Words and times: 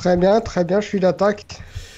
Très 0.00 0.16
bien, 0.16 0.40
très 0.40 0.64
bien, 0.64 0.80
je 0.80 0.86
suis 0.86 0.98
d'attaque. 0.98 1.44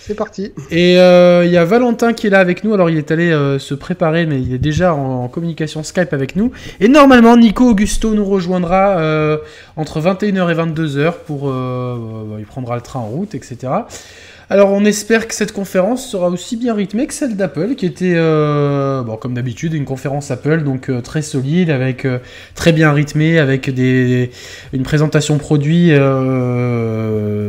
C'est 0.00 0.16
parti. 0.16 0.50
Et 0.72 0.98
euh, 0.98 1.44
il 1.44 1.52
y 1.52 1.56
a 1.56 1.64
Valentin 1.64 2.14
qui 2.14 2.26
est 2.26 2.30
là 2.30 2.40
avec 2.40 2.64
nous. 2.64 2.74
Alors 2.74 2.90
il 2.90 2.98
est 2.98 3.12
allé 3.12 3.30
euh, 3.30 3.60
se 3.60 3.74
préparer, 3.74 4.26
mais 4.26 4.42
il 4.42 4.52
est 4.52 4.58
déjà 4.58 4.92
en, 4.92 5.28
communication 5.28 5.84
Skype 5.84 6.12
avec 6.12 6.34
nous. 6.34 6.50
Et 6.80 6.88
normalement, 6.88 7.36
Nico 7.36 7.70
Augusto 7.70 8.12
nous 8.12 8.24
rejoindra 8.24 8.98
euh, 8.98 9.38
entre 9.76 10.00
21h 10.00 10.50
et 10.50 10.54
22h 10.56 11.12
pour. 11.24 11.54
il 12.40 12.44
prendra 12.44 12.74
le 12.74 12.82
train 12.82 12.98
en 12.98 13.06
route, 13.06 13.36
etc. 13.36 13.68
Alors 14.52 14.70
on 14.70 14.84
espère 14.84 15.28
que 15.28 15.34
cette 15.34 15.52
conférence 15.52 16.06
sera 16.06 16.28
aussi 16.28 16.58
bien 16.58 16.74
rythmée 16.74 17.06
que 17.06 17.14
celle 17.14 17.38
d'Apple, 17.38 17.74
qui 17.74 17.86
était, 17.86 18.12
euh, 18.16 19.02
comme 19.18 19.32
d'habitude, 19.32 19.72
une 19.72 19.86
conférence 19.86 20.30
Apple, 20.30 20.62
donc 20.62 20.90
euh, 20.90 21.00
très 21.00 21.22
solide, 21.22 21.70
avec 21.70 22.04
euh, 22.04 22.18
très 22.54 22.72
bien 22.72 22.92
rythmée, 22.92 23.38
avec 23.38 23.70
des, 23.70 24.30
une 24.74 24.82
présentation 24.82 25.38
produit 25.38 25.92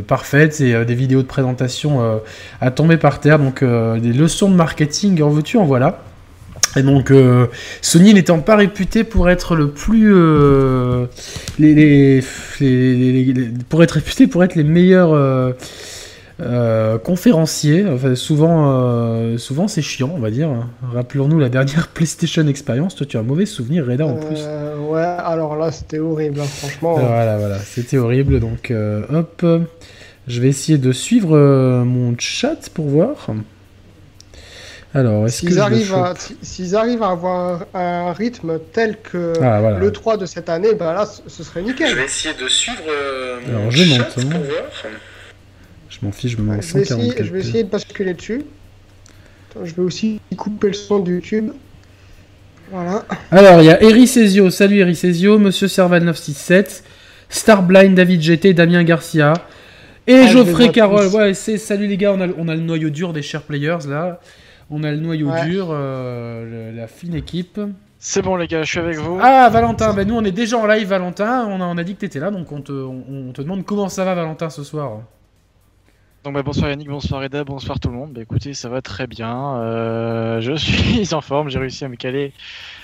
parfaite 0.07 0.61
et 0.61 0.85
des 0.85 0.95
vidéos 0.95 1.23
de 1.23 1.27
présentation 1.27 2.21
à 2.61 2.71
tomber 2.71 2.95
par 2.95 3.19
terre, 3.19 3.37
donc 3.37 3.65
des 3.65 4.13
leçons 4.13 4.49
de 4.49 4.55
marketing 4.55 5.21
en 5.23 5.29
veux-tu, 5.29 5.57
en 5.57 5.65
voilà. 5.65 5.99
Et 6.77 6.83
donc 6.83 7.11
Sony 7.81 8.13
n'étant 8.13 8.39
pas 8.39 8.55
réputé 8.55 9.03
pour 9.03 9.29
être 9.29 9.55
le 9.57 9.71
plus 9.71 10.13
pour 13.67 13.83
être 13.83 13.91
réputé 13.91 14.27
pour 14.27 14.43
être 14.45 14.55
les 14.55 14.63
meilleurs 14.63 15.53
conférencier, 16.39 17.85
souvent, 18.15 18.71
euh, 18.71 19.37
souvent 19.37 19.67
c'est 19.67 19.81
chiant, 19.81 20.11
on 20.15 20.19
va 20.19 20.31
dire. 20.31 20.49
Rappelons-nous 20.93 21.39
la 21.39 21.49
dernière 21.49 21.87
PlayStation 21.93 22.47
Experience. 22.47 22.95
Toi, 22.95 23.05
tu 23.05 23.17
as 23.17 23.19
un 23.19 23.23
mauvais 23.23 23.45
souvenir, 23.45 23.85
Reda, 23.85 24.05
en 24.05 24.15
plus. 24.15 24.39
Euh, 24.39 24.77
ouais, 24.79 25.01
alors 25.01 25.55
là, 25.55 25.71
c'était 25.71 25.99
horrible, 25.99 26.39
hein, 26.39 26.45
franchement. 26.45 26.95
Voilà, 26.95 27.37
voilà, 27.37 27.59
c'était 27.59 27.97
horrible. 27.97 28.39
Donc, 28.39 28.73
hop, 29.11 29.45
je 30.27 30.41
vais 30.41 30.47
essayer 30.47 30.77
de 30.77 30.91
suivre 30.91 31.37
mon 31.83 32.15
chat 32.17 32.69
pour 32.73 32.85
voir. 32.85 33.27
Alors, 34.95 35.25
est-ce 35.25 35.39
s'ils 35.39 35.59
arrivent, 35.59 35.95
à, 35.95 36.13
s'ils 36.43 36.75
arrivent 36.75 37.01
à 37.01 37.09
avoir 37.09 37.65
un, 37.73 38.13
rythme 38.13 38.59
tel 38.73 38.99
que 39.01 39.33
ah, 39.41 39.71
le 39.79 39.91
3 39.91 40.17
de 40.17 40.27
cette 40.27 40.49
année, 40.49 40.75
bah 40.75 40.93
là, 40.93 41.05
ce 41.05 41.43
serait 41.43 41.63
nickel. 41.63 41.89
Je 41.89 41.95
vais 41.95 42.05
essayer 42.05 42.35
de 42.35 42.47
suivre 42.47 42.83
mon 43.51 43.71
chat 43.71 44.01
hein. 44.01 44.21
pour 44.29 44.39
voir. 44.39 44.93
Je 45.93 46.05
m'en 46.05 46.11
fiche, 46.11 46.31
je 46.31 46.37
me 46.37 46.49
mets 46.49 46.57
en 46.57 46.61
je, 46.61 46.73
vais 46.73 46.81
essayer, 46.81 47.13
je 47.19 47.31
vais 47.31 47.39
essayer 47.39 47.63
de 47.63 47.69
basculer 47.69 48.15
dessus. 48.15 48.43
je 49.63 49.73
vais 49.75 49.81
aussi 49.81 50.19
couper 50.35 50.67
le 50.67 50.73
son 50.73 50.99
de 50.99 51.11
YouTube. 51.11 51.51
Voilà. 52.71 53.05
Alors, 53.29 53.61
il 53.61 53.65
y 53.65 53.69
a 53.69 53.81
Ericesio, 53.83 54.49
salut 54.49 54.79
Ericesio, 54.79 55.37
Monsieur 55.37 55.67
Serval 55.67 56.03
967, 56.03 56.83
Starblind, 57.29 57.93
David 57.93 58.21
GT, 58.21 58.53
Damien 58.55 58.83
Garcia, 58.83 59.33
et 60.07 60.15
ah, 60.15 60.27
Geoffrey 60.27 60.71
Carole. 60.71 61.07
Ouais, 61.07 61.35
c'est 61.35 61.57
salut 61.57 61.85
les 61.85 61.97
gars, 61.97 62.13
on 62.13 62.21
a, 62.21 62.27
on 62.39 62.47
a 62.47 62.55
le 62.55 62.61
noyau 62.61 62.89
dur 62.89 63.13
des 63.13 63.21
chers 63.21 63.43
players 63.43 63.87
là. 63.87 64.19
On 64.71 64.83
a 64.83 64.89
le 64.89 64.97
noyau 64.97 65.29
dur, 65.45 65.67
euh, 65.69 66.75
la 66.75 66.87
fine 66.87 67.13
équipe. 67.13 67.61
C'est 67.99 68.23
bon 68.23 68.35
les 68.35 68.47
gars, 68.47 68.63
je 68.63 68.71
suis 68.71 68.79
avec 68.79 68.97
vous. 68.97 69.19
Ah 69.21 69.47
Valentin, 69.49 69.93
ben 69.93 70.07
nous 70.07 70.15
on 70.15 70.23
est 70.23 70.31
déjà 70.31 70.57
en 70.57 70.65
live 70.65 70.87
Valentin, 70.87 71.45
on 71.47 71.61
a, 71.61 71.65
on 71.65 71.77
a 71.77 71.83
dit 71.83 71.93
que 71.93 71.99
t'étais 71.99 72.19
là, 72.19 72.31
donc 72.31 72.51
on 72.51 72.61
te, 72.61 72.71
on 72.71 73.31
te 73.31 73.41
demande 73.43 73.63
comment 73.63 73.89
ça 73.89 74.03
va 74.03 74.15
Valentin 74.15 74.49
ce 74.49 74.63
soir. 74.63 75.01
Donc 76.23 76.35
bah, 76.35 76.41
bonsoir 76.41 76.69
Yannick, 76.69 76.87
bonsoir 76.87 77.21
Eda, 77.21 77.43
bonsoir 77.43 77.81
tout 77.81 77.89
le 77.89 77.95
monde. 77.95 78.13
Bah, 78.13 78.21
écoutez, 78.21 78.53
ça 78.53 78.69
va 78.69 78.81
très 78.81 79.07
bien. 79.07 79.57
Euh, 79.57 80.39
je 80.39 80.53
suis 80.55 81.13
en 81.13 81.19
forme, 81.19 81.49
j'ai 81.49 81.59
réussi 81.59 81.83
à 81.83 81.89
me 81.89 81.97
caler 81.97 82.31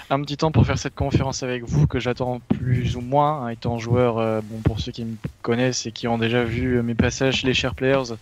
un 0.10 0.22
petit 0.22 0.36
temps 0.36 0.52
pour 0.52 0.66
faire 0.66 0.78
cette 0.78 0.96
conférence 0.96 1.42
avec 1.42 1.64
vous 1.64 1.88
que 1.88 2.02
j'attends 2.02 2.42
plus 2.42 2.98
ou 2.98 3.02
moins, 3.02 3.46
hein, 3.46 3.50
étant 3.50 3.78
joueur, 3.78 4.18
euh, 4.18 4.42
bon 4.44 4.60
pour 4.60 4.82
ceux 4.82 4.92
qui 4.92 5.06
me 5.06 5.16
connaissent 5.42 5.86
et 5.86 5.94
qui 5.94 6.10
ont 6.10 6.18
déjà 6.18 6.44
vu 6.44 6.82
mes 6.84 6.96
passages 6.96 7.36
chez 7.36 7.48
les 7.48 7.54
Share 7.54 7.76
Players, 7.76 8.16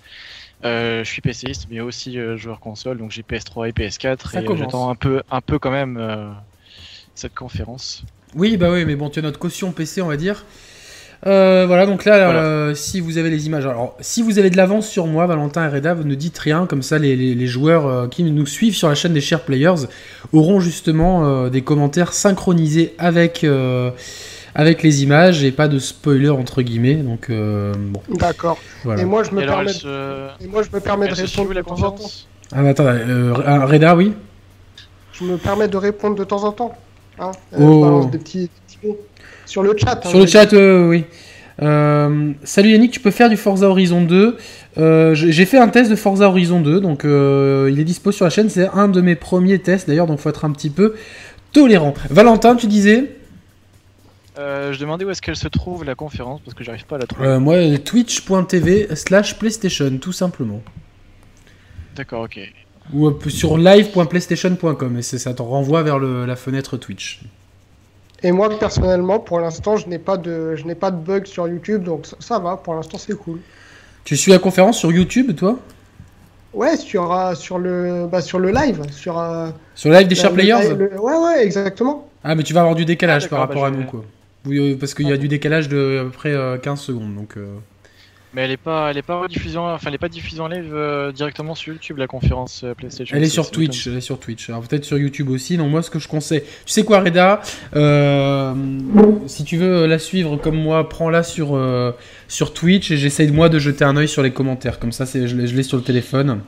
euh, 0.66 1.04
je 1.04 1.10
suis 1.10 1.22
PCiste 1.22 1.66
mais 1.72 1.80
aussi 1.80 2.20
joueur 2.36 2.60
console, 2.60 3.00
donc 3.00 3.10
j'ai 3.10 3.24
PS3 3.24 3.70
et 3.70 3.72
PS4 3.72 4.38
et 4.38 4.58
j'attends 4.58 4.92
un 4.92 4.96
peu, 4.96 5.24
un 5.32 5.42
peu 5.42 5.58
quand 5.58 5.72
même 5.72 6.36
cette 7.16 7.34
conférence. 7.34 8.04
Oui, 8.36 8.58
bah 8.58 8.70
oui, 8.70 8.86
mais 8.86 8.96
bon, 8.96 9.10
tu 9.10 9.18
as 9.18 9.22
notre 9.24 9.40
caution 9.40 9.72
PC, 9.72 10.02
on 10.02 10.08
va 10.08 10.18
dire. 10.18 10.46
Euh, 11.26 11.66
voilà, 11.66 11.86
donc 11.86 12.06
là, 12.06 12.30
euh, 12.30 12.76
si 12.76 13.00
vous 13.00 13.18
avez 13.18 13.30
les 13.30 13.48
images, 13.48 13.66
alors 13.66 13.96
si 14.00 14.22
vous 14.22 14.38
avez 14.38 14.50
de 14.50 14.58
l'avance 14.58 14.88
sur 14.88 15.08
moi, 15.08 15.26
Valentin 15.26 15.66
et 15.68 15.70
Reda, 15.70 15.94
vous 15.94 16.04
ne 16.04 16.16
dites 16.16 16.38
rien, 16.38 16.68
comme 16.68 16.84
ça 16.84 17.00
les, 17.00 17.48
joueurs 17.48 17.88
euh, 17.88 18.08
qui 18.08 18.24
nous 18.24 18.46
suivent 18.46 18.76
sur 18.76 18.88
la 18.88 18.96
chaîne 18.96 19.14
des 19.14 19.22
Share 19.22 19.42
Players 19.42 19.88
auront 20.32 20.60
justement 20.60 21.48
des 21.48 21.62
commentaires 21.62 22.14
synchronisés 22.14 22.94
avec, 23.00 23.46
avec 24.54 24.84
les 24.84 25.04
images 25.04 25.44
et 25.44 25.52
pas 25.52 25.68
de 25.68 25.80
spoiler 25.80 26.30
entre 26.30 26.62
guillemets. 26.62 26.96
Donc, 26.96 27.32
bon. 27.32 28.02
D'accord. 28.10 28.60
Et 28.98 29.06
moi, 29.06 29.24
je 29.24 29.32
me 29.32 29.46
permets, 29.46 29.72
et 30.42 30.48
moi, 30.48 30.64
je 30.64 30.70
me 30.76 30.80
permets 30.80 31.08
de 31.08 31.14
répondre 31.16 31.54
de 31.54 31.62
temps 31.62 31.84
en 31.84 31.92
temps. 31.92 32.12
Ah, 32.54 32.62
attends, 32.62 33.68
Reda, 33.68 33.96
oui 33.96 34.14
Je 35.14 35.24
me 35.24 35.38
permets 35.38 35.68
de 35.68 35.78
répondre 35.78 36.16
de 36.16 36.24
temps 36.24 36.44
en 36.44 36.52
temps. 36.52 36.74
Hein, 37.20 37.32
oh. 37.58 38.08
des 38.12 38.20
petits, 38.20 38.42
des 38.42 38.50
petits 38.68 38.88
mots. 38.88 38.98
Sur 39.48 39.64
le 39.64 39.76
chat. 39.76 40.06
Hein, 40.06 40.10
Sur 40.10 40.20
le 40.20 40.28
chat, 40.28 40.54
euh, 40.54 40.88
oui. 40.88 41.06
Euh, 41.60 42.34
salut 42.44 42.70
Yannick, 42.70 42.92
tu 42.92 43.00
peux 43.00 43.10
faire 43.10 43.30
du 43.30 43.38
Forza 43.38 43.68
Horizon 43.68 44.02
2. 44.02 44.38
Euh, 44.78 45.16
j'ai 45.16 45.46
fait 45.46 45.58
un 45.58 45.70
test 45.70 45.90
de 45.90 45.96
Forza 45.96 46.28
Horizon 46.28 46.60
2, 46.60 46.82
donc 46.82 47.04
il 47.04 47.80
est 47.80 47.84
dispo 47.84 48.12
sur 48.12 48.26
la 48.26 48.30
chaîne. 48.30 48.50
C'est 48.50 48.68
un 48.68 48.90
de 48.90 49.02
mes 49.02 49.16
premiers 49.16 49.58
tests 49.58 49.88
d'ailleurs, 49.88 50.06
donc 50.06 50.20
faut 50.20 50.30
être 50.30 50.46
un 50.46 50.52
petit 50.52 50.70
peu 50.70 50.94
tolérant. 51.54 51.96
Valentin, 52.10 52.56
tu 52.56 52.68
disais? 52.68 53.12
Je 54.38 54.78
demandais 54.78 55.06
où 55.06 55.10
est-ce 55.10 55.22
qu'elle 55.22 55.38
se 55.38 55.48
trouve 55.48 55.84
la 55.84 55.96
conférence 55.96 56.42
parce 56.42 56.54
que 56.54 56.64
j'arrive 56.64 56.86
pas 56.86 56.98
à 56.98 57.00
la 57.00 57.08
trouver. 57.08 57.40
moi, 57.40 57.56
twitch.tv 57.80 58.96
slash 58.96 59.40
PlayStation, 59.40 59.98
tout 59.98 60.12
simplement. 60.12 60.62
D'accord, 61.96 62.26
ok. 62.26 62.40
Ou 62.94 63.12
sur 63.30 63.58
live.playstation.com 63.58 64.98
et 64.98 65.02
ça 65.02 65.34
te 65.34 65.42
renvoie 65.42 65.82
vers 65.82 65.98
la 65.98 66.36
fenêtre 66.36 66.78
Twitch. 66.78 67.22
Et 68.24 68.32
moi, 68.32 68.50
personnellement, 68.58 69.20
pour 69.20 69.40
l'instant, 69.40 69.78
je 69.78 69.88
n'ai 69.88 70.00
pas 70.00 70.18
de, 70.18 70.56
je 70.56 70.66
n'ai 70.66 70.76
pas 70.76 70.92
de 70.92 70.98
bug 70.98 71.26
sur 71.26 71.48
YouTube, 71.48 71.84
donc 71.84 72.08
ça, 72.20 72.40
va. 72.40 72.58
Pour 72.58 72.74
l'instant, 72.74 72.98
c'est 72.98 73.16
cool. 73.16 73.40
Tu 74.04 74.18
suis 74.18 74.32
la 74.32 74.40
conférence 74.40 74.80
sur 74.80 74.92
YouTube, 74.92 75.36
toi? 75.36 75.60
Ouais, 76.54 76.78
sur, 76.78 77.14
euh, 77.14 77.36
sur, 77.36 77.60
le, 77.60 78.08
bah, 78.12 78.22
sur 78.22 78.40
le 78.40 78.52
live. 78.52 78.82
Sur, 78.92 79.20
euh, 79.20 79.50
sur 79.76 79.90
le 79.90 79.98
live 79.98 80.08
des 80.08 80.16
Sharp 80.16 80.34
Players 80.34 80.74
Ouais, 80.74 81.18
ouais, 81.18 81.44
exactement. 81.44 82.10
Ah, 82.24 82.34
mais 82.34 82.44
tu 82.44 82.54
vas 82.54 82.62
avoir 82.62 82.76
du 82.76 82.86
décalage 82.86 83.26
ah, 83.26 83.30
par 83.30 83.40
rapport 83.40 83.62
bah, 83.62 83.68
à 83.68 83.72
nous, 83.72 83.84
quoi. 83.84 84.04
Oui, 84.46 84.76
parce 84.76 84.94
qu'il 84.94 85.08
y 85.08 85.12
a 85.12 85.18
du 85.18 85.28
décalage 85.28 85.68
de 85.68 86.00
à 86.02 86.04
peu 86.06 86.10
près 86.10 86.34
15 86.64 86.80
euh, 86.80 86.82
secondes, 86.82 87.16
donc... 87.16 87.36
Mais 88.34 88.44
elle 88.44 88.52
est 88.52 88.58
pas, 88.58 88.92
elle 88.92 88.98
est 88.98 89.04
pas 89.04 89.26
diffusée, 89.28 89.58
enfin 89.58 89.88
elle 89.88 89.96
est 89.96 89.98
pas 89.98 90.10
diffusée 90.10 90.42
en 90.42 90.50
live 90.50 90.72
euh, 90.74 91.14
directement 91.14 91.56
sur 91.56 91.74
YouTube 91.74 91.98
la 91.98 92.08
conférence 92.08 92.62
euh, 92.64 92.74
PlayStation. 92.74 93.16
Elle 93.16 93.24
est 93.24 93.30
sur 93.30 93.50
Twitch, 93.50 93.88
elle 93.88 93.96
est 93.96 94.02
sur 94.02 94.20
Twitch. 94.20 94.50
Alors 94.50 94.62
peut-être 94.64 94.84
sur 94.84 94.98
YouTube 94.98 95.30
aussi. 95.30 95.58
Non, 95.58 95.70
moi 95.70 95.82
ce 95.82 95.90
que 95.90 95.98
je 95.98 96.10
conseille, 96.10 96.42
tu 96.42 96.72
sais 96.74 96.84
quoi, 96.84 97.00
Reda, 97.00 97.42
euh, 97.76 98.54
si 99.28 99.46
tu 99.46 99.56
veux 99.56 99.86
la 99.86 99.98
suivre 99.98 100.36
comme 100.36 100.58
moi, 100.58 100.90
prends-la 100.90 101.24
sur 101.24 101.58
sur 102.28 102.54
Twitch 102.54 102.92
et 102.92 102.98
j'essaye 102.98 103.32
moi 103.32 103.48
de 103.48 103.60
jeter 103.60 103.86
un 103.86 103.96
oeil 103.96 104.10
sur 104.10 104.24
les 104.24 104.32
commentaires. 104.32 104.78
Comme 104.78 104.92
ça, 104.92 105.06
c'est, 105.06 105.28
je 105.28 105.36
l'ai 105.36 105.64
sur 105.64 105.78
le 105.78 105.84
téléphone. 105.84 106.42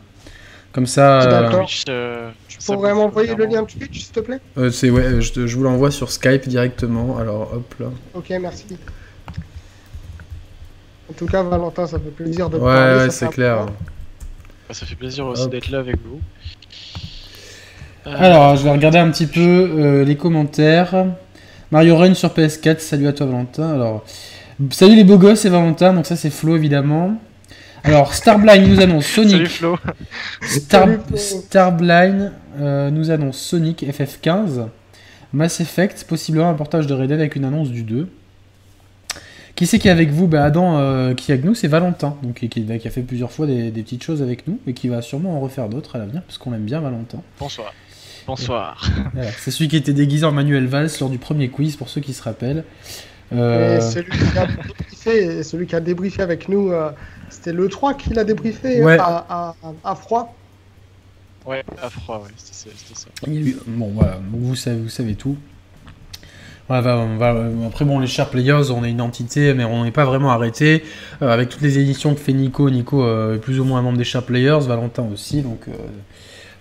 Comme 0.73 0.85
ça. 0.85 1.25
D'accord. 1.25 1.65
tu 1.65 2.57
pourrais 2.65 2.93
m'envoyer 2.93 3.33
le 3.35 3.45
lien 3.45 3.63
de 3.63 3.67
Twitch, 3.67 3.99
s'il 3.99 4.11
te 4.11 4.19
plaît? 4.19 4.41
C'est 4.69 4.89
ouais, 4.89 5.21
je, 5.21 5.47
je 5.47 5.55
vous 5.55 5.63
l'envoie 5.63 5.91
sur 5.91 6.11
Skype 6.11 6.47
directement. 6.47 7.17
Alors 7.17 7.53
hop 7.53 7.73
là. 7.79 7.87
Ok, 8.13 8.31
merci. 8.41 8.65
En 11.09 11.13
tout 11.13 11.25
cas, 11.25 11.43
Valentin, 11.43 11.87
ça 11.87 11.97
fait 11.99 12.11
plaisir 12.11 12.49
de 12.49 12.57
ouais, 12.57 12.63
parler. 12.63 13.03
Ouais, 13.03 13.09
c'est 13.09 13.29
clair. 13.29 13.65
Bah, 13.65 14.73
ça 14.73 14.85
fait 14.85 14.95
plaisir 14.95 15.25
aussi 15.25 15.47
d'être 15.49 15.69
là 15.69 15.79
avec 15.79 15.95
vous. 16.05 16.19
Euh, 18.05 18.15
Alors, 18.17 18.55
je 18.55 18.63
vais 18.63 18.71
regarder 18.71 18.99
un 18.99 19.09
petit 19.09 19.25
peu 19.25 19.39
euh, 19.41 20.05
les 20.05 20.15
commentaires. 20.15 21.07
Mario 21.71 21.97
Run 21.97 22.13
sur 22.13 22.29
PS4, 22.29 22.79
salut 22.79 23.07
à 23.07 23.13
toi 23.13 23.25
Valentin. 23.25 23.73
Alors, 23.73 24.05
salut 24.71 24.95
les 24.95 25.03
beaux 25.03 25.17
gosses 25.17 25.45
et 25.45 25.49
Valentin, 25.49 25.93
donc 25.93 26.05
ça 26.05 26.15
c'est 26.15 26.29
Flo 26.29 26.55
évidemment. 26.55 27.19
Alors, 27.83 28.13
Starblind 28.13 28.67
nous 28.67 28.81
annonce 28.81 29.05
Sonic. 29.15 29.31
Salut 29.31 29.47
Flo. 29.47 29.77
Star... 30.41 30.87
Starblind 31.15 32.31
euh, 32.59 32.89
nous 32.89 33.11
annonce 33.11 33.37
Sonic 33.37 33.83
FF15. 33.83 34.67
Mass 35.31 35.59
Effect, 35.59 36.05
possiblement 36.07 36.49
un 36.49 36.55
portage 36.55 36.87
de 36.87 36.93
Red 36.93 37.09
Dead 37.09 37.19
avec 37.19 37.35
une 37.35 37.45
annonce 37.45 37.69
du 37.69 37.83
2. 37.83 38.07
Qui 39.59 39.67
c'est 39.67 39.77
qui 39.77 39.89
est 39.89 39.91
avec 39.91 40.11
vous? 40.11 40.27
Bah, 40.27 40.45
Adam, 40.45 40.77
euh, 40.77 41.13
qui 41.13 41.31
est 41.31 41.33
avec 41.33 41.43
nous, 41.43 41.53
c'est 41.53 41.67
Valentin, 41.67 42.15
donc, 42.23 42.35
qui, 42.35 42.65
a 42.71 42.89
fait 42.89 43.01
plusieurs 43.01 43.29
fois 43.29 43.45
des, 43.45 43.71
petites 43.71 44.01
choses 44.01 44.21
avec 44.21 44.47
nous 44.47 44.57
et 44.65 44.71
qui 44.71 44.87
va 44.87 45.01
sûrement 45.01 45.35
en 45.35 45.41
refaire 45.41 45.67
d'autres 45.67 45.97
à 45.97 45.99
l'avenir, 45.99 46.21
parce 46.21 46.37
qu'on 46.37 46.53
aime 46.53 46.63
bien 46.63 46.79
Valentin. 46.79 47.21
Bonsoir. 47.37 47.73
Bonsoir. 48.25 48.89
c'est 49.37 49.51
celui 49.51 49.67
qui 49.67 49.75
était 49.75 49.91
déguisé 49.91 50.25
en 50.25 50.31
Manuel 50.31 50.65
Valls 50.67 50.87
lors 51.01 51.09
du 51.09 51.17
premier 51.17 51.49
quiz, 51.49 51.75
pour 51.75 51.89
ceux 51.89 51.99
qui 51.99 52.13
se 52.13 52.23
rappellent. 52.23 52.63
Euh, 53.33 53.81
celui, 53.81 54.07
qui 55.67 55.75
a 55.75 55.81
débriefé, 55.81 56.21
avec 56.21 56.47
nous, 56.47 56.71
euh, 56.71 56.91
c'était 57.29 57.51
le 57.51 57.67
3 57.67 57.95
qui 57.95 58.13
l'a 58.13 58.23
débriefé 58.23 58.81
à, 58.81 59.53
froid. 59.95 60.37
Ouais, 61.45 61.65
à 61.81 61.89
froid, 61.89 62.23
ouais, 62.23 62.31
c'était 62.37 62.73
ça. 62.93 63.09
bon, 63.67 63.91
voilà, 63.93 64.21
vous 64.31 64.55
savez, 64.55 64.79
vous 64.79 64.87
savez 64.87 65.15
tout. 65.15 65.35
Après, 66.69 67.85
bon, 67.85 67.99
les 67.99 68.07
Sharp 68.07 68.31
Players, 68.31 68.71
on 68.71 68.83
est 68.83 68.91
une 68.91 69.01
entité, 69.01 69.53
mais 69.53 69.63
on 69.63 69.83
n'est 69.83 69.91
pas 69.91 70.05
vraiment 70.05 70.31
arrêté. 70.31 70.83
Euh, 71.21 71.29
avec 71.29 71.49
toutes 71.49 71.61
les 71.61 71.79
éditions 71.79 72.13
que 72.13 72.19
fait 72.19 72.33
Nico, 72.33 72.69
Nico 72.69 73.03
euh, 73.03 73.35
est 73.35 73.39
plus 73.39 73.59
ou 73.59 73.65
moins 73.65 73.79
un 73.79 73.81
membre 73.81 73.97
des 73.97 74.03
Sharp 74.03 74.27
Players, 74.27 74.59
Valentin 74.61 75.03
aussi, 75.11 75.41
donc 75.41 75.67
euh, 75.67 75.71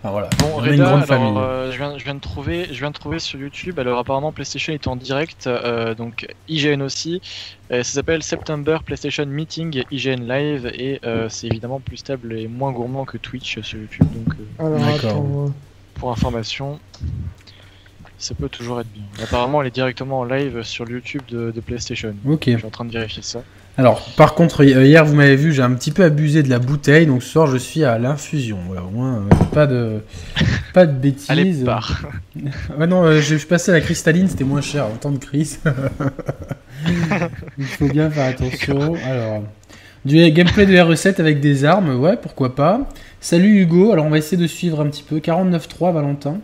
voilà. 0.03 0.31
Bon, 0.39 0.47
on 0.57 0.65
est 0.65 0.77
une 0.77 0.83
grande 0.83 1.05
famille. 1.05 1.35
je, 1.71 1.77
viens, 1.77 1.99
je, 1.99 2.05
viens, 2.05 2.15
de 2.15 2.21
trouver, 2.21 2.69
je 2.73 2.79
viens 2.79 2.91
de 2.91 2.95
trouver 2.95 3.19
sur 3.19 3.39
YouTube, 3.39 3.79
alors 3.79 3.99
apparemment 3.99 4.33
PlayStation 4.33 4.73
est 4.73 4.87
en 4.87 4.97
direct, 4.97 5.49
donc 5.99 6.27
IGN 6.49 6.81
aussi. 6.83 7.21
ça 7.69 7.83
s'appelle 7.83 8.23
September 8.23 8.79
PlayStation 8.85 9.27
Meeting 9.27 9.83
IGN 9.91 10.27
Live, 10.27 10.71
et 10.73 11.01
c'est 11.29 11.49
évidemment 11.49 11.81
plus 11.81 11.99
stable 11.99 12.33
et 12.39 12.47
moins 12.47 12.73
gourmand 12.73 13.05
que 13.05 13.19
Twitch 13.19 13.61
sur 13.61 13.79
YouTube, 13.79 14.07
donc 14.15 14.37
pour 15.95 16.13
information 16.13 16.79
ça 18.19 18.35
peut 18.35 18.49
toujours 18.49 18.81
être 18.81 18.93
bien. 18.93 19.05
Apparemment, 19.23 19.63
elle 19.63 19.69
est 19.69 19.75
directement 19.75 20.21
en 20.21 20.25
live 20.25 20.63
sur 20.63 20.89
YouTube 20.91 21.23
de, 21.29 21.53
PlayStation. 21.65 22.15
Ok. 22.27 22.45
Je 22.47 22.57
suis 22.57 22.67
en 22.67 22.71
train 22.71 22.85
de 22.85 22.93
vérifier 22.93 23.23
ça. 23.23 23.43
Alors, 23.77 24.05
par 24.17 24.35
contre, 24.35 24.65
hier, 24.65 25.05
vous 25.05 25.15
m'avez 25.15 25.37
vu, 25.37 25.53
j'ai 25.53 25.63
un 25.63 25.73
petit 25.73 25.93
peu 25.93 26.03
abusé 26.03 26.43
de 26.43 26.51
la 26.51 26.59
bouteille, 26.59 27.07
donc 27.07 27.23
ce 27.23 27.31
soir, 27.31 27.47
je 27.47 27.57
suis 27.57 27.85
à 27.85 27.97
l'infusion. 27.97 28.59
Voilà, 28.67 28.83
au 28.83 28.91
moins, 28.91 29.19
euh, 29.19 29.45
pas 29.53 29.69
de, 29.69 30.03
pas 30.75 30.85
de 30.85 30.93
bêtises. 30.93 31.31
Allez, 31.31 31.55
part. 31.65 32.03
ouais, 32.79 32.89
non, 32.89 33.05
euh, 33.05 33.21
je 33.21 33.37
suis 33.37 33.47
passé 33.47 33.71
à 33.71 33.75
la 33.75 33.81
cristalline, 33.81 34.27
c'était 34.29 34.43
moins 34.43 34.63
cher 34.63 34.87
temps 35.01 35.13
de 35.13 35.19
crise. 35.19 35.61
Il 37.59 37.65
faut 37.67 37.87
bien 37.87 38.11
faire 38.11 38.31
attention. 38.31 38.97
Alors, 39.05 39.45
du 40.05 40.29
gameplay 40.33 40.67
de 40.67 40.75
R7 40.75 41.21
avec 41.21 41.39
des 41.39 41.65
armes, 41.65 42.01
ouais, 42.01 42.17
pourquoi 42.17 42.57
pas. 42.57 42.89
Salut 43.21 43.61
Hugo, 43.61 43.93
alors 43.93 44.07
on 44.07 44.11
va 44.11 44.19
essayer 44.19 44.37
de 44.37 44.47
suivre 44.49 44.81
un 44.81 44.87
petit 44.87 45.05
peu. 45.05 45.19
49.3, 45.19 45.93
Valentin. 45.93 46.39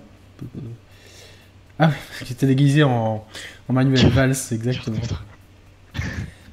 Ah, 1.78 1.90
j'étais 2.24 2.46
déguisé 2.46 2.82
en, 2.82 3.24
en 3.68 3.72
Manuel 3.72 4.06
Valls, 4.14 4.36
exactement. 4.52 4.98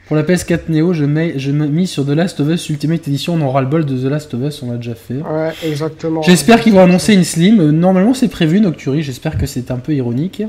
Pour 0.08 0.16
la 0.18 0.24
PS4 0.24 0.64
Neo, 0.70 0.94
je 0.94 1.06
mets, 1.06 1.40
je 1.40 1.52
mis 1.52 1.88
sur 1.88 2.06
The 2.06 2.10
Last 2.10 2.40
of 2.42 2.50
Us 2.50 2.70
Ultimate 2.70 3.08
Edition. 3.08 3.36
On 3.36 3.42
aura 3.42 3.62
le 3.62 3.68
bol 3.68 3.86
de 3.86 3.98
The 3.98 4.12
Last 4.12 4.34
of 4.34 4.42
Us, 4.42 4.62
on 4.62 4.72
l'a 4.72 4.78
déjà 4.78 4.96
fait. 4.96 5.22
Ouais, 5.22 5.54
exactement. 5.64 6.22
J'espère 6.22 6.60
qu'ils 6.60 6.74
vont 6.74 6.82
annoncer 6.82 7.14
une 7.14 7.24
Slim. 7.24 7.70
Normalement, 7.72 8.14
c'est 8.14 8.28
prévu, 8.28 8.60
Nocturi. 8.60 9.04
J'espère 9.04 9.38
que 9.38 9.46
c'est 9.46 9.72
un 9.72 9.78
peu 9.78 9.94
ironique. 9.94 10.44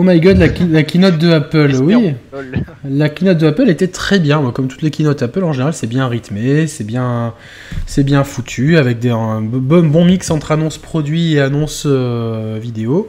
Oh 0.00 0.04
my 0.04 0.20
god, 0.20 0.36
la, 0.36 0.48
keynote 0.84 1.18
de 1.18 1.32
Apple, 1.32 1.74
oui. 1.82 2.14
La 2.88 3.08
keynote 3.08 3.38
de 3.38 3.48
Apple 3.48 3.68
était 3.68 3.88
très 3.88 4.20
bien. 4.20 4.52
comme 4.52 4.68
toutes 4.68 4.82
les 4.82 4.92
keynotes 4.92 5.24
Apple, 5.24 5.42
en 5.42 5.52
général, 5.52 5.74
c'est 5.74 5.88
bien 5.88 6.06
rythmé, 6.06 6.68
c'est 6.68 6.84
bien, 6.84 7.34
c'est 7.84 8.04
bien 8.04 8.22
foutu, 8.22 8.78
avec 8.78 9.00
des, 9.00 9.10
un 9.10 9.40
bon, 9.40 10.04
mix 10.04 10.30
entre 10.30 10.52
annonces 10.52 10.78
produits 10.78 11.34
et 11.34 11.40
annonces 11.40 11.82
euh, 11.84 12.60
vidéo. 12.62 13.08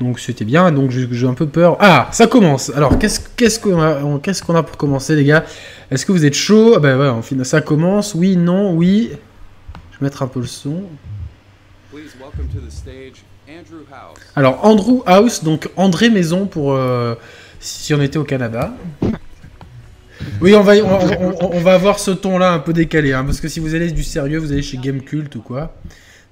Donc 0.00 0.18
c'était 0.18 0.46
bien, 0.46 0.72
donc 0.72 0.92
j'ai 0.92 1.26
un 1.26 1.34
peu 1.34 1.44
peur. 1.44 1.76
Ah, 1.78 2.08
ça 2.10 2.26
commence 2.26 2.72
Alors, 2.74 2.98
qu'est-ce 2.98 3.60
qu'on 3.60 4.56
a, 4.56 4.62
pour 4.62 4.78
commencer, 4.78 5.16
les 5.16 5.24
gars? 5.24 5.44
Est-ce 5.90 6.06
que 6.06 6.12
vous 6.12 6.24
êtes 6.24 6.32
chaud? 6.32 6.72
Ah 6.74 6.78
Ben 6.78 6.98
ouais, 6.98 7.44
ça 7.44 7.60
commence. 7.60 8.14
Oui, 8.14 8.38
non, 8.38 8.72
oui. 8.72 9.10
Je 9.92 9.98
vais 9.98 10.06
mettre 10.06 10.22
un 10.22 10.26
peu 10.26 10.40
le 10.40 10.46
son. 10.46 10.84
Please 11.92 12.16
welcome 12.18 12.48
to 12.48 12.66
the 12.66 12.72
stage 12.72 13.24
alors, 14.36 14.64
Andrew 14.64 15.02
House, 15.06 15.44
donc 15.44 15.68
André 15.76 16.10
Maison 16.10 16.46
pour 16.46 16.72
euh, 16.72 17.14
si 17.58 17.94
on 17.94 18.00
était 18.00 18.18
au 18.18 18.24
Canada. 18.24 18.72
Oui, 20.40 20.54
on 20.54 20.60
va, 20.60 20.74
on, 20.74 21.60
va 21.60 21.74
avoir 21.74 21.98
ce 21.98 22.10
ton-là 22.10 22.52
un 22.52 22.58
peu 22.58 22.72
décalé, 22.72 23.12
hein, 23.12 23.24
parce 23.24 23.40
que 23.40 23.48
si 23.48 23.58
vous 23.60 23.74
allez 23.74 23.90
du 23.90 24.04
sérieux, 24.04 24.38
vous 24.38 24.52
allez 24.52 24.62
chez 24.62 24.76
Game 24.76 25.00
Cult 25.02 25.34
ou 25.36 25.40
quoi. 25.40 25.74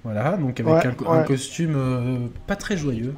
Voilà, 0.05 0.37
donc 0.37 0.61
avec 0.61 0.87
un, 1.07 1.23
costume 1.23 1.75
euh, 1.77 2.19
pas 2.47 2.57
très 2.57 2.77
joyeux. 2.77 3.15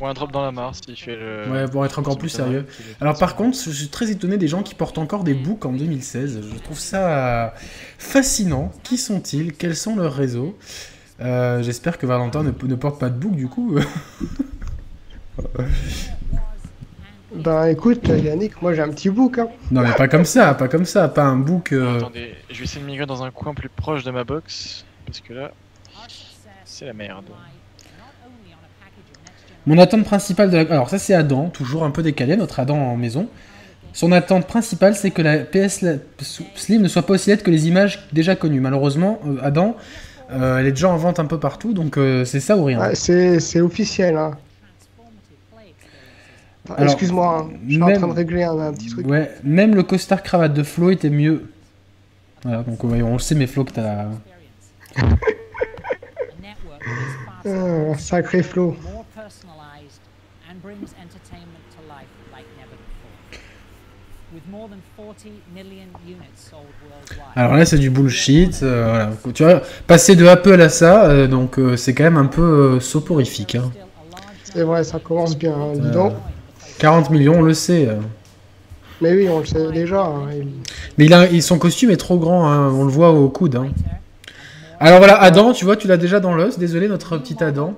Ou 0.00 0.06
un 0.06 0.14
drop 0.14 0.32
dans 0.32 0.42
la 0.42 0.52
mare 0.52 0.74
si 0.74 0.94
tu 0.94 1.10
le. 1.10 1.50
Ouais, 1.50 1.66
pour 1.66 1.84
être 1.84 1.98
encore 1.98 2.16
plus 2.16 2.28
sérieux. 2.28 2.64
Alors 3.00 3.18
par 3.18 3.36
contre, 3.36 3.58
je 3.58 3.70
suis 3.70 3.88
très 3.88 4.10
étonné 4.10 4.38
des 4.38 4.48
gens 4.48 4.62
qui 4.62 4.74
portent 4.74 4.98
encore 4.98 5.24
des 5.24 5.34
books 5.34 5.66
en 5.66 5.72
2016. 5.72 6.40
Je 6.42 6.58
trouve 6.60 6.78
ça 6.78 7.54
fascinant. 7.98 8.72
Qui 8.82 8.96
sont-ils? 8.96 9.52
Quels 9.52 9.76
sont 9.76 9.96
leurs 9.96 10.14
réseaux? 10.14 10.56
Euh, 11.20 11.62
j'espère 11.62 11.98
que 11.98 12.06
Valentin 12.06 12.42
ne, 12.42 12.50
ne, 12.50 12.74
porte 12.74 12.98
pas 12.98 13.10
de 13.10 13.18
bouc 13.18 13.34
du 13.36 13.46
coup. 13.48 13.78
bah 17.34 17.70
écoute 17.70 18.08
Yannick, 18.08 18.62
moi 18.62 18.74
j'ai 18.74 18.82
un 18.82 18.88
petit 18.88 19.10
bouc. 19.10 19.38
Hein. 19.38 19.48
Non 19.70 19.82
mais 19.82 19.92
pas 19.92 20.08
comme 20.08 20.24
ça, 20.24 20.54
pas 20.54 20.68
comme 20.68 20.86
ça, 20.86 21.08
pas 21.08 21.24
un 21.24 21.36
bouc. 21.36 21.72
Euh. 21.72 21.98
Attendez, 21.98 22.34
je 22.50 22.58
vais 22.58 22.64
essayer 22.64 22.80
de 22.80 22.86
migrer 22.86 23.06
dans 23.06 23.22
un 23.22 23.30
coin 23.30 23.54
plus 23.54 23.68
proche 23.68 24.02
de 24.04 24.10
ma 24.10 24.24
box, 24.24 24.84
parce 25.04 25.20
que 25.20 25.34
là, 25.34 25.52
c'est 26.64 26.86
la 26.86 26.94
merde. 26.94 27.26
Mon 29.66 29.76
attente 29.76 30.04
principale 30.04 30.50
de 30.50 30.56
la... 30.56 30.62
Alors 30.62 30.88
ça 30.88 30.98
c'est 30.98 31.12
Adam, 31.12 31.50
toujours 31.50 31.84
un 31.84 31.90
peu 31.90 32.02
décalé, 32.02 32.36
notre 32.36 32.60
Adam 32.60 32.78
en 32.78 32.96
maison. 32.96 33.28
Son 33.92 34.10
attente 34.12 34.46
principale 34.46 34.94
c'est 34.94 35.10
que 35.10 35.20
la 35.20 35.38
PS 35.38 35.84
Slim 36.54 36.80
ne 36.80 36.88
soit 36.88 37.02
pas 37.02 37.14
aussi 37.14 37.28
laide 37.28 37.42
que 37.42 37.50
les 37.50 37.68
images 37.68 38.06
déjà 38.12 38.36
connues. 38.36 38.60
Malheureusement, 38.60 39.20
euh, 39.26 39.36
Adam, 39.42 39.76
euh, 40.32 40.58
elle 40.58 40.66
est 40.66 40.72
déjà 40.72 40.88
en 40.88 40.96
vente 40.96 41.18
un 41.18 41.26
peu 41.26 41.38
partout, 41.38 41.72
donc 41.72 41.96
euh, 41.96 42.24
c'est 42.24 42.40
ça 42.40 42.56
ou 42.56 42.64
rien. 42.64 42.94
c'est 42.94 43.60
officiel. 43.60 44.16
Hein. 44.16 44.36
Excuse-moi, 46.78 47.48
hein. 47.50 47.56
je 47.66 47.74
suis 47.74 47.82
en 47.82 47.92
train 47.92 48.08
de 48.08 48.12
régler 48.12 48.44
un, 48.44 48.72
petit 48.72 48.88
truc. 48.88 49.06
Ouais, 49.06 49.30
même 49.42 49.74
le 49.74 49.82
costard 49.82 50.22
cravate 50.22 50.54
de 50.54 50.62
Flo 50.62 50.90
était 50.90 51.10
mieux. 51.10 51.50
Voilà, 52.44 52.62
donc 52.62 52.84
on 52.84 53.12
le 53.12 53.18
sait, 53.18 53.34
mais 53.34 53.46
Flo, 53.46 53.64
que 53.64 53.72
t'as. 53.72 54.06
Ah, 57.46 57.96
sacré 57.96 58.42
Flo. 58.42 58.76
Alors 67.36 67.54
là, 67.54 67.64
c'est 67.64 67.78
du 67.78 67.90
bullshit. 67.90 68.60
Euh, 68.62 68.84
voilà. 68.84 69.10
Tu 69.32 69.42
vois, 69.42 69.62
passer 69.86 70.16
de 70.16 70.26
Apple 70.26 70.60
à 70.60 70.68
ça, 70.68 71.04
euh, 71.06 71.26
donc 71.26 71.58
euh, 71.58 71.76
c'est 71.76 71.94
quand 71.94 72.04
même 72.04 72.16
un 72.16 72.26
peu 72.26 72.80
soporifique. 72.80 73.54
Hein. 73.54 73.70
C'est 74.44 74.62
vrai, 74.62 74.84
ça 74.84 74.98
commence 74.98 75.36
bien, 75.36 75.54
hein, 75.54 75.72
dis 75.74 75.90
donc. 75.90 76.14
40 76.78 77.10
millions, 77.10 77.38
on 77.38 77.42
le 77.42 77.54
sait. 77.54 77.88
Mais 79.00 79.12
oui, 79.12 79.28
on 79.28 79.40
le 79.40 79.44
sait 79.44 79.70
déjà. 79.70 80.02
Hein, 80.02 80.28
Mais 80.98 81.06
il 81.06 81.14
a, 81.14 81.40
son 81.40 81.58
costume 81.58 81.90
est 81.90 81.96
trop 81.96 82.18
grand, 82.18 82.50
on 82.70 82.84
le 82.84 82.90
voit 82.90 83.10
au 83.10 83.28
coude. 83.28 83.60
Alors 84.78 84.98
voilà, 84.98 85.20
Adam, 85.20 85.52
tu 85.52 85.66
vois, 85.66 85.76
tu 85.76 85.88
l'as 85.88 85.98
déjà 85.98 86.20
dans 86.20 86.34
l'os. 86.34 86.58
Désolé, 86.58 86.88
notre 86.88 87.18
petit 87.18 87.42
Adam. 87.42 87.74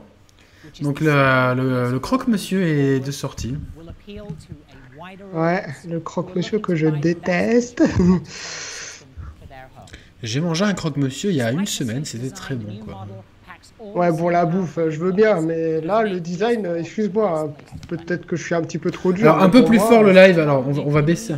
Donc 0.80 1.00
le, 1.00 1.90
le 1.90 1.98
croque-monsieur 1.98 2.62
est 2.62 3.00
de 3.00 3.10
sortie. 3.10 3.56
Ouais, 5.32 5.64
le 5.88 6.00
croque-monsieur 6.00 6.58
que 6.58 6.74
je 6.74 6.86
déteste. 6.86 7.82
J'ai 10.22 10.40
mangé 10.40 10.64
un 10.64 10.74
croque-monsieur 10.74 11.30
il 11.30 11.36
y 11.36 11.42
a 11.42 11.50
une 11.50 11.66
semaine, 11.66 12.04
c'était 12.04 12.30
très 12.30 12.54
bon 12.54 12.76
quoi. 12.84 13.06
Ouais, 13.80 14.12
bon, 14.12 14.28
la 14.28 14.46
bouffe, 14.46 14.78
je 14.88 14.98
veux 14.98 15.10
bien, 15.10 15.40
mais 15.40 15.80
là, 15.80 16.02
le 16.02 16.20
design, 16.20 16.66
excuse-moi, 16.78 17.52
peut-être 17.88 18.26
que 18.26 18.36
je 18.36 18.44
suis 18.44 18.54
un 18.54 18.62
petit 18.62 18.78
peu 18.78 18.92
trop 18.92 19.12
dur. 19.12 19.32
Alors, 19.32 19.42
un 19.42 19.50
peu 19.50 19.64
plus 19.64 19.80
fort 19.80 20.04
le 20.04 20.12
live, 20.12 20.38
alors, 20.38 20.66
on 20.66 20.90
va, 20.90 21.02
baisser. 21.02 21.34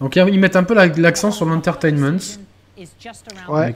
Donc, 0.00 0.14
ils 0.14 0.40
mettent 0.40 0.56
un 0.56 0.64
peu 0.64 0.74
l'accent 0.74 1.32
sur 1.32 1.46
l'entertainment. 1.46 2.38
Ouais. 3.48 3.74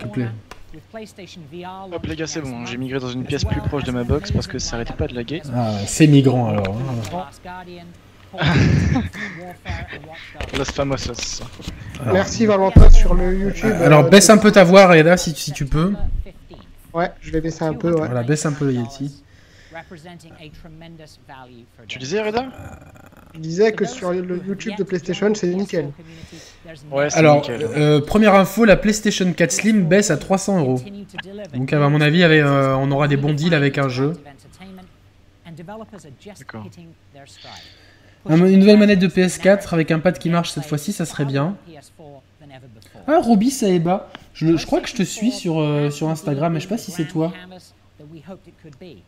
Hop 1.93 2.07
les 2.07 2.17
gars 2.17 2.27
c'est 2.27 2.41
bon, 2.41 2.65
j'ai 2.65 2.77
migré 2.77 3.01
dans 3.01 3.11
une 3.11 3.25
pièce 3.25 3.45
plus 3.45 3.61
proche 3.61 3.83
de 3.85 3.91
ma 3.91 4.05
box 4.05 4.31
parce 4.31 4.47
que 4.47 4.59
ça 4.59 4.77
arrêtait 4.77 4.93
pas 4.95 5.09
de 5.09 5.15
laguer. 5.15 5.43
Ah 5.55 5.73
c'est 5.87 6.07
migrant 6.07 6.49
alors. 6.49 6.77
Hein. 6.77 7.27
Los 10.57 10.65
famosos. 10.73 11.43
Merci 12.07 12.47
Valentin 12.47 12.89
sur 12.91 13.15
le 13.15 13.37
YouTube. 13.37 13.73
Alors 13.83 14.05
euh, 14.05 14.09
baisse 14.09 14.31
un 14.31 14.39
peu 14.39 14.53
ta 14.53 14.63
voix 14.63 14.87
Reda 14.87 15.17
si, 15.17 15.35
si 15.35 15.53
tu 15.53 15.67
peux. 15.67 15.93
Ouais, 16.93 17.11
je 17.21 17.33
vais 17.33 17.41
baisser 17.41 17.65
un 17.65 17.75
peu. 17.75 17.93
Ouais. 17.93 18.07
Voilà, 18.07 18.23
baisse 18.23 18.47
un 18.47 18.53
peu 18.53 18.67
le 18.67 18.75
Yeti. 18.75 19.25
Tu 21.89 21.99
disais 21.99 22.23
Reda? 22.23 22.47
Je 23.35 23.39
disais 23.39 23.73
que 23.73 23.85
sur 23.85 24.13
le 24.13 24.41
YouTube 24.47 24.75
de 24.79 24.85
PlayStation 24.85 25.33
c'est 25.35 25.49
nickel. 25.49 25.91
Ouais, 26.91 27.09
Alors, 27.15 27.47
euh, 27.49 28.01
première 28.01 28.35
info, 28.35 28.65
la 28.65 28.77
PlayStation 28.77 29.33
4 29.33 29.53
Slim 29.53 29.85
baisse 29.87 30.11
à 30.11 30.17
300 30.17 30.61
euros. 30.61 30.81
Donc 31.55 31.73
à 31.73 31.89
mon 31.89 32.01
avis, 32.01 32.23
euh, 32.23 32.77
on 32.77 32.91
aura 32.91 33.09
des 33.09 33.17
bons 33.17 33.33
deals 33.33 33.55
avec 33.55 33.79
un 33.79 33.89
jeu. 33.89 34.15
Une 38.29 38.59
nouvelle 38.59 38.79
manette 38.79 38.99
de 38.99 39.09
PS4 39.09 39.73
avec 39.73 39.91
un 39.91 39.99
pad 39.99 40.19
qui 40.19 40.29
marche 40.29 40.51
cette 40.51 40.67
fois-ci, 40.67 40.93
ça 40.93 41.07
serait 41.07 41.25
bien. 41.25 41.57
Ah, 43.07 43.19
Roby 43.23 43.51
Saeba. 43.51 44.11
Je, 44.35 44.57
je 44.57 44.67
crois 44.67 44.81
que 44.81 44.89
je 44.89 44.95
te 44.95 45.03
suis 45.03 45.33
sur, 45.33 45.61
euh, 45.61 45.91
sur 45.91 46.09
Instagram, 46.09 46.53
mais 46.53 46.61
je 46.61 46.65
sais 46.65 46.69
pas 46.69 46.79
si 46.79 46.91
c'est 46.91 47.07
toi. 47.07 47.33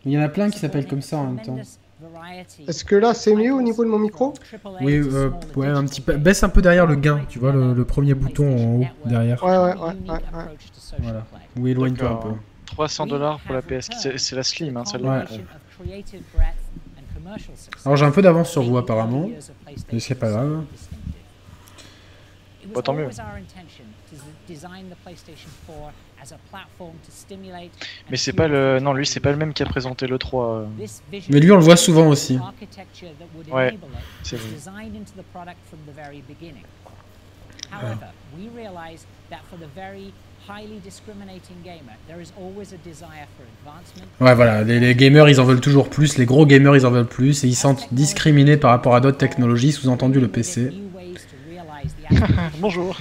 Il 0.05 0.13
y 0.13 0.19
en 0.19 0.23
a 0.23 0.29
plein 0.29 0.51
qui 0.51 0.59
s'appellent 0.59 0.87
comme 0.87 1.03
ça 1.03 1.19
en 1.19 1.27
même 1.27 1.45
temps. 1.45 1.59
Est-ce 2.67 2.85
que 2.85 2.97
là 2.97 3.15
c'est 3.15 3.35
mieux 3.35 3.53
au 3.53 3.63
niveau 3.63 3.85
de 3.85 3.89
mon 3.89 3.99
micro 3.99 4.35
Oui, 4.81 4.97
euh, 4.97 5.31
ouais, 5.57 5.69
un 5.69 5.85
petit 5.85 6.01
peu. 6.01 6.17
Baisse 6.17 6.43
un 6.43 6.49
peu 6.49 6.63
derrière 6.63 6.87
le 6.87 6.97
gain, 6.97 7.21
tu 7.29 7.39
vois, 7.39 7.53
le, 7.53 7.85
premier 7.85 8.15
bouton 8.15 8.57
en 8.57 8.81
haut, 8.81 8.87
derrière. 9.05 9.43
Ouais, 9.43 9.57
ouais, 9.57 9.75
ouais. 9.75 10.11
ouais, 10.11 10.21
Voilà. 10.99 11.27
Oui, 11.57 11.71
éloigne-toi 11.71 12.11
un 12.11 12.17
peu. 12.17 12.35
300 12.67 13.07
dollars 13.07 13.41
pour 13.41 13.55
la 13.55 13.63
PS, 13.63 13.91
c'est 14.17 14.37
la 14.37 14.43
Slim, 14.43 14.77
hein, 14.77 14.85
celle-là. 14.85 15.27
Alors 17.85 17.97
j'ai 17.97 18.05
un 18.05 18.11
peu 18.11 18.23
d'avance 18.23 18.51
sur 18.51 18.63
vous 18.63 18.77
apparemment, 18.79 19.29
mais 19.93 20.01
c'est 20.01 20.15
pas 20.15 20.31
grave. 20.31 20.65
Bah, 22.75 22.83
tant 22.83 22.95
mieux. 22.95 23.09
Mais 28.11 28.17
c'est 28.17 28.33
pas 28.33 28.49
le. 28.49 28.79
Non, 28.81 28.93
lui, 28.93 29.07
c'est 29.07 29.21
pas 29.21 29.31
le 29.31 29.37
même 29.37 29.53
qui 29.53 29.63
a 29.63 29.67
présenté 29.67 30.07
le 30.07 30.19
3. 30.19 30.67
Mais 31.11 31.41
lui, 31.41 31.51
on 31.51 31.57
le 31.57 31.63
voit 31.63 31.77
souvent 31.77 32.09
aussi. 32.09 32.39
Ouais, 33.53 33.79
c'est 34.23 34.37
vrai. 34.37 34.49
Ouais, 44.21 44.35
voilà, 44.35 44.65
les, 44.65 44.81
les, 44.81 44.95
gamers 44.95 45.29
ils 45.29 45.41
en 45.41 45.45
veulent 45.45 45.61
toujours 45.61 45.89
plus, 45.89 46.19
les 46.19 46.27
gros 46.27 46.47
gamers 46.47 46.77
ils 46.77 46.85
en 46.85 46.91
veulent 46.91 47.07
plus, 47.07 47.45
et 47.45 47.49
ils 47.49 47.55
sentent 47.55 47.89
discriminés 47.93 48.57
par 48.57 48.71
rapport 48.73 48.95
à 48.95 49.01
d'autres 49.01 49.19
technologies, 49.19 49.73
sous-entendu 49.73 50.21
le 50.21 50.29
PC. 50.29 50.73
Bonjour. 52.61 52.97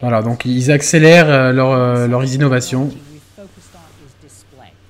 Voilà, 0.00 0.22
donc 0.22 0.44
ils 0.44 0.70
accélèrent 0.70 1.28
euh, 1.28 1.52
leur, 1.52 1.70
euh, 1.70 2.06
leurs 2.06 2.34
innovations. 2.34 2.90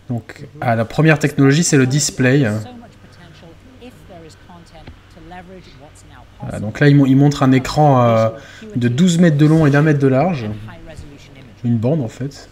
Donc, 0.09 0.47
ah, 0.61 0.77
la 0.77 0.85
première 0.85 1.19
technologie, 1.19 1.65
c'est 1.65 1.77
le 1.77 1.87
display. 1.87 2.47
Donc 6.61 6.81
là, 6.81 6.89
ils, 6.89 7.17
montrent 7.17 7.43
un 7.43 7.53
écran 7.53 8.03
euh, 8.03 8.29
de 8.77 8.89
12 8.89 9.19
mètres 9.19 9.37
de 9.37 9.47
long 9.47 9.67
et 9.67 9.71
d'un 9.71 9.83
mètre 9.83 9.99
de 9.99 10.07
large. 10.07 10.47
Une 11.65 11.79
bande, 11.79 12.03
en 12.03 12.09
fait. 12.09 12.49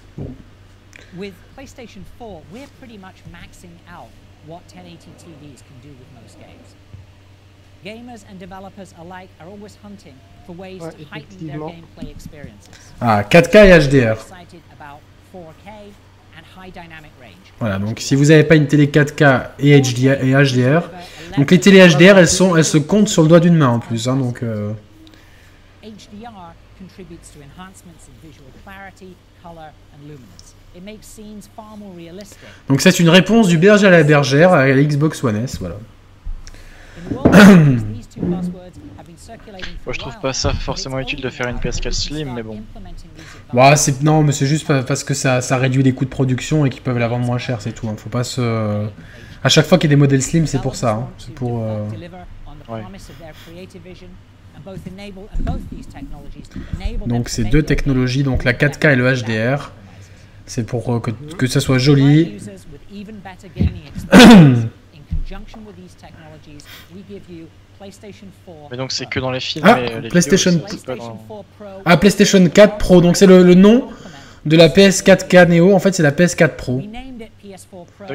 Ouais, 10.81 10.91
to 10.91 11.05
heighten 11.13 11.47
their 11.47 11.59
gameplay 11.59 12.11
experiences. 12.11 12.69
Ah, 13.01 13.23
4K 13.23 13.67
et 13.67 13.89
HDR. 13.89 14.17
Voilà, 17.59 17.79
donc 17.79 18.01
si 18.01 18.15
vous 18.15 18.27
n'avez 18.27 18.45
pas 18.45 18.57
une 18.57 18.67
télé 18.67 18.87
4K 18.87 19.51
et 19.59 19.81
HDR, 19.81 20.23
et 20.23 20.33
HDR 20.33 20.91
donc 21.37 21.51
les 21.51 21.61
télé 21.61 21.87
HDR, 21.87 22.19
elles, 22.19 22.29
sont, 22.29 22.57
elles 22.57 22.65
se 22.65 22.79
comptent 22.79 23.09
sur 23.09 23.23
le 23.23 23.29
doigt 23.29 23.41
d'une 23.41 23.57
main 23.57 23.69
en 23.69 23.79
plus. 23.81 24.09
Hein, 24.09 24.17
donc, 24.17 24.43
euh... 24.43 24.73
Donc 32.69 32.81
c'est 32.81 32.99
une 32.99 33.09
réponse 33.09 33.49
du 33.49 33.59
berger 33.59 33.87
à 33.87 33.91
la 33.91 34.03
bergère 34.03 34.53
à 34.53 34.67
la 34.67 34.83
Xbox 34.83 35.23
One 35.23 35.37
S, 35.37 35.59
voilà. 35.59 35.77
Moi, 38.23 39.93
je 39.93 39.99
trouve 39.99 40.19
pas 40.21 40.33
ça 40.33 40.53
forcément 40.53 40.99
utile 40.99 41.21
de 41.21 41.31
faire 41.31 41.49
une 41.49 41.57
PS4 41.57 41.93
Slim, 41.93 42.33
mais 42.35 42.43
bon. 42.43 42.63
C'est 43.77 44.03
non, 44.03 44.23
mais 44.23 44.33
c'est 44.33 44.47
juste 44.47 44.67
parce 44.67 45.05
que 45.05 45.15
ça, 45.15 45.41
ça, 45.41 45.57
réduit 45.57 45.83
les 45.83 45.93
coûts 45.93 46.05
de 46.05 46.11
production 46.11 46.65
et 46.65 46.71
qu'ils 46.71 46.83
peuvent 46.83 46.99
la 46.99 47.09
vendre 47.09 47.27
moins 47.27 47.39
cher, 47.39 47.61
c'est 47.61 47.73
tout. 47.73 47.89
Hein. 47.89 47.95
Faut 47.97 48.11
pas 48.11 48.25
se. 48.25 48.87
À 49.43 49.49
chaque 49.49 49.67
fois 49.67 49.79
qu'il 49.79 49.91
y 49.91 49.93
a 49.93 49.97
des 49.97 50.01
modèles 50.01 50.23
Slim, 50.23 50.47
c'est 50.47 50.61
pour 50.61 50.77
ça. 50.77 50.93
Hein. 50.93 51.09
C'est 51.19 51.35
pour. 51.35 51.63
Euh... 51.63 51.85
Ouais. 52.69 52.83
Donc 57.07 57.29
c'est 57.29 57.45
deux 57.45 57.63
technologies, 57.63 58.23
donc 58.23 58.45
la 58.45 58.53
4K 58.53 58.93
et 58.93 58.97
le 58.97 59.13
HDR. 59.13 59.73
C'est 60.47 60.67
pour 60.67 61.01
que, 61.03 61.11
que 61.11 61.47
ça 61.47 61.61
soit 61.61 61.79
joli. 61.79 62.39
Mais 68.71 68.77
donc 68.77 68.93
c'est 68.93 69.07
que 69.07 69.21
dans 69.21 69.31
les 69.31 69.41
films. 69.41 69.65
Ah, 69.67 69.79
PlayStation... 70.09 70.61
ah 71.85 71.97
PlayStation 71.97 72.49
4 72.49 72.79
Pro. 72.79 73.01
Donc 73.01 73.17
c'est 73.17 73.27
le, 73.27 73.43
le, 73.43 73.55
nom 73.55 73.89
de 74.47 74.57
la 74.57 74.69
PS4 74.69 75.29
K 75.29 75.49
Neo. 75.49 75.75
En 75.75 75.79
fait, 75.79 75.93
c'est 75.93 76.03
la 76.03 76.13
PS4 76.13 76.57
Pro. 76.57 76.83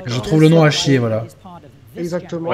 Je 0.05 0.19
trouve 0.19 0.41
le 0.41 0.49
nom 0.49 0.63
à 0.63 0.69
chier, 0.69 0.97
voilà. 0.97 1.25
Exactement. 1.97 2.51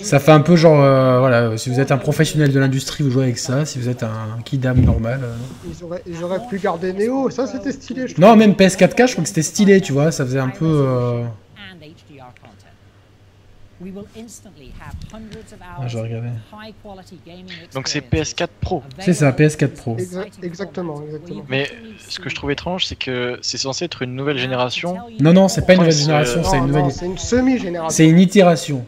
ça 0.00 0.18
fait 0.18 0.32
un 0.32 0.40
peu 0.40 0.56
genre, 0.56 0.82
euh, 0.82 1.18
voilà, 1.20 1.56
si 1.56 1.70
vous 1.70 1.80
êtes 1.80 1.92
un 1.92 1.98
professionnel 1.98 2.52
de 2.52 2.58
l'industrie, 2.58 3.04
vous 3.04 3.10
jouez 3.10 3.24
avec 3.24 3.38
ça. 3.38 3.64
Si 3.64 3.78
vous 3.78 3.88
êtes 3.88 4.02
un 4.02 4.42
kidam 4.44 4.80
normal. 4.80 5.20
Euh. 5.22 5.96
Ils, 6.06 6.24
auraient, 6.24 6.40
pu 6.50 6.58
garder 6.58 6.92
Neo. 6.92 7.30
Ça, 7.30 7.46
c'était 7.46 7.72
stylé. 7.72 8.08
Je 8.08 8.20
non, 8.20 8.36
même 8.36 8.52
PS4K, 8.52 9.06
je 9.06 9.12
crois 9.12 9.22
que 9.22 9.28
c'était 9.28 9.42
stylé, 9.42 9.80
tu 9.80 9.92
vois. 9.92 10.12
Ça 10.12 10.24
faisait 10.24 10.40
un 10.40 10.48
peu. 10.48 10.66
Euh... 10.66 11.24
Ah, 15.78 15.88
je 15.88 15.98
regardais. 15.98 16.28
Donc 17.74 17.88
c'est 17.88 18.00
PS4 18.00 18.48
Pro. 18.60 18.82
C'est 18.98 19.14
ça, 19.14 19.30
PS4 19.32 19.68
Pro. 19.68 19.96
exactement, 20.42 21.02
exactement. 21.02 21.44
Mais 21.48 21.70
ce 22.08 22.20
que 22.20 22.28
je 22.28 22.34
trouve 22.34 22.50
étrange, 22.50 22.86
c'est 22.86 22.96
que 22.96 23.38
c'est 23.42 23.58
censé 23.58 23.84
être 23.84 24.02
une 24.02 24.14
nouvelle 24.14 24.38
génération. 24.38 24.96
Non, 25.20 25.32
non, 25.32 25.48
c'est 25.48 25.66
pas 25.66 25.74
une 25.74 25.80
nouvelle 25.80 25.94
génération, 25.94 26.42
c'est 26.44 26.58
une 26.58 26.66
nouvelle. 26.66 26.92
C'est 26.92 27.06
une 27.06 27.18
semi-génération. 27.18 27.96
C'est 27.96 28.08
une 28.08 28.18
itération. 28.18 28.84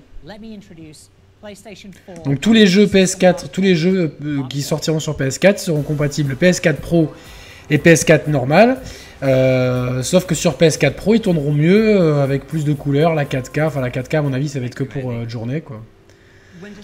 Donc 2.24 2.40
tous 2.40 2.52
les 2.52 2.66
jeux 2.66 2.86
PS4, 2.86 3.50
tous 3.50 3.60
les 3.60 3.74
jeux 3.74 4.16
euh, 4.24 4.42
qui 4.48 4.62
sortiront 4.62 5.00
sur 5.00 5.14
PS4 5.16 5.58
seront 5.58 5.82
compatibles 5.82 6.34
PS4 6.40 6.76
Pro 6.76 7.12
et 7.68 7.78
PS4 7.78 8.28
normal. 8.30 8.78
Euh, 9.22 10.02
sauf 10.02 10.26
que 10.26 10.34
sur 10.34 10.54
PS4 10.54 10.92
Pro, 10.92 11.14
ils 11.14 11.20
tourneront 11.20 11.52
mieux 11.52 12.00
euh, 12.00 12.22
avec 12.22 12.46
plus 12.46 12.64
de 12.64 12.72
couleurs, 12.72 13.14
la 13.14 13.24
4K. 13.24 13.66
Enfin, 13.66 13.80
la 13.80 13.90
4K, 13.90 14.18
à 14.18 14.22
mon 14.22 14.32
avis, 14.32 14.48
ça 14.48 14.60
va 14.60 14.66
être 14.66 14.74
que 14.74 14.84
pour 14.84 15.10
euh, 15.10 15.28
journée, 15.28 15.60
quoi. 15.60 15.82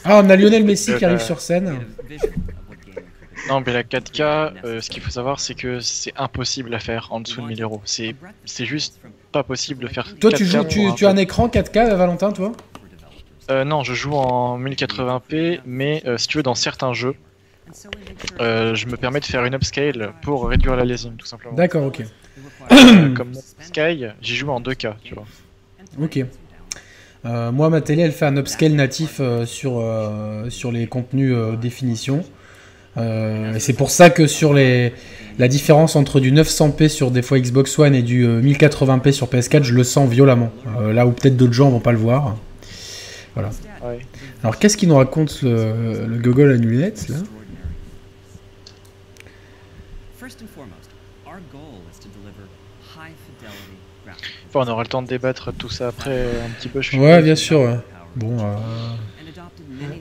Ah, 0.05 0.21
on 0.23 0.29
a 0.29 0.37
Lionel 0.37 0.65
Messi 0.65 0.95
qui 0.97 1.05
arrive 1.05 1.21
sur 1.21 1.41
scène. 1.41 1.81
Non, 3.49 3.63
mais 3.65 3.73
la 3.73 3.83
4K, 3.83 4.81
ce 4.81 4.91
qu'il 4.91 5.03
faut 5.03 5.11
savoir, 5.11 5.41
c'est 5.41 5.55
que 5.55 5.81
c'est 5.81 6.13
impossible 6.17 6.75
à 6.75 6.79
faire 6.79 7.09
en 7.11 7.21
dessous 7.21 7.41
de 7.41 7.47
1000 7.47 7.63
euros. 7.63 7.81
C'est 7.85 8.15
juste 8.59 9.01
pas 9.33 9.43
possible 9.43 9.83
de 9.83 9.89
faire. 9.89 10.15
Toi, 10.21 10.33
tu 10.33 10.45
joues, 10.45 10.65
tu, 10.65 10.95
tu 10.95 11.07
as 11.07 11.11
un 11.11 11.17
écran 11.17 11.49
4K, 11.49 11.95
Valentin, 11.95 12.33
toi? 12.33 12.53
Non, 13.49 13.83
je 13.83 13.95
joue 13.95 14.13
en 14.13 14.61
1080p, 14.61 15.61
mais 15.65 16.03
si 16.19 16.29
tu 16.29 16.37
veux, 16.37 16.43
dans 16.43 16.55
certains 16.55 16.93
jeux, 16.93 17.15
je 18.39 18.87
me 18.87 18.97
permets 18.97 19.21
de 19.21 19.25
faire 19.25 19.45
une 19.47 19.55
upscale 19.55 20.13
pour 20.23 20.49
réduire 20.49 20.73
la 20.73 20.81
l'aliasing 20.81 21.17
tout 21.17 21.27
simplement. 21.27 21.55
D'accord, 21.55 21.85
ok. 21.85 22.05
Euh, 22.71 23.15
comme 23.15 23.33
Sky, 23.61 24.07
j'y 24.21 24.37
joue 24.37 24.51
en 24.51 24.61
2K, 24.61 24.95
tu 25.03 25.15
vois. 25.15 25.27
Ok. 26.03 26.25
Euh, 27.27 27.53
moi, 27.53 27.69
ma 27.69 27.81
télé, 27.81 28.03
elle 28.03 28.13
fait 28.13 28.27
un 28.27 28.37
upscale 28.37 28.73
natif 28.73 29.21
sur, 29.45 29.85
sur 30.49 30.73
les 30.73 30.87
contenus 30.87 31.35
définition. 31.61 32.25
et 32.97 33.59
c'est 33.59 33.75
pour 33.75 33.91
ça 33.91 34.11
que 34.11 34.27
sur 34.27 34.55
les, 34.55 34.93
la 35.39 35.49
différence 35.49 35.97
entre 35.97 36.21
du 36.21 36.33
900p 36.33 36.89
sur 36.89 37.11
des 37.11 37.23
fois 37.23 37.39
Xbox 37.39 37.79
One 37.79 37.95
et 37.95 38.03
du 38.03 38.27
1080p 38.27 39.13
sur 39.13 39.27
PS4, 39.27 39.65
je 39.65 39.75
le 39.75 39.85
sens 39.85 40.09
violemment. 40.09 40.51
là 40.93 41.07
où 41.07 41.13
peut-être 41.13 41.37
d'autres 41.37 41.53
gens 41.53 41.71
vont 41.71 41.81
pas 41.81 41.93
le 41.93 41.99
voir. 41.99 42.37
Voilà. 43.35 43.51
Alors, 44.43 44.59
qu'est-ce 44.59 44.77
qu'il 44.77 44.89
nous 44.89 44.97
raconte 44.97 45.43
le, 45.43 46.07
le 46.07 46.19
Google 46.19 46.53
à 46.53 46.55
lunettes 46.55 47.09
là? 47.09 47.17
On 54.59 54.69
aura 54.69 54.83
le 54.83 54.89
temps 54.89 55.03
de 55.03 55.07
débattre 55.07 55.53
tout 55.53 55.69
ça 55.69 55.89
après 55.89 56.25
un 56.45 56.51
petit 56.59 56.69
peu. 56.69 56.81
Je 56.81 56.97
ouais, 56.97 57.23
bien 57.23 57.37
sûr. 57.37 57.81
Bon. 58.17 58.39
Euh, 58.39 58.55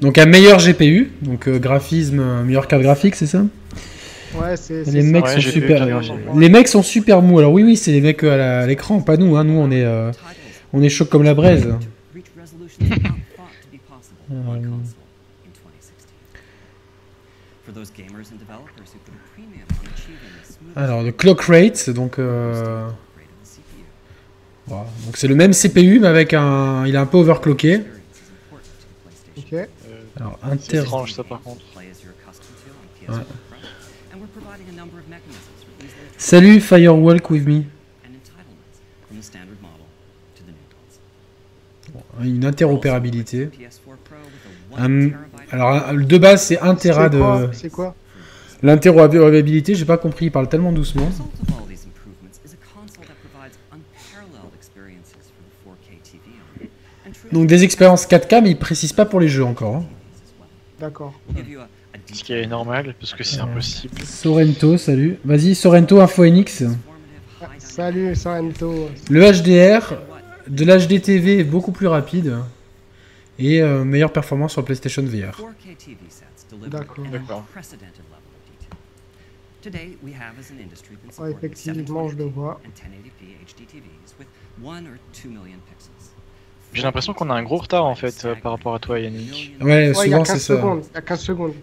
donc 0.02 0.18
un 0.18 0.26
meilleur 0.26 0.60
GPU, 0.60 1.12
donc 1.22 1.48
euh, 1.48 1.60
graphisme, 1.60 2.44
meilleure 2.44 2.68
carte 2.68 2.82
graphique, 2.82 3.16
c'est 3.16 3.28
ça? 3.28 3.44
Ouais, 4.36 4.58
c'est. 4.58 4.84
Les 4.86 5.04
mecs 5.04 5.28
sont 5.28 5.42
super. 5.42 5.88
Les 6.36 6.50
mecs 6.50 6.68
sont 6.68 6.84
super 6.84 7.22
mous. 7.22 7.40
Alors 7.40 7.54
oui, 7.54 7.64
oui, 7.64 7.78
c'est 7.78 7.92
les 7.92 8.02
mecs 8.02 8.24
à 8.24 8.66
l'écran, 8.66 9.02
pas 9.02 9.18
nous. 9.18 9.36
Hein. 9.38 9.44
Nous, 9.44 9.58
on 9.58 9.72
est, 9.72 9.84
euh, 9.84 10.12
on 10.74 10.82
est 10.82 10.90
chaud 10.90 11.06
comme 11.06 11.24
la 11.24 11.34
braise. 11.34 11.68
Alors, 20.76 21.02
le 21.02 21.12
clock 21.12 21.42
rate, 21.42 21.90
donc. 21.90 22.20
Donc 24.70 25.18
c'est 25.18 25.28
le 25.28 25.36
même 25.36 25.52
CPU 25.52 26.00
mais 26.00 26.08
avec 26.08 26.34
un, 26.34 26.86
il 26.86 26.96
est 26.96 27.00
un 27.00 27.06
peu 27.06 27.18
overclocké. 27.18 27.82
Ok. 29.38 29.56
Alors 30.18 30.40
inter. 30.44 30.84
ça 31.08 31.24
par 31.24 31.42
contre. 31.42 31.62
Salut 36.18 36.60
Firewalk 36.60 37.30
with 37.30 37.48
me. 37.48 37.64
Une 42.22 42.46
interopérabilité. 42.46 43.50
alors, 45.52 45.94
de 45.94 46.18
base, 46.18 46.44
c'est 46.44 46.60
1 46.60 46.76
Tera 46.76 47.10
de. 47.10 47.20
C'est 47.54 47.72
quoi? 47.72 47.96
L'interopérabilité, 48.62 49.74
j'ai 49.74 49.86
pas 49.86 49.98
compris, 49.98 50.26
il 50.26 50.32
parle 50.32 50.50
tellement 50.50 50.74
doucement. 50.74 51.10
Donc 57.32 57.48
des 57.48 57.64
expériences 57.64 58.08
4K, 58.08 58.42
mais 58.44 58.52
il 58.52 58.58
précise 58.58 58.94
pas 58.94 59.06
pour 59.06 59.20
les 59.20 59.28
jeux 59.28 59.44
encore. 59.44 59.76
Hein. 59.78 59.86
D'accord. 60.80 61.14
Ce 62.12 62.24
qui 62.24 62.34
est 62.34 62.48
normal, 62.48 62.96
parce 63.00 63.14
que 63.14 63.24
c'est 63.24 63.40
impossible. 63.40 64.02
Sorrento, 64.04 64.78
salut. 64.78 65.20
Vas-y, 65.24 65.54
Sorrento, 65.54 66.00
Info 66.00 66.26
NX. 66.26 66.64
Salut, 67.60 68.16
Sorrento. 68.16 68.90
Le 69.10 69.32
HDR 69.32 69.94
de 70.48 70.66
l'HD 70.66 71.02
TV 71.02 71.40
est 71.40 71.44
beaucoup 71.44 71.72
plus 71.72 71.88
rapide 71.88 72.38
et 73.38 73.62
euh, 73.62 73.84
meilleure 73.84 74.12
performance 74.12 74.54
sur 74.54 74.66
PlayStation 74.66 75.04
VR. 75.04 75.40
D'accord. 76.68 77.06
Ouais, 81.20 81.32
effectivement, 81.32 82.08
je 82.10 82.16
le 82.16 82.24
vois. 82.26 82.60
J'ai 86.74 86.84
l'impression 86.84 87.14
qu'on 87.14 87.30
a 87.30 87.34
un 87.34 87.44
gros 87.44 87.58
retard 87.58 87.86
en 87.86 87.96
fait 87.96 88.26
euh, 88.26 88.36
par 88.36 88.52
rapport 88.52 88.76
à 88.76 88.80
toi 88.80 89.00
Yannick. 89.00 89.56
Ouais, 89.60 89.92
souvent 89.94 90.24
c'est 90.24 90.40
ça. 90.40 90.56
Secondes. 90.56 90.84
Il 90.92 90.96
y 90.96 90.98
a 90.98 91.02
15 91.02 91.20
secondes. 91.20 91.54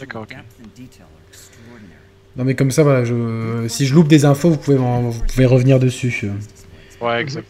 D'accord, 0.00 0.22
ok. 0.22 0.36
Non 2.36 2.44
mais 2.44 2.54
comme 2.54 2.72
ça, 2.72 2.82
voilà, 2.82 3.04
je... 3.04 3.66
si 3.68 3.86
je 3.86 3.94
loupe 3.94 4.08
des 4.08 4.24
infos, 4.24 4.50
vous 4.50 4.56
pouvez, 4.56 4.76
vous 4.76 5.12
pouvez 5.28 5.46
revenir 5.46 5.78
dessus. 5.78 6.30
Ouais, 7.00 7.20
exact. 7.20 7.46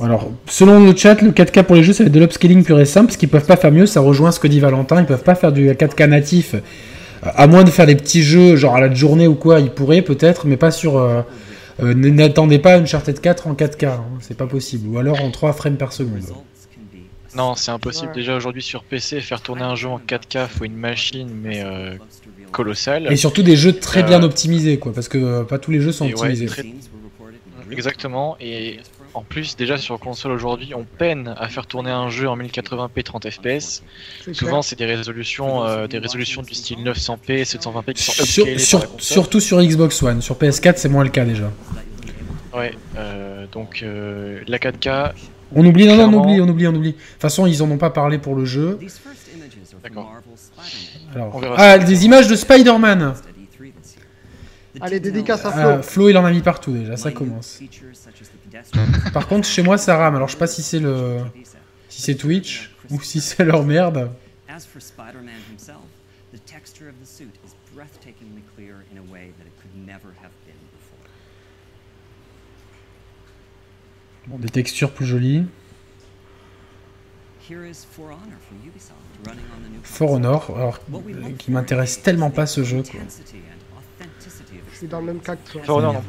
Alors, 0.00 0.32
selon 0.46 0.84
le 0.84 0.96
chat, 0.96 1.22
le 1.22 1.30
4K 1.30 1.62
pour 1.62 1.76
les 1.76 1.84
jeux, 1.84 1.92
ça 1.92 2.02
va 2.02 2.08
être 2.08 2.14
de 2.14 2.18
l'upscaling 2.18 2.64
pur 2.64 2.80
et 2.80 2.86
simple, 2.86 3.06
parce 3.06 3.16
qu'ils 3.16 3.28
peuvent 3.28 3.46
pas 3.46 3.56
faire 3.56 3.70
mieux, 3.70 3.86
ça 3.86 4.00
rejoint 4.00 4.32
ce 4.32 4.40
que 4.40 4.48
dit 4.48 4.58
Valentin, 4.58 4.98
ils 4.98 5.06
peuvent 5.06 5.22
pas 5.22 5.36
faire 5.36 5.52
du 5.52 5.70
4K 5.70 6.06
natif, 6.06 6.56
à 7.22 7.46
moins 7.46 7.62
de 7.62 7.70
faire 7.70 7.86
des 7.86 7.94
petits 7.94 8.22
jeux, 8.22 8.56
genre 8.56 8.74
à 8.74 8.80
la 8.80 8.92
journée 8.92 9.28
ou 9.28 9.36
quoi, 9.36 9.60
ils 9.60 9.70
pourraient 9.70 10.02
peut-être, 10.02 10.46
mais 10.46 10.56
pas 10.56 10.72
sur... 10.72 10.98
Euh, 10.98 11.22
euh, 11.82 11.94
n'attendez 11.94 12.58
pas 12.58 12.76
une 12.76 12.84
Uncharted 12.84 13.20
4 13.20 13.46
en 13.46 13.54
4K, 13.54 13.86
hein, 13.86 14.04
c'est 14.20 14.36
pas 14.36 14.46
possible. 14.46 14.88
Ou 14.88 14.98
alors 14.98 15.20
en 15.22 15.30
3 15.30 15.52
frames 15.52 15.76
par 15.76 15.92
seconde. 15.92 16.22
Non, 17.34 17.54
c'est 17.54 17.70
impossible. 17.70 18.12
Déjà 18.12 18.36
aujourd'hui 18.36 18.62
sur 18.62 18.84
PC, 18.84 19.20
faire 19.20 19.40
tourner 19.40 19.62
un 19.62 19.74
jeu 19.74 19.88
en 19.88 19.98
4K, 19.98 20.48
faut 20.48 20.64
une 20.64 20.76
machine, 20.76 21.30
mais 21.32 21.62
euh, 21.64 21.96
colossale. 22.50 23.10
Et 23.10 23.16
surtout 23.16 23.42
des 23.42 23.56
jeux 23.56 23.72
très 23.72 24.02
bien 24.02 24.22
euh, 24.22 24.26
optimisés, 24.26 24.78
quoi, 24.78 24.92
parce 24.92 25.08
que 25.08 25.42
pas 25.42 25.58
tous 25.58 25.70
les 25.70 25.80
jeux 25.80 25.92
sont 25.92 26.08
optimisés. 26.08 26.48
Exactement, 27.70 28.36
et 28.40 28.80
en 29.14 29.22
plus, 29.22 29.56
déjà 29.56 29.76
sur 29.76 29.98
console 29.98 30.32
aujourd'hui, 30.32 30.74
on 30.74 30.84
peine 30.84 31.34
à 31.38 31.48
faire 31.48 31.66
tourner 31.66 31.90
un 31.90 32.08
jeu 32.08 32.28
en 32.28 32.36
1080p 32.36 33.02
30 33.02 33.30
fps. 33.30 33.82
Souvent, 34.32 34.62
c'est 34.62 34.76
des 34.76 34.86
résolutions, 34.86 35.86
des 35.86 35.98
résolutions 35.98 36.42
du 36.42 36.54
style 36.54 36.78
900p, 36.78 37.44
720p 37.44 37.92
qui 37.92 38.02
sont 38.02 38.46
sur, 38.58 38.86
Surtout 38.98 39.40
sur 39.40 39.62
Xbox 39.62 40.02
One. 40.02 40.22
Sur 40.22 40.36
PS4, 40.36 40.74
c'est 40.76 40.88
moins 40.88 41.04
le 41.04 41.10
cas 41.10 41.24
déjà. 41.24 41.50
Ouais, 42.54 42.74
euh, 42.96 43.46
donc 43.50 43.82
euh, 43.82 44.40
la 44.46 44.58
4K. 44.58 45.12
On 45.54 45.64
oublie, 45.66 45.86
non, 45.86 45.96
non, 45.96 46.04
on 46.04 46.22
oublie, 46.22 46.40
on 46.40 46.48
oublie, 46.48 46.66
on 46.66 46.74
oublie. 46.74 46.92
De 46.92 46.96
toute 46.96 47.20
façon, 47.20 47.46
ils 47.46 47.62
en 47.62 47.70
ont 47.70 47.78
pas 47.78 47.90
parlé 47.90 48.18
pour 48.18 48.34
le 48.34 48.44
jeu. 48.44 48.78
D'accord. 49.82 50.12
ah, 51.56 51.78
des 51.78 52.04
images 52.04 52.28
de 52.28 52.36
Spider-Man. 52.36 53.14
Allez, 54.80 55.00
dédicace 55.00 55.44
à 55.44 55.52
Flo. 55.52 55.62
Ah, 55.62 55.82
Flo, 55.82 56.08
il 56.08 56.16
en 56.16 56.24
a 56.24 56.30
mis 56.30 56.40
partout 56.40 56.72
déjà, 56.72 56.96
ça 56.96 57.10
commence. 57.10 57.60
Par 59.12 59.28
contre, 59.28 59.46
chez 59.46 59.62
moi, 59.62 59.78
ça 59.78 59.96
rame. 59.96 60.16
Alors, 60.16 60.28
je 60.28 60.32
sais 60.32 60.38
pas 60.38 60.46
si 60.46 60.62
c'est 60.62 60.78
le, 60.78 61.18
si 61.88 62.02
c'est 62.02 62.14
Twitch 62.14 62.74
ou 62.90 63.00
si 63.00 63.20
c'est 63.20 63.44
leur 63.44 63.64
merde. 63.64 64.10
Bon, 74.26 74.38
des 74.38 74.48
textures 74.48 74.92
plus 74.92 75.06
jolies. 75.06 75.46
For 79.82 80.12
Honor, 80.12 80.52
alors 80.56 80.80
qui 81.38 81.50
m'intéresse 81.50 82.02
tellement 82.02 82.30
pas 82.30 82.46
ce 82.46 82.62
jeu. 82.62 82.82
Quoi. 82.82 83.00
Je 84.70 84.76
suis 84.76 84.86
dans 84.86 85.00
le 85.00 85.06
même 85.06 85.20
cas 85.20 85.36
que 85.36 85.50
toi. 85.50 85.62
For 85.64 85.76
Honor, 85.76 85.94
non. 85.94 86.04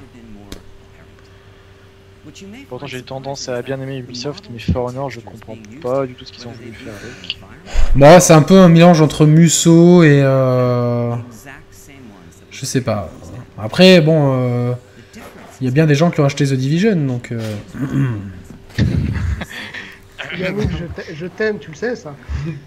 Pourtant 2.69 2.87
j'ai 2.87 3.01
tendance 3.01 3.49
à 3.49 3.61
bien 3.61 3.79
aimer 3.81 3.97
Ubisoft, 3.97 4.49
mais 4.51 4.59
For 4.59 4.85
Honor 4.85 5.09
je 5.09 5.19
comprends 5.19 5.57
pas 5.81 6.05
du 6.05 6.13
tout 6.13 6.25
ce 6.25 6.31
qu'ils 6.31 6.47
ont 6.47 6.51
voulu 6.51 6.71
faire 6.73 6.93
avec. 6.93 7.37
Bon, 7.95 8.19
c'est 8.19 8.33
un 8.33 8.41
peu 8.41 8.57
un 8.57 8.69
mélange 8.69 9.01
entre 9.01 9.25
Musso 9.25 10.03
et 10.03 10.21
euh... 10.23 11.15
je 12.49 12.65
sais 12.65 12.81
pas. 12.81 13.09
Après 13.57 13.99
bon, 14.01 14.33
euh... 14.35 14.73
Il 15.61 15.65
y 15.65 15.69
a 15.69 15.71
bien 15.71 15.85
des 15.85 15.95
gens 15.95 16.11
qui 16.11 16.19
ont 16.19 16.25
acheté 16.25 16.45
The 16.45 16.53
Division, 16.55 16.95
donc. 16.95 17.31
Euh... 17.31 17.39
Yannick, 20.37 20.69
je 21.13 21.25
t'aime, 21.27 21.59
tu 21.59 21.69
le 21.69 21.75
sais 21.75 21.95
ça. 21.95 22.15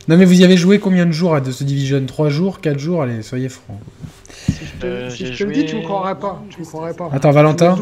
Non 0.09 0.17
mais 0.17 0.25
vous 0.25 0.41
y 0.41 0.45
avez 0.45 0.57
joué 0.57 0.79
combien 0.79 1.05
de 1.05 1.13
jours 1.13 1.35
à 1.35 1.41
The 1.41 1.63
Division? 1.63 2.07
3 2.07 2.29
jours? 2.29 2.61
4 2.61 2.79
jours? 2.79 3.03
Allez, 3.03 3.23
soyez 3.23 3.49
francs. 3.49 3.81
Si 4.49 4.53
je 4.65 4.81
te, 4.81 4.87
euh, 4.87 5.11
le 5.47 5.53
dis, 5.53 5.67
tu 5.67 5.77
me 5.77 5.83
croirais 5.83 6.19
pas. 6.19 6.43
Tu 6.49 6.61
me 6.61 6.65
croirais 6.65 6.95
pas. 6.95 7.11
Attends, 7.13 7.33
Valentin 7.33 7.77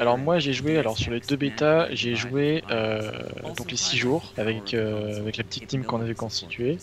alors 0.00 0.16
moi 0.16 0.38
j'ai 0.38 0.54
joué 0.54 0.78
alors 0.78 0.96
sur 0.96 1.12
les 1.12 1.20
deux 1.20 1.36
bêtas 1.36 1.88
j'ai 1.92 2.16
joué 2.16 2.64
euh, 2.70 3.12
donc 3.56 3.70
les 3.70 3.76
6 3.76 3.98
jours 3.98 4.32
avec, 4.38 4.72
euh, 4.72 5.18
avec 5.18 5.36
la 5.36 5.44
petite 5.44 5.66
team 5.68 5.84
qu'on 5.84 6.00
avait 6.00 6.14
constituée 6.14 6.78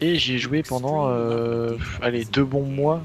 et 0.00 0.16
j'y 0.16 0.34
ai 0.34 0.38
joué 0.38 0.62
pendant 0.62 1.08
euh, 1.08 1.76
allez, 2.02 2.24
deux 2.24 2.44
bons 2.44 2.64
mois, 2.64 3.02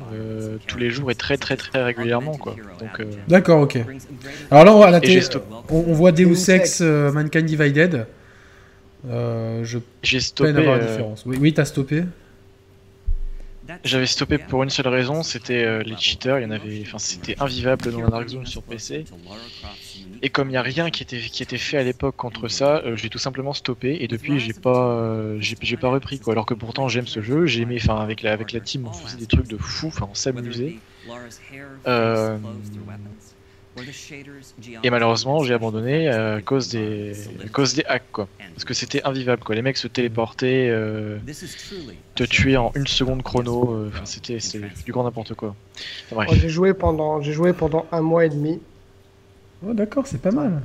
tous 0.67 0.77
les 0.77 0.91
jours 0.91 1.09
et 1.09 1.15
très 1.15 1.37
très 1.37 1.57
très 1.57 1.83
régulièrement. 1.83 2.37
quoi. 2.37 2.55
D'accord, 3.27 3.61
ok. 3.61 3.79
Alors 4.51 4.63
là, 4.63 4.75
on, 4.75 4.83
à 4.83 4.91
la 4.91 4.99
télé, 4.99 5.19
on, 5.71 5.91
voit 5.93 6.11
Deus 6.11 6.51
Ex 6.51 6.81
Mankind 6.81 7.45
Divided. 7.45 8.05
je 9.09 9.79
j'ai 10.03 10.19
stoppé. 10.19 10.51
Avoir 10.51 10.77
la 10.77 10.85
différence. 10.85 11.23
Oui, 11.25 11.37
oui 11.41 11.51
t'as 11.51 11.65
stoppé. 11.65 12.03
J'avais 13.83 14.05
stoppé 14.05 14.37
pour 14.37 14.63
une 14.63 14.69
seule 14.69 14.87
raison, 14.87 15.23
c'était 15.23 15.83
les 15.83 15.97
cheaters. 15.97 16.39
Il 16.39 16.43
y 16.43 16.45
en 16.45 16.51
avait, 16.51 16.81
enfin, 16.85 16.99
c'était 16.99 17.35
invivable 17.41 17.91
dans 17.91 18.01
la 18.01 18.09
Dark 18.09 18.29
Zone 18.29 18.45
sur 18.45 18.63
PC. 18.63 19.05
Et 20.23 20.29
comme 20.29 20.47
il 20.47 20.51
n'y 20.51 20.57
a 20.57 20.61
rien 20.61 20.89
qui 20.89 21.03
était, 21.03 21.19
qui 21.19 21.43
était 21.43 21.57
fait 21.57 21.77
à 21.77 21.83
l'époque 21.83 22.15
contre 22.15 22.47
ça, 22.47 22.77
euh, 22.77 22.95
j'ai 22.95 23.09
tout 23.09 23.17
simplement 23.17 23.51
stoppé 23.51 23.97
et 23.99 24.07
depuis 24.07 24.39
j'ai 24.39 24.53
pas, 24.53 24.93
euh, 24.93 25.37
j'ai, 25.41 25.75
pas 25.75 25.89
repris 25.89 26.17
quoi. 26.19 26.31
Alors 26.33 26.45
que 26.45 26.53
pourtant 26.53 26.87
j'aime 26.87 27.07
ce 27.07 27.21
jeu, 27.21 27.45
j'ai 27.45 27.63
aimé, 27.63 27.77
enfin 27.81 27.97
avec 27.97 28.21
la, 28.21 28.31
avec 28.31 28.53
la 28.53 28.61
team 28.61 28.87
on 28.87 28.93
faisait 28.93 29.17
des 29.17 29.25
trucs 29.25 29.47
de 29.47 29.57
fou, 29.57 29.87
enfin 29.87 30.07
on 30.09 30.15
s'amusait. 30.15 30.75
Euh, 31.87 32.37
et 34.83 34.89
malheureusement 34.89 35.43
j'ai 35.43 35.53
abandonné 35.53 36.07
à 36.09 36.41
cause 36.41 36.69
des, 36.69 37.13
à 37.43 37.49
cause 37.49 37.73
des 37.73 37.83
hacks 37.85 38.11
quoi. 38.11 38.27
Parce 38.53 38.65
que 38.65 38.73
c'était 38.73 39.03
invivable 39.03 39.43
quoi. 39.43 39.55
Les 39.55 39.61
mecs 39.61 39.77
se 39.77 39.87
téléportaient, 39.87 40.71
te 42.15 42.23
tuer 42.23 42.57
en 42.57 42.71
une 42.75 42.87
seconde 42.87 43.23
chrono, 43.23 43.87
enfin 43.87 44.05
c'était, 44.05 44.37
du 44.85 44.91
grand 44.91 45.03
n'importe 45.03 45.33
quoi. 45.33 45.55
j'ai 46.33 46.49
joué 46.49 46.73
pendant, 46.73 47.21
j'ai 47.21 47.33
joué 47.33 47.53
pendant 47.53 47.85
un 47.91 48.01
mois 48.01 48.25
et 48.25 48.29
demi. 48.29 48.59
Oh, 49.65 49.73
d'accord, 49.73 50.07
c'est 50.07 50.21
pas 50.21 50.31
mal. 50.31 50.61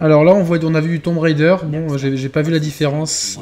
Alors 0.00 0.24
là, 0.24 0.32
on 0.32 0.42
voit, 0.42 0.58
on 0.64 0.74
a 0.74 0.80
vu 0.80 1.00
Tomb 1.00 1.18
Raider. 1.18 1.56
Bon, 1.64 1.96
j'ai 1.96 2.28
pas 2.28 2.42
vu 2.42 2.52
la 2.52 2.58
différence 2.58 3.38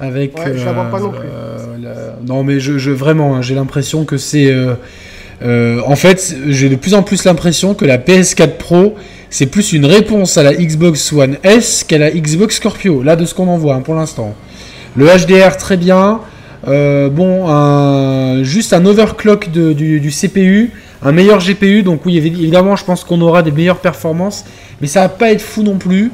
avec. 0.00 0.36
Ouais, 0.38 0.44
euh, 0.48 0.90
pas 0.90 1.00
non 1.00 1.10
plus. 1.10 1.28
Euh, 1.28 2.12
non, 2.24 2.44
mais 2.44 2.60
je, 2.60 2.90
vraiment, 2.90 3.36
hein, 3.36 3.42
j'ai 3.42 3.54
l'impression 3.54 4.04
que 4.04 4.16
c'est. 4.16 4.54
Euh, 5.42 5.80
en 5.86 5.96
fait, 5.96 6.36
j'ai 6.48 6.68
de 6.68 6.76
plus 6.76 6.94
en 6.94 7.02
plus 7.02 7.24
l'impression 7.24 7.74
que 7.74 7.84
la 7.84 7.98
PS4 7.98 8.56
Pro, 8.56 8.96
c'est 9.30 9.46
plus 9.46 9.72
une 9.72 9.84
réponse 9.86 10.36
à 10.36 10.42
la 10.42 10.54
Xbox 10.54 11.12
One 11.12 11.36
S 11.44 11.84
qu'à 11.84 11.98
la 11.98 12.10
Xbox 12.10 12.56
Scorpio. 12.56 13.02
Là, 13.02 13.16
de 13.16 13.24
ce 13.24 13.34
qu'on 13.34 13.48
en 13.48 13.58
voit 13.58 13.74
hein, 13.74 13.82
pour 13.82 13.94
l'instant. 13.94 14.34
Le 14.96 15.06
HDR, 15.06 15.56
très 15.56 15.76
bien. 15.76 16.20
bon, 16.66 18.42
juste 18.42 18.72
un 18.72 18.84
overclock 18.84 19.50
du, 19.50 20.00
du 20.00 20.10
CPU 20.10 20.72
un 21.02 21.12
meilleur 21.12 21.38
GPU. 21.38 21.82
Donc 21.82 22.04
oui, 22.06 22.16
évidemment, 22.16 22.76
je 22.76 22.84
pense 22.84 23.04
qu'on 23.04 23.20
aura 23.20 23.42
des 23.42 23.52
meilleures 23.52 23.80
performances, 23.80 24.44
mais 24.80 24.86
ça 24.86 25.02
va 25.02 25.08
pas 25.08 25.32
être 25.32 25.42
fou 25.42 25.62
non 25.62 25.78
plus. 25.78 26.10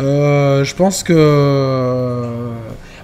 Euh, 0.00 0.64
je 0.64 0.74
pense 0.74 1.02
que. 1.02 2.22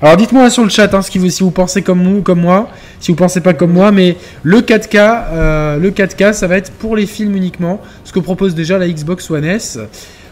Alors 0.02 0.16
dites-moi 0.16 0.50
sur 0.50 0.64
le 0.64 0.68
chat 0.68 0.92
hein, 0.94 1.00
si 1.00 1.18
vous 1.18 1.52
pensez 1.52 1.80
comme 1.82 2.02
moi, 2.34 2.68
si 2.98 3.12
vous 3.12 3.16
pensez 3.16 3.40
pas 3.40 3.54
comme 3.54 3.72
moi, 3.72 3.92
mais 3.92 4.16
le 4.42 4.60
4K, 4.60 4.96
euh, 4.98 5.76
le 5.78 5.92
4K, 5.92 6.32
ça 6.32 6.48
va 6.48 6.56
être 6.56 6.72
pour 6.72 6.96
les 6.96 7.06
films 7.06 7.36
uniquement, 7.36 7.80
ce 8.02 8.12
que 8.12 8.18
propose 8.18 8.56
déjà 8.56 8.78
la 8.78 8.88
Xbox 8.88 9.30
One 9.30 9.44
S. 9.44 9.78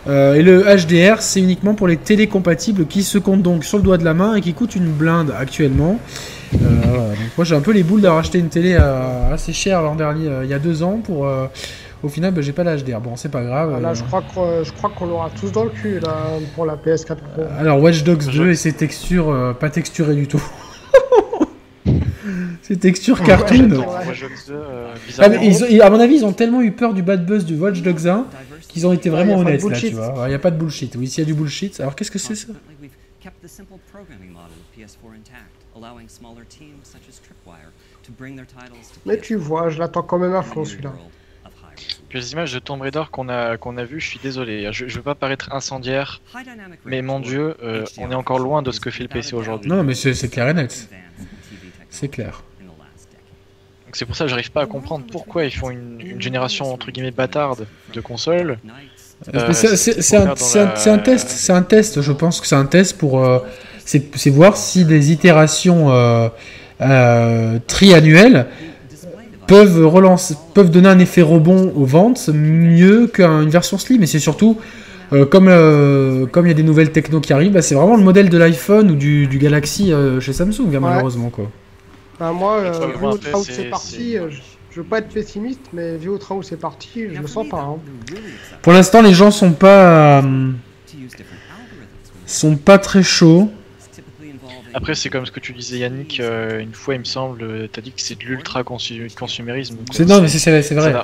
Euh, 0.08 0.34
et 0.34 0.42
le 0.42 0.64
HDR, 0.64 1.22
c'est 1.22 1.38
uniquement 1.38 1.74
pour 1.74 1.86
les 1.86 1.98
télécompatibles 1.98 2.86
qui 2.86 3.04
se 3.04 3.18
comptent 3.18 3.42
donc 3.42 3.64
sur 3.64 3.78
le 3.78 3.84
doigt 3.84 3.96
de 3.96 4.04
la 4.04 4.12
main 4.12 4.34
et 4.34 4.40
qui 4.40 4.54
coûtent 4.54 4.74
une 4.74 4.90
blinde 4.90 5.32
actuellement. 5.38 6.00
Euh, 6.52 7.14
moi 7.36 7.44
j'ai 7.44 7.54
un 7.54 7.60
peu 7.60 7.70
les 7.70 7.84
boules 7.84 8.00
d'avoir 8.00 8.22
acheté 8.22 8.40
une 8.40 8.48
télé 8.48 8.74
assez 8.74 9.52
chère 9.52 9.82
l'an 9.82 9.94
dernier, 9.94 10.28
il 10.42 10.50
y 10.50 10.54
a 10.54 10.58
deux 10.58 10.82
ans, 10.82 11.00
pour, 11.04 11.28
Au 12.02 12.08
final, 12.08 12.32
bah, 12.32 12.40
j'ai 12.40 12.52
pas 12.52 12.64
la 12.64 12.76
HDR. 12.76 13.00
Bon, 13.00 13.16
c'est 13.16 13.28
pas 13.28 13.42
grave. 13.42 13.80
Là, 13.80 13.94
je 13.94 14.02
crois 14.02 14.22
qu'on 14.22 14.64
je 14.64 14.72
crois 14.72 14.90
qu'on 14.90 15.06
l'aura 15.06 15.30
tous 15.30 15.52
dans 15.52 15.64
le 15.64 15.70
cul 15.70 16.00
là, 16.00 16.38
pour 16.54 16.64
la 16.64 16.76
PS4 16.76 17.16
Pro. 17.16 17.42
Alors, 17.58 17.80
Watch 17.80 18.02
Dogs 18.02 18.30
2 18.32 18.50
et 18.50 18.54
ses 18.54 18.72
textures, 18.72 19.54
pas 19.58 19.70
texturées 19.70 20.14
du 20.14 20.26
tout. 20.26 20.42
Ces 22.62 22.78
textures 22.78 23.20
cartoon. 23.22 23.84
Ah, 25.18 25.24
à 25.24 25.90
mon 25.90 25.98
avis, 25.98 26.16
ils 26.16 26.24
ont 26.24 26.32
tellement 26.32 26.62
eu 26.62 26.70
peur 26.70 26.94
du 26.94 27.02
bad 27.02 27.26
buzz 27.26 27.44
du 27.44 27.56
Watch 27.56 27.82
Dogs 27.82 28.06
1 28.06 28.26
qu'ils 28.68 28.86
ont 28.86 28.92
été 28.92 29.10
vraiment 29.10 29.38
honnêtes 29.38 29.64
là, 29.64 29.76
tu 29.76 29.90
vois. 29.90 30.14
Il 30.26 30.28
n'y 30.28 30.34
a 30.34 30.38
pas 30.38 30.50
de 30.50 30.56
bullshit. 30.56 30.94
Oui, 30.96 31.08
s'il 31.08 31.24
y 31.24 31.26
a 31.26 31.26
du 31.26 31.34
bullshit. 31.34 31.80
Alors 31.80 31.96
qu'est-ce 31.96 32.10
que 32.10 32.18
c'est 32.18 32.36
ça? 32.36 32.52
Mais 39.06 39.18
tu 39.18 39.34
vois, 39.34 39.68
je 39.70 39.78
l'attends 39.78 40.02
quand 40.02 40.18
même 40.18 40.34
à 40.34 40.42
fond 40.42 40.64
celui-là. 40.64 40.92
Les 42.14 42.32
images 42.32 42.52
de 42.52 42.58
Tomb 42.58 42.80
Raider 42.80 43.02
qu'on 43.10 43.28
a, 43.28 43.56
qu'on 43.56 43.76
a 43.76 43.84
vues, 43.84 44.00
je 44.00 44.06
suis 44.06 44.18
désolé, 44.22 44.72
je, 44.72 44.88
je 44.88 44.96
veux 44.96 45.02
pas 45.02 45.14
paraître 45.14 45.52
incendiaire, 45.52 46.20
mais 46.84 47.02
mon 47.02 47.20
dieu, 47.20 47.56
euh, 47.62 47.84
on 47.98 48.10
est 48.10 48.14
encore 48.14 48.38
loin 48.38 48.62
de 48.62 48.70
ce 48.70 48.80
que 48.80 48.90
fait 48.90 49.02
le 49.02 49.08
PC 49.08 49.34
aujourd'hui. 49.34 49.70
Non, 49.70 49.82
mais 49.82 49.94
c'est 49.94 50.28
clair 50.28 50.48
et 50.48 50.54
net. 50.54 50.88
C'est 51.88 52.08
clair. 52.08 52.42
C'est 53.92 54.04
pour 54.04 54.14
ça 54.14 54.24
que 54.24 54.30
j'arrive 54.30 54.52
pas 54.52 54.62
à 54.62 54.66
comprendre 54.66 55.04
pourquoi 55.10 55.44
ils 55.44 55.50
font 55.50 55.70
une, 55.70 56.20
génération 56.20 56.72
entre 56.72 56.92
guillemets 56.92 57.10
bâtarde 57.10 57.66
de 57.92 58.00
consoles. 58.00 58.58
Euh, 59.34 59.52
c'est 59.52 60.16
un, 60.16 60.98
test, 60.98 61.28
c'est 61.28 61.52
un 61.52 61.62
test. 61.62 62.00
Je 62.00 62.12
pense 62.12 62.40
que 62.40 62.46
c'est 62.46 62.54
un 62.54 62.66
test 62.66 62.96
pour, 62.98 63.24
euh, 63.24 63.40
c'est 63.84 64.30
voir 64.30 64.56
si 64.56 64.84
des 64.84 65.10
itérations 65.10 65.90
triannuelles 67.66 68.46
peuvent 69.50 69.84
relancer, 69.84 70.34
peuvent 70.54 70.70
donner 70.70 70.88
un 70.88 70.98
effet 70.98 71.20
rebond 71.20 71.72
aux 71.76 71.84
ventes 71.84 72.30
mieux 72.32 73.06
qu'une 73.06 73.50
version 73.50 73.76
slim. 73.76 74.02
Et 74.02 74.06
c'est 74.06 74.18
surtout 74.18 74.56
comme 75.10 75.50
comme 76.30 76.46
il 76.46 76.48
y 76.48 76.52
a 76.52 76.54
des 76.54 76.62
nouvelles 76.62 76.92
techno 76.92 77.20
qui 77.20 77.32
arrivent, 77.32 77.52
bah, 77.52 77.62
c'est 77.62 77.74
vraiment 77.74 77.96
le 77.96 78.02
modèle 78.02 78.30
de 78.30 78.38
l'iPhone 78.38 78.92
ou 78.92 78.94
du, 78.94 79.26
Galaxy 79.40 79.92
chez 80.20 80.32
Samsung, 80.32 80.74
hein, 80.74 80.80
malheureusement 80.80 81.30
quoi 81.30 81.50
moi, 82.20 82.58
euh, 82.58 82.86
vu 82.98 83.06
au 83.06 83.16
train 83.16 83.38
où 83.38 83.44
c'est 83.44 83.70
parti, 83.70 84.18
euh, 84.18 84.28
je, 84.70 84.80
veux 84.80 84.86
pas 84.86 84.98
être 84.98 85.08
pessimiste, 85.08 85.60
mais 85.72 85.96
vu 85.96 86.10
au 86.10 86.18
train 86.18 86.34
où 86.34 86.42
c'est 86.42 86.58
parti, 86.58 87.06
je 87.12 87.20
le 87.20 87.26
sens 87.26 87.48
pas. 87.48 87.60
Hein. 87.60 87.76
Pour 88.62 88.72
l'instant, 88.72 89.02
les 89.02 89.14
gens 89.14 89.30
sont 89.30 89.52
pas 89.52 90.22
euh, 90.22 90.50
sont 92.26 92.56
pas 92.56 92.78
très 92.78 93.02
chauds. 93.02 93.50
Après, 94.74 94.94
c'est 94.94 95.10
comme 95.10 95.26
ce 95.26 95.32
que 95.32 95.40
tu 95.40 95.52
disais, 95.52 95.78
Yannick. 95.78 96.20
une 96.20 96.74
fois, 96.74 96.94
il 96.94 97.00
me 97.00 97.04
semble, 97.04 97.68
tu 97.72 97.78
as 97.78 97.82
dit 97.82 97.92
que 97.92 98.00
c'est 98.00 98.18
de 98.18 98.24
l'ultra 98.24 98.62
consumérisme. 98.64 99.76
C'est 99.92 100.06
non, 100.06 100.20
mais 100.20 100.28
c'est 100.28 100.74
vrai. 100.74 100.94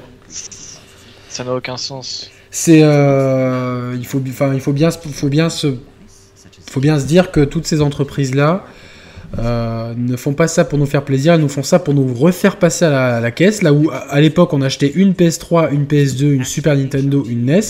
Ça 1.28 1.44
n'a 1.44 1.54
aucun 1.54 1.76
sens. 1.76 2.30
C'est 2.50 2.78
il 2.80 4.06
faut, 4.06 4.22
enfin, 4.28 4.54
il 4.54 4.60
faut 4.60 4.72
bien, 4.72 4.90
faut 4.90 5.28
bien 5.28 5.50
se, 5.50 5.76
faut 6.70 6.80
bien 6.80 6.98
se 6.98 7.06
dire 7.06 7.30
que 7.30 7.40
toutes 7.44 7.66
ces 7.66 7.80
entreprises 7.80 8.34
là 8.34 8.64
euh, 9.38 9.92
ne 9.96 10.16
font 10.16 10.32
pas 10.32 10.48
ça 10.48 10.64
pour 10.64 10.78
nous 10.78 10.86
faire 10.86 11.04
plaisir, 11.04 11.34
ils 11.34 11.40
nous 11.40 11.48
font 11.48 11.62
ça 11.62 11.78
pour 11.78 11.94
nous 11.94 12.14
refaire 12.14 12.56
passer 12.56 12.84
à 12.84 13.20
la, 13.20 13.30
caisse. 13.30 13.62
Là 13.62 13.72
où 13.72 13.90
à 13.90 14.20
l'époque 14.20 14.52
on 14.52 14.62
achetait 14.62 14.92
une 14.94 15.12
PS3, 15.12 15.72
une 15.72 15.84
PS2, 15.84 16.32
une 16.32 16.44
Super 16.44 16.76
Nintendo, 16.76 17.24
une 17.28 17.46
NES, 17.46 17.60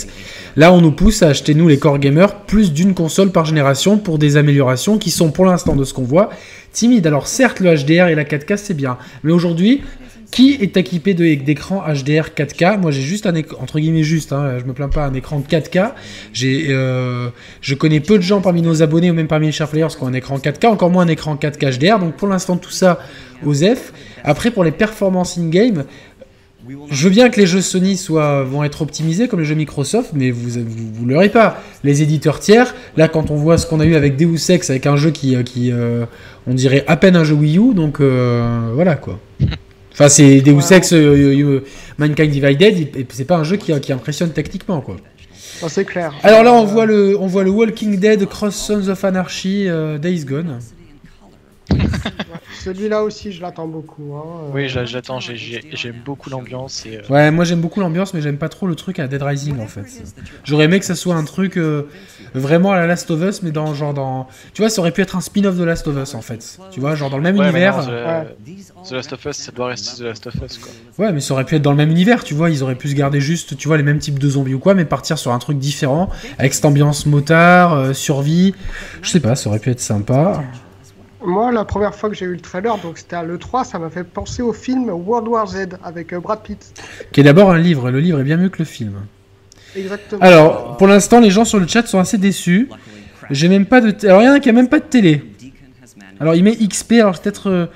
là 0.56 0.72
on 0.72 0.80
nous 0.80 0.92
pousse 0.92 1.22
à 1.22 1.28
acheter 1.28 1.54
nous 1.54 1.68
les 1.68 1.78
core 1.78 1.98
gamers 1.98 2.36
plus 2.42 2.72
d'une 2.72 2.94
console 2.94 3.30
par 3.30 3.44
génération 3.44 3.98
pour 3.98 4.18
des 4.18 4.36
améliorations 4.36 4.98
qui 4.98 5.10
sont 5.10 5.30
pour 5.30 5.44
l'instant 5.44 5.74
de 5.74 5.84
ce 5.84 5.94
qu'on 5.94 6.04
voit 6.04 6.30
timides. 6.72 7.06
Alors 7.06 7.26
certes 7.26 7.60
le 7.60 7.74
HDR 7.74 8.08
et 8.08 8.14
la 8.14 8.24
4K 8.24 8.56
c'est 8.56 8.74
bien, 8.74 8.98
mais 9.24 9.32
aujourd'hui 9.32 9.82
qui 10.36 10.52
est 10.60 10.76
équipé 10.76 11.14
d'écran 11.14 11.82
HDR 11.88 12.28
4K 12.36 12.78
Moi, 12.78 12.90
j'ai 12.90 13.00
juste 13.00 13.24
un 13.24 13.34
écran, 13.34 13.56
entre 13.62 13.80
guillemets 13.80 14.02
juste, 14.02 14.34
hein, 14.34 14.58
je 14.58 14.64
me 14.66 14.74
plains 14.74 14.90
pas, 14.90 15.06
un 15.06 15.14
écran 15.14 15.40
4K. 15.40 15.92
J'ai, 16.34 16.66
euh, 16.68 17.30
je 17.62 17.74
connais 17.74 18.00
peu 18.00 18.18
de 18.18 18.22
gens 18.22 18.42
parmi 18.42 18.60
nos 18.60 18.82
abonnés 18.82 19.10
ou 19.10 19.14
même 19.14 19.28
parmi 19.28 19.46
les 19.46 19.52
chers 19.52 19.66
players 19.66 19.88
qui 19.96 20.02
ont 20.02 20.08
un 20.08 20.12
écran 20.12 20.36
4K, 20.36 20.66
encore 20.66 20.90
moins 20.90 21.04
un 21.04 21.08
écran 21.08 21.36
4K 21.36 21.78
HDR. 21.78 21.98
Donc 21.98 22.16
pour 22.16 22.28
l'instant, 22.28 22.58
tout 22.58 22.70
ça 22.70 22.98
aux 23.46 23.54
F. 23.54 23.94
Après, 24.24 24.50
pour 24.50 24.62
les 24.62 24.72
performances 24.72 25.38
in-game, 25.38 25.84
je 26.90 27.04
veux 27.04 27.10
bien 27.10 27.30
que 27.30 27.40
les 27.40 27.46
jeux 27.46 27.62
Sony 27.62 27.96
soient, 27.96 28.42
vont 28.42 28.62
être 28.62 28.82
optimisés 28.82 29.28
comme 29.28 29.40
les 29.40 29.46
jeux 29.46 29.54
Microsoft, 29.54 30.10
mais 30.12 30.30
vous 30.30 30.58
ne 31.06 31.14
l'aurez 31.14 31.30
pas. 31.30 31.62
Les 31.82 32.02
éditeurs 32.02 32.40
tiers, 32.40 32.74
là, 32.98 33.08
quand 33.08 33.30
on 33.30 33.36
voit 33.36 33.56
ce 33.56 33.66
qu'on 33.66 33.80
a 33.80 33.86
eu 33.86 33.94
avec 33.94 34.16
Deus 34.16 34.50
Ex, 34.50 34.68
avec 34.68 34.84
un 34.84 34.96
jeu 34.96 35.12
qui, 35.12 35.42
qui 35.44 35.72
euh, 35.72 36.04
on 36.46 36.52
dirait 36.52 36.84
à 36.88 36.98
peine 36.98 37.16
un 37.16 37.24
jeu 37.24 37.36
Wii 37.36 37.56
U, 37.56 37.72
donc 37.72 38.00
euh, 38.00 38.70
voilà 38.74 38.96
quoi. 38.96 39.18
Enfin, 39.96 40.10
c'est 40.10 40.42
Deus 40.42 40.72
Ex 40.72 40.92
euh, 40.92 41.64
Mankind 41.96 42.30
Divided, 42.30 43.06
c'est 43.08 43.24
pas 43.24 43.36
un 43.36 43.44
jeu 43.44 43.56
qui, 43.56 43.72
qui 43.80 43.94
impressionne 43.94 44.30
techniquement, 44.30 44.82
quoi. 44.82 44.96
c'est 45.68 45.86
clair. 45.86 46.12
Alors 46.22 46.42
là, 46.42 46.52
on 46.52 46.66
voit 46.66 46.84
le, 46.84 47.16
on 47.18 47.26
voit 47.26 47.44
le 47.44 47.50
Walking 47.50 47.98
Dead 47.98 48.26
Cross 48.26 48.56
Sons 48.56 48.88
of 48.88 49.02
Anarchy 49.04 49.66
euh, 49.66 49.96
Days 49.96 50.26
Gone. 50.26 50.58
Celui-là 52.66 53.04
aussi, 53.04 53.30
je 53.30 53.40
l'attends 53.40 53.68
beaucoup. 53.68 54.16
Hein. 54.16 54.50
Oui, 54.52 54.68
j'attends, 54.68 55.20
j'aime 55.20 56.02
beaucoup 56.04 56.30
l'ambiance. 56.30 56.82
Euh, 56.88 57.00
ouais, 57.08 57.30
moi 57.30 57.44
j'aime 57.44 57.60
beaucoup 57.60 57.78
l'ambiance, 57.78 58.12
mais 58.12 58.20
j'aime 58.20 58.38
pas 58.38 58.48
trop 58.48 58.66
le 58.66 58.74
truc 58.74 58.98
à 58.98 59.06
Dead 59.06 59.22
Rising 59.22 59.60
en 59.60 59.68
fait. 59.68 59.86
J'aurais 60.42 60.64
aimé 60.64 60.80
que 60.80 60.84
ça 60.84 60.96
soit 60.96 61.14
un 61.14 61.22
truc 61.22 61.58
euh, 61.58 61.82
vraiment 62.34 62.72
à 62.72 62.76
la 62.76 62.88
Last 62.88 63.08
of 63.12 63.22
Us, 63.22 63.44
mais 63.44 63.52
dans 63.52 63.72
genre 63.72 63.94
dans. 63.94 64.26
Tu 64.52 64.62
vois, 64.62 64.68
ça 64.68 64.80
aurait 64.80 64.90
pu 64.90 65.00
être 65.00 65.14
un 65.14 65.20
spin-off 65.20 65.56
de 65.56 65.62
Last 65.62 65.86
of 65.86 65.96
Us 65.96 66.16
en 66.16 66.22
fait. 66.22 66.58
Tu 66.72 66.80
vois, 66.80 66.96
genre 66.96 67.08
dans 67.08 67.18
le 67.18 67.22
même 67.22 67.36
univers. 67.36 67.86
The 67.86 68.92
Last 68.92 69.12
of 69.12 69.24
Us, 69.24 69.36
ça 69.36 69.52
doit 69.52 69.68
rester 69.68 70.02
The 70.02 70.06
Last 70.06 70.26
of 70.26 70.34
Us 70.34 70.58
quoi. 70.58 70.72
Ouais, 70.98 71.12
mais 71.12 71.20
ça 71.20 71.34
aurait 71.34 71.44
pu 71.44 71.54
être 71.54 71.62
dans 71.62 71.70
le 71.70 71.76
même 71.76 71.92
univers, 71.92 72.24
tu 72.24 72.34
vois. 72.34 72.50
Ils 72.50 72.64
auraient 72.64 72.74
pu 72.74 72.88
se 72.88 72.94
garder 72.94 73.20
juste, 73.20 73.56
tu 73.56 73.68
vois, 73.68 73.76
les 73.76 73.84
mêmes 73.84 74.00
types 74.00 74.18
de 74.18 74.28
zombies 74.28 74.54
ou 74.54 74.58
quoi, 74.58 74.74
mais 74.74 74.84
partir 74.84 75.18
sur 75.18 75.30
un 75.30 75.38
truc 75.38 75.58
différent, 75.60 76.10
avec 76.36 76.52
cette 76.52 76.64
ambiance 76.64 77.06
motard, 77.06 77.74
euh, 77.74 77.92
survie. 77.92 78.54
Je 79.02 79.10
sais 79.10 79.20
pas, 79.20 79.36
ça 79.36 79.50
aurait 79.50 79.60
pu 79.60 79.70
être 79.70 79.78
sympa. 79.78 80.42
Moi, 81.26 81.50
la 81.50 81.64
première 81.64 81.92
fois 81.92 82.08
que 82.08 82.14
j'ai 82.14 82.24
eu 82.24 82.34
le 82.34 82.40
trailer, 82.40 82.78
donc 82.78 82.98
c'était 82.98 83.16
à 83.16 83.24
l'E3, 83.24 83.64
ça 83.64 83.80
m'a 83.80 83.90
fait 83.90 84.04
penser 84.04 84.42
au 84.42 84.52
film 84.52 84.88
World 84.88 85.26
War 85.26 85.48
Z 85.48 85.70
avec 85.82 86.12
euh, 86.12 86.20
Brad 86.20 86.40
Pitt. 86.40 86.72
Qui 87.10 87.20
est 87.20 87.24
d'abord 87.24 87.50
un 87.50 87.58
livre, 87.58 87.90
le 87.90 87.98
livre 87.98 88.20
est 88.20 88.24
bien 88.24 88.36
mieux 88.36 88.48
que 88.48 88.60
le 88.60 88.64
film. 88.64 88.94
Exactement. 89.74 90.22
Alors, 90.22 90.76
pour 90.76 90.86
l'instant, 90.86 91.18
les 91.18 91.30
gens 91.30 91.44
sur 91.44 91.58
le 91.58 91.66
chat 91.66 91.84
sont 91.88 91.98
assez 91.98 92.16
déçus. 92.16 92.70
J'ai 93.30 93.48
même 93.48 93.66
pas 93.66 93.80
de. 93.80 93.92
Alors, 94.06 94.22
il 94.22 94.26
y 94.26 94.28
en 94.28 94.34
a 94.34 94.40
qui 94.40 94.48
a 94.48 94.52
même 94.52 94.68
pas 94.68 94.78
de 94.78 94.84
télé. 94.84 95.24
Alors, 96.20 96.36
il 96.36 96.44
met 96.44 96.54
XP, 96.54 96.92
alors 96.92 97.20
peut-être 97.20 97.50
euh, 97.50 97.66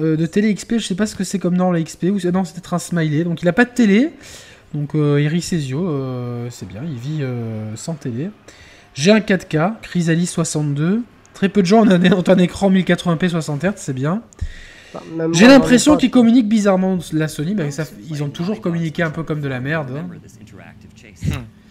euh, 0.00 0.16
de 0.16 0.26
télé 0.26 0.52
XP, 0.52 0.78
je 0.78 0.86
sais 0.86 0.96
pas 0.96 1.06
ce 1.06 1.14
que 1.14 1.22
c'est 1.22 1.38
comme 1.38 1.56
nom 1.56 1.70
la 1.70 1.80
XP, 1.80 2.06
ou 2.06 2.18
non, 2.32 2.44
c'est 2.44 2.54
peut-être 2.54 2.74
un 2.74 2.80
smiley. 2.80 3.22
Donc, 3.22 3.40
il 3.40 3.48
a 3.48 3.52
pas 3.52 3.66
de 3.66 3.70
télé. 3.70 4.10
Donc, 4.74 4.96
Eric 4.96 5.44
Césio, 5.44 5.88
c'est 6.50 6.66
bien, 6.66 6.82
il 6.84 6.98
vit 6.98 7.24
sans 7.76 7.94
télé. 7.94 8.30
J'ai 8.94 9.12
un 9.12 9.20
4K, 9.20 9.74
Chrysalis 9.80 10.26
62. 10.26 11.02
Très 11.40 11.48
peu 11.48 11.62
de 11.62 11.66
gens 11.66 11.86
ont 11.86 12.28
un, 12.28 12.38
écran 12.38 12.70
1080p 12.70 13.30
60 13.30 13.64
Hz, 13.64 13.72
c'est 13.76 13.94
bien. 13.94 14.22
J'ai 15.32 15.46
l'impression 15.46 15.96
qu'ils 15.96 16.10
communiquent 16.10 16.50
bizarrement 16.50 16.98
la 17.14 17.28
Sony, 17.28 17.56
ils 18.10 18.22
ont 18.22 18.28
toujours 18.28 18.60
communiqué 18.60 19.02
un 19.02 19.08
peu 19.08 19.22
comme 19.22 19.40
de 19.40 19.48
la 19.48 19.58
merde. 19.58 19.90
Hein. 19.96 20.06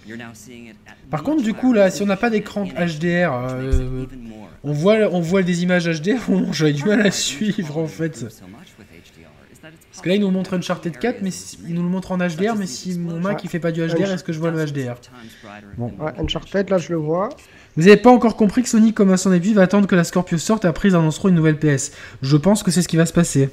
Hmm. 0.08 0.16
Par 1.12 1.22
contre, 1.22 1.44
du 1.44 1.54
coup, 1.54 1.72
là, 1.72 1.92
si 1.92 2.02
on 2.02 2.08
n'a 2.08 2.18
pas 2.18 2.32
d'écran 2.32 2.66
HDR, 2.66 3.32
euh, 3.32 4.08
on, 4.64 4.72
voit, 4.72 4.96
on 5.12 5.20
voit 5.20 5.44
des 5.44 5.62
images 5.62 5.88
HDR, 5.88 6.18
j'aurais 6.52 6.74
du 6.74 6.86
mal 6.86 7.06
à 7.06 7.12
suivre 7.12 7.78
en 7.78 7.86
fait. 7.86 8.26
Parce 9.62 10.02
que 10.02 10.10
là, 10.10 10.16
il 10.16 10.22
nous 10.22 10.32
montre 10.32 10.56
Uncharted 10.56 10.98
4, 10.98 11.22
mais 11.22 11.30
il 11.68 11.76
nous 11.76 11.84
le 11.84 11.90
montre 11.90 12.12
en 12.12 12.18
HDR, 12.18 12.56
mais 12.58 12.66
si 12.66 12.98
mon 12.98 13.20
Mac 13.20 13.44
il 13.44 13.52
fait 13.52 13.60
pas 13.60 13.72
du 13.72 13.86
HDR, 13.86 14.14
est-ce 14.14 14.24
que 14.24 14.34
je 14.34 14.40
vois 14.40 14.50
le 14.50 14.66
HDR 14.66 14.96
Bon. 15.78 15.94
Ouais, 16.00 16.12
Uncharted, 16.18 16.72
là, 16.72 16.80
je 16.80 16.90
le 16.90 16.98
vois. 16.98 17.30
Vous 17.78 17.84
n'avez 17.84 17.98
pas 17.98 18.10
encore 18.10 18.36
compris 18.36 18.64
que 18.64 18.70
Sony, 18.70 18.94
comme 18.94 19.12
à 19.12 19.18
son 19.18 19.32
avis, 19.32 19.54
va 19.54 19.62
attendre 19.62 19.88
que 19.88 19.96
la 19.96 20.04
Scorpio 20.04 20.38
sorte 20.38 20.66
et 20.66 20.68
après 20.68 20.90
ils 20.90 20.96
annonceront 20.96 21.30
une 21.30 21.36
nouvelle 21.36 21.58
PS. 21.58 21.92
Je 22.22 22.38
pense 22.38 22.64
que 22.64 22.72
c'est 22.72 22.82
ce 22.82 22.88
qui 22.88 22.98
va 22.98 23.06
se 23.06 23.14
passer. 23.14 23.50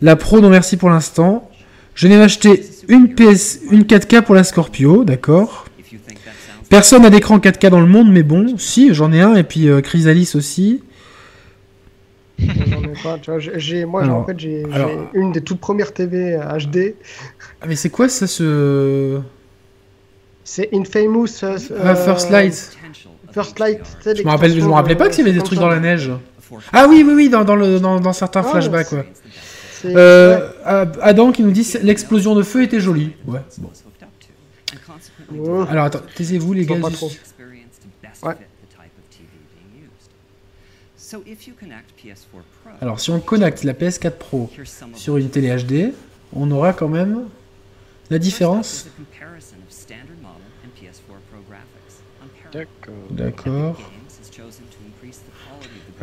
La 0.00 0.16
Pro, 0.16 0.40
non 0.40 0.50
merci 0.50 0.76
pour 0.76 0.90
l'instant. 0.90 1.50
Je 1.94 2.08
n'ai 2.08 2.16
acheté 2.16 2.64
une 2.88 3.14
PS, 3.14 3.60
une 3.70 3.82
4K 3.82 4.22
pour 4.22 4.34
la 4.34 4.44
Scorpio, 4.44 5.04
d'accord. 5.04 5.66
Personne 6.68 7.02
n'a 7.02 7.10
d'écran 7.10 7.38
4K 7.38 7.70
dans 7.70 7.80
le 7.80 7.86
monde, 7.86 8.10
mais 8.10 8.22
bon, 8.22 8.58
si, 8.58 8.92
j'en 8.92 9.12
ai 9.12 9.20
un, 9.20 9.34
et 9.34 9.44
puis 9.44 9.68
euh, 9.68 9.80
Chrysalis 9.80 10.32
aussi. 10.34 10.82
J'en 12.38 12.82
ai 12.82 13.02
pas, 13.02 13.18
tu 13.18 13.30
vois, 13.30 13.38
j'ai, 13.38 13.84
moi, 13.84 14.06
en 14.08 14.24
fait, 14.24 14.38
j'ai, 14.38 14.64
une 15.14 15.32
des 15.32 15.40
toutes 15.40 15.60
premières 15.60 15.94
TV 15.94 16.36
HD. 16.36 16.94
Ah, 17.60 17.66
mais 17.68 17.76
c'est 17.76 17.90
quoi 17.90 18.08
ça, 18.08 18.26
ce... 18.26 19.20
C'est 20.46 20.68
Infamous. 20.72 21.42
Euh, 21.42 21.58
First 21.96 22.30
Light. 22.30 22.78
First 23.32 23.58
Light. 23.58 23.80
Je 24.04 24.22
me 24.22 24.28
rappelle, 24.28 24.52
je 24.52 24.64
me 24.64 24.72
rappelais 24.72 24.94
pas 24.94 25.08
qu'il 25.08 25.26
y 25.26 25.28
avait 25.28 25.36
des 25.36 25.44
trucs 25.44 25.58
dans 25.58 25.68
la 25.68 25.80
neige. 25.80 26.12
Ah 26.72 26.86
oui, 26.88 27.04
oui, 27.04 27.14
oui, 27.14 27.28
dans, 27.28 27.44
dans, 27.44 27.56
le, 27.56 27.80
dans, 27.80 27.98
dans 27.98 28.12
certains 28.12 28.44
ah, 28.46 28.50
flashbacks, 28.50 28.92
ouais. 28.92 29.04
Euh, 29.84 30.48
Adam 31.02 31.32
qui 31.32 31.42
nous 31.42 31.50
dit 31.50 31.68
l'explosion 31.82 32.36
de 32.36 32.44
feu 32.44 32.62
était 32.62 32.78
jolie. 32.78 33.12
Ouais. 33.26 33.40
Bon. 33.58 33.70
Alors 35.64 35.86
attends, 35.86 36.02
taisez-vous 36.14 36.52
les 36.52 36.64
gars. 36.64 36.76
Pas 36.80 36.90
trop. 36.90 37.10
Ouais. 38.22 38.34
Alors 42.80 43.00
si 43.00 43.10
on 43.10 43.20
connecte 43.20 43.64
la 43.64 43.74
PS4 43.74 44.12
Pro 44.12 44.50
sur 44.94 45.16
une 45.16 45.28
télé 45.28 45.56
HD, 45.56 45.92
on 46.32 46.50
aura 46.50 46.72
quand 46.72 46.88
même 46.88 47.24
La 48.10 48.18
différence 48.18 48.86
D'accord. 53.10 53.76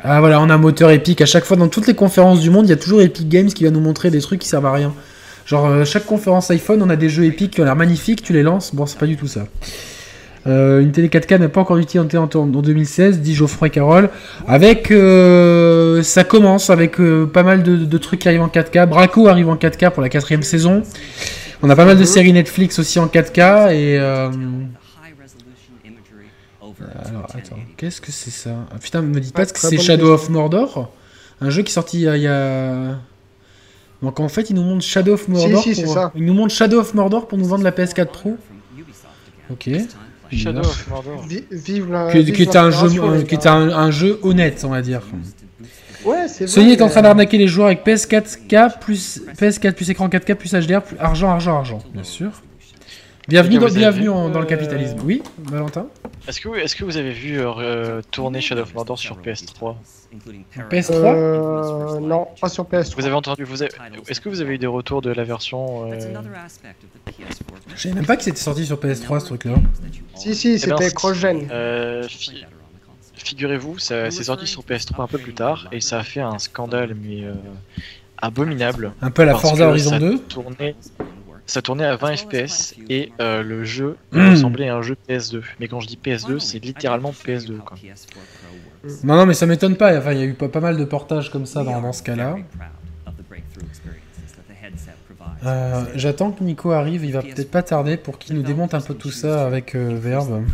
Ah 0.01 0.19
voilà, 0.19 0.41
on 0.41 0.49
a 0.49 0.55
un 0.55 0.57
moteur 0.57 0.89
Epic. 0.91 1.21
À 1.21 1.25
chaque 1.25 1.45
fois, 1.45 1.57
dans 1.57 1.67
toutes 1.67 1.87
les 1.87 1.93
conférences 1.93 2.41
du 2.41 2.49
monde, 2.49 2.65
il 2.65 2.69
y 2.69 2.73
a 2.73 2.77
toujours 2.77 3.01
Epic 3.01 3.29
Games 3.29 3.47
qui 3.47 3.63
va 3.63 3.69
nous 3.69 3.79
montrer 3.79 4.09
des 4.09 4.21
trucs 4.21 4.41
qui 4.41 4.47
servent 4.47 4.65
à 4.65 4.73
rien. 4.73 4.93
Genre, 5.45 5.65
euh, 5.65 5.85
chaque 5.85 6.05
conférence 6.05 6.49
iPhone, 6.51 6.81
on 6.81 6.89
a 6.89 6.95
des 6.95 7.09
jeux 7.09 7.25
Epic 7.25 7.51
qui 7.51 7.61
ont 7.61 7.65
l'air 7.65 7.75
magnifiques, 7.75 8.23
tu 8.23 8.33
les 8.33 8.43
lances. 8.43 8.73
Bon, 8.73 8.85
c'est 8.85 8.97
pas 8.97 9.05
du 9.05 9.17
tout 9.17 9.27
ça. 9.27 9.45
Euh, 10.45 10.81
une 10.81 10.91
télé 10.91 11.07
4K 11.07 11.39
n'a 11.39 11.47
pas 11.47 11.61
encore 11.61 11.79
été 11.79 11.99
en, 11.99 12.07
en 12.07 12.45
2016, 12.45 13.19
dit 13.19 13.35
Geoffroy 13.35 13.69
Carole. 13.69 14.09
Avec, 14.47 14.91
euh, 14.91 16.01
ça 16.01 16.23
commence 16.23 16.69
avec 16.69 16.97
pas 17.31 17.43
mal 17.43 17.63
de, 17.63 17.97
trucs 17.97 18.21
qui 18.21 18.27
arrivent 18.27 18.41
en 18.41 18.47
4K. 18.47 18.87
Braco 18.87 19.27
arrive 19.27 19.49
en 19.49 19.55
4K 19.55 19.91
pour 19.91 20.01
la 20.01 20.09
quatrième 20.09 20.43
saison. 20.43 20.83
On 21.61 21.69
a 21.69 21.75
pas 21.75 21.85
mal 21.85 21.97
de 21.97 22.03
séries 22.03 22.33
Netflix 22.33 22.79
aussi 22.79 22.99
en 22.99 23.07
4K 23.07 23.73
et 23.73 23.99
alors, 27.07 27.27
attends, 27.33 27.59
qu'est-ce 27.77 28.01
que 28.01 28.11
c'est 28.11 28.31
ça 28.31 28.51
ah, 28.71 28.79
Putain, 28.79 29.01
me 29.01 29.19
dites 29.19 29.33
pas 29.33 29.45
que 29.45 29.57
c'est 29.59 29.77
Shadow 29.77 30.13
of 30.13 30.29
Mordor 30.29 30.91
Un 31.41 31.49
jeu 31.49 31.63
qui 31.63 31.71
est 31.71 31.73
sorti 31.73 32.01
il 32.01 32.21
y 32.21 32.27
a. 32.27 32.97
Donc 34.01 34.19
en 34.19 34.27
fait, 34.27 34.49
il 34.49 34.55
nous 34.55 34.63
montre 34.63 34.83
Shadow 34.83 35.13
of 35.13 35.27
Mordor. 35.27 35.63
pour... 35.63 36.11
Il 36.15 36.25
nous 36.25 36.33
montre 36.33 36.53
Shadow 36.53 36.79
of 36.79 36.93
Mordor 36.93 37.27
pour 37.27 37.37
nous 37.37 37.45
vendre 37.45 37.63
la 37.63 37.71
PS4 37.71 38.07
Pro. 38.07 38.37
Ok. 39.49 39.69
Shadow 40.31 40.59
of 40.61 40.87
Mordor. 40.87 41.25
Vive 41.51 41.91
la, 41.91 42.11
qui, 42.11 42.41
est 42.41 42.55
un 42.55 42.71
jeu, 42.71 44.19
un, 44.23 44.27
honnête, 44.27 44.63
on 44.65 44.69
va 44.69 44.81
dire. 44.81 45.01
Ouais, 46.05 46.27
c'est 46.27 46.47
Sony 46.47 46.73
est 46.73 46.81
en 46.81 46.89
train 46.89 47.01
d'arnaquer 47.01 47.37
les 47.37 47.47
joueurs 47.47 47.67
avec 47.67 47.85
PS4K 47.85 48.79
plus 48.79 49.21
PS4 49.39 49.73
plus 49.73 49.89
écran 49.89 50.09
4K 50.09 50.35
plus 50.35 50.53
HDR 50.53 50.81
plus 50.81 50.97
argent, 50.99 51.29
argent, 51.29 51.57
argent. 51.57 51.79
Bien 51.93 52.03
sûr. 52.03 52.31
Bienvenue, 53.27 53.57
dans, 53.57 53.67
bienvenue 53.67 54.07
dans 54.07 54.39
le 54.39 54.45
capitalisme. 54.45 54.97
Oui, 55.05 55.23
Valentin 55.39 55.87
Est-ce 56.27 56.41
que, 56.41 56.49
vous, 56.49 56.55
est 56.55 56.75
que 56.75 56.83
vous 56.83 56.97
avez 56.97 57.11
vu 57.11 57.39
euh, 57.39 58.01
tourner 58.11 58.41
Shadow 58.41 58.63
of 58.63 58.73
Mordor 58.73 58.99
sur 58.99 59.17
PS3 59.17 59.75
PS3 60.69 60.93
euh, 60.93 61.99
Non, 62.01 62.27
pas 62.41 62.49
sur 62.49 62.65
PS3. 62.65 62.95
Vous 62.95 63.05
avez 63.05 63.15
entendu 63.15 63.45
vous 63.45 63.63
Est-ce 63.63 64.19
que 64.19 64.27
vous 64.27 64.41
avez 64.41 64.55
eu 64.55 64.57
des 64.57 64.67
retours 64.67 65.01
de 65.01 65.11
la 65.11 65.23
version 65.23 65.89
euh... 65.89 65.99
Je 67.75 67.81
savais 67.81 67.95
même 67.95 68.05
pas 68.05 68.17
que 68.17 68.23
c'était 68.23 68.37
sorti 68.37 68.65
sur 68.65 68.77
PS3 68.77 69.21
ce 69.21 69.25
truc-là. 69.27 69.55
Si, 70.15 70.35
si, 70.35 70.59
eh 70.61 70.67
ben, 70.67 70.77
c'était 70.77 70.93
cross-gen. 70.93 71.47
Euh, 71.49 72.05
figurez-vous, 73.15 73.79
c'est 73.79 74.11
sorti 74.11 74.47
sur 74.47 74.63
PS3 74.63 75.03
un 75.03 75.07
peu 75.07 75.17
plus 75.17 75.33
tard 75.33 75.69
et 75.71 75.79
ça 75.79 75.99
a 75.99 76.03
fait 76.03 76.21
un 76.21 76.39
scandale, 76.39 76.95
mais 77.01 77.23
euh, 77.23 77.33
abominable. 78.17 78.91
Un 79.01 79.11
peu 79.11 79.21
à 79.21 79.25
la 79.25 79.35
Forza 79.35 79.69
Horizon 79.69 79.97
2 79.97 80.21
ça 81.45 81.61
tournait 81.61 81.85
à 81.85 81.95
20 81.95 82.15
fps 82.15 82.75
et 82.89 83.11
euh, 83.19 83.43
le 83.43 83.63
jeu 83.63 83.97
hmm. 84.11 84.29
ressemblait 84.31 84.69
à 84.69 84.75
un 84.75 84.81
jeu 84.81 84.95
PS2. 85.09 85.41
Mais 85.59 85.67
quand 85.67 85.79
je 85.79 85.87
dis 85.87 85.99
PS2, 86.03 86.39
c'est 86.39 86.59
littéralement 86.59 87.11
PS2. 87.11 87.57
Quoi. 87.57 87.77
Non, 89.03 89.15
non, 89.15 89.25
mais 89.25 89.33
ça 89.33 89.45
m'étonne 89.45 89.75
pas. 89.75 89.97
Enfin, 89.97 90.13
il 90.13 90.19
y 90.19 90.21
a 90.21 90.25
eu 90.25 90.33
pas, 90.33 90.59
mal 90.59 90.77
de 90.77 90.85
portages 90.85 91.31
comme 91.31 91.45
ça 91.45 91.63
dans, 91.63 91.81
dans 91.81 91.93
ce 91.93 92.03
cas-là. 92.03 92.37
Euh, 95.45 95.83
j'attends 95.95 96.31
que 96.31 96.43
Nico 96.43 96.71
arrive, 96.71 97.03
il 97.03 97.11
va 97.11 97.21
peut-être 97.21 97.51
pas 97.51 97.63
tarder 97.63 97.97
pour 97.97 98.17
qu'il 98.17 98.35
nous 98.35 98.43
démonte 98.43 98.73
un 98.73 98.81
peu 98.81 98.93
tout 98.93 99.11
ça 99.11 99.45
avec 99.45 99.75
euh, 99.75 99.97
Verbe. 99.99 100.45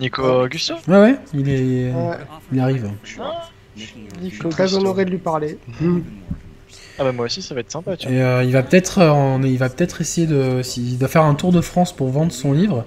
Nico 0.00 0.22
Augusto? 0.22 0.74
Ouais, 0.88 1.00
ouais, 1.00 1.18
il, 1.32 1.48
est... 1.48 1.92
il 2.52 2.60
arrive. 2.60 2.90
Je 3.76 3.84
suis 3.84 4.48
très 4.50 4.74
honoré 4.74 5.04
de 5.04 5.10
lui 5.10 5.18
parler. 5.18 5.58
Ah 6.98 7.04
bah 7.04 7.12
moi 7.12 7.26
aussi 7.26 7.42
ça 7.42 7.54
va 7.54 7.60
être 7.60 7.70
sympa. 7.70 7.96
Tu 7.96 8.08
vois. 8.08 8.16
Et 8.16 8.22
euh, 8.22 8.44
il 8.44 8.52
va 8.52 8.62
peut-être 8.62 8.98
euh, 8.98 9.38
il 9.44 9.58
va 9.58 9.68
peut-être 9.68 10.00
essayer 10.00 10.26
de 10.26 10.62
il 10.76 10.98
doit 10.98 11.08
faire 11.08 11.22
un 11.24 11.34
tour 11.34 11.52
de 11.52 11.60
France 11.60 11.94
pour 11.94 12.08
vendre 12.08 12.32
son 12.32 12.52
livre. 12.52 12.84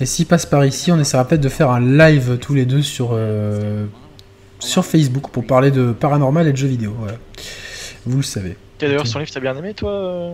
Et 0.00 0.06
s'il 0.06 0.26
passe 0.26 0.44
par 0.44 0.64
ici, 0.64 0.92
on 0.92 1.00
essaiera 1.00 1.26
peut-être 1.26 1.40
de 1.40 1.48
faire 1.48 1.70
un 1.70 1.80
live 1.80 2.38
tous 2.38 2.54
les 2.54 2.66
deux 2.66 2.82
sur 2.82 3.10
euh, 3.12 3.86
sur 4.58 4.84
Facebook 4.84 5.30
pour 5.30 5.46
parler 5.46 5.70
de 5.70 5.92
paranormal 5.92 6.46
et 6.46 6.52
de 6.52 6.56
jeux 6.56 6.68
vidéo. 6.68 6.94
Voilà. 6.98 7.16
Vous 8.04 8.18
le 8.18 8.22
savez. 8.22 8.56
D'ailleurs, 8.78 9.06
son 9.06 9.20
livre, 9.20 9.30
t'as 9.32 9.40
bien 9.40 9.56
aimé, 9.56 9.72
toi 9.72 10.32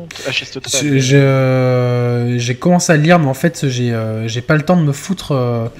J'ai 2.36 2.54
commencé 2.56 2.92
à 2.92 2.96
le 2.96 3.02
lire, 3.02 3.20
mais 3.20 3.28
en 3.28 3.34
fait, 3.34 3.68
j'ai 3.68 4.40
pas 4.40 4.56
le 4.56 4.62
temps 4.62 4.76
de 4.76 4.82
me 4.82 4.90
foutre 4.90 5.70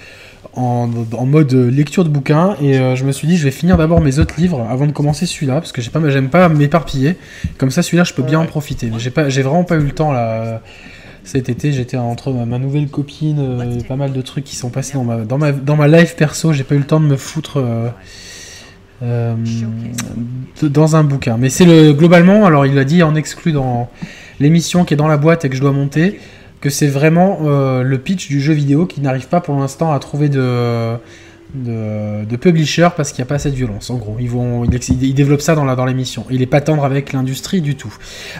en, 0.54 0.86
mode 1.26 1.52
lecture 1.52 2.04
de 2.04 2.10
bouquin 2.10 2.56
et 2.60 2.78
euh, 2.78 2.94
je 2.94 3.04
me 3.04 3.12
suis 3.12 3.26
dit 3.26 3.36
je 3.36 3.44
vais 3.44 3.50
finir 3.50 3.78
d'abord 3.78 4.00
mes 4.00 4.18
autres 4.18 4.34
livres 4.38 4.66
avant 4.68 4.86
de 4.86 4.92
commencer 4.92 5.24
celui-là 5.24 5.54
parce 5.54 5.72
que 5.72 5.80
j'ai 5.80 5.90
pas 5.90 6.00
j'aime 6.10 6.28
pas 6.28 6.48
m'éparpiller. 6.48 7.16
Comme 7.58 7.70
ça 7.70 7.82
celui-là 7.82 8.04
je 8.04 8.12
peux 8.12 8.22
bien 8.22 8.38
en 8.38 8.46
profiter. 8.46 8.90
J'ai 8.98 9.10
pas 9.10 9.28
j'ai 9.28 9.42
vraiment 9.42 9.64
pas 9.64 9.76
eu 9.76 9.84
le 9.84 9.92
temps 9.92 10.12
là 10.12 10.60
cet 11.24 11.48
été. 11.48 11.72
J'étais 11.72 11.96
entre 11.96 12.32
ma, 12.32 12.58
nouvelle 12.58 12.88
copine 12.88 13.38
euh, 13.38 13.78
et 13.78 13.84
pas 13.84 13.96
mal 13.96 14.12
de 14.12 14.20
trucs 14.20 14.44
qui 14.44 14.56
sont 14.56 14.70
passés 14.70 14.94
dans 14.94 15.04
ma 15.04 15.18
dans 15.18 15.38
ma 15.38 15.52
dans 15.52 15.76
ma 15.76 15.88
life 15.88 16.16
perso. 16.16 16.52
J'ai 16.52 16.64
pas 16.64 16.74
eu 16.74 16.78
le 16.78 16.84
temps 16.84 17.00
de 17.00 17.06
me 17.06 17.16
foutre 17.16 17.62
euh, 19.02 19.34
dans 20.62 20.96
un 20.96 21.04
bouquin. 21.04 21.38
Mais 21.38 21.48
c'est 21.48 21.64
le 21.64 21.92
globalement 21.92 22.44
alors 22.44 22.66
il 22.66 22.74
l'a 22.74 22.84
dit 22.84 23.02
en 23.02 23.14
exclu 23.14 23.52
dans 23.52 23.88
l'émission 24.38 24.84
qui 24.84 24.92
est 24.92 24.98
dans 24.98 25.08
la 25.08 25.16
boîte 25.16 25.46
et 25.46 25.48
que 25.48 25.56
je 25.56 25.62
dois 25.62 25.72
monter 25.72 26.20
que 26.62 26.70
c'est 26.70 26.86
vraiment 26.86 27.40
euh, 27.44 27.82
le 27.82 27.98
pitch 27.98 28.28
du 28.28 28.40
jeu 28.40 28.54
vidéo 28.54 28.86
qui 28.86 29.00
n'arrive 29.02 29.26
pas 29.26 29.40
pour 29.40 29.56
l'instant 29.58 29.92
à 29.92 29.98
trouver 29.98 30.28
de, 30.28 30.94
de, 31.54 32.36
publisher 32.36 32.88
parce 32.96 33.10
qu'il 33.10 33.20
n'y 33.20 33.26
a 33.26 33.28
pas 33.28 33.34
assez 33.34 33.50
de 33.50 33.56
violence. 33.56 33.90
En 33.90 33.96
gros, 33.96 34.16
ils, 34.20 34.30
vont, 34.30 34.64
ils, 34.64 35.14
développent 35.14 35.40
ça 35.40 35.56
dans, 35.56 35.64
la, 35.64 35.74
dans 35.74 35.84
l'émission. 35.84 36.24
Il 36.30 36.38
n'est 36.38 36.46
pas 36.46 36.60
tendre 36.60 36.84
avec 36.84 37.12
l'industrie 37.12 37.60
du 37.60 37.74
tout. 37.74 37.92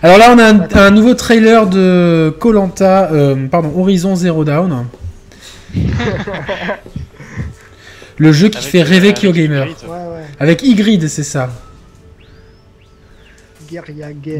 Alors 0.05 0.19
là, 0.19 0.33
on 0.33 0.39
a 0.39 0.81
un, 0.81 0.91
nouveau 0.93 1.15
trailer 1.15 1.67
de 1.67 2.33
Colanta, 2.39 3.11
euh, 3.13 3.49
pardon, 3.49 3.73
Horizon 3.77 4.15
Zero 4.15 4.45
Dawn. 4.45 4.87
le 8.19 8.33
jeu 8.33 8.49
qui 8.51 8.65
fait 8.65 8.83
rêver 8.83 9.15
KyoGamer. 9.15 9.75
Avec 10.39 10.63
Y, 10.63 11.09
c'est 11.09 11.25
ça. 11.25 11.51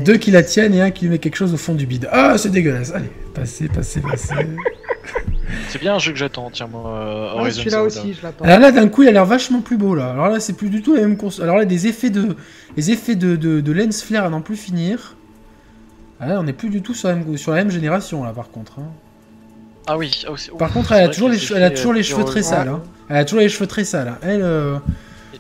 Deux 0.05 0.17
qui 0.17 0.31
la 0.31 0.43
tiennent 0.43 0.75
et 0.75 0.81
un 0.81 0.91
qui 0.91 1.09
met 1.09 1.19
quelque 1.19 1.37
chose 1.37 1.55
au 1.55 1.57
fond 1.57 1.75
du 1.75 1.87
bide. 1.87 2.09
Ah, 2.13 2.37
c'est 2.39 2.51
dégueulasse. 2.51 2.93
Allez, 2.93 3.11
passez, 3.35 3.69
passez, 3.69 4.01
passez. 4.01 4.35
c'est 5.69 5.81
bien 5.81 5.95
un 5.95 5.99
jeu 5.99 6.13
que 6.13 6.19
j'attends, 6.19 6.51
tiens, 6.51 6.67
moi. 6.67 7.37
Euh, 7.45 7.51
celui-là 7.51 7.83
aussi, 7.83 8.15
je 8.15 8.23
l'attends. 8.23 8.45
Alors 8.45 8.61
là, 8.61 8.73
d'un 8.73 8.89
coup, 8.89 9.03
il 9.03 9.09
a 9.09 9.13
l'air 9.13 9.27
vachement 9.27 9.61
plus 9.61 9.77
beau, 9.77 9.95
là. 9.95 10.11
Alors 10.11 10.29
là, 10.29 10.41
c'est 10.41 10.53
plus 10.55 10.71
du 10.71 10.83
tout 10.83 10.95
la 10.95 11.03
même 11.03 11.17
console. 11.17 11.45
Alors 11.45 11.57
là, 11.57 11.65
des 11.65 11.87
effets 11.87 12.11
de, 12.11 12.37
les 12.77 12.91
effets 12.91 13.15
de, 13.15 13.37
de, 13.37 13.73
lens 13.73 14.03
flare 14.03 14.27
à 14.27 14.31
n'en 14.31 14.41
plus 14.41 14.57
finir. 14.57 15.17
Ah 16.21 16.29
là, 16.29 16.41
on 16.41 16.45
n'est 16.45 16.53
plus 16.53 16.69
du 16.69 16.83
tout 16.83 16.95
sur 16.95 17.09
la 17.09 17.17
même, 17.17 17.37
sur 17.37 17.53
la 17.53 17.59
même 17.59 17.71
génération, 17.71 18.23
là, 18.23 18.33
par 18.33 18.51
contre. 18.51 18.79
Hein. 18.79 18.91
Ah 19.87 19.99
oui. 19.99 20.25
Ah 20.27 20.33
par 20.59 20.73
contre, 20.73 20.93
elle 20.93 21.05
a 21.05 21.09
toujours 21.09 21.29
les, 21.29 21.53
elle 21.53 21.65
a 21.65 21.71
toujours 21.71 21.93
les 21.93 22.03
cheveux 22.03 22.25
très 22.25 22.43
sales. 22.43 22.69
Hein. 22.69 22.83
Elle 23.09 23.17
a 23.17 23.25
toujours 23.25 23.41
les 23.41 23.49
cheveux 23.49 23.67
très 23.67 23.85
sales. 23.85 24.15
Elle, 24.23 24.43
euh, 24.43 24.79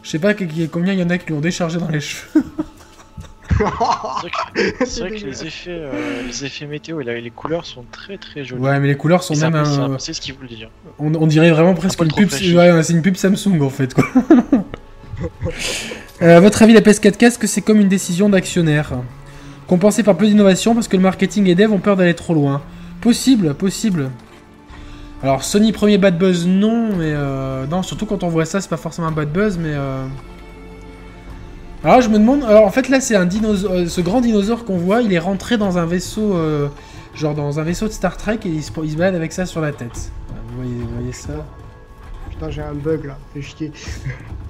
je 0.02 0.10
sais 0.10 0.18
pas 0.18 0.34
combien 0.34 0.92
il 0.92 0.98
y 0.98 1.02
en 1.02 1.10
a 1.10 1.18
qui 1.18 1.26
lui 1.26 1.34
ont 1.34 1.40
déchargé 1.40 1.78
dans 1.78 1.88
les 1.88 2.00
cheveux. 2.00 2.44
c'est 4.84 5.00
vrai 5.00 5.10
que, 5.10 5.26
les, 5.26 5.46
effets, 5.46 5.70
euh, 5.70 6.22
les 6.26 6.44
effets 6.44 6.66
météo 6.66 7.00
et 7.00 7.20
les 7.20 7.30
couleurs 7.30 7.64
sont 7.64 7.84
très 7.90 8.18
très 8.18 8.44
jolies. 8.44 8.62
Ouais, 8.62 8.78
mais 8.80 8.88
les 8.88 8.96
couleurs 8.96 9.22
sont 9.22 9.36
même. 9.36 9.54
Un... 9.54 9.98
C'est 9.98 10.12
ce 10.12 10.20
qu'il 10.20 10.34
voulait 10.34 10.54
dire. 10.54 10.70
On, 10.98 11.14
on, 11.14 11.26
dirait 11.26 11.50
vraiment 11.50 11.74
presque 11.74 12.00
une 12.02 12.12
pub. 12.12 12.30
Ouais, 12.30 12.82
c'est 12.82 12.92
une 12.92 13.02
pub 13.02 13.16
Samsung 13.16 13.60
en 13.60 13.70
fait. 13.70 13.94
Quoi. 13.94 14.04
euh, 16.22 16.36
à 16.36 16.40
votre 16.40 16.62
avis, 16.62 16.72
la 16.72 16.80
PS4K, 16.80 17.26
est-ce 17.26 17.38
que 17.38 17.46
c'est 17.46 17.62
comme 17.62 17.80
une 17.80 17.88
décision 17.88 18.28
d'actionnaire? 18.28 18.92
Compensée 19.66 20.02
par 20.02 20.16
peu 20.16 20.26
d'innovation 20.26 20.74
parce 20.74 20.88
que 20.88 20.96
le 20.96 21.02
marketing 21.02 21.46
et 21.46 21.54
dev 21.54 21.72
ont 21.72 21.78
peur 21.78 21.96
d'aller 21.96 22.14
trop 22.14 22.34
loin. 22.34 22.62
Possible, 23.00 23.54
possible. 23.54 24.10
Alors 25.22 25.44
Sony 25.44 25.70
premier 25.70 25.98
bad 25.98 26.18
buzz 26.18 26.46
non, 26.46 26.96
mais 26.96 27.12
euh, 27.14 27.64
non 27.66 27.82
surtout 27.82 28.06
quand 28.06 28.24
on 28.24 28.28
voit 28.28 28.44
ça 28.44 28.60
c'est 28.60 28.68
pas 28.68 28.76
forcément 28.76 29.06
un 29.06 29.12
bad 29.12 29.30
buzz 29.30 29.56
mais 29.56 29.70
euh, 29.72 30.04
alors 31.84 32.00
je 32.00 32.08
me 32.08 32.18
demande, 32.18 32.44
alors 32.44 32.64
en 32.64 32.70
fait 32.70 32.88
là 32.88 33.00
c'est 33.00 33.16
un 33.16 33.24
dinosaure, 33.24 33.72
euh, 33.72 33.86
ce 33.86 34.00
grand 34.00 34.20
dinosaure 34.20 34.64
qu'on 34.64 34.76
voit, 34.76 35.02
il 35.02 35.12
est 35.12 35.18
rentré 35.18 35.56
dans 35.58 35.78
un 35.78 35.86
vaisseau, 35.86 36.36
euh, 36.36 36.68
genre 37.14 37.34
dans 37.34 37.58
un 37.58 37.62
vaisseau 37.62 37.88
de 37.88 37.92
Star 37.92 38.16
Trek 38.16 38.38
et 38.44 38.48
il 38.48 38.62
se, 38.62 38.70
il 38.84 38.96
balade 38.96 39.14
avec 39.14 39.32
ça 39.32 39.46
sur 39.46 39.60
la 39.60 39.72
tête. 39.72 40.10
Vous 40.56 40.62
voyez, 40.96 41.12
ça? 41.12 41.32
Putain 42.30 42.50
j'ai 42.50 42.62
un 42.62 42.74
bug 42.74 43.06
là, 43.06 43.18
fais 43.34 43.42
chier. 43.42 43.72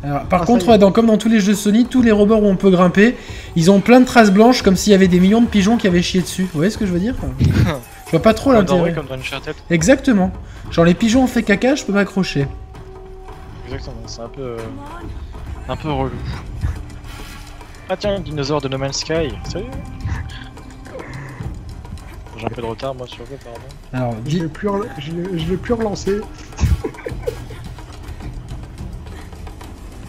Alors, 0.04 0.24
par 0.24 0.42
ah, 0.42 0.46
contre, 0.46 0.76
dans, 0.78 0.90
comme 0.90 1.06
dans 1.06 1.16
tous 1.16 1.28
les 1.28 1.38
jeux 1.38 1.54
Sony, 1.54 1.86
tous 1.86 2.02
les 2.02 2.10
robots 2.10 2.36
où 2.36 2.46
on 2.46 2.56
peut 2.56 2.70
grimper, 2.70 3.16
ils 3.54 3.70
ont 3.70 3.80
plein 3.80 4.00
de 4.00 4.04
traces 4.04 4.32
blanches 4.32 4.62
comme 4.62 4.74
s'il 4.74 4.90
y 4.90 4.94
avait 4.94 5.08
des 5.08 5.20
millions 5.20 5.40
de 5.40 5.46
pigeons 5.46 5.76
qui 5.76 5.86
avaient 5.86 6.02
chié 6.02 6.20
dessus. 6.20 6.42
Vous 6.42 6.58
voyez 6.58 6.70
ce 6.70 6.78
que 6.78 6.86
je 6.86 6.92
veux 6.92 6.98
dire? 6.98 7.14
Je 8.06 8.10
vois 8.10 8.22
pas 8.22 8.34
trop 8.34 8.52
l'intérêt. 8.52 8.94
Exactement. 9.70 10.32
Genre 10.70 10.84
les 10.84 10.94
pigeons 10.94 11.22
ont 11.22 11.28
fait 11.28 11.42
caca, 11.42 11.76
je 11.76 11.84
peux 11.84 11.92
m'accrocher. 11.92 12.46
Exactement, 13.66 14.02
c'est 14.06 14.20
un 14.20 14.28
peu... 14.28 14.42
Euh, 14.42 14.56
un 15.68 15.76
peu 15.76 15.90
relou. 15.90 16.10
Ah 17.92 17.96
tiens, 17.98 18.20
dinosaure 18.20 18.62
de 18.62 18.68
No 18.68 18.78
Man's 18.78 19.00
Sky, 19.00 19.34
salut 19.44 19.66
J'ai 22.38 22.46
un 22.46 22.48
peu 22.48 22.62
de 22.62 22.66
retard 22.66 22.94
moi 22.94 23.06
sur 23.06 23.18
le 23.18 23.36
pardon. 23.36 23.60
Alors, 23.92 24.14
je, 24.26 24.38
vais 24.38 24.48
plus 24.48 24.70
je, 24.98 25.44
vais 25.44 25.58
plus 25.58 25.74
relancer. 25.74 26.22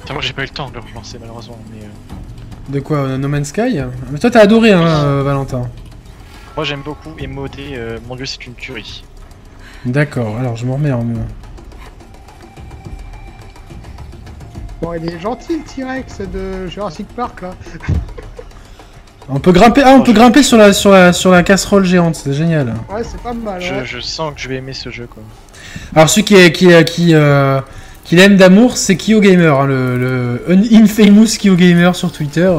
moi 0.10 0.22
j'ai 0.22 0.32
pas 0.32 0.44
eu 0.44 0.46
le 0.46 0.52
temps 0.52 0.70
de 0.70 0.76
le 0.76 0.80
relancer 0.80 1.20
malheureusement, 1.20 1.60
mais... 1.74 1.84
Euh... 1.84 2.72
De 2.72 2.80
quoi, 2.80 3.18
No 3.18 3.28
Man's 3.28 3.50
Sky? 3.50 3.82
Mais 4.12 4.20
toi 4.20 4.32
t'as 4.32 4.40
adoré 4.40 4.72
hein, 4.72 5.04
euh, 5.04 5.22
Valentin. 5.24 5.70
Moi 6.56 6.64
j'aime 6.64 6.84
beaucoup 6.84 7.14
et 7.20 7.28
modé, 7.28 7.78
mon 8.08 8.16
dieu 8.16 8.26
c'est 8.26 8.46
une 8.48 8.56
tuerie. 8.56 9.04
D'accord, 9.84 10.38
alors 10.38 10.56
je 10.56 10.66
m'en 10.66 10.76
remets 10.76 10.94
en 10.94 11.04
mieux. 11.04 11.20
Bon, 14.84 14.92
il 14.94 15.10
est 15.10 15.18
gentil 15.18 15.54
le 15.54 15.64
T-Rex 15.64 16.18
de 16.34 16.68
Jurassic 16.68 17.08
Park 17.16 17.42
là. 17.42 17.52
On 19.30 19.40
peut 19.40 19.54
grimper, 19.54 19.82
ah, 19.86 19.96
on 19.98 20.02
peut 20.02 20.12
grimper 20.12 20.44
sur 20.44 20.58
la, 20.58 20.74
sur 20.74 20.92
la, 20.92 21.14
sur 21.14 21.32
la 21.32 21.44
casserole 21.44 21.86
géante, 21.86 22.16
c'est 22.16 22.34
génial. 22.34 22.74
Ouais, 22.94 23.04
c'est 23.06 23.22
pas 23.22 23.32
mal. 23.32 23.62
Je, 23.62 24.02
sens 24.02 24.34
que 24.36 24.42
je 24.42 24.50
vais 24.50 24.56
aimer 24.58 24.74
ce 24.74 24.90
jeu 24.90 25.08
quoi. 25.08 25.24
Alors 25.96 26.10
celui 26.10 26.26
qui 26.26 26.36
est, 26.36 26.52
qui, 26.52 26.68
qui, 26.84 27.16
euh, 27.16 27.62
qui 28.04 28.18
l'aime 28.18 28.36
d'amour, 28.36 28.76
c'est 28.76 28.98
Kyo 28.98 29.22
Gamer, 29.22 29.58
hein, 29.58 29.66
le, 29.66 29.98
le 29.98 30.42
infamous 30.74 31.38
Kyo 31.40 31.56
Gamer 31.56 31.96
sur 31.96 32.12
Twitter. 32.12 32.52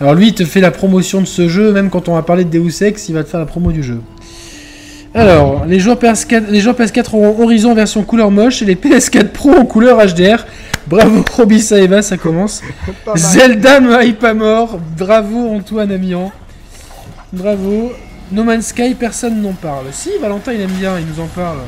Alors 0.00 0.14
lui, 0.14 0.28
il 0.28 0.34
te 0.34 0.44
fait 0.44 0.60
la 0.60 0.70
promotion 0.70 1.20
de 1.20 1.26
ce 1.26 1.48
jeu, 1.48 1.72
même 1.72 1.90
quand 1.90 2.08
on 2.08 2.14
va 2.14 2.22
parler 2.22 2.44
de 2.44 2.56
Deus 2.56 2.84
Ex, 2.84 3.08
il 3.08 3.14
va 3.16 3.24
te 3.24 3.28
faire 3.28 3.40
la 3.40 3.46
promo 3.46 3.72
du 3.72 3.82
jeu. 3.82 4.00
Alors, 5.12 5.64
les 5.66 5.80
joueurs 5.80 5.96
PS4, 5.96 6.50
les 6.50 6.60
joueurs 6.60 6.76
PS4 6.76 7.16
auront 7.16 7.42
Horizon 7.42 7.74
version 7.74 8.04
couleur 8.04 8.30
moche 8.30 8.62
et 8.62 8.64
les 8.64 8.76
PS4 8.76 9.28
Pro 9.28 9.50
en 9.50 9.64
couleur 9.64 9.98
HDR. 9.98 10.44
Bravo 10.86 11.24
Roby 11.36 11.60
Saeva, 11.60 12.02
ça 12.02 12.16
commence. 12.16 12.62
Zelda 13.16 13.80
me 13.80 14.04
hype 14.04 14.24
à 14.24 14.34
mort. 14.34 14.78
Bravo 14.96 15.48
Antoine 15.48 15.92
Amian. 15.92 16.32
Bravo. 17.32 17.92
No 18.32 18.42
Man's 18.42 18.68
Sky, 18.68 18.94
personne 18.94 19.40
n'en 19.42 19.52
parle. 19.52 19.86
Si, 19.92 20.10
Valentin 20.20 20.52
il 20.54 20.60
aime 20.62 20.70
bien, 20.70 20.98
il 20.98 21.06
nous 21.06 21.20
en 21.20 21.26
parle. 21.26 21.58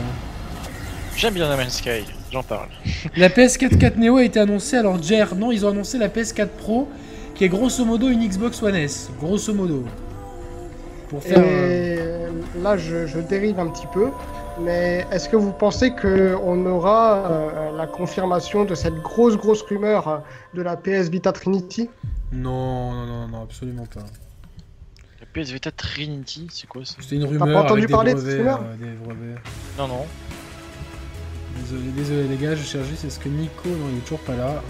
J'aime 1.16 1.35
bien 1.35 1.48
No 1.48 1.57
Man's 1.57 1.76
Sky, 1.76 2.05
j'en 2.33 2.42
parle. 2.42 2.68
La 3.16 3.29
PS4 3.29 3.79
4 3.79 3.96
Neo 3.98 4.16
a 4.16 4.24
été 4.24 4.40
annoncée, 4.40 4.76
alors 4.76 5.02
Jer, 5.02 5.35
non, 5.35 5.52
ils 5.52 5.64
ont 5.64 5.70
annoncé 5.70 5.98
la 5.98 6.09
PS4 6.09 6.48
Pro, 6.48 6.88
qui 7.35 7.44
est 7.44 7.48
grosso 7.48 7.85
modo 7.85 8.09
une 8.09 8.26
Xbox 8.26 8.62
One 8.62 8.74
S. 8.74 9.11
Grosso 9.20 9.52
modo. 9.55 9.85
Pour 11.09 11.22
faire. 11.22 11.38
Euh, 11.38 12.29
là, 12.62 12.76
je, 12.76 13.18
dérive 13.20 13.61
un 13.61 13.68
petit 13.68 13.87
peu. 13.92 14.09
Mais 14.61 15.07
est-ce 15.12 15.29
que 15.29 15.37
vous 15.37 15.53
pensez 15.53 15.90
qu'on 15.95 16.64
aura 16.66 17.16
euh, 17.31 17.77
la 17.77 17.87
confirmation 17.87 18.64
de 18.64 18.75
cette 18.75 18.97
grosse, 19.03 19.37
grosse 19.37 19.62
rumeur 19.62 20.23
de 20.55 20.62
la 20.62 20.77
PS 20.77 21.09
Vita 21.11 21.33
Trinity? 21.33 21.90
Non, 22.33 22.92
non, 22.92 23.07
non, 23.07 23.29
non, 23.29 23.42
absolument 23.42 23.87
pas. 23.87 24.01
La 25.21 25.27
PS 25.42 25.51
Vita 25.51 25.71
Trinity, 25.71 26.47
c'est 26.51 26.66
quoi 26.66 26.85
ça? 26.85 26.97
C'est 27.01 27.16
une 27.16 27.25
rumeur. 27.25 27.47
T'as 27.47 27.53
pas 27.53 27.62
entendu 27.62 27.87
parler 27.87 28.14
de 28.14 28.21
cette 28.21 28.38
rumeur? 28.38 28.61
euh, 28.62 29.35
Non, 29.79 29.88
non. 29.88 30.07
Désolé, 31.61 31.90
désolé 31.97 32.29
les 32.29 32.37
gars, 32.37 32.55
je 32.55 32.62
cherche 32.62 32.87
juste, 32.87 33.05
est-ce 33.05 33.19
que 33.19 33.29
Nico, 33.29 33.69
non, 33.69 33.88
il 33.92 33.99
est 33.99 34.01
toujours 34.03 34.21
pas 34.21 34.37
là? 34.37 34.62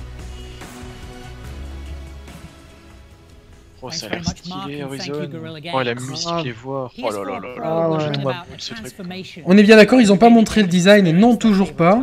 Oh, 3.82 3.90
ça 3.90 4.06
a 4.06 4.08
l'air 4.10 4.24
stylé, 4.24 4.82
Horizon. 4.82 5.28
Oh, 5.74 5.82
la 5.82 5.94
musique, 5.94 6.44
les 6.44 6.52
voix. 6.52 6.90
Oh 7.02 7.10
là 7.10 7.18
là 7.24 7.40
là 7.40 7.98
là. 8.24 8.44
On 9.44 9.56
est 9.56 9.62
bien 9.62 9.76
d'accord, 9.76 10.00
ils 10.00 10.12
ont 10.12 10.16
pas 10.16 10.30
montré 10.30 10.62
le 10.62 10.68
design, 10.68 11.10
non, 11.12 11.36
toujours 11.36 11.74
pas. 11.74 12.02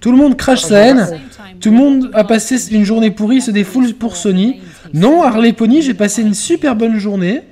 Tout 0.00 0.10
le 0.10 0.16
monde 0.16 0.36
crache 0.36 0.62
sa 0.62 0.78
haine. 0.80 1.20
Tout 1.60 1.70
le 1.70 1.76
monde 1.76 2.10
a 2.14 2.24
passé 2.24 2.74
une 2.74 2.84
journée 2.84 3.10
pourrie, 3.10 3.40
se 3.40 3.50
défoule 3.50 3.92
pour 3.94 4.16
Sony. 4.16 4.60
Non, 4.94 5.22
Harley 5.22 5.52
Pony, 5.52 5.82
j'ai 5.82 5.94
passé 5.94 6.22
une 6.22 6.34
super 6.34 6.74
bonne 6.74 6.98
journée. 6.98 7.42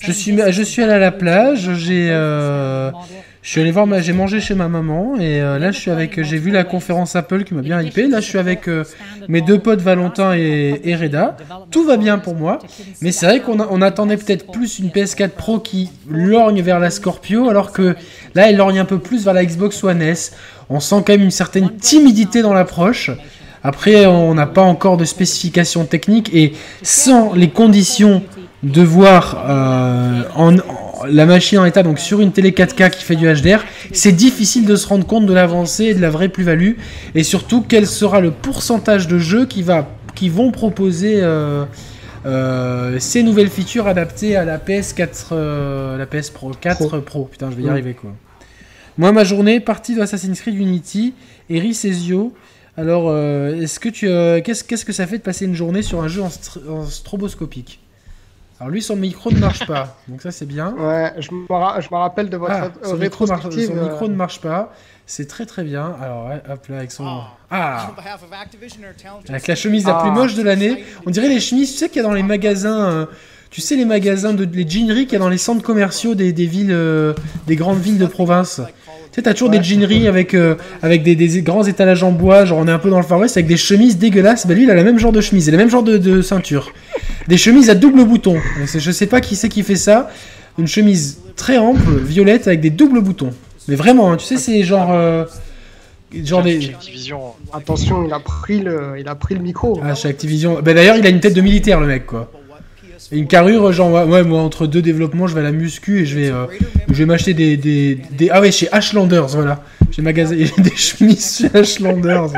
Je 0.00 0.12
suis, 0.12 0.36
je 0.50 0.62
suis 0.62 0.82
allé 0.82 0.92
à 0.92 0.98
la 0.98 1.10
plage, 1.10 1.74
j'ai 1.74 2.08
euh, 2.10 2.92
je 3.48 3.52
suis 3.52 3.62
allé 3.62 3.70
voir, 3.70 3.86
j'ai 4.02 4.12
mangé 4.12 4.40
chez 4.40 4.54
ma 4.54 4.68
maman 4.68 5.16
et 5.18 5.40
euh, 5.40 5.58
là 5.58 5.70
je 5.70 5.80
suis 5.80 5.90
avec, 5.90 6.22
j'ai 6.22 6.36
vu 6.36 6.50
la 6.50 6.64
conférence 6.64 7.16
Apple 7.16 7.44
qui 7.44 7.54
m'a 7.54 7.62
bien 7.62 7.80
hypé. 7.80 8.06
Là 8.06 8.20
je 8.20 8.28
suis 8.28 8.36
avec 8.36 8.68
euh, 8.68 8.84
mes 9.26 9.40
deux 9.40 9.58
potes 9.58 9.80
Valentin 9.80 10.34
et, 10.34 10.94
Reda. 10.94 11.34
Tout 11.70 11.82
va 11.82 11.96
bien 11.96 12.18
pour 12.18 12.34
moi, 12.34 12.58
mais 13.00 13.10
c'est 13.10 13.24
vrai 13.24 13.40
qu'on 13.40 13.58
on 13.58 13.80
attendait 13.80 14.18
peut-être 14.18 14.52
plus 14.52 14.80
une 14.80 14.90
PS4 14.90 15.30
Pro 15.30 15.60
qui 15.60 15.88
lorgne 16.10 16.60
vers 16.60 16.78
la 16.78 16.90
Scorpio, 16.90 17.48
alors 17.48 17.72
que 17.72 17.96
là 18.34 18.50
elle 18.50 18.58
lorgne 18.58 18.80
un 18.80 18.84
peu 18.84 18.98
plus 18.98 19.24
vers 19.24 19.32
la 19.32 19.46
Xbox 19.46 19.82
One 19.82 20.02
S. 20.02 20.36
On 20.68 20.78
sent 20.78 20.96
quand 21.06 21.14
même 21.14 21.22
une 21.22 21.30
certaine 21.30 21.74
timidité 21.78 22.42
dans 22.42 22.52
l'approche. 22.52 23.10
Après, 23.64 24.04
on 24.04 24.34
n'a 24.34 24.46
pas 24.46 24.60
encore 24.60 24.98
de 24.98 25.06
spécifications 25.06 25.86
techniques 25.86 26.34
et 26.34 26.52
sans 26.82 27.32
les 27.32 27.48
conditions 27.48 28.22
de 28.62 28.82
voir 28.82 29.44
euh, 29.48 30.22
en, 30.34 30.56
la 31.08 31.26
machine 31.26 31.58
en 31.58 31.64
état, 31.64 31.82
donc 31.82 31.98
sur 31.98 32.20
une 32.20 32.32
télé 32.32 32.50
4K 32.50 32.90
qui 32.90 33.04
fait 33.04 33.16
du 33.16 33.32
HDR, 33.32 33.62
c'est 33.92 34.12
difficile 34.12 34.66
de 34.66 34.76
se 34.76 34.86
rendre 34.86 35.06
compte 35.06 35.26
de 35.26 35.32
l'avancée 35.32 35.84
et 35.84 35.94
de 35.94 36.00
la 36.00 36.10
vraie 36.10 36.28
plus-value, 36.28 36.72
et 37.14 37.22
surtout 37.22 37.64
quel 37.66 37.86
sera 37.86 38.20
le 38.20 38.30
pourcentage 38.30 39.06
de 39.06 39.18
jeux 39.18 39.46
qui, 39.46 39.62
va, 39.62 39.88
qui 40.14 40.28
vont 40.28 40.50
proposer 40.50 41.20
euh, 41.22 41.64
euh, 42.26 42.96
ces 42.98 43.22
nouvelles 43.22 43.50
features 43.50 43.86
adaptées 43.86 44.34
à 44.34 44.44
la 44.44 44.58
PS4, 44.58 45.96
la 45.96 46.06
PS 46.06 46.30
Pro 46.30 46.50
4 46.50 46.98
Pro. 46.98 47.28
Putain, 47.30 47.50
je 47.50 47.56
vais 47.56 47.62
y 47.62 47.68
arriver 47.68 47.94
quoi. 47.94 48.12
Moi, 48.96 49.12
ma 49.12 49.22
journée, 49.22 49.60
partie 49.60 49.94
de 49.94 50.00
Assassin's 50.00 50.40
Creed 50.40 50.56
Unity, 50.56 51.14
Eri 51.48 51.72
Cesio. 51.72 52.34
Alors, 52.76 53.16
est-ce 53.16 53.78
que 53.78 53.88
tu, 53.88 54.06
qu'est-ce, 54.42 54.64
qu'est-ce 54.64 54.84
que 54.84 54.92
ça 54.92 55.06
fait 55.06 55.18
de 55.18 55.22
passer 55.22 55.44
une 55.44 55.54
journée 55.54 55.82
sur 55.82 56.02
un 56.02 56.08
jeu 56.08 56.22
en 56.22 56.84
stroboscopique? 56.84 57.78
Alors 58.60 58.70
lui, 58.72 58.82
son 58.82 58.96
micro 58.96 59.30
ne 59.30 59.38
marche 59.38 59.64
pas, 59.66 59.96
donc 60.08 60.20
ça 60.20 60.32
c'est 60.32 60.46
bien. 60.46 60.74
Ouais, 60.76 61.12
je 61.18 61.30
me, 61.30 61.46
je 61.46 61.88
me 61.90 61.96
rappelle 61.96 62.28
de 62.28 62.36
votre 62.36 62.52
ah, 62.52 62.70
son, 62.82 62.96
micro, 62.96 63.24
son 63.24 63.36
micro 63.36 64.08
ne 64.08 64.16
marche 64.16 64.40
pas. 64.40 64.72
C'est 65.06 65.28
très 65.28 65.46
très 65.46 65.62
bien. 65.62 65.94
Alors 66.02 66.26
ouais, 66.26 66.42
hop 66.50 66.66
là 66.66 66.78
avec 66.78 66.90
son 66.90 67.06
ah, 67.06 67.36
ah 67.50 67.94
avec 69.28 69.46
la 69.46 69.54
chemise 69.54 69.86
la 69.86 69.94
plus 69.94 70.10
ah. 70.10 70.14
moche 70.14 70.34
de 70.34 70.42
l'année. 70.42 70.84
On 71.06 71.10
dirait 71.10 71.28
les 71.28 71.38
chemises, 71.38 71.70
tu 71.72 71.78
sais 71.78 71.88
qu'il 71.88 71.98
y 71.98 72.00
a 72.00 72.02
dans 72.02 72.12
les 72.12 72.24
magasins, 72.24 72.90
euh, 72.90 73.06
tu 73.50 73.60
sais 73.60 73.76
les 73.76 73.84
magasins 73.84 74.34
de 74.34 74.44
les 74.44 74.68
jeaneries 74.68 75.06
qu'il 75.06 75.14
y 75.14 75.16
a 75.16 75.20
dans 75.20 75.28
les 75.28 75.38
centres 75.38 75.62
commerciaux 75.62 76.16
des, 76.16 76.32
des 76.32 76.46
villes, 76.46 76.72
euh, 76.72 77.14
des 77.46 77.54
grandes 77.54 77.78
villes 77.78 77.98
de 77.98 78.06
province. 78.06 78.60
Tu 79.10 79.16
sais, 79.16 79.22
t'as 79.22 79.32
toujours 79.32 79.50
des 79.50 79.62
jeaneries 79.62 80.06
avec, 80.06 80.34
euh, 80.34 80.56
avec 80.82 81.02
des, 81.02 81.16
des, 81.16 81.42
grands 81.42 81.64
étalages 81.64 82.02
en 82.02 82.12
bois, 82.12 82.44
genre 82.44 82.58
on 82.58 82.68
est 82.68 82.72
un 82.72 82.78
peu 82.78 82.90
dans 82.90 82.98
le 82.98 83.04
Far 83.04 83.18
West, 83.18 83.36
avec 83.36 83.46
des 83.46 83.56
chemises 83.56 83.98
dégueulasses. 83.98 84.46
Bah 84.46 84.54
lui, 84.54 84.64
il 84.64 84.70
a 84.70 84.74
le 84.74 84.84
même 84.84 84.98
genre 84.98 85.12
de 85.12 85.20
chemise, 85.20 85.48
et 85.48 85.52
le 85.52 85.58
même 85.58 85.70
genre 85.70 85.82
de, 85.82 85.96
de 85.96 86.22
ceinture. 86.22 86.72
Des 87.26 87.36
chemises 87.36 87.70
à 87.70 87.74
double 87.74 88.04
bouton. 88.04 88.36
Je 88.64 88.90
sais 88.90 89.06
pas 89.06 89.20
qui 89.20 89.36
c'est 89.36 89.48
qui 89.48 89.62
fait 89.62 89.76
ça. 89.76 90.10
Une 90.58 90.66
chemise 90.66 91.18
très 91.36 91.56
ample, 91.58 91.98
violette, 92.00 92.48
avec 92.48 92.60
des 92.60 92.70
doubles 92.70 93.00
boutons. 93.00 93.30
Mais 93.68 93.76
vraiment, 93.76 94.12
hein, 94.12 94.16
tu 94.16 94.24
sais, 94.24 94.36
c'est 94.36 94.62
genre... 94.62 94.92
Euh, 94.92 95.24
genre 96.24 96.42
des... 96.42 96.72
Attention, 97.52 98.04
il 98.04 98.12
a 98.12 98.18
pris 98.18 98.60
le, 98.60 98.94
il 98.98 99.08
a 99.08 99.14
pris 99.14 99.34
le 99.34 99.40
micro. 99.40 99.80
Ah, 99.84 99.94
chez 99.94 100.08
Activision. 100.08 100.60
Bah 100.62 100.74
d'ailleurs, 100.74 100.96
il 100.96 101.06
a 101.06 101.10
une 101.10 101.20
tête 101.20 101.34
de 101.34 101.40
militaire, 101.40 101.80
le 101.80 101.86
mec, 101.86 102.06
quoi 102.06 102.30
une 103.10 103.26
carrure, 103.26 103.72
genre, 103.72 104.06
ouais, 104.06 104.22
moi, 104.22 104.40
entre 104.40 104.66
deux 104.66 104.82
développements, 104.82 105.26
je 105.26 105.34
vais 105.34 105.40
à 105.40 105.44
la 105.44 105.52
muscu 105.52 106.00
et 106.00 106.06
je 106.06 106.18
vais, 106.18 106.30
euh, 106.30 106.46
je 106.88 106.94
vais 106.94 107.06
m'acheter 107.06 107.32
des, 107.34 107.56
des, 107.56 108.30
Ah 108.30 108.40
ouais, 108.40 108.52
chez 108.52 108.70
Ashlanders, 108.72 109.28
voilà. 109.28 109.62
J'ai 109.90 110.02
magasin 110.02 110.36
des 110.58 110.76
chemises 110.76 111.38
chez 111.38 111.56
Ashlanders. 111.56 112.28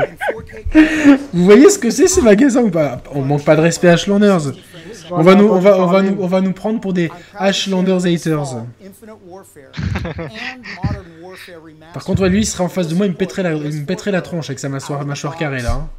Vous 1.33 1.43
voyez 1.43 1.69
ce 1.69 1.77
que 1.77 1.89
c'est 1.89 2.07
ces 2.07 2.21
magasins 2.21 2.61
ou 2.61 2.69
pas? 2.69 3.01
On 3.13 3.21
manque 3.21 3.43
pas 3.43 3.55
de 3.55 3.61
respect 3.61 3.89
à 3.89 3.93
Ashlanders. 3.93 4.53
On 5.09 5.23
va, 5.23 5.35
nous, 5.35 5.47
on, 5.47 5.59
va, 5.59 5.77
on, 5.77 5.87
va 5.87 6.01
on 6.19 6.27
va 6.27 6.39
nous 6.39 6.53
prendre 6.53 6.79
pour 6.79 6.93
des 6.93 7.11
Ashlanders 7.35 8.05
haters. 8.05 8.63
Par 11.93 12.03
contre, 12.05 12.27
lui, 12.27 12.39
il 12.39 12.45
serait 12.45 12.63
en 12.63 12.69
face 12.69 12.87
de 12.87 12.95
moi, 12.95 13.07
il 13.07 13.11
me 13.11 13.17
pèterait 13.17 13.43
la, 13.43 13.53
il 13.53 13.81
me 13.81 13.85
pèterait 13.85 14.11
la 14.11 14.21
tronche 14.21 14.49
avec 14.49 14.59
sa 14.59 14.69
mâchoire, 14.69 15.05
mâchoire 15.05 15.35
carrée 15.35 15.61
là. 15.61 15.73
Hein. 15.73 15.89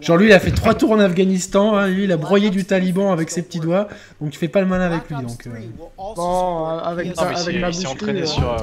Genre 0.00 0.16
lui, 0.16 0.26
il 0.26 0.32
a 0.32 0.40
fait 0.40 0.50
trois 0.50 0.74
tours 0.74 0.92
en 0.92 0.98
Afghanistan, 0.98 1.76
hein, 1.76 1.88
lui, 1.88 2.04
il 2.04 2.12
a 2.12 2.16
broyé 2.16 2.50
du 2.50 2.64
taliban 2.64 3.12
avec 3.12 3.30
ses 3.30 3.42
petits 3.42 3.60
doigts, 3.60 3.88
donc 4.20 4.30
tu 4.30 4.38
fais 4.38 4.48
pas 4.48 4.60
le 4.60 4.66
malin 4.66 4.86
avec 4.86 5.08
lui. 5.08 5.16
Donc, 5.16 5.46
euh. 5.46 5.50
Bon, 6.16 6.64
avec, 6.66 7.12
avec 7.18 7.56
il 7.56 7.74
s'est 7.74 7.86
entraîné 7.86 8.26
sur. 8.26 8.52
Euh, 8.52 8.58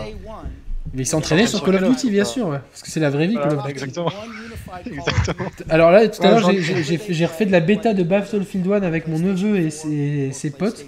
il 0.95 1.05
s'est 1.05 1.15
entraîné 1.15 1.45
sur 1.45 1.63
Call 1.63 1.75
of 1.75 1.89
Duty, 1.89 2.09
bien 2.09 2.25
sûr, 2.25 2.49
parce 2.49 2.81
que 2.81 2.89
c'est 2.89 2.99
la 2.99 3.09
vraie 3.09 3.27
vie 3.27 3.35
Call 3.35 3.57
of 3.57 3.65
Duty. 3.65 3.69
Exactement. 3.69 4.11
Alors 5.69 5.91
là, 5.91 6.07
tout 6.07 6.23
à 6.23 6.31
l'heure, 6.31 6.51
j'ai 6.51 7.25
refait 7.25 7.45
de 7.45 7.51
la 7.51 7.59
bêta 7.59 7.93
de 7.93 8.03
Battlefield 8.03 8.67
1 8.71 8.81
avec 8.83 9.07
mon 9.07 9.19
neveu 9.19 9.57
et 9.57 9.69
ses, 9.69 10.31
ses 10.31 10.49
potes. 10.49 10.85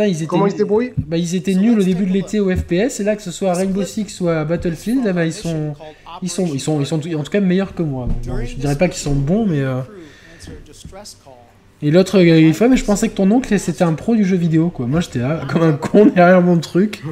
Ils 0.00 0.16
étaient, 0.16 0.26
Comment 0.26 0.46
ils 0.46 0.52
se 0.52 0.56
débrouillent 0.56 0.92
bah, 0.96 1.16
Ils 1.16 1.34
étaient 1.34 1.54
nuls 1.54 1.78
au 1.78 1.82
début 1.82 2.06
de 2.06 2.12
l'été 2.12 2.40
au 2.40 2.54
FPS, 2.54 3.00
et 3.00 3.04
là, 3.04 3.16
que 3.16 3.22
ce 3.22 3.30
soit 3.30 3.52
Rainbow 3.54 3.84
Six 3.84 4.20
ou 4.20 4.28
à 4.28 4.44
Battlefield, 4.44 5.12
bah, 5.14 5.24
ils, 5.24 5.32
sont, 5.32 5.74
ils, 6.22 6.30
sont, 6.30 6.46
ils, 6.46 6.60
sont, 6.60 6.80
ils 6.80 6.86
sont 6.86 6.96
en 6.96 7.22
tout 7.22 7.30
cas 7.30 7.40
meilleurs 7.40 7.74
que 7.74 7.82
moi. 7.82 8.08
Donc, 8.26 8.44
je 8.44 8.56
dirais 8.56 8.76
pas 8.76 8.88
qu'ils 8.88 9.02
sont 9.02 9.14
bons, 9.14 9.46
mais. 9.46 9.60
Euh... 9.60 9.80
Et 11.84 11.90
l'autre, 11.90 12.18
euh, 12.18 12.40
il 12.40 12.54
fait, 12.54 12.68
mais 12.68 12.76
je 12.76 12.84
pensais 12.84 13.08
que 13.08 13.14
ton 13.14 13.28
oncle 13.32 13.58
c'était 13.58 13.82
un 13.82 13.94
pro 13.94 14.14
du 14.14 14.24
jeu 14.24 14.36
vidéo, 14.36 14.70
quoi. 14.70 14.86
Moi 14.86 15.00
j'étais 15.00 15.18
là, 15.18 15.42
comme 15.50 15.62
un 15.62 15.72
con 15.72 16.06
derrière 16.14 16.40
mon 16.40 16.58
truc. 16.58 17.02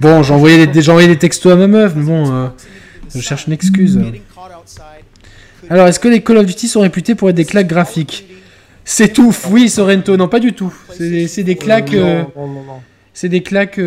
Bon, 0.00 0.22
j'ai 0.22 0.34
envoyé, 0.34 0.66
des 0.66 1.18
textos 1.18 1.52
à 1.52 1.56
ma 1.56 1.66
meuf, 1.66 1.94
mais 1.96 2.04
bon, 2.04 2.30
euh, 2.30 2.48
je 3.14 3.20
cherche 3.20 3.46
une 3.46 3.54
excuse. 3.54 3.98
Alors, 5.70 5.86
est-ce 5.86 6.00
que 6.00 6.08
les 6.08 6.22
Call 6.22 6.38
of 6.38 6.46
Duty 6.46 6.68
sont 6.68 6.80
réputés 6.80 7.14
pour 7.14 7.30
être 7.30 7.36
des 7.36 7.44
claques 7.44 7.68
graphiques? 7.68 8.26
C'est 8.84 9.12
tout, 9.12 9.34
oui, 9.50 9.68
Sorrento, 9.68 10.16
non, 10.16 10.28
pas 10.28 10.40
du 10.40 10.52
tout. 10.52 10.72
C'est 10.90 11.44
des 11.44 11.56
claques. 11.56 11.94
Euh, 11.94 12.24
c'est 13.14 13.28
des 13.28 13.42
claques 13.42 13.78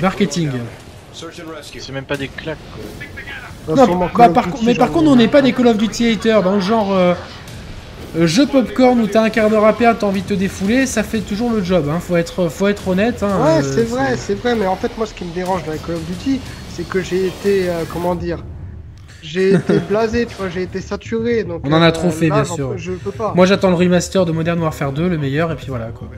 marketing. 0.00 0.50
C'est 1.12 1.92
même 1.92 2.04
pas 2.04 2.16
des 2.16 2.28
claques. 2.28 2.58
Non, 3.68 4.08
bah, 4.14 4.28
par, 4.28 4.48
mais 4.62 4.74
par 4.74 4.90
contre, 4.90 5.08
on 5.08 5.16
n'est 5.16 5.28
pas 5.28 5.40
des 5.40 5.52
Call 5.52 5.68
of 5.68 5.78
Duty 5.78 6.12
haters, 6.12 6.42
dans 6.42 6.54
le 6.56 6.60
genre 6.60 6.94
euh, 8.16 8.28
jeu 8.28 8.46
popcorn 8.46 9.00
où 9.00 9.06
t'as 9.08 9.22
un 9.22 9.30
quart 9.30 9.50
d'heure 9.50 9.64
à 9.64 9.72
perdre, 9.72 9.98
t'as 9.98 10.06
envie 10.06 10.22
de 10.22 10.28
te 10.28 10.34
défouler, 10.34 10.86
ça 10.86 11.02
fait 11.02 11.20
toujours 11.20 11.50
le 11.50 11.64
job. 11.64 11.88
Hein. 11.90 11.98
Faut 12.00 12.16
être, 12.16 12.48
faut 12.48 12.68
être 12.68 12.86
honnête. 12.88 13.22
Hein, 13.22 13.40
Ouais, 13.42 13.64
euh, 13.64 13.72
c'est 13.74 13.82
vrai, 13.82 14.16
c'est 14.16 14.34
vrai, 14.34 14.54
mais 14.54 14.66
en 14.66 14.76
fait, 14.76 14.96
moi, 14.96 15.06
ce 15.06 15.14
qui 15.14 15.24
me 15.24 15.34
dérange 15.34 15.64
dans 15.64 15.72
la 15.72 15.78
Call 15.78 15.96
of 15.96 16.04
Duty, 16.04 16.40
c'est 16.72 16.88
que 16.88 17.02
j'ai 17.02 17.26
été, 17.26 17.68
euh, 17.68 17.82
comment 17.92 18.14
dire, 18.14 18.38
j'ai 19.24 19.54
été 19.54 19.78
blasé, 19.88 20.26
tu 20.26 20.34
vois, 20.36 20.48
j'ai 20.48 20.62
été 20.62 20.80
saturé. 20.80 21.44
Donc, 21.44 21.62
On 21.64 21.72
en 21.72 21.82
a 21.82 21.88
euh, 21.88 21.90
trop 21.92 22.10
fait, 22.10 22.28
là, 22.28 22.42
bien 22.42 22.44
sûr. 22.44 22.70
peux- 22.72 22.76
Je 22.76 22.92
peux 22.92 23.10
pas. 23.10 23.32
Moi, 23.34 23.46
j'attends 23.46 23.70
le 23.70 23.74
remaster 23.76 24.24
de 24.26 24.32
Modern 24.32 24.60
Warfare 24.60 24.92
2, 24.92 25.08
le 25.08 25.18
meilleur, 25.18 25.50
et 25.52 25.56
puis 25.56 25.66
voilà 25.68 25.86
quoi. 25.86 26.08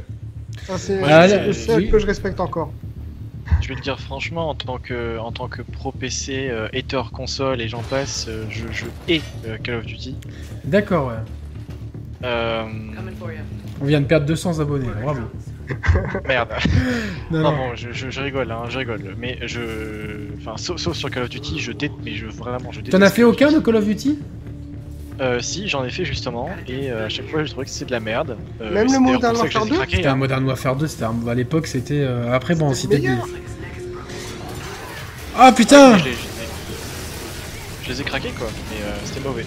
Ça, 0.66 0.78
c'est 0.78 1.00
Ah, 1.04 1.28
c'est 1.28 1.36
là, 1.36 1.46
le 1.46 1.52
seul 1.52 1.82
oui. 1.82 1.90
que 1.90 1.98
je 1.98 2.06
respecte 2.06 2.40
encore. 2.40 2.72
Je 3.62 3.68
vais 3.68 3.76
te 3.76 3.80
dire 3.80 3.98
franchement, 4.00 4.48
en 4.50 4.54
tant 4.54 4.78
que, 4.78 5.18
en 5.18 5.30
tant 5.32 5.46
que 5.48 5.62
pro 5.62 5.92
PC, 5.92 6.48
euh, 6.50 6.66
hater 6.74 7.02
console 7.12 7.60
et 7.60 7.68
j'en 7.68 7.82
passe, 7.82 8.26
euh, 8.28 8.44
je, 8.50 8.64
je 8.72 8.84
hais 9.08 9.20
euh, 9.46 9.56
Call 9.62 9.76
of 9.76 9.86
Duty. 9.86 10.16
D'accord, 10.64 11.08
ouais. 11.08 11.14
Euh, 12.24 12.64
On 13.80 13.84
vient 13.84 14.00
de 14.00 14.06
perdre 14.06 14.26
200 14.26 14.58
abonnés, 14.60 14.88
bravo. 15.02 15.20
merde. 16.28 16.48
Non, 17.30 17.38
Non, 17.42 17.50
non. 17.50 17.56
bon, 17.56 17.74
je, 17.74 17.88
je, 17.92 18.08
je 18.10 18.20
rigole, 18.20 18.50
hein, 18.52 18.62
je 18.68 18.78
rigole. 18.78 19.00
Mais 19.18 19.38
je. 19.46 19.58
Enfin, 20.40 20.56
sauf, 20.56 20.78
sauf 20.80 20.96
sur 20.96 21.10
Call 21.10 21.24
of 21.24 21.28
Duty, 21.28 21.58
je 21.58 21.72
déteste. 21.72 21.98
Mais 22.04 22.14
je 22.14 22.26
vraiment, 22.26 22.70
je 22.70 22.78
déteste. 22.80 22.92
T'en 22.92 23.02
as 23.02 23.10
fait 23.10 23.24
aucun 23.24 23.50
de. 23.50 23.58
Call 23.58 23.76
of 23.76 23.84
Duty? 23.84 24.18
Euh, 25.20 25.40
si, 25.40 25.66
j'en 25.68 25.84
ai 25.84 25.90
fait 25.90 26.04
justement. 26.04 26.50
Et 26.68 26.90
euh, 26.90 27.06
à 27.06 27.08
chaque 27.08 27.28
fois, 27.30 27.42
je 27.42 27.50
trouvais 27.50 27.64
que 27.66 27.72
c'est 27.72 27.86
de 27.86 27.90
la 27.90 28.00
merde. 28.00 28.36
Euh, 28.60 28.72
Même 28.72 28.84
le 28.84 28.88
d'ailleurs 28.90 29.00
Modern 29.02 29.36
Warfare 29.36 29.66
2? 29.66 29.74
craqués, 29.76 29.96
C'était 29.96 30.08
hein. 30.08 30.12
un 30.12 30.16
Modern 30.16 30.44
Warfare 30.44 30.76
2, 30.76 30.86
c'était 30.86 31.04
un- 31.04 31.26
à 31.28 31.34
l'époque 31.34 31.66
c'était. 31.66 31.94
euh, 32.00 32.32
Après 32.32 32.54
bon, 32.54 32.72
C'était. 32.74 33.02
Ah 35.38 35.52
putain 35.52 35.98
Je 35.98 36.04
les, 36.04 36.10
je 36.12 36.16
les- 36.16 37.84
je 37.84 37.88
les 37.90 38.00
ai 38.00 38.04
craqués 38.04 38.32
quoi, 38.38 38.48
mais 38.70 38.82
euh, 38.84 38.92
c'était 39.04 39.20
mauvais. 39.26 39.44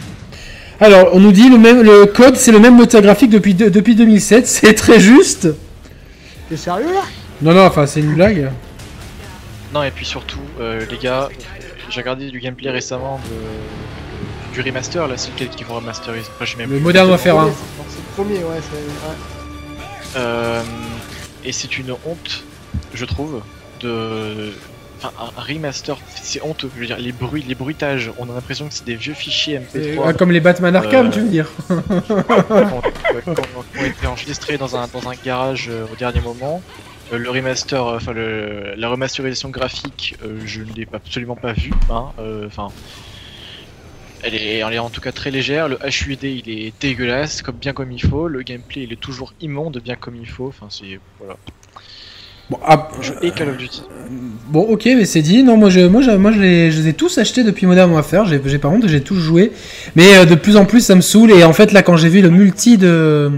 Alors, 0.79 1.09
on 1.13 1.19
nous 1.19 1.31
dit 1.31 1.49
le 1.49 1.57
même, 1.57 1.81
le 1.81 2.05
code, 2.05 2.35
c'est 2.37 2.51
le 2.51 2.59
même 2.59 2.75
moteur 2.75 3.01
graphique 3.01 3.29
depuis, 3.31 3.53
de- 3.53 3.69
depuis 3.69 3.95
2007, 3.95 4.47
c'est 4.47 4.73
très 4.73 4.99
juste. 4.99 5.47
T'es 6.49 6.57
sérieux 6.57 6.93
là? 6.93 7.03
Non, 7.41 7.53
non, 7.53 7.65
enfin, 7.65 7.85
c'est 7.85 7.99
une 7.99 8.15
blague. 8.15 8.51
Non, 9.73 9.83
et 9.83 9.91
puis 9.91 10.05
surtout, 10.05 10.39
euh, 10.59 10.83
les 10.89 10.97
gars, 10.97 11.29
j'ai 11.89 12.01
regardé 12.01 12.31
du 12.31 12.39
gameplay 12.39 12.71
récemment 12.71 13.19
de, 13.29 14.53
du 14.53 14.61
remaster, 14.61 15.07
là, 15.07 15.15
c'est 15.15 15.31
lequel 15.31 15.49
qui 15.49 15.63
vont 15.63 15.75
remasteriser. 15.75 16.27
Enfin, 16.35 16.45
je 16.45 16.51
sais 16.51 16.57
même 16.57 16.69
Le 16.71 16.77
plus. 16.77 16.83
Modern 16.83 17.07
Warfare 17.09 17.39
1. 17.39 17.49
C'est 17.87 17.97
le 17.97 18.23
premier, 18.23 18.37
ouais. 18.39 18.59
c'est- 18.61 18.75
ouais. 18.77 19.15
Euh, 20.17 20.63
et 21.45 21.51
c'est 21.51 21.77
une 21.77 21.91
honte, 21.91 22.43
je 22.95 23.05
trouve, 23.05 23.41
de. 23.81 24.51
Enfin, 25.01 25.11
un 25.37 25.41
remaster, 25.41 25.97
c'est 26.21 26.41
honteux. 26.43 26.69
Je 26.75 26.81
veux 26.81 26.85
dire, 26.85 26.97
les 26.99 27.13
bruits, 27.13 27.43
les 27.47 27.55
bruitages, 27.55 28.11
on 28.17 28.29
a 28.29 28.33
l'impression 28.33 28.67
que 28.67 28.73
c'est 28.73 28.85
des 28.85 28.95
vieux 28.95 29.13
fichiers 29.13 29.61
Euh, 29.75 29.95
MP3 29.95 30.15
comme 30.17 30.31
les 30.31 30.41
Batman 30.41 30.75
Arkham, 30.75 31.07
Euh, 31.07 31.09
tu 31.09 31.21
veux 31.21 31.29
dire. 31.29 31.49
qui 31.69 32.11
ont, 33.79 33.85
été 33.85 34.07
enregistrés 34.07 34.57
dans 34.57 34.75
un, 34.75 34.87
dans 34.87 35.07
un 35.09 35.13
garage 35.23 35.67
euh, 35.69 35.85
au 35.91 35.95
dernier 35.95 36.21
moment. 36.21 36.61
Euh, 37.13 37.17
le 37.17 37.29
remaster, 37.29 37.83
enfin 37.83 38.11
le, 38.11 38.73
la 38.75 38.89
remasterisation 38.89 39.49
graphique, 39.49 40.15
je 40.45 40.61
ne 40.61 40.73
l'ai 40.73 40.87
absolument 40.91 41.35
pas 41.35 41.53
vue. 41.53 41.71
hein, 41.89 42.09
euh, 42.19 42.45
Enfin, 42.47 42.67
elle 44.21 44.35
est, 44.35 44.57
elle 44.57 44.73
est 44.73 44.79
en 44.79 44.89
tout 44.89 45.01
cas 45.01 45.11
très 45.13 45.31
légère. 45.31 45.69
Le 45.69 45.77
HUD, 45.85 46.23
il 46.23 46.49
est 46.49 46.73
dégueulasse, 46.81 47.41
comme 47.41 47.55
bien 47.55 47.71
comme 47.73 47.91
il 47.93 48.01
faut. 48.01 48.27
Le 48.27 48.41
gameplay, 48.41 48.83
il 48.83 48.91
est 48.91 48.99
toujours 48.99 49.33
immonde, 49.39 49.79
bien 49.83 49.95
comme 49.95 50.15
il 50.17 50.27
faut. 50.27 50.47
Enfin, 50.49 50.67
c'est 50.69 50.99
voilà. 51.19 51.37
Bon, 52.49 52.57
ah, 52.65 52.89
Call 53.35 53.49
of 53.49 53.57
Duty. 53.57 53.83
bon, 54.49 54.61
ok, 54.61 54.85
mais 54.85 55.05
c'est 55.05 55.21
dit. 55.21 55.43
Non, 55.43 55.55
moi, 55.57 55.69
je, 55.69 55.81
moi, 55.81 56.01
je, 56.01 56.11
moi 56.11 56.31
je, 56.31 56.39
les, 56.39 56.71
je 56.71 56.81
les 56.81 56.87
ai 56.89 56.93
tous 56.93 57.17
achetés 57.19 57.43
depuis 57.43 57.65
Modern 57.67 57.91
Warfare. 57.91 58.25
J'ai 58.25 58.41
j'ai 58.45 58.57
pas 58.57 58.67
honte, 58.69 58.87
j'ai 58.87 59.01
tous 59.01 59.15
joué. 59.17 59.51
Mais 59.95 60.17
euh, 60.17 60.25
de 60.25 60.35
plus 60.35 60.57
en 60.57 60.65
plus, 60.65 60.81
ça 60.81 60.95
me 60.95 61.01
saoule. 61.01 61.31
Et 61.31 61.43
en 61.43 61.53
fait, 61.53 61.71
là, 61.71 61.83
quand 61.83 61.95
j'ai 61.97 62.09
vu 62.09 62.21
le 62.21 62.29
multi 62.31 62.77
de. 62.77 63.31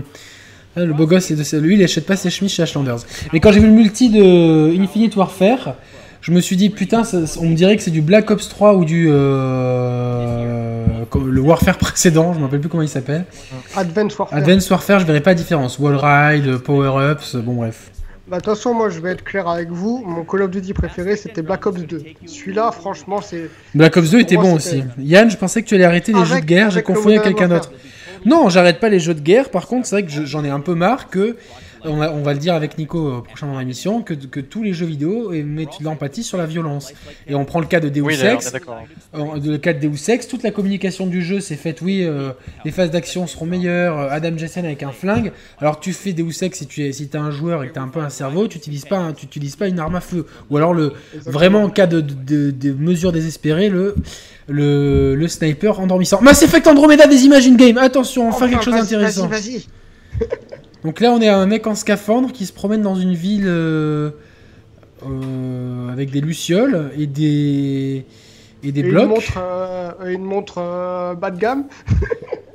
Ah, 0.77 0.85
le 0.85 0.93
beau 0.93 1.05
gosse, 1.05 1.29
de 1.31 1.57
lui, 1.59 1.75
il 1.75 1.83
achète 1.83 2.05
pas 2.05 2.15
ses 2.15 2.29
chemises 2.29 2.53
chez 2.53 2.63
Ashlanders. 2.63 2.99
Mais 3.33 3.41
quand 3.41 3.51
j'ai 3.51 3.59
vu 3.59 3.65
le 3.67 3.73
multi 3.73 4.09
de 4.09 4.73
Infinite 4.81 5.17
Warfare, 5.17 5.75
je 6.21 6.31
me 6.31 6.39
suis 6.39 6.55
dit, 6.55 6.69
putain, 6.69 7.03
ça- 7.03 7.17
on 7.41 7.49
me 7.49 7.55
dirait 7.55 7.75
que 7.75 7.83
c'est 7.83 7.91
du 7.91 8.01
Black 8.01 8.31
Ops 8.31 8.47
3 8.47 8.75
ou 8.75 8.85
du. 8.85 9.09
euh, 9.11 10.85
le 11.25 11.41
Warfare 11.41 11.77
précédent, 11.77 12.33
je 12.33 12.39
me 12.39 12.45
rappelle 12.45 12.61
plus 12.61 12.69
comment 12.69 12.83
il 12.83 12.87
s'appelle. 12.89 13.25
Advance 13.75 14.17
Warfare. 14.17 14.37
Advanced 14.37 14.71
Warfare, 14.71 14.99
je 15.01 15.05
verrais 15.05 15.19
pas 15.19 15.31
la 15.31 15.35
différence. 15.35 15.77
Wall 15.77 15.97
Ride, 16.01 16.57
Power 16.59 17.11
Ups, 17.11 17.35
bon, 17.35 17.55
bref. 17.55 17.91
Bah, 18.27 18.37
de 18.37 18.43
toute 18.43 18.53
façon, 18.53 18.73
moi, 18.73 18.89
je 18.89 18.99
vais 18.99 19.11
être 19.11 19.23
clair 19.23 19.47
avec 19.47 19.69
vous. 19.71 20.03
Mon 20.05 20.23
Call 20.23 20.43
of 20.43 20.51
Duty 20.51 20.73
préféré, 20.73 21.15
c'était 21.17 21.41
Black 21.41 21.65
Ops 21.65 21.81
2. 21.81 22.03
Celui-là, 22.25 22.71
franchement, 22.71 23.19
c'est. 23.21 23.49
Black 23.75 23.97
Ops 23.97 24.11
2 24.11 24.19
était 24.19 24.35
moi, 24.35 24.43
bon 24.45 24.53
aussi. 24.55 24.83
Yann, 24.99 25.29
je 25.29 25.37
pensais 25.37 25.61
que 25.61 25.67
tu 25.67 25.75
allais 25.75 25.83
arrêter 25.83 26.13
les 26.13 26.19
Avec- 26.19 26.29
jeux 26.31 26.39
de 26.41 26.45
guerre, 26.45 26.71
j'ai 26.71 26.81
confondu 26.83 27.15
avec 27.15 27.23
quelqu'un 27.23 27.47
d'autre. 27.49 27.71
Non, 28.25 28.49
j'arrête 28.49 28.79
pas 28.79 28.89
les 28.89 28.99
jeux 28.99 29.15
de 29.15 29.19
guerre. 29.21 29.49
Par 29.49 29.67
contre, 29.67 29.87
c'est 29.87 29.95
vrai 29.95 30.05
que 30.05 30.11
je- 30.11 30.25
j'en 30.25 30.43
ai 30.45 30.49
un 30.49 30.59
peu 30.59 30.75
marre 30.75 31.09
que, 31.09 31.35
on 31.83 31.97
va, 31.97 32.13
on 32.13 32.21
va 32.21 32.33
le 32.33 32.39
dire 32.39 32.53
avec 32.53 32.77
Nico 32.77 33.07
euh, 33.07 33.21
prochainement 33.21 33.53
dans 33.55 33.59
l'émission, 33.59 34.01
que, 34.01 34.13
que 34.13 34.39
tous 34.39 34.63
les 34.63 34.73
jeux 34.73 34.85
vidéo 34.85 35.31
mettent 35.31 35.79
de 35.79 35.83
l'empathie 35.85 36.23
sur 36.23 36.37
la 36.37 36.45
violence. 36.45 36.93
Et 37.27 37.35
on 37.35 37.45
prend 37.45 37.59
le 37.59 37.65
cas 37.65 37.79
de 37.79 37.89
Deus 37.89 38.01
Oui, 38.01 38.13
Ex. 38.21 38.53
Euh, 39.15 39.19
le 39.43 39.57
cas 39.57 39.73
de 39.73 39.79
Deus 39.87 40.09
Ex, 40.09 40.27
toute 40.27 40.43
la 40.43 40.51
communication 40.51 41.07
du 41.07 41.21
jeu 41.23 41.39
s'est 41.39 41.55
faite, 41.55 41.81
oui, 41.81 42.03
euh, 42.03 42.31
les 42.65 42.71
phases 42.71 42.91
d'action 42.91 43.27
seront 43.27 43.45
meilleures, 43.45 43.97
Adam 44.11 44.37
Jensen 44.37 44.65
avec 44.65 44.83
un 44.83 44.91
flingue, 44.91 45.31
alors 45.59 45.79
tu 45.79 45.93
fais 45.93 46.13
Deus 46.13 46.43
Ex 46.43 46.57
si 46.59 46.67
tu 46.67 46.83
es, 46.83 46.91
si 46.91 47.07
t'es 47.07 47.17
un 47.17 47.31
joueur 47.31 47.63
et 47.63 47.69
que 47.69 47.73
t'as 47.73 47.81
un 47.81 47.87
peu 47.87 47.99
un 48.01 48.09
cerveau, 48.09 48.47
tu 48.47 48.57
utilises 48.57 48.85
pas, 48.85 49.11
tu 49.13 49.25
utilises 49.25 49.55
pas 49.55 49.67
une 49.67 49.79
arme 49.79 49.95
à 49.95 50.01
feu. 50.01 50.25
Ou 50.49 50.57
alors 50.57 50.73
le, 50.73 50.93
vraiment 51.25 51.63
en 51.63 51.69
cas 51.69 51.87
de, 51.87 52.01
de, 52.01 52.13
de- 52.13 52.51
de 52.51 52.71
mesures 52.73 53.11
désespérées, 53.11 53.69
le, 53.69 53.95
le, 54.47 55.15
le 55.15 55.27
sniper 55.27 55.79
endormissant. 55.79 56.21
Mass 56.21 56.41
Effect 56.43 56.67
Andromeda 56.67 57.07
des 57.07 57.23
images 57.25 57.47
in-game, 57.47 57.77
attention, 57.77 58.27
enfin, 58.29 58.49
quelque 58.49 58.63
chose 58.65 58.75
d'intéressant. 58.75 59.27
Vas-y, 59.27 59.51
vas-y. 59.51 59.65
Donc 60.83 60.99
là, 60.99 61.11
on 61.11 61.21
est 61.21 61.27
un 61.27 61.45
mec 61.45 61.67
en 61.67 61.75
scaphandre 61.75 62.31
qui 62.31 62.45
se 62.45 62.53
promène 62.53 62.81
dans 62.81 62.95
une 62.95 63.13
ville 63.13 63.45
euh, 63.45 64.11
euh, 65.05 65.89
avec 65.89 66.09
des 66.09 66.21
lucioles 66.21 66.91
et 66.97 67.05
des, 67.05 68.05
et 68.63 68.71
des 68.71 68.81
Et 68.81 68.83
Une 68.83 68.89
blocs. 68.91 69.09
montre, 69.09 69.33
euh, 69.37 69.91
une 70.05 70.23
montre 70.23 70.55
euh, 70.59 71.15
bas 71.15 71.31
de 71.31 71.39
gamme. 71.39 71.65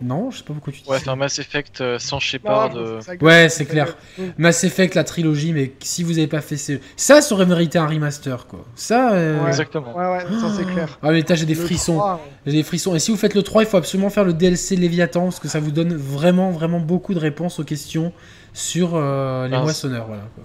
Non, 0.02 0.30
je 0.30 0.36
sais 0.38 0.44
pas 0.44 0.52
pourquoi 0.52 0.74
tu 0.74 0.82
dis 0.82 0.90
Ouais, 0.90 0.98
c'est 0.98 1.08
un 1.08 1.16
Mass 1.16 1.38
Effect 1.38 1.80
euh, 1.80 1.98
sans 1.98 2.20
Shepard. 2.20 2.74
Non, 2.74 2.80
euh, 2.80 3.00
ça- 3.00 3.14
Ouais, 3.20 3.48
c'est 3.48 3.64
clair. 3.64 3.96
Mm. 4.18 4.22
Mass 4.36 4.62
Effect, 4.62 4.94
la 4.94 5.04
trilogie, 5.04 5.54
mais 5.54 5.72
si 5.80 6.02
vous 6.02 6.18
avez 6.18 6.26
pas 6.26 6.42
fait 6.42 6.58
ce... 6.58 6.74
ça, 6.96 7.22
ça 7.22 7.34
aurait 7.34 7.46
mérité 7.46 7.78
un 7.78 7.86
remaster, 7.86 8.46
quoi. 8.46 8.64
Ça, 8.74 9.14
euh... 9.14 9.40
Ouais. 9.42 9.48
Exactement. 9.48 9.96
Ouais, 9.96 10.06
ouais, 10.06 10.20
ça 10.38 10.52
c'est 10.54 10.66
clair. 10.66 10.98
ah 11.02 11.10
mais 11.12 11.22
là, 11.26 11.34
j'ai 11.34 11.46
des 11.46 11.54
Le 11.54 11.60
frissons. 11.62 11.94
3, 11.96 12.20
J'ai 12.44 12.52
des 12.52 12.62
frissons. 12.62 12.94
Et 12.94 12.98
si 12.98 13.10
vous 13.10 13.16
faites 13.16 13.34
le 13.34 13.42
3, 13.42 13.62
il 13.62 13.68
faut 13.68 13.78
absolument 13.78 14.10
faire 14.10 14.24
le 14.24 14.34
DLC 14.34 14.76
Léviathan, 14.76 15.24
parce 15.24 15.40
que 15.40 15.48
ça 15.48 15.60
vous 15.60 15.70
donne 15.70 15.94
vraiment, 15.96 16.50
vraiment 16.50 16.78
beaucoup 16.78 17.14
de 17.14 17.18
réponses 17.18 17.58
aux 17.58 17.64
questions 17.64 18.12
sur 18.52 18.90
euh, 18.94 19.48
les 19.48 19.56
moissonneurs, 19.58 20.06
voilà. 20.06 20.24
Quoi. 20.34 20.44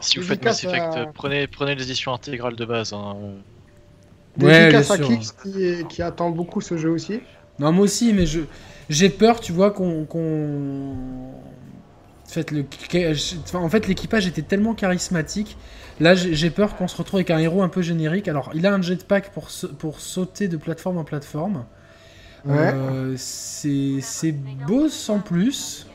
Si 0.00 0.18
vous 0.18 0.24
faites 0.24 0.44
Mass 0.44 0.64
Effect, 0.64 0.94
euh, 0.96 1.06
prenez, 1.14 1.46
prenez 1.46 1.76
l'édition 1.76 2.12
intégrale 2.12 2.56
de 2.56 2.64
base. 2.64 2.92
Hein. 2.92 3.14
Euh. 4.42 4.46
Ouais, 4.46 4.68
bien 4.68 4.80
à 4.80 4.82
sûr. 4.82 5.08
Qui, 5.42 5.84
qui 5.88 6.02
attend 6.02 6.30
beaucoup 6.30 6.60
ce 6.60 6.76
jeu 6.76 6.90
aussi. 6.90 7.20
Non, 7.58 7.72
moi 7.72 7.84
aussi, 7.84 8.12
mais 8.12 8.26
je 8.26 8.40
j'ai 8.88 9.10
peur, 9.10 9.40
tu 9.40 9.52
vois, 9.52 9.70
qu'on 9.70 10.06
en 12.24 12.30
fait, 12.30 12.50
le... 12.50 12.64
enfin, 13.44 13.58
en 13.58 13.68
fait 13.68 13.86
l'équipage 13.88 14.26
était 14.26 14.42
tellement 14.42 14.74
charismatique. 14.74 15.56
Là, 16.00 16.14
j'ai 16.14 16.50
peur 16.50 16.76
qu'on 16.76 16.86
se 16.86 16.96
retrouve 16.96 17.18
avec 17.18 17.30
un 17.30 17.38
héros 17.38 17.62
un 17.62 17.68
peu 17.68 17.82
générique. 17.82 18.28
Alors, 18.28 18.50
il 18.54 18.64
a 18.66 18.72
un 18.72 18.80
jetpack 18.80 19.32
pour, 19.32 19.50
sa- 19.50 19.66
pour 19.66 20.00
sauter 20.00 20.46
de 20.46 20.56
plateforme 20.56 20.96
en 20.98 21.04
plateforme. 21.04 21.64
Ouais. 22.44 22.72
Euh, 22.72 23.14
c'est 23.16 24.32
beau 24.66 24.88
sans 24.88 25.18
plus. 25.18 25.86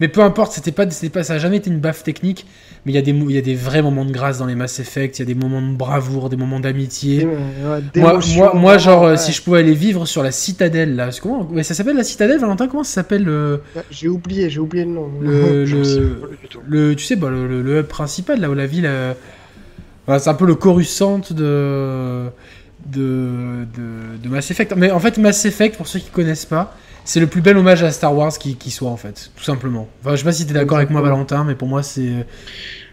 Mais 0.00 0.08
peu 0.08 0.22
importe, 0.22 0.52
c'était 0.52 0.72
pas, 0.72 0.86
pas, 0.86 1.22
ça 1.22 1.34
a 1.34 1.38
jamais 1.38 1.58
été 1.58 1.70
une 1.70 1.78
baffe 1.78 2.02
technique. 2.02 2.46
Mais 2.86 2.92
il 2.92 2.94
y, 2.96 2.98
a 2.98 3.02
des 3.02 3.12
y 3.12 3.38
a 3.38 3.40
des 3.40 3.54
vrais 3.54 3.80
moments 3.80 4.04
de 4.04 4.12
grâce 4.12 4.38
dans 4.38 4.44
les 4.46 4.54
Mass 4.54 4.78
Effect. 4.78 5.18
Il 5.18 5.20
y 5.20 5.22
a 5.22 5.24
des 5.24 5.34
moments 5.34 5.62
de 5.62 5.74
bravoure, 5.74 6.28
des 6.28 6.36
moments 6.36 6.60
d'amitié. 6.60 7.24
Euh, 7.26 7.78
ouais, 7.78 8.00
Moi, 8.02 8.20
moi, 8.36 8.52
moi, 8.54 8.76
genre, 8.78 9.04
euh, 9.04 9.10
ouais. 9.12 9.16
si 9.16 9.32
je 9.32 9.40
pouvais 9.40 9.60
aller 9.60 9.72
vivre 9.72 10.04
sur 10.04 10.22
la 10.22 10.30
citadelle, 10.30 10.94
là, 10.94 11.08
comment 11.22 11.46
ouais, 11.50 11.62
ça 11.62 11.72
s'appelle 11.72 11.96
la 11.96 12.04
citadelle, 12.04 12.40
Valentin 12.40 12.68
Comment 12.68 12.84
ça 12.84 12.92
s'appelle 12.96 13.24
le, 13.24 13.62
J'ai 13.90 14.08
oublié, 14.08 14.50
j'ai 14.50 14.60
oublié 14.60 14.84
le 14.84 14.90
nom. 14.90 15.08
le, 15.18 15.64
sais 15.84 16.00
le, 16.68 16.94
tu 16.94 17.04
sais, 17.06 17.16
bah, 17.16 17.30
le, 17.30 17.62
le- 17.62 17.78
hub 17.80 17.86
principal, 17.86 18.38
là 18.40 18.50
où 18.50 18.54
la 18.54 18.66
ville, 18.66 18.84
euh, 18.86 19.14
voilà, 20.06 20.18
c'est 20.20 20.28
un 20.28 20.34
peu 20.34 20.44
le 20.46 20.54
Coruscant 20.54 21.20
de, 21.30 22.26
de, 22.86 23.64
de, 23.74 24.18
de 24.22 24.28
Mass 24.28 24.50
Effect. 24.50 24.74
Mais 24.76 24.90
en 24.90 25.00
fait, 25.00 25.16
Mass 25.16 25.42
Effect, 25.46 25.76
pour 25.78 25.86
ceux 25.86 26.00
qui 26.00 26.10
connaissent 26.10 26.44
pas, 26.44 26.76
c'est 27.04 27.20
le 27.20 27.26
plus 27.26 27.40
bel 27.42 27.56
hommage 27.56 27.82
à 27.82 27.90
Star 27.90 28.14
Wars 28.16 28.36
qui, 28.38 28.56
qui 28.56 28.70
soit, 28.70 28.88
en 28.90 28.96
fait, 28.96 29.30
tout 29.36 29.44
simplement. 29.44 29.88
Enfin, 30.00 30.12
je 30.12 30.16
sais 30.18 30.24
pas 30.24 30.32
si 30.32 30.46
t'es 30.46 30.54
d'accord 30.54 30.78
avec 30.78 30.90
moi, 30.90 31.00
Valentin, 31.02 31.44
mais 31.44 31.54
pour 31.54 31.68
moi, 31.68 31.82
c'est, 31.82 32.26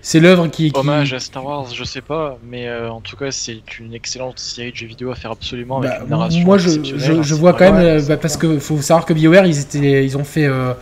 c'est 0.02 0.20
l'œuvre 0.20 0.48
qui, 0.48 0.72
qui- 0.72 0.80
Hommage 0.80 1.14
à 1.14 1.20
Star 1.20 1.46
Wars, 1.46 1.68
je 1.74 1.84
sais 1.84 2.02
pas, 2.02 2.38
mais 2.44 2.68
euh, 2.68 2.90
en 2.92 3.00
tout 3.02 3.16
cas, 3.16 3.32
c'est 3.32 3.62
une 3.80 3.94
excellente 3.94 4.40
série 4.40 4.72
de 4.72 4.76
jeux 4.76 4.88
vidéo 4.88 5.12
à 5.12 5.16
faire 5.16 5.32
absolument 5.32 5.78
avec 5.80 5.92
Bah, 5.92 6.00
une 6.04 6.10
narration. 6.10 6.44
moi, 6.44 6.58
je, 6.58 6.70
je, 7.22 7.36
vois 7.36 7.54
quand 7.54 7.72
même, 7.72 7.76
Ouais, 7.76 8.02
euh, 8.02 8.06
bah, 8.08 8.18
parce 8.18 8.36
que 8.38 8.60
faut 8.60 8.82
savoir 8.82 9.06
que 9.06 9.14
BioWare, 9.14 9.46
ils, 9.46 9.60
étaient, 9.60 10.04
ils 10.06 10.18
ont 10.18 10.24
fait 10.26 10.46
euh, 10.46 10.74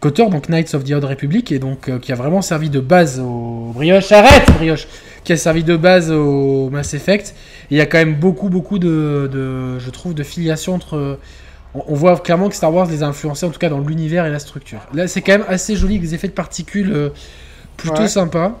KOTOR, 0.00 0.30
donc 0.30 0.48
Knights 0.48 0.74
of 0.74 0.84
the 0.84 0.92
Old 0.92 1.04
Republic, 1.04 1.50
et 1.52 1.58
donc 1.58 1.88
euh, 1.88 1.98
qui 1.98 2.12
a 2.12 2.14
vraiment 2.14 2.42
servi 2.42 2.70
de 2.70 2.80
base 2.80 3.18
au 3.18 3.72
Brioche. 3.74 4.12
Arrête, 4.12 4.46
Brioche 4.58 4.86
Qui 5.24 5.32
a 5.32 5.36
servi 5.36 5.64
de 5.64 5.76
base 5.76 6.10
au 6.12 6.70
Mass 6.70 6.94
Effect. 6.94 7.34
Et 7.70 7.74
il 7.74 7.78
y 7.78 7.80
a 7.80 7.86
quand 7.86 7.98
même 7.98 8.14
beaucoup, 8.14 8.48
beaucoup 8.48 8.78
de, 8.78 9.28
de 9.32 9.78
je 9.80 9.90
trouve, 9.90 10.14
de 10.14 10.22
filiation 10.22 10.74
entre, 10.74 11.18
on, 11.86 11.94
voit 11.94 12.16
clairement 12.18 12.48
que 12.48 12.54
Star 12.54 12.72
Wars 12.72 12.86
les 12.86 13.02
a 13.02 13.06
influencés, 13.06 13.46
en 13.46 13.50
tout 13.50 13.58
cas 13.58 13.68
dans 13.68 13.80
l'univers 13.80 14.26
et 14.26 14.30
la 14.30 14.38
structure. 14.38 14.80
Là, 14.94 15.08
c'est 15.08 15.22
quand 15.22 15.32
même 15.32 15.46
assez 15.48 15.76
joli, 15.76 15.98
des 15.98 16.14
effets 16.14 16.28
de 16.28 16.32
particules 16.32 16.92
euh, 16.92 17.08
plutôt 17.76 18.06
sympas. 18.06 18.58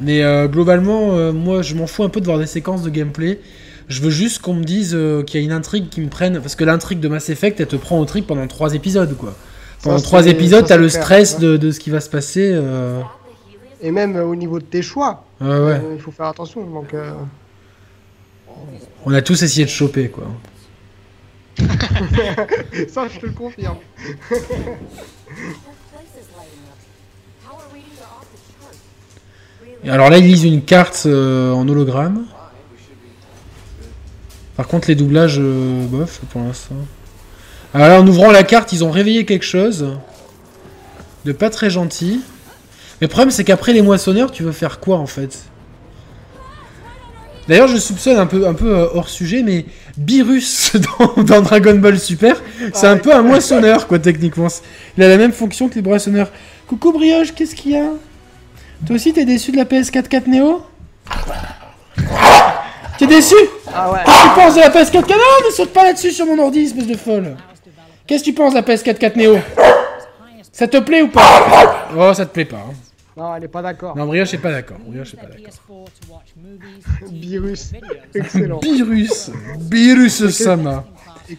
Mais 0.00 0.22
euh, 0.22 0.48
globalement, 0.48 1.12
euh, 1.12 1.32
moi, 1.32 1.62
je 1.62 1.74
m'en 1.74 1.86
fous 1.86 2.02
un 2.02 2.08
peu 2.08 2.20
de 2.20 2.26
voir 2.26 2.38
des 2.38 2.46
séquences 2.46 2.82
de 2.82 2.90
gameplay. 2.90 3.40
Je 3.88 4.00
veux 4.00 4.10
juste 4.10 4.40
qu'on 4.40 4.54
me 4.54 4.64
dise 4.64 4.96
qu'il 5.26 5.40
y 5.40 5.42
a 5.42 5.46
une 5.46 5.52
intrigue 5.52 5.88
qui 5.88 6.00
me 6.00 6.08
prenne. 6.08 6.40
Parce 6.40 6.56
que 6.56 6.64
l'intrigue 6.64 7.00
de 7.00 7.08
Mass 7.08 7.28
Effect, 7.28 7.60
elle 7.60 7.66
te 7.66 7.76
prend 7.76 7.98
au 7.98 8.04
trip 8.04 8.26
pendant 8.26 8.46
trois 8.46 8.74
épisodes, 8.74 9.16
quoi. 9.16 9.34
Pendant 9.82 10.00
trois 10.00 10.26
épisodes, 10.26 10.64
t'as 10.66 10.78
le 10.78 10.88
stress 10.88 11.38
de, 11.38 11.58
de, 11.58 11.70
ce 11.70 11.78
qui 11.78 11.90
va 11.90 12.00
se 12.00 12.08
passer. 12.08 12.58
Et 13.82 13.90
même 13.90 14.16
au 14.16 14.34
niveau 14.34 14.58
de 14.58 14.64
tes 14.64 14.80
choix, 14.80 15.24
ouais. 15.42 15.80
il 15.94 16.00
faut 16.00 16.10
faire 16.10 16.26
attention. 16.26 16.64
Donc, 16.64 16.94
On 19.04 19.12
a 19.12 19.20
tous 19.20 19.42
essayé 19.42 19.66
de 19.66 19.70
choper, 19.70 20.08
quoi. 20.08 20.24
Ça, 22.88 23.08
je 23.08 23.20
te 23.20 23.26
le 23.26 23.32
confirme. 23.32 23.78
Alors 29.86 30.10
là, 30.10 30.18
ils 30.18 30.24
lisent 30.24 30.44
une 30.44 30.62
carte 30.62 31.02
euh, 31.06 31.52
en 31.52 31.68
hologramme. 31.68 32.24
Par 34.56 34.66
contre, 34.66 34.88
les 34.88 34.94
doublages, 34.94 35.38
euh, 35.38 35.86
bof, 35.86 36.20
pour 36.30 36.40
l'instant. 36.42 36.76
Alors 37.74 37.88
là, 37.88 38.00
en 38.00 38.06
ouvrant 38.06 38.30
la 38.30 38.44
carte, 38.44 38.72
ils 38.72 38.84
ont 38.84 38.90
réveillé 38.90 39.24
quelque 39.24 39.44
chose 39.44 39.96
de 41.24 41.32
pas 41.32 41.50
très 41.50 41.70
gentil. 41.70 42.20
Mais 43.00 43.06
le 43.06 43.08
problème, 43.08 43.30
c'est 43.30 43.44
qu'après 43.44 43.72
les 43.72 43.82
moissonneurs, 43.82 44.30
tu 44.30 44.42
veux 44.42 44.52
faire 44.52 44.80
quoi 44.80 44.98
en 44.98 45.06
fait? 45.06 45.44
D'ailleurs, 47.48 47.68
je 47.68 47.76
soupçonne 47.76 48.16
un 48.16 48.26
peu, 48.26 48.46
un 48.46 48.54
peu 48.54 48.74
euh, 48.74 48.86
hors 48.94 49.08
sujet, 49.08 49.42
mais 49.42 49.66
Beerus 49.98 50.72
dans, 51.16 51.42
Dragon 51.42 51.74
Ball 51.74 51.98
Super, 51.98 52.42
c'est 52.72 52.86
un 52.86 52.96
peu 52.96 53.14
un 53.14 53.22
moissonneur, 53.22 53.86
quoi, 53.86 53.98
techniquement. 54.00 54.48
Il 54.96 55.04
a 55.04 55.08
la 55.08 55.18
même 55.18 55.32
fonction 55.32 55.68
que 55.68 55.74
les 55.74 55.82
moissonneurs. 55.82 56.30
Coucou 56.66 56.92
Brioche, 56.92 57.32
qu'est-ce 57.34 57.54
qu'il 57.54 57.72
y 57.72 57.76
a? 57.76 57.90
Toi 58.86 58.96
aussi, 58.96 59.12
t'es 59.12 59.24
déçu 59.24 59.52
de 59.52 59.56
la 59.56 59.64
PS4 59.64 60.08
4 60.08 60.26
Neo? 60.26 60.64
T'es 62.98 63.06
déçu? 63.06 63.34
Ah 63.72 63.90
ouais. 63.90 63.98
Qu'est-ce 64.04 64.22
que 64.22 64.28
tu 64.28 64.34
penses 64.34 64.54
de 64.54 64.60
la 64.60 64.70
PS4 64.70 64.92
4 64.92 65.08
Non, 65.08 65.48
ne 65.48 65.52
saute 65.54 65.72
pas 65.72 65.84
là-dessus 65.84 66.12
sur 66.12 66.26
mon 66.26 66.38
ordi, 66.38 66.60
espèce 66.60 66.86
de 66.86 66.96
folle. 66.96 67.36
Qu'est-ce 68.06 68.22
que 68.22 68.30
tu 68.30 68.34
penses 68.34 68.54
de 68.54 68.58
la 68.58 68.62
PS4 68.62 68.94
4 68.98 69.16
Neo? 69.16 69.38
Ça 70.52 70.68
te 70.68 70.78
plaît 70.78 71.02
ou 71.02 71.08
pas? 71.08 71.88
Oh, 71.96 72.14
ça 72.14 72.24
te 72.24 72.32
plaît 72.32 72.44
pas. 72.44 72.64
Hein. 72.68 72.74
Non, 73.16 73.34
elle 73.36 73.44
est 73.44 73.48
pas 73.48 73.62
d'accord. 73.62 73.96
Non, 73.96 74.06
Brioche 74.06 74.34
est 74.34 74.38
pas 74.38 74.50
d'accord. 74.50 74.78
Brioche 74.84 75.14
est 75.14 75.16
pas 75.16 75.26
d'accord. 75.26 75.88
Virus. 77.12 77.72
Excellent. 78.14 78.60
Virus. 78.60 79.30
Virus 79.70 80.28
Sama. 80.30 80.84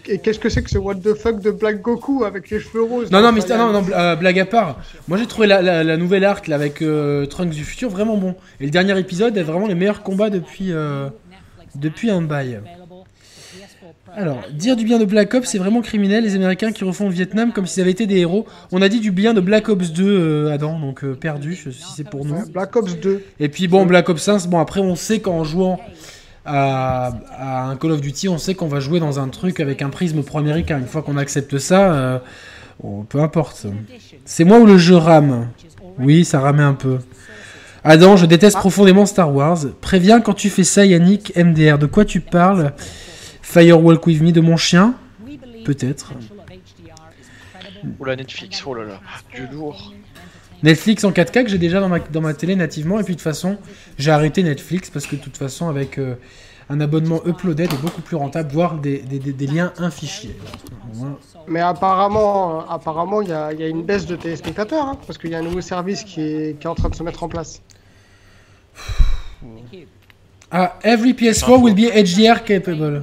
Et, 0.07 0.17
qu'est-ce 0.17 0.39
que 0.39 0.49
c'est 0.49 0.63
que 0.63 0.69
ce 0.69 0.77
what 0.79 0.95
the 0.95 1.13
fuck 1.13 1.41
de 1.41 1.51
Black 1.51 1.81
Goku 1.81 2.23
avec 2.23 2.49
les 2.49 2.59
cheveux 2.59 2.83
roses 2.83 3.11
Non, 3.11 3.21
non, 3.21 3.31
mais 3.31 3.41
non, 3.49 3.71
non, 3.71 3.85
euh, 3.93 4.15
blague 4.15 4.39
à 4.39 4.45
part. 4.45 4.79
Moi 5.07 5.17
j'ai 5.17 5.27
trouvé 5.27 5.47
la, 5.47 5.97
nouvelle 5.97 6.25
arc 6.25 6.47
là, 6.47 6.55
avec 6.55 6.81
euh, 6.81 7.25
Trunks 7.27 7.53
du 7.53 7.63
futur 7.63 7.89
vraiment 7.89 8.17
bon. 8.17 8.35
Et 8.59 8.65
le 8.65 8.71
dernier 8.71 8.97
épisode 8.97 9.37
est 9.37 9.43
vraiment 9.43 9.67
les 9.67 9.75
meilleurs 9.75 10.01
combats 10.01 10.31
depuis, 10.31 10.71
euh, 10.71 11.09
depuis 11.75 12.09
un 12.09 12.21
bail. 12.21 12.61
Alors, 14.17 14.43
dire 14.49 14.77
du 14.77 14.85
bien 14.85 14.97
de 14.97 15.03
Black 15.03 15.33
Ops, 15.33 15.47
c'est 15.47 15.57
vraiment 15.57 15.81
criminel. 15.81 16.23
Les 16.23 16.35
Américains 16.35 16.71
qui 16.71 16.85
refont 16.85 17.07
le 17.07 17.13
Vietnam 17.13 17.51
comme 17.51 17.65
s'ils 17.65 17.81
avaient 17.81 17.91
été 17.91 18.07
des 18.07 18.19
héros. 18.19 18.45
On 18.71 18.81
a 18.81 18.87
dit 18.87 19.01
du 19.01 19.11
bien 19.11 19.33
de 19.33 19.41
Black 19.41 19.67
Ops 19.67 19.91
2, 19.91 20.03
euh, 20.05 20.53
Adam, 20.53 20.79
donc 20.79 21.03
euh, 21.03 21.15
perdu, 21.15 21.55
si 21.55 21.71
c'est 21.97 22.09
pour 22.09 22.25
nous. 22.25 22.45
Black 22.53 22.73
Ops 22.77 22.97
2. 22.97 23.23
Et 23.41 23.49
puis 23.49 23.67
bon, 23.67 23.85
Black 23.85 24.07
Ops 24.07 24.27
1, 24.27 24.47
bon, 24.47 24.59
après, 24.59 24.79
on 24.79 24.95
sait 24.95 25.19
qu'en 25.19 25.43
jouant 25.43 25.81
à, 26.45 27.11
un 27.39 27.75
Call 27.75 27.91
of 27.91 27.99
Duty, 28.01 28.29
on 28.29 28.37
sait 28.37 28.55
qu'on 28.55 28.67
va 28.67 28.79
jouer 28.79 29.01
dans 29.01 29.19
un 29.19 29.27
truc 29.27 29.59
avec 29.59 29.81
un 29.81 29.89
prisme 29.89 30.23
pro-américain. 30.23 30.79
Une 30.79 30.87
fois 30.87 31.01
qu'on 31.01 31.17
accepte 31.17 31.57
ça, 31.57 31.91
euh, 31.93 32.19
peu 33.09 33.19
importe. 33.19 33.67
C'est 34.23 34.45
moi 34.45 34.59
ou 34.59 34.65
le 34.65 34.77
jeu 34.77 34.95
rame? 34.95 35.49
Oui, 35.99 36.23
ça 36.23 36.39
ramait 36.39 36.63
un 36.63 36.73
peu. 36.73 36.99
Adam, 37.83 38.15
je 38.15 38.25
déteste 38.25 38.57
profondément 38.57 39.05
Star 39.05 39.33
Wars. 39.35 39.59
Préviens 39.81 40.21
quand 40.21 40.33
tu 40.33 40.49
fais 40.49 40.63
ça, 40.63 40.85
Yannick, 40.85 41.35
MDR. 41.35 41.77
De 41.77 41.85
quoi 41.85 42.05
tu 42.05 42.21
parles? 42.21 42.71
Firewalk 43.45 44.05
With 44.07 44.21
Me 44.21 44.31
de 44.31 44.41
mon 44.41 44.57
chien 44.57 44.95
Peut-être. 45.63 46.13
Ou 47.99 48.03
la 48.03 48.15
Netflix, 48.15 48.63
oh 48.65 48.73
là 48.73 48.83
là, 48.83 48.99
du 49.33 49.47
lourd. 49.47 49.93
Netflix 50.63 51.03
en 51.03 51.11
4K 51.11 51.43
que 51.43 51.49
j'ai 51.49 51.57
déjà 51.57 51.79
dans 51.79 51.89
ma, 51.89 51.99
dans 51.99 52.21
ma 52.21 52.33
télé 52.33 52.55
nativement, 52.55 52.99
et 52.99 53.03
puis 53.03 53.13
de 53.13 53.19
toute 53.19 53.23
façon, 53.23 53.57
j'ai 53.97 54.11
arrêté 54.11 54.41
Netflix 54.43 54.89
parce 54.89 55.05
que 55.05 55.15
de 55.15 55.21
toute 55.21 55.37
façon, 55.37 55.69
avec 55.69 55.99
euh, 55.99 56.15
un 56.69 56.81
abonnement 56.81 57.21
uploaded 57.25 57.71
est 57.71 57.81
beaucoup 57.81 58.01
plus 58.01 58.15
rentable, 58.15 58.51
voire 58.51 58.75
des, 58.75 58.99
des, 58.99 59.19
des, 59.19 59.47
liens 59.47 59.73
un 59.77 59.91
fichier. 59.91 60.35
Mais 61.47 61.61
apparemment, 61.61 62.61
euh, 62.61 62.63
apparemment, 62.69 63.21
il 63.21 63.29
y 63.29 63.33
a, 63.33 63.53
y 63.53 63.63
a, 63.63 63.67
une 63.67 63.83
baisse 63.83 64.05
de 64.07 64.15
téléspectateurs, 64.15 64.85
hein, 64.85 64.97
parce 65.05 65.17
qu'il 65.19 65.29
y 65.29 65.35
a 65.35 65.39
un 65.39 65.43
nouveau 65.43 65.61
service 65.61 66.03
qui 66.03 66.21
est, 66.21 66.59
qui 66.59 66.65
est 66.65 66.69
en 66.69 66.75
train 66.75 66.89
de 66.89 66.95
se 66.95 67.03
mettre 67.03 67.23
en 67.23 67.29
place. 67.29 67.61
Ah, 70.51 70.77
every 70.83 71.13
PS4 71.13 71.61
will 71.61 71.75
be 71.75 71.91
HDR 71.91 72.43
capable. 72.43 73.01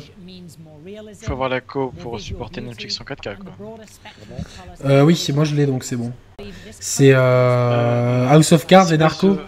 Faut 1.23 1.33
avoir 1.33 1.49
la 1.49 1.61
co 1.61 1.93
pour 2.01 2.18
supporter 2.20 2.61
Netflix 2.61 3.01
en 3.01 3.05
4K 3.05 3.37
quoi. 3.37 3.53
Euh, 4.85 5.03
oui, 5.03 5.27
moi 5.35 5.45
je 5.45 5.55
l'ai 5.55 5.66
donc 5.66 5.85
c'est 5.85 5.97
bon. 5.97 6.12
C'est 6.73 7.12
euh, 7.14 8.29
House 8.29 8.53
of 8.53 8.66
Cards 8.66 8.93
et 8.93 8.99
Narco. 8.99 9.39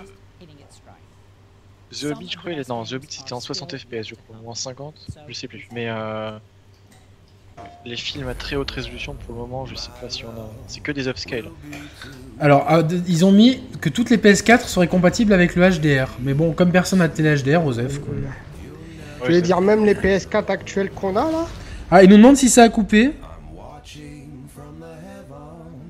The 1.90 2.04
Hobbit, 2.04 2.28
je 2.30 2.36
crois, 2.36 2.52
il 2.52 2.58
est 2.58 2.68
dans 2.68 2.84
The 2.84 2.94
Hobbit, 2.94 3.06
c'était 3.08 3.32
en 3.32 3.40
60 3.40 3.76
FPS, 3.76 4.08
je 4.08 4.14
crois, 4.14 4.36
ou 4.44 4.50
en 4.50 4.54
50, 4.54 4.94
je 5.28 5.32
sais 5.32 5.46
plus. 5.46 5.68
Mais 5.72 5.86
euh, 5.88 6.32
les 7.84 7.96
films 7.96 8.28
à 8.28 8.34
très 8.34 8.56
haute 8.56 8.70
résolution, 8.70 9.14
pour 9.14 9.34
le 9.34 9.40
moment, 9.42 9.66
je 9.66 9.76
sais 9.76 9.90
pas 10.00 10.10
si 10.10 10.24
on 10.24 10.28
a. 10.30 10.50
C'est 10.66 10.80
que 10.80 10.90
des 10.90 11.06
upscale. 11.06 11.44
Alors, 12.40 12.64
ah, 12.68 12.82
ils 13.06 13.24
ont 13.24 13.30
mis 13.32 13.60
que 13.80 13.88
toutes 13.88 14.10
les 14.10 14.16
PS4 14.16 14.66
seraient 14.66 14.88
compatibles 14.88 15.32
avec 15.32 15.54
le 15.54 15.70
HDR. 15.70 16.08
Mais 16.20 16.34
bon, 16.34 16.52
comme 16.52 16.72
personne 16.72 16.98
n'a 16.98 17.08
de 17.08 17.14
télé 17.14 17.36
HDR, 17.36 17.64
Osef, 17.64 18.00
quoi. 18.00 18.14
Tu 19.24 19.32
veux 19.32 19.40
dire 19.40 19.60
même 19.60 19.84
les 19.84 19.94
PS4 19.94 20.50
actuels 20.50 20.90
qu'on 20.90 21.16
a 21.16 21.30
là? 21.30 21.46
Ah, 21.90 22.02
il 22.02 22.10
nous 22.10 22.16
demande 22.16 22.36
si 22.36 22.48
ça 22.48 22.62
a 22.62 22.68
coupé. 22.68 23.12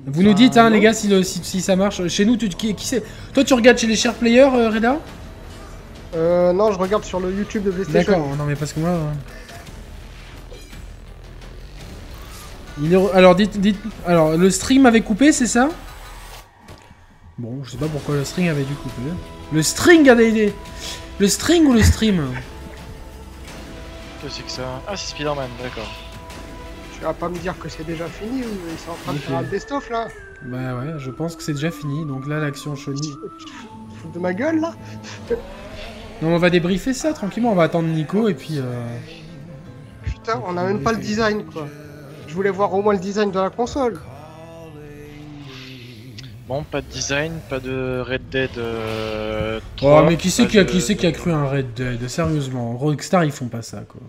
Vous 0.07 0.23
nous 0.23 0.35
dites, 0.35 0.57
hein, 0.57 0.69
les 0.71 0.81
gars, 0.81 0.93
si, 0.93 1.11
si, 1.25 1.61
ça 1.61 1.77
marche. 1.77 2.07
Chez 2.09 2.25
nous, 2.25 2.37
tu, 2.37 2.49
qui, 2.49 2.75
qui 2.75 2.95
Toi, 3.33 3.43
tu 3.43 3.55
regardes 3.55 3.79
chez 3.79 3.87
les 3.87 3.97
chers 3.97 4.15
players, 4.15 4.51
euh, 4.55 4.69
Reda 4.71 4.99
Euh, 6.15 6.53
non, 6.53 6.73
je 6.73 6.79
regarde 6.79 7.05
sur 7.05 7.21
le 7.21 7.33
YouTube 7.33 7.65
de 7.65 7.71
PlayStation. 7.71 8.13
D'accord, 8.13 8.37
non, 8.37 8.45
mais 8.45 8.55
parce 8.55 8.73
que 8.73 8.81
moi. 8.81 8.91
Euh, 8.91 9.11
il 12.83 12.95
Alors, 13.15 13.35
dites, 13.35 13.59
dites. 13.61 13.79
Alors, 14.07 14.37
le 14.37 14.51
stream 14.51 14.85
avait 14.85 15.01
coupé, 15.01 15.33
c'est 15.33 15.47
ça 15.47 15.71
Bon, 17.39 17.65
je 17.65 17.71
sais 17.73 17.79
pas 17.79 17.89
pourquoi 17.89 18.17
le 18.17 18.25
string 18.25 18.49
avait 18.49 18.63
dû 18.63 18.75
couper. 18.75 19.11
Le 19.53 19.63
string 19.63 20.09
avait. 20.09 20.53
Le 21.19 21.29
string 21.29 21.67
ou 21.67 21.73
le 21.73 21.83
stream? 21.83 22.25
C'est 24.29 24.43
que 24.43 24.51
ça 24.51 24.81
Ah, 24.89 24.97
c'est 24.97 25.11
Spider-Man, 25.11 25.49
d'accord. 25.63 25.91
Tu 26.95 27.01
vas 27.01 27.13
pas 27.13 27.29
me 27.29 27.37
dire 27.39 27.59
que 27.59 27.69
c'est 27.69 27.85
déjà 27.85 28.07
fini 28.07 28.43
ou 28.43 28.49
ils 28.71 28.79
sont 28.79 28.93
en 28.93 28.95
train 28.95 29.13
de 29.13 29.19
faire 29.19 29.39
un 29.39 29.43
best-of 29.43 29.91
là 29.91 30.09
Bah 30.43 30.77
ouais, 30.77 30.95
je 30.99 31.11
pense 31.11 31.37
que 31.37 31.43
c'est 31.43 31.53
déjà 31.55 31.71
fini. 31.71 32.07
Donc 32.07 32.27
là, 32.27 32.39
l'action 32.39 32.77
Shoni. 32.77 33.13
Fous 33.97 34.11
de 34.15 34.19
ma 34.19 34.33
gueule 34.33 34.61
là 34.61 34.75
Non, 36.23 36.35
on 36.35 36.39
va 36.39 36.51
débriefer 36.51 36.95
ça 36.95 37.13
tranquillement. 37.13 37.53
On 37.53 37.57
va 37.57 37.65
attendre 37.65 37.89
Nico 37.89 38.29
et 38.29 38.35
puis. 38.35 38.59
Euh... 38.59 38.99
Putain, 40.05 40.43
on 40.47 40.57
a 40.57 40.65
même 40.65 40.83
pas 40.83 40.93
le 40.93 40.99
design 40.99 41.45
quoi. 41.45 41.67
Je 42.27 42.35
voulais 42.35 42.51
voir 42.51 42.73
au 42.73 42.83
moins 42.83 42.95
le 42.95 43.01
design 43.01 43.31
de 43.31 43.39
la 43.39 43.51
console. 43.51 44.01
Bon, 46.47 46.63
pas 46.63 46.83
de 46.83 46.87
design, 46.87 47.33
pas 47.49 47.59
de 47.59 48.05
Red 48.07 48.29
Dead 48.29 48.51
3. 48.51 48.63
Euh, 48.63 49.61
oh, 49.83 50.03
mais 50.07 50.17
qui 50.17 50.31
c'est 50.31 50.47
qui, 50.47 50.59
a, 50.59 50.65
qui, 50.65 50.79
qui 50.79 51.07
a 51.07 51.13
cru 51.13 51.33
un 51.33 51.49
Red 51.49 51.73
Dead? 51.75 52.07
Sérieusement, 52.09 52.77
Rockstar 52.77 53.25
ils 53.25 53.33
font 53.33 53.49
pas 53.49 53.63
ça 53.63 53.83
quoi. 53.89 54.03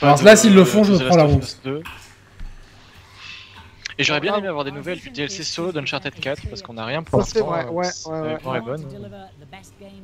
Alors 0.00 0.22
là, 0.22 0.36
s'ils 0.36 0.54
le 0.54 0.64
font, 0.64 0.84
je 0.84 0.92
me 0.92 0.98
prends 0.98 1.16
la 1.16 1.26
honte. 1.26 1.60
Et 3.98 4.04
j'aurais 4.04 4.20
bien 4.20 4.34
aimé 4.36 4.48
avoir 4.48 4.64
des 4.64 4.72
nouvelles 4.72 4.98
du 4.98 5.10
DLC 5.10 5.42
solo 5.44 5.70
d'Uncharted 5.70 6.14
4 6.14 6.48
parce 6.48 6.62
qu'on 6.62 6.78
a 6.78 6.84
rien 6.84 7.02
pour 7.02 7.18
l'instant. 7.18 7.38
C'est 7.38 7.44
vrai, 7.44 7.66
ouais, 7.66 7.86
ouais, 8.06 8.60
ouais. 8.68 8.76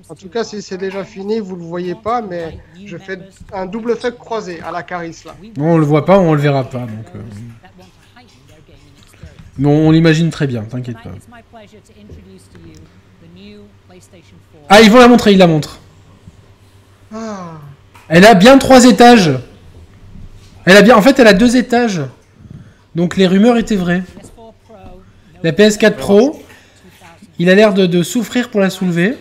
En 0.08 0.14
tout 0.14 0.28
cas, 0.28 0.44
si 0.44 0.60
c'est 0.60 0.76
déjà 0.76 1.04
fini, 1.04 1.40
vous 1.40 1.56
le 1.56 1.64
voyez 1.64 1.94
pas, 1.94 2.20
mais 2.20 2.58
je 2.84 2.96
fais 2.96 3.18
un 3.52 3.66
double 3.66 3.96
fuck 3.96 4.18
croisé 4.18 4.60
à 4.60 4.70
la 4.70 4.82
Caris 4.82 5.22
là. 5.24 5.34
Non, 5.56 5.72
on 5.72 5.78
le 5.78 5.84
voit 5.84 6.04
pas, 6.04 6.18
on 6.18 6.34
le 6.34 6.40
verra 6.40 6.64
pas 6.64 6.80
donc. 6.80 7.06
Euh... 7.14 7.20
On, 9.64 9.90
l'imagine 9.90 10.30
très 10.30 10.46
bien, 10.46 10.62
t'inquiète 10.62 10.96
pas. 11.02 11.10
Ah, 14.68 14.80
ils 14.80 14.90
vont 14.90 14.98
la 14.98 15.08
montrer, 15.08 15.32
ils 15.32 15.38
la 15.38 15.46
montrent. 15.46 15.80
Ah. 17.12 17.52
Elle 18.08 18.24
a 18.24 18.34
bien 18.34 18.58
trois 18.58 18.84
étages. 18.84 19.30
Elle 20.64 20.76
a 20.76 20.82
bien, 20.82 20.96
en 20.96 21.02
fait, 21.02 21.18
elle 21.18 21.26
a 21.26 21.32
deux 21.32 21.56
étages. 21.56 22.02
Donc 22.94 23.16
les 23.16 23.26
rumeurs 23.26 23.56
étaient 23.56 23.76
vraies. 23.76 24.02
La 25.42 25.52
PS4 25.52 25.94
Pro, 25.94 26.42
il 27.38 27.48
a 27.48 27.54
l'air 27.54 27.74
de, 27.74 28.02
souffrir 28.02 28.50
pour 28.50 28.60
la 28.60 28.70
soulever. 28.70 29.16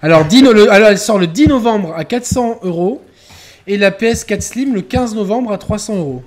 Alors, 0.00 0.26
alors, 0.70 0.88
elle 0.88 0.98
sort 0.98 1.18
le 1.18 1.26
10 1.26 1.48
novembre 1.48 1.94
à 1.96 2.04
400 2.04 2.60
euros. 2.62 3.02
Et 3.66 3.76
la 3.76 3.90
PS4 3.90 4.40
Slim 4.40 4.74
le 4.74 4.82
15 4.82 5.14
novembre 5.14 5.52
à 5.52 5.58
300 5.58 5.96
euros. 5.96 6.24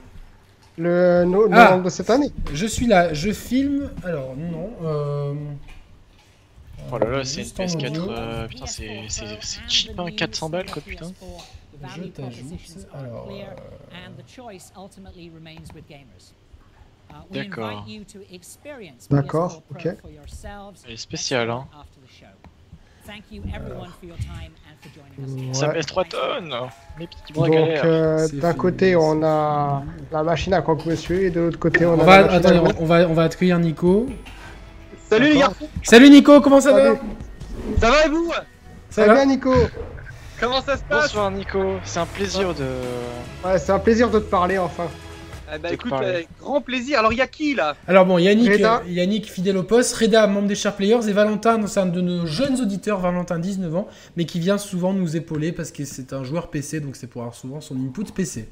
Le 0.77 1.23
no- 1.25 1.47
Ah. 1.51 1.63
novembre 1.65 1.83
de 1.85 1.89
cette 1.89 2.09
année. 2.09 2.31
Je 2.53 2.65
suis 2.65 2.85
là, 2.87 3.13
je 3.13 3.31
filme. 3.31 3.89
Alors, 4.03 4.35
non. 4.35 4.71
euh, 4.83 5.33
Oh 6.91 6.97
là 6.99 7.09
là, 7.09 7.25
c'est 7.25 7.37
une 7.39 7.43
juste 7.45 7.59
en 7.59 7.63
PS4. 7.63 7.89
audio. 7.91 8.11
euh, 8.11 8.47
putain, 8.47 8.65
c'est 8.67 9.05
c'est- 9.09 9.37
c'est 9.41 9.59
cheap, 9.67 9.99
hein, 9.99 10.11
400 10.11 10.49
balles 10.49 10.69
quoi, 10.69 10.81
putain. 10.81 11.11
Je 11.95 12.01
t'ajoute. 12.11 12.47
Alors, 12.93 13.27
euh, 13.45 13.45
D'accord. 17.31 17.69
D'accord, 19.09 19.63
ok. 19.71 19.87
Elle 20.85 20.93
est 20.93 20.97
spéciale, 20.97 21.49
hein. 21.49 21.67
Ça 25.53 25.69
pèse 25.69 25.85
3 25.85 26.03
tonnes 26.05 26.53
Mes 26.99 27.07
petits 27.07 27.33
bras 27.33 27.47
Donc 27.47 27.57
euh, 27.57 28.27
d'un 28.33 28.53
côté 28.53 28.95
on 28.95 29.23
a 29.23 29.83
la 30.11 30.23
machine 30.23 30.53
à 30.53 30.61
croque 30.61 30.85
monsieur 30.85 31.23
et 31.23 31.29
de 31.29 31.41
l'autre 31.41 31.59
côté 31.59 31.85
on, 31.85 31.93
on 31.95 31.99
a 31.99 32.03
va, 32.03 32.17
la 32.21 32.23
machine 32.23 32.33
à 32.33 32.37
attendez, 32.49 32.59
voix. 32.59 32.71
on 32.79 32.85
va, 32.85 33.07
on 33.07 33.13
va 33.13 33.23
accueillir 33.23 33.59
Nico. 33.59 34.07
Salut 35.09 35.33
les 35.33 35.39
garçons, 35.39 35.67
Salut 35.83 36.09
Nico, 36.09 36.41
comment 36.41 36.59
ça 36.61 36.71
Salut. 36.71 36.89
va 36.89 37.79
ça 37.79 37.89
va 37.91 38.05
et 38.05 38.09
vous? 38.09 38.31
Ça 38.89 39.05
va? 39.05 39.13
bien 39.13 39.25
Nico. 39.25 39.53
Comment 40.39 40.61
ça 40.61 40.77
se 40.77 40.83
passe? 40.83 41.03
Bonsoir 41.13 41.31
Nico, 41.31 41.75
c'est 41.83 41.99
un 41.99 42.05
plaisir 42.05 42.53
de. 42.53 42.65
Ouais, 43.45 43.57
c'est 43.57 43.71
un 43.71 43.79
plaisir 43.79 44.09
de 44.09 44.19
te 44.19 44.25
parler 44.29 44.57
enfin. 44.57 44.85
Eh 45.53 45.59
ben, 45.59 45.73
écoute, 45.73 45.93
euh, 46.01 46.21
grand 46.39 46.61
plaisir. 46.61 46.99
Alors 46.99 47.13
il 47.13 47.17
y 47.17 47.21
a 47.21 47.27
qui 47.27 47.53
là? 47.53 47.75
Alors 47.87 48.05
bon, 48.05 48.17
Yannick, 48.17 48.51
Reda. 48.51 48.81
euh, 48.85 48.89
Yannick 48.89 49.31
fidèle 49.31 49.57
au 49.57 49.63
poste, 49.63 49.95
Reda, 49.95 50.25
membre 50.27 50.47
des 50.47 50.55
Sharp 50.55 50.77
Players, 50.77 51.07
et 51.07 51.13
Valentin, 51.13 51.65
c'est 51.67 51.79
un 51.79 51.85
de 51.85 52.01
nos 52.01 52.25
jeunes 52.25 52.59
auditeurs, 52.59 52.99
Valentin 52.99 53.39
19 53.39 53.75
ans, 53.75 53.87
mais 54.17 54.25
qui 54.25 54.39
vient 54.39 54.57
souvent 54.57 54.93
nous 54.93 55.15
épauler 55.15 55.51
parce 55.51 55.71
que 55.71 55.85
c'est 55.85 56.13
un 56.13 56.23
joueur 56.23 56.49
PC, 56.49 56.79
donc 56.79 56.95
c'est 56.95 57.07
pour 57.07 57.21
avoir 57.21 57.35
souvent 57.35 57.61
son 57.61 57.75
input 57.75 58.05
PC. 58.13 58.47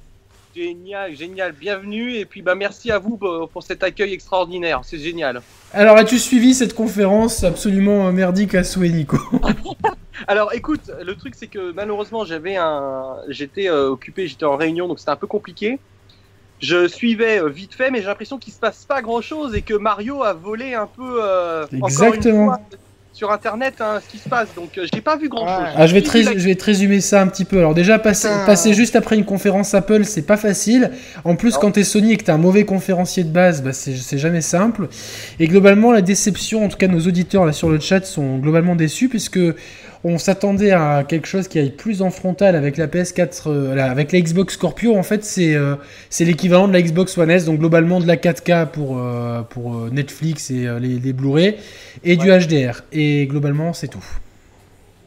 Génial, 0.55 1.15
génial, 1.15 1.51
bienvenue 1.51 2.13
et 2.13 2.25
puis 2.25 2.43
bah 2.43 2.53
merci 2.53 2.91
à 2.91 2.99
vous 2.99 3.17
pour, 3.17 3.63
cet 3.63 3.81
accueil 3.81 4.13
extraordinaire, 4.13 4.81
c'est 4.83 4.99
génial. 4.99 5.41
Alors, 5.73 5.97
as-tu 5.97 6.19
suivi 6.19 6.53
cette 6.53 6.75
conférence 6.75 7.43
absolument 7.43 8.07
euh, 8.07 8.11
merdique 8.11 8.53
à 8.53 8.63
souhait, 8.63 8.89
Nico? 8.89 9.17
Alors 10.27 10.53
écoute, 10.53 10.91
le 11.03 11.15
truc 11.15 11.33
c'est 11.35 11.47
que 11.47 11.71
malheureusement 11.71 12.23
j'avais 12.23 12.55
un, 12.55 13.17
j'étais 13.29 13.67
euh, 13.67 13.89
occupé, 13.89 14.27
j'étais 14.27 14.45
en 14.45 14.55
réunion 14.55 14.87
donc 14.87 14.99
c'était 14.99 15.11
un 15.11 15.15
peu 15.15 15.27
compliqué. 15.27 15.79
Je 16.63 16.87
suivais 16.87 17.39
euh, 17.39 17.49
vite 17.49 17.73
fait 17.73 17.91
mais 17.91 17.99
j'ai 17.99 18.07
l'impression 18.07 18.37
qu'il 18.37 18.53
se 18.53 18.59
passe 18.59 18.85
pas 18.85 19.01
grand 19.01 19.21
chose 19.21 19.53
et 19.53 19.61
que 19.61 19.73
Mario 19.73 20.23
a 20.23 20.33
volé 20.33 20.73
un 20.73 20.87
peu 20.87 21.19
euh, 21.21 21.65
encore 21.81 22.13
une 22.13 22.23
fois, 22.23 22.59
sur 23.11 23.31
internet 23.31 23.75
hein, 23.79 23.99
ce 24.03 24.09
qui 24.11 24.17
se 24.17 24.27
passe 24.27 24.47
donc 24.55 24.77
euh, 24.77 24.87
j'ai 24.91 25.01
pas 25.01 25.17
vu 25.17 25.29
grand 25.29 25.45
chose. 25.47 25.65
Ouais. 25.65 25.73
Ah, 25.75 25.85
je, 25.87 25.93
vais 25.93 26.01
te 26.01 26.09
je 26.09 26.47
vais 26.47 26.55
te 26.55 26.63
résumer 26.63 26.99
ça 27.01 27.21
un 27.21 27.27
petit 27.27 27.45
peu. 27.45 27.59
Alors 27.59 27.73
déjà, 27.73 27.99
passer, 27.99 28.29
passer 28.45 28.73
juste 28.73 28.95
après 28.95 29.15
une 29.15 29.25
conférence 29.25 29.73
Apple, 29.73 30.03
c'est 30.05 30.25
pas 30.25 30.37
facile. 30.37 30.91
En 31.23 31.35
plus, 31.35 31.53
Non. 31.53 31.59
quand 31.61 31.71
t'es 31.71 31.83
Sony 31.83 32.13
et 32.13 32.17
que 32.17 32.23
t'es 32.23 32.31
un 32.31 32.37
mauvais 32.37 32.65
conférencier 32.65 33.23
de 33.23 33.29
base, 33.29 33.61
bah, 33.61 33.73
c'est 33.73 33.95
c'est 33.95 34.17
jamais 34.17 34.41
simple. 34.41 34.87
Et 35.39 35.47
globalement, 35.47 35.91
la 35.91 36.01
déception, 36.01 36.65
en 36.65 36.69
tout 36.69 36.77
cas 36.77 36.87
nos 36.87 37.01
auditeurs 37.01 37.45
là 37.45 37.51
sur 37.51 37.69
le 37.69 37.79
chat 37.79 38.03
sont 38.05 38.37
globalement 38.37 38.75
déçus 38.75 39.09
puisque 39.09 39.39
on 40.03 40.17
s'attendait 40.17 40.71
à 40.71 41.03
quelque 41.07 41.27
chose 41.27 41.47
qui 41.47 41.59
aille 41.59 41.71
plus 41.71 42.01
en 42.01 42.11
frontal 42.11 42.55
avec 42.55 42.75
la 42.77 42.87
PS4, 42.87 43.43
euh, 43.47 43.77
avec 43.77 44.11
la 44.11 44.19
Xbox 44.19 44.55
Scorpio. 44.55 44.95
En 44.95 45.03
fait, 45.03 45.23
c'est 45.23 45.55
euh, 45.55 45.75
c'est 46.09 46.25
l'équivalent 46.25 46.67
de 46.67 46.73
la 46.73 46.81
Xbox 46.81 47.17
One 47.17 47.31
S, 47.31 47.45
donc 47.45 47.59
globalement 47.59 48.01
de 48.01 48.07
la 48.07 48.17
4K 48.17 48.69
pour, 48.69 48.97
euh, 48.97 49.41
pour 49.43 49.75
Netflix 49.91 50.51
et 50.51 50.67
les, 50.79 50.99
les 50.99 51.13
Blu-ray 51.13 51.55
et 52.03 52.17
du 52.17 52.27
HDR. 52.27 52.81
Et 52.91 53.27
globalement, 53.27 53.71
c'est 53.73 53.87
tout. 53.87 54.03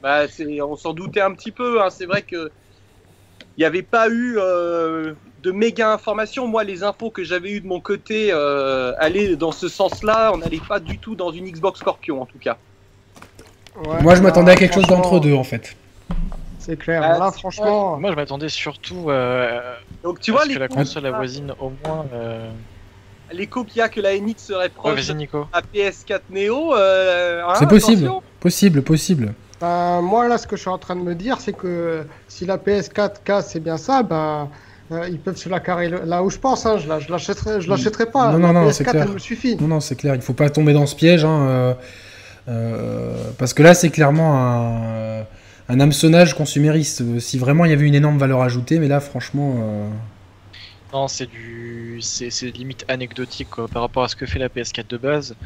Bah, 0.02 0.22
on 0.62 0.76
s'en 0.76 0.94
doutait 0.94 1.20
un 1.20 1.34
petit 1.34 1.52
peu. 1.52 1.82
Hein. 1.82 1.90
C'est 1.90 2.06
vrai 2.06 2.22
que 2.22 2.50
il 3.58 3.60
n'y 3.60 3.64
avait 3.64 3.82
pas 3.82 4.08
eu 4.10 4.36
de 4.36 5.50
méga 5.50 5.92
informations. 5.92 6.46
Moi, 6.46 6.64
les 6.64 6.82
infos 6.82 7.10
que 7.10 7.24
j'avais 7.24 7.52
eues 7.52 7.60
de 7.60 7.66
mon 7.66 7.80
côté 7.80 8.32
allaient 8.32 9.36
dans 9.36 9.52
ce 9.52 9.68
sens-là. 9.68 10.30
On 10.32 10.38
n'allait 10.38 10.60
pas 10.66 10.80
du 10.80 10.98
tout 10.98 11.14
dans 11.14 11.32
une 11.32 11.50
Xbox 11.50 11.80
Scorpion, 11.80 12.22
en 12.22 12.26
tout 12.26 12.38
cas. 12.38 12.58
Ouais, 13.84 14.02
Moi, 14.02 14.14
je 14.14 14.22
m'attendais 14.22 14.52
à 14.52 14.56
quelque 14.56 14.74
chose 14.74 14.86
d'entre 14.86 15.20
deux 15.20 15.34
en 15.34 15.44
fait. 15.44 15.76
C'est 16.58 16.76
clair. 16.78 17.00
Ah, 17.04 17.18
là 17.18 17.30
franchement. 17.30 17.96
Moi 17.98 18.10
je 18.10 18.16
m'attendais 18.16 18.48
surtout 18.48 19.08
euh, 19.08 19.60
Donc, 20.02 20.18
tu 20.20 20.32
vois, 20.32 20.44
les 20.46 20.54
que 20.54 20.58
la 20.58 20.68
console 20.68 21.06
avoisine 21.06 21.52
au 21.60 21.70
moins. 21.84 22.06
Euh... 22.12 22.48
l'écho 23.32 23.62
qu'il 23.64 23.78
y 23.78 23.80
a 23.82 23.88
que 23.88 24.00
la 24.00 24.16
NX 24.18 24.34
serait 24.38 24.64
Ouais, 24.64 24.68
proche 24.70 25.10
Nico. 25.10 25.46
à 25.52 25.60
PS4 25.60 26.20
Neo. 26.30 26.74
euh, 26.74 27.42
hein, 27.46 27.54
C'est 27.58 27.68
possible, 27.68 28.10
possible, 28.40 28.82
possible. 28.82 29.34
Ben, 29.60 30.00
moi, 30.02 30.26
là, 30.28 30.38
ce 30.38 30.46
que 30.46 30.56
je 30.56 30.62
suis 30.62 30.70
en 30.70 30.78
train 30.78 30.96
de 30.96 31.00
me 31.02 31.14
dire, 31.14 31.40
c'est 31.40 31.52
que 31.54 32.04
si 32.28 32.44
la 32.46 32.56
PS4K, 32.58 33.42
c'est 33.46 33.60
bien 33.60 33.76
ça, 33.76 34.02
ben, 34.02 34.48
euh, 34.92 35.08
ils 35.08 35.18
peuvent 35.20 35.36
se 35.36 35.48
la 35.48 35.60
carrer 35.60 35.88
là 35.88 36.22
où 36.22 36.30
je 36.30 36.38
pense. 36.38 36.66
Hein, 36.66 36.78
je 36.78 36.88
la- 36.88 36.98
je 36.98 37.10
l'achèterai 37.10 37.60
je 37.60 37.68
l'achèterai 37.70 38.06
pas. 38.06 38.32
Non, 38.32 38.38
non, 38.38 38.52
la 38.52 38.60
non, 38.60 38.66
PS4, 38.68 38.72
c'est 38.72 38.84
clair. 38.84 39.04
elle 39.06 39.14
me 39.14 39.18
suffit. 39.18 39.56
Non, 39.56 39.68
non, 39.68 39.80
c'est 39.80 39.96
clair, 39.96 40.14
il 40.16 40.20
faut 40.20 40.34
pas 40.34 40.50
tomber 40.50 40.72
dans 40.72 40.86
ce 40.86 40.94
piège. 40.96 41.24
hein, 41.24 41.46
euh, 41.48 41.74
parce 43.38 43.54
que 43.54 43.62
là, 43.62 43.74
c'est 43.74 43.90
clairement 43.90 44.36
un, 44.38 45.26
un 45.68 45.80
hameçonnage 45.80 46.34
consumériste. 46.34 47.00
euh, 47.02 47.20
Si 47.20 47.38
vraiment 47.38 47.64
il 47.64 47.70
y 47.70 47.74
avait 47.74 47.86
une 47.86 47.94
énorme 47.94 48.18
valeur 48.18 48.42
ajoutée, 48.42 48.78
mais 48.78 48.88
là, 48.88 49.00
franchement. 49.00 49.54
euh, 49.58 49.88
Non, 50.92 51.08
c'est 51.08 51.26
du. 51.26 51.98
C'est 52.00 52.30
limite 52.52 52.84
anecdotique 52.88 53.50
quoi, 53.50 53.68
par 53.68 53.82
rapport 53.82 54.04
à 54.04 54.08
ce 54.08 54.16
que 54.16 54.26
fait 54.26 54.38
la 54.38 54.48
PS4 54.48 54.88
de 54.88 54.96
base. 54.98 55.36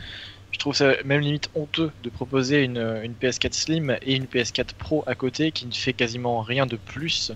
Je 0.52 0.58
trouve 0.58 0.74
ça 0.74 0.94
même 1.04 1.20
limite 1.20 1.50
honteux 1.54 1.92
de 2.02 2.10
proposer 2.10 2.64
une, 2.64 2.78
une 3.04 3.14
PS4 3.14 3.54
Slim 3.54 3.96
et 4.02 4.16
une 4.16 4.26
PS4 4.28 4.74
Pro 4.74 5.04
à 5.06 5.14
côté 5.14 5.52
qui 5.52 5.66
ne 5.66 5.72
fait 5.74 5.94
quasiment 5.94 6.42
rien 6.42 6.66
de 6.66 6.76
plus. 6.76 7.32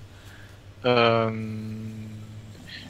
Euh, 0.87 1.31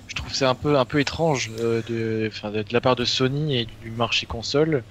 je 0.08 0.14
trouve 0.14 0.34
ça 0.34 0.50
un 0.50 0.54
peu, 0.54 0.78
un 0.78 0.84
peu 0.84 1.00
étrange 1.00 1.50
euh, 1.60 1.82
de, 1.82 2.28
enfin, 2.32 2.50
de, 2.50 2.62
de 2.62 2.72
la 2.72 2.80
part 2.80 2.96
de 2.96 3.04
Sony 3.04 3.56
et 3.58 3.66
du 3.66 3.90
marché 3.90 4.26
console. 4.26 4.84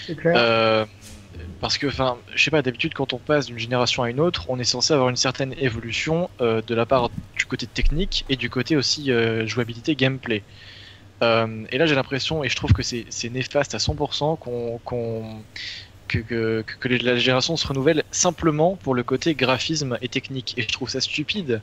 C'est 0.00 0.14
clair. 0.16 0.36
Euh, 0.36 0.86
parce 1.60 1.78
que, 1.78 1.86
enfin, 1.86 2.22
je 2.34 2.42
sais 2.42 2.50
pas, 2.50 2.62
d'habitude, 2.62 2.94
quand 2.94 3.12
on 3.12 3.18
passe 3.18 3.46
d'une 3.46 3.58
génération 3.58 4.02
à 4.02 4.10
une 4.10 4.20
autre, 4.20 4.46
on 4.48 4.58
est 4.58 4.64
censé 4.64 4.92
avoir 4.94 5.08
une 5.08 5.16
certaine 5.16 5.54
évolution 5.58 6.30
euh, 6.40 6.62
de 6.62 6.74
la 6.74 6.86
part 6.86 7.10
du 7.36 7.46
côté 7.46 7.66
technique 7.66 8.24
et 8.28 8.36
du 8.36 8.50
côté 8.50 8.76
aussi 8.76 9.10
euh, 9.10 9.46
jouabilité 9.46 9.96
gameplay. 9.96 10.44
Euh, 11.22 11.64
et 11.70 11.78
là, 11.78 11.86
j'ai 11.86 11.94
l'impression, 11.94 12.44
et 12.44 12.48
je 12.48 12.56
trouve 12.56 12.72
que 12.72 12.82
c'est 12.82 13.30
néfaste 13.30 13.74
à 13.74 13.78
100%, 13.78 14.38
qu'on 14.38 15.44
que, 16.08 16.64
la 16.88 17.16
génération 17.16 17.56
se 17.56 17.66
renouvelle 17.66 18.04
simplement 18.10 18.76
pour 18.76 18.94
le 18.94 19.02
côté 19.04 19.34
graphisme 19.34 19.98
et 20.00 20.08
technique. 20.08 20.54
Et 20.58 20.62
je 20.62 20.68
trouve 20.68 20.90
ça 20.90 21.00
stupide. 21.00 21.62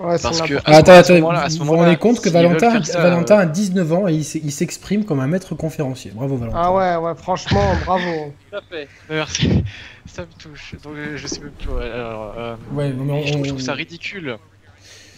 Ouais, 0.00 0.16
parce 0.22 0.40
que- 0.42 0.54
n'importe 0.54 0.68
attends, 0.68 0.92
à 0.92 1.02
ce 1.04 1.12
attends, 1.12 1.20
moment-là- 1.20 1.42
à 1.42 1.50
ce 1.50 1.58
vous 1.58 1.64
vous 1.64 1.72
rendez 1.76 1.96
compte 1.96 2.20
que 2.20 2.28
Valentin, 2.28 2.70
faire 2.70 2.86
ça, 2.86 3.00
Valentin 3.02 3.36
euh, 3.38 3.42
a 3.42 3.46
19 3.46 3.92
ans 3.92 4.08
et 4.08 4.14
il 4.14 4.52
s'exprime 4.52 5.04
comme 5.04 5.20
un 5.20 5.26
maître 5.26 5.54
conférencier. 5.54 6.12
Bravo, 6.14 6.36
Valentin. 6.36 6.58
Ah 6.60 6.72
ouais, 6.72 6.96
ouais, 7.06 7.14
franchement, 7.16 7.72
bravo. 7.84 8.32
Tout 8.50 8.56
à 8.56 8.60
fait. 8.70 8.88
Merci. 9.10 9.64
Ça 10.06 10.22
me 10.22 10.42
touche. 10.42 10.74
Donc, 10.82 10.94
euh, 10.96 11.16
je 11.16 11.26
sais 11.26 11.40
même 11.40 11.50
plus. 11.50 11.70
Alors, 11.70 12.34
euh, 12.38 12.54
Ouais, 12.72 12.90
mais 12.96 13.22
je, 13.26 13.28
trouve, 13.28 13.40
on- 13.40 13.44
je 13.44 13.48
trouve 13.50 13.60
ça 13.60 13.74
ridicule 13.74 14.36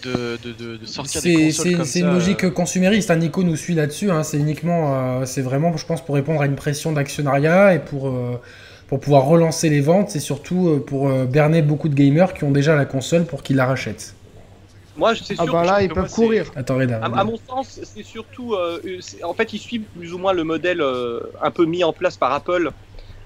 de, 0.03 0.39
de, 0.43 0.53
de, 0.53 0.77
de 0.79 0.87
sortir 0.87 1.21
des 1.23 1.53
C'est 1.53 1.73
consoles 1.75 2.03
une 2.03 2.13
logique 2.13 2.45
euh, 2.45 2.51
consumériste. 2.51 3.11
Nico 3.17 3.43
nous 3.45 3.57
suit 3.57 3.75
là-dessus. 3.75 4.11
hein, 4.11 4.23
c'est 4.25 4.39
uniquement, 4.39 5.21
euh, 5.21 5.25
c'est 5.27 5.43
vraiment, 5.43 5.77
je 5.77 5.87
pense, 5.87 6.05
pour 6.05 6.15
répondre 6.17 6.41
à 6.43 6.47
une 6.47 6.57
pression 6.57 6.91
d'actionnariat 6.93 7.75
et 7.75 7.79
pour, 7.79 8.09
euh, 8.09 8.41
pour 8.89 8.99
pouvoir 8.99 9.25
relancer 9.27 9.69
les 9.69 9.81
ventes. 9.81 10.11
C'est 10.11 10.19
surtout 10.21 10.69
euh, 10.69 10.85
pour 10.85 11.09
euh, 11.09 11.25
berner 11.27 11.63
beaucoup 11.63 11.89
de 11.89 11.95
gamers 11.95 12.35
qui 12.35 12.45
ont 12.45 12.51
déjà 12.51 12.75
la 12.75 12.85
console 12.87 13.27
pour 13.27 13.43
qu'ils 13.43 13.57
la 13.57 13.67
rachètent. 13.67 14.15
Moi, 15.01 15.15
c'est 15.17 15.37
Ah 15.37 15.47
sûr. 15.47 15.53
bah 15.53 15.65
que- 15.65 15.65
là, 15.65 15.83
ils 15.83 15.93
peuvent 15.93 16.11
moi, 16.11 16.11
courir. 16.11 16.53
Attends, 16.55 16.77
Reda. 16.77 16.99
À, 17.01 17.07
Reda. 17.07 17.21
à 17.21 17.25
mon 17.25 17.37
sens, 17.37 17.81
c'est 17.85 18.03
surtout. 18.05 18.55
euh, 18.55 18.81
c'est- 19.01 19.23
en 19.25 19.35
fait, 19.35 19.53
ils 19.55 19.59
suivent 19.61 19.89
plus 19.91 20.13
ou 20.15 20.19
moins 20.19 20.33
le 20.35 20.45
modèle 20.45 20.81
euh, 20.83 21.21
un 21.41 21.51
peu 21.51 21.65
mis 21.67 21.85
en 21.85 21.93
place 21.95 22.17
par 22.19 22.33
Apple 22.33 22.73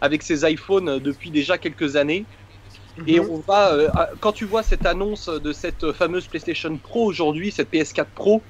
avec 0.01 0.23
ses 0.23 0.51
iPhones 0.51 0.89
euh, 0.91 1.01
depuis 1.01 1.31
déjà 1.33 1.59
quelques 1.59 1.97
années. 1.97 2.29
Et 3.07 3.21
Mhm. 3.21 3.29
on 3.29 3.41
va, 3.49 3.73
euh, 3.75 3.91
quand 4.21 4.33
tu 4.33 4.45
vois 4.47 4.63
cette 4.63 4.87
annonce 4.87 5.29
de 5.29 5.53
cette 5.53 5.93
fameuse 5.93 6.29
PlayStation 6.29 6.79
Pro 6.79 7.05
aujourd'hui, 7.07 7.53
cette 7.53 7.71
PS4 7.71 8.13
Pro, 8.15 8.45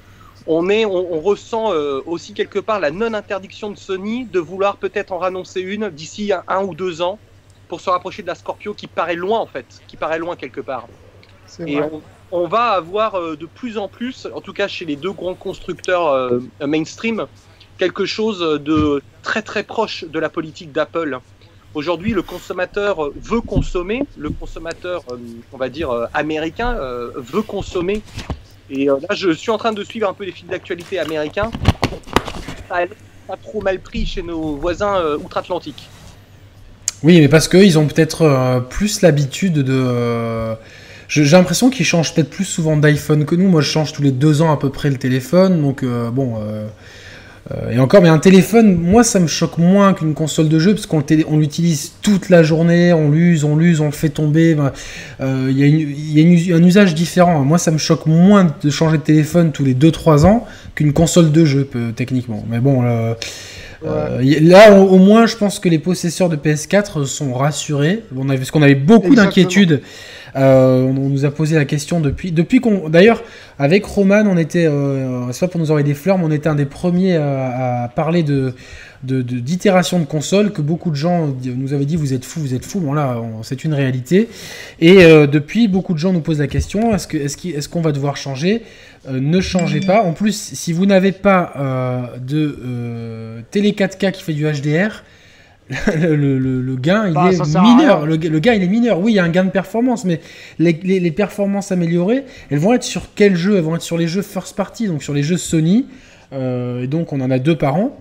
on, 0.47 0.69
est, 0.71 0.85
on, 0.87 0.95
on 1.15 1.21
ressent 1.23 1.73
euh, 1.75 2.03
aussi 2.07 2.35
quelque 2.35 2.59
part 2.61 2.81
la 2.81 2.91
non-interdiction 2.93 3.71
de 3.71 3.79
Sony 3.79 4.27
de 4.29 4.41
vouloir 4.41 4.79
peut-être 4.81 5.13
en 5.13 5.23
annoncer 5.23 5.61
une 5.63 5.91
d'ici 5.91 6.33
un, 6.33 6.45
un 6.49 6.65
ou 6.65 6.75
deux 6.75 7.03
ans 7.03 7.23
pour 7.69 7.81
se 7.81 7.91
rapprocher 7.91 8.23
de 8.23 8.29
la 8.29 8.35
Scorpio 8.37 8.75
qui 8.75 8.89
paraît 8.89 9.17
loin 9.17 9.41
en 9.41 9.47
fait, 9.49 9.81
qui 9.89 9.97
paraît 9.99 10.19
loin 10.21 10.37
quelque 10.37 10.61
part. 10.63 10.91
C'est 11.47 11.65
Et 11.67 11.81
vrai. 11.81 11.91
on, 11.93 12.03
on 12.31 12.47
va 12.47 12.71
avoir 12.71 13.15
euh, 13.15 13.37
de 13.37 13.47
plus 13.47 13.79
en 13.79 13.89
plus, 13.89 14.27
en 14.35 14.41
tout 14.41 14.53
cas 14.53 14.69
chez 14.69 14.85
les 14.85 14.97
deux 14.97 15.13
grands 15.13 15.35
constructeurs 15.35 16.09
euh, 16.09 16.41
mainstream, 16.67 17.27
quelque 17.79 18.07
chose 18.07 18.41
de 18.41 19.03
très 19.23 19.43
très 19.43 19.63
proche 19.63 20.05
de 20.05 20.19
la 20.19 20.29
politique 20.29 20.73
d'Apple. 20.73 21.19
Aujourd'hui, 21.75 22.13
le 22.13 22.23
consommateur 22.23 23.11
veut 23.21 23.41
consommer, 23.41 24.05
le 24.17 24.31
consommateur, 24.31 25.03
euh, 25.11 25.17
on 25.53 25.57
va 25.57 25.69
dire, 25.69 25.91
américain 26.15 26.77
veut 27.17 27.43
consommer. 27.43 28.03
Et 28.71 28.87
là, 28.87 29.15
je 29.15 29.31
suis 29.31 29.51
en 29.51 29.59
train 29.59 29.73
de 29.73 29.83
suivre 29.83 30.09
un 30.09 30.15
peu 30.15 30.25
les 30.25 30.33
fils 30.33 30.47
d'actualité 30.47 30.99
américains. 30.99 31.51
Ça 32.69 32.79
pas 33.27 33.37
trop 33.37 33.61
mal 33.61 33.81
pris 33.81 34.07
chez 34.07 34.23
nos 34.23 34.57
voisins 34.57 35.17
outre-Atlantique. 35.17 35.89
Oui, 37.03 37.21
mais 37.21 37.29
parce 37.29 37.49
qu'ils 37.49 37.79
ont 37.79 37.87
peut-être 37.87 38.65
plus 38.71 39.03
l'habitude 39.03 39.55
de, 39.55 40.57
j'ai 41.09 41.25
l'impression 41.25 41.71
qu'ils 41.71 41.87
changent 41.87 42.15
peut-être 42.15 42.31
plus 42.31 42.45
souvent 42.45 42.77
d'iPhone 42.77 43.25
que 43.25 43.35
nous. 43.35 43.49
Moi, 43.49 43.61
je 43.61 43.69
change 43.69 43.93
tous 43.93 44.03
les 44.03 44.13
deux 44.13 44.43
ans 44.43 44.53
à 44.53 44.59
peu 44.59 44.71
près 44.71 44.91
le 44.91 44.97
téléphone, 44.97 45.61
donc 45.61 45.83
euh, 45.83 46.11
bon. 46.11 46.37
Euh, 46.39 46.67
euh, 47.53 47.73
et 47.73 47.79
encore, 47.79 48.01
mais 48.01 48.09
un 48.09 48.19
téléphone, 48.19 48.75
moi, 48.75 49.05
ça 49.05 49.21
me 49.21 49.27
choque 49.27 49.59
moins 49.59 49.93
qu'une 49.93 50.15
console 50.15 50.49
de 50.49 50.59
jeu 50.59 50.73
parce 50.73 50.87
qu'on 50.87 51.05
on 51.29 51.37
l'utilise 51.37 51.93
toute 52.01 52.31
la 52.31 52.43
journée, 52.43 52.95
on 52.95 53.11
l'use, 53.11 53.45
on 53.45 53.55
l'use, 53.55 53.83
on 53.83 53.87
le 53.87 53.93
fait 53.93 54.09
tomber. 54.09 54.57
Il 55.21 55.25
y 55.51 56.53
a, 56.53 56.57
un 56.57 56.63
usage 56.63 56.95
différent. 56.95 57.41
Moi, 57.41 57.59
ça 57.59 57.71
me 57.71 57.77
choque 57.77 58.07
moins 58.07 58.51
de 58.63 58.71
changer 58.71 58.97
de 58.97 59.03
téléphone 59.03 59.53
tous 59.53 59.63
les 59.63 59.75
2-3 59.75 60.25
ans 60.25 60.47
qu'une 60.75 60.95
console 60.95 61.33
de 61.33 61.45
jeu, 61.45 61.69
techniquement. 61.95 62.43
Mais 62.49 62.61
bon. 62.61 62.81
là, 63.83 64.73
au, 64.73 64.97
moins, 64.97 65.27
je 65.27 65.37
pense 65.37 65.59
que 65.59 65.69
les 65.69 65.79
possesseurs 65.79 66.31
de 66.31 66.37
PS4 66.37 67.05
sont 67.05 67.35
rassurés. 67.35 68.05
On 68.17 68.31
avait, 68.31 68.39
parce 68.39 68.53
qu'on 68.53 68.63
avait 68.63 68.75
beaucoup 68.75 69.15
d'inquiétudes 69.15 69.83
euh, 70.37 70.83
on, 70.83 71.09
nous 71.09 71.25
a 71.25 71.31
posé 71.31 71.55
la 71.55 71.65
question 71.65 72.01
depuis, 72.01 72.33
depuis 72.33 72.61
qu'on. 72.61 72.89
D'ailleurs, 72.89 73.23
avec 73.59 73.85
Roman, 73.85 74.25
on 74.27 74.37
était, 74.37 74.67
euh, 74.67 75.33
soit 75.33 75.49
pour 75.49 75.61
nous 75.61 75.71
envoyer 75.71 75.87
des 75.87 75.95
fleurs, 75.95 76.19
mais 76.19 76.25
on 76.25 76.31
était 76.31 76.49
un 76.49 76.57
des 76.57 76.65
premiers 76.65 77.17
à, 77.17 77.91
parler 77.95 78.23
de 78.23 78.55
d'itération 79.03 79.99
de, 80.01 80.07
console 80.07 80.51
que 80.51 80.63
beaucoup 80.63 80.91
de 80.91 80.97
gens 80.97 81.35
nous 81.45 81.75
avaient 81.75 81.85
dit 81.85 81.97
vous 81.97 82.15
êtes 82.15 82.25
fou, 82.25 82.41
vous 82.41 82.55
êtes 82.55 82.65
fou. 82.65 82.81
Bon 82.81 82.95
là, 82.95 83.21
c'est 83.43 83.63
une 83.63 83.75
réalité. 83.75 84.29
Et 84.81 85.05
euh, 85.05 85.27
depuis, 85.27 85.69
beaucoup 85.69 85.93
de 85.93 85.99
gens 85.99 86.13
nous 86.13 86.21
posent 86.21 86.41
la 86.41 86.47
question 86.47 86.95
est-ce 86.95 87.07
que 87.07 87.19
est-ce 87.19 87.69
qu'on 87.69 87.83
va 87.83 87.93
devoir 87.93 88.17
changer? 88.17 88.63
Ne 89.09 89.41
changez 89.43 89.81
pas. 89.81 90.03
En 90.03 90.13
plus, 90.13 90.35
si 90.55 90.73
vous 90.73 90.87
n'avez 90.87 91.13
pas 91.13 92.09
de 92.27 93.43
télé 93.51 93.73
4K 93.73 94.13
qui 94.13 94.23
fait 94.23 94.33
du 94.33 94.45
HDR, 94.45 95.05
le, 95.71 96.77
gain, 96.77 97.07
il 97.09 97.15
bah, 97.15 97.31
est 97.33 97.59
mineur. 97.59 98.07
Le, 98.07 98.17
gain, 98.17 98.53
il 98.55 98.63
est 98.63 98.69
mineur. 98.69 99.01
Oui, 99.01 99.13
il 99.13 99.15
y 99.15 99.19
a 99.19 99.25
un 99.25 99.31
gain 99.31 99.45
de 99.45 99.51
performance, 99.51 100.05
mais 100.05 100.21
les, 100.59 101.11
performances 101.11 101.73
améliorées, 101.73 102.25
elles 102.51 102.59
vont 102.59 102.75
être 102.75 102.83
sur 102.83 103.03
quel 103.15 103.37
jeu? 103.37 103.57
Elles 103.57 103.63
vont 103.63 103.75
être 103.75 103.83
sur 103.83 103.97
les 103.97 104.07
jeux 104.07 104.23
first 104.23 104.57
party, 104.57 104.89
donc 104.89 105.03
sur 105.03 105.15
les 105.15 105.23
jeux 105.23 105.39
Sony. 105.39 105.87
Euh, 106.33 106.83
et 106.83 106.87
donc, 106.87 107.13
on 107.13 107.21
en 107.21 107.31
a 107.31 107.39
deux 107.39 107.57
par 107.57 107.77
an. 107.77 107.97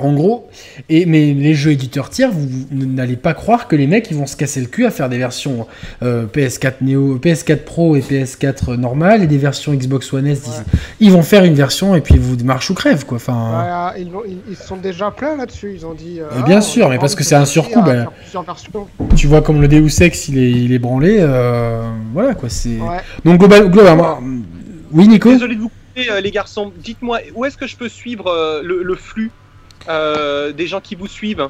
En 0.00 0.14
gros, 0.14 0.48
et, 0.88 1.04
mais 1.04 1.34
les 1.34 1.54
jeux 1.54 1.72
éditeurs 1.72 2.10
tiers, 2.10 2.30
vous, 2.30 2.48
n'allez 2.72 3.16
pas 3.16 3.34
croire 3.34 3.68
que 3.68 3.76
les 3.76 3.86
mecs 3.86 4.10
ils 4.10 4.16
vont 4.16 4.26
se 4.26 4.36
casser 4.36 4.60
le 4.60 4.66
cul 4.66 4.86
à 4.86 4.90
faire 4.90 5.08
des 5.08 5.18
versions 5.18 5.66
euh, 6.02 6.26
PS4 6.26 6.74
Neo, 6.80 7.18
PS4 7.18 7.64
Pro 7.64 7.96
et 7.96 8.00
PS4 8.00 8.74
normal 8.74 9.22
et 9.22 9.26
des 9.26 9.38
versions 9.38 9.74
Xbox 9.74 10.12
One 10.12 10.26
S. 10.26 10.62
Ils 11.00 11.12
vont 11.12 11.22
faire 11.22 11.44
une 11.44 11.54
version 11.54 11.94
et 11.94 12.00
puis 12.00 12.16
vous 12.18 12.36
marche 12.44 12.70
ou 12.70 12.74
crève 12.74 13.04
quoi. 13.04 13.16
Enfin, 13.16 13.92
ils, 13.98 14.10
ils, 14.48 14.56
sont 14.56 14.76
déjà 14.76 15.10
pleins 15.10 15.36
là-dessus. 15.36 15.72
Ils 15.74 15.84
ont 15.84 15.94
dit. 15.94 16.20
Euh, 16.20 16.42
bien 16.42 16.58
ah, 16.58 16.62
sûr, 16.62 16.88
mais 16.88 16.98
parce 16.98 17.14
que 17.14 17.24
c'est 17.24 17.34
un 17.34 17.44
surcoût. 17.44 17.82
Ben, 17.82 18.08
tu 19.16 19.26
vois 19.26 19.42
comme 19.42 19.60
le 19.60 19.68
Deus 19.68 20.02
Ex 20.02 20.28
il 20.28 20.38
est, 20.38 20.50
il 20.50 20.72
est 20.72 20.78
branlé. 20.78 21.18
Euh, 21.20 21.82
voilà 22.12 22.34
quoi. 22.34 22.48
C'est. 22.48 22.78
Donc 23.24 23.38
globalement, 23.38 24.18
oui 24.92 25.08
Nico? 25.08 25.30
Désolé 25.30 25.56
de 25.56 25.60
vous 25.60 25.68
couper 25.68 26.08
les 26.22 26.30
garçons. 26.30 26.72
Dites-moi 26.78 27.18
où 27.34 27.44
est-ce 27.44 27.58
que 27.58 27.66
je 27.66 27.76
peux 27.76 27.88
suivre 27.88 28.62
le 28.62 28.94
flux? 28.94 29.30
Euh, 29.88 30.52
des 30.52 30.66
gens 30.66 30.80
qui 30.80 30.94
vous 30.94 31.06
suivent 31.06 31.48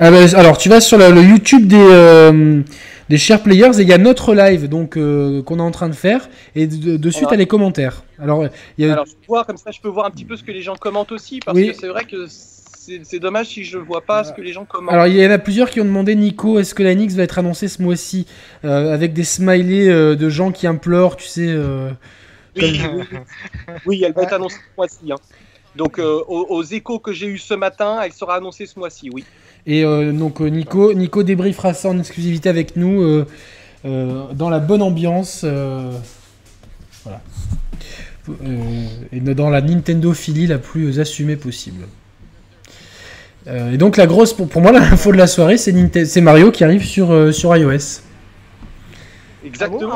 ah 0.00 0.10
bah, 0.10 0.18
Alors, 0.34 0.58
tu 0.58 0.68
vas 0.68 0.80
sur 0.80 0.98
le, 0.98 1.22
YouTube 1.22 1.66
des, 1.66 1.76
euh, 1.78 2.62
des 3.08 3.18
Share 3.18 3.42
Players 3.42 3.78
et 3.78 3.82
il 3.82 3.88
y 3.88 3.92
a 3.92 3.98
notre 3.98 4.34
live 4.34 4.68
donc 4.68 4.96
euh, 4.96 5.42
qu'on 5.42 5.58
est 5.58 5.62
en 5.62 5.70
train 5.70 5.88
de 5.88 5.94
faire 5.94 6.28
et 6.54 6.66
dessus 6.66 7.24
tu 7.26 7.34
as 7.34 7.36
les 7.36 7.46
commentaires. 7.46 8.04
Alors, 8.20 8.46
y 8.78 8.84
a... 8.84 8.92
Alors, 8.92 9.06
je 9.06 9.26
vois 9.26 9.44
comme 9.44 9.56
ça, 9.56 9.70
je 9.70 9.80
peux 9.80 9.88
voir 9.88 10.06
un 10.06 10.10
petit 10.10 10.24
peu 10.24 10.36
ce 10.36 10.42
que 10.42 10.52
les 10.52 10.62
gens 10.62 10.76
commentent 10.76 11.12
aussi 11.12 11.40
parce 11.44 11.58
que 11.58 11.72
c'est 11.72 11.88
vrai 11.88 12.04
que 12.04 12.26
c'est 12.28 13.18
dommage 13.18 13.48
si 13.48 13.64
je 13.64 13.76
vois 13.76 14.00
pas 14.00 14.24
ce 14.24 14.32
que 14.32 14.40
les 14.40 14.52
gens 14.52 14.64
commentent. 14.64 14.94
Alors 14.94 15.06
il 15.06 15.16
y 15.16 15.26
en 15.26 15.30
a 15.30 15.38
plusieurs 15.38 15.68
qui 15.68 15.80
ont 15.80 15.84
demandé 15.84 16.14
Nico, 16.14 16.58
est-ce 16.58 16.74
que 16.74 16.82
la 16.82 16.94
Nix 16.94 17.14
va 17.16 17.22
être 17.22 17.38
annoncée 17.38 17.68
ce 17.68 17.82
mois-ci 17.82 18.26
avec 18.62 19.12
des 19.12 19.24
smileys 19.24 20.16
de 20.16 20.28
gens 20.28 20.52
qui 20.52 20.66
implorent, 20.66 21.16
tu 21.16 21.26
sais. 21.26 21.54
Oui, 22.56 22.80
oui, 23.86 24.02
elle 24.04 24.12
va 24.12 24.22
être 24.22 24.32
annoncée 24.32 24.56
ce 24.56 24.76
mois-ci. 24.76 25.12
Hein. 25.12 25.16
Donc 25.76 25.98
euh, 25.98 26.20
aux, 26.26 26.62
échos 26.62 26.98
que 26.98 27.12
j'ai 27.12 27.26
eu 27.26 27.38
ce 27.38 27.54
matin, 27.54 28.00
elle 28.04 28.12
sera 28.12 28.36
annoncée 28.36 28.66
ce 28.66 28.78
mois-ci, 28.78 29.10
oui. 29.10 29.24
Et 29.66 29.84
euh, 29.84 30.12
donc 30.12 30.40
euh, 30.40 30.48
Nico, 30.48 30.92
Nico 30.94 31.22
débriefera 31.22 31.74
ça 31.74 31.90
en 31.90 31.98
exclusivité 31.98 32.48
avec 32.48 32.76
nous 32.76 33.24
dans 33.84 34.50
la 34.50 34.58
bonne 34.58 34.82
ambiance. 34.82 35.44
voilà. 37.04 37.20
et 39.12 39.20
dans 39.20 39.50
la 39.50 39.60
Nintendo 39.60 40.12
Philly 40.12 40.46
la 40.46 40.58
plus 40.58 40.98
assumée 41.00 41.36
possible. 41.36 41.86
et 43.46 43.76
donc 43.76 43.96
la 43.96 44.06
grosse, 44.06 44.32
pour, 44.32 44.60
moi 44.60 44.72
l'info 44.72 45.12
de 45.12 45.16
la 45.16 45.26
soirée, 45.26 45.58
c'est 45.58 46.20
Mario 46.20 46.50
qui 46.50 46.64
arrive 46.64 46.84
sur 46.84 47.56
iOS. 47.56 48.07
Exactement. 49.48 49.92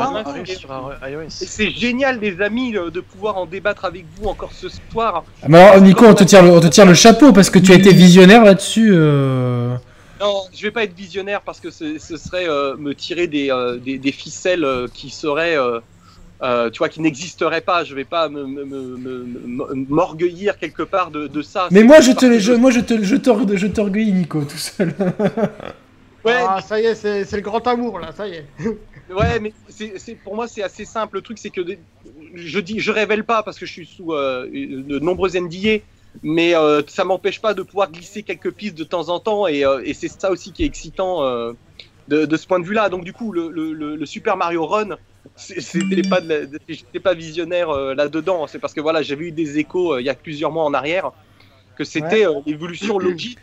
Ah 1.02 1.10
et 1.10 1.26
c'est 1.28 1.70
génial, 1.70 2.18
les 2.20 2.40
amis, 2.40 2.72
de 2.72 3.00
pouvoir 3.00 3.36
en 3.36 3.46
débattre 3.46 3.84
avec 3.84 4.06
vous 4.16 4.28
encore 4.28 4.52
ce 4.52 4.68
soir. 4.68 5.24
Ah, 5.42 5.46
alors, 5.46 5.80
Nico, 5.80 6.06
on 6.06 6.14
te, 6.14 6.24
tire 6.24 6.42
le, 6.42 6.50
on 6.50 6.60
te 6.60 6.68
tire 6.68 6.86
le 6.86 6.94
chapeau 6.94 7.32
parce 7.32 7.50
que 7.50 7.58
tu 7.58 7.72
as 7.72 7.74
été 7.74 7.92
visionnaire 7.92 8.44
là-dessus. 8.44 8.90
Euh. 8.94 9.76
Non, 10.20 10.44
je 10.54 10.62
vais 10.62 10.70
pas 10.70 10.84
être 10.84 10.94
visionnaire 10.94 11.42
parce 11.42 11.60
que 11.60 11.70
ce, 11.70 11.98
serait 11.98 12.48
euh, 12.48 12.76
me 12.76 12.94
tirer 12.94 13.26
des, 13.26 13.50
euh, 13.50 13.76
des, 13.78 14.12
ficelles 14.12 14.66
qui 14.94 15.10
seraient. 15.10 15.58
tu 16.72 16.78
vois, 16.78 16.88
qui 16.88 17.02
n'existeraient 17.02 17.60
pas. 17.60 17.84
Je 17.84 17.94
vais 17.94 18.04
pas 18.04 18.30
m'orgueillir 19.88 20.58
quelque 20.58 20.82
part 20.82 21.10
de, 21.10 21.26
de 21.26 21.42
ça. 21.42 21.68
Mais 21.70 21.82
moi, 21.82 22.00
je 22.00 22.12
te, 22.12 22.38
je, 22.38 22.52
moi, 22.52 22.70
je 22.70 22.80
te, 22.80 23.02
je 23.02 23.66
t'orgueillis, 23.66 24.12
Nico, 24.12 24.42
tout 24.44 24.56
seul. 24.56 24.94
ouais. 26.24 26.40
Ah, 26.48 26.60
ça 26.66 26.80
y 26.80 26.86
est, 26.86 26.94
c'est 26.94 27.36
le 27.36 27.42
grand 27.42 27.66
amour 27.66 27.98
là, 27.98 28.12
ça 28.16 28.26
y 28.26 28.32
est. 28.36 28.46
Ouais, 29.12 29.40
mais 29.40 29.52
c'est 29.68 30.14
pour 30.16 30.34
moi 30.34 30.48
c'est 30.48 30.62
assez 30.62 30.84
simple. 30.84 31.16
Le 31.16 31.22
truc 31.22 31.38
c'est 31.38 31.50
que 31.50 31.62
je 32.34 32.58
dis, 32.60 32.80
je 32.80 32.90
révèle 32.90 33.24
pas 33.24 33.42
parce 33.42 33.58
que 33.58 33.66
je 33.66 33.72
suis 33.72 33.86
sous 33.86 34.12
euh, 34.12 34.46
de 34.50 34.98
nombreux 34.98 35.30
NDA, 35.36 35.82
mais 36.22 36.54
euh, 36.54 36.82
ça 36.86 37.04
m'empêche 37.04 37.40
pas 37.40 37.54
de 37.54 37.62
pouvoir 37.62 37.90
glisser 37.90 38.22
quelques 38.22 38.52
pistes 38.52 38.76
de 38.76 38.84
temps 38.84 39.08
en 39.08 39.20
temps 39.20 39.46
et, 39.46 39.64
euh, 39.64 39.82
et 39.84 39.94
c'est 39.94 40.08
ça 40.08 40.30
aussi 40.30 40.52
qui 40.52 40.62
est 40.62 40.66
excitant 40.66 41.22
de, 42.08 42.26
de, 42.26 42.36
ce 42.36 42.46
point 42.46 42.60
de 42.60 42.64
vue-là. 42.64 42.88
Donc 42.88 43.04
du 43.04 43.12
coup, 43.12 43.32
le, 43.32 43.48
le, 43.50 43.72
le 43.72 44.06
Super 44.06 44.36
Mario 44.36 44.66
Run, 44.66 44.96
c'était 45.36 46.02
pas, 46.08 46.20
j'étais 46.68 47.00
pas 47.00 47.14
visionnaire 47.14 47.72
là-dedans. 47.94 48.46
C'est 48.46 48.58
parce 48.58 48.74
que 48.74 48.80
voilà, 48.80 49.02
j'avais 49.02 49.26
eu 49.26 49.32
des 49.32 49.58
échos 49.58 49.98
il 49.98 50.04
y 50.04 50.10
a 50.10 50.14
plusieurs 50.14 50.50
mois 50.52 50.64
en 50.64 50.74
arrière 50.74 51.12
que 51.76 51.84
c'était 51.84 52.26
l'évolution 52.46 52.98
logique 52.98 53.38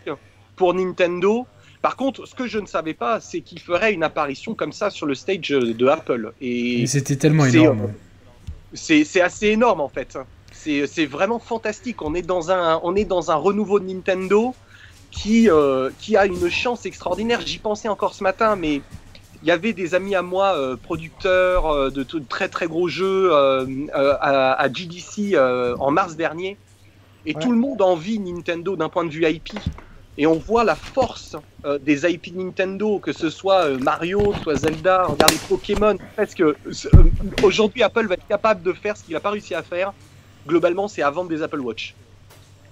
pour 0.55 0.73
Nintendo 0.73 1.47
par 1.81 1.95
contre, 1.95 2.25
ce 2.25 2.35
que 2.35 2.45
je 2.45 2.59
ne 2.59 2.65
savais 2.65 2.93
pas, 2.93 3.21
c'est 3.21 3.39
qu'il 3.39 3.59
ferait 3.59 3.93
une 3.93 4.03
apparition 4.03 4.53
comme 4.53 4.73
ça 4.73 4.89
sur 4.89 5.05
le 5.05 5.15
stage 5.15 5.49
de 5.49 5.87
Apple. 5.87 6.33
Et 6.41 6.85
c'était 6.87 7.15
tellement 7.15 7.45
énorme. 7.45 7.83
Euh, 7.83 8.73
c'est 8.73 9.21
assez 9.21 9.47
énorme 9.47 9.79
en 9.79 9.89
fait. 9.89 10.17
C'est 10.51 11.05
vraiment 11.05 11.39
fantastique. 11.39 12.01
On 12.01 12.13
est 12.15 12.21
dans 12.21 12.51
un, 12.51 12.81
on 12.83 12.95
est 12.95 13.05
dans 13.05 13.31
un 13.31 13.35
renouveau 13.35 13.79
de 13.79 13.85
Nintendo 13.85 14.53
qui, 15.09 15.49
euh, 15.49 15.89
qui 15.99 16.17
a 16.17 16.25
une 16.25 16.49
chance 16.49 16.85
extraordinaire. 16.85 17.39
J'y 17.41 17.59
pensais 17.59 17.87
encore 17.87 18.13
ce 18.13 18.23
matin, 18.23 18.57
mais 18.57 18.81
il 19.41 19.47
y 19.47 19.51
avait 19.51 19.71
des 19.71 19.95
amis 19.95 20.15
à 20.15 20.21
moi, 20.21 20.57
euh, 20.57 20.75
producteurs 20.75 21.91
de, 21.91 22.03
très 22.27 22.49
très 22.49 22.67
gros 22.67 22.89
jeux 22.89 23.31
à, 23.33 24.51
à, 24.51 24.73
GDC 24.73 25.37
en 25.79 25.91
mars 25.91 26.17
dernier. 26.17 26.57
Et 27.25 27.33
tout 27.33 27.53
le 27.53 27.57
monde 27.57 27.81
envie 27.81 28.19
Nintendo 28.19 28.75
d'un 28.75 28.89
point 28.89 29.05
de 29.05 29.11
vue 29.11 29.25
IP 29.25 29.57
et 30.19 30.27
on 30.27 30.35
voit 30.37 30.65
la 30.65 30.75
force 30.75 31.37
euh, 31.63 31.79
des 31.79 32.05
IP 32.05 32.35
Nintendo, 32.35 32.99
que 32.99 33.13
ce 33.13 33.29
soit 33.29 33.63
euh, 33.63 33.79
Mario, 33.79 34.33
soit 34.43 34.55
Zelda, 34.55 35.05
regardez 35.05 35.37
Pokémon, 35.47 35.95
presque. 36.13 36.41
Euh, 36.41 36.55
aujourd'hui, 37.41 37.83
Apple 37.83 38.05
va 38.05 38.15
être 38.15 38.27
capable 38.27 38.61
de 38.61 38.73
faire 38.73 38.97
ce 38.97 39.03
qu'il 39.05 39.13
n'a 39.13 39.21
pas 39.21 39.29
réussi 39.29 39.55
à 39.55 39.63
faire. 39.63 39.93
Globalement, 40.45 40.89
c'est 40.89 41.01
à 41.01 41.09
vendre 41.09 41.29
des 41.29 41.41
Apple 41.41 41.61
Watch. 41.61 41.95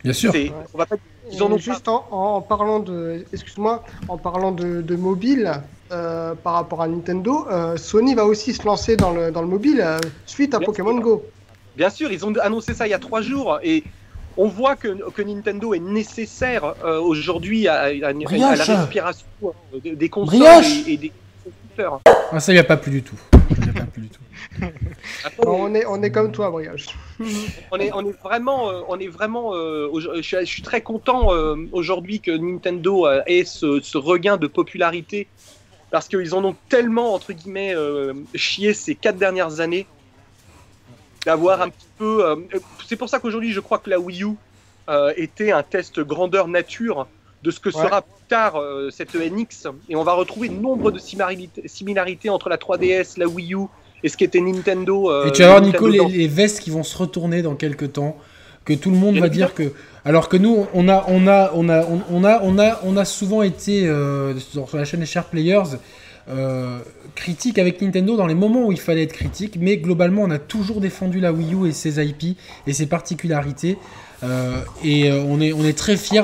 Bien 0.04 0.12
sûr. 0.12 0.34
On 0.74 0.78
va 0.78 0.86
pas... 0.86 0.98
Ils 1.32 1.42
en 1.42 1.52
ont 1.52 1.58
juste 1.58 1.88
en, 1.88 2.42
parlant 2.42 2.80
de, 2.80 3.26
excuse-moi, 3.32 3.84
en 4.10 4.18
parlant 4.18 4.52
de, 4.52 4.96
mobile 4.96 5.52
par 5.90 6.54
rapport 6.54 6.82
à 6.82 6.88
Nintendo, 6.88 7.48
Sony 7.76 8.14
va 8.14 8.26
aussi 8.26 8.54
se 8.54 8.66
lancer 8.66 8.96
dans 8.96 9.12
le, 9.12 9.32
dans 9.32 9.42
le 9.42 9.48
mobile 9.48 9.86
suite 10.26 10.54
à 10.54 10.60
Pokémon 10.60 10.98
Go. 11.00 11.26
Bien 11.76 11.90
sûr, 11.90 12.12
ils 12.12 12.26
ont 12.26 12.34
annoncé 12.38 12.74
ça 12.74 12.88
il 12.88 12.92
y 12.92 12.94
a 12.94 13.00
trois 13.00 13.22
jours 13.22 13.60
et 13.62 13.84
on 14.38 14.48
voit 14.48 14.76
que, 14.76 15.22
Nintendo 15.22 15.74
est 15.74 15.80
nécessaire 15.80 16.76
euh, 16.84 17.00
aujourd'hui 17.00 17.68
à, 17.68 17.94
la 17.94 18.10
respiration 18.10 19.26
euh, 19.44 19.50
des 19.84 20.10
consoles 20.10 20.64
et, 20.88 20.98
des 20.98 21.12
constructeurs. 21.44 22.02
Ah, 22.32 22.40
ça, 22.40 22.52
il 22.52 22.56
n'y 22.56 22.60
a 22.60 22.64
pas 22.64 22.78
plus 22.78 22.92
du 22.92 23.04
tout. 23.04 23.16
on, 25.46 25.74
est, 25.74 25.86
on 25.86 26.02
est 26.04 26.12
comme 26.12 26.32
toi, 26.32 26.52
Brioche. 26.52 26.86
on, 27.72 27.80
est, 27.80 27.92
on 27.94 28.06
est 28.06 28.22
vraiment, 28.24 28.70
euh, 28.70 28.82
on 28.88 29.00
est 29.00 29.08
vraiment 29.08 29.54
je, 29.54 30.44
suis, 30.46 30.62
très 30.62 30.82
content 30.82 31.30
aujourd'hui 31.72 32.20
que 32.20 32.32
Nintendo 32.32 33.08
ait 33.26 33.44
ce, 33.44 33.98
regain 33.98 34.38
de 34.38 34.48
popularité 34.48 35.28
parce 35.90 36.08
qu'ils 36.10 36.36
en 36.36 36.44
ont 36.44 36.56
tellement, 36.70 37.14
entre 37.14 37.34
guillemets, 37.34 37.74
chié 38.36 38.74
ces 38.74 38.94
quatre 38.94 39.18
dernières 39.18 39.62
années 39.62 39.88
d'avoir 41.26 41.62
un 41.62 41.70
petit 41.70 41.88
peu. 41.98 42.26
Euh, 42.26 42.36
c'est 42.88 42.96
pour 42.96 43.10
ça 43.10 43.20
qu'aujourd'hui, 43.20 43.52
je 43.52 43.60
crois 43.60 43.78
que 43.80 43.90
la 43.90 44.00
Wii 44.00 44.24
U 44.24 44.36
euh, 44.90 45.14
était 45.18 45.52
un 45.52 45.64
test 45.64 46.00
grandeur 46.00 46.48
nature 46.48 47.08
de 47.44 47.52
ce 47.52 47.60
que 47.60 47.72
sera 47.72 48.02
plus 48.02 48.28
tard 48.28 48.56
euh, 48.56 48.90
cette 48.90 49.16
NX. 49.16 49.68
Et 49.90 49.96
on 49.96 50.04
va 50.04 50.14
retrouver 50.14 50.50
nombre 50.50 50.92
de 50.92 51.00
similarités, 51.00 52.30
entre 52.30 52.50
la 52.50 52.58
3DS, 52.58 53.20
la 53.20 53.28
Wii 53.28 53.54
U 53.54 53.66
et 54.04 54.10
ce 54.10 54.18
qui 54.18 54.24
était 54.24 54.42
Nintendo. 54.42 55.26
Et 55.26 55.32
tu 55.32 55.42
vas 55.42 55.50
voir, 55.50 55.62
Nico, 55.62 55.88
les, 55.88 56.28
vestes 56.28 56.62
qui 56.62 56.70
vont 56.70 56.84
se 56.84 56.98
retourner 56.98 57.42
dans 57.42 57.56
quelques 57.56 57.94
temps, 57.94 58.18
que 58.66 58.74
tout 58.74 58.92
le 58.92 58.98
monde 58.98 59.18
va 59.18 59.30
dire 59.30 59.54
que. 59.54 59.74
Alors 60.06 60.30
que 60.30 60.38
nous, 60.38 60.68
on 60.74 60.88
a, 60.88 61.04
on 61.10 61.28
a, 61.28 61.52
on 61.54 61.68
a, 61.68 61.86
on 61.86 62.24
a, 62.24 62.42
on 62.42 62.58
a, 62.60 62.80
on 62.84 62.96
a 62.96 63.06
souvent 63.06 63.42
été 63.42 63.82
sur 64.40 64.68
la 64.74 64.86
chaîne 64.86 65.02
des 65.02 65.06
Sharp 65.06 65.32
Players. 65.32 65.78
Euh, 66.30 66.80
critique 67.16 67.58
avec 67.58 67.82
Nintendo 67.82 68.18
dans 68.18 68.28
les 68.28 68.36
moments 68.36 68.68
où 68.68 68.72
il 68.72 68.80
fallait 68.80 69.04
être 69.04 69.14
critique, 69.14 69.58
mais 69.60 69.78
globalement 69.78 70.24
on 70.24 70.30
a 70.30 70.40
toujours 70.40 70.82
défendu 70.82 71.20
la 71.20 71.32
Wii 71.34 71.54
U 71.54 71.68
et 71.68 71.72
ses 71.72 72.06
IP 72.06 72.38
et 72.68 72.74
ses 72.74 72.86
particularités. 72.86 73.78
Euh, 74.24 74.62
et 74.84 75.12
euh, 75.12 75.24
on, 75.28 75.40
est, 75.40 75.54
on 75.54 75.64
est 75.64 75.78
très 75.78 75.96
fiers 75.96 76.24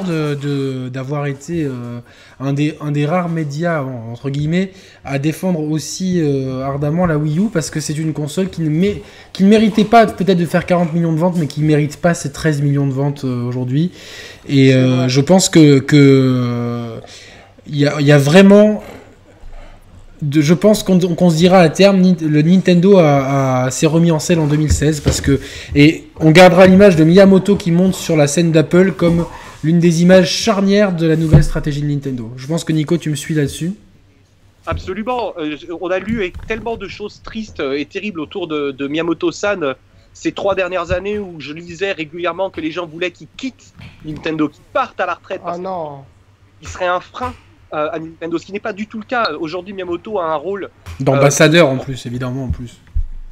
d'avoir 0.91 1.23
de, 1.23 1.29
été 1.29 1.63
euh, 1.63 1.99
un, 2.39 2.53
des, 2.53 2.75
un 2.81 2.91
des 2.91 3.05
rares 3.05 3.29
médias, 3.29 3.83
entre 3.83 4.29
guillemets, 4.29 4.71
à 5.05 5.19
défendre 5.19 5.59
aussi 5.59 6.21
ardemment 6.63 7.05
la 7.05 7.17
Wii 7.17 7.39
U 7.39 7.49
parce 7.51 7.69
que 7.69 7.79
c'est 7.79 7.97
une 7.97 8.13
console 8.13 8.49
qui 8.49 8.61
ne, 8.61 8.93
qui 9.31 9.43
ne 9.43 9.49
méritait 9.49 9.85
pas 9.85 10.07
peut-être 10.07 10.37
de 10.37 10.45
faire 10.45 10.65
40 10.65 10.93
millions 10.93 11.13
de 11.13 11.19
ventes, 11.19 11.35
mais 11.37 11.47
qui 11.47 11.61
ne 11.61 11.67
mérite 11.67 11.97
pas 11.97 12.13
ces 12.13 12.31
13 12.31 12.61
millions 12.61 12.87
de 12.87 12.93
ventes 12.93 13.23
aujourd'hui. 13.23 13.91
Et 14.47 14.71
je 14.71 15.21
pense 15.21 15.49
que. 15.49 15.79
que 15.79 16.99
il 17.65 17.77
y, 17.77 17.83
y 17.85 18.11
a 18.11 18.17
vraiment 18.17 18.83
je 20.31 20.53
pense 20.53 20.83
qu'on 20.83 21.29
se 21.29 21.35
dira 21.35 21.59
à 21.59 21.69
terme, 21.69 22.01
le 22.21 22.41
Nintendo 22.41 22.99
s'est 23.69 23.87
remis 23.87 24.11
en 24.11 24.19
selle 24.19 24.39
en 24.39 24.47
2016 24.47 25.01
parce 25.01 25.21
que 25.21 25.39
et 25.75 26.05
on 26.19 26.31
gardera 26.31 26.67
l'image 26.67 26.95
de 26.95 27.03
Miyamoto 27.03 27.55
qui 27.55 27.71
monte 27.71 27.95
sur 27.95 28.15
la 28.15 28.27
scène 28.27 28.51
d'Apple 28.51 28.93
comme 28.93 29.25
l'une 29.63 29.79
des 29.79 30.01
images 30.01 30.29
charnières 30.29 30.93
de 30.93 31.07
la 31.07 31.15
nouvelle 31.15 31.43
stratégie 31.43 31.81
de 31.81 31.87
Nintendo. 31.87 32.31
Je 32.35 32.47
pense 32.47 32.63
que 32.63 32.73
Nico, 32.73 32.97
tu 32.97 33.09
me 33.09 33.15
suis 33.15 33.33
là-dessus. 33.33 33.73
Absolument. 34.65 35.33
Euh, 35.37 35.57
on 35.81 35.89
a 35.89 35.99
lu 35.99 36.31
tellement 36.47 36.77
de 36.77 36.87
choses 36.87 37.21
tristes 37.21 37.61
et 37.61 37.85
terribles 37.85 38.19
autour 38.19 38.47
de, 38.47 38.87
Miyamoto-san 38.87 39.75
ces 40.13 40.31
trois 40.31 40.53
dernières 40.53 40.91
années 40.91 41.17
où 41.17 41.39
je 41.39 41.53
lisais 41.53 41.91
régulièrement 41.91 42.51
que 42.51 42.61
les 42.61 42.71
gens 42.71 42.85
voulaient 42.85 43.09
qu'il 43.09 43.27
quitte 43.35 43.73
Nintendo, 44.05 44.47
qu'il 44.47 44.63
parte 44.71 44.99
à 44.99 45.07
la 45.07 45.15
retraite. 45.15 45.41
Ah 45.43 45.57
non. 45.57 46.03
Il 46.61 46.67
serait 46.67 46.87
un 46.87 46.99
frein 46.99 47.33
à 47.73 47.99
Nintendo, 47.99 48.37
ce 48.37 48.45
qui 48.45 48.53
n'est 48.53 48.59
pas 48.59 48.73
du 48.73 48.87
tout 48.87 48.99
le 48.99 49.05
cas. 49.05 49.31
Aujourd'hui, 49.39 49.73
Miyamoto 49.73 50.19
a 50.19 50.25
un 50.25 50.35
rôle 50.35 50.69
d'ambassadeur 50.99 51.67
en 51.67 51.77
plus, 51.77 52.05
évidemment 52.05 52.45
en 52.45 52.49
plus. 52.49 52.79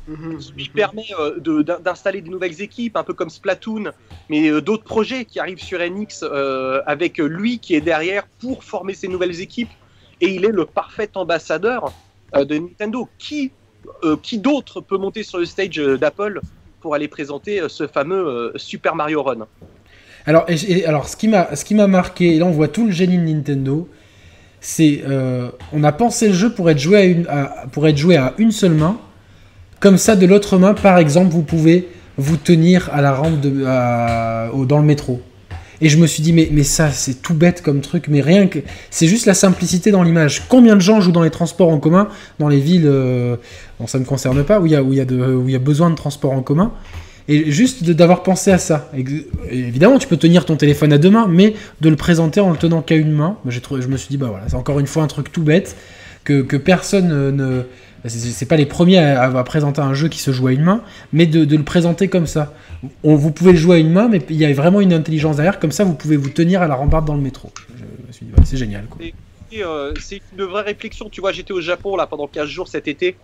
Mhm. 0.07 0.39
qui 0.57 0.69
permet 0.69 1.05
euh, 1.19 1.63
d'installer 1.63 2.21
des 2.21 2.29
nouvelles 2.29 2.61
équipes, 2.61 2.97
un 2.97 3.03
peu 3.03 3.13
comme 3.13 3.29
Splatoon, 3.29 3.91
mais 4.29 4.49
euh, 4.49 4.59
d'autres 4.59 4.83
projets 4.83 5.25
qui 5.25 5.39
arrivent 5.39 5.61
sur 5.61 5.79
NX 5.79 6.23
euh, 6.23 6.81
avec 6.87 7.19
lui 7.19 7.59
qui 7.59 7.75
est 7.75 7.81
derrière 7.81 8.25
pour 8.39 8.63
former 8.63 8.95
ces 8.95 9.07
nouvelles 9.07 9.41
équipes. 9.41 9.69
Et 10.19 10.29
il 10.35 10.45
est 10.45 10.51
le 10.51 10.65
parfait 10.65 11.09
ambassadeur 11.15 11.93
de 12.35 12.57
Nintendo. 12.57 13.09
Qui, 13.17 13.51
qui 14.21 14.37
d'autre 14.37 14.79
peut 14.79 14.97
monter 14.97 15.23
sur 15.23 15.39
le 15.39 15.45
stage 15.45 15.77
d'Apple 15.77 16.41
pour 16.79 16.93
aller 16.93 17.07
présenter 17.07 17.59
ce 17.67 17.87
fameux 17.87 18.53
Super 18.55 18.95
Mario 18.95 19.23
Run? 19.23 19.47
Alors, 20.27 20.45
alors, 20.85 21.07
ce 21.09 21.15
qui 21.15 21.73
m'a 21.73 21.87
marqué, 21.87 22.35
et 22.35 22.39
là 22.39 22.45
on 22.45 22.51
voit 22.51 22.67
tout 22.67 22.85
le 22.85 22.91
génie 22.91 23.17
de 23.17 23.23
Nintendo, 23.23 23.89
euh, 24.80 25.49
on 25.74 25.84
a 25.84 25.91
pensé 25.91 26.28
le 26.28 26.34
jeu 26.34 26.53
pour 26.53 26.70
être 26.70 26.80
joué 26.80 27.26
à 28.18 28.34
une 28.38 28.51
seule 28.51 28.74
main. 28.74 28.97
Comme 29.80 29.97
ça, 29.97 30.16
de 30.16 30.26
l'autre 30.26 30.57
main, 30.57 30.74
par 30.74 30.97
exemple, 30.99 31.32
vous 31.32 31.41
pouvez 31.41 31.88
vous 32.18 32.38
tenir 32.38 32.89
à 32.93 33.01
la 33.01 33.14
rampe 33.14 33.41
dans 33.41 34.78
le 34.78 34.84
métro. 34.84 35.22
Et 35.84 35.89
je 35.89 35.97
me 35.97 36.05
suis 36.05 36.22
dit, 36.22 36.32
mais, 36.32 36.64
ça, 36.64 36.91
c'est 36.91 37.24
tout 37.24 37.34
bête 37.34 37.64
comme 37.64 37.82
truc, 37.82 38.05
mais 38.07 38.22
rien 38.22 38.45
que. 38.45 38.59
C'est 38.91 39.07
juste 39.07 39.26
la 39.26 39.34
simplicité 39.34 39.89
dans 39.89 40.03
l'image. 40.03 40.43
Combien 40.47 40.76
de 40.76 40.82
gens 40.82 41.01
jouent 41.01 41.12
dans 41.12 41.24
les 41.24 41.32
transports 41.32 41.70
en 41.70 41.80
commun, 41.80 42.07
dans 42.38 42.47
les 42.47 42.59
villes, 42.59 42.86
euh, 42.86 43.38
ça 43.88 43.97
ne 43.97 44.03
me 44.03 44.07
concerne 44.07 44.43
pas, 44.43 44.59
où 44.59 44.68
il 44.68 44.74
y, 44.74 44.76
y 44.76 45.55
a 45.55 45.59
besoin 45.59 45.89
de 45.89 45.95
transports 45.95 46.34
en 46.34 46.43
commun 46.43 46.72
et 47.32 47.49
juste 47.49 47.89
d'avoir 47.89 48.23
pensé 48.23 48.51
à 48.51 48.57
ça. 48.57 48.91
évidemment, 49.49 49.97
tu 49.99 50.07
peux 50.07 50.17
tenir 50.17 50.45
ton 50.45 50.57
téléphone 50.57 50.91
à 50.91 50.97
deux 50.97 51.09
mains, 51.09 51.27
mais 51.29 51.55
de 51.79 51.89
le 51.89 51.95
présenter 51.95 52.41
en 52.41 52.51
le 52.51 52.57
tenant 52.57 52.82
qu'à 52.82 52.95
une 52.95 53.11
main, 53.11 53.38
bah, 53.45 53.51
je 53.51 53.88
me 53.88 53.95
suis 53.95 54.09
dit, 54.09 54.17
bah 54.17 54.27
voilà, 54.29 54.49
c'est 54.49 54.55
encore 54.55 54.79
une 54.79 54.88
fois 54.88 55.03
un 55.03 55.07
truc 55.07 55.32
tout 55.32 55.43
bête, 55.43 55.77
que, 56.25 56.41
personne 56.57 57.32
ne. 57.32 57.63
Bah, 58.03 58.09
c'est 58.09 58.47
pas 58.47 58.57
les 58.57 58.65
premiers 58.65 58.97
à, 58.97 59.43
présenter 59.43 59.79
un 59.79 59.93
jeu 59.93 60.09
qui 60.09 60.19
se 60.19 60.32
joue 60.32 60.47
à 60.47 60.51
une 60.51 60.63
main, 60.63 60.82
mais 61.13 61.25
de, 61.25 61.55
le 61.55 61.63
présenter 61.63 62.09
comme 62.09 62.27
ça. 62.27 62.53
On, 63.03 63.15
vous 63.15 63.32
pouvez 63.32 63.53
le 63.53 63.57
jouer 63.57 63.77
à 63.77 63.79
une 63.79 63.91
main, 63.91 64.09
mais 64.09 64.21
il 64.29 64.36
y 64.36 64.45
a 64.45 64.51
vraiment 64.51 64.82
une 64.82 64.91
intelligence 64.91 65.38
derrière, 65.38 65.57
comme 65.57 65.71
ça 65.71 65.86
vous 65.86 65.93
pouvez 65.93 66.17
vous 66.17 66.29
tenir 66.29 66.61
à 66.61 66.67
la 66.67 66.75
rambarde 66.75 67.05
dans 67.05 67.15
le 67.15 67.21
métro. 67.21 67.51
Je 67.77 68.07
me 68.07 68.11
suis 68.11 68.25
dit, 68.25 68.32
c'est 68.43 68.57
génial. 68.57 68.84
Euh, 69.53 69.93
c'est 69.99 70.21
une 70.38 70.43
vraie 70.43 70.63
réflexion. 70.63 71.09
Tu 71.09 71.21
vois, 71.21 71.32
j'étais 71.32 71.53
au 71.53 71.61
Japon 71.61 71.95
là 71.95 72.07
pendant 72.07 72.27
15 72.27 72.47
jours 72.47 72.67
cet 72.67 72.88
été 72.88 73.15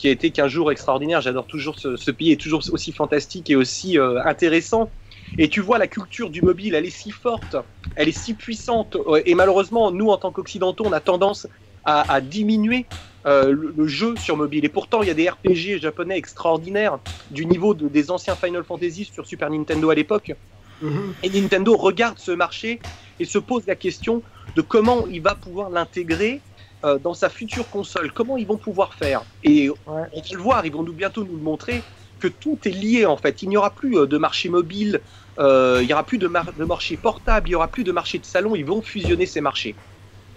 qui 0.00 0.08
a 0.08 0.10
été 0.10 0.30
qu'un 0.30 0.48
jour 0.48 0.72
extraordinaire. 0.72 1.20
J'adore 1.20 1.46
toujours 1.46 1.78
ce, 1.78 2.10
pays, 2.10 2.32
est 2.32 2.40
toujours 2.40 2.62
aussi 2.72 2.90
fantastique 2.90 3.50
et 3.50 3.56
aussi 3.56 3.98
euh, 3.98 4.24
intéressant. 4.24 4.90
Et 5.36 5.48
tu 5.48 5.60
vois, 5.60 5.76
la 5.76 5.88
culture 5.88 6.30
du 6.30 6.40
mobile, 6.40 6.74
elle 6.74 6.86
est 6.86 6.90
si 6.90 7.10
forte, 7.10 7.56
elle 7.96 8.08
est 8.08 8.18
si 8.18 8.32
puissante. 8.32 8.96
Et 9.26 9.34
malheureusement, 9.34 9.90
nous, 9.90 10.08
en 10.08 10.16
tant 10.16 10.32
qu'Occidentaux, 10.32 10.84
on 10.86 10.92
a 10.92 11.00
tendance 11.00 11.46
à, 11.84 12.20
diminuer 12.22 12.86
euh, 13.26 13.54
le, 13.76 13.86
jeu 13.86 14.14
sur 14.16 14.38
mobile. 14.38 14.64
Et 14.64 14.70
pourtant, 14.70 15.02
il 15.02 15.08
y 15.08 15.10
a 15.10 15.14
des 15.14 15.28
RPG 15.28 15.78
japonais 15.82 16.16
extraordinaires 16.16 16.98
du 17.30 17.44
niveau 17.44 17.74
des 17.74 18.10
anciens 18.10 18.36
Final 18.36 18.64
Fantasy 18.64 19.04
sur 19.04 19.26
Super 19.26 19.50
Nintendo 19.50 19.90
à 19.90 19.94
l'époque. 19.94 20.32
Mhm. 20.80 21.12
Et 21.22 21.28
Nintendo 21.28 21.76
regarde 21.76 22.18
ce 22.18 22.32
marché 22.32 22.80
et 23.18 23.26
se 23.26 23.38
pose 23.38 23.66
la 23.66 23.76
question 23.76 24.22
de 24.56 24.62
comment 24.62 25.06
il 25.08 25.20
va 25.20 25.34
pouvoir 25.34 25.68
l'intégrer 25.68 26.40
euh, 26.82 26.98
dans 26.98 27.12
sa 27.12 27.28
future 27.28 27.68
console. 27.68 28.10
Comment 28.10 28.38
ils 28.38 28.46
vont 28.46 28.56
pouvoir 28.56 28.94
faire 28.94 29.22
Et 29.44 29.68
on 29.86 29.92
va 29.92 30.06
le 30.32 30.38
voir, 30.38 30.64
ils 30.64 30.72
vont 30.72 30.82
nous 30.82 30.94
bientôt 30.94 31.24
nous 31.24 31.36
le 31.36 31.42
montrer 31.42 31.82
que 32.18 32.26
tout 32.26 32.58
est 32.64 32.70
lié 32.70 33.04
en 33.04 33.18
fait. 33.18 33.42
Il 33.42 33.50
n'y 33.50 33.58
aura 33.58 33.68
plus 33.68 33.98
euh, 33.98 34.06
de 34.06 34.16
marché 34.16 34.48
mobile, 34.48 35.00
euh, 35.38 35.80
il 35.82 35.86
n'y 35.86 35.92
aura 35.92 36.04
plus 36.04 36.16
de, 36.16 36.26
marché 36.26 36.96
portable, 36.96 37.48
il 37.48 37.50
n'y 37.50 37.54
aura 37.54 37.68
plus 37.68 37.84
de 37.84 37.92
marché 37.92 38.18
de 38.18 38.24
salon. 38.24 38.56
Ils 38.56 38.64
vont 38.64 38.80
fusionner 38.80 39.26
ces 39.26 39.42
marchés. 39.42 39.74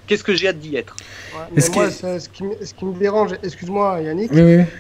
Qu'est-ce 0.06 0.26
que 0.26 0.36
j'ai 0.36 0.50
hâte 0.50 0.60
d'y 0.60 0.76
être 0.76 0.98
ce, 1.58 1.70
qui, 1.70 1.80
ce, 2.66 2.74
qui, 2.74 2.84
me 2.84 3.00
dérange, 3.00 3.36
excuse-moi 3.42 4.02
Yannick, 4.02 4.34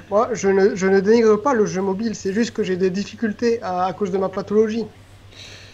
moi 0.09 0.31
je 0.33 0.49
ne, 0.49 0.75
je 0.75 0.85
ne, 0.85 0.99
dénigre 0.99 1.41
pas 1.41 1.53
le 1.53 1.65
jeu 1.65 1.81
mobile, 1.81 2.13
c'est 2.13 2.33
juste 2.33 2.51
que 2.51 2.61
j'ai 2.61 2.75
des 2.75 2.89
difficultés 2.89 3.59
à, 3.63 3.93
cause 3.97 4.11
de 4.11 4.17
ma 4.17 4.27
pathologie. 4.27 4.83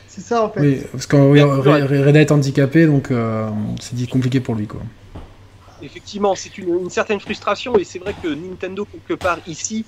C'est 0.08 0.22
ça 0.22 0.44
en 0.44 0.52
fait. 0.52 0.62
Oui, 0.62 0.82
parce 0.92 1.08
que 1.08 1.16
Reda 1.18 2.22
est 2.22 2.32
handicapé, 2.32 2.86
donc 2.86 3.12
c'est 3.82 3.96
dit 3.96 4.08
compliqué 4.08 4.40
pour 4.40 4.54
lui 4.54 4.68
quoi 4.68 4.82
effectivement, 5.82 6.36
c'est 6.36 6.58
une, 6.58 6.90
certaine 6.90 7.20
frustration 7.20 7.78
et 7.78 7.84
c'est 7.84 8.00
vrai 8.00 8.14
que 8.22 8.28
Nintendo, 8.28 8.86
quelque 8.86 9.14
part 9.14 9.40
ici, 9.48 9.86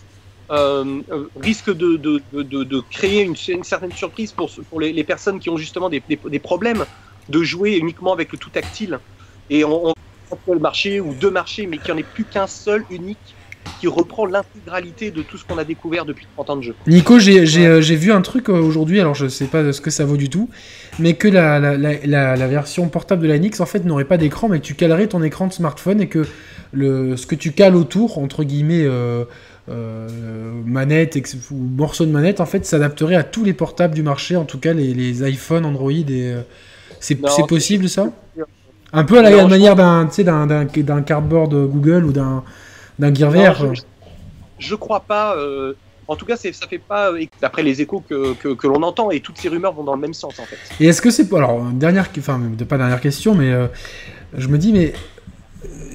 euh, 0.49 1.01
euh, 1.11 1.27
risque 1.39 1.71
de, 1.71 2.81
créer 2.89 3.23
une, 3.23 3.35
certaine 3.35 3.91
surprise 3.91 4.33
pour, 4.33 4.79
les, 4.79 5.03
personnes 5.03 5.39
qui 5.39 5.49
ont 5.49 5.57
justement 5.57 5.89
des, 5.89 6.01
des, 6.07 6.39
problèmes 6.39 6.85
de 7.29 7.43
jouer 7.43 7.77
uniquement 7.77 8.13
avec 8.13 8.31
le 8.31 8.37
tout 8.37 8.49
tactile. 8.49 8.99
Et 9.49 9.63
on, 9.63 9.93
on 10.47 10.53
le 10.53 10.59
marché 10.59 10.99
ou 10.99 11.13
deux 11.13 11.31
marchés, 11.31 11.67
mais 11.67 11.77
qu'il 11.77 11.93
n'y 11.93 12.01
en 12.01 12.03
ait 12.03 12.13
plus 12.13 12.25
qu'un 12.25 12.47
seul 12.47 12.85
unique 12.89 13.35
qui 13.79 13.87
reprend 13.87 14.25
l'intégralité 14.25 15.11
de 15.11 15.21
tout 15.23 15.37
ce 15.37 15.45
qu'on 15.45 15.57
a 15.57 15.63
découvert 15.63 16.05
depuis 16.05 16.27
30 16.35 16.49
ans 16.49 16.55
de 16.57 16.61
jeu. 16.61 16.75
Nico, 16.87 17.19
j'ai 17.19 17.65
euh, 17.65 17.79
vu 17.79 18.11
un 18.11 18.21
truc 18.21 18.49
aujourd'hui, 18.49 18.99
alors 18.99 19.15
je 19.15 19.27
sais 19.27 19.45
pas 19.45 19.71
ce 19.73 19.81
que 19.81 19.89
ça 19.89 20.05
vaut 20.05 20.17
du 20.17 20.29
tout, 20.29 20.49
mais 20.99 21.13
que 21.13 21.27
la, 21.27 21.59
la, 21.59 21.77
la, 21.77 22.35
la 22.35 22.47
version 22.47 22.87
portable 22.89 23.23
de 23.23 23.27
la 23.27 23.39
NX 23.39 23.59
en 23.59 23.65
fait 23.65 23.83
n'aurait 23.85 24.05
pas 24.05 24.17
d'écran, 24.17 24.49
mais 24.49 24.59
que 24.59 24.65
tu 24.65 24.75
calerais 24.75 25.07
ton 25.07 25.23
écran 25.23 25.47
de 25.47 25.53
smartphone 25.53 26.01
et 26.01 26.07
que 26.07 26.25
le, 26.73 27.17
ce 27.17 27.25
que 27.25 27.35
tu 27.35 27.51
cales 27.51 27.75
autour, 27.75 28.19
entre 28.19 28.43
guillemets, 28.43 28.83
euh, 28.85 29.25
euh, 29.69 30.07
manette 30.65 31.19
ou 31.51 31.55
morceau 31.55 32.05
de 32.05 32.11
manette, 32.11 32.39
en 32.39 32.45
fait 32.45 32.65
s'adapterait 32.65 33.15
à 33.15 33.23
tous 33.23 33.43
les 33.43 33.53
portables 33.53 33.95
du 33.95 34.03
marché, 34.03 34.35
en 34.35 34.45
tout 34.45 34.59
cas 34.59 34.73
les, 34.73 34.93
les 34.93 35.23
iPhone, 35.23 35.65
Android 35.65 35.91
et. 35.91 36.35
c'est 36.99 37.15
possible 37.47 37.89
ça? 37.89 38.11
Un 38.93 39.05
peu 39.05 39.17
à 39.17 39.21
la 39.21 39.47
manière 39.47 39.75
d'un 39.75 41.01
cardboard 41.01 41.53
Google 41.67 42.05
ou 42.05 42.11
d'un 42.11 42.43
d'un 43.01 43.13
Gear 43.13 43.31
VR. 43.31 43.73
Je, 44.59 44.75
crois 44.75 45.01
pas. 45.01 45.35
En 46.07 46.15
tout 46.15 46.25
cas, 46.25 46.35
ça 46.35 46.67
fait 46.69 46.77
pas, 46.77 47.11
d'après 47.41 47.63
les 47.63 47.81
échos 47.81 48.03
que, 48.07 48.33
que, 48.33 48.67
l'on 48.67 48.83
entend, 48.83 49.11
et 49.11 49.21
toutes 49.21 49.37
ces 49.37 49.47
rumeurs 49.47 49.73
vont 49.73 49.83
dans 49.83 49.95
le 49.95 50.01
même 50.01 50.13
sens 50.13 50.39
en 50.39 50.43
fait. 50.43 50.57
Et 50.79 50.87
est-ce 50.87 51.01
que 51.01 51.09
c'est. 51.09 51.31
Alors, 51.33 51.61
dernière, 51.71 52.09
enfin, 52.17 52.39
pas 52.67 52.77
dernière 52.77 52.99
question, 52.99 53.33
mais 53.33 53.51
euh, 53.51 53.67
je 54.37 54.47
me 54.47 54.57
dis, 54.57 54.73
mais 54.73 54.93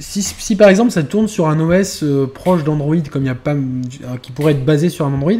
si, 0.00 0.22
si, 0.22 0.56
par 0.56 0.68
exemple 0.68 0.90
ça 0.90 1.02
tourne 1.02 1.28
sur 1.28 1.48
un 1.48 1.60
OS 1.60 2.02
euh, 2.02 2.26
proche 2.26 2.64
d'Android, 2.64 2.96
comme 3.10 3.24
il 3.24 3.26
y 3.26 3.30
a 3.30 3.34
pas. 3.34 3.54
qui 4.22 4.32
pourrait 4.32 4.52
être 4.52 4.64
basé 4.64 4.88
sur 4.88 5.06
un 5.06 5.12
Android, 5.12 5.32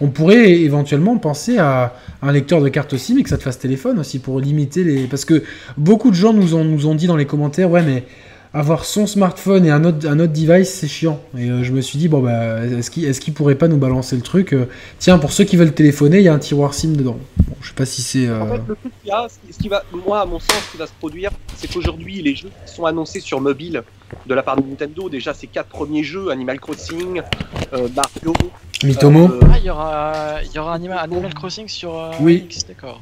on 0.00 0.08
pourrait 0.08 0.50
éventuellement 0.50 1.16
penser 1.18 1.58
à 1.58 1.94
un 2.20 2.32
lecteur 2.32 2.60
de 2.60 2.68
carte 2.68 2.96
SIM 2.96 3.18
et 3.18 3.22
que 3.22 3.28
ça 3.28 3.38
te 3.38 3.42
fasse 3.42 3.58
téléphone 3.58 3.98
aussi 3.98 4.18
pour 4.18 4.40
limiter 4.40 4.82
les. 4.82 5.06
Parce 5.06 5.24
que 5.24 5.44
beaucoup 5.76 6.10
de 6.10 6.16
gens 6.16 6.32
nous 6.32 6.54
ont, 6.54 6.64
nous 6.64 6.86
ont 6.86 6.94
dit 6.94 7.06
dans 7.06 7.16
les 7.16 7.26
commentaires, 7.26 7.70
ouais, 7.70 7.82
mais 7.82 8.04
avoir 8.52 8.84
son 8.84 9.06
smartphone 9.06 9.66
et 9.66 9.70
un 9.70 9.84
autre, 9.84 10.08
un 10.08 10.18
autre 10.18 10.32
device, 10.32 10.72
c'est 10.72 10.88
chiant. 10.88 11.20
Et 11.36 11.50
euh, 11.50 11.62
je 11.62 11.72
me 11.72 11.80
suis 11.80 11.98
dit, 11.98 12.08
bon, 12.08 12.20
bah, 12.20 12.64
est-ce 12.64 12.90
qu'il 12.90 13.04
est 13.04 13.30
pourrait 13.30 13.54
pas 13.54 13.68
nous 13.68 13.76
balancer 13.76 14.16
le 14.16 14.22
truc 14.22 14.52
euh, 14.52 14.66
Tiens, 14.98 15.18
pour 15.18 15.32
ceux 15.32 15.44
qui 15.44 15.56
veulent 15.56 15.74
téléphoner, 15.74 16.18
il 16.18 16.24
y 16.24 16.28
a 16.28 16.34
un 16.34 16.38
tiroir 16.38 16.74
SIM 16.74 16.92
dedans. 16.92 17.18
Bon, 17.46 17.54
je 17.60 17.68
sais 17.68 17.74
pas 17.74 17.86
si 17.86 18.02
c'est. 18.02 18.30
En 18.30 18.46
fait, 18.46 18.62
le 18.66 18.76
truc 18.76 18.92
qu'il 19.02 19.08
y 19.08 19.12
a, 19.12 19.26
ce 19.28 19.58
qui 19.58 19.68
va, 19.68 19.82
moi, 20.06 20.20
à 20.20 20.26
mon 20.26 20.38
sens, 20.38 20.56
ce 20.66 20.72
qui 20.72 20.78
va 20.78 20.86
se 20.86 20.92
produire, 20.98 21.30
c'est 21.56 21.72
qu'aujourd'hui, 21.72 22.22
les 22.22 22.34
jeux 22.34 22.50
qui 22.66 22.72
sont 22.72 22.84
annoncés 22.84 23.20
sur 23.20 23.40
mobile 23.40 23.82
de 24.26 24.34
la 24.34 24.42
part 24.42 24.56
de 24.56 24.62
Nintendo, 24.62 25.08
déjà 25.08 25.34
ces 25.34 25.48
quatre 25.48 25.68
premiers 25.68 26.04
jeux, 26.04 26.30
Animal 26.30 26.60
Crossing, 26.60 27.22
Mario. 27.72 28.32
Mitomo 28.84 29.30
Ah, 29.42 29.58
il 29.58 29.64
y 29.64 29.70
aura, 29.70 30.38
y 30.54 30.58
aura 30.58 30.74
Animal, 30.74 30.98
Animal 30.98 31.34
Crossing 31.34 31.66
sur 31.66 32.10
oui. 32.20 32.48
d'accord. 32.68 33.00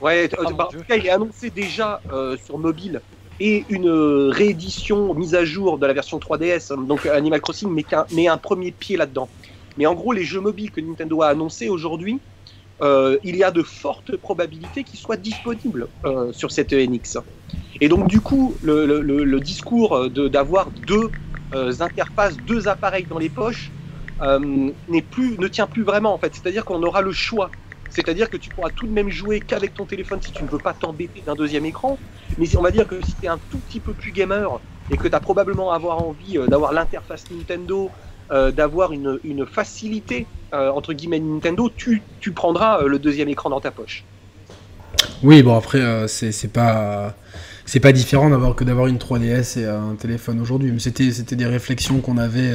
Ouais, 0.00 0.28
bah, 0.28 0.68
en 0.68 0.72
tout 0.72 0.84
cas, 0.86 0.96
il 0.96 1.06
est 1.06 1.10
annoncé 1.10 1.50
déjà 1.50 2.00
sur 2.44 2.58
mobile 2.58 3.00
et 3.40 3.64
une 3.68 3.90
réédition 4.30 5.14
mise 5.14 5.34
à 5.34 5.44
jour 5.44 5.78
de 5.78 5.86
la 5.86 5.92
version 5.92 6.18
3DS. 6.18 6.86
Donc 6.86 7.06
Animal 7.06 7.40
Crossing 7.40 7.70
met, 7.70 8.28
un, 8.28 8.36
premier 8.38 8.70
pied 8.70 8.96
là-dedans. 8.96 9.28
Mais 9.76 9.86
en 9.86 9.94
gros, 9.94 10.12
les 10.12 10.24
jeux 10.24 10.40
mobiles 10.40 10.70
que 10.70 10.80
Nintendo 10.80 11.22
a 11.22 11.28
annoncés 11.28 11.68
aujourd'hui, 11.68 12.20
euh, 12.82 13.18
il 13.24 13.36
y 13.36 13.44
a 13.44 13.50
de 13.50 13.62
fortes 13.62 14.16
probabilités 14.16 14.84
qu'ils 14.84 14.98
soient 14.98 15.16
disponibles 15.16 15.88
euh, 16.04 16.32
sur 16.32 16.52
cette 16.52 16.72
NX. 16.72 17.18
Et 17.80 17.88
donc 17.88 18.06
du 18.06 18.20
coup, 18.20 18.54
le, 18.62 19.38
discours 19.40 20.08
d'avoir 20.10 20.70
deux 20.86 21.10
euh, 21.54 21.72
interfaces, 21.80 22.36
deux 22.46 22.68
appareils 22.68 23.06
dans 23.06 23.18
les 23.18 23.28
poches, 23.28 23.70
plus, 25.10 25.38
ne 25.38 25.48
tient 25.48 25.66
plus 25.66 25.82
vraiment 25.82 26.14
en 26.14 26.18
fait. 26.18 26.34
C'est-à-dire 26.34 26.64
qu'on 26.64 26.82
aura 26.82 27.02
le 27.02 27.12
choix 27.12 27.50
c'est-à-dire 27.94 28.28
que 28.28 28.36
tu 28.36 28.50
pourras 28.50 28.70
tout 28.70 28.86
de 28.86 28.92
même 28.92 29.08
jouer 29.08 29.40
qu'avec 29.40 29.74
ton 29.74 29.84
téléphone 29.84 30.18
si 30.20 30.32
tu 30.32 30.42
ne 30.42 30.48
veux 30.48 30.58
pas 30.58 30.72
t'embêter 30.72 31.22
d'un 31.24 31.34
deuxième 31.34 31.64
écran. 31.64 31.96
Mais 32.38 32.56
on 32.56 32.62
va 32.62 32.72
dire 32.72 32.88
que 32.88 33.00
si 33.04 33.14
tu 33.14 33.26
es 33.26 33.28
un 33.28 33.38
tout 33.50 33.58
petit 33.58 33.78
peu 33.78 33.92
plus 33.92 34.10
gamer 34.10 34.60
et 34.90 34.96
que 34.96 35.06
tu 35.06 35.14
as 35.14 35.20
probablement 35.20 35.70
avoir 35.70 36.02
envie 36.02 36.36
euh, 36.36 36.46
d'avoir 36.48 36.72
l'interface 36.72 37.24
Nintendo, 37.30 37.90
euh, 38.32 38.50
d'avoir 38.50 38.92
une, 38.92 39.46
facilité 39.46 40.26
euh, 40.52 40.70
entre 40.70 40.92
guillemets 40.92 41.20
Nintendo, 41.20 41.70
tu, 41.76 42.02
prendras 42.34 42.82
le 42.82 42.98
deuxième 42.98 43.28
écran 43.28 43.48
dans 43.48 43.60
ta 43.60 43.70
poche. 43.70 44.04
Oui, 45.22 45.42
bon 45.42 45.56
après 45.56 46.08
c'est 46.08 46.52
pas 46.52 47.14
c'est 47.66 47.80
pas 47.80 47.92
différent 47.92 48.28
d'avoir 48.28 48.54
que 48.54 48.64
d'avoir 48.64 48.88
une 48.88 48.98
3DS 48.98 49.60
et 49.60 49.66
un 49.66 49.94
téléphone 49.94 50.40
aujourd'hui. 50.40 50.72
Mais 50.72 50.80
c'était 50.80 51.36
des 51.36 51.46
réflexions 51.46 52.00
qu'on 52.00 52.18
avait 52.18 52.52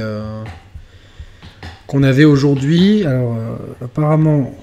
qu'on 1.88 2.04
avait 2.04 2.26
aujourd'hui. 2.26 3.06
Alors 3.06 3.36
apparemment 3.82 4.54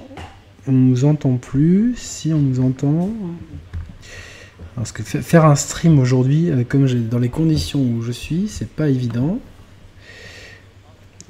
on 0.67 0.73
nous 0.73 1.05
entend 1.05 1.37
plus. 1.37 1.95
Si 1.97 2.33
on 2.33 2.39
nous 2.39 2.61
entend. 2.61 3.11
Parce 4.77 4.93
que 4.93 5.03
faire 5.03 5.47
un 5.47 5.57
stream 5.57 5.99
aujourd'hui, 5.99 6.51
euh, 6.51 6.62
comme 6.69 6.87
dans 6.87 7.19
les 7.19 7.31
conditions 7.31 7.81
où 7.81 8.03
je 8.03 8.12
suis, 8.12 8.47
c'est 8.49 8.69
pas 8.69 8.89
évident. 8.89 9.39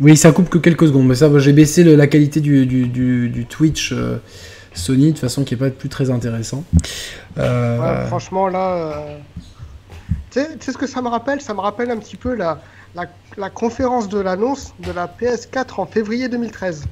Oui, 0.01 0.16
ça 0.16 0.32
coupe 0.32 0.49
que 0.49 0.59
quelques 0.59 0.89
secondes, 0.89 1.07
mais 1.07 1.14
ça, 1.14 1.30
j'ai 1.39 1.53
baissé 1.53 1.84
la 1.84 2.07
qualité 2.09 2.41
du, 2.41 3.47
Twitch 3.49 3.93
euh, 3.93 4.18
Sony 4.74 5.12
de 5.12 5.18
façon 5.18 5.45
qui 5.45 5.55
est 5.55 5.57
pas 5.57 5.70
plus 5.70 5.89
très 5.89 6.11
intéressant. 6.11 6.64
Euh, 7.39 8.07
franchement, 8.09 8.49
là, 8.49 9.05
tu 10.32 10.41
sais 10.61 10.72
ce 10.72 10.76
que 10.76 10.89
ça 10.89 11.01
me 11.01 11.09
rappelle? 11.09 11.41
Ça 11.41 11.55
me 11.55 11.61
rappelle 11.61 11.91
un 11.91 11.99
petit 11.99 12.16
peu 12.16 12.34
la, 12.34 12.61
la 13.37 13.49
conférence 13.49 14.09
de 14.09 14.18
l'annonce 14.18 14.74
de 14.80 14.91
la 14.91 15.07
PS4 15.07 15.80
en 15.80 15.87
février 15.87 16.28
2013. 16.28 16.84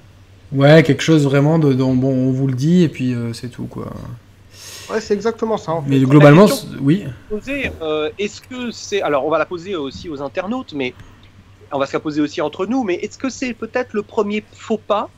Ouais, 0.54 0.84
quelque 0.84 1.02
chose 1.02 1.24
vraiment 1.24 1.58
de, 1.58 1.72
bon, 1.74 2.08
on 2.08 2.30
vous 2.30 2.46
le 2.46 2.54
dit 2.54 2.84
et 2.84 2.88
puis 2.88 3.12
euh, 3.12 3.32
c'est 3.32 3.48
tout 3.48 3.64
quoi. 3.64 3.92
Ouais, 4.90 5.00
c'est 5.00 5.14
exactement 5.14 5.56
ça. 5.56 5.72
Mais 5.86 5.98
globalement, 6.00 6.46
oui. 6.80 7.04
Euh, 7.82 8.10
est-ce 8.18 8.40
que 8.40 8.70
c'est 8.70 9.02
alors 9.02 9.26
on 9.26 9.30
va 9.30 9.38
la 9.38 9.46
poser 9.46 9.74
aussi 9.74 10.08
aux 10.08 10.22
internautes, 10.22 10.72
mais 10.74 10.94
on 11.72 11.78
va 11.78 11.86
se 11.86 11.92
la 11.92 12.00
poser 12.00 12.20
aussi 12.20 12.40
entre 12.40 12.66
nous. 12.66 12.84
Mais 12.84 12.94
est-ce 12.94 13.18
que 13.18 13.30
c'est 13.30 13.52
peut-être 13.52 13.94
le 13.94 14.02
premier 14.02 14.44
faux 14.52 14.78
pas 14.78 15.08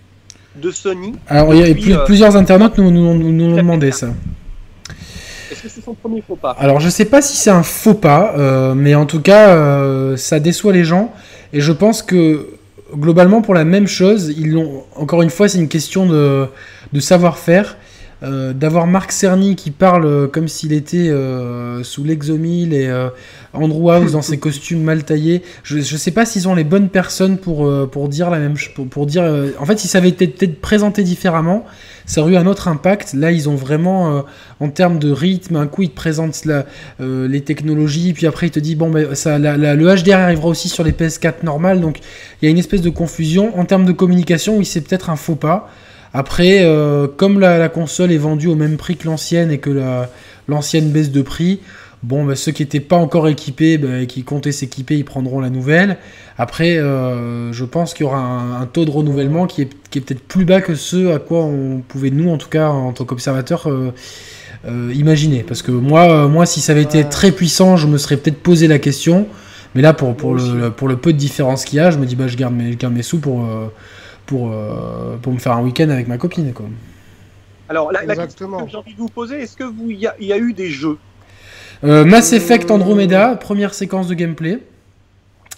de 0.54 0.70
Sony 0.70 1.14
Alors 1.28 1.54
il 1.54 1.60
y 1.60 1.92
a 1.92 1.98
euh, 1.98 2.04
plusieurs 2.06 2.34
internautes 2.34 2.78
nous 2.78 2.90
nous, 2.90 3.12
nous, 3.14 3.32
nous 3.32 3.52
ont 3.52 3.56
demandé 3.56 3.90
ça. 3.92 4.08
Est-ce 5.50 5.62
que 5.62 5.68
c'est 5.68 5.84
son 5.84 5.94
premier 5.94 6.22
faux 6.22 6.36
pas? 6.36 6.52
Alors 6.52 6.80
je 6.80 6.88
sais 6.88 7.04
pas 7.04 7.20
si 7.20 7.36
c'est 7.36 7.50
un 7.50 7.62
faux 7.62 7.94
pas, 7.94 8.74
mais 8.74 8.94
en 8.94 9.04
tout 9.04 9.20
cas 9.20 10.16
ça 10.16 10.40
déçoit 10.40 10.72
les 10.72 10.84
gens 10.84 11.12
et 11.52 11.60
je 11.60 11.72
pense 11.72 12.02
que 12.02 12.56
globalement 12.94 13.42
pour 13.42 13.54
la 13.54 13.64
même 13.64 13.86
chose. 13.86 14.32
Ils 14.36 14.52
l'ont. 14.52 14.84
Encore 14.94 15.22
une 15.22 15.30
fois, 15.30 15.48
c'est 15.48 15.58
une 15.58 15.68
question 15.68 16.06
de, 16.06 16.48
savoir-faire. 17.00 17.76
Euh, 18.26 18.52
d'avoir 18.52 18.88
Marc 18.88 19.12
Cerny 19.12 19.54
qui 19.54 19.70
parle 19.70 20.04
euh, 20.04 20.26
comme 20.26 20.48
s'il 20.48 20.72
était 20.72 21.08
euh, 21.10 21.84
sous 21.84 22.02
l'exomile 22.02 22.74
et 22.74 22.90
Andrew 23.52 23.90
House 23.90 24.12
dans 24.12 24.22
ses 24.22 24.38
costumes 24.38 24.82
mal 24.82 25.04
taillés. 25.04 25.42
Je 25.62 25.76
ne 25.76 25.82
sais 25.82 26.10
pas 26.10 26.26
s'ils 26.26 26.48
ont 26.48 26.54
les 26.54 26.64
bonnes 26.64 26.88
personnes 26.88 27.38
pour, 27.38 27.70
pour 27.90 28.08
dire 28.08 28.30
la 28.30 28.38
même 28.38 28.56
pour, 28.74 28.88
pour 28.88 29.06
dire. 29.06 29.22
en 29.58 29.66
fait, 29.66 29.78
si 29.78 29.86
ça 29.88 29.98
avait 29.98 30.08
été 30.08 30.26
peut-être 30.26 30.60
présenté 30.60 31.02
différemment, 31.02 31.64
ça 32.04 32.20
aurait 32.20 32.32
eu 32.32 32.36
un 32.36 32.46
autre 32.46 32.68
impact. 32.68 33.14
Là, 33.14 33.30
ils 33.30 33.48
ont 33.48 33.54
vraiment, 33.54 34.24
en 34.60 34.68
termes 34.70 34.98
de 34.98 35.10
rythme, 35.10 35.56
un 35.56 35.66
coup, 35.66 35.82
ils 35.82 35.90
te 35.90 35.96
présentent 35.96 36.46
les 36.98 37.40
technologies, 37.42 38.12
puis 38.12 38.26
après, 38.26 38.48
ils 38.48 38.52
te 38.52 38.60
disent, 38.60 38.76
bon, 38.76 38.90
ben, 38.90 39.14
ça, 39.14 39.38
le 39.38 40.02
HDR 40.02 40.16
arrivera 40.16 40.48
aussi 40.48 40.68
sur 40.68 40.84
les 40.84 40.92
PS4 40.92 41.44
normales, 41.44 41.80
donc 41.80 42.00
il 42.40 42.46
y 42.46 42.48
a 42.48 42.50
une 42.50 42.58
espèce 42.58 42.82
de 42.82 42.90
confusion. 42.90 43.58
En 43.58 43.64
termes 43.64 43.84
de 43.84 43.92
communication, 43.92 44.56
oui, 44.58 44.64
c'est 44.64 44.80
peut-être 44.80 45.10
un 45.10 45.16
faux 45.16 45.36
pas. 45.36 45.70
Après, 46.16 46.60
euh, 46.62 47.06
comme 47.08 47.40
la, 47.40 47.68
console 47.68 48.10
est 48.12 48.18
vendue 48.18 48.46
au 48.46 48.54
même 48.54 48.76
prix 48.76 48.96
que 48.96 49.06
l'ancienne 49.06 49.50
et 49.50 49.58
que 49.58 49.70
l'ancienne 50.48 50.90
baisse 50.90 51.10
de 51.10 51.22
prix, 51.22 51.60
Bon, 52.02 52.24
bah, 52.24 52.36
ceux 52.36 52.52
qui 52.52 52.62
n'étaient 52.62 52.80
pas 52.80 52.96
encore 52.96 53.26
équipés 53.26 53.78
bah, 53.78 54.00
et 54.00 54.06
qui 54.06 54.22
comptaient 54.22 54.52
s'équiper, 54.52 54.96
ils 54.96 55.04
prendront 55.04 55.40
la 55.40 55.50
nouvelle. 55.50 55.96
Après, 56.38 56.76
euh, 56.76 57.52
je 57.52 57.64
pense 57.64 57.94
qu'il 57.94 58.04
y 58.04 58.08
aura 58.08 58.20
un, 58.20 58.66
taux 58.66 58.84
de 58.84 58.90
renouvellement 58.90 59.46
qui 59.46 59.62
est, 59.62 59.66
peut-être 59.90 60.20
plus 60.20 60.44
bas 60.44 60.60
que 60.60 60.74
ce 60.74 61.12
à 61.12 61.18
quoi 61.18 61.44
on 61.44 61.80
pouvait, 61.80 62.10
nous, 62.10 62.30
en 62.30 62.38
tout 62.38 62.48
cas, 62.48 62.68
en 62.68 62.92
tant 62.92 63.04
qu'observateurs, 63.04 63.68
euh, 63.68 63.92
euh, 64.68 64.92
imaginer. 64.94 65.42
Parce 65.42 65.62
que 65.62 65.72
moi, 65.72 66.28
moi, 66.28 66.46
si 66.46 66.60
ça 66.60 66.72
avait 66.72 66.82
été 66.82 67.02
très 67.08 67.32
puissant, 67.32 67.76
je 67.76 67.86
me 67.86 67.98
serais 67.98 68.18
peut-être 68.18 68.42
posé 68.42 68.68
la 68.68 68.78
question. 68.78 69.26
Mais 69.74 69.82
là, 69.82 69.92
pour, 69.92 70.14
pour, 70.14 70.34
le, 70.34 70.70
pour 70.70 70.88
le 70.88 70.96
peu 70.96 71.12
de 71.12 71.18
différence 71.18 71.64
qu'il 71.64 71.78
y 71.78 71.80
a, 71.80 71.90
je 71.90 71.98
me 71.98 72.06
dis, 72.06 72.14
bah, 72.14 72.28
je 72.28 72.36
garde 72.36 72.54
mes, 72.54 72.76
mes 72.90 73.02
sous 73.02 73.18
pour, 73.18 73.48
pour, 74.26 74.52
pour 75.22 75.32
me 75.32 75.38
faire 75.38 75.52
un 75.52 75.62
week-end 75.62 75.88
avec 75.88 76.08
ma 76.08 76.18
copine. 76.18 76.52
Quoi. 76.52 76.66
Alors, 77.68 77.90
la, 77.92 78.04
question 78.04 78.64
que 78.64 78.70
j'ai 78.70 78.76
envie 78.76 78.94
de 78.94 78.98
vous 78.98 79.08
poser, 79.08 79.40
est-ce 79.40 79.56
que 79.56 79.64
vous, 79.64 79.90
il 79.90 79.98
y, 79.98 80.32
a 80.32 80.38
eu 80.38 80.52
des 80.52 80.70
jeux? 80.70 80.98
Euh, 81.84 82.04
Mass 82.04 82.32
Effect 82.32 82.70
Andromeda, 82.70 83.34
première 83.36 83.74
séquence 83.74 84.06
de 84.06 84.14
gameplay. 84.14 84.60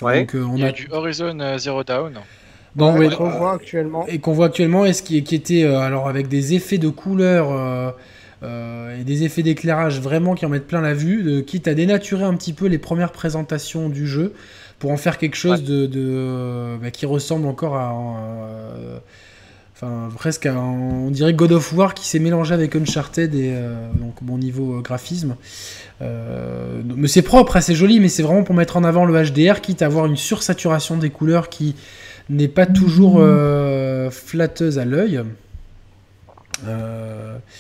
Ouais. 0.01 0.21
Donc, 0.21 0.35
euh, 0.35 0.45
on 0.51 0.63
a... 0.63 0.73
du 0.73 0.89
Horizon 0.91 1.39
euh, 1.41 1.59
Zero 1.59 1.85
Dawn. 1.85 2.15
et 2.17 3.11
qu'on 3.11 3.29
voit 3.29 3.53
actuellement. 3.53 4.07
Et 4.09 4.19
qu'on 4.21 4.33
voit 4.33 4.47
actuellement, 4.47 4.87
et 4.87 4.95
ce 4.95 5.03
qui, 5.03 5.23
qui 5.23 5.35
était 5.35 5.65
alors 5.65 6.09
avec 6.09 6.29
des 6.29 6.55
effets 6.55 6.79
de 6.79 6.89
couleur 6.89 7.95
et 8.43 9.05
des 9.05 9.25
effets 9.25 9.43
d'éclairage 9.43 10.01
vraiment 10.01 10.35
qui 10.35 10.47
en 10.47 10.49
mettent 10.49 10.67
plein 10.67 10.81
la 10.81 10.95
vue, 10.95 11.45
quitte 11.45 11.69
à 11.69 11.75
dénaturer 11.75 12.25
un 12.25 12.35
petit 12.35 12.55
peu 12.55 12.67
les 12.67 12.79
premières 12.79 13.13
présentations 13.13 13.89
du 13.89 14.07
jeu 14.07 14.33
pour 14.79 14.91
en 14.91 14.97
faire 14.97 15.19
quelque 15.19 15.37
chose 15.37 15.65
de, 15.65 16.79
bah, 16.81 16.91
qui 16.91 17.07
ressemble 17.07 17.47
encore 17.47 17.77
à 17.77 17.93
Enfin, 19.81 20.09
presque, 20.17 20.49
on 20.53 21.09
dirait 21.13 21.35
God 21.35 21.53
of 21.53 21.73
War 21.73 21.95
qui 21.95 22.05
s'est 22.05 22.19
mélangé 22.19 22.53
avec 22.53 22.75
Uncharted 22.75 23.33
et 23.33 23.53
euh, 23.55 23.89
donc 23.95 24.17
bon 24.23 24.37
niveau 24.37 24.77
euh, 24.79 24.81
graphisme. 24.81 25.37
Euh, 26.03 26.83
mais 26.97 27.07
c'est 27.07 27.23
propre, 27.23 27.57
hein, 27.57 27.61
c'est 27.61 27.77
joli, 27.77 28.01
mais 28.01 28.09
c'est 28.09 28.25
vraiment 28.25 28.43
pour 28.43 28.57
mettre 28.57 28.77
en 28.77 28.83
avant 28.83 29.05
le 29.05 29.15
HDR, 29.15 29.61
quitte 29.61 29.83
à 29.83 29.87
avoir 29.87 30.07
une 30.07 30.17
sursaturation 30.17 30.97
des 30.97 31.11
couleurs 31.11 31.49
qui 31.49 31.77
n'est 32.29 32.49
pas 32.49 32.67
toujours 32.67 33.25
flatteuse 34.11 34.81
à 34.81 34.85
l'œil. 34.85 35.23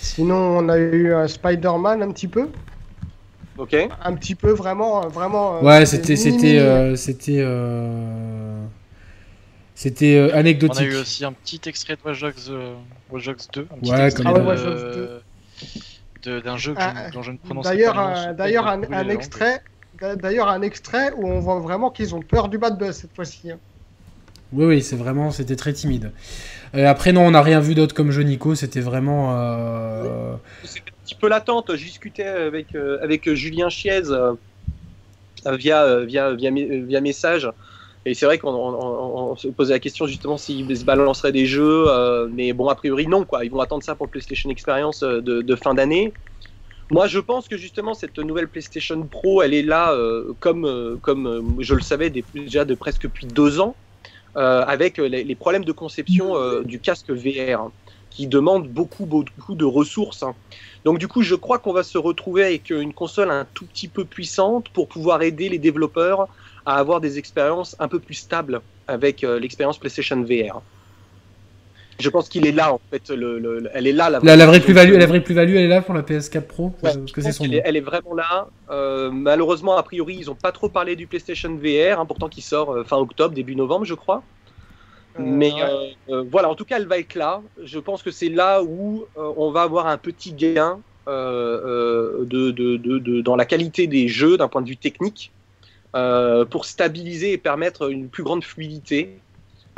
Sinon, 0.00 0.34
on 0.34 0.68
a 0.68 0.76
eu 0.76 1.14
un 1.14 1.28
Spider-Man 1.28 2.02
un 2.02 2.10
petit 2.10 2.26
peu. 2.26 2.48
Ok. 3.58 3.76
Un 4.02 4.14
petit 4.14 4.34
peu, 4.34 4.52
vraiment, 4.52 5.08
vraiment. 5.08 5.60
Ouais, 5.62 5.84
c'était, 5.84 6.16
c'était, 6.16 6.96
c'était. 6.96 7.42
C'était 9.78 10.16
euh, 10.16 10.34
anecdotique. 10.34 10.80
On 10.80 10.90
a 10.90 10.96
eu 10.96 10.96
aussi 10.96 11.24
un 11.24 11.32
petit 11.32 11.60
extrait 11.66 11.94
de 11.94 12.00
Watch 12.04 12.20
Dogs, 12.20 12.34
euh, 12.50 12.74
2. 13.12 13.68
Un 13.70 13.78
petit 13.78 13.92
ouais, 13.92 14.06
extrait 14.06 14.24
d'un 16.24 16.56
jeu 16.56 16.74
que 16.74 16.80
je, 16.80 17.12
dont 17.12 17.22
je 17.22 17.30
ne 17.30 17.36
prononce 17.36 17.62
pas 17.62 17.70
D'ailleurs, 17.70 17.96
un, 17.96 18.32
d'ailleurs 18.32 18.66
un, 18.66 18.82
un 18.92 19.08
extrait, 19.08 19.62
d'ailleurs 20.16 20.48
un 20.48 20.62
extrait 20.62 21.12
où 21.16 21.28
on 21.28 21.38
voit 21.38 21.60
vraiment 21.60 21.92
qu'ils 21.92 22.16
ont 22.16 22.22
peur 22.22 22.48
du 22.48 22.58
bad 22.58 22.76
buzz 22.76 22.96
cette 22.96 23.14
fois-ci. 23.14 23.52
Hein. 23.52 23.58
Oui, 24.52 24.64
oui, 24.64 24.82
c'est 24.82 24.96
vraiment, 24.96 25.30
c'était 25.30 25.54
très 25.54 25.72
timide. 25.72 26.10
Euh, 26.74 26.88
après, 26.88 27.12
non, 27.12 27.24
on 27.24 27.30
n'a 27.30 27.42
rien 27.42 27.60
vu 27.60 27.76
d'autre 27.76 27.94
comme 27.94 28.10
jeu, 28.10 28.22
Nico. 28.22 28.56
C'était 28.56 28.80
vraiment. 28.80 29.36
Euh... 29.38 30.34
Petit 31.08 31.14
peu 31.14 31.28
latente. 31.28 31.74
Je 31.74 31.82
discutais 31.82 32.26
avec, 32.26 32.74
euh, 32.74 32.98
avec 33.02 33.32
Julien 33.32 33.70
Chiez 33.70 34.02
via, 35.46 36.04
via, 36.04 36.34
via, 36.34 36.50
via 36.50 37.00
message. 37.00 37.48
Et 38.04 38.12
c'est 38.12 38.26
vrai 38.26 38.36
qu'on 38.36 39.34
se 39.36 39.48
posait 39.48 39.72
la 39.72 39.78
question 39.78 40.06
justement 40.06 40.36
s'ils 40.36 40.76
se 40.76 40.84
balanceraient 40.84 41.32
des 41.32 41.46
jeux, 41.46 41.86
euh, 41.88 42.28
mais 42.30 42.52
bon, 42.52 42.68
a 42.68 42.74
priori 42.74 43.06
non, 43.06 43.24
quoi. 43.24 43.44
Ils 43.46 43.50
vont 43.50 43.60
attendre 43.60 43.82
ça 43.82 43.94
pour 43.94 44.08
PlayStation 44.08 44.50
Experience 44.50 45.02
euh, 45.02 45.22
de, 45.22 45.56
fin 45.56 45.72
d'année. 45.72 46.12
Moi, 46.90 47.06
je 47.06 47.18
pense 47.18 47.48
que 47.48 47.56
justement, 47.56 47.94
cette 47.94 48.18
nouvelle 48.18 48.48
PlayStation 48.48 49.02
Pro, 49.02 49.42
elle 49.42 49.54
est 49.54 49.62
là, 49.62 49.92
euh, 49.92 50.34
comme, 50.40 50.66
euh, 50.66 50.96
comme 51.00 51.26
euh, 51.26 51.42
je 51.60 51.74
le 51.74 51.80
savais 51.80 52.10
déjà 52.10 52.64
de 52.66 52.74
presque 52.74 53.02
depuis 53.02 53.26
deux 53.26 53.60
ans, 53.60 53.74
avec 54.34 54.98
les, 54.98 55.34
problèmes 55.34 55.64
de 55.64 55.72
conception 55.72 56.62
du 56.62 56.78
casque 56.78 57.10
VR, 57.10 57.60
hein, 57.60 57.72
qui 58.08 58.28
demande 58.28 58.68
beaucoup, 58.68 59.04
beaucoup 59.04 59.56
de 59.56 59.64
ressources. 59.64 60.22
Hein. 60.22 60.36
Donc, 60.84 60.98
du 60.98 61.08
coup, 61.08 61.22
je 61.22 61.34
crois 61.34 61.58
qu'on 61.58 61.72
va 61.72 61.82
se 61.82 61.98
retrouver 61.98 62.44
avec 62.44 62.70
une 62.70 62.92
console 62.92 63.30
un 63.30 63.46
tout 63.54 63.66
petit 63.66 63.88
peu 63.88 64.04
puissante 64.04 64.68
pour 64.70 64.88
pouvoir 64.88 65.22
aider 65.22 65.48
les 65.48 65.58
développeurs 65.58 66.28
à 66.64 66.76
avoir 66.76 67.00
des 67.00 67.18
expériences 67.18 67.76
un 67.78 67.88
peu 67.88 67.98
plus 67.98 68.14
stables 68.14 68.60
avec 68.86 69.22
l'expérience 69.22 69.78
PlayStation 69.78 70.22
VR. 70.22 70.62
Je 71.98 72.08
pense 72.10 72.28
qu'il 72.28 72.46
est 72.46 72.52
là 72.52 72.72
en 72.72 72.80
fait. 72.90 73.10
Le, 73.10 73.68
elle 73.74 73.86
est 73.88 73.92
là 73.92 74.08
la, 74.08 74.36
la, 74.36 74.46
vraie 74.46 74.60
plus-value. 74.60 74.92
La 74.92 75.06
vraie 75.06 75.20
plus-value, 75.20 75.56
elle 75.56 75.64
est 75.64 75.68
là 75.68 75.82
pour 75.82 75.94
la 75.94 76.02
PS4 76.02 76.42
Pro. 76.42 76.72
que 77.12 77.20
c'est 77.20 77.32
son 77.32 77.44
elle, 77.44 77.54
est, 77.54 77.62
elle, 77.64 77.76
est, 77.76 77.80
vraiment 77.80 78.14
là. 78.14 78.48
Euh, 78.70 79.10
malheureusement, 79.10 79.76
a 79.76 79.82
priori, 79.82 80.18
ils 80.20 80.26
n'ont 80.26 80.36
pas 80.36 80.52
trop 80.52 80.68
parlé 80.68 80.94
du 80.94 81.08
PlayStation 81.08 81.52
VR, 81.56 81.98
hein, 81.98 82.06
pourtant 82.06 82.28
qui 82.28 82.40
sort 82.40 82.72
euh, 82.72 82.84
fin 82.84 82.98
octobre, 82.98 83.34
début 83.34 83.56
novembre, 83.56 83.84
je 83.84 83.94
crois. 83.94 84.22
Euh, 85.18 85.22
Mais 85.22 85.52
voilà, 86.30 86.48
en 86.48 86.54
tout 86.54 86.64
cas, 86.64 86.76
elle 86.76 86.86
va 86.86 86.98
être 86.98 87.14
là. 87.14 87.42
Je 87.62 87.78
pense 87.78 88.02
que 88.02 88.10
c'est 88.10 88.28
là 88.28 88.62
où 88.62 89.04
on 89.16 89.50
va 89.50 89.62
avoir 89.62 89.86
un 89.86 89.98
petit 89.98 90.32
gain 90.32 90.80
de, 91.06 92.24
de, 92.24 92.76
de, 92.76 93.20
dans 93.20 93.36
la 93.36 93.44
qualité 93.44 93.86
des 93.86 94.08
jeux 94.08 94.36
d'un 94.36 94.48
point 94.48 94.62
de 94.62 94.68
vue 94.68 94.76
technique 94.76 95.32
pour 96.50 96.64
stabiliser 96.64 97.32
et 97.32 97.38
permettre 97.38 97.90
une 97.90 98.08
plus 98.08 98.22
grande 98.22 98.44
fluidité 98.44 99.18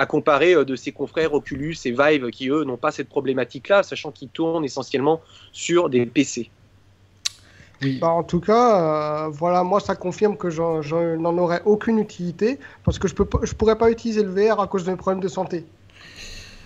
à 0.00 0.06
comparer 0.06 0.54
euh, 0.54 0.64
de 0.64 0.76
ses 0.76 0.92
confrères 0.92 1.34
Oculus 1.34 1.76
et 1.84 1.90
Vive 1.90 2.30
qui, 2.30 2.48
eux, 2.48 2.64
n'ont 2.64 2.78
pas 2.78 2.90
cette 2.90 3.10
problématique-là, 3.10 3.82
sachant 3.82 4.10
qu'ils 4.10 4.30
tournent 4.30 4.64
essentiellement 4.64 5.20
sur 5.52 5.90
des 5.90 6.06
PC. 6.06 6.50
Oui. 7.82 7.98
Bah, 8.00 8.08
en 8.08 8.22
tout 8.22 8.40
cas, 8.40 9.26
euh, 9.26 9.28
voilà, 9.30 9.64
moi 9.64 9.80
ça 9.80 9.96
confirme 9.96 10.36
que 10.36 10.50
je 10.50 11.16
n'en 11.16 11.38
aurais 11.38 11.62
aucune 11.64 11.98
utilité 11.98 12.58
parce 12.84 12.98
que 12.98 13.08
je 13.08 13.14
ne 13.14 13.46
je 13.46 13.54
pourrais 13.54 13.76
pas 13.76 13.90
utiliser 13.90 14.22
le 14.22 14.30
VR 14.30 14.60
à 14.60 14.66
cause 14.66 14.84
de 14.84 14.90
mes 14.90 14.96
problèmes 14.96 15.22
de 15.22 15.28
santé. 15.28 15.64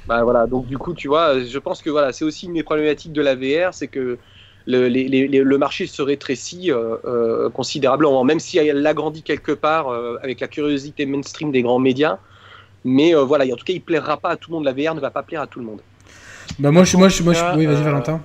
Bah 0.06 0.22
voilà, 0.22 0.46
donc 0.46 0.66
du 0.66 0.76
coup, 0.76 0.92
tu 0.92 1.08
vois, 1.08 1.40
je 1.40 1.58
pense 1.58 1.80
que 1.80 1.88
voilà, 1.88 2.12
c'est 2.12 2.24
aussi 2.24 2.46
une 2.46 2.54
des 2.54 2.62
problématiques 2.62 3.12
de 3.12 3.22
la 3.22 3.34
VR, 3.34 3.72
c'est 3.72 3.88
que 3.88 4.18
le, 4.66 4.88
le, 4.88 5.58
marché 5.58 5.86
se 5.86 6.02
rétrécit 6.02 6.70
euh, 6.70 7.48
considérablement, 7.50 8.24
même 8.24 8.40
si 8.40 8.58
elle 8.58 8.82
l'agrandit 8.82 9.22
quelque 9.22 9.52
part 9.52 9.88
avec 10.22 10.40
la 10.40 10.48
curiosité 10.48 11.06
mainstream 11.06 11.52
des 11.52 11.62
grands 11.62 11.78
médias. 11.78 12.18
Mais 12.84 13.14
euh, 13.14 13.24
voilà, 13.24 13.44
en 13.46 13.56
tout 13.56 13.64
cas, 13.64 13.72
il 13.72 13.80
plaira 13.80 14.18
pas 14.18 14.30
à 14.30 14.36
tout 14.36 14.50
le 14.50 14.56
monde. 14.56 14.64
La 14.64 14.72
VR 14.72 14.94
ne 14.94 15.00
va 15.00 15.10
pas 15.10 15.22
plaire 15.22 15.40
à 15.40 15.46
tout 15.46 15.58
le 15.58 15.64
monde. 15.64 15.80
Bah 16.58 16.70
moi, 16.70 16.84
je, 16.84 16.96
moi, 16.96 17.08
je, 17.08 17.22
moi, 17.22 17.32
je... 17.32 17.56
oui, 17.56 17.66
vas-y, 17.66 17.76
euh, 17.76 17.82
Valentin. 17.82 18.20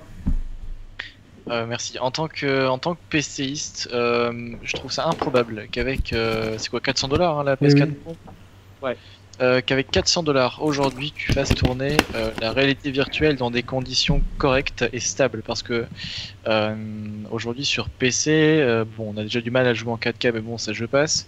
Euh, 1.50 1.66
merci. 1.66 1.97
En 2.00 2.12
tant 2.12 2.28
que, 2.28 2.68
en 2.68 2.78
tant 2.78 2.95
que 2.95 3.00
PCiste, 3.10 3.89
je 3.91 4.74
trouve 4.74 4.91
ça 4.91 5.08
improbable 5.08 5.68
qu'avec, 5.72 6.14
c'est 6.58 6.70
quoi, 6.70 6.80
400 6.80 7.08
dollars 7.08 7.39
hein, 7.39 7.43
la 7.43 7.56
PS4 7.56 7.89
Ouais. 8.82 8.95
qu'avec 9.66 9.91
400 9.91 10.24
dollars 10.24 10.60
aujourd'hui, 10.62 11.12
tu 11.16 11.34
fasses 11.34 11.54
tourner 11.56 11.97
la 12.41 12.52
réalité 12.52 12.91
virtuelle 12.91 13.36
dans 13.36 13.52
des 13.52 13.64
conditions 13.64 14.22
correctes 14.38 14.86
et 14.93 15.00
stables. 15.00 15.41
Parce 15.45 15.64
que 15.64 15.86
aujourd'hui 17.32 17.66
sur 17.66 17.89
PC, 17.89 18.84
bon, 18.97 19.14
on 19.16 19.18
a 19.18 19.24
déjà 19.24 19.41
du 19.41 19.52
mal 19.52 19.68
à 19.68 19.74
jouer 19.74 19.91
en 19.91 19.97
4K, 19.97 20.32
mais 20.34 20.41
bon, 20.41 20.58
ça 20.58 20.74
je 20.74 20.86
passe. 20.86 21.26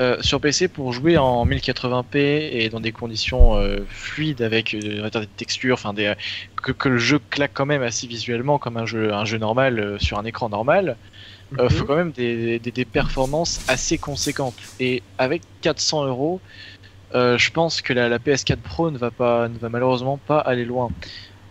Euh, 0.00 0.16
sur 0.20 0.40
PC, 0.40 0.68
pour 0.68 0.92
jouer 0.92 1.18
en 1.18 1.44
1080p 1.44 2.16
et 2.16 2.68
dans 2.68 2.78
des 2.78 2.92
conditions 2.92 3.56
euh, 3.56 3.78
fluides 3.88 4.42
avec 4.42 4.72
euh, 4.74 5.10
des 5.10 5.26
textures, 5.26 5.74
enfin 5.74 5.92
des, 5.92 6.14
que, 6.54 6.88
le 6.88 6.98
jeu 6.98 7.18
claque 7.30 7.50
quand 7.52 7.66
même 7.66 7.82
assez 7.82 8.06
visuellement 8.06 8.58
comme 8.58 8.76
un 8.76 8.86
jeu, 8.86 9.12
un 9.12 9.24
jeu 9.24 9.38
normal 9.38 9.96
sur 9.98 10.20
un 10.20 10.24
écran 10.24 10.50
normal, 10.50 10.96
il 11.50 11.64
mhm. 11.64 11.70
faut 11.70 11.84
quand 11.84 11.96
même 11.96 12.12
des, 12.12 12.60
des, 12.60 12.84
performances 12.84 13.60
assez 13.66 13.98
conséquentes. 13.98 14.54
Et 14.78 15.02
avec 15.18 15.42
400 15.62 16.06
euros, 16.06 16.40
je 17.12 17.50
pense 17.50 17.82
que 17.82 17.92
la, 17.92 18.18
PS4 18.20 18.56
Pro 18.58 18.92
ne 18.92 18.98
va 18.98 19.10
pas, 19.10 19.48
ne 19.48 19.58
va 19.58 19.68
malheureusement 19.68 20.16
pas 20.16 20.38
aller 20.38 20.64
loin. 20.64 20.90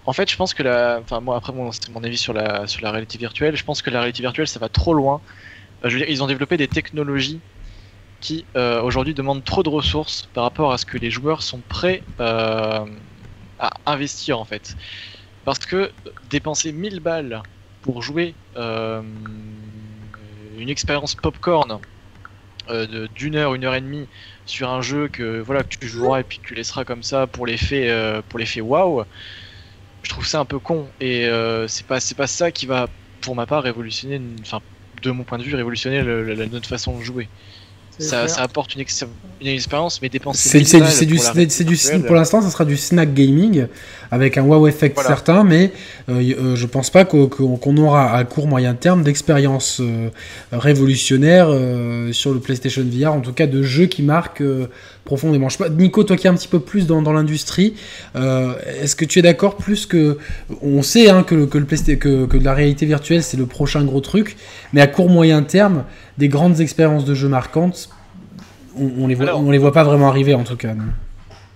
En 0.05 0.13
fait, 0.13 0.31
je 0.31 0.37
pense 0.37 0.53
que 0.53 0.63
la, 0.63 1.01
enfin 1.03 1.19
moi 1.19 1.35
après 1.35 1.51
bon, 1.51 1.69
c'est 1.73 1.89
mon 1.89 2.01
avis 2.01 2.17
sur 2.17 2.31
la 2.31 2.65
sur 2.65 2.81
la 2.81 2.91
réalité 2.91 3.17
virtuelle. 3.17 3.57
Je 3.57 3.65
pense 3.65 3.81
que 3.81 3.89
la 3.89 3.99
réalité 3.99 4.21
virtuelle 4.21 4.47
ça 4.47 4.59
va 4.59 4.69
trop 4.69 4.93
loin. 4.93 5.19
je 5.83 5.89
veux 5.89 5.97
dire, 5.97 6.09
ils 6.09 6.23
ont 6.23 6.27
développé 6.27 6.55
des 6.55 6.69
technologies 6.69 7.41
qui 8.19 8.45
euh, 8.55 8.81
aujourd'hui 8.81 9.13
demande 9.13 9.43
trop 9.43 9.63
de 9.63 9.69
ressources 9.69 10.27
par 10.33 10.43
rapport 10.43 10.71
à 10.71 10.77
ce 10.77 10.85
que 10.85 10.97
les 10.97 11.11
joueurs 11.11 11.43
sont 11.43 11.61
prêts 11.61 12.03
euh, 12.19 12.85
à 13.59 13.69
investir 13.85 14.39
en 14.39 14.45
fait. 14.45 14.75
Parce 15.45 15.59
que 15.59 15.91
dépenser 16.29 16.71
1000 16.71 16.99
balles 16.99 17.41
pour 17.81 18.01
jouer 18.01 18.35
euh, 18.55 19.01
une 20.57 20.69
expérience 20.69 21.15
popcorn 21.15 21.79
d'une 23.15 23.35
heure, 23.37 23.55
une 23.55 23.63
heure 23.63 23.75
et 23.75 23.81
demie 23.81 24.09
sur 24.45 24.69
un 24.69 24.81
jeu 24.81 25.07
que 25.07 25.39
voilà 25.39 25.63
que 25.63 25.77
tu 25.77 25.87
joueras 25.87 26.19
et 26.19 26.23
puis 26.23 26.39
que 26.39 26.47
tu 26.47 26.53
laisseras 26.53 26.83
comme 26.83 27.01
ça 27.01 27.25
pour 27.25 27.45
l'effet 27.45 28.21
pour 28.27 28.41
waouh, 28.61 29.05
je 30.03 30.09
trouve 30.09 30.27
ça 30.27 30.41
un 30.41 30.45
peu 30.45 30.59
con 30.59 30.91
et 30.99 31.29
c'est 31.69 31.87
pas 31.87 31.99
pas 32.17 32.27
ça 32.27 32.51
qui 32.51 32.65
va 32.65 32.89
pour 33.21 33.35
ma 33.35 33.45
part 33.45 33.63
révolutionner, 33.63 34.19
enfin 34.41 34.59
de 35.01 35.11
mon 35.11 35.23
point 35.23 35.37
de 35.37 35.43
vue 35.43 35.55
révolutionner 35.55 36.01
notre 36.49 36.67
façon 36.67 36.97
de 36.97 37.03
jouer. 37.03 37.29
Ça, 37.99 38.27
ça, 38.27 38.43
apporte 38.43 38.75
une, 38.75 38.83
une, 39.41 39.47
expérience, 39.47 40.01
mais 40.01 40.09
dépenser. 40.09 40.63
C'est 40.63 40.79
du, 40.79 41.17
c'est 41.17 41.63
du, 41.63 41.75
du, 41.75 42.03
pour 42.05 42.15
l'instant, 42.15 42.41
ça 42.41 42.49
sera 42.49 42.63
du 42.63 42.77
snack 42.77 43.13
gaming 43.13 43.67
avec 44.11 44.37
un 44.37 44.43
wow 44.43 44.67
effect 44.67 44.99
certain, 44.99 45.43
mais 45.43 45.71
euh, 46.09 46.21
euh, 46.21 46.55
je 46.55 46.65
pense 46.65 46.89
pas 46.89 47.05
qu'on 47.05 47.77
aura 47.77 48.15
à 48.15 48.23
court 48.23 48.47
moyen 48.47 48.73
terme 48.75 49.03
d'expérience 49.03 49.79
euh, 49.81 50.09
révolutionnaire 50.51 51.47
sur 52.11 52.33
le 52.33 52.39
PlayStation 52.39 52.83
VR, 52.83 53.13
en 53.13 53.21
tout 53.21 53.33
cas 53.33 53.47
de 53.47 53.63
jeux 53.63 53.87
qui 53.87 54.03
marquent 54.03 54.43
profondément. 55.03 55.49
Je 55.49 55.63
Nico, 55.69 56.03
toi 56.03 56.17
qui 56.17 56.27
es 56.27 56.29
un 56.29 56.35
petit 56.35 56.47
peu 56.47 56.59
plus 56.59 56.85
dans, 56.85 57.01
dans 57.01 57.13
l'industrie, 57.13 57.73
est-ce 58.15 58.95
que 58.95 59.05
tu 59.05 59.19
es 59.19 59.21
d'accord 59.21 59.57
plus 59.57 59.85
que 59.85 60.17
on 60.61 60.81
sait 60.83 61.09
hein, 61.09 61.23
que, 61.23 61.35
le, 61.35 61.45
que, 61.47 61.57
le 61.57 61.65
que, 61.65 62.25
que 62.25 62.37
la 62.37 62.53
réalité 62.53 62.85
virtuelle 62.85 63.23
c'est 63.23 63.37
le 63.37 63.45
prochain 63.45 63.83
gros 63.83 64.01
truc, 64.01 64.37
mais 64.73 64.81
à 64.81 64.87
court 64.87 65.09
moyen 65.09 65.43
terme 65.43 65.83
des 66.17 66.27
grandes 66.27 66.59
expériences 66.59 67.05
de 67.05 67.13
jeux 67.13 67.29
marquantes, 67.29 67.89
on, 68.75 69.07
les 69.07 69.15
voit, 69.15 69.35
on 69.35 69.51
les 69.51 69.57
voit 69.57 69.71
pas 69.71 69.83
vraiment 69.83 70.07
arriver 70.07 70.33
en 70.33 70.43
tout 70.43 70.57
cas. 70.57 70.73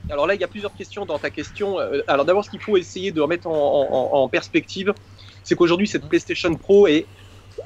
Alors 0.10 0.28
là, 0.28 0.36
il 0.36 0.42
y 0.42 0.44
a 0.44 0.48
plusieurs 0.48 0.74
questions 0.74 1.06
dans 1.06 1.20
ta 1.20 1.30
question. 1.30 1.80
Euh, 1.80 2.02
alors 2.08 2.26
d'abord, 2.26 2.44
ce 2.44 2.50
qu'il 2.50 2.60
faut 2.60 2.78
essayer 2.78 3.12
de 3.12 3.22
remettre 3.22 3.48
en, 3.48 4.28
perspective, 4.30 4.94
c'est 5.44 5.56
qu'aujourd'hui, 5.56 5.88
cette 5.88 6.06
PlayStation 6.06 6.54
Pro 6.56 6.88
est 6.88 7.06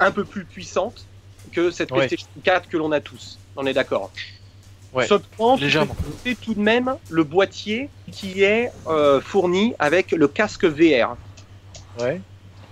un 0.00 0.10
peu 0.10 0.24
plus 0.24 0.44
puissante 0.44 1.06
que 1.52 1.70
cette 1.70 1.90
PlayStation 1.90 2.28
4 2.42 2.68
que 2.68 2.76
l'on 2.76 2.92
a 2.92 3.00
tous. 3.00 3.38
On 3.56 3.66
est 3.66 3.72
d'accord. 3.72 4.10
Ouais, 4.92 5.06
c'est 5.06 6.40
tout 6.40 6.54
de 6.54 6.60
même 6.60 6.94
le 7.10 7.24
boîtier 7.24 7.90
qui 8.10 8.42
est 8.42 8.70
euh, 8.86 9.20
fourni 9.20 9.74
avec 9.78 10.12
le 10.12 10.28
casque 10.28 10.64
VR. 10.64 11.16
Ouais. 12.00 12.20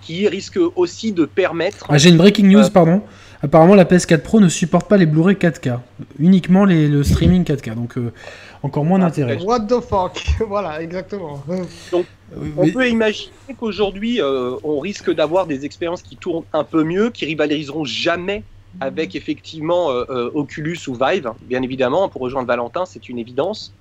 Qui 0.01 0.27
risque 0.27 0.59
aussi 0.75 1.11
de 1.11 1.25
permettre. 1.25 1.87
Ah, 1.89 1.97
j'ai 1.97 2.09
une 2.09 2.17
breaking 2.17 2.47
news, 2.47 2.65
euh, 2.65 2.69
pardon. 2.69 3.01
Apparemment, 3.41 3.75
la 3.75 3.85
PS4 3.85 4.21
Pro 4.21 4.39
ne 4.39 4.49
supporte 4.49 4.87
pas 4.87 4.97
les 4.97 5.05
Blu-ray 5.05 5.35
4K, 5.35 5.79
uniquement 6.19 6.65
les, 6.65 6.87
le 6.87 7.03
streaming 7.03 7.43
4K, 7.43 7.75
donc 7.75 7.97
euh, 7.97 8.11
encore 8.63 8.85
moins 8.85 8.99
d'intérêt. 8.99 9.37
What 9.43 9.61
the 9.61 9.81
fuck? 9.81 10.23
Voilà, 10.47 10.81
exactement. 10.81 11.43
Donc, 11.91 12.05
on 12.57 12.69
peut 12.69 12.89
imaginer 12.89 13.31
qu'aujourd'hui, 13.59 14.21
euh, 14.21 14.55
on 14.63 14.79
risque 14.79 15.13
d'avoir 15.13 15.45
des 15.45 15.65
expériences 15.65 16.01
qui 16.01 16.15
tournent 16.15 16.45
un 16.53 16.63
peu 16.63 16.83
mieux, 16.83 17.09
qui 17.09 17.25
rivaliseront 17.25 17.85
jamais 17.85 18.43
avec 18.81 19.15
effectivement 19.15 19.91
euh, 19.91 20.29
Oculus 20.33 20.79
ou 20.87 20.95
Vive, 20.95 21.31
bien 21.43 21.61
évidemment, 21.61 22.09
pour 22.09 22.21
rejoindre 22.21 22.47
Valentin, 22.47 22.85
c'est 22.85 23.09
une 23.09 23.19
évidence. 23.19 23.73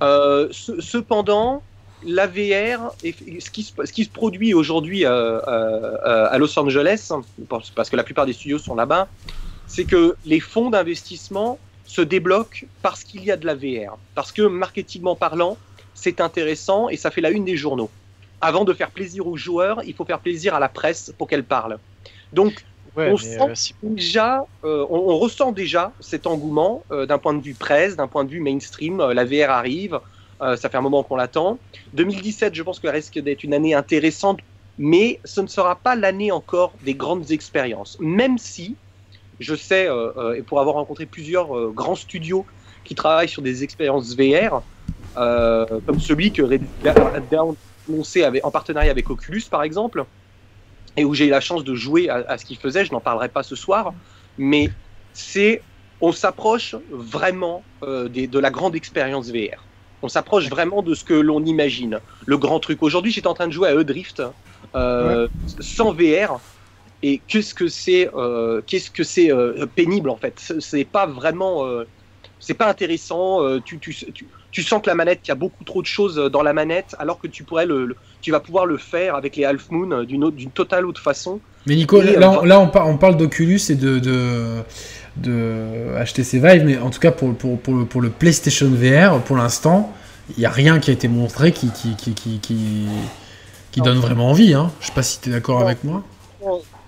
cependant, 0.00 1.62
la 2.04 2.26
VR, 2.26 2.92
ce 3.02 3.50
qui, 3.50 3.62
ce 3.62 3.92
qui 3.92 4.04
se 4.04 4.10
produit 4.10 4.54
aujourd'hui 4.54 5.04
euh, 5.04 5.40
euh, 5.46 6.28
à 6.30 6.38
Los 6.38 6.58
Angeles, 6.58 7.10
parce 7.48 7.90
que 7.90 7.96
la 7.96 8.04
plupart 8.04 8.26
des 8.26 8.32
studios 8.32 8.58
sont 8.58 8.74
là-bas, 8.74 9.08
c'est 9.66 9.84
que 9.84 10.16
les 10.24 10.40
fonds 10.40 10.70
d'investissement 10.70 11.58
se 11.84 12.00
débloquent 12.00 12.66
parce 12.82 13.04
qu'il 13.04 13.24
y 13.24 13.30
a 13.30 13.36
de 13.36 13.46
la 13.46 13.54
VR. 13.54 13.98
Parce 14.14 14.32
que, 14.32 14.42
marketingment 14.42 15.16
parlant, 15.16 15.56
c'est 15.94 16.20
intéressant 16.20 16.88
et 16.88 16.96
ça 16.96 17.10
fait 17.10 17.20
la 17.20 17.30
une 17.30 17.44
des 17.44 17.56
journaux. 17.56 17.90
Avant 18.40 18.64
de 18.64 18.72
faire 18.72 18.90
plaisir 18.90 19.26
aux 19.26 19.36
joueurs, 19.36 19.82
il 19.84 19.94
faut 19.94 20.04
faire 20.04 20.20
plaisir 20.20 20.54
à 20.54 20.60
la 20.60 20.68
presse 20.68 21.12
pour 21.18 21.28
qu'elle 21.28 21.44
parle. 21.44 21.78
Donc, 22.32 22.64
on, 22.96 23.16
euh, 23.16 23.54
déjà, 23.82 24.44
on, 24.62 25.18
ressent 25.18 25.52
déjà 25.52 25.92
cet 26.00 26.26
engouement 26.26 26.82
d'un 26.90 27.18
point 27.18 27.34
de 27.34 27.42
vue 27.42 27.54
presse, 27.54 27.96
d'un 27.96 28.08
point 28.08 28.24
de 28.24 28.30
vue 28.30 28.40
mainstream. 28.40 28.98
la 28.98 29.24
VR 29.24 29.50
arrive, 29.50 29.94
euh, 29.94 29.98
ça 30.40 30.68
fait 30.68 30.76
un 30.76 30.82
moment 30.82 31.02
qu'on 31.02 31.16
l'attend. 31.16 31.58
2017, 31.94 32.54
je 32.54 32.62
pense 32.62 32.78
qu'elle 32.78 32.90
risque 32.90 33.18
d'être 33.18 33.42
une 33.42 33.54
année 33.54 33.74
intéressante, 33.74 34.40
mais 34.76 35.20
ce 35.24 35.40
ne 35.40 35.48
sera 35.48 35.76
pas 35.76 35.96
l'année 35.96 36.30
encore 36.30 36.76
des 36.82 36.94
grandes 36.94 37.30
expériences. 37.30 37.96
Même 38.00 38.38
si, 38.38 38.76
je 39.40 39.54
sais, 39.54 39.88
euh, 39.88 40.12
euh, 40.16 40.34
et 40.34 40.42
pour 40.42 40.60
avoir 40.60 40.76
rencontré 40.76 41.06
plusieurs 41.06 41.72
grands 41.72 41.96
studios 41.96 42.46
qui 42.84 42.94
travaillent 42.94 43.28
sur 43.28 43.42
des 43.42 43.64
expériences 43.64 44.16
VR, 44.16 44.62
comme 45.14 45.98
celui 45.98 46.32
que 46.32 46.42
Red 46.42 47.28
Down 47.28 47.56
annoncé 47.88 48.24
en 48.42 48.50
partenariat 48.50 48.90
avec 48.90 49.10
Oculus, 49.10 49.42
par 49.50 49.62
exemple, 49.62 50.04
et 50.96 51.04
où 51.04 51.14
j'ai 51.14 51.26
eu 51.26 51.30
la 51.30 51.40
chance 51.40 51.64
de 51.64 51.74
jouer 51.74 52.08
à, 52.08 52.38
ce 52.38 52.44
qu'il 52.44 52.58
faisait, 52.58 52.84
je 52.84 52.92
n'en 52.92 53.00
parlerai 53.00 53.28
pas 53.28 53.42
ce 53.42 53.56
soir, 53.56 53.94
mais 54.36 54.70
c'est 55.12 55.62
on 56.00 56.12
s'approche 56.12 56.76
vraiment 56.90 57.64
euh, 57.82 58.08
de 58.08 58.38
la 58.38 58.50
grande 58.50 58.76
expérience 58.76 59.30
VR. 59.30 59.67
On 60.02 60.08
s'approche 60.08 60.48
vraiment 60.48 60.82
de 60.82 60.94
ce 60.94 61.04
que 61.04 61.14
l'on 61.14 61.44
imagine. 61.44 62.00
Le 62.26 62.36
grand 62.38 62.60
truc. 62.60 62.82
Aujourd'hui, 62.82 63.12
j'étais 63.12 63.26
en 63.26 63.34
train 63.34 63.48
de 63.48 63.52
jouer 63.52 63.68
à 63.68 63.74
E-Drift 63.74 64.22
euh, 64.74 65.28
sans 65.60 65.92
VR. 65.92 66.40
Et 67.02 67.20
qu'est-ce 67.28 67.54
que 67.54 67.68
c'est 67.68 68.10
euh, 68.14 68.60
qu'est-ce 68.66 68.90
que 68.90 69.04
c'est 69.04 69.30
pénible 69.76 70.10
en 70.10 70.16
fait. 70.16 70.52
C'est 70.58 70.84
pas 70.84 71.06
vraiment 71.06 71.64
c'est 72.40 72.54
pas 72.54 72.68
intéressant. 72.68 73.40
Tu, 73.60 73.78
tu, 73.78 73.94
tu, 74.50 74.62
sens 74.62 74.82
que 74.82 74.88
la 74.88 74.96
manette, 74.96 75.20
il 75.24 75.28
y 75.28 75.32
a 75.32 75.36
beaucoup 75.36 75.62
trop 75.62 75.80
de 75.80 75.86
choses 75.86 76.16
dans 76.16 76.42
la 76.42 76.52
manette, 76.52 76.96
alors 76.98 77.20
que 77.20 77.28
tu 77.28 77.44
pourrais 77.44 77.66
le, 77.66 77.94
tu 78.20 78.32
vas 78.32 78.40
pouvoir 78.40 78.66
le 78.66 78.78
faire 78.78 79.14
avec 79.14 79.36
les 79.36 79.44
Half 79.44 79.70
Moon 79.70 80.02
d'une 80.02 80.30
d'une 80.30 80.50
totale 80.50 80.86
autre 80.86 81.00
façon. 81.00 81.40
Mais 81.66 81.76
Nico, 81.76 82.00
là, 82.00 82.40
là, 82.44 82.60
on, 82.60 82.70
on 82.74 82.96
parle 82.96 83.16
d'Oculus 83.16 83.60
et 83.68 83.74
de, 83.74 83.98
de, 83.98 84.62
de 85.16 85.94
HTC 86.04 86.38
Vive, 86.38 86.64
mais 86.64 86.78
en 86.78 86.90
tout 86.90 87.00
cas 87.00 87.10
pour, 87.10 87.34
pour, 87.34 87.58
pour, 87.58 87.74
le, 87.74 87.84
pour 87.84 88.00
le 88.00 88.10
PlayStation 88.10 88.68
VR, 88.68 89.20
pour 89.20 89.36
l'instant, 89.36 89.92
il 90.36 90.40
n'y 90.40 90.46
a 90.46 90.50
rien 90.50 90.78
qui 90.78 90.90
a 90.90 90.92
été 90.92 91.08
montré 91.08 91.52
qui, 91.52 91.70
qui, 91.70 91.94
qui, 91.96 92.12
qui, 92.14 92.40
qui, 93.72 93.80
donne 93.80 93.98
vraiment 93.98 94.30
envie. 94.30 94.54
Hein. 94.54 94.72
Je 94.80 94.86
sais 94.86 94.92
pas 94.92 95.02
si 95.02 95.20
tu 95.20 95.30
es 95.30 95.32
d'accord 95.32 95.60
avec 95.60 95.84
moi. 95.84 96.02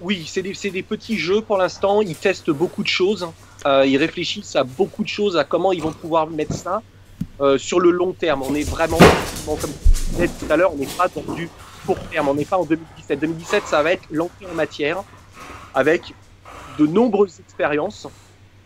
Oui, 0.00 0.24
c'est 0.26 0.42
des, 0.42 0.54
des, 0.70 0.82
petits 0.82 1.18
jeux 1.18 1.40
pour 1.40 1.56
l'instant. 1.56 2.02
Ils 2.02 2.16
testent 2.16 2.50
beaucoup 2.50 2.82
de 2.82 2.88
choses. 2.88 3.28
Euh, 3.66 3.84
ils 3.86 3.96
réfléchissent 3.96 4.56
à 4.56 4.64
beaucoup 4.64 5.02
de 5.02 5.08
choses, 5.08 5.36
à 5.36 5.44
comment 5.44 5.72
ils 5.72 5.82
vont 5.82 5.92
pouvoir 5.92 6.26
mettre 6.28 6.54
ça 6.54 6.82
euh, 7.40 7.58
sur 7.58 7.80
le 7.80 7.90
long 7.90 8.12
terme. 8.12 8.42
On 8.42 8.54
est 8.54 8.68
vraiment, 8.68 8.98
comme 9.46 9.58
je 9.94 10.10
disais 10.12 10.28
tout 10.28 10.50
à 10.50 10.56
l'heure, 10.56 10.72
on 10.72 10.78
n'est 10.78 10.86
pas 10.86 11.08
dans 11.08 11.34
du 11.34 11.48
court 11.86 11.98
terme. 12.10 12.28
On 12.28 12.34
n'est 12.34 12.44
pas 12.44 12.58
en 12.58 12.64
2017. 12.64 13.20
2017, 13.20 13.62
ça 13.66 13.82
va 13.82 13.92
être 13.92 14.04
l'entrée 14.10 14.46
en 14.50 14.54
matière 14.54 15.02
avec 15.74 16.14
de 16.80 16.86
nombreuses 16.86 17.40
expériences. 17.40 18.08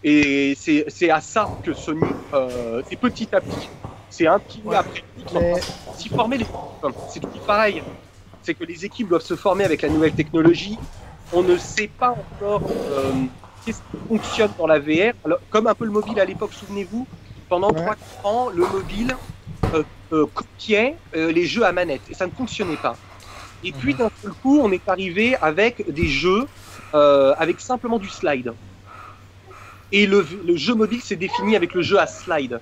Et 0.02 0.54
c'est 0.56 1.10
à 1.10 1.20
ça 1.20 1.48
que 1.62 1.72
Sony, 1.72 2.02
euh, 2.34 2.82
c'est 2.88 2.96
petit 2.96 3.28
à 3.34 3.40
petit, 3.40 3.68
c'est 4.10 4.26
un 4.26 4.38
petit 4.38 4.58
peu 4.58 4.76
après, 4.76 5.02
s'y 5.96 6.08
former 6.08 6.38
les 6.38 6.46
c'est 7.08 7.20
tout 7.20 7.28
pareil. 7.46 7.82
C'est 8.42 8.54
que 8.54 8.64
les 8.64 8.84
équipes 8.84 9.08
doivent 9.08 9.22
se 9.22 9.36
former 9.36 9.64
avec 9.64 9.80
la 9.80 9.88
nouvelle 9.88 10.12
technologie. 10.12 10.78
On 11.32 11.42
ne 11.42 11.56
sait 11.56 11.88
pas 11.88 12.10
encore 12.10 12.62
euh, 12.70 13.12
qu'est-ce 13.64 13.78
qui 13.78 13.96
fonctionne 14.06 14.50
dans 14.58 14.66
la 14.66 14.78
VR. 14.78 15.14
Alors, 15.24 15.38
comme 15.48 15.66
un 15.66 15.74
peu 15.74 15.86
le 15.86 15.90
mobile 15.90 16.20
à 16.20 16.26
l'époque, 16.26 16.52
souvenez-vous, 16.52 17.06
pendant 17.48 17.70
3 17.70 17.96
ans, 18.24 18.50
le 18.50 18.66
mobile 18.66 19.16
euh, 19.72 19.82
euh, 20.12 20.26
copiait 20.34 20.96
les 21.14 21.46
jeux 21.46 21.64
à 21.64 21.72
manette 21.72 22.02
et 22.10 22.14
ça 22.14 22.26
ne 22.26 22.32
fonctionnait 22.32 22.76
pas. 22.76 22.96
Et 23.64 23.72
puis 23.72 23.94
mhm. 23.94 23.98
d'un 24.00 24.10
seul 24.20 24.32
coup, 24.42 24.60
on 24.62 24.70
est 24.70 24.86
arrivé 24.86 25.36
avec 25.36 25.90
des 25.90 26.08
jeux 26.08 26.46
euh, 26.94 27.34
avec 27.38 27.60
simplement 27.60 27.98
du 27.98 28.08
slide. 28.08 28.52
Et 29.92 30.06
le, 30.06 30.24
jeu 30.56 30.74
mobile 30.74 31.02
s'est 31.02 31.16
défini 31.16 31.56
avec 31.56 31.74
le 31.74 31.82
jeu 31.82 31.98
à 31.98 32.06
slide. 32.06 32.60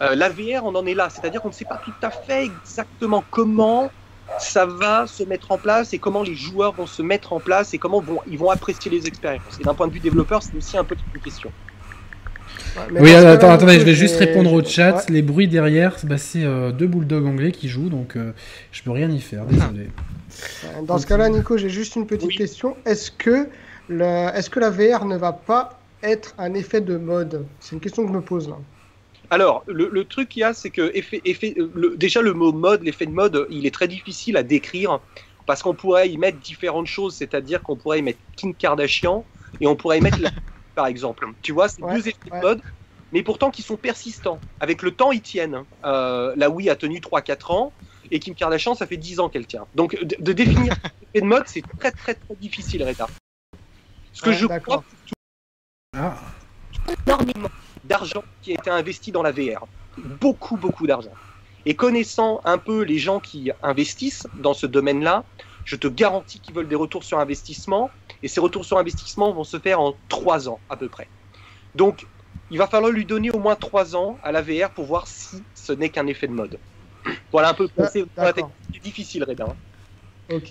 Euh, 0.00 0.14
la 0.14 0.28
VR, 0.28 0.64
on 0.64 0.74
en 0.74 0.86
est 0.86 0.94
là, 0.94 1.10
c'est-à-dire 1.10 1.40
qu'on 1.42 1.48
ne 1.48 1.54
sait 1.54 1.64
pas 1.64 1.78
tout 1.78 1.94
à 2.02 2.10
fait 2.10 2.44
exactement 2.44 3.24
comment 3.30 3.90
ça 4.38 4.66
va 4.66 5.06
se 5.06 5.22
mettre 5.22 5.50
en 5.50 5.58
place 5.58 5.92
et 5.92 5.98
comment 5.98 6.22
les 6.22 6.34
joueurs 6.34 6.74
vont 6.74 6.86
se 6.86 7.02
mettre 7.02 7.32
en 7.32 7.40
place 7.40 7.74
et 7.74 7.78
comment 7.78 8.04
ils 8.26 8.38
vont 8.38 8.50
apprécier 8.50 8.90
les 8.90 9.06
expériences. 9.06 9.58
Et 9.58 9.64
d'un 9.64 9.74
point 9.74 9.88
de 9.88 9.92
vue 9.92 10.00
développeur, 10.00 10.42
c'est 10.42 10.56
aussi 10.56 10.76
un 10.76 10.84
peu 10.84 10.96
une 11.14 11.20
question. 11.20 11.52
Oui, 12.98 13.14
attends, 13.14 13.50
attendez, 13.50 13.78
je 13.78 13.84
vais 13.84 13.94
juste 13.94 14.16
répondre 14.16 14.52
au 14.52 14.62
chat. 14.62 15.08
Les 15.08 15.22
bruits 15.22 15.48
derrière, 15.48 15.96
bah, 16.04 16.18
c'est 16.18 16.44
euh, 16.44 16.72
deux 16.72 16.86
bulldogs 16.86 17.26
anglais 17.26 17.52
qui 17.52 17.68
jouent, 17.68 17.88
donc 17.88 18.16
je 18.72 18.82
peux 18.82 18.90
rien 18.90 19.10
y 19.10 19.20
faire, 19.20 19.44
désolé. 19.44 19.88
Dans 20.84 20.98
ce 20.98 21.06
cas-là, 21.06 21.28
Nico, 21.28 21.56
j'ai 21.56 21.70
juste 21.70 21.96
une 21.96 22.06
petite 22.06 22.36
question. 22.36 22.76
Est-ce 22.84 23.10
que, 23.10 23.48
est 23.90 24.50
que 24.50 24.60
la 24.60 24.70
VR 24.70 25.04
ne 25.04 25.16
va 25.16 25.32
pas 25.32 25.80
être 26.02 26.34
un 26.38 26.54
effet 26.54 26.80
de 26.80 26.96
mode? 26.96 27.44
C'est 27.60 27.74
une 27.74 27.80
question 27.80 28.02
que 28.04 28.08
je 28.08 28.14
me 28.14 28.22
pose 28.22 28.48
là. 28.48 28.56
Alors, 29.30 29.62
le, 29.66 30.04
truc 30.04 30.30
qu'il 30.30 30.40
y 30.40 30.44
a, 30.44 30.54
c'est 30.54 30.70
que 30.70 30.90
effet, 30.94 31.20
effet, 31.24 31.54
déjà 31.96 32.22
le 32.22 32.32
mot 32.32 32.52
mode, 32.52 32.82
l'effet 32.82 33.04
de 33.04 33.10
mode, 33.10 33.46
il 33.50 33.66
est 33.66 33.74
très 33.74 33.88
difficile 33.88 34.36
à 34.38 34.42
décrire 34.42 35.00
parce 35.44 35.62
qu'on 35.62 35.74
pourrait 35.74 36.08
y 36.08 36.16
mettre 36.16 36.38
différentes 36.38 36.86
choses, 36.86 37.14
c'est-à-dire 37.14 37.62
qu'on 37.62 37.76
pourrait 37.76 37.98
y 37.98 38.02
mettre 38.02 38.18
Kim 38.36 38.54
Kardashian 38.54 39.24
et 39.60 39.66
on 39.66 39.76
pourrait 39.76 39.98
y 39.98 40.00
mettre 40.00 40.20
la, 40.20 40.30
par 40.78 40.86
exemple. 40.86 41.26
Tu 41.42 41.50
vois, 41.50 41.68
c'est 41.68 41.82
deux 41.82 42.06
effets 42.06 42.30
de 42.30 42.40
mode, 42.40 42.62
mais 43.12 43.24
pourtant 43.24 43.50
qui 43.50 43.62
sont 43.62 43.76
persistants. 43.76 44.38
Avec 44.60 44.82
le 44.82 44.92
temps, 44.92 45.10
ils 45.10 45.20
tiennent. 45.20 45.64
Euh, 45.84 46.32
la 46.36 46.48
Wii 46.50 46.70
a 46.70 46.76
tenu 46.76 47.00
3-4 47.00 47.52
ans 47.52 47.72
et 48.12 48.20
Kim 48.20 48.36
Kardashian, 48.36 48.76
ça 48.76 48.86
fait 48.86 48.96
10 48.96 49.18
ans 49.18 49.28
qu'elle 49.28 49.48
tient. 49.48 49.66
Donc 49.74 49.98
de, 50.00 50.32
définir 50.32 50.76
l'effet 51.02 51.20
de 51.20 51.26
mode, 51.26 51.42
c'est 51.46 51.64
très 51.80 51.90
très 51.90 52.14
très 52.14 52.36
difficile, 52.36 52.84
Reda. 52.84 53.08
Ce 54.12 54.22
que 54.22 54.30
je 54.30 54.46
crois, 54.46 54.84
ah. 55.96 56.14
énormément 57.04 57.50
d'argent 57.82 58.22
qui 58.42 58.52
a 58.52 58.54
été 58.54 58.70
investi 58.70 59.10
dans 59.10 59.24
la 59.24 59.32
VR. 59.32 59.66
Beaucoup, 59.96 60.56
beaucoup 60.56 60.86
d'argent. 60.86 61.14
Et 61.66 61.74
connaissant 61.74 62.40
un 62.44 62.58
peu 62.58 62.82
les 62.82 62.98
gens 62.98 63.18
qui 63.18 63.50
investissent 63.64 64.28
dans 64.34 64.54
ce 64.54 64.66
domaine-là, 64.66 65.24
je 65.68 65.76
te 65.76 65.86
garantis 65.86 66.40
qu'ils 66.40 66.54
veulent 66.54 66.68
des 66.68 66.74
retours 66.76 67.04
sur 67.04 67.18
investissement. 67.18 67.90
Et 68.22 68.28
ces 68.28 68.40
retours 68.40 68.64
sur 68.64 68.78
investissement 68.78 69.32
vont 69.32 69.44
se 69.44 69.58
faire 69.58 69.80
en 69.80 69.94
3 70.08 70.48
ans 70.48 70.60
à 70.70 70.76
peu 70.78 70.88
près. 70.88 71.08
Donc, 71.74 72.06
il 72.50 72.56
va 72.56 72.66
falloir 72.66 72.90
lui 72.90 73.04
donner 73.04 73.30
au 73.30 73.38
moins 73.38 73.54
3 73.54 73.94
ans 73.94 74.16
à 74.22 74.32
la 74.32 74.40
VR 74.40 74.70
pour 74.70 74.86
voir 74.86 75.06
si 75.06 75.42
ce 75.54 75.74
n'est 75.74 75.90
qu'un 75.90 76.06
effet 76.06 76.26
de 76.26 76.32
mode. 76.32 76.58
Voilà 77.32 77.50
un 77.50 77.54
peu 77.54 77.68
c'est 77.92 78.06
difficile, 78.82 79.24
Reda. 79.24 79.54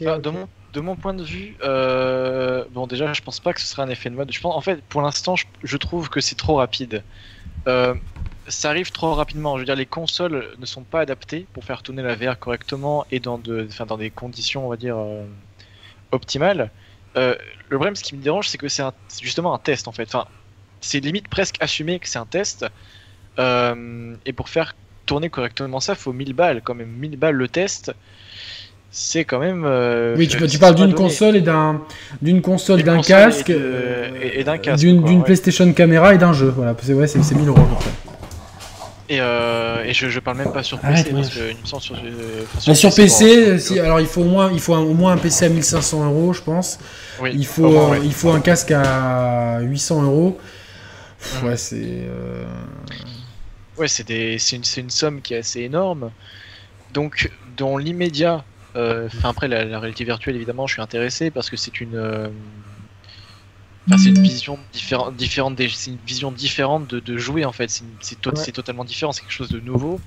Bah, 0.02 0.20
de, 0.20 0.30
mon, 0.30 0.48
de 0.74 0.80
mon 0.82 0.96
point 0.96 1.16
de 1.16 1.24
vue, 1.24 1.56
euh, 1.64 2.66
bon 2.72 2.88
déjà 2.88 3.14
je 3.14 3.22
pense 3.22 3.40
pas 3.40 3.54
que 3.54 3.62
ce 3.62 3.68
serait 3.68 3.82
un 3.82 3.90
effet 3.90 4.12
de 4.12 4.16
mode. 4.16 4.32
Je 4.32 4.40
pense, 4.40 4.56
en 4.56 4.62
fait, 4.62 4.84
pour 4.84 5.02
l'instant, 5.02 5.36
je, 5.36 5.78
trouve 5.78 6.10
que 6.10 6.20
c'est 6.20 6.36
trop 6.36 6.56
rapide. 6.56 7.04
Euh, 7.68 7.96
ça 8.48 8.70
arrive 8.70 8.92
trop 8.92 9.14
rapidement. 9.14 9.56
Je 9.56 9.62
veux 9.62 9.66
dire, 9.66 9.76
les 9.76 9.86
consoles 9.86 10.48
ne 10.58 10.66
sont 10.66 10.84
pas 10.84 11.02
adaptées 11.02 11.46
pour 11.54 11.64
faire 11.64 11.84
tourner 11.84 12.02
la 12.02 12.16
VR 12.16 12.40
correctement 12.40 13.06
et 13.12 13.20
dans, 13.20 13.38
de, 13.38 13.68
dans 13.88 13.98
des 13.98 14.10
conditions, 14.10 14.66
on 14.66 14.70
va 14.70 14.78
dire, 14.78 14.98
euh, 14.98 15.26
optimales. 16.12 16.72
le 17.16 17.38
problème, 17.70 17.96
ce 17.96 18.04
qui 18.04 18.16
me 18.16 18.22
dérange, 18.22 18.48
c'est 18.50 18.58
que 18.58 18.68
c'est 18.68 18.84
justement 19.22 19.54
un 19.54 19.60
test 19.60 19.88
en 19.88 19.92
fait. 19.92 20.04
Enfin, 20.04 20.26
c'est 20.82 21.00
limite 21.00 21.28
presque 21.28 21.58
assumé 21.60 22.00
que 22.00 22.08
c'est 22.08 22.20
un 22.20 22.26
test. 22.26 22.66
et 23.38 24.34
pour 24.34 24.50
faire 24.50 24.76
tourner 25.08 25.30
correctement 25.30 25.80
ça, 25.80 25.96
faut 25.96 26.14
1000 26.14 26.34
balles. 26.34 26.62
Quand 26.64 26.76
même, 26.76 26.90
1000 26.90 27.18
balles 27.18 27.36
le 27.36 27.48
test, 27.48 27.92
c'est 28.92 29.26
quand 29.26 29.40
même. 29.40 29.64
Euh, 29.66 30.16
oui, 30.16 30.28
tu, 30.28 30.38
tu 30.46 30.60
parles 30.60 30.76
d'une 30.76 30.94
console 30.94 31.36
et 31.36 31.42
d'un 31.42 31.82
d'une 32.22 32.42
console, 32.42 32.84
d'un 32.84 33.02
casque, 33.02 33.50
et, 33.50 34.44
d'un 34.44 34.60
casque, 34.60 34.86
d'une 34.86 35.24
PlayStation 35.24 35.72
caméra 35.74 36.14
et 36.14 36.20
d'un 36.20 36.34
jeu. 36.34 36.54
Voilà, 36.56 36.76
c'est 36.82 36.94
ouais, 36.94 37.08
c'est 37.08 37.34
1000 37.34 37.48
euros 37.48 37.60
Et, 39.10 39.22
euh, 39.22 39.86
et 39.86 39.94
je, 39.94 40.10
je 40.10 40.20
parle 40.20 40.38
même 40.38 40.52
pas 40.52 40.64
sur 40.64 40.80
PC 40.80 41.12
parce 41.12 41.30
que 41.30 41.52
il 41.52 41.58
me 41.58 41.66
semble 41.66 41.82
sur, 41.82 41.96
sur, 42.60 42.76
sur 42.76 42.94
PC, 42.94 43.58
si, 43.58 43.80
alors 43.80 44.02
il 44.02 44.06
faut 44.06 44.22
au 44.22 44.26
moins 44.26 44.52
il 44.52 44.60
faut 44.60 44.76
un, 44.76 44.82
au 44.82 44.94
moins 44.94 45.14
un 45.14 45.18
PC 45.18 45.46
à 45.46 45.50
1500 45.50 46.06
euros, 46.06 46.34
je 46.34 46.42
pense. 46.42 46.78
Oui, 47.22 47.32
il 47.34 47.46
faut 47.46 47.96
il 47.96 48.14
faut 48.14 48.32
un 48.32 48.42
casque 48.42 48.72
à 48.72 49.60
800 49.62 50.04
euros. 50.04 50.38
Ouais, 51.44 51.56
c'est. 51.56 52.06
Ouais, 53.78 53.88
c'est 53.88 54.10
une, 54.10 54.64
une, 54.78 54.90
somme 54.90 55.22
qui 55.22 55.36
est 55.36 55.38
assez 55.38 55.62
énorme. 55.62 56.12
Donc, 56.94 57.32
dans 57.58 57.78
l'immédiat, 57.78 58.44
euh, 58.76 59.08
après 59.24 59.48
la, 59.48 59.80
réalité 59.80 60.04
virtuelle, 60.04 60.36
évidemment, 60.36 60.68
je 60.68 60.74
suis 60.74 60.82
intéressé 60.82 61.32
parce 61.32 61.50
que 61.50 61.58
c'est 61.58 61.80
une. 61.80 61.96
Euh, 61.96 62.28
c'est 63.98 64.10
une 64.10 64.22
vision 64.22 64.60
différente, 64.74 65.16
différente 65.16 65.58
c'est 65.70 65.92
une 65.92 65.98
vision 66.06 66.32
différente 66.32 66.88
de, 66.94 67.18
jouer 67.18 67.46
en 67.46 67.52
fait. 67.52 67.84
C'est 68.02 68.52
totalement 68.52 68.84
différent, 68.84 69.12
c'est 69.12 69.22
quelque 69.22 69.32
chose 69.32 69.50
de 69.50 69.60
nouveau. 69.60 70.00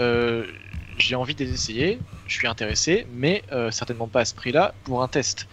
Euh, 0.00 0.46
j'ai 0.98 1.14
envie 1.14 1.34
de 1.34 1.44
les 1.44 1.52
essayer, 1.52 1.98
je 2.26 2.34
suis 2.34 2.46
intéressé, 2.46 3.06
mais 3.14 3.42
certainement 3.70 4.08
pas 4.08 4.20
à 4.20 4.24
ce 4.24 4.34
prix-là 4.34 4.74
pour 4.84 5.02
un 5.02 5.08
test. 5.08 5.48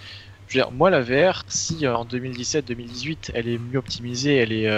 Je 0.47 0.57
veux 0.57 0.63
dire, 0.63 0.71
moi 0.71 0.89
la 0.89 1.01
VR, 1.01 1.43
si 1.47 1.87
en 1.87 2.05
2017-2018 2.05 3.31
elle 3.33 3.47
est 3.47 3.57
mieux 3.57 3.77
optimisée, 3.79 4.35
elle 4.35 4.51
est 4.51 4.69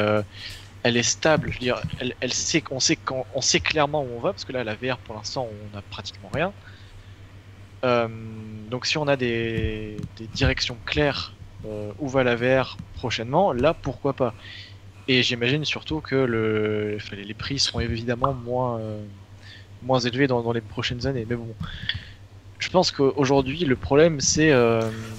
elle 0.83 0.97
est 0.97 1.03
stable. 1.03 1.49
Je 1.49 1.53
veux 1.53 1.59
dire, 1.59 1.81
elle, 1.99 2.15
elle 2.19 2.33
sait 2.33 2.61
clairement 2.61 4.03
où 4.03 4.09
on 4.17 4.19
va 4.19 4.31
parce 4.31 4.45
que 4.45 4.51
là, 4.51 4.63
la 4.63 4.75
VR 4.75 4.97
pour 4.97 5.15
l'instant, 5.15 5.47
on 5.49 5.75
n'a 5.75 5.81
pratiquement 5.81 6.29
rien. 6.33 6.53
Euh, 7.83 8.07
donc 8.69 8.85
si 8.85 8.97
on 8.97 9.07
a 9.07 9.15
des, 9.15 9.97
directions 10.33 10.77
claires 10.85 11.33
euh, 11.65 11.91
où 11.99 12.07
va 12.07 12.23
la 12.23 12.35
VR 12.35 12.77
prochainement, 12.95 13.53
là 13.53 13.73
pourquoi 13.73 14.13
pas. 14.13 14.33
Et 15.07 15.23
j'imagine 15.23 15.65
surtout 15.65 15.99
que 15.99 16.15
le, 16.15 16.97
les 17.11 17.33
prix 17.33 17.59
seront 17.59 17.79
évidemment 17.79 18.33
moins, 18.33 18.79
euh, 18.79 19.01
moins 19.83 19.99
élevés 19.99 20.27
dans, 20.27 20.51
les 20.51 20.61
prochaines 20.61 21.07
années. 21.07 21.25
Mais 21.29 21.35
bon, 21.35 21.47
je 22.59 22.69
pense 22.69 22.91
qu'aujourd'hui 22.91 23.65
le 23.65 23.75
problème 23.75 24.21
c'est. 24.21 24.53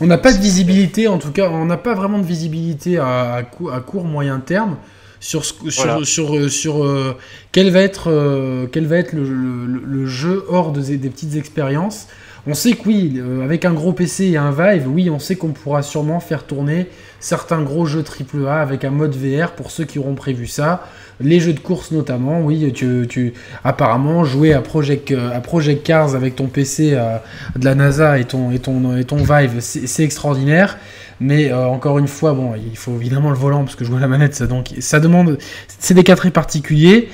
on 0.01 0.07
n'a 0.07 0.19
pas 0.19 0.33
de 0.33 0.41
visibilité, 0.41 1.09
en 1.09 1.19
tout 1.19 1.33
cas, 1.33 1.51
on 1.51 1.65
n'a 1.65 1.77
pas 1.77 1.95
vraiment 1.95 2.19
de 2.19 2.27
visibilité 2.27 2.99
à, 2.99 3.35
à 3.35 3.81
court 3.81 4.05
moyen 4.05 4.41
terme 4.41 4.77
sur, 5.23 5.45
sur, 5.45 6.07
sur, 6.07 6.37
euh, 6.37 6.49
sur 6.49 6.85
euh, 6.85 7.17
quel 7.53 7.71
va 7.71 7.81
être, 7.81 8.11
euh, 8.11 8.67
quel 8.71 8.87
va 8.87 8.97
être 8.97 9.13
le, 9.13 9.25
le, 9.25 10.07
jeu 10.07 10.45
hors 10.49 10.73
des 10.73 10.99
petites 11.09 11.37
expériences. 11.37 12.09
On 12.47 12.55
sait 12.55 12.73
que 12.73 12.87
oui, 12.87 13.15
euh, 13.17 13.45
avec 13.45 13.65
un 13.65 13.73
gros 13.73 13.93
PC 13.93 14.27
et 14.27 14.37
un 14.37 14.51
Vive, 14.51 14.89
oui, 14.89 15.11
on 15.11 15.19
sait 15.19 15.37
qu'on 15.37 15.53
pourra 15.53 15.83
sûrement 15.83 16.21
faire 16.21 16.45
tourner 16.45 16.89
certains 17.21 17.63
gros 17.63 17.87
jeux 17.87 18.03
AAA 18.03 18.61
avec 18.61 18.85
un 18.85 18.91
mode 18.91 19.15
VR 19.15 19.53
pour 19.53 19.71
ceux 19.71 19.85
qui 19.85 19.99
auront 19.99 20.15
prévu 20.15 20.47
ça. 20.47 20.85
Les 21.21 21.39
jeux 21.39 21.53
de 21.53 21.61
course 21.61 21.93
notamment, 21.93 22.41
oui, 22.41 22.73
tu, 22.73 23.35
apparemment 23.63 24.25
jouer 24.25 24.53
à 24.55 24.61
Project, 24.61 25.13
à 25.13 25.41
Project 25.41 25.85
Cars 25.85 26.17
avec 26.17 26.35
ton 26.35 26.47
PC 26.47 26.99
de 27.57 27.65
la 27.65 27.75
NASA 27.77 28.19
et 28.19 28.25
ton, 28.25 28.51
et 28.51 28.59
ton, 28.59 29.17
Vive, 29.17 29.61
c'est 29.61 30.03
extraordinaire. 30.03 30.79
Mais 31.23 31.53
euh, 31.53 31.67
encore 31.67 31.99
une 31.99 32.09
fois, 32.09 32.33
bon, 32.33 32.55
il 32.57 32.77
faut 32.77 32.97
évidemment 32.97 33.31
le 33.31 33.37
volant 33.37 33.63
parce 33.63 33.77
que 33.77 33.85
je 33.85 33.91
vois 33.91 34.01
la 34.01 34.09
manette, 34.09 34.35
ça, 34.35 34.49
donc 34.49 34.71
ça 34.81 34.99
demande. 34.99 35.39
C'est 35.79 35.95
des 35.95 36.03
cas 36.03 36.17
très 36.17 36.33
particuliers. 36.33 37.09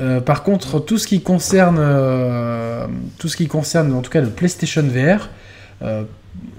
Euh, 0.00 0.20
par 0.20 0.42
contre, 0.42 0.80
tout 0.80 0.98
ce 0.98 1.06
qui 1.06 1.20
concerne, 1.20 1.76
euh, 1.78 2.86
tout 3.18 3.28
ce 3.28 3.36
qui 3.36 3.48
concerne, 3.48 3.92
en 3.92 4.02
tout 4.02 4.10
cas 4.10 4.20
le 4.20 4.30
PlayStation 4.30 4.82
VR, 4.82 5.28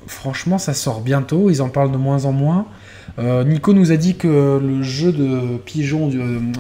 franchement, 0.08 0.58
ça 0.58 0.74
sort 0.74 1.02
bientôt. 1.02 1.50
Ils 1.50 1.62
en 1.62 1.70
parlent 1.70 1.92
de 1.92 1.98
moins 1.98 2.26
en 2.26 2.32
moins. 2.32 2.66
Nico 3.20 3.74
nous 3.74 3.92
a 3.92 3.98
dit 3.98 4.16
que 4.16 4.60
le 4.60 4.82
jeu 4.84 5.12
de 5.12 5.58
pigeon, 5.58 6.10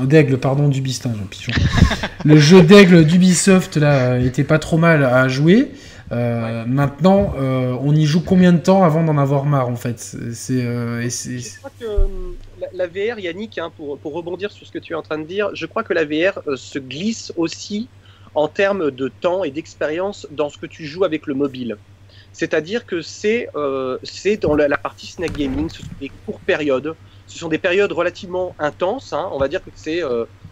d'aigle, 0.03 0.38
pardon, 0.38 0.68
d'Ubisoft, 0.68 1.16
pigeon, 1.30 1.53
le 2.26 2.38
jeu 2.38 2.62
d'aigle 2.62 3.06
d'Ubisoft 3.06 3.78
là 3.78 4.20
était 4.20 4.44
pas 4.44 4.60
trop 4.60 4.78
mal 4.78 5.03
à 5.03 5.28
jouer. 5.28 5.72
Euh, 6.12 6.66
maintenant, 6.68 7.34
euh, 7.40 7.76
on 7.82 7.95
y 7.95 8.06
joue 8.06 8.22
combien 8.22 8.52
de 8.52 8.58
temps 8.58 8.84
avant 8.84 9.03
d'en 9.03 9.18
avoir 9.18 9.45
marre 9.45 9.70
en 9.70 9.76
fait? 9.76 9.99
C'est. 10.34 10.66
Euh, 12.73 12.77
la, 12.77 12.88
VR, 12.88 13.19
Yannick, 13.19 13.57
hein, 13.57 13.72
pour, 13.76 13.99
pour, 13.99 14.14
rebondir 14.14 14.52
sur 14.52 14.65
ce 14.65 14.72
que 14.72 14.80
tu 14.80 14.93
es 14.93 14.95
en 14.95 15.02
train 15.02 15.18
de 15.18 15.26
dire, 15.26 15.49
je 15.53 15.65
crois 15.65 15.84
que 15.84 15.93
la 15.93 16.06
VR 16.06 16.41
se 16.56 16.80
glisse 16.80 17.34
aussi 17.38 17.89
en 18.34 18.48
termes 18.48 18.91
de 18.91 19.10
temps 19.10 19.43
et 19.43 19.52
d'expérience 19.52 20.27
dans 20.31 20.49
ce 20.49 20.57
que 20.57 20.65
tu 20.65 20.85
joues 20.85 21.03
avec 21.03 21.27
le 21.27 21.34
mobile. 21.34 21.77
C'est-à-dire 22.34 22.85
que 22.85 23.02
c'est 23.02 23.49
c'est 24.03 24.38
dans 24.38 24.56
la, 24.56 24.77
partie 24.77 25.07
snack 25.07 25.34
gaming, 25.34 25.69
ce 25.69 25.81
sont 25.81 25.89
des 25.99 26.10
courtes 26.26 26.43
périodes, 26.45 26.95
ce 27.27 27.38
sont 27.38 27.49
des 27.49 27.57
périodes 27.57 27.91
relativement 27.91 28.56
intenses. 28.57 29.11
Hein, 29.11 29.30
on 29.34 29.38
va 29.38 29.49
dire 29.49 29.61
que 29.61 29.69
c'est 29.76 30.02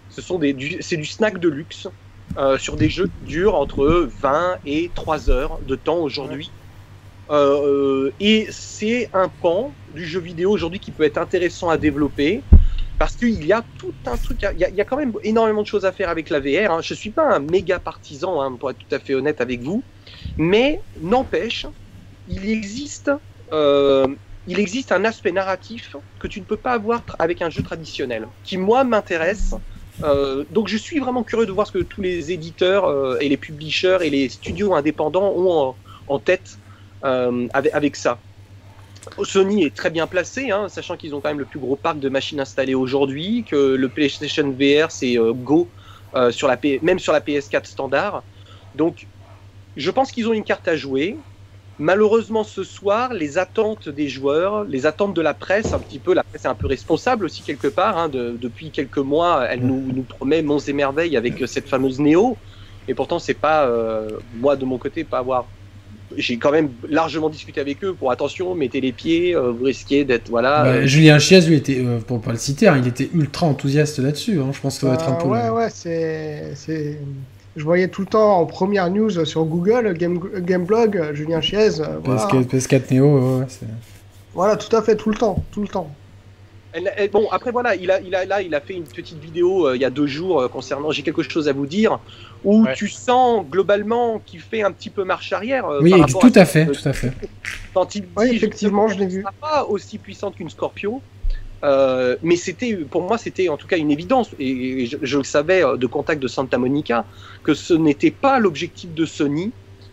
ce 0.10 0.22
sont 0.22 0.40
des 0.40 0.80
c'est 0.82 0.98
du 0.98 1.06
snack 1.06 1.40
de 1.40 1.48
luxe. 1.48 1.88
Euh, 2.38 2.60
sur 2.60 2.76
des 2.76 2.90
jeux 2.90 3.08
qui 3.08 3.26
durent 3.26 3.56
entre 3.56 4.08
20 4.22 4.60
et 4.66 4.92
3 4.94 5.32
heures 5.32 5.60
de 5.68 5.76
temps 5.76 5.98
aujourd'hui. 5.98 6.52
Euh, 7.30 8.12
et 8.20 8.48
c'est 8.50 9.10
un 9.14 9.30
pan 9.30 9.72
du 9.94 10.06
jeu 10.06 10.20
vidéo 10.20 10.52
aujourd'hui 10.52 10.80
qui 10.80 10.92
peut 10.92 11.04
être 11.04 11.18
intéressant 11.18 11.70
à 11.70 11.78
développer 11.78 12.42
parce 12.98 13.16
qu'il 13.16 13.46
y 13.46 13.54
a 13.54 13.64
tout 13.78 13.94
un 14.08 14.18
truc, 14.18 14.46
il 14.54 14.60
y, 14.60 14.82
a, 14.82 14.86
quand 14.86 14.98
même 14.98 15.14
énormément 15.24 15.62
de 15.62 15.68
choses 15.68 15.86
à 15.86 15.94
faire 15.94 16.10
avec 16.10 16.30
la 16.30 16.40
VR. 16.42 16.72
Hein. 16.72 16.82
Je 16.82 16.94
suis 16.94 17.12
pas 17.12 17.36
un 17.36 17.40
méga 17.40 17.80
partisan, 17.80 18.42
hein, 18.42 18.58
pour 18.60 18.72
être 18.72 18.78
tout 18.78 18.94
à 18.94 19.00
fait 19.00 19.16
honnête 19.16 19.40
avec 19.40 19.62
vous, 19.62 19.84
mais 20.38 20.82
n'empêche, 21.00 21.66
il 22.28 22.50
existe, 22.50 23.10
euh, 23.54 24.06
il 24.48 24.60
existe 24.60 24.92
un 24.92 25.06
aspect 25.06 25.32
narratif 25.32 25.96
que 26.20 26.28
tu 26.28 26.42
ne 26.42 26.46
peux 26.46 26.58
pas 26.58 26.74
avoir 26.74 27.04
avec 27.20 27.42
un 27.42 27.50
jeu 27.50 27.64
traditionnel, 27.64 28.28
qui 28.44 28.58
moi 28.58 28.84
m'intéresse 28.84 29.56
euh, 30.04 30.46
donc 30.52 30.68
je 30.68 30.78
suis 30.78 31.00
vraiment 31.00 31.24
curieux 31.24 31.46
de 31.46 31.52
voir 31.52 31.68
ce 31.68 31.74
que 31.74 31.80
tous 31.80 32.02
les 32.02 32.32
éditeurs 32.32 32.86
euh, 32.86 33.18
et 33.20 33.28
les 33.28 33.38
publishers 33.38 33.98
et 34.02 34.10
les 34.10 34.30
studios 34.30 34.74
indépendants 34.74 35.34
ont 35.36 35.76
en, 36.08 36.20
tête 36.20 36.58
euh, 37.04 37.48
avec, 37.54 37.96
ça. 37.96 38.18
Sony 39.24 39.64
est 39.64 39.76
très 39.76 39.90
bien 39.90 40.08
placé, 40.08 40.52
hein, 40.52 40.68
sachant 40.70 40.98
qu'ils 40.98 41.16
ont 41.16 41.22
quand 41.22 41.30
même 41.30 41.40
le 41.40 41.46
plus 41.46 41.60
gros 41.60 41.76
parc 41.76 42.00
de 42.00 42.10
machines 42.10 42.40
installées 42.40 42.76
aujourd'hui, 42.76 43.46
que 43.50 43.56
le 43.56 43.90
PlayStation 43.90 44.50
VR 44.50 44.92
c'est 44.92 45.16
Go 45.16 45.68
sur 46.32 46.48
la 46.48 46.58
même 46.82 47.00
sur 47.00 47.14
la 47.14 47.22
PS4 47.22 47.66
standard. 47.66 48.24
Donc 48.76 49.08
je 49.78 49.92
pense 49.92 50.12
qu'ils 50.12 50.28
ont 50.28 50.34
une 50.34 50.44
carte 50.44 50.68
à 50.68 50.76
jouer. 50.76 51.18
Malheureusement, 51.82 52.44
ce 52.44 52.66
soir, 52.66 53.14
les 53.14 53.38
attentes 53.38 53.88
des 53.88 54.10
joueurs, 54.10 54.66
les 54.66 54.86
attentes 54.86 55.14
de 55.14 55.22
la 55.22 55.34
presse, 55.34 55.74
un 55.74 55.80
petit 55.80 56.00
peu, 56.00 56.14
la 56.14 56.24
presse 56.24 56.44
est 56.44 56.50
un 56.50 56.56
peu 56.56 56.68
responsable 56.68 57.24
aussi 57.24 57.42
quelque 57.42 57.70
part. 57.70 57.98
Hein, 57.98 58.10
depuis 58.10 58.70
quelques 58.70 58.98
mois, 58.98 59.46
elle 59.50 59.66
nous, 59.66 60.04
promet 60.04 60.42
monts 60.42 60.60
et 60.60 60.74
merveilles 60.74 61.16
avec 61.16 61.42
cette 61.48 61.70
fameuse 61.70 62.02
Néo. 62.02 62.38
Et 62.90 62.94
pourtant, 62.94 63.20
c'est 63.20 63.34
pas 63.34 63.66
euh, 63.68 64.10
moi 64.36 64.58
de 64.58 64.66
mon 64.66 64.78
côté 64.78 65.06
pas 65.06 65.20
avoir. 65.20 65.46
J'ai 66.18 66.38
quand 66.38 66.52
même 66.52 66.70
largement 66.88 67.30
discuté 67.30 67.62
avec 67.62 67.84
eux 67.84 67.94
pour 67.94 68.12
attention, 68.12 68.56
mettez 68.56 68.82
les 68.82 68.92
pieds, 68.92 69.36
euh, 69.36 69.52
vous 69.52 69.66
risquez 69.66 70.06
d'être 70.06 70.30
voilà. 70.30 70.64
Bah, 70.64 70.86
Julien 70.86 71.20
Chiez, 71.20 71.42
lui 71.42 71.56
était, 71.56 71.80
euh, 71.80 72.00
pour 72.00 72.22
pas 72.22 72.32
le 72.32 72.38
citer, 72.38 72.68
hein, 72.68 72.78
il 72.82 72.88
était 72.88 73.10
ultra 73.14 73.46
enthousiaste 73.46 74.00
là-dessus. 74.00 74.40
Hein. 74.40 74.50
je 74.52 74.60
pense 74.60 74.76
que 74.76 74.82
ça 74.82 74.88
va 74.88 74.94
être 74.96 75.10
un 75.10 75.14
peu. 75.14 75.28
Ouais, 75.28 75.50
ouais, 75.50 75.70
c'est 75.72 76.98
je 77.56 77.64
voyais 77.64 77.88
tout 77.88 78.02
le 78.02 78.08
temps 78.08 78.40
en 78.40 78.46
première 78.46 78.90
news 78.90 79.26
sur 79.26 79.44
Google, 79.44 79.94
Game, 79.98 80.20
Gameblog, 80.38 81.14
Julien 81.14 81.42
Chiez. 81.42 81.82
Euh, 81.82 82.00
PS4, 82.02 82.94
Neo, 82.94 83.44
Voilà, 84.34 84.56
tout 84.56 84.74
à 84.76 84.82
fait, 84.82 84.96
tout 84.96 85.10
le 85.10 85.18
temps, 85.18 85.44
tout 85.52 85.62
le 85.62 85.68
temps. 85.68 85.94
Bon, 87.12 87.28
après 87.32 87.52
voilà, 87.52 87.76
il 87.76 87.90
a, 87.92 88.00
il 88.02 88.14
a, 88.16 88.26
là, 88.26 88.42
il 88.42 88.54
a 88.56 88.62
fait 88.62 88.74
une 88.74 88.84
petite 88.84 89.20
vidéo 89.20 89.68
euh, 89.68 89.76
il 89.76 89.82
y 89.82 89.86
a 89.86 89.90
deux 89.90 90.08
jours 90.08 90.42
euh, 90.42 90.48
concernant 90.48 90.92
J'ai 90.92 91.04
quelque 91.04 91.24
chose 91.24 91.48
à 91.48 91.54
vous 91.54 91.66
dire, 91.66 92.00
où 92.44 92.66
tu 92.76 92.88
sens 92.88 93.46
globalement 93.46 94.22
qu'il 94.26 94.40
fait 94.40 94.62
un 94.62 94.72
petit 94.72 94.90
peu 94.90 95.04
marche 95.04 95.34
arrière. 95.34 95.66
oui, 95.82 95.94
tout 96.08 96.32
à, 96.36 96.46
fait, 96.46 96.68
tout 96.68 96.88
à 96.88 96.94
fait. 96.94 97.12
Quand 97.74 97.96
il 97.96 98.06
oui, 98.18 98.30
effectivement, 98.32 98.88
je 98.88 99.00
l'ai 99.00 99.08
vu. 99.08 99.26
Pas 99.42 99.66
aussi 99.66 99.98
puissante 99.98 100.36
qu'une 100.36 100.50
Scorpio. 100.50 101.02
Euh, 101.64 102.16
mais 102.24 102.36
c'était, 102.36 102.76
pour 102.76 103.02
moi, 103.02 103.18
c'était 103.18 103.50
en 103.50 103.58
tout 103.58 103.68
cas 103.68 103.78
une 103.78 103.92
évidence, 103.92 104.30
et, 104.40 104.86
je, 104.86 105.18
le 105.18 105.24
savais 105.24 105.64
euh, 105.64 105.78
de 105.78 105.88
contact 105.88 106.22
de 106.22 106.28
Santa 106.28 106.58
Monica, 106.58 107.06
que 107.44 107.54
ce 107.54 107.74
n'était 107.74 108.12
pas 108.12 108.40
l'objectif 108.40 108.94
de 108.94 109.06
Sony 109.06 109.52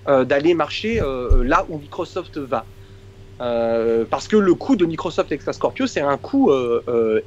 euh, 0.08 0.24
d'aller 0.24 0.54
marcher 0.54 1.00
là 1.42 1.66
où 1.68 1.78
Microsoft 1.78 2.38
va. 2.38 2.64
Parce 3.38 4.28
que 4.28 4.36
le 4.36 4.54
coup 4.54 4.76
de 4.76 4.86
Microsoft 4.86 5.30
avec 5.30 5.42
Scorpio, 5.42 5.86
c'est 5.86 6.00
un 6.00 6.16
coup 6.16 6.50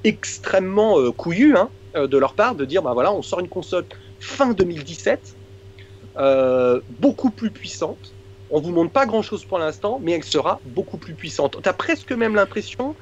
extrêmement 0.04 1.12
couillu 1.12 1.56
hein, 1.56 1.70
de 1.96 2.18
leur 2.18 2.34
part 2.34 2.56
de 2.56 2.66
dire, 2.66 2.82
bah 2.82 2.94
voilà, 2.94 3.12
on 3.14 3.22
sort 3.22 3.40
une 3.40 3.50
console 3.50 3.86
fin 4.20 4.52
2017, 4.52 5.36
beaucoup 7.00 7.30
plus 7.30 7.52
puissante. 7.52 8.14
On 8.52 8.60
vous 8.60 8.72
montre 8.72 8.92
pas 8.92 9.06
grand 9.06 9.22
chose 9.22 9.46
pour 9.46 9.60
l'instant, 9.60 10.00
mais 10.02 10.14
elle 10.14 10.24
sera 10.24 10.60
beaucoup 10.66 10.98
plus 10.98 11.14
puissante. 11.14 11.58
Tu 11.62 11.70
as 11.70 11.74
presque 11.74 12.12
même 12.12 12.34
l'impression 12.36 12.96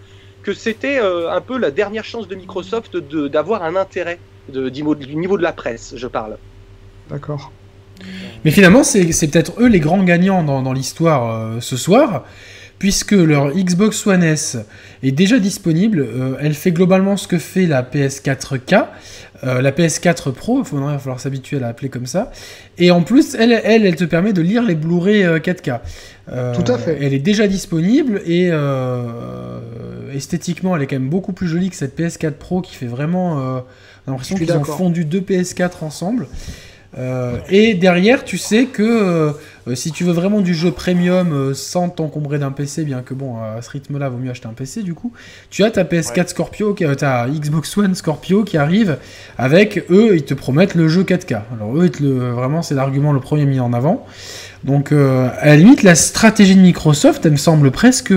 que 0.44 0.54
c'était 0.54 1.00
euh, 1.00 1.30
un 1.30 1.42
peu 1.42 1.58
la 1.58 1.72
dernière 1.72 2.06
chance 2.06 2.28
de 2.28 2.36
Microsoft 2.36 2.96
d'avoir 2.96 3.64
un 3.64 3.76
intérêt 3.76 4.18
de, 4.48 4.70
du, 4.70 4.82
niveau 4.82 5.38
de 5.38 5.44
la 5.44 5.52
presse, 5.52 5.94
je 5.98 6.08
parle. 6.08 6.38
D'accord. 7.10 7.52
Mais 8.46 8.52
finalement, 8.52 8.84
c'est 8.84 9.28
peut-être 9.28 9.54
eux 9.60 9.68
les 9.68 9.80
grands 9.80 10.04
gagnants 10.04 10.44
dans, 10.44 10.72
l'histoire 10.74 11.30
euh, 11.30 11.60
ce 11.60 11.76
soir, 11.76 12.24
puisque 12.80 13.14
leur 13.14 13.52
Xbox 13.52 14.06
One 14.06 14.24
S 14.24 14.58
est 15.04 15.12
déjà 15.12 15.40
disponible. 15.40 16.00
Euh, 16.00 16.36
elle 16.40 16.54
fait 16.54 16.72
globalement 16.72 17.18
ce 17.18 17.28
que 17.28 17.38
fait 17.38 17.66
la 17.66 17.82
PS4K. 17.84 18.86
Euh, 19.44 19.62
la 19.62 19.72
PS4 19.72 20.32
Pro, 20.32 20.64
il 20.64 20.80
va 20.80 20.98
falloir 20.98 21.20
s'habituer 21.20 21.58
à 21.58 21.60
l'appeler 21.60 21.90
comme 21.90 22.08
ça. 22.08 22.32
Et 22.78 22.90
en 22.92 23.02
plus, 23.02 23.36
elle, 23.36 23.52
elle, 23.52 23.86
elle 23.86 23.96
te 23.96 24.06
permet 24.06 24.34
de 24.34 24.42
lire 24.42 24.64
les 24.64 24.76
Blu-ray 24.76 25.24
4K. 25.24 25.80
Euh, 26.32 26.56
Tout 26.56 26.72
à 26.72 26.78
fait. 26.78 26.98
Elle 27.02 27.14
est 27.14 27.20
déjà 27.20 27.48
disponible 27.48 28.22
et 28.26 28.52
esthétiquement, 30.14 30.76
elle 30.76 30.84
est 30.84 30.88
quand 30.88 30.96
même 30.96 31.10
beaucoup 31.10 31.34
plus 31.34 31.48
jolie 31.48 31.70
que 31.70 31.76
cette 31.76 31.98
PS4 31.98 32.32
Pro 32.32 32.62
qui 32.62 32.76
fait 32.76 32.88
vraiment. 32.88 33.64
l'impression 34.08 34.36
qu'ils 34.36 34.52
ont 34.52 34.64
fondu 34.64 35.06
deux 35.06 35.22
PS4 35.22 35.84
ensemble. 35.84 36.28
Et 37.50 37.76
derrière, 37.76 38.24
tu 38.24 38.40
sais 38.40 38.66
que 38.66 39.34
euh, 39.68 39.76
si 39.76 39.92
tu 39.92 40.04
veux 40.04 40.14
vraiment 40.14 40.42
du 40.42 40.54
jeu 40.54 40.72
premium 40.72 41.32
euh, 41.34 41.54
sans 41.54 41.90
t'encombrer 41.90 42.40
d'un 42.40 42.52
PC, 42.52 42.84
bien 42.84 43.02
que 43.02 43.14
bon, 43.14 43.38
à 43.38 43.62
ce 43.62 43.70
rythme-là, 43.70 44.10
vaut 44.10 44.18
mieux 44.18 44.32
acheter 44.32 44.48
un 44.48 44.54
PC 44.54 44.84
du 44.84 44.94
coup, 44.94 45.12
tu 45.50 45.64
as 45.64 45.72
ta 45.72 45.84
PS4 45.84 46.30
Scorpio, 46.30 46.74
ta 46.74 47.28
Xbox 47.28 47.78
One 47.78 47.96
Scorpio 47.96 48.44
qui 48.44 48.58
arrive 48.58 48.98
avec 49.38 49.86
eux, 49.90 50.16
ils 50.16 50.26
te 50.26 50.34
promettent 50.34 50.76
le 50.76 50.88
jeu 50.88 51.04
4K. 51.04 51.42
Alors 51.54 51.76
eux, 51.78 51.90
le, 52.00 52.32
vraiment, 52.32 52.62
c'est 52.62 52.76
l'argument 52.76 53.12
le 53.12 53.20
premier 53.20 53.46
mis 53.46 53.60
en 53.60 53.74
avant. 53.74 54.06
Donc, 54.64 54.92
à 54.92 55.46
la 55.46 55.56
limite, 55.56 55.84
la 55.84 55.96
stratégie 55.96 56.56
de 56.56 56.62
Microsoft, 56.62 57.26
elle 57.26 57.34
me 57.34 57.38
semble 57.38 57.72
presque 57.72 58.14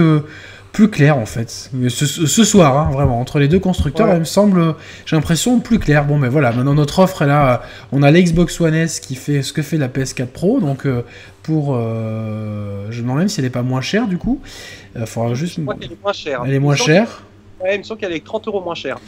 plus 0.72 0.88
clair 0.88 1.18
en 1.18 1.26
fait. 1.26 1.70
Ce, 1.88 2.06
ce 2.06 2.44
soir, 2.44 2.78
hein, 2.78 2.90
vraiment, 2.92 3.20
entre 3.20 3.38
les 3.38 3.48
deux 3.48 3.58
constructeurs, 3.58 4.08
elle 4.08 4.20
me 4.20 4.24
semble, 4.24 4.74
j'ai 5.04 5.16
l'impression, 5.16 5.58
plus 5.60 5.78
clair. 5.78 6.04
Bon, 6.04 6.18
mais 6.18 6.28
voilà, 6.28 6.52
maintenant 6.52 6.74
notre 6.74 7.00
offre 7.00 7.22
est 7.22 7.26
là. 7.26 7.62
On 7.92 8.02
a 8.02 8.10
l'Xbox 8.10 8.60
One 8.60 8.74
S 8.74 9.00
qui 9.00 9.16
fait 9.16 9.42
ce 9.42 9.52
que 9.52 9.62
fait 9.62 9.78
la 9.78 9.88
PS4 9.88 10.26
Pro, 10.26 10.60
donc 10.60 10.86
euh, 10.86 11.02
pour. 11.42 11.74
Euh, 11.74 12.86
je 12.90 12.98
me 12.98 13.02
demande 13.02 13.18
même 13.18 13.28
si 13.28 13.40
elle 13.40 13.44
n'est 13.44 13.50
pas 13.50 13.62
moins 13.62 13.80
chère 13.80 14.06
du 14.06 14.18
coup. 14.18 14.40
Il 14.96 15.06
faudra 15.06 15.34
juste. 15.34 15.56
Je 15.56 15.62
crois 15.62 15.74
qu'elle 15.74 15.92
est 15.92 16.02
moins 16.02 16.12
chère. 16.12 16.42
Elle 16.46 16.54
est 16.54 16.58
moins 16.58 16.76
chère. 16.76 17.22
Ouais, 17.62 17.74
il 17.74 17.78
me 17.78 17.82
semble 17.82 18.00
qu'elle 18.00 18.12
est 18.12 18.24
30 18.24 18.48
euros 18.48 18.62
moins 18.62 18.74
chère. 18.74 18.98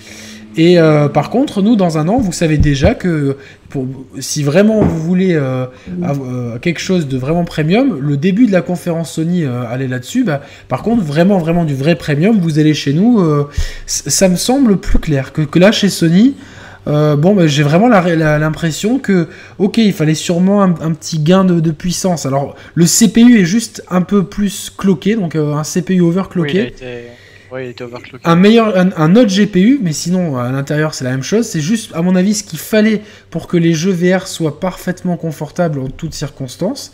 Et 0.56 0.78
euh, 0.78 1.08
par 1.08 1.30
contre, 1.30 1.62
nous, 1.62 1.76
dans 1.76 1.96
un 1.96 2.08
an, 2.08 2.18
vous 2.18 2.32
savez 2.32 2.58
déjà 2.58 2.94
que 2.94 3.38
pour, 3.70 3.86
si 4.20 4.42
vraiment 4.42 4.82
vous 4.82 4.98
voulez 4.98 5.34
euh, 5.34 5.64
euh, 6.02 6.58
quelque 6.58 6.80
chose 6.80 7.08
de 7.08 7.16
vraiment 7.16 7.44
premium, 7.44 7.98
le 7.98 8.18
début 8.18 8.46
de 8.46 8.52
la 8.52 8.60
conférence 8.60 9.12
Sony 9.12 9.44
allait 9.44 9.88
là-dessus. 9.88 10.24
Bah, 10.24 10.42
par 10.68 10.82
contre, 10.82 11.02
vraiment, 11.02 11.38
vraiment 11.38 11.64
du 11.64 11.74
vrai 11.74 11.94
premium, 11.94 12.38
vous 12.38 12.58
allez 12.58 12.74
chez 12.74 12.92
nous. 12.92 13.24
ça 13.86 14.28
me 14.28 14.36
semble 14.36 14.76
plus 14.76 14.98
clair 14.98 15.32
que, 15.32 15.40
que 15.42 15.58
là, 15.58 15.72
chez 15.72 15.88
Sony, 15.88 16.34
euh, 16.86 17.16
bon, 17.16 17.34
bah, 17.34 17.46
j'ai 17.46 17.62
vraiment 17.62 17.88
l'impression 17.88 18.98
que, 18.98 19.28
ok, 19.58 19.78
il 19.78 19.92
fallait 19.92 20.14
sûrement 20.14 20.62
un, 20.62 20.92
petit 20.92 21.18
gain 21.18 21.44
de, 21.44 21.70
puissance. 21.70 22.26
Alors, 22.26 22.56
le 22.74 22.86
CPU 22.86 23.40
est 23.40 23.44
juste 23.44 23.82
un 23.90 24.02
peu 24.02 24.24
plus 24.24 24.72
cloqué, 24.76 25.14
donc 25.14 25.36
euh, 25.36 25.54
un 25.54 25.62
CPU 25.62 26.00
overcloqué. 26.00 26.74
Oui, 27.52 27.64
il 27.64 27.70
était 27.70 27.84
overcloqué. 27.84 28.24
Un, 28.26 28.36
meilleur, 28.36 28.74
un, 28.76 29.16
autre 29.16 29.30
GPU, 29.30 29.78
mais 29.82 29.92
sinon 29.92 30.38
à 30.38 30.50
l'intérieur 30.50 30.94
c'est 30.94 31.04
la 31.04 31.10
même 31.10 31.22
chose. 31.22 31.46
C'est 31.46 31.60
juste, 31.60 31.92
à 31.94 32.00
mon 32.00 32.16
avis, 32.16 32.34
ce 32.34 32.44
qu'il 32.44 32.58
fallait 32.58 33.02
pour 33.30 33.46
que 33.46 33.58
les 33.58 33.74
jeux 33.74 33.92
VR 33.92 34.26
soient 34.26 34.58
parfaitement 34.58 35.18
confortables 35.18 35.78
en 35.78 35.88
toutes 35.88 36.14
circonstances 36.14 36.92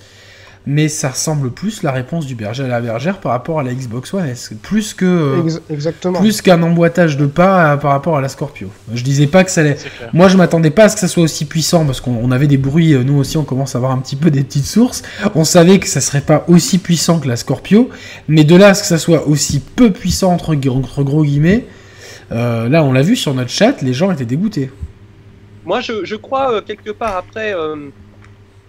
mais 0.69 0.89
ça 0.89 1.09
ressemble 1.09 1.51
plus 1.51 1.83
la 1.83 1.93
réponse 1.93 2.27
du 2.27 2.35
berger 2.35 2.63
à 2.63 2.69
la 2.69 2.83
bergère 2.83 3.21
par 3.21 3.33
rapport 3.33 3.59
à 3.59 3.63
la 3.63 3.73
Xbox 3.73 4.13
One 4.13 4.27
S, 4.27 4.53
plus 4.63 4.93
que 4.93 5.07
euh, 5.07 5.61
exactement 5.71 6.21
plus 6.21 6.43
qu'un 6.43 6.63
emboîtage 6.63 7.17
de 7.17 7.25
pas 7.25 7.79
par 7.79 7.93
rapport 7.93 8.19
à 8.19 8.21
la 8.21 8.29
Scorpio. 8.29 8.69
Je 8.93 9.03
disais 9.03 9.29
pas 9.29 9.45
que 9.45 9.51
ça 9.51 9.63
allait. 9.63 9.79
Moi, 10.13 10.29
je 10.29 10.37
m'attendais 10.37 10.69
pas 10.69 10.85
à 10.85 10.89
ce 10.91 10.95
que 10.97 11.01
ça 11.01 11.09
soit 11.09 11.23
aussi 11.23 11.47
puissant 11.47 11.87
parce 11.87 12.03
qu'on 12.03 12.31
avait 12.31 12.49
des 12.49 12.59
bruits. 12.59 12.93
Euh, 12.93 13.03
nous 13.03 13.17
aussi, 13.17 13.39
on 13.39 13.45
commence 13.45 13.77
à 13.77 13.79
avoir 13.79 13.93
un 13.93 13.99
petit 13.99 14.15
peu 14.15 14.31
des 14.31 14.45
petites 14.45 14.67
sources. 14.67 15.03
On 15.35 15.45
savait 15.45 15.79
que 15.79 15.89
ça 15.89 16.03
serait 16.03 16.21
pas 16.21 16.45
aussi 16.49 16.77
puissant 16.77 17.19
que 17.19 17.29
la 17.29 17.37
Scorpio, 17.37 17.89
mais 18.29 18.45
de 18.45 18.55
là 18.55 18.69
à 18.69 18.75
ce 18.75 18.83
que 18.83 18.89
ça 18.89 18.99
soit 18.99 19.27
aussi 19.27 19.61
peu 19.61 19.91
puissant 19.91 20.35
entre, 20.35 20.55
gros 20.55 21.25
guillemets, 21.25 21.65
euh, 22.31 22.69
là, 22.69 22.85
on 22.85 22.93
l'a 22.93 23.01
vu 23.01 23.17
sur 23.17 23.33
notre 23.33 23.51
chat, 23.51 23.81
les 23.81 23.95
gens 23.95 24.13
étaient 24.13 24.27
dégoûtés. 24.27 24.71
Moi, 25.65 25.81
je, 25.81 26.15
crois 26.17 26.61
quelque 26.61 26.91
part 26.91 27.17
après 27.17 27.55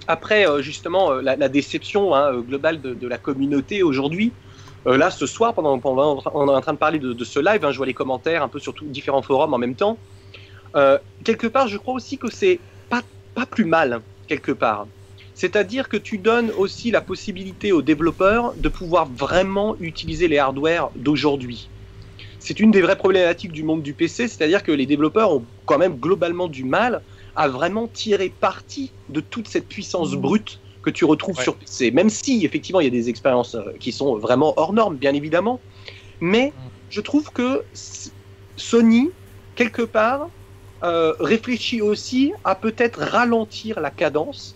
après 0.10 0.48
euh, 0.48 0.62
justement 0.62 1.12
euh, 1.12 1.22
la, 1.22 1.50
déception 1.50 2.16
hein, 2.16 2.34
euh, 2.34 2.42
globale 2.42 2.82
de, 2.82 3.08
la 3.08 3.20
communauté 3.20 3.84
aujourd'hui, 3.84 4.34
là 4.86 5.12
ce 5.12 5.28
soir, 5.28 5.54
pendant, 5.54 5.78
pendant, 5.78 6.24
on 6.34 6.48
est 6.48 6.56
en 6.56 6.62
train 6.62 6.74
de 6.74 6.78
parler 6.78 7.00
de, 7.00 7.24
ce 7.24 7.40
live, 7.40 7.64
hein, 7.64 7.72
je 7.72 7.78
vois 7.78 7.86
les 7.86 7.94
commentaires 7.94 8.42
un 8.42 8.48
peu 8.48 8.60
sur 8.60 8.74
tous 8.74 8.86
différents 8.86 9.22
forums 9.22 9.54
en 9.54 9.58
même 9.58 9.76
temps. 9.76 9.98
quelque 11.24 11.48
part, 11.48 11.68
je 11.68 11.78
crois 11.78 11.94
aussi 11.94 12.18
que 12.18 12.32
c'est 12.32 12.60
pas, 12.90 13.02
pas 13.36 13.46
plus 13.46 13.66
mal, 13.66 14.02
quelque 14.28 14.54
part. 14.54 14.88
C'est-à-dire 15.36 15.90
que 15.90 15.98
tu 15.98 16.18
donnes 16.18 16.52
aussi 16.58 16.92
la 16.92 17.02
possibilité 17.02 17.72
aux 17.72 17.82
développeurs 17.82 18.54
de 18.56 18.70
pouvoir 18.70 19.06
vraiment 19.06 19.76
utiliser 19.80 20.28
les 20.28 20.40
hardwares 20.40 20.92
d'aujourd'hui. 20.96 21.70
C'est 22.40 22.60
une 22.60 22.72
des 22.72 22.82
vraies 22.82 22.98
problématiques 22.98 23.52
du 23.52 23.64
monde 23.64 23.84
du 23.84 23.94
PC, 23.94 24.30
c'est-à-dire 24.30 24.64
que 24.64 24.72
les 24.72 24.86
développeurs 24.86 25.34
ont 25.34 25.44
quand 25.66 25.78
même 25.78 25.98
globalement 25.98 26.48
du 26.48 26.64
mal 26.64 27.02
à 27.36 27.48
vraiment 27.48 27.88
tirer 27.88 28.30
parti 28.30 28.92
de 29.10 29.20
toute 29.20 29.48
cette 29.48 29.68
puissance 29.68 30.14
mmh. 30.14 30.20
brute 30.20 30.60
que 30.82 30.90
tu 30.90 31.06
retrouves 31.06 31.40
sur 31.42 31.56
PC. 31.56 31.92
Même 31.92 32.10
si, 32.10 32.46
effectivement, 32.46 32.80
il 32.80 32.86
y 32.86 32.88
a 32.88 32.92
des 32.92 33.10
expériences 33.10 33.56
euh, 33.56 33.74
qui 33.80 33.92
sont 33.92 34.16
vraiment 34.18 34.54
hors 34.58 34.74
normes, 34.74 34.96
bien 34.96 35.14
évidemment. 35.14 35.60
Mais 36.22 36.48
mmh. 36.48 36.70
je 36.90 37.02
trouve 37.02 37.32
que 37.32 37.64
Sony, 38.56 39.10
quelque 39.56 39.82
part, 39.82 40.30
euh, 40.84 41.14
réfléchit 41.20 41.82
aussi 41.82 42.34
à 42.46 42.56
peut-être 42.56 43.00
ralentir 43.00 43.80
la 43.82 43.92
cadence, 43.92 44.56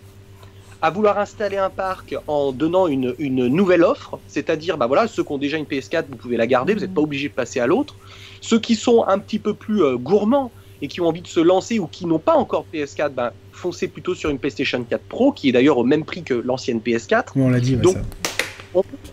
à 0.80 0.90
vouloir 0.90 1.18
installer 1.18 1.56
un 1.56 1.70
parc 1.70 2.14
en 2.26 2.52
donnant 2.52 2.86
une, 2.86 3.14
nouvelle 3.18 3.82
offre, 3.82 4.18
c'est-à-dire, 4.26 4.76
bah 4.76 4.86
voilà, 4.86 5.06
ceux 5.08 5.22
qui 5.22 5.32
ont 5.32 5.38
déjà 5.38 5.56
une 5.56 5.64
PS4, 5.64 6.04
vous 6.10 6.16
pouvez 6.16 6.36
la 6.36 6.46
garder, 6.46 6.74
vous 6.74 6.80
n'êtes 6.80 6.94
pas 6.94 7.00
mmh. 7.00 7.04
obligé 7.04 7.28
de 7.28 7.34
passer 7.34 7.60
à 7.60 7.66
l'autre. 7.66 7.96
Ceux 8.40 8.58
qui 8.58 8.74
sont 8.74 9.04
un 9.06 9.18
petit 9.18 9.38
peu 9.38 9.54
plus 9.54 9.82
euh, 9.82 9.96
gourmands, 9.96 10.50
et 10.82 10.88
qui 10.88 11.00
ont 11.00 11.08
envie 11.08 11.22
de 11.22 11.26
se 11.26 11.40
lancer 11.40 11.78
ou 11.78 11.86
qui 11.86 12.06
n'ont 12.06 12.18
pas 12.18 12.34
encore 12.34 12.66
PS4, 12.72 13.10
ben, 13.10 13.30
foncez 13.52 13.88
plutôt 13.88 14.14
sur 14.14 14.30
une 14.30 14.38
PlayStation 14.38 14.82
4 14.82 15.02
Pro, 15.02 15.32
qui 15.32 15.48
est 15.48 15.52
d'ailleurs 15.52 15.78
au 15.78 15.84
même 15.84 16.04
prix 16.04 16.22
que 16.22 16.34
l'ancienne 16.34 16.80
PS4. 16.80 17.28
on 17.36 17.50
l'a 17.50 17.60
dit, 17.60 17.76
Donc, 17.76 17.96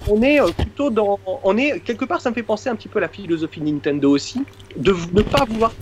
On, 0.10 0.22
est 0.22 0.42
euh, 0.42 0.48
plutôt 0.52 0.90
dans. 0.90 1.20
On 1.44 1.58
est, 1.58 1.80
quelque 1.82 2.06
part, 2.06 2.20
ça 2.22 2.30
me 2.30 2.36
fait 2.36 2.44
penser 2.44 2.70
un 2.70 2.76
petit 2.76 2.88
peu 2.88 2.98
à 2.98 3.02
la 3.02 3.08
philosophie 3.08 3.62
Nintendo 3.62 4.10
aussi, 4.10 4.42
de 4.76 4.96
ne 5.14 5.22
pas 5.22 5.46
vouloir 5.46 5.74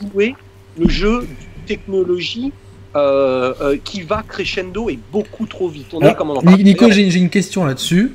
jouer 0.00 0.36
le 0.78 0.88
jeu 0.88 1.26
technologie 1.66 2.52
euh, 2.96 3.54
euh, 3.60 3.76
qui 3.82 4.02
va 4.02 4.22
crescendo 4.22 4.88
et 4.88 4.98
beaucoup 5.10 5.46
trop 5.46 5.68
vite. 5.68 5.88
On 5.92 6.00
est 6.00 6.14
comme 6.14 6.30
on 6.30 6.36
en 6.36 6.56
Nico, 6.56 6.88
j'ai 6.90 7.16
une 7.16 7.30
question 7.30 7.64
là-dessus. 7.64 8.12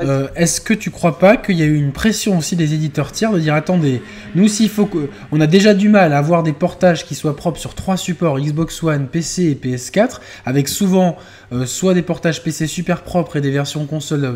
Euh, 0.00 0.26
est-ce 0.34 0.60
que 0.60 0.74
tu 0.74 0.90
crois 0.90 1.18
pas 1.18 1.36
qu'il 1.36 1.56
y 1.56 1.62
a 1.62 1.66
eu 1.66 1.76
une 1.76 1.92
pression 1.92 2.36
aussi 2.38 2.56
des 2.56 2.74
éditeurs 2.74 3.12
tiers 3.12 3.32
de 3.32 3.38
dire 3.38 3.54
attendez, 3.54 4.02
nous 4.34 4.48
s'il 4.48 4.68
faut 4.68 4.86
que, 4.86 5.08
on 5.30 5.40
a 5.40 5.46
déjà 5.46 5.72
du 5.72 5.88
mal 5.88 6.12
à 6.12 6.18
avoir 6.18 6.42
des 6.42 6.52
portages 6.52 7.04
qui 7.04 7.14
soient 7.14 7.36
propres 7.36 7.60
sur 7.60 7.74
trois 7.74 7.96
supports 7.96 8.40
Xbox 8.40 8.82
One, 8.82 9.06
PC 9.06 9.44
et 9.44 9.54
PS4, 9.54 10.20
avec 10.44 10.68
souvent 10.68 11.16
euh, 11.54 11.66
soit 11.66 11.94
des 11.94 12.02
portages 12.02 12.42
PC 12.42 12.66
super 12.66 13.02
propres 13.02 13.36
et 13.36 13.40
des 13.40 13.50
versions 13.50 13.86
console 13.86 14.24
euh, 14.24 14.32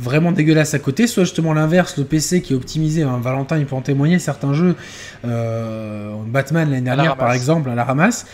vraiment 0.00 0.32
dégueulasses 0.32 0.74
à 0.74 0.78
côté, 0.78 1.06
soit 1.06 1.24
justement 1.24 1.52
l'inverse, 1.52 1.96
le 1.98 2.04
PC 2.04 2.42
qui 2.42 2.52
est 2.52 2.56
optimisé. 2.56 3.02
Hein, 3.02 3.20
Valentin, 3.22 3.58
il 3.58 3.66
peut 3.66 3.76
en 3.76 3.82
témoigner, 3.82 4.18
certains 4.18 4.54
jeux, 4.54 4.74
Batman 5.22 6.70
l'année 6.70 6.82
dernière 6.82 7.16
par 7.16 7.32
exemple, 7.32 7.70
à 7.70 7.74
la 7.74 7.84
ramasse. 7.84 8.26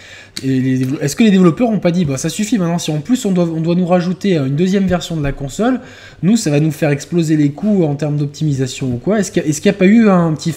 Est-ce 0.42 1.16
que 1.16 1.24
les 1.24 1.30
développeurs 1.30 1.68
ont 1.68 1.80
pas 1.80 1.90
dit 1.90 2.04
bah 2.04 2.16
ça 2.16 2.28
suffit 2.28 2.58
maintenant 2.58 2.78
si 2.78 2.92
en 2.92 3.00
plus 3.00 3.24
on 3.24 3.32
doit, 3.32 3.44
on 3.44 3.60
doit 3.60 3.74
nous 3.74 3.86
rajouter 3.86 4.36
une 4.36 4.54
deuxième 4.54 4.86
version 4.86 5.16
de 5.16 5.22
la 5.22 5.32
console, 5.32 5.80
nous 6.22 6.36
ça 6.36 6.50
va 6.50 6.60
nous 6.60 6.70
faire 6.70 6.90
exploser 6.90 7.36
les 7.36 7.50
coûts 7.50 7.84
en 7.84 7.94
termes 7.96 8.16
d'optimisation 8.16 8.86
ou 8.86 8.96
quoi? 8.98 9.18
Est-ce 9.18 9.32
qu'il 9.32 9.42
n'y 9.44 9.68
a, 9.68 9.72
pas 9.72 9.86
eu 9.86 10.08
un 10.08 10.32
petit. 10.32 10.54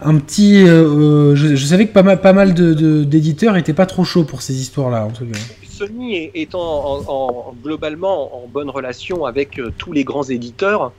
Un 0.00 0.16
petit 0.18 0.62
euh, 0.62 1.32
euh, 1.32 1.36
je, 1.36 1.56
savais 1.56 1.86
que 1.86 1.92
pas 1.92 2.02
mal, 2.02 2.20
pas 2.20 2.34
mal 2.34 2.52
d'éditeurs 2.52 3.54
de, 3.54 3.58
étaient 3.58 3.72
pas 3.72 3.86
trop 3.86 4.04
chauds 4.04 4.24
pour 4.24 4.42
ces 4.42 4.60
histoires-là, 4.60 5.06
en 5.06 5.10
tout 5.10 5.24
cas. 5.24 5.38
Sony 5.76 6.30
étant 6.34 7.02
en, 7.08 7.54
globalement 7.62 8.44
en 8.44 8.46
bonne 8.46 8.70
relation 8.70 9.24
avec 9.24 9.58
euh, 9.58 9.72
tous 9.76 9.92
les 9.92 10.04
grands 10.04 10.24
éditeurs, 10.24 10.92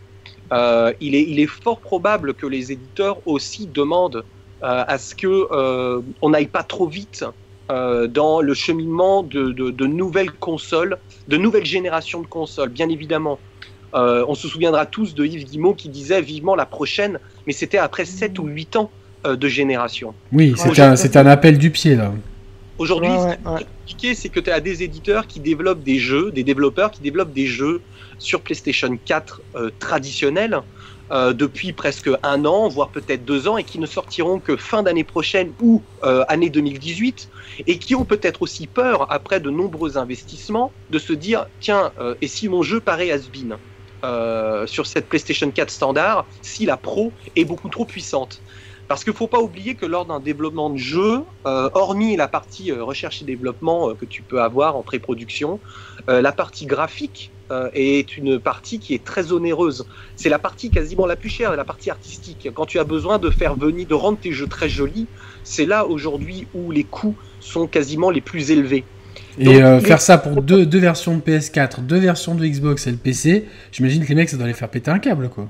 il, 0.51 1.15
est, 1.15 1.23
il 1.23 1.39
est 1.39 1.47
fort 1.47 1.79
probable 1.79 2.33
que 2.33 2.47
les 2.47 2.71
éditeurs 2.71 3.17
aussi 3.25 3.67
demandent 3.67 4.23
à 4.61 4.97
ce 4.97 5.13
que 5.13 6.01
on 6.21 6.29
n'aille 6.29 6.47
pas 6.47 6.63
trop 6.63 6.87
vite 6.87 7.25
dans 7.67 8.39
le 8.39 8.53
cheminement 8.53 9.23
de, 9.23 9.51
de, 9.51 9.85
nouvelles 9.85 10.31
consoles, 10.31 10.97
de 11.27 11.35
nouvelles 11.35 11.65
générations 11.65 12.21
de 12.21 12.27
consoles. 12.27 12.69
Bien 12.69 12.87
évidemment, 12.87 13.39
euh, 13.93 14.25
on 14.27 14.35
se 14.35 14.47
souviendra 14.47 14.85
tous 14.85 15.15
de 15.15 15.25
Yves 15.25 15.45
Guimau 15.45 15.73
qui 15.73 15.89
disait 15.89 16.21
vivement 16.21 16.55
la 16.55 16.65
prochaine, 16.65 17.19
mais 17.45 17.53
c'était 17.53 17.77
après 17.77 18.05
7 18.05 18.37
ou 18.39 18.45
8 18.45 18.75
ans 18.75 18.91
euh, 19.25 19.35
de 19.35 19.47
génération. 19.47 20.13
Oui, 20.31 20.53
c'était 20.95 21.17
un, 21.17 21.25
appel 21.25 21.57
du 21.57 21.71
pied 21.71 21.95
là. 21.95 22.13
Aujourd'hui, 22.77 23.09
ce 23.09 23.35
qui 23.35 23.63
est 23.63 23.65
compliqué, 23.65 24.15
c'est 24.15 24.29
que 24.29 24.39
tu 24.39 24.51
as 24.51 24.59
des 24.59 24.83
éditeurs 24.83 25.27
qui 25.27 25.39
développent 25.39 25.83
des 25.83 25.97
jeux, 25.97 26.31
des 26.31 26.43
développeurs 26.43 26.91
qui 26.91 27.01
développent 27.01 27.33
des 27.33 27.47
jeux 27.47 27.83
sur 28.19 28.43
PlayStation 28.43 28.97
4 28.97 29.41
euh, 29.55 29.71
traditionnels 29.79 30.61
depuis 31.09 31.71
presque 31.71 32.09
un 32.21 32.43
an, 32.43 32.67
voire 32.67 32.91
peut-être 32.91 33.23
deux 33.23 33.47
ans, 33.47 33.55
et 33.57 33.63
qui 33.63 33.79
ne 33.79 33.85
sortiront 33.85 34.41
que 34.41 34.57
fin 34.57 34.83
d'année 34.83 35.05
prochaine 35.05 35.53
ou 35.61 35.85
année 36.01 36.49
2018, 36.49 37.29
et 37.65 37.79
qui 37.79 37.95
ont 37.95 38.03
peut-être 38.03 38.41
aussi 38.41 38.67
peur, 38.67 39.09
après 39.09 39.39
de 39.39 39.49
nombreux 39.49 39.97
investissements, 39.97 40.75
de 40.89 40.99
se 40.99 41.13
dire, 41.13 41.45
tiens, 41.61 41.93
et 42.19 42.27
si 42.27 42.49
mon 42.49 42.61
jeu 42.61 42.81
paraît 42.81 43.09
has-been 43.09 43.57
euh, 44.05 44.67
sur 44.67 44.85
cette 44.85 45.09
PlayStation 45.09 45.49
4 45.49 45.71
standard 45.71 46.29
si 46.43 46.65
la 46.67 46.77
Pro 46.77 47.15
est 47.35 47.45
beaucoup 47.45 47.69
trop 47.69 47.85
puissante? 47.85 48.43
Parce 48.87 49.03
qu'il 49.03 49.11
ne 49.11 49.17
faut 49.17 49.27
pas 49.27 49.41
oublier 49.41 49.75
que 49.75 49.85
lors 49.85 50.05
d'un 50.05 50.19
développement 50.19 50.69
de 50.69 50.77
jeu, 50.77 51.21
euh, 51.45 51.69
hormis 51.73 52.15
la 52.15 52.27
partie 52.27 52.71
euh, 52.71 52.83
recherche 52.83 53.21
et 53.21 53.25
développement 53.25 53.93
que 53.93 54.05
tu 54.05 54.21
peux 54.21 54.41
avoir 54.41 54.75
en 54.75 54.81
pré-production, 54.81 55.59
la 56.07 56.31
partie 56.31 56.65
graphique 56.65 57.31
est 57.73 58.15
une 58.15 58.39
partie 58.39 58.79
qui 58.79 58.93
est 58.93 59.03
très 59.03 59.33
onéreuse. 59.33 59.85
C'est 60.15 60.29
la 60.29 60.39
partie 60.39 60.69
quasiment 60.69 61.05
la 61.05 61.17
plus 61.17 61.27
chère, 61.27 61.53
la 61.53 61.65
partie 61.65 61.89
artistique. 61.89 62.49
Quand 62.53 62.65
tu 62.65 62.79
as 62.79 62.85
besoin 62.85 63.19
de 63.19 63.29
faire 63.29 63.55
venir, 63.55 63.87
de 63.87 63.93
rendre 63.93 64.17
tes 64.17 64.31
jeux 64.31 64.47
très 64.47 64.69
jolis, 64.69 65.07
c'est 65.43 65.65
là 65.65 65.85
aujourd'hui 65.85 66.47
où 66.53 66.71
les 66.71 66.85
coûts 66.85 67.15
sont 67.41 67.67
quasiment 67.67 68.09
les 68.09 68.21
plus 68.21 68.51
élevés. 68.51 68.85
Et 69.39 69.61
euh, 69.61 69.79
faire 69.79 70.01
ça 70.01 70.17
pour 70.17 70.41
deux, 70.41 70.65
deux, 70.65 70.79
versions 70.79 71.15
de 71.15 71.21
PS4, 71.21 71.81
deux 71.81 71.99
versions 71.99 72.35
de 72.35 72.45
Xbox 72.45 72.87
et 72.87 72.91
le 72.91 72.97
PC, 72.97 73.45
j'imagine 73.71 74.03
que 74.03 74.09
les 74.09 74.15
mecs, 74.15 74.29
ça 74.29 74.37
doit 74.37 74.47
les 74.47 74.53
faire 74.53 74.69
péter 74.69 74.89
un 74.89 74.99
câble, 74.99 75.29
quoi. 75.29 75.47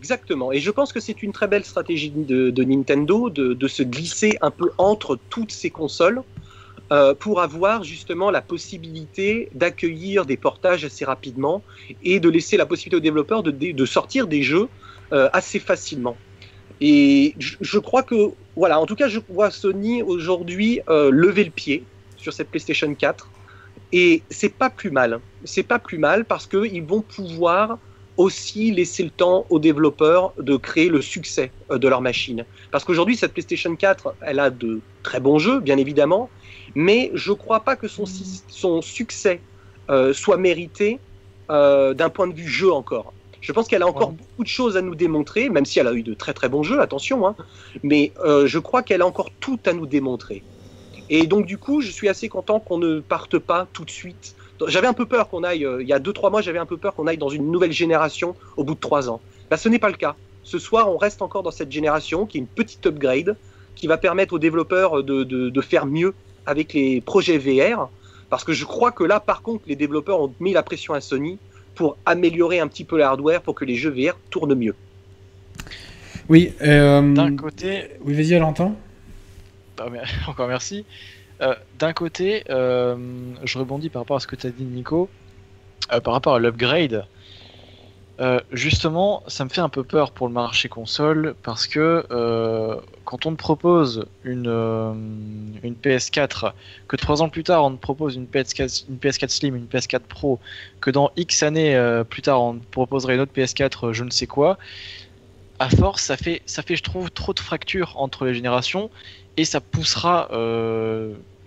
Exactement. 0.00 0.50
Et 0.50 0.60
je 0.60 0.70
pense 0.70 0.94
que 0.94 1.00
c'est 1.00 1.22
une 1.22 1.32
très 1.32 1.46
belle 1.46 1.64
stratégie 1.64 2.10
de, 2.10 2.64
Nintendo 2.64 3.28
de, 3.28 3.68
se 3.68 3.82
glisser 3.82 4.38
un 4.40 4.50
peu 4.50 4.70
entre 4.78 5.18
toutes 5.28 5.52
ces 5.52 5.68
consoles 5.68 6.22
euh, 6.90 7.14
pour 7.14 7.42
avoir 7.42 7.84
justement 7.84 8.30
la 8.30 8.40
possibilité 8.40 9.50
d'accueillir 9.54 10.24
des 10.24 10.38
portages 10.38 10.86
assez 10.86 11.04
rapidement 11.04 11.62
et 12.02 12.18
de 12.18 12.30
laisser 12.30 12.56
la 12.56 12.64
possibilité 12.64 12.96
aux 12.96 13.06
développeurs 13.08 13.42
de, 13.42 13.84
sortir 13.84 14.26
des 14.26 14.42
jeux 14.42 14.68
euh, 15.12 15.28
assez 15.34 15.58
facilement. 15.58 16.16
Et 16.80 17.34
je, 17.38 17.56
je, 17.60 17.78
crois 17.78 18.02
que, 18.02 18.30
voilà, 18.56 18.80
en 18.80 18.86
tout 18.86 18.96
cas, 18.96 19.08
je 19.08 19.20
vois 19.28 19.50
Sony 19.50 20.02
aujourd'hui 20.02 20.80
euh, 20.88 21.10
lever 21.10 21.44
le 21.44 21.50
pied 21.50 21.84
sur 22.16 22.32
cette 22.32 22.48
PlayStation 22.48 22.94
4. 22.94 23.28
Et 23.92 24.22
c'est 24.30 24.54
pas 24.54 24.70
plus 24.70 24.90
mal. 24.90 25.20
C'est 25.44 25.62
pas 25.62 25.78
plus 25.78 25.98
mal 25.98 26.24
parce 26.24 26.46
qu'ils 26.46 26.84
vont 26.84 27.02
pouvoir 27.02 27.78
aussi 28.20 28.70
laisser 28.70 29.02
le 29.02 29.08
temps 29.08 29.46
aux 29.48 29.58
développeurs 29.58 30.34
de 30.38 30.58
créer 30.58 30.90
le 30.90 31.00
succès 31.00 31.50
euh, 31.70 31.78
de 31.78 31.88
leur 31.88 32.02
machine. 32.02 32.44
Parce 32.70 32.84
qu'aujourd'hui, 32.84 33.16
cette 33.16 33.32
PlayStation 33.32 33.74
4, 33.74 34.14
elle 34.20 34.40
a 34.40 34.50
de 34.50 34.80
très 35.02 35.20
bons 35.20 35.38
jeux, 35.38 35.58
bien 35.58 35.78
évidemment, 35.78 36.28
mais 36.74 37.10
je 37.14 37.30
ne 37.30 37.36
crois 37.36 37.60
pas 37.60 37.76
que 37.76 37.88
son, 37.88 38.04
son 38.46 38.82
succès 38.82 39.40
euh, 39.88 40.12
soit 40.12 40.36
mérité 40.36 40.98
euh, 41.50 41.94
d'un 41.94 42.10
point 42.10 42.26
de 42.26 42.34
vue 42.34 42.46
jeu 42.46 42.70
encore. 42.70 43.14
Je 43.40 43.52
pense 43.52 43.68
qu'elle 43.68 43.82
a 43.82 43.86
encore 43.86 44.12
beaucoup 44.12 44.44
de 44.44 44.48
choses 44.48 44.76
à 44.76 44.82
nous 44.82 44.94
démontrer, 44.94 45.48
même 45.48 45.64
si 45.64 45.78
elle 45.78 45.86
a 45.86 45.94
eu 45.94 46.02
de 46.02 46.12
très 46.12 46.34
très 46.34 46.50
bons 46.50 46.62
jeux, 46.62 46.82
attention, 46.82 47.26
hein, 47.26 47.34
mais 47.82 48.12
je 48.44 48.58
crois 48.58 48.82
qu'elle 48.82 49.00
a 49.00 49.06
encore 49.06 49.30
tout 49.40 49.58
à 49.64 49.72
nous 49.72 49.86
démontrer. 49.86 50.42
Et 51.08 51.26
donc 51.26 51.46
du 51.46 51.56
coup, 51.56 51.80
je 51.80 51.90
suis 51.90 52.10
assez 52.10 52.28
content 52.28 52.60
qu'on 52.60 52.76
ne 52.76 53.00
parte 53.00 53.38
pas 53.38 53.66
tout 53.72 53.86
de 53.86 53.90
suite. 53.90 54.36
J'avais 54.68 54.86
un 54.86 54.92
peu 54.92 55.06
peur 55.06 55.28
qu'on 55.28 55.42
aille, 55.42 55.64
euh, 55.64 55.82
il 55.82 55.88
y 55.88 55.92
a 55.92 55.98
2-3 55.98 56.30
mois, 56.30 56.42
j'avais 56.42 56.58
un 56.58 56.66
peu 56.66 56.76
peur 56.76 56.94
qu'on 56.94 57.06
aille 57.06 57.18
dans 57.18 57.28
une 57.28 57.50
nouvelle 57.50 57.72
génération 57.72 58.34
au 58.56 58.64
bout 58.64 58.74
de 58.74 58.80
3 58.80 59.08
ans. 59.08 59.20
Là, 59.50 59.56
ce 59.56 59.68
n'est 59.68 59.78
pas 59.78 59.88
le 59.88 59.96
cas. 59.96 60.16
Ce 60.42 60.58
soir, 60.58 60.90
on 60.90 60.96
reste 60.96 61.22
encore 61.22 61.42
dans 61.42 61.50
cette 61.50 61.70
génération 61.70 62.26
qui 62.26 62.38
est 62.38 62.40
une 62.40 62.46
petite 62.46 62.86
upgrade, 62.86 63.36
qui 63.74 63.86
va 63.86 63.96
permettre 63.96 64.34
aux 64.34 64.38
développeurs 64.38 65.02
de, 65.02 65.24
de, 65.24 65.48
de 65.48 65.60
faire 65.60 65.86
mieux 65.86 66.14
avec 66.46 66.72
les 66.72 67.00
projets 67.00 67.38
VR. 67.38 67.88
Parce 68.28 68.44
que 68.44 68.52
je 68.52 68.64
crois 68.64 68.92
que 68.92 69.04
là, 69.04 69.20
par 69.20 69.42
contre, 69.42 69.64
les 69.66 69.76
développeurs 69.76 70.20
ont 70.20 70.32
mis 70.40 70.52
la 70.52 70.62
pression 70.62 70.94
à 70.94 71.00
Sony 71.00 71.38
pour 71.74 71.96
améliorer 72.06 72.60
un 72.60 72.68
petit 72.68 72.84
peu 72.84 72.96
le 72.96 73.04
hardware 73.04 73.42
pour 73.42 73.54
que 73.54 73.64
les 73.64 73.76
jeux 73.76 73.90
VR 73.90 74.16
tournent 74.30 74.54
mieux. 74.54 74.74
Oui, 76.28 76.52
euh... 76.62 77.12
D'un 77.14 77.34
côté. 77.36 77.88
Oui, 78.02 78.14
vas-y, 78.14 78.34
Valentin. 78.34 78.74
Encore 80.28 80.48
merci. 80.48 80.84
Euh, 81.40 81.54
D'un 81.78 81.92
côté, 81.92 82.44
euh, 82.50 82.96
je 83.44 83.58
rebondis 83.58 83.88
par 83.88 84.02
rapport 84.02 84.16
à 84.16 84.20
ce 84.20 84.26
que 84.26 84.36
tu 84.36 84.46
as 84.46 84.50
dit, 84.50 84.64
Nico. 84.64 85.08
Euh, 85.92 86.00
par 86.00 86.12
rapport 86.14 86.34
à 86.34 86.38
l'upgrade, 86.38 87.06
justement, 88.52 89.22
ça 89.28 89.44
me 89.44 89.48
fait 89.48 89.62
un 89.62 89.70
peu 89.70 89.82
peur 89.82 90.12
pour 90.12 90.28
le 90.28 90.34
marché 90.34 90.68
console 90.68 91.34
parce 91.42 91.66
que 91.66 92.04
quand 93.04 93.24
on 93.26 93.32
te 93.32 93.36
propose 93.36 94.04
une, 94.24 94.46
une 95.62 95.74
PS4, 95.74 96.52
que 96.86 96.96
trois 96.96 97.22
ans 97.22 97.28
plus 97.28 97.44
tard 97.44 97.64
on 97.64 97.72
te 97.72 97.80
propose 97.80 98.16
une 98.16 98.26
PS4, 98.26 98.84
une 98.90 98.96
PS4 98.96 99.28
Slim, 99.30 99.56
une 99.56 99.66
PS4 99.66 100.00
Pro, 100.00 100.38
que 100.80 100.90
dans 100.90 101.10
X 101.16 101.42
années 101.42 102.02
plus 102.08 102.22
tard 102.22 102.42
on 102.42 102.54
te 102.54 102.66
proposerait 102.70 103.14
une 103.14 103.20
autre 103.20 103.32
PS4, 103.34 103.88
euh, 103.88 103.92
je 103.92 104.04
ne 104.04 104.10
sais 104.10 104.26
quoi, 104.26 104.58
à 105.58 105.68
force 105.70 106.02
ça 106.02 106.16
fait, 106.16 106.42
ça 106.46 106.62
fait 106.62 106.76
je 106.76 106.82
trouve 106.82 107.10
trop 107.10 107.32
de 107.32 107.40
fractures 107.40 107.94
entre 107.96 108.26
les 108.26 108.34
générations 108.34 108.90
et 109.36 109.44
ça 109.44 109.60
poussera, 109.60 110.28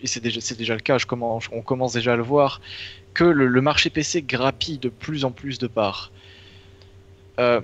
et 0.04 0.08
c'est 0.08 0.20
déjà, 0.20 0.40
déjà 0.56 0.74
le 0.76 0.82
cas, 0.82 0.98
je 0.98 1.06
commence, 1.06 1.46
on 1.52 1.62
commence 1.62 1.94
déjà 1.94 2.14
à 2.14 2.16
le 2.16 2.24
voir, 2.24 2.62
que 3.14 3.24
le, 3.24 3.62
marché 3.62 3.90
PC 3.90 4.22
grappille 4.22 4.78
de 4.78 4.90
plus 4.90 5.24
en 5.24 5.32
plus 5.32 5.58
de 5.58 5.68
parts. 5.68 6.12
Euh, 7.40 7.62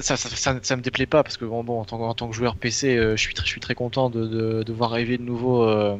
ça, 0.00 0.16
ça, 0.16 0.76
me 0.76 0.82
déplaît 0.82 1.06
pas 1.06 1.22
parce 1.22 1.36
que 1.36 1.44
en, 1.44 1.84
tant, 1.84 2.28
que 2.28 2.34
joueur 2.34 2.56
PC, 2.56 2.96
euh, 2.96 3.16
je, 3.16 3.22
suis 3.22 3.60
très, 3.60 3.74
content 3.74 4.10
de, 4.10 4.72
voir 4.72 4.92
arriver 4.92 5.18
de 5.18 5.22
nouveaux 5.22 5.64
euh, 5.64 5.96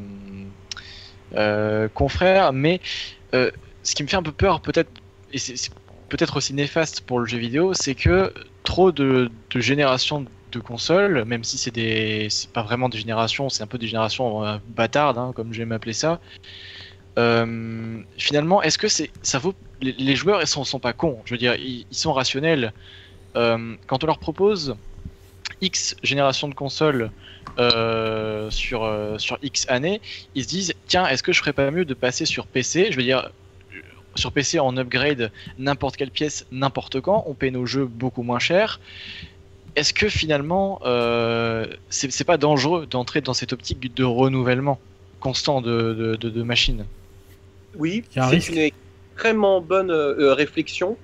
euh, 1.35 1.87
confrères, 1.89 2.51
mais 2.51 2.81
ce 3.31 3.95
qui 3.95 4.03
me 4.03 4.07
fait 4.07 4.17
un 4.17 4.23
peu 4.23 4.31
peur, 4.31 4.61
peut-être, 4.61 4.89
et 5.31 5.37
c'est 5.37 5.55
c'est 5.55 5.71
peut-être 6.09 6.37
aussi 6.37 6.53
néfaste 6.53 7.01
pour 7.01 7.19
le 7.19 7.25
jeu 7.25 7.37
vidéo, 7.37 7.73
c'est 7.73 7.95
que 7.95 8.33
trop 8.63 8.91
de, 8.91 9.31
de 9.49 9.59
générations 9.61 10.25
de 10.51 10.59
consoles, 10.59 11.25
même 11.25 11.43
si 11.43 11.57
c'est 11.57 11.71
des, 11.71 12.27
c'est 12.29 12.49
pas 12.49 12.63
vraiment 12.63 12.89
des 12.89 12.97
générations, 12.97 13.49
c'est 13.49 13.63
un 13.63 13.67
peu 13.67 13.77
des 13.77 13.87
générations 13.87 14.45
euh, 14.45 14.57
bâtardes, 14.69 15.17
hein, 15.17 15.31
comme 15.35 15.53
j'aime 15.53 15.71
appeler 15.71 15.93
ça. 15.93 16.19
Euh, 17.17 17.99
finalement, 18.17 18.61
est-ce 18.61 18.77
que 18.77 18.87
c'est, 18.87 19.11
ça 19.21 19.39
vaut, 19.39 19.53
les, 19.81 20.15
joueurs 20.15 20.41
ils 20.41 20.47
sont, 20.47 20.63
sont 20.63 20.79
pas 20.79 20.93
cons, 20.93 21.19
je 21.25 21.33
veux 21.33 21.37
dire, 21.37 21.55
ils, 21.55 21.85
sont 21.91 22.13
rationnels. 22.13 22.73
Euh, 23.35 23.75
quand 23.87 24.03
on 24.03 24.07
leur 24.07 24.19
propose 24.19 24.75
X 25.61 25.95
générations 26.03 26.47
de 26.47 26.53
consoles 26.53 27.11
euh, 27.59 28.49
sur, 28.49 28.89
sur 29.17 29.37
X 29.41 29.65
années, 29.69 30.01
ils 30.35 30.43
se 30.43 30.49
disent 30.49 30.73
tiens, 30.87 31.07
est-ce 31.07 31.23
que 31.23 31.33
je 31.33 31.39
ferais 31.39 31.53
pas 31.53 31.69
mieux 31.71 31.85
de 31.85 31.93
passer 31.93 32.25
sur 32.25 32.47
PC 32.47 32.91
Je 32.91 32.97
veux 32.97 33.03
dire, 33.03 33.29
sur 34.15 34.31
PC 34.31 34.59
en 34.59 34.75
upgrade 34.77 35.31
n'importe 35.57 35.97
quelle 35.97 36.11
pièce, 36.11 36.45
n'importe 36.51 37.01
quand, 37.01 37.23
on 37.27 37.33
paie 37.33 37.51
nos 37.51 37.65
jeux 37.65 37.85
beaucoup 37.85 38.23
moins 38.23 38.39
cher. 38.39 38.79
Est-ce 39.75 39.93
que 39.93 40.09
finalement, 40.09 40.79
euh, 40.85 41.65
c'est 41.89 42.23
pas 42.23 42.37
dangereux 42.37 42.85
d'entrer 42.85 43.21
dans 43.21 43.33
cette 43.33 43.53
optique 43.53 43.93
de 43.93 44.03
renouvellement 44.03 44.79
constant 45.19 45.61
de, 45.61 45.93
de, 45.93 46.15
de, 46.15 46.29
de 46.29 46.43
machines? 46.43 46.85
Oui, 47.77 48.03
un 48.15 48.27
c'est 48.29 48.49
une 48.49 48.57
extrêmement 49.15 49.61
bonne 49.61 49.91
euh, 49.91 50.33
réflexion. 50.33 50.97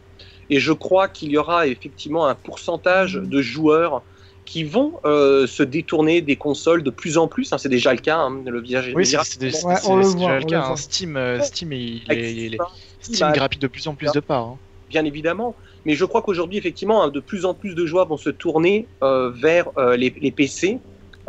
Et 0.50 0.60
je 0.60 0.72
crois 0.74 1.08
qu'il 1.08 1.30
y 1.30 1.38
aura 1.38 1.68
effectivement 1.68 2.28
un 2.28 2.36
pourcentage 2.36 3.14
de 3.14 3.42
joueurs 3.42 4.04
qui 4.46 4.64
vont 4.64 4.94
euh, 5.04 5.46
se 5.46 5.62
détourner 5.62 6.22
des 6.22 6.38
consoles 6.38 6.82
de 6.82 6.90
plus 6.90 7.18
en 7.18 7.28
plus. 7.28 7.52
hein, 7.52 7.58
c'est 7.58 7.68
déjà 7.70 7.94
le 7.94 8.00
cas. 8.00 8.18
hein, 8.18 8.44
le 8.46 8.62
visage 8.62 8.92
Oui, 8.96 9.06
c'est 9.06 9.18
virage- 9.18 9.38
déjà 9.38 10.40
le 10.40 10.46
cas. 10.46 10.76
Steam, 10.78 11.74
il, 11.74 12.58
Steam 13.02 13.20
Bah, 13.20 13.32
grappille 13.34 13.60
de 13.60 13.68
plus 13.68 13.88
en 13.88 13.96
plus 13.96 14.12
de 14.12 14.20
parts. 14.22 14.46
hein. 14.48 14.58
bien 14.90 15.04
évidemment. 15.04 15.56
Mais 15.88 15.96
je 15.96 16.04
crois 16.04 16.22
qu'aujourd'hui, 16.22 16.58
effectivement, 16.58 17.02
hein, 17.02 17.08
de 17.08 17.22
plus 17.22 17.46
en 17.46 17.54
plus 17.54 17.74
de 17.74 17.86
joueurs 17.86 18.08
vont 18.08 18.18
se 18.18 18.30
tourner 18.30 18.88
euh, 19.04 19.32
vers 19.32 19.70
euh, 19.78 19.96
les, 19.96 20.32
PC 20.32 20.80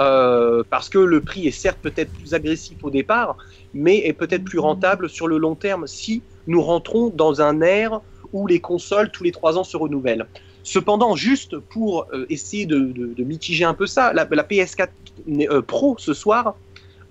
euh, 0.01 0.65
parce 0.69 0.89
que 0.89 0.99
le 0.99 1.21
prix 1.21 1.47
est 1.47 1.53
certes 1.53 1.79
peut-être 1.81 2.13
plus 2.13 2.35
agressif 2.35 2.77
au 2.83 2.91
départ, 2.91 3.37
mais 3.73 3.99
est 3.99 4.13
peut-être 4.13 4.43
plus 4.43 4.59
rentable 4.59 5.09
sur 5.09 5.29
le 5.29 5.39
long 5.39 5.55
terme 5.55 5.87
si 5.87 6.23
nous 6.49 6.61
rentrons 6.61 7.09
dans 7.09 7.41
un 7.41 7.61
ère 7.61 8.01
où 8.33 8.49
les 8.49 8.59
consoles 8.59 9.13
tous 9.13 9.23
les 9.23 9.31
trois 9.31 9.57
ans 9.57 9.63
se 9.63 9.77
renouvellent. 9.77 10.27
Cependant, 10.65 11.15
juste 11.15 11.57
pour 11.57 12.09
essayer 12.29 12.67
de, 12.67 13.23
mitiger 13.23 13.65
un 13.65 13.75
peu 13.75 13.87
ça, 13.87 14.13
la, 14.13 14.27
la 14.29 14.43
PS4 14.43 14.89
euh, 15.29 15.63
Pro 15.63 15.95
ce 16.01 16.13
soir 16.13 16.57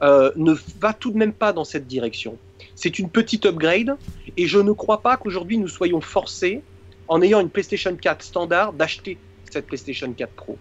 ne 0.02 0.54
va 0.82 0.92
tout 0.92 1.12
de 1.12 1.18
même 1.18 1.34
pas 1.34 1.54
dans 1.54 1.64
cette 1.64 1.88
direction. 1.88 2.38
C'est 2.76 3.00
une 3.00 3.10
petite 3.10 3.46
upgrade 3.46 3.96
et 4.36 4.48
je 4.48 4.60
ne 4.60 4.74
crois 4.74 5.02
pas 5.02 5.16
qu'aujourd'hui 5.16 5.58
nous 5.58 5.70
soyons 5.70 6.02
forcés, 6.02 6.62
en 7.08 7.22
ayant 7.22 7.40
une 7.40 7.50
PlayStation 7.50 7.96
4 7.96 8.22
standard, 8.22 8.74
d'acheter 8.74 9.18
cette 9.52 9.68
PlayStation 9.68 10.12
4 10.12 10.30
Pro. 10.32 10.58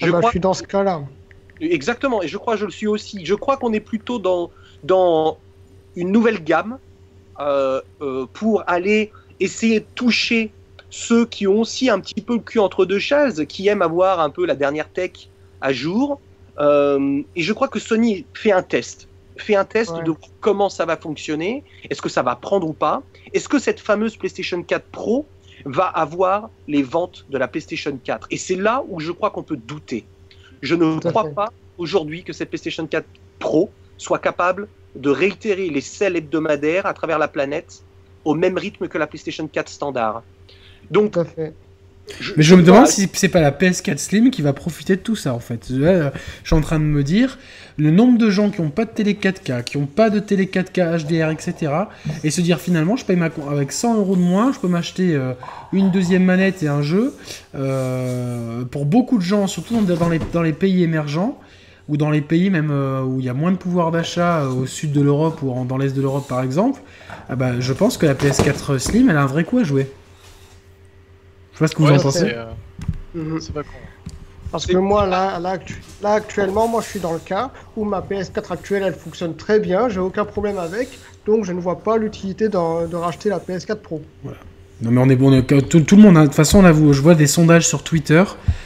Ah 0.00 0.10
bah, 0.10 0.20
je 0.24 0.28
suis 0.30 0.40
dans 0.40 0.54
ce 0.54 0.62
cas-là. 0.64 1.02
Exactement, 1.60 2.22
et 2.22 2.28
je 2.28 2.36
crois 2.36 2.54
que 2.54 2.60
je 2.60 2.64
le 2.66 2.70
suis 2.70 2.86
aussi. 2.86 3.24
Je 3.24 3.34
crois 3.34 3.56
qu'on 3.56 3.72
est 3.72 3.80
plutôt 3.80 4.18
dans, 4.18 4.50
dans 4.82 5.38
une 5.94 6.10
nouvelle 6.10 6.42
gamme 6.42 6.78
euh, 7.40 7.80
euh, 8.02 8.26
pour 8.32 8.64
aller 8.66 9.12
essayer 9.40 9.80
de 9.80 9.86
toucher 9.94 10.50
ceux 10.90 11.26
qui 11.26 11.46
ont 11.46 11.60
aussi 11.60 11.90
un 11.90 12.00
petit 12.00 12.20
peu 12.20 12.34
le 12.34 12.40
cul 12.40 12.58
entre 12.58 12.84
deux 12.84 12.98
chaises, 12.98 13.44
qui 13.48 13.66
aiment 13.68 13.82
avoir 13.82 14.20
un 14.20 14.30
peu 14.30 14.46
la 14.46 14.54
dernière 14.54 14.88
tech 14.88 15.28
à 15.60 15.72
jour. 15.72 16.20
Euh, 16.58 17.22
et 17.34 17.42
je 17.42 17.52
crois 17.52 17.68
que 17.68 17.80
Sony 17.80 18.24
fait 18.34 18.52
un 18.52 18.62
test. 18.62 19.08
Fait 19.36 19.56
un 19.56 19.64
test 19.64 19.90
Ouais. 19.90 20.04
de 20.04 20.12
comment 20.40 20.68
ça 20.68 20.84
va 20.84 20.96
fonctionner, 20.96 21.64
est-ce 21.90 22.00
que 22.00 22.08
ça 22.08 22.22
va 22.22 22.36
prendre 22.36 22.68
ou 22.68 22.72
pas, 22.72 23.02
est-ce 23.32 23.48
que 23.48 23.58
cette 23.58 23.80
fameuse 23.80 24.16
PlayStation 24.16 24.62
4 24.62 24.84
Pro 24.92 25.26
va 25.64 25.86
avoir 25.86 26.50
les 26.68 26.82
ventes 26.82 27.26
de 27.30 27.38
la 27.38 27.48
PlayStation 27.48 27.98
4. 28.02 28.28
Et 28.30 28.36
c'est 28.36 28.56
là 28.56 28.84
où 28.88 29.00
je 29.00 29.12
crois 29.12 29.30
qu'on 29.30 29.42
peut 29.42 29.56
douter. 29.56 30.04
Je 30.62 30.74
ne 30.74 30.98
Tout 30.98 31.08
crois 31.08 31.24
fait. 31.24 31.34
pas 31.34 31.52
aujourd'hui 31.78 32.22
que 32.22 32.32
cette 32.32 32.50
PlayStation 32.50 32.86
4 32.86 33.06
Pro 33.38 33.70
soit 33.96 34.18
capable 34.18 34.68
de 34.94 35.10
réitérer 35.10 35.68
les 35.68 35.80
selles 35.80 36.16
hebdomadaires 36.16 36.86
à 36.86 36.94
travers 36.94 37.18
la 37.18 37.28
planète 37.28 37.82
au 38.24 38.34
même 38.34 38.56
rythme 38.56 38.88
que 38.88 38.98
la 38.98 39.06
PlayStation 39.06 39.46
4 39.46 39.68
standard. 39.68 40.22
Donc, 40.90 41.16
Mais 42.36 42.42
je 42.42 42.54
me 42.54 42.62
demande 42.62 42.86
si 42.86 43.08
c'est 43.14 43.28
pas 43.30 43.40
la 43.40 43.50
PS4 43.50 43.96
Slim 43.98 44.30
qui 44.30 44.42
va 44.42 44.52
profiter 44.52 44.96
de 44.96 45.00
tout 45.00 45.16
ça 45.16 45.32
en 45.32 45.38
fait. 45.40 45.70
Là, 45.70 46.12
je 46.42 46.48
suis 46.48 46.54
en 46.56 46.60
train 46.60 46.78
de 46.78 46.84
me 46.84 47.02
dire 47.02 47.38
le 47.78 47.90
nombre 47.90 48.18
de 48.18 48.28
gens 48.30 48.50
qui 48.50 48.60
ont 48.60 48.68
pas 48.70 48.84
de 48.84 48.90
télé 48.90 49.14
4K, 49.14 49.64
qui 49.64 49.78
ont 49.78 49.86
pas 49.86 50.10
de 50.10 50.20
télé 50.20 50.46
4K 50.46 51.02
HDR, 51.06 51.30
etc. 51.30 51.72
Et 52.22 52.30
se 52.30 52.40
dire 52.42 52.60
finalement, 52.60 52.96
je 52.96 53.04
paye 53.06 53.16
ma 53.16 53.30
avec 53.50 53.72
100 53.72 53.96
euros 53.96 54.16
de 54.16 54.20
moins, 54.20 54.52
je 54.52 54.58
peux 54.60 54.68
m'acheter 54.68 55.14
euh, 55.14 55.32
une 55.72 55.90
deuxième 55.90 56.24
manette 56.24 56.62
et 56.62 56.68
un 56.68 56.82
jeu. 56.82 57.14
Euh, 57.56 58.64
pour 58.64 58.84
beaucoup 58.86 59.16
de 59.18 59.22
gens, 59.22 59.46
surtout 59.46 59.80
dans, 59.80 60.08
les, 60.08 60.20
dans 60.32 60.42
les 60.42 60.52
pays 60.52 60.82
émergents 60.82 61.38
ou 61.88 61.96
dans 61.96 62.10
les 62.10 62.20
pays 62.20 62.48
même 62.50 62.70
euh, 62.70 63.02
où 63.02 63.18
il 63.20 63.26
y 63.26 63.28
a 63.28 63.34
moins 63.34 63.52
de 63.52 63.56
pouvoir 63.56 63.90
d'achat 63.90 64.44
au 64.46 64.66
sud 64.66 64.92
de 64.92 65.00
l'Europe 65.00 65.40
ou 65.42 65.50
en- 65.50 65.64
dans 65.64 65.76
l'est 65.78 65.94
de 65.94 66.00
l'Europe 66.00 66.26
par 66.28 66.42
exemple, 66.42 66.80
ah 67.28 67.36
bah, 67.36 67.60
je 67.60 67.72
pense 67.72 67.96
que 67.96 68.06
la 68.06 68.14
PS4 68.14 68.78
Slim, 68.78 69.10
elle 69.10 69.16
a 69.16 69.22
un 69.22 69.26
vrai 69.26 69.44
coup 69.44 69.58
à 69.58 69.64
jouer. 69.64 69.90
Je 71.54 71.58
sais 71.58 71.64
pas 71.64 71.66
ce 71.68 71.74
que 71.74 71.82
vous 71.82 71.88
Ouais, 71.88 71.98
en 71.98 72.02
pensez. 72.02 72.18
c'est 72.20 72.34
euh, 72.36 72.44
Mhm. 73.14 73.40
c'est 73.40 73.52
pas 73.52 73.62
con. 73.62 73.68
Parce 74.50 74.66
que 74.66 74.76
moi, 74.76 75.06
là, 75.06 75.38
là, 75.40 75.50
actu- 75.56 75.82
là, 76.02 76.12
actuellement, 76.12 76.68
moi, 76.68 76.80
je 76.80 76.86
suis 76.88 77.00
dans 77.00 77.12
le 77.12 77.18
cas 77.18 77.50
où 77.76 77.84
ma 77.84 78.00
PS4 78.02 78.52
actuelle, 78.52 78.84
elle 78.86 78.94
fonctionne 78.94 79.34
très 79.34 79.58
bien, 79.58 79.88
j'ai 79.88 79.98
aucun 80.00 80.24
problème 80.24 80.58
avec, 80.58 80.88
donc 81.26 81.44
je 81.44 81.52
ne 81.52 81.60
vois 81.60 81.80
pas 81.80 81.96
l'utilité 81.96 82.48
de 82.48 82.94
racheter 82.96 83.30
la 83.30 83.40
PS4 83.40 83.80
Pro. 83.82 84.00
Non 84.82 84.90
mais 84.90 85.00
on 85.00 85.08
est 85.08 85.14
bon, 85.16 85.30
on 85.32 85.32
est- 85.38 85.68
tout, 85.68 85.80
tout 85.80 85.96
le 85.96 86.02
monde. 86.02 86.16
hein. 86.16 86.22
De 86.22 86.26
toute 86.26 86.34
façon, 86.34 86.60
là, 86.60 86.72
vous, 86.72 86.92
je 86.92 87.00
vois 87.00 87.14
des 87.14 87.28
sondages 87.28 87.66
sur 87.66 87.82
Twitter, 87.84 88.22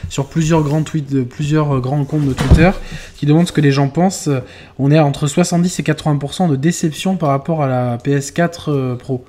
sur 0.09 0.25
plusieurs 0.27 0.63
grands 0.63 0.81
tweets, 0.81 1.11
de 1.13 1.21
plusieurs 1.23 1.75
euh, 1.75 1.79
grands 1.79 2.03
comptes 2.03 2.25
de 2.27 2.33
Twitter, 2.33 2.71
qui 3.15 3.25
demandent 3.27 3.47
ce 3.47 3.51
que 3.51 3.61
les 3.61 3.71
gens 3.71 3.87
pensent. 3.89 4.27
Euh, 4.27 4.39
On 4.79 4.89
est 4.91 4.97
à 4.97 5.05
entre 5.05 5.27
70 5.27 5.79
et 5.79 5.83
80% 5.83 6.47
de 6.49 6.55
déception 6.55 7.15
par 7.15 7.29
rapport 7.29 7.61
à 7.61 7.67
la 7.67 7.97
PS4 7.97 8.69
euh, 8.71 8.95
Pro. 8.95 9.23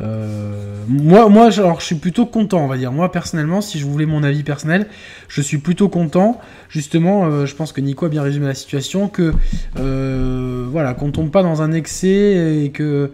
Euh, 0.00 0.84
moi, 0.88 1.50
alors, 1.52 1.80
je 1.80 1.86
suis 1.86 1.94
plutôt 1.96 2.26
content, 2.26 2.64
on 2.64 2.66
va 2.66 2.76
dire. 2.76 2.92
Moi, 2.92 3.10
personnellement, 3.12 3.60
si 3.60 3.78
je 3.78 3.86
voulais 3.86 4.06
mon 4.06 4.22
avis 4.22 4.42
personnel, 4.42 4.86
je 5.28 5.40
suis 5.40 5.58
plutôt 5.58 5.88
content. 5.88 6.40
Justement, 6.68 7.26
euh, 7.26 7.46
je 7.46 7.54
pense 7.54 7.72
que 7.72 7.80
Nico 7.80 8.06
a 8.06 8.08
bien 8.08 8.22
résumé 8.22 8.46
la 8.46 8.54
situation, 8.54 9.08
que 9.08 9.32
euh, 9.78 10.66
voilà, 10.70 10.94
qu'on 10.94 11.10
tombe 11.10 11.30
pas 11.30 11.42
dans 11.42 11.62
un 11.62 11.72
excès 11.72 12.64
et 12.64 12.70
que 12.70 13.10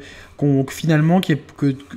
finalement, 0.68 1.20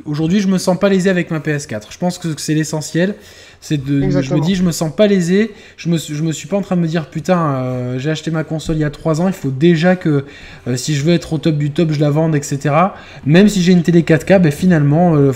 aujourd'hui, 0.06 0.40
je 0.40 0.48
me 0.48 0.58
sens 0.58 0.80
pas 0.80 0.90
lésé 0.90 1.10
avec 1.10 1.30
ma 1.30 1.40
PS4. 1.40 1.92
Je 1.92 1.98
pense 1.98 2.18
que 2.18 2.30
c'est 2.38 2.56
l'essentiel. 2.56 3.16
C'est 3.64 3.78
de, 3.78 4.10
je 4.10 4.34
me 4.34 4.42
dis, 4.42 4.56
je 4.56 4.64
me 4.64 4.72
sens 4.72 4.94
pas 4.94 5.06
lésé. 5.06 5.54
Je 5.78 5.88
me, 5.88 6.00
je 6.00 6.24
me 6.24 6.32
suis 6.32 6.48
pas 6.48 6.58
en 6.58 6.62
train 6.62 6.76
de 6.76 6.82
me 6.82 6.88
dire, 6.88 7.08
putain, 7.12 7.38
euh, 7.38 8.00
j'ai 8.00 8.10
acheté 8.10 8.32
ma 8.32 8.44
console 8.44 8.78
il 8.78 8.80
y 8.80 8.84
a 8.84 8.90
3 8.90 9.22
ans. 9.22 9.28
Il 9.28 9.34
faut 9.34 9.52
déjà 9.52 9.96
que 9.96 10.26
euh, 10.68 10.76
si 10.76 10.96
je 10.96 11.04
veux 11.04 11.14
être 11.14 11.34
au 11.34 11.38
top 11.38 11.58
du 11.58 11.70
top, 11.70 11.92
je 11.92 12.00
la 12.00 12.10
vende, 12.10 12.36
etc. 12.36 12.74
Même 13.24 13.48
si 13.48 13.62
j'ai 13.62 13.72
une 13.72 13.84
télé 13.84 14.02
4K, 14.02 14.40
ben 14.40 14.52
finalement, 14.52 15.16
euh, 15.16 15.32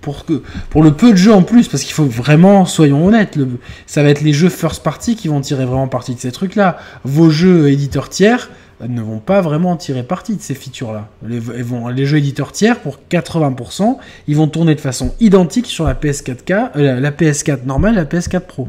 pour 0.00 0.24
que, 0.24 0.42
pour 0.70 0.84
le 0.84 0.92
peu 0.92 1.10
de 1.10 1.16
jeux 1.16 1.32
en 1.32 1.42
plus, 1.42 1.66
parce 1.66 1.82
qu'il 1.82 1.92
faut 1.92 2.04
vraiment, 2.04 2.66
soyons 2.66 3.04
honnêtes, 3.04 3.34
le, 3.34 3.48
ça 3.86 4.04
va 4.04 4.10
être 4.10 4.20
les 4.20 4.32
jeux 4.32 4.48
first 4.48 4.84
party 4.84 5.16
qui 5.16 5.26
vont 5.26 5.40
tirer 5.40 5.64
vraiment 5.64 5.88
parti 5.88 6.14
de 6.14 6.20
ces 6.20 6.30
trucs-là. 6.30 6.78
Vos 7.02 7.30
jeux 7.30 7.68
éditeurs 7.68 8.10
tiers 8.10 8.48
ne 8.86 9.00
vont 9.00 9.18
pas 9.18 9.40
vraiment 9.40 9.76
tirer 9.76 10.02
parti 10.02 10.36
de 10.36 10.42
ces 10.42 10.54
features-là. 10.54 11.08
Les, 11.26 11.38
vont, 11.38 11.88
les 11.88 12.06
jeux 12.06 12.18
éditeurs 12.18 12.52
tiers, 12.52 12.80
pour 12.80 12.98
80%, 13.10 13.96
ils 14.28 14.36
vont 14.36 14.48
tourner 14.48 14.74
de 14.74 14.80
façon 14.80 15.14
identique 15.20 15.66
sur 15.66 15.84
la 15.84 15.94
PS4K, 15.94 16.70
euh, 16.76 17.00
la 17.00 17.10
PS4 17.10 17.64
normale 17.64 17.94
et 17.94 17.96
la 17.96 18.04
PS4 18.04 18.40
Pro. 18.40 18.68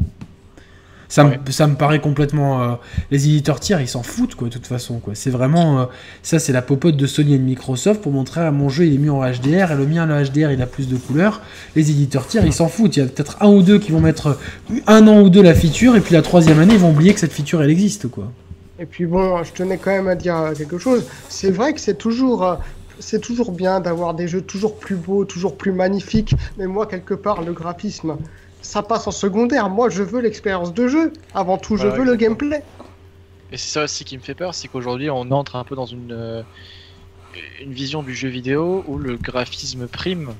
Ça, 1.10 1.24
me, 1.24 1.36
ça 1.50 1.66
me 1.66 1.74
paraît 1.74 2.00
complètement. 2.00 2.62
Euh, 2.62 2.74
les 3.10 3.26
éditeurs 3.26 3.60
tiers, 3.60 3.80
ils 3.80 3.88
s'en 3.88 4.02
foutent, 4.02 4.34
quoi, 4.34 4.48
de 4.48 4.52
toute 4.52 4.66
façon. 4.66 4.98
Quoi. 4.98 5.14
C'est 5.14 5.30
vraiment. 5.30 5.80
Euh, 5.80 5.84
ça, 6.22 6.38
c'est 6.38 6.52
la 6.52 6.60
popote 6.60 6.96
de 6.96 7.06
Sony 7.06 7.34
et 7.34 7.38
de 7.38 7.44
Microsoft 7.44 8.02
pour 8.02 8.12
montrer 8.12 8.42
à 8.42 8.50
mon 8.50 8.68
jeu, 8.68 8.86
il 8.86 8.94
est 8.94 8.98
mis 8.98 9.08
en 9.08 9.20
HDR, 9.22 9.72
et 9.72 9.76
le 9.76 9.86
mien, 9.86 10.04
le 10.04 10.22
HDR, 10.22 10.52
il 10.52 10.60
a 10.60 10.66
plus 10.66 10.86
de 10.86 10.96
couleurs. 10.96 11.40
Les 11.76 11.90
éditeurs 11.90 12.26
tiers, 12.26 12.44
ils 12.44 12.52
s'en 12.52 12.68
foutent. 12.68 12.96
Il 12.96 13.00
y 13.00 13.02
a 13.02 13.06
peut-être 13.06 13.38
un 13.40 13.48
ou 13.48 13.62
deux 13.62 13.78
qui 13.78 13.90
vont 13.90 14.00
mettre 14.00 14.38
un 14.86 15.08
an 15.08 15.22
ou 15.22 15.30
deux 15.30 15.42
la 15.42 15.54
feature, 15.54 15.96
et 15.96 16.00
puis 16.00 16.12
la 16.12 16.22
troisième 16.22 16.58
année, 16.58 16.74
ils 16.74 16.80
vont 16.80 16.90
oublier 16.90 17.14
que 17.14 17.20
cette 17.20 17.32
feature, 17.32 17.62
elle 17.62 17.70
existe, 17.70 18.08
quoi. 18.08 18.30
Et 18.78 18.86
puis 18.86 19.06
bon, 19.06 19.42
je 19.42 19.52
tenais 19.52 19.78
quand 19.78 19.90
même 19.90 20.08
à 20.08 20.14
dire 20.14 20.52
quelque 20.56 20.78
chose. 20.78 21.04
C'est 21.28 21.50
vrai 21.50 21.74
que 21.74 21.80
c'est 21.80 21.98
toujours, 21.98 22.44
euh, 22.44 22.56
c'est 22.98 23.20
toujours 23.20 23.52
bien 23.52 23.80
d'avoir 23.80 24.14
des 24.14 24.28
jeux 24.28 24.42
toujours 24.42 24.78
plus 24.78 24.96
beaux, 24.96 25.24
toujours 25.24 25.56
plus 25.56 25.72
magnifiques. 25.72 26.34
Mais 26.56 26.66
moi, 26.66 26.86
quelque 26.86 27.14
part, 27.14 27.42
le 27.42 27.52
graphisme, 27.52 28.16
ça 28.62 28.82
passe 28.82 29.06
en 29.06 29.10
secondaire. 29.10 29.68
Moi, 29.68 29.88
je 29.88 30.02
veux 30.02 30.20
l'expérience 30.20 30.72
de 30.72 30.86
jeu. 30.88 31.12
Avant 31.34 31.58
tout, 31.58 31.76
je 31.76 31.88
veux 31.88 32.04
le 32.04 32.14
gameplay. 32.14 32.62
Et 33.50 33.56
c'est 33.56 33.70
ça 33.70 33.84
aussi 33.84 34.04
qui 34.04 34.16
me 34.16 34.22
fait 34.22 34.34
peur, 34.34 34.54
c'est 34.54 34.68
qu'aujourd'hui, 34.68 35.08
on 35.08 35.30
entre 35.30 35.56
un 35.56 35.64
peu 35.64 35.74
dans 35.74 35.86
une, 35.86 36.12
euh, 36.12 36.42
une 37.62 37.72
vision 37.72 38.02
du 38.02 38.14
jeu 38.14 38.28
vidéo 38.28 38.84
où 38.86 38.98
le 38.98 39.16
graphisme 39.16 39.86
prime. 39.88 40.34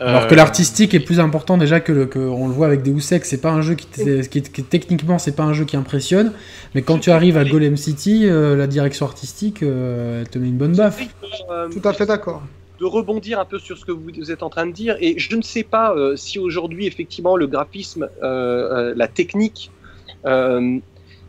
Alors 0.00 0.26
que 0.26 0.32
euh, 0.32 0.36
l'artistique 0.36 0.94
est 0.94 1.00
plus 1.00 1.20
important 1.20 1.58
déjà 1.58 1.80
que, 1.80 1.92
le, 1.92 2.06
que 2.06 2.18
on 2.18 2.48
le 2.48 2.54
voit 2.54 2.66
avec 2.66 2.82
des 2.82 2.90
Ex, 3.14 3.28
c'est 3.28 3.40
pas 3.40 3.50
un 3.50 3.60
jeu 3.60 3.74
qui, 3.74 3.86
qui, 3.86 4.62
techniquement 4.62 5.18
c'est 5.18 5.36
pas 5.36 5.42
un 5.42 5.52
jeu 5.52 5.64
qui 5.64 5.76
impressionne, 5.76 6.32
mais 6.74 6.82
quand 6.82 6.98
tu 6.98 7.10
arrives 7.10 7.36
à 7.36 7.44
Golem 7.44 7.76
City, 7.76 8.22
euh, 8.24 8.56
la 8.56 8.66
direction 8.66 9.04
artistique, 9.04 9.62
euh, 9.62 10.20
elle 10.20 10.28
te 10.28 10.38
met 10.38 10.48
une 10.48 10.56
bonne 10.56 10.74
baffe. 10.74 11.02
Tout 11.70 11.88
à 11.88 11.92
fait 11.92 12.06
d'accord. 12.06 12.42
De 12.78 12.86
rebondir 12.86 13.38
un 13.38 13.44
peu 13.44 13.58
sur 13.58 13.76
ce 13.76 13.84
que 13.84 13.92
vous 13.92 14.32
êtes 14.32 14.42
en 14.42 14.48
train 14.48 14.66
de 14.66 14.72
dire, 14.72 14.96
et 15.00 15.18
je 15.18 15.36
ne 15.36 15.42
sais 15.42 15.64
pas 15.64 15.94
si 16.16 16.38
aujourd'hui 16.38 16.86
effectivement 16.86 17.36
le 17.36 17.46
graphisme, 17.46 18.08
la 18.22 19.08
technique 19.08 19.70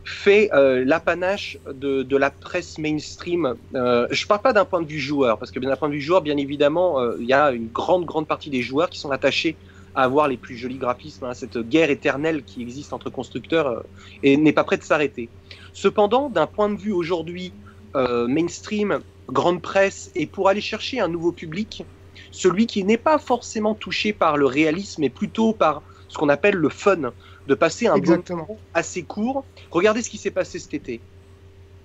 fait 0.04 0.50
euh, 0.52 0.84
l'apanage 0.84 1.58
de, 1.72 2.16
la 2.16 2.30
presse 2.30 2.78
mainstream. 2.78 3.54
Euh, 3.74 4.06
je 4.10 4.26
parle 4.26 4.40
pas 4.40 4.52
d'un 4.52 4.64
point 4.64 4.82
de 4.82 4.86
vue 4.86 4.98
joueur, 4.98 5.38
parce 5.38 5.50
que 5.50 5.60
d'un 5.60 5.76
point 5.76 5.88
de 5.88 5.94
vue 5.94 6.00
joueur, 6.00 6.22
bien 6.22 6.36
évidemment, 6.36 7.00
euh, 7.00 7.16
il 7.20 7.26
y 7.26 7.32
a 7.32 7.52
une 7.52 7.68
grande, 7.68 8.04
grande 8.04 8.26
partie 8.26 8.50
des 8.50 8.62
joueurs 8.62 8.90
qui 8.90 8.98
sont 8.98 9.10
attachés 9.10 9.56
à 9.94 10.04
avoir 10.04 10.26
les 10.26 10.36
plus 10.36 10.56
jolis 10.56 10.78
graphismes, 10.78 11.26
hein, 11.26 11.34
cette 11.34 11.58
guerre 11.58 11.90
éternelle 11.90 12.42
qui 12.44 12.62
existe 12.62 12.92
entre 12.92 13.10
constructeurs 13.10 13.66
euh, 13.68 13.80
et 14.22 14.36
n'est 14.36 14.52
pas 14.52 14.64
prête 14.64 14.80
de 14.80 14.84
s'arrêter. 14.84 15.28
Cependant, 15.72 16.30
d'un 16.30 16.46
point 16.46 16.68
de 16.68 16.78
vue 16.78 16.92
aujourd'hui 16.92 17.52
mainstream, 17.94 19.00
grande 19.28 19.60
presse, 19.60 20.10
et 20.14 20.26
pour 20.26 20.48
aller 20.48 20.62
chercher 20.62 20.98
un 21.00 21.08
nouveau 21.08 21.30
public, 21.30 21.84
celui 22.30 22.66
qui 22.66 22.84
n'est 22.84 22.96
pas 22.96 23.18
forcément 23.18 23.74
touché 23.74 24.14
par 24.14 24.38
le 24.38 24.46
réalisme, 24.46 25.02
mais 25.02 25.10
plutôt 25.10 25.52
par 25.52 25.82
ce 26.08 26.16
qu'on 26.16 26.30
appelle 26.30 26.54
le 26.54 26.70
fun, 26.70 27.12
de 27.46 27.54
passer 27.54 27.86
un 27.86 27.94
Exactement. 27.96 28.46
moment 28.48 28.58
assez 28.74 29.02
court. 29.02 29.44
Regardez 29.70 30.02
ce 30.02 30.10
qui 30.10 30.18
s'est 30.18 30.30
passé 30.30 30.58
cet 30.58 30.74
été. 30.74 31.00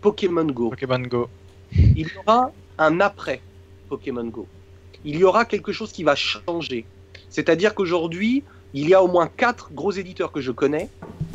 Pokémon 0.02 0.46
Go. 0.46 0.70
Pokémon 0.70 1.00
Go. 1.00 1.30
Il 1.74 2.08
y 2.08 2.18
aura 2.26 2.52
un 2.78 3.00
après 3.00 3.42
Pokémon 3.90 4.26
Go. 4.26 4.48
Il 5.04 5.18
y 5.18 5.24
aura 5.24 5.46
quelque 5.46 5.72
chose 5.72 5.92
qui 5.92 6.04
va 6.04 6.16
changer. 6.16 6.86
C'est-à-dire 7.30 7.74
qu'aujourd'hui, 7.76 8.44
il 8.74 8.88
y 8.90 8.94
a 8.94 9.02
au 9.02 9.08
moins 9.08 9.28
quatre 9.28 9.72
gros 9.72 9.92
éditeurs 9.92 10.32
que 10.32 10.42
je 10.42 10.52
connais 10.52 10.90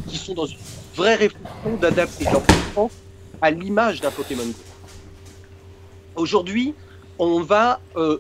qui 0.08 0.16
sont 0.16 0.34
dans 0.34 0.46
une 0.46 0.58
vraie 0.94 1.14
réflexion 1.14 1.76
d'adapter 1.80 2.24
leur 2.24 2.42
défense 2.42 2.92
à 3.40 3.50
l'image 3.50 4.00
d'un 4.00 4.10
Pokémon 4.10 4.44
Go. 4.46 4.52
Aujourd'hui, 6.14 6.74
on 7.18 7.40
va, 7.42 7.80
euh, 7.96 8.18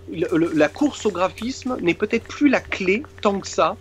la 0.54 0.68
course 0.68 1.06
au 1.06 1.10
graphisme 1.10 1.76
n'est 1.80 1.94
peut-être 1.94 2.24
plus 2.24 2.48
la 2.48 2.60
clé 2.60 3.02
tant 3.20 3.40
que 3.40 3.48
ça 3.48 3.76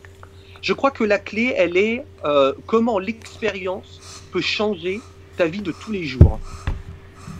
je 0.61 0.73
crois 0.73 0.91
que 0.91 1.03
la 1.03 1.17
clé, 1.17 1.53
elle 1.57 1.75
est 1.75 2.05
euh, 2.23 2.53
comment 2.67 2.99
l'expérience 2.99 3.99
peut 4.31 4.41
changer 4.41 5.01
ta 5.37 5.45
vie 5.45 5.61
de 5.61 5.71
tous 5.71 5.91
les 5.91 6.05
jours. 6.05 6.39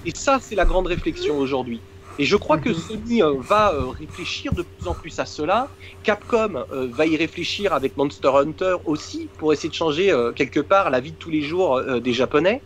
Et 0.06 0.12
ça, 0.16 0.40
c'est 0.42 0.56
la 0.56 0.66
grande 0.66 0.88
réflexion 0.88 1.38
aujourd'hui. 1.38 1.80
Et 2.18 2.26
je 2.26 2.36
crois 2.36 2.58
que 2.58 2.70
mhm. 2.70 2.76
Sony 2.76 3.24
euh, 3.24 3.36
va 3.40 3.74
euh, 3.74 3.86
réfléchir 3.88 4.54
de 4.54 4.64
plus 4.64 4.88
en 4.88 4.94
plus 4.94 5.20
à 5.20 5.26
cela. 5.26 5.70
Capcom 6.04 6.66
va 6.72 7.06
y 7.06 7.16
réfléchir 7.16 7.74
avec 7.74 7.96
Monster 7.96 8.32
Hunter 8.34 8.76
aussi 8.86 9.30
pour 9.38 9.54
essayer 9.54 9.70
de 9.70 9.76
changer 9.76 10.14
quelque 10.36 10.60
part 10.60 10.90
la 10.90 11.00
vie 11.00 11.12
de 11.12 11.18
tous 11.18 11.30
les 11.30 11.42
jours 11.42 11.80
des 12.02 12.14
Japonais. 12.14 12.62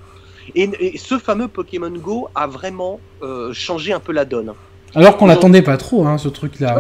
et, 0.55 0.97
ce 0.97 1.19
fameux 1.19 1.49
Pokémon 1.49 1.91
Go 1.91 2.29
a 2.33 2.47
vraiment 2.47 2.99
changé 3.51 3.91
un 3.91 3.99
peu 3.99 4.13
la 4.13 4.23
donne. 4.23 4.53
Alors 4.95 5.17
qu'on 5.17 5.27
l'attendait 5.27 5.61
pas 5.61 5.77
trop, 5.77 6.07
hein, 6.07 6.17
ce 6.17 6.29
truc-là. 6.29 6.79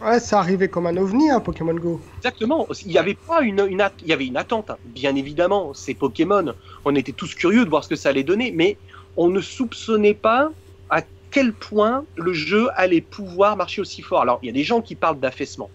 Ouais, 0.00 0.20
ça 0.20 0.38
arrivait 0.38 0.68
comme 0.68 0.86
un 0.86 0.96
ovni, 0.96 1.30
hein, 1.30 1.40
Pokémon 1.40 1.74
Go. 1.74 2.00
Exactement. 2.18 2.66
Il 2.84 2.92
y 2.92 2.98
avait 2.98 3.14
pas 3.14 3.42
une, 3.42 3.66
une 3.68 3.88
il 4.02 4.08
y 4.08 4.12
avait 4.12 4.26
une 4.26 4.36
attente, 4.36 4.70
hein. 4.70 4.78
bien 4.84 5.14
évidemment. 5.16 5.74
C'est 5.74 5.94
Pokémon. 5.94 6.54
On 6.84 6.94
était 6.94 7.12
tous 7.12 7.34
curieux 7.34 7.64
de 7.64 7.70
voir 7.70 7.82
ce 7.82 7.88
que 7.88 7.96
ça 7.96 8.10
allait 8.10 8.22
donner, 8.22 8.52
mais 8.54 8.78
on 9.16 9.28
ne 9.28 9.40
soupçonnait 9.40 10.14
pas 10.14 10.50
à 10.88 11.02
quel 11.30 11.52
point 11.52 12.04
le 12.16 12.32
jeu 12.32 12.68
allait 12.76 13.00
pouvoir 13.00 13.56
marcher 13.56 13.80
aussi 13.80 14.02
fort. 14.02 14.22
Alors, 14.22 14.38
il 14.42 14.46
y 14.46 14.50
a 14.50 14.52
des 14.52 14.64
gens 14.64 14.80
qui 14.80 14.94
parlent 14.94 15.18
d'affaissement 15.18 15.70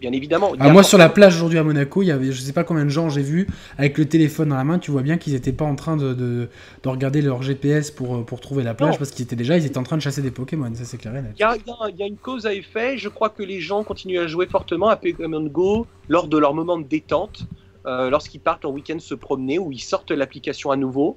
bien 0.00 0.12
évidemment. 0.12 0.52
Ah, 0.58 0.70
moi, 0.70 0.82
sur 0.82 0.98
la 0.98 1.08
plage 1.08 1.36
aujourd'hui 1.36 1.58
à 1.58 1.64
Monaco, 1.64 2.02
il 2.02 2.06
y 2.06 2.10
avait, 2.10 2.32
je 2.32 2.40
sais 2.40 2.52
pas 2.52 2.64
combien 2.64 2.84
de 2.84 2.90
gens 2.90 3.08
j'ai 3.08 3.22
vu 3.22 3.46
avec 3.76 3.98
le 3.98 4.06
téléphone 4.06 4.50
dans 4.50 4.56
la 4.56 4.64
main. 4.64 4.78
Tu 4.78 4.90
vois 4.90 5.02
bien 5.02 5.18
qu'ils 5.18 5.32
n'étaient 5.32 5.52
pas 5.52 5.64
en 5.64 5.74
train 5.74 5.96
de, 5.96 6.14
de, 6.14 6.48
regarder 6.86 7.22
leur 7.22 7.42
GPS 7.42 7.90
pour, 7.90 8.24
pour 8.24 8.40
trouver 8.40 8.62
la 8.62 8.74
plage 8.74 8.98
parce 8.98 9.10
qu'ils 9.10 9.24
étaient 9.24 9.36
déjà, 9.36 9.56
ils 9.56 9.66
étaient 9.66 9.78
en 9.78 9.82
train 9.82 9.96
de 9.96 10.02
chasser 10.02 10.22
des 10.22 10.30
Pokémon. 10.30 10.72
Ça, 10.74 10.84
c'est 10.84 10.98
clair 10.98 11.16
et 11.16 11.22
net. 11.22 11.32
Il 11.36 11.40
y, 11.40 12.02
a, 12.02 12.06
une 12.06 12.16
cause 12.16 12.46
à 12.46 12.54
effet. 12.54 12.98
Je 12.98 13.08
crois 13.08 13.28
que 13.28 13.42
les 13.42 13.60
gens 13.60 13.84
continuent 13.84 14.20
à 14.20 14.26
jouer 14.26 14.46
fortement 14.46 14.88
à 14.88 14.96
Pokémon 14.96 15.44
Go 15.44 15.86
lors 16.08 16.28
de 16.28 16.38
leur 16.38 16.54
moment 16.54 16.78
de 16.78 16.84
détente, 16.84 17.46
euh, 17.86 18.10
lorsqu'ils 18.10 18.40
partent 18.40 18.64
en 18.64 18.70
week-end 18.70 18.98
se 18.98 19.14
promener 19.14 19.58
ou 19.58 19.72
ils 19.72 19.80
sortent 19.80 20.10
l'application 20.10 20.70
à 20.70 20.76
nouveau. 20.76 21.16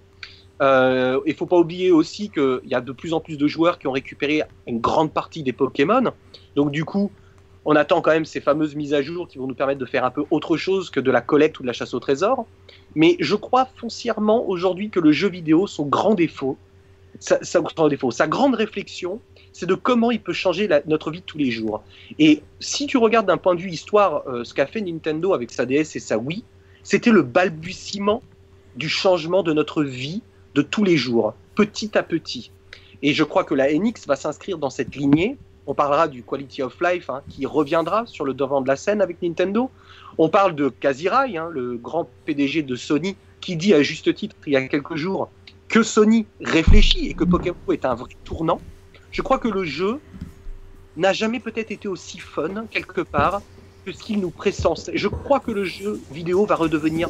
Euh, 0.61 1.19
il 1.25 1.33
faut 1.33 1.47
pas 1.47 1.57
oublier 1.57 1.91
aussi 1.91 2.29
qu'il 2.29 2.61
y 2.65 2.75
a 2.75 2.81
de 2.81 2.91
plus 2.91 3.13
en 3.13 3.19
plus 3.19 3.37
de 3.37 3.47
joueurs 3.47 3.79
qui 3.79 3.87
ont 3.87 3.91
récupéré 3.91 4.43
une 4.67 4.79
grande 4.79 5.11
partie 5.11 5.41
des 5.41 5.53
Pokémon. 5.53 6.11
Donc 6.55 6.71
du 6.71 6.85
coup, 6.85 7.11
on 7.65 7.75
attend 7.75 8.01
quand 8.01 8.11
même 8.11 8.25
ces 8.25 8.41
fameuses 8.41 8.75
mises 8.75 8.93
à 8.93 9.01
jour 9.01 9.27
qui 9.27 9.37
vont 9.37 9.47
nous 9.47 9.55
permettre 9.55 9.79
de 9.79 9.85
faire 9.85 10.03
un 10.03 10.11
peu 10.11 10.23
autre 10.31 10.57
chose 10.57 10.89
que 10.89 10.99
de 10.99 11.11
la 11.11 11.21
collecte 11.21 11.59
ou 11.59 11.63
de 11.63 11.67
la 11.67 11.73
chasse 11.73 11.93
au 11.93 11.99
trésor. 11.99 12.45
Mais 12.95 13.15
je 13.19 13.35
crois 13.35 13.67
foncièrement 13.75 14.47
aujourd'hui 14.49 14.89
que 14.89 14.99
le 14.99 15.11
jeu 15.11 15.29
vidéo, 15.29 15.67
son 15.67 15.85
grand 15.85 16.15
défaut, 16.15 16.57
sa, 17.19 17.39
défaut, 17.89 18.11
sa 18.11 18.27
grande 18.27 18.55
réflexion, 18.55 19.19
c'est 19.53 19.65
de 19.65 19.75
comment 19.75 20.11
il 20.11 20.21
peut 20.21 20.33
changer 20.33 20.69
notre 20.87 21.11
vie 21.11 21.19
de 21.19 21.25
tous 21.25 21.37
les 21.37 21.51
jours. 21.51 21.83
Et 22.19 22.41
si 22.59 22.87
tu 22.87 22.97
regardes 22.97 23.27
d'un 23.27 23.37
point 23.37 23.53
de 23.53 23.61
vue 23.61 23.69
histoire 23.69 24.23
euh, 24.27 24.43
ce 24.43 24.53
qu'a 24.53 24.65
fait 24.65 24.81
Nintendo 24.81 25.33
avec 25.33 25.51
sa 25.51 25.65
DS 25.65 25.95
et 25.95 25.99
sa 25.99 26.17
Wii, 26.17 26.43
c'était 26.83 27.11
le 27.11 27.21
balbutiement 27.21 28.23
du 28.75 28.89
changement 28.89 29.43
de 29.43 29.53
notre 29.53 29.83
vie 29.83 30.21
de 30.55 30.61
tous 30.61 30.83
les 30.83 30.97
jours, 30.97 31.33
petit 31.55 31.97
à 31.97 32.03
petit. 32.03 32.51
Et 33.03 33.13
je 33.13 33.23
crois 33.23 33.43
que 33.43 33.53
la 33.53 33.71
NX 33.71 34.07
va 34.07 34.15
s'inscrire 34.15 34.57
dans 34.57 34.69
cette 34.69 34.95
lignée 34.95 35.37
on 35.71 35.73
parlera 35.73 36.09
du 36.09 36.21
Quality 36.21 36.63
of 36.63 36.75
Life 36.81 37.09
hein, 37.09 37.21
qui 37.29 37.45
reviendra 37.45 38.05
sur 38.05 38.25
le 38.25 38.33
devant 38.33 38.59
de 38.59 38.67
la 38.67 38.75
scène 38.75 38.99
avec 38.99 39.21
Nintendo. 39.21 39.71
On 40.17 40.27
parle 40.27 40.53
de 40.53 40.67
Kazirai, 40.67 41.37
hein, 41.37 41.47
le 41.49 41.77
grand 41.77 42.09
PDG 42.25 42.63
de 42.63 42.75
Sony, 42.75 43.15
qui 43.39 43.55
dit 43.55 43.73
à 43.73 43.81
juste 43.81 44.13
titre 44.13 44.35
il 44.45 44.51
y 44.51 44.57
a 44.57 44.67
quelques 44.67 44.97
jours 44.97 45.29
que 45.69 45.81
Sony 45.81 46.25
réfléchit 46.41 47.07
et 47.07 47.13
que 47.13 47.23
Pokémon 47.23 47.55
est 47.71 47.85
un 47.85 47.95
vrai 47.95 48.09
tournant. 48.25 48.59
Je 49.11 49.21
crois 49.21 49.39
que 49.39 49.47
le 49.47 49.63
jeu 49.63 50.01
n'a 50.97 51.13
jamais 51.13 51.39
peut-être 51.39 51.71
été 51.71 51.87
aussi 51.87 52.19
fun 52.19 52.65
quelque 52.69 52.99
part 52.99 53.41
que 53.85 53.93
ce 53.93 54.03
qu'il 54.03 54.19
nous 54.19 54.29
pressent. 54.29 54.91
Je 54.93 55.07
crois 55.07 55.39
que 55.39 55.51
le 55.51 55.63
jeu 55.63 56.01
vidéo 56.11 56.45
va 56.45 56.55
redevenir 56.55 57.07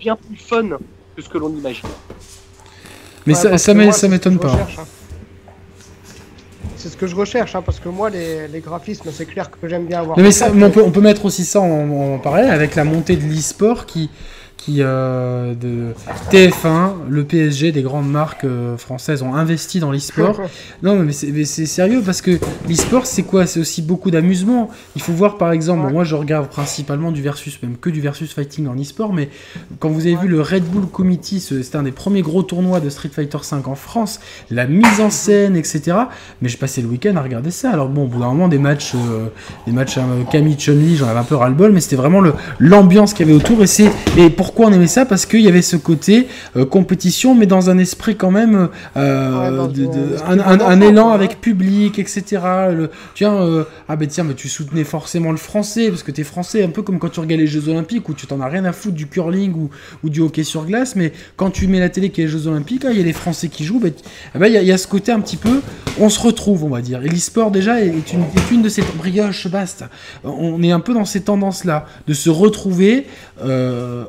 bien 0.00 0.16
plus 0.16 0.38
fun 0.38 0.70
que 1.14 1.22
ce 1.22 1.28
que 1.28 1.38
l'on 1.38 1.50
imagine. 1.50 1.88
Mais 3.26 3.34
ça, 3.34 3.56
ça 3.58 3.74
m'étonne 3.74 4.40
pas. 4.40 4.50
Hein 4.50 4.86
c'est 6.82 6.88
ce 6.88 6.96
que 6.96 7.06
je 7.06 7.14
recherche, 7.14 7.54
hein, 7.54 7.62
parce 7.64 7.78
que 7.78 7.88
moi, 7.88 8.10
les, 8.10 8.48
les 8.48 8.60
graphismes, 8.60 9.10
c'est 9.12 9.26
clair 9.26 9.50
que 9.50 9.68
j'aime 9.68 9.86
bien 9.86 10.00
avoir. 10.00 10.18
Mais, 10.18 10.32
ça, 10.32 10.50
on, 10.52 10.70
peut, 10.70 10.82
on, 10.84 10.90
peut, 10.90 11.00
mettre 11.00 11.24
aussi 11.24 11.44
ça 11.44 11.60
en, 11.60 12.14
en 12.14 12.18
parallèle 12.18 12.50
avec 12.50 12.74
la 12.74 12.82
montée 12.82 13.14
de 13.16 13.22
l'e-sport 13.22 13.86
qui, 13.86 14.10
qui 14.64 14.76
euh, 14.78 15.54
de 15.54 15.92
TF1, 16.30 16.92
le 17.08 17.24
PSG, 17.24 17.72
des 17.72 17.82
grandes 17.82 18.08
marques 18.08 18.44
euh, 18.44 18.76
françaises 18.76 19.22
ont 19.22 19.34
investi 19.34 19.80
dans 19.80 19.90
l'e-sport. 19.90 20.40
non, 20.84 20.94
mais 20.94 21.12
c'est 21.12 21.66
sérieux 21.66 22.00
parce 22.04 22.22
que 22.22 22.38
l'e-sport, 22.68 23.04
c'est 23.06 23.24
quoi? 23.24 23.46
C'est 23.46 23.58
aussi 23.58 23.82
beaucoup 23.82 24.12
d'amusement. 24.12 24.70
Il 24.94 25.02
faut 25.02 25.12
voir 25.12 25.36
par 25.36 25.50
exemple, 25.50 25.92
moi 25.92 26.04
je 26.04 26.14
regarde 26.14 26.48
principalement 26.48 27.10
du 27.10 27.22
versus, 27.22 27.60
même 27.60 27.76
que 27.76 27.90
du 27.90 28.00
versus 28.00 28.32
fighting 28.32 28.68
en 28.68 28.76
e-sport, 28.80 29.12
mais 29.12 29.30
quand 29.80 29.88
vous 29.88 30.06
avez 30.06 30.14
vu 30.14 30.28
le 30.28 30.40
Red 30.40 30.64
Bull 30.64 30.86
Committee, 30.86 31.40
c'était 31.40 31.76
un 31.76 31.82
des 31.82 31.90
premiers 31.90 32.22
gros 32.22 32.44
tournois 32.44 32.78
de 32.78 32.88
Street 32.88 33.10
Fighter 33.12 33.38
V 33.38 33.58
en 33.64 33.74
France, 33.74 34.20
la 34.48 34.66
mise 34.66 35.00
en 35.00 35.10
scène, 35.10 35.56
etc. 35.56 35.96
Mais 36.40 36.48
je 36.48 36.56
passais 36.56 36.82
le 36.82 36.88
week-end 36.88 37.16
à 37.16 37.22
regarder 37.22 37.50
ça. 37.50 37.72
Alors 37.72 37.88
bon, 37.88 38.04
au 38.04 38.06
bout 38.06 38.20
d'un 38.20 38.28
moment, 38.28 38.46
des 38.46 38.58
matchs, 38.58 38.92
euh, 38.94 39.26
des 39.66 39.72
matchs 39.72 39.98
Camille 40.30 40.56
Chun-Li, 40.56 40.98
j'en 40.98 41.08
avais 41.08 41.18
un 41.18 41.24
peu 41.24 41.34
ras-le-bol, 41.34 41.72
mais 41.72 41.80
c'était 41.80 41.96
vraiment 41.96 42.22
l'ambiance 42.60 43.12
qu'il 43.12 43.26
y 43.26 43.30
avait 43.30 43.36
autour 43.36 43.60
et 43.62 43.66
c'est 43.66 43.90
et 44.16 44.30
pour 44.30 44.51
pourquoi 44.52 44.70
on 44.70 44.74
aimait 44.74 44.86
ça? 44.86 45.06
Parce 45.06 45.24
qu'il 45.24 45.40
y 45.40 45.48
avait 45.48 45.62
ce 45.62 45.76
côté 45.76 46.28
euh, 46.56 46.66
compétition, 46.66 47.34
mais 47.34 47.46
dans 47.46 47.70
un 47.70 47.78
esprit 47.78 48.16
quand 48.16 48.30
même, 48.30 48.68
euh, 48.98 49.66
un, 50.26 50.80
élan 50.82 51.08
avec 51.08 51.40
public, 51.40 51.98
etc. 51.98 52.42
Le, 52.70 52.90
tiens, 53.14 53.32
euh, 53.32 53.64
ah 53.88 53.96
ben 53.96 54.06
tiens, 54.06 54.24
mais 54.24 54.34
tu 54.34 54.50
soutenais 54.50 54.84
forcément 54.84 55.30
le 55.30 55.38
français, 55.38 55.88
parce 55.88 56.02
que 56.02 56.10
tu 56.10 56.20
es 56.20 56.24
français, 56.24 56.62
un 56.62 56.68
peu 56.68 56.82
comme 56.82 56.98
quand 56.98 57.08
tu 57.08 57.20
regardes 57.20 57.40
les 57.40 57.46
Jeux 57.46 57.66
Olympiques, 57.70 58.10
où 58.10 58.12
tu 58.12 58.26
t'en 58.26 58.42
as 58.42 58.48
rien 58.48 58.66
à 58.66 58.72
foutre 58.72 58.94
du 58.94 59.06
curling 59.06 59.54
ou, 59.54 59.70
ou, 60.04 60.10
du 60.10 60.20
hockey 60.20 60.44
sur 60.44 60.66
glace, 60.66 60.96
mais 60.96 61.14
quand 61.36 61.50
tu 61.50 61.66
mets 61.66 61.80
la 61.80 61.88
télé 61.88 62.10
qui 62.10 62.20
est 62.20 62.24
les 62.24 62.30
Jeux 62.30 62.46
Olympiques, 62.46 62.84
ah, 62.86 62.90
il 62.90 62.98
y 62.98 63.00
a 63.00 63.04
les 63.04 63.14
Français 63.14 63.48
qui 63.48 63.64
jouent, 63.64 63.80
ben, 63.80 63.94
ah 64.34 64.38
ben, 64.38 64.48
il 64.48 64.62
y, 64.62 64.72
a 64.72 64.76
ce 64.76 64.86
côté 64.86 65.12
un 65.12 65.20
petit 65.20 65.38
peu, 65.38 65.62
on 65.98 66.10
se 66.10 66.20
retrouve, 66.20 66.64
on 66.64 66.68
va 66.68 66.82
dire. 66.82 67.02
Et 67.02 67.08
l'e-sport 67.08 67.52
déjà 67.52 67.82
est 67.82 68.12
une, 68.12 68.20
est 68.20 68.50
une 68.50 68.60
de 68.60 68.68
ces 68.68 68.82
brioches, 68.98 69.48
basta. 69.48 69.88
On 70.24 70.62
est 70.62 70.72
un 70.72 70.80
peu 70.80 70.92
dans 70.92 71.06
ces 71.06 71.22
tendances-là, 71.22 71.86
de 72.06 72.12
se 72.12 72.28
retrouver 72.28 73.06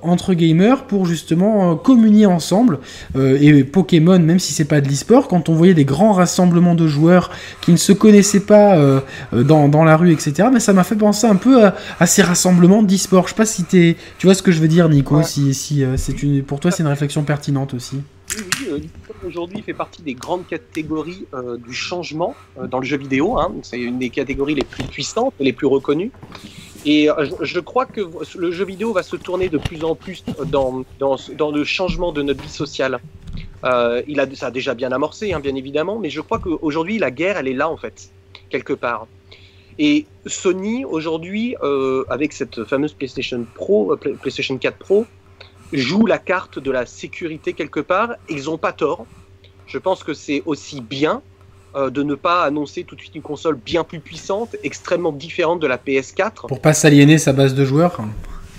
entre 0.02 0.32
gamers 0.34 0.85
pour 0.85 1.05
justement 1.05 1.72
euh, 1.72 1.76
communier 1.76 2.26
ensemble. 2.26 2.80
Euh, 3.15 3.38
et 3.41 3.64
Pokémon, 3.64 4.19
même 4.19 4.39
si 4.39 4.53
c'est 4.53 4.65
pas 4.65 4.81
de 4.81 4.88
l'e-sport, 4.88 5.27
quand 5.27 5.49
on 5.49 5.53
voyait 5.53 5.73
des 5.73 5.85
grands 5.85 6.14
rassemblements 6.14 6.76
de 6.76 6.88
joueurs 6.88 7.31
qui 7.61 7.72
ne 7.72 7.77
se 7.77 7.93
connaissaient 7.93 8.41
pas 8.41 8.77
euh, 8.77 9.01
dans, 9.31 9.68
dans, 9.68 9.84
la 9.84 9.97
rue, 9.97 10.11
etc., 10.11 10.49
mais 10.51 10.60
ça 10.60 10.73
m'a 10.73 10.84
fait 10.84 10.95
penser 10.95 11.27
un 11.27 11.35
peu 11.35 11.65
à, 11.65 12.05
ces 12.05 12.22
rassemblements 12.22 12.84
d'e-sport. 12.84 13.23
Je 13.27 13.30
sais 13.30 13.35
pas 13.35 13.45
si 13.45 13.64
es, 13.73 13.95
tu 14.18 14.27
vois 14.27 14.35
ce 14.35 14.43
que 14.43 14.51
je 14.51 14.60
veux 14.60 14.68
dire, 14.68 14.89
Nico, 14.89 15.22
si, 15.23 15.53
si 15.53 15.84
c'est 15.97 16.23
une, 16.23 16.43
pour 16.43 16.60
toi 16.60 16.72
c'est 16.72 16.84
une 16.84 16.89
réflexion 16.89 17.23
pertinente 17.23 17.73
aussi. 17.73 17.97
Oui, 18.72 18.89
aujourd'hui 19.27 19.61
fait 19.61 19.73
partie 19.73 20.01
des 20.01 20.14
grandes 20.14 20.47
catégories 20.47 21.26
du 21.65 21.73
changement 21.73 22.35
dans 22.69 22.80
le 22.80 22.85
jeu 22.85 22.97
vidéo. 22.97 23.38
Hein. 23.38 23.51
C'est 23.61 23.80
une 23.80 23.99
des 23.99 24.10
catégories 24.10 24.55
les 24.55 24.64
plus 24.64 24.84
puissantes 24.84 25.34
les 25.39 25.53
plus 25.53 25.68
reconnues. 25.68 26.11
Et 26.85 27.10
euh, 27.10 27.26
je 27.41 27.60
crois 27.60 27.85
que 27.85 28.01
le 28.38 28.51
jeu 28.51 28.65
vidéo 28.65 28.93
va 28.93 29.03
se 29.03 29.15
tourner 29.15 29.49
de 29.49 29.57
plus 29.57 29.84
en 29.84 29.95
plus 29.95 30.23
dans, 30.45 30.84
dans, 30.99 31.51
le 31.51 31.64
changement 31.64 32.11
de 32.11 32.22
notre 32.22 32.41
vie 32.41 32.49
sociale. 32.49 32.99
Euh, 33.64 34.01
il 34.07 34.19
a, 34.19 34.35
ça 34.35 34.47
a 34.47 34.51
déjà 34.51 34.73
bien 34.73 34.91
amorcé, 34.91 35.31
hein, 35.31 35.39
bien 35.39 35.55
évidemment, 35.55 35.97
mais 35.97 36.10
je 36.10 36.19
crois 36.19 36.39
qu'aujourd'hui, 36.39 36.97
la 36.97 37.11
guerre, 37.11 37.38
elle 37.38 37.47
est 37.47 37.53
là, 37.53 37.69
en 37.69 37.77
fait, 37.77 38.10
quelque 38.49 38.73
part. 38.73 39.07
Et 39.80 40.05
Sony, 40.26 40.84
aujourd'hui, 40.84 41.55
euh, 41.64 42.03
avec 42.10 42.34
cette 42.34 42.64
fameuse 42.65 42.93
PlayStation 42.93 43.45
Pro, 43.55 43.95
PlayStation 44.22 44.57
4 44.57 44.77
Pro, 44.77 45.05
joue 45.72 46.05
la 46.05 46.19
carte 46.19 46.60
de 46.60 46.69
la 46.69 46.85
sécurité 46.85 47.53
quelque 47.53 47.80
part. 47.80 48.15
Ils 48.30 48.45
n'ont 48.45 48.57
pas 48.57 48.73
tort. 48.73 49.07
Je 49.65 49.77
pense 49.77 50.03
que 50.03 50.14
c'est 50.14 50.43
aussi 50.45 50.81
bien 50.81 51.22
euh, 51.76 51.90
de 51.90 52.04
ne 52.04 52.14
pas 52.14 52.44
annoncer 52.44 52.84
tout 52.84 52.95
de 52.95 53.02
suite 53.02 53.16
une 53.16 53.24
console 53.24 53.56
bien 53.56 53.84
plus 53.84 54.00
puissante, 54.00 54.56
extrêmement 54.64 55.12
différente 55.12 55.60
de 55.60 55.66
la 55.66 55.78
PS4. 55.78 56.48
Pour 56.48 56.60
pas 56.60 56.74
s'aliéner 56.74 57.18
sa 57.18 57.34
base 57.34 57.56
de 57.56 57.66
joueurs 57.66 57.98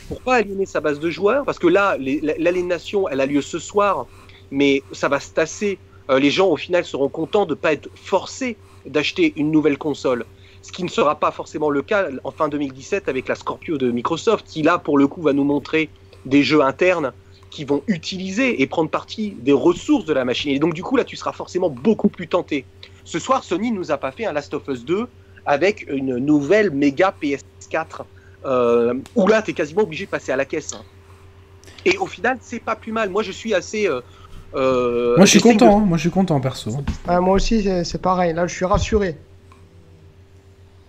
Pour 0.09 0.21
pas 0.21 0.35
aliéner 0.35 0.67
sa 0.67 0.81
base 0.81 0.99
de 0.99 1.11
joueurs, 1.11 1.45
parce 1.45 1.61
que 1.61 1.69
là, 1.69 1.97
l'aliénation, 1.99 3.09
elle 3.09 3.21
a 3.21 3.27
lieu 3.27 3.41
ce 3.41 3.61
soir, 3.61 4.07
mais 4.51 4.83
ça 4.91 5.09
va 5.09 5.21
se 5.21 5.31
tasser. 5.31 5.79
Euh, 6.11 6.19
les 6.19 6.31
gens, 6.31 6.49
au 6.49 6.57
final, 6.57 6.85
seront 6.85 7.09
contents 7.09 7.47
de 7.47 7.51
ne 7.51 7.55
pas 7.55 7.73
être 7.73 7.89
forcés 7.95 8.57
d'acheter 8.85 9.33
une 9.37 9.53
nouvelle 9.53 9.79
console. 9.79 10.25
Ce 10.63 10.73
qui 10.73 10.83
ne 10.83 10.89
sera 10.89 11.15
pas 11.15 11.31
forcément 11.31 11.71
le 11.71 11.83
cas 11.83 12.09
en 12.25 12.33
fin 12.33 12.49
2017 12.49 13.09
avec 13.09 13.29
la 13.29 13.37
Scorpio 13.37 13.79
de 13.79 13.93
Microsoft, 13.93 14.45
qui 14.47 14.63
là, 14.63 14.79
pour 14.79 14.99
le 14.99 15.07
coup, 15.07 15.23
va 15.23 15.33
nous 15.33 15.45
montrer 15.45 15.89
des 16.27 16.43
jeux 16.43 16.63
internes 16.63 17.13
qui 17.51 17.65
vont 17.65 17.85
utiliser 17.87 18.61
et 18.61 18.67
prendre 18.67 18.91
parti 18.91 19.37
des 19.41 19.53
ressources 19.53 20.05
de 20.05 20.13
la 20.13 20.25
machine. 20.25 20.51
Et 20.51 20.59
donc, 20.59 20.75
du 20.75 20.83
coup, 20.83 20.97
là, 20.97 21.05
tu 21.05 21.15
seras 21.15 21.33
forcément 21.33 21.71
beaucoup 21.71 22.09
plus 22.09 22.27
tenté. 22.27 22.65
Ce 23.05 23.19
soir, 23.19 23.45
Sony 23.45 23.71
nous 23.71 23.93
a 23.93 23.99
pas 23.99 24.13
fait 24.13 24.27
un 24.27 24.33
Last 24.33 24.55
of 24.55 24.67
Us 24.69 24.85
2 24.85 25.07
avec 25.47 25.87
une 25.89 26.17
nouvelle 26.17 26.71
méga 26.71 27.15
PS4 27.23 28.05
euh, 28.47 28.95
où 29.15 29.27
là, 29.27 29.43
tu 29.43 29.51
es 29.51 29.55
quasiment 29.55 29.83
obligé 29.83 30.05
de 30.07 30.11
passer 30.11 30.33
à 30.33 30.37
la 30.37 30.45
caisse. 30.45 30.73
Hein. 30.75 30.83
Et 31.85 31.97
au 31.99 32.07
final, 32.07 32.39
c'est 32.41 32.61
pas 32.61 32.77
plus 32.77 32.93
mal. 32.93 33.11
Moi, 33.11 33.23
je 33.23 33.33
suis 33.33 33.55
assez. 33.55 33.87
Euh, 33.87 34.01
euh, 34.55 35.17
moi, 35.17 35.25
je 35.25 35.31
suis 35.31 35.41
content. 35.41 35.79
Hein. 35.79 35.85
Moi, 35.85 35.97
je 35.97 36.03
suis 36.03 36.11
content 36.11 36.41
perso. 36.41 36.71
moi 37.07 37.35
aussi, 37.35 37.67
c'est 37.85 38.01
pareil. 38.01 38.35
Là, 38.35 38.47
je 38.47 38.55
suis 38.55 38.65
rassuré. 38.65 39.17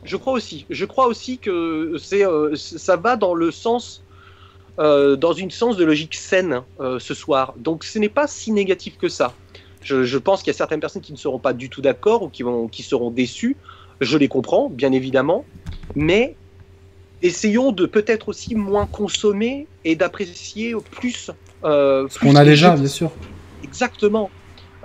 Je 0.04 0.18
crois 0.18 0.34
aussi. 0.34 0.66
Je 0.70 0.86
crois 0.86 1.08
aussi 1.08 1.38
que 1.38 1.96
c'est, 2.00 2.24
ça 2.56 2.96
va 2.96 3.16
dans 3.16 3.34
le 3.34 3.52
sens, 3.52 4.04
dans 4.78 5.34
une 5.34 5.52
sens 5.52 5.78
de 5.78 5.84
logique 5.84 6.16
saine 6.16 6.62
ce 6.80 7.14
soir. 7.14 7.54
Donc, 7.58 7.84
ce 7.84 7.98
n'est 8.00 8.10
pas 8.10 8.28
si 8.28 8.52
négatif 8.52 8.98
que 8.98 9.10
ça. 9.10 9.34
Je, 9.86 10.18
pense 10.18 10.42
qu'il 10.42 10.52
y 10.52 10.56
a 10.56 10.58
certaines 10.58 10.80
personnes 10.80 11.04
qui 11.04 11.14
ne 11.14 11.18
seront 11.18 11.38
pas 11.38 11.54
du 11.54 11.70
tout 11.70 11.82
d'accord 11.82 12.24
ou 12.24 12.30
qui, 12.30 12.42
vont, 12.42 12.68
qui 12.68 12.82
seront 12.82 13.12
déçues. 13.12 13.56
Je 14.02 14.18
les 14.18 14.28
comprends, 14.28 14.68
bien 14.68 14.92
évidemment. 14.92 15.46
Mais 15.96 16.36
essayons 17.22 17.72
de 17.72 17.86
peut-être 17.86 18.30
aussi 18.30 18.56
moins 18.56 18.88
consommer 18.88 19.68
et 19.84 19.96
d'apprécier 19.96 20.76
plus. 20.92 21.30
Euh, 21.64 22.08
Ce 22.10 22.20
qu'on 22.20 22.36
a 22.36 22.44
déjà, 22.44 22.76
bien 22.76 22.88
sûr. 22.88 23.12
Exactement. 23.64 24.32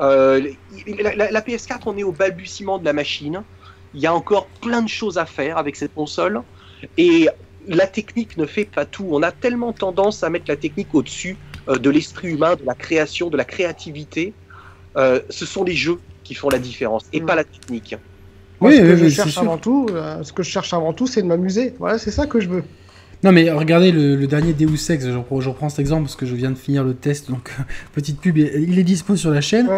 Euh, 0.00 0.52
la, 0.86 1.40
PS4, 1.40 1.80
on 1.86 1.96
est 1.96 2.02
au 2.02 2.12
balbutiement 2.12 2.78
de 2.78 2.84
la 2.84 2.92
machine. 2.92 3.42
Il 3.94 4.00
y 4.00 4.06
a 4.06 4.14
encore 4.14 4.46
plein 4.60 4.82
de 4.82 4.88
choses 4.88 5.16
à 5.16 5.24
faire 5.24 5.56
avec 5.56 5.76
cette 5.76 5.94
console. 5.94 6.42
Et 6.98 7.28
la 7.66 7.86
technique 7.86 8.36
ne 8.36 8.44
fait 8.44 8.66
pas 8.66 8.84
tout. 8.84 9.08
On 9.10 9.22
a 9.22 9.32
tellement 9.32 9.72
tendance 9.72 10.22
à 10.22 10.30
mettre 10.30 10.46
la 10.48 10.56
technique 10.56 10.94
au-dessus 10.94 11.38
euh, 11.68 11.76
de 11.76 11.88
l'esprit 11.88 12.28
humain, 12.28 12.56
de 12.56 12.64
la 12.64 12.74
création, 12.74 13.30
de 13.30 13.36
la 13.38 13.44
créativité, 13.44 14.34
euh, 14.96 15.20
ce 15.28 15.46
sont 15.46 15.64
les 15.64 15.74
jeux 15.74 15.98
qui 16.24 16.34
font 16.34 16.48
la 16.48 16.58
différence 16.58 17.04
et 17.12 17.20
mm. 17.20 17.26
pas 17.26 17.34
la 17.34 17.44
technique. 17.44 17.96
Moi, 18.60 18.70
oui, 18.70 18.76
ce 18.76 18.82
que 18.82 18.96
je 18.96 19.08
cherche 19.08 19.38
avant 19.38 19.58
tout, 19.58 19.86
euh, 19.90 20.22
ce 20.22 20.32
que 20.32 20.42
je 20.42 20.50
cherche 20.50 20.74
avant 20.74 20.92
tout, 20.92 21.06
c'est 21.06 21.22
de 21.22 21.26
m'amuser. 21.26 21.74
Voilà, 21.78 21.98
c'est 21.98 22.10
ça 22.10 22.26
que 22.26 22.40
je 22.40 22.48
veux. 22.48 22.62
Non 23.22 23.32
mais 23.32 23.50
regardez 23.50 23.92
le, 23.92 24.26
dernier 24.26 24.54
Deus 24.54 24.90
Ex, 24.90 25.06
je, 25.06 25.10
reprends 25.10 25.68
cet 25.68 25.78
exemple 25.78 26.04
parce 26.04 26.16
que 26.16 26.24
je 26.24 26.34
viens 26.34 26.50
de 26.50 26.56
finir 26.56 26.82
le 26.82 26.94
test, 26.94 27.30
donc 27.30 27.52
petite 27.92 28.18
pub, 28.18 28.38
il 28.38 28.78
est 28.78 28.82
dispo 28.82 29.14
sur 29.14 29.30
la 29.30 29.42
chaîne. 29.42 29.68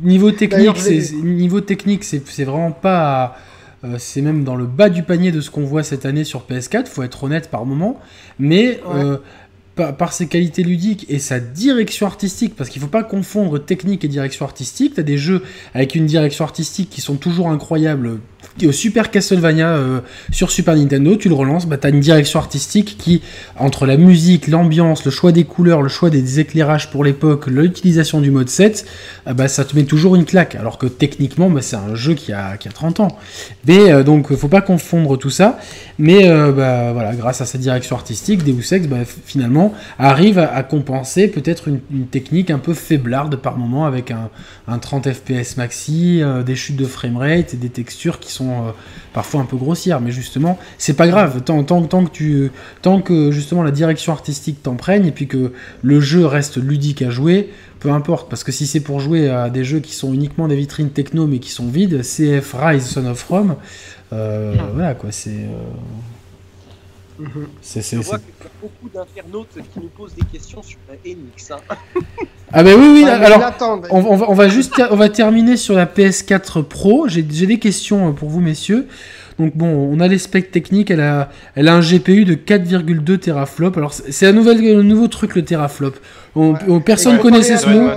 Niveau 0.00 0.30
technique, 0.30 0.76
c'est 0.76 1.12
niveau 1.12 1.60
technique, 1.60 2.04
c'est 2.04 2.44
vraiment 2.44 2.72
pas, 2.72 3.36
euh, 3.84 3.96
c'est 3.98 4.22
même 4.22 4.44
dans 4.44 4.56
le 4.56 4.64
bas 4.64 4.88
du 4.88 5.02
panier 5.02 5.30
de 5.30 5.42
ce 5.42 5.50
qu'on 5.50 5.64
voit 5.64 5.82
cette 5.82 6.06
année 6.06 6.24
sur 6.24 6.46
PS4. 6.48 6.86
Faut 6.86 7.02
être 7.02 7.22
honnête 7.22 7.50
par 7.50 7.66
moment, 7.66 8.00
mais 8.38 8.80
par, 9.76 10.12
ses 10.12 10.26
qualités 10.26 10.62
ludiques 10.62 11.04
et 11.08 11.18
sa 11.18 11.38
direction 11.38 12.06
artistique, 12.06 12.56
parce 12.56 12.70
qu'il 12.70 12.80
ne 12.80 12.86
faut 12.86 12.90
pas 12.90 13.04
confondre 13.04 13.58
technique 13.58 14.04
et 14.04 14.08
direction 14.08 14.44
artistique. 14.44 14.94
Tu 14.94 15.00
as 15.00 15.02
des 15.02 15.18
jeux 15.18 15.42
avec 15.74 15.94
une 15.94 16.06
direction 16.06 16.44
artistique 16.44 16.88
qui 16.90 17.02
sont 17.02 17.16
toujours 17.16 17.50
incroyables, 17.50 18.20
Super 18.72 19.10
Castlevania 19.10 19.68
euh, 19.68 20.00
sur 20.30 20.50
Super 20.50 20.76
Nintendo, 20.76 21.16
tu 21.16 21.28
le 21.28 21.34
relances, 21.34 21.66
bah, 21.66 21.76
tu 21.76 21.86
as 21.86 21.90
une 21.90 22.00
direction 22.00 22.38
artistique 22.38 22.96
qui, 22.98 23.22
entre 23.58 23.86
la 23.86 23.96
musique, 23.96 24.48
l'ambiance, 24.48 25.04
le 25.04 25.10
choix 25.10 25.32
des 25.32 25.44
couleurs, 25.44 25.82
le 25.82 25.88
choix 25.88 26.10
des 26.10 26.40
éclairages 26.40 26.90
pour 26.90 27.04
l'époque, 27.04 27.46
l'utilisation 27.46 28.20
du 28.20 28.30
mode 28.30 28.48
7, 28.48 28.86
euh, 29.26 29.34
bah, 29.34 29.48
ça 29.48 29.64
te 29.64 29.76
met 29.76 29.84
toujours 29.84 30.16
une 30.16 30.24
claque. 30.24 30.54
Alors 30.54 30.78
que 30.78 30.86
techniquement, 30.86 31.50
bah, 31.50 31.60
c'est 31.62 31.76
un 31.76 31.94
jeu 31.94 32.14
qui 32.14 32.32
a, 32.32 32.56
qui 32.56 32.68
a 32.68 32.72
30 32.72 33.00
ans. 33.00 33.18
Mais 33.66 33.92
euh, 33.92 34.02
donc, 34.02 34.34
faut 34.34 34.48
pas 34.48 34.62
confondre 34.62 35.18
tout 35.18 35.30
ça. 35.30 35.58
Mais 35.98 36.28
bah, 36.28 36.92
voilà, 36.92 37.14
grâce 37.14 37.40
à 37.40 37.46
sa 37.46 37.56
direction 37.56 37.96
artistique, 37.96 38.44
Deus 38.44 38.74
Ex, 38.74 38.86
bah, 38.86 38.98
finalement, 39.24 39.72
arrive 39.98 40.38
à, 40.38 40.62
compenser 40.62 41.28
peut-être 41.28 41.68
une, 41.68 41.80
une, 41.90 42.06
technique 42.06 42.50
un 42.50 42.58
peu 42.58 42.74
faiblarde 42.74 43.36
par 43.36 43.56
moment 43.56 43.86
avec 43.86 44.10
un, 44.10 44.28
un 44.68 44.78
30 44.78 45.10
FPS 45.10 45.56
maxi, 45.56 46.22
des 46.44 46.54
chutes 46.54 46.76
de 46.76 46.84
framerate 46.84 47.54
et 47.54 47.56
des 47.56 47.70
textures 47.70 48.20
qui 48.20 48.30
sont 48.30 48.45
euh, 48.50 48.70
parfois 49.12 49.40
un 49.40 49.44
peu 49.44 49.56
grossières, 49.56 50.00
mais 50.00 50.10
justement, 50.10 50.58
c'est 50.78 50.94
pas 50.94 51.08
grave, 51.08 51.42
tant, 51.42 51.62
tant, 51.64 51.82
tant, 51.82 52.04
que 52.04 52.10
tu, 52.10 52.50
tant 52.82 53.00
que 53.00 53.30
justement 53.30 53.62
la 53.62 53.70
direction 53.70 54.12
artistique 54.12 54.62
t'emprègne 54.62 55.06
et 55.06 55.10
puis 55.12 55.26
que 55.26 55.52
le 55.82 56.00
jeu 56.00 56.26
reste 56.26 56.56
ludique 56.58 57.02
à 57.02 57.10
jouer, 57.10 57.50
peu 57.80 57.90
importe, 57.90 58.28
parce 58.28 58.44
que 58.44 58.52
si 58.52 58.66
c'est 58.66 58.80
pour 58.80 59.00
jouer 59.00 59.28
à 59.30 59.48
des 59.50 59.64
jeux 59.64 59.80
qui 59.80 59.94
sont 59.94 60.12
uniquement 60.12 60.48
des 60.48 60.56
vitrines 60.56 60.90
techno 60.90 61.26
mais 61.26 61.38
qui 61.38 61.50
sont 61.50 61.66
vides, 61.68 62.02
CF 62.02 62.54
Rise 62.58 62.86
Son 62.86 63.06
of 63.06 63.22
Rome, 63.28 63.56
euh, 64.12 64.54
voilà 64.74 64.94
quoi, 64.94 65.10
c'est. 65.12 65.30
Euh, 65.30 65.46
Mhm. 67.18 67.46
C'est, 67.62 67.80
c'est, 67.80 68.02
c'est- 68.02 68.10
beaucoup 68.66 68.88
d'internautes 68.94 69.48
qui 69.54 69.80
nous 69.80 69.88
posent 69.88 70.14
des 70.14 70.24
questions 70.24 70.62
sur 70.62 70.78
la 70.88 70.94
NX. 70.94 71.52
hein. 71.52 71.74
Ah 72.52 72.62
bah 72.62 72.70
oui, 72.78 72.86
oui, 72.92 73.02
Ouais, 73.04 73.18
mais 73.18 73.26
alors... 73.26 73.42
On, 73.90 73.98
on 74.04 74.16
va, 74.16 74.30
on 74.30 74.34
va 74.34 74.48
juste 74.48 74.80
on 74.90 74.96
va 74.96 75.08
terminer 75.08 75.56
sur 75.56 75.74
la 75.74 75.84
PS4 75.84 76.62
Pro. 76.62 77.08
J'ai 77.08 77.22
des 77.22 77.58
questions 77.58 78.08
euh, 78.08 78.12
pour 78.12 78.28
vous, 78.28 78.40
messieurs. 78.40 78.86
Donc 79.38 79.56
bon, 79.56 79.66
on 79.66 79.98
a 79.98 80.06
les 80.06 80.18
specs 80.18 80.52
techniques. 80.52 80.90
Elle 80.92 81.00
a, 81.00 81.28
elle 81.56 81.66
a 81.66 81.74
un 81.74 81.80
GPU 81.80 82.24
de 82.24 82.34
4,2 82.34 83.18
teraflops. 83.18 83.76
Alors 83.76 83.92
c'est 83.92 84.26
un 84.26 84.32
nouvel, 84.32 84.78
un 84.78 84.82
nouveau 84.84 85.08
truc 85.08 85.34
le 85.34 85.44
teraflop. 85.44 85.94
On- 86.36 86.52
Ouais. 86.52 86.58
on- 86.68 86.80
personne 86.80 87.18
connaissait 87.18 87.56
ce 87.56 87.68
mot. 87.68 87.90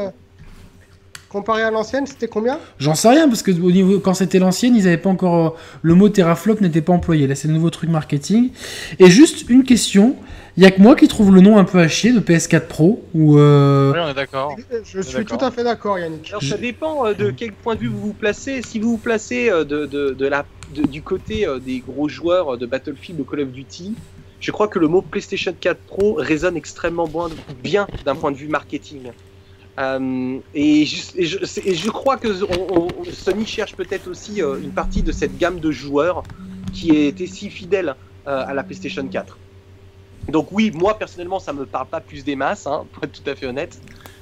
Comparé 1.29 1.61
à 1.61 1.69
l'ancienne, 1.69 2.07
c'était 2.07 2.27
combien? 2.27 2.57
J'en 2.79 2.95
sais 2.95 3.07
rien 3.07 3.27
parce 3.27 3.43
que 3.43 3.51
au 3.51 3.71
niveau, 3.71 3.99
quand 3.99 4.15
c'était 4.15 4.39
l'ancienne, 4.39 4.75
ils 4.75 4.87
avaient 4.87 4.97
pas 4.97 5.11
encore 5.11 5.35
euh, 5.45 5.59
le 5.83 5.93
mot 5.93 6.09
teraflop 6.09 6.55
n'était 6.59 6.81
pas 6.81 6.91
employé. 6.93 7.27
Là, 7.27 7.35
c'est 7.35 7.47
le 7.47 7.53
nouveau 7.53 7.69
truc 7.69 7.91
marketing. 7.91 8.49
Et 8.97 9.11
juste 9.11 9.47
une 9.47 9.63
question. 9.63 10.15
Il 10.57 10.63
y 10.63 10.65
a 10.65 10.71
que 10.71 10.81
moi 10.81 10.95
qui 10.95 11.07
trouve 11.07 11.33
le 11.33 11.41
nom 11.41 11.57
un 11.57 11.63
peu 11.63 11.79
à 11.79 11.87
chier 11.87 12.11
de 12.11 12.19
PS4 12.19 12.67
Pro 12.67 13.03
ou 13.13 13.37
euh, 13.37 13.93
Oui, 13.93 13.99
on 14.01 14.09
est 14.09 14.13
d'accord. 14.13 14.55
Je 14.83 15.01
suis 15.01 15.25
tout 15.25 15.37
à 15.45 15.51
fait 15.51 15.63
d'accord, 15.63 15.97
Yannick. 15.99 16.27
Alors 16.29 16.41
ça 16.43 16.57
dépend 16.57 17.05
euh, 17.05 17.13
de 17.13 17.31
quel 17.31 17.53
point 17.53 17.75
de 17.75 17.81
vue 17.81 17.87
vous 17.87 17.99
vous 18.07 18.13
placez. 18.13 18.61
Si 18.61 18.79
vous 18.79 18.91
vous 18.91 18.97
placez 18.97 19.49
euh, 19.49 19.63
de, 19.63 19.85
de- 19.85 20.11
de 20.11 20.27
la, 20.27 20.45
de- 20.75 20.85
du 20.87 21.01
côté 21.01 21.47
euh, 21.47 21.59
des 21.59 21.79
gros 21.79 22.09
joueurs 22.09 22.57
de 22.57 22.65
Battlefield 22.65 23.19
ou 23.21 23.23
Call 23.23 23.41
of 23.41 23.49
Duty, 23.51 23.95
je 24.41 24.51
crois 24.51 24.67
que 24.67 24.79
le 24.79 24.87
mot 24.87 25.01
PlayStation 25.01 25.53
4 25.57 25.77
Pro 25.77 26.15
résonne 26.15 26.57
extrêmement 26.57 27.07
bon- 27.07 27.29
bien 27.63 27.87
d'un 28.05 28.15
point 28.15 28.31
de 28.31 28.37
vue 28.37 28.47
marketing. 28.49 29.11
Euh, 29.79 30.37
et, 30.53 30.85
je, 30.85 31.01
et 31.15 31.25
je- 31.25 31.45
c'est- 31.45 31.65
et 31.65 31.73
je 31.75 31.89
crois 31.89 32.17
que 32.17 32.27
on- 32.43 32.87
on- 32.99 33.03
Sony 33.13 33.45
cherche 33.45 33.75
peut-être 33.75 34.09
aussi 34.09 34.41
euh, 34.41 34.57
une 34.61 34.71
partie 34.71 35.03
de 35.03 35.11
cette 35.13 35.37
gamme 35.37 35.59
de 35.61 35.71
joueurs 35.71 36.23
qui 36.73 36.89
était 37.05 37.27
si 37.27 37.49
fidèle 37.49 37.95
euh, 38.27 38.43
à 38.45 38.53
la 38.53 38.63
PlayStation 38.63 39.07
4. 39.07 39.37
Donc 40.31 40.47
oui, 40.51 40.71
moi 40.73 40.97
personnellement, 40.97 41.39
ça 41.39 41.53
me 41.53 41.65
parle 41.65 41.87
pas 41.87 41.99
plus 42.01 42.23
des 42.23 42.35
masses, 42.35 42.67
hein, 42.67 42.85
pour 42.93 43.03
être 43.03 43.11
tout 43.23 43.29
à 43.29 43.35
fait 43.35 43.45
honnête. 43.47 43.79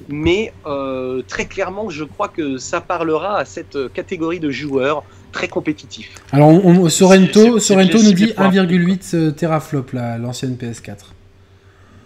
Mais 0.10 0.54
euh, 0.66 1.22
très 1.28 1.46
clairement, 1.46 1.90
je 1.90 2.04
crois 2.04 2.28
que 2.28 2.58
ça 2.58 2.82
parlera 2.82 3.38
à 3.40 3.46
cette 3.46 3.76
euh, 3.76 3.90
catégorie 3.90 4.40
de 4.40 4.50
joueurs 4.52 5.04
très 5.32 5.48
compétitifs. 5.48 6.14
alors 6.32 6.50
on, 6.50 6.84
on- 6.84 6.90
Sorrento, 6.90 7.60
Sorrento 7.60 7.98
nous 8.02 8.14
dit 8.14 8.28
pour 8.28 8.46
un 8.46 8.52
1,8 8.52 9.16
euh, 9.16 9.32
teraflop 9.32 9.86
la- 9.94 10.18
l'ancienne 10.18 10.56
PS4. 10.56 10.98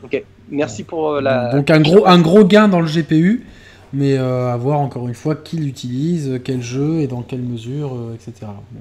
Ok, 0.04 0.24
merci 0.50 0.84
pour 0.84 1.12
euh, 1.12 1.22
la. 1.22 1.54
Donc 1.54 1.70
un 1.70 1.80
gros, 1.82 2.08
un 2.08 2.20
gros 2.20 2.44
gain 2.44 2.68
dans 2.68 2.82
le 2.82 2.88
GPU, 2.88 3.46
mais 3.94 4.18
euh, 4.18 4.52
à 4.52 4.58
voir 4.58 4.80
encore 4.80 5.08
une 5.08 5.14
fois 5.14 5.36
qui 5.36 5.58
l'utilise, 5.58 6.40
quel 6.44 6.62
jeu 6.64 7.02
et 7.02 7.08
dans 7.08 7.22
quelle 7.22 7.42
mesure, 7.44 7.96
etc. 8.16 8.34
Bon. 8.72 8.80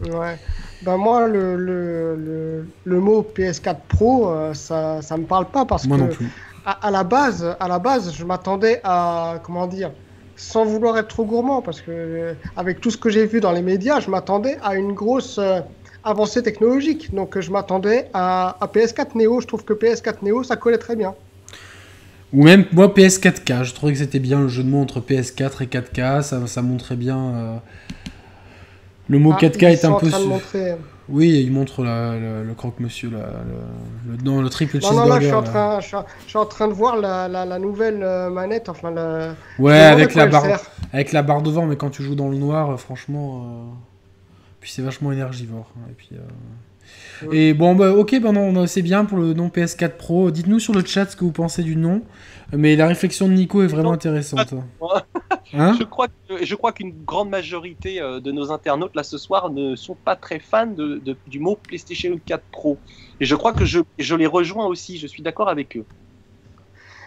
Ouais. 0.00 0.38
Ben 0.82 0.96
moi, 0.96 1.26
le, 1.28 1.56
le, 1.56 2.14
le, 2.16 2.68
le 2.84 3.00
mot 3.00 3.22
PS4 3.36 3.78
Pro, 3.88 4.28
euh, 4.30 4.54
ça, 4.54 5.02
ça 5.02 5.16
me 5.16 5.26
parle 5.26 5.50
pas 5.50 5.64
parce 5.64 5.88
Moi 5.88 5.96
que 5.96 6.02
non 6.02 6.08
plus. 6.08 6.32
à, 6.64 6.86
à 6.86 6.90
la 6.90 7.04
base, 7.04 7.56
à 7.58 7.68
la 7.68 7.78
base, 7.80 8.12
je 8.14 8.24
m'attendais 8.24 8.80
à 8.84 9.40
comment 9.42 9.66
dire, 9.66 9.92
sans 10.36 10.64
vouloir 10.64 10.96
être 10.98 11.08
trop 11.08 11.24
gourmand, 11.24 11.62
parce 11.62 11.80
que 11.80 11.90
euh, 11.90 12.34
avec 12.56 12.80
tout 12.80 12.90
ce 12.90 12.96
que 12.98 13.10
j'ai 13.10 13.26
vu 13.26 13.40
dans 13.40 13.52
les 13.52 13.62
médias, 13.62 14.00
je 14.00 14.10
m'attendais 14.10 14.58
à 14.62 14.76
une 14.76 14.92
grosse 14.94 15.38
euh, 15.38 15.60
avancée 16.04 16.42
technologique. 16.44 17.12
Donc 17.14 17.36
euh, 17.36 17.40
je 17.40 17.50
m'attendais 17.50 18.08
à, 18.14 18.56
à 18.60 18.66
PS4 18.68 19.16
Neo. 19.16 19.40
Je 19.40 19.46
trouve 19.48 19.64
que 19.64 19.72
PS4 19.74 20.18
Neo, 20.22 20.44
ça 20.44 20.56
collait 20.56 20.78
très 20.78 20.96
bien. 20.96 21.14
Ou 22.32 22.42
même 22.44 22.66
moi 22.72 22.88
PS4K, 22.88 23.64
je 23.64 23.74
trouvais 23.74 23.92
que 23.92 23.98
c'était 23.98 24.18
bien 24.18 24.40
le 24.40 24.48
jeu 24.48 24.62
de 24.62 24.68
mots 24.68 24.82
entre 24.82 25.00
PS4 25.00 25.62
et 25.62 25.66
4K, 25.66 26.22
ça, 26.22 26.46
ça 26.46 26.62
montrait 26.62 26.96
bien. 26.96 27.62
Le 29.08 29.18
mot 29.18 29.32
Ah, 29.34 29.38
4K 29.40 29.62
ils 29.62 29.64
est 29.72 29.84
un 29.84 29.92
peu. 29.94 30.10
su- 30.10 30.26
montrer- 30.26 30.74
Oui, 31.08 31.40
il 31.42 31.50
montre 31.50 31.82
la- 31.84 32.18
le, 32.18 32.44
le 32.44 32.54
croque-monsieur, 32.54 33.08
le, 33.08 33.16
le, 33.16 34.22
non, 34.22 34.42
le 34.42 34.50
triple 34.50 34.78
Non, 34.82 34.92
non, 34.92 35.06
là, 35.06 35.18
je 35.20 35.24
suis, 35.26 35.32
en 35.34 35.40
cheeseburger. 35.40 35.44
là. 35.46 35.50
train, 35.50 35.80
je, 35.80 35.86
suis, 35.86 35.96
je 36.24 36.28
suis 36.28 36.38
en 36.38 36.44
train 36.46 36.68
de 36.68 36.74
voir 36.74 36.96
la, 36.98 37.28
la, 37.28 37.46
la 37.46 37.58
nouvelle 37.58 38.02
euh, 38.02 38.28
manette, 38.28 38.68
enfin, 38.68 38.90
la... 38.90 39.34
Ouais, 39.58 39.78
avec 39.78 40.14
la, 40.14 40.26
barre, 40.26 40.44
avec 40.92 41.12
la 41.12 41.22
barre 41.22 41.40
devant, 41.42 41.64
mais 41.64 41.76
quand 41.76 41.88
tu 41.90 42.02
joues 42.02 42.14
dans 42.14 42.28
le 42.28 42.36
noir, 42.36 42.70
euh, 42.72 42.76
franchement. 42.76 43.42
euh, 43.46 43.72
Puis 44.60 44.70
c'est 44.72 44.82
vachement 44.82 45.10
énergivore. 45.12 45.70
hein, 45.78 45.86
Et, 45.90 45.94
puis, 45.94 46.08
euh, 46.12 47.26
Ouais. 47.26 47.36
et 47.36 47.54
bon, 47.54 47.74
bah, 47.74 47.90
ok, 47.92 48.18
bah 48.22 48.32
non, 48.32 48.66
c'est 48.66 48.80
bien 48.82 49.04
pour 49.04 49.18
le 49.18 49.34
nom 49.34 49.48
PS4 49.48 49.96
Pro. 49.98 50.30
Dites-nous 50.30 50.58
sur 50.60 50.72
le 50.74 50.82
chat 50.84 51.04
ce 51.10 51.16
que 51.16 51.24
vous 51.24 51.32
pensez 51.32 51.62
du 51.62 51.76
nom. 51.76 52.02
Mais 52.52 52.76
la 52.76 52.86
réflexion 52.86 53.28
de 53.28 53.32
Nico 53.34 53.62
est 53.62 53.66
vraiment 53.66 53.92
intéressante. 53.92 54.54
Hein 55.52 55.78
Je 55.78 55.84
crois 55.84 56.08
que 56.08 56.44
je 56.44 56.54
crois 56.54 56.72
qu'une 56.72 57.04
grande 57.04 57.28
majorité 57.30 58.00
euh, 58.00 58.20
de 58.20 58.32
nos 58.32 58.50
internautes 58.52 58.96
là 58.96 59.02
ce 59.04 59.18
soir 59.18 59.50
ne 59.50 59.76
sont 59.76 59.96
pas 59.96 60.16
très 60.16 60.40
fans 60.40 60.66
de, 60.66 60.98
de- 60.98 61.20
du 61.26 61.40
mot 61.40 61.56
PlayStation 61.56 62.18
4 62.24 62.46
Pro. 62.50 62.82
Et 63.20 63.24
je 63.26 63.34
crois 63.36 63.52
que 63.54 63.64
je, 63.64 63.80
je 63.98 64.14
les 64.14 64.26
rejoins 64.26 64.66
aussi. 64.66 64.98
Je 64.98 65.06
suis 65.06 65.22
d'accord 65.22 65.48
avec 65.48 65.76
eux. 65.76 65.86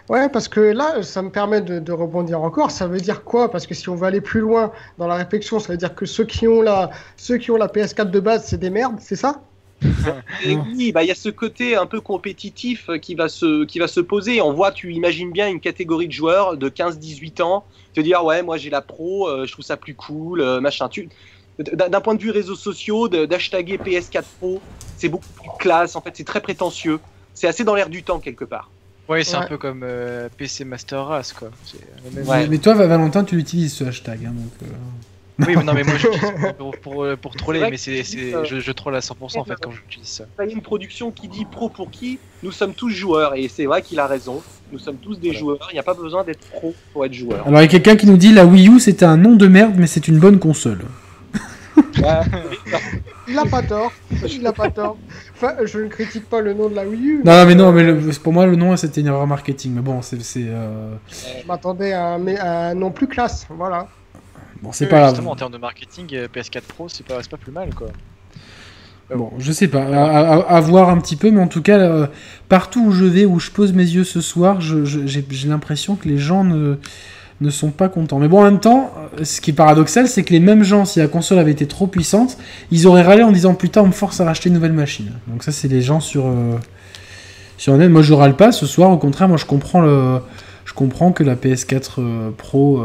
Ouais, 0.08 0.28
parce 0.28 0.48
que 0.48 0.60
là, 0.60 1.02
ça 1.02 1.22
me 1.22 1.30
permet 1.30 1.60
de, 1.60 1.78
de 1.78 1.92
rebondir 1.92 2.40
encore. 2.42 2.70
Ça 2.70 2.86
veut 2.86 3.00
dire 3.00 3.24
quoi? 3.24 3.50
Parce 3.50 3.66
que 3.66 3.74
si 3.74 3.88
on 3.88 3.94
veut 3.96 4.06
aller 4.06 4.20
plus 4.20 4.40
loin 4.40 4.72
dans 4.98 5.06
la 5.06 5.14
réflexion, 5.16 5.58
ça 5.58 5.72
veut 5.72 5.78
dire 5.78 5.94
que 5.94 6.06
ceux 6.06 6.24
qui 6.24 6.46
ont 6.48 6.62
la, 6.62 6.90
ceux 7.16 7.38
qui 7.38 7.50
ont 7.50 7.56
la 7.56 7.68
PS4 7.68 8.10
de 8.10 8.20
base, 8.20 8.44
c'est 8.46 8.58
des 8.58 8.70
merdes, 8.70 9.00
c'est 9.00 9.16
ça? 9.16 9.51
Et 10.44 10.56
oui, 10.56 10.92
bah 10.92 11.02
il 11.02 11.08
y 11.08 11.10
a 11.10 11.14
ce 11.14 11.28
côté 11.28 11.76
un 11.76 11.86
peu 11.86 12.00
compétitif 12.00 12.88
euh, 12.88 12.98
qui 12.98 13.14
va 13.14 13.28
se 13.28 13.64
qui 13.64 13.78
va 13.78 13.88
se 13.88 14.00
poser. 14.00 14.40
On 14.40 14.52
voit, 14.52 14.72
tu 14.72 14.92
imagines 14.92 15.30
bien 15.32 15.48
une 15.48 15.60
catégorie 15.60 16.06
de 16.08 16.12
joueurs 16.12 16.56
de 16.56 16.68
15-18 16.68 17.42
ans 17.42 17.64
te 17.94 18.00
dire 18.00 18.24
ouais, 18.24 18.42
moi 18.42 18.56
j'ai 18.56 18.70
la 18.70 18.80
pro, 18.80 19.28
euh, 19.28 19.46
je 19.46 19.52
trouve 19.52 19.64
ça 19.64 19.76
plus 19.76 19.94
cool, 19.94 20.40
euh, 20.40 20.60
machin. 20.60 20.88
Tu 20.88 21.08
d'un 21.58 22.00
point 22.00 22.14
de 22.14 22.22
vue 22.22 22.30
réseaux 22.30 22.54
sociaux, 22.56 23.08
de- 23.08 23.26
d'hashtaguer 23.26 23.76
PS4 23.76 24.22
Pro, 24.40 24.60
c'est 24.96 25.10
beaucoup 25.10 25.28
plus 25.36 25.50
classe. 25.58 25.94
En 25.96 26.00
fait, 26.00 26.10
c'est 26.14 26.24
très 26.24 26.40
prétentieux. 26.40 26.98
C'est 27.34 27.46
assez 27.46 27.62
dans 27.62 27.74
l'air 27.74 27.90
du 27.90 28.02
temps 28.02 28.18
quelque 28.20 28.44
part. 28.46 28.70
Ouais, 29.08 29.22
c'est 29.22 29.36
Ouais. 29.36 29.44
un 29.44 29.46
peu 29.48 29.58
comme 29.58 29.82
euh, 29.84 30.28
PC 30.36 30.64
Master 30.64 31.04
Race, 31.04 31.32
quoi. 31.34 31.50
Même- 32.14 32.26
Ouais. 32.26 32.40
Mais, 32.42 32.46
mais 32.48 32.58
toi, 32.58 32.72
Valentin, 32.74 33.22
tu 33.24 33.36
l'utilises 33.36 33.74
ce 33.74 33.84
hashtag. 33.84 34.24
hein, 34.24 34.32
donc, 34.34 34.52
euh, 34.62 34.72
Oui, 35.38 35.54
mais 35.56 35.64
non, 35.64 35.72
mais 35.74 35.82
moi 35.82 35.94
j'utilise 35.96 36.32
pour, 36.58 36.76
pour, 36.78 37.04
euh, 37.04 37.16
pour 37.16 37.34
troller, 37.34 37.66
mais 37.70 37.76
c'est, 37.78 38.02
euh, 38.16 38.44
je, 38.44 38.60
je 38.60 38.72
troll 38.72 38.94
à 38.94 39.00
100% 39.00 39.38
en 39.38 39.44
fait 39.44 39.54
quand 39.60 39.70
j'utilise 39.70 40.06
ça. 40.08 40.24
Il 40.40 40.46
y 40.48 40.52
a 40.52 40.52
une 40.52 40.60
production 40.62 41.10
qui 41.10 41.26
dit 41.28 41.46
pro 41.46 41.68
pour 41.70 41.90
qui 41.90 42.18
Nous 42.42 42.52
sommes 42.52 42.74
tous 42.74 42.90
joueurs 42.90 43.34
et 43.34 43.48
c'est 43.48 43.64
vrai 43.66 43.80
qu'il 43.82 43.98
a 43.98 44.06
raison. 44.06 44.42
Nous 44.70 44.78
sommes 44.78 44.96
tous 44.96 45.16
des 45.16 45.28
Voilà. 45.28 45.38
joueurs. 45.40 45.68
Il 45.70 45.74
n'y 45.74 45.80
a 45.80 45.82
pas 45.84 45.94
besoin 45.94 46.22
d'être 46.24 46.46
pro 46.50 46.74
pour 46.92 47.04
être 47.06 47.14
joueur. 47.14 47.46
Alors, 47.46 47.60
il 47.60 47.62
y 47.62 47.66
a 47.66 47.68
quelqu'un 47.68 47.96
qui 47.96 48.06
nous 48.06 48.16
dit 48.18 48.32
la 48.32 48.44
Wii 48.44 48.68
U, 48.68 48.78
c'était 48.80 49.04
un 49.06 49.16
nom 49.16 49.34
de 49.36 49.46
merde, 49.48 49.74
mais 49.78 49.86
c'est 49.86 50.06
une 50.08 50.18
bonne 50.18 50.38
console. 50.38 50.80
Il 53.28 53.38
a 53.38 53.44
pas 53.46 53.62
tort. 53.62 53.92
Il 54.28 54.46
a 54.46 54.52
pas 54.52 54.68
tort. 54.70 54.96
Enfin, 55.34 55.54
je 55.64 55.78
ne 55.78 55.88
critique 55.88 56.28
pas 56.28 56.40
le 56.40 56.52
nom 56.54 56.68
de 56.68 56.74
la 56.74 56.86
Wii 56.86 57.02
U. 57.06 57.22
Non, 57.24 57.46
mais 57.46 57.54
non, 57.54 57.72
mais 57.72 57.82
le- 57.84 57.98
pour 58.22 58.32
moi, 58.32 58.46
le 58.46 58.56
nom, 58.56 58.76
c'était 58.76 59.00
une 59.00 59.06
erreur 59.06 59.26
marketing. 59.26 59.72
Mais 59.74 59.80
bon, 59.80 60.02
c'est. 60.02 60.22
c'est, 60.22 60.44
euh, 60.46 60.94
Je 61.40 61.46
m'attendais 61.46 61.92
à 61.92 62.08
un, 62.14 62.18
mais- 62.18 62.38
à 62.38 62.68
un 62.68 62.74
nom 62.74 62.90
plus 62.90 63.06
classe. 63.06 63.46
Voilà. 63.50 63.88
Bon, 64.62 64.70
c'est 64.72 64.84
Oui, 64.84 64.90
pas. 64.90 65.08
Justement, 65.08 65.32
en 65.32 65.36
termes 65.36 65.52
de 65.52 65.58
marketing, 65.58 66.06
euh, 66.14 66.28
PS4 66.32 66.62
Pro, 66.62 66.88
c'est 66.88 67.04
pas, 67.06 67.18
pas 67.28 67.36
plus 67.36 67.52
mal, 67.52 67.74
quoi. 67.74 67.88
Bon, 69.14 69.30
je 69.38 69.52
sais 69.52 69.68
pas, 69.68 69.82
à, 69.82 70.18
à- 70.36 70.56
à 70.56 70.60
voir 70.60 70.88
un 70.88 70.98
petit 70.98 71.16
peu, 71.16 71.30
mais 71.30 71.40
en 71.40 71.48
tout 71.48 71.60
cas, 71.60 71.78
euh, 71.78 72.06
partout 72.48 72.86
où 72.86 72.92
je 72.92 73.04
vais, 73.04 73.26
où 73.26 73.38
je 73.38 73.50
pose 73.50 73.72
mes 73.74 73.82
yeux 73.82 74.04
ce 74.04 74.22
soir, 74.22 74.60
j'ai 74.60 75.24
l'impression 75.46 75.96
que 75.96 76.08
les 76.08 76.16
gens 76.16 76.44
ne, 76.44 76.76
ne 77.42 77.50
sont 77.50 77.70
pas 77.72 77.90
contents. 77.90 78.18
Mais 78.20 78.28
bon, 78.28 78.38
en 78.40 78.44
même 78.44 78.60
temps, 78.60 78.90
euh, 79.20 79.24
ce 79.24 79.42
qui 79.42 79.50
est 79.50 79.54
paradoxal, 79.54 80.08
c'est 80.08 80.22
que 80.22 80.32
les 80.32 80.40
mêmes 80.40 80.62
gens, 80.62 80.86
si 80.86 80.98
la 80.98 81.08
console 81.08 81.38
avait 81.40 81.50
été 81.50 81.66
trop 81.66 81.86
puissante, 81.88 82.38
ils 82.70 82.86
auraient 82.86 83.02
râlé 83.02 83.22
en 83.22 83.32
disant 83.32 83.54
putain, 83.54 83.82
on 83.82 83.88
me 83.88 83.92
force 83.92 84.18
à 84.20 84.24
racheter 84.24 84.48
une 84.48 84.54
nouvelle 84.54 84.72
machine. 84.72 85.12
Donc 85.26 85.42
ça, 85.42 85.52
c'est 85.52 85.68
les 85.68 85.82
gens 85.82 86.00
sur 86.00 86.24
euh, 86.26 86.56
sur 87.58 87.76
net. 87.76 87.90
Moi, 87.90 88.00
je 88.02 88.14
râle 88.14 88.36
pas 88.36 88.50
ce 88.50 88.64
soir. 88.64 88.90
Au 88.92 88.98
contraire, 88.98 89.28
moi, 89.28 89.36
je 89.36 89.44
comprends 89.44 89.82
le, 89.82 90.20
je 90.64 90.72
comprends 90.72 91.12
que 91.12 91.22
la 91.22 91.34
PS4 91.34 91.90
euh, 91.98 92.30
Pro 92.30 92.82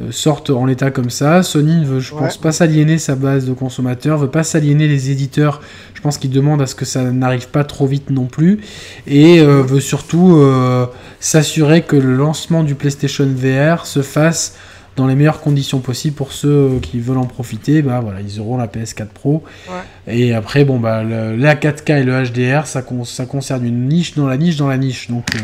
euh, 0.00 0.04
euh, 0.08 0.12
sorte 0.12 0.50
en 0.50 0.64
l'état 0.66 0.90
comme 0.90 1.10
ça. 1.10 1.42
Sony 1.42 1.76
ne 1.80 1.84
veut, 1.84 2.00
je 2.00 2.14
Ouais. 2.14 2.20
pense, 2.20 2.36
pas 2.38 2.52
s'aliéner 2.52 2.98
sa 2.98 3.14
base 3.16 3.46
de 3.46 3.52
consommateurs, 3.52 4.18
veut 4.18 4.28
pas 4.30 4.44
s'aliéner 4.44 4.86
les 4.88 5.10
éditeurs. 5.10 5.60
Je 5.94 6.00
pense 6.00 6.18
qu'ils 6.18 6.30
demandent 6.30 6.62
à 6.62 6.66
ce 6.66 6.74
que 6.74 6.84
ça 6.84 7.02
n'arrive 7.10 7.48
pas 7.48 7.64
trop 7.64 7.86
vite 7.86 8.10
non 8.10 8.26
plus, 8.26 8.60
et 9.06 9.40
euh, 9.40 9.62
veut 9.62 9.80
surtout 9.80 10.36
euh, 10.36 10.86
s'assurer 11.20 11.82
que 11.82 11.96
le 11.96 12.14
lancement 12.14 12.62
du 12.62 12.74
PlayStation 12.74 13.26
VR 13.26 13.86
se 13.86 14.02
fasse 14.02 14.56
dans 14.96 15.06
les 15.06 15.14
meilleures 15.14 15.40
conditions 15.40 15.78
possibles 15.78 16.16
pour 16.16 16.32
ceux 16.32 16.78
qui 16.82 16.98
veulent 16.98 17.18
en 17.18 17.24
profiter. 17.26 17.82
Bah 17.82 18.00
voilà, 18.02 18.20
ils 18.20 18.40
auront 18.40 18.56
la 18.56 18.66
PS4 18.66 19.06
Pro. 19.14 19.44
Ouais. 19.68 20.12
Et 20.12 20.34
après, 20.34 20.64
bon 20.64 20.80
bah 20.80 21.04
le- 21.04 21.36
la 21.36 21.54
4K 21.54 21.90
et 22.00 22.02
le 22.02 22.12
HDR, 22.24 22.66
ça, 22.66 22.82
con- 22.82 23.04
ça 23.04 23.24
concerne 23.24 23.64
une 23.64 23.86
niche 23.88 24.14
dans 24.16 24.26
la 24.26 24.36
niche 24.36 24.56
dans 24.56 24.66
la 24.66 24.76
niche. 24.76 25.08
Donc 25.08 25.26
euh, 25.36 25.38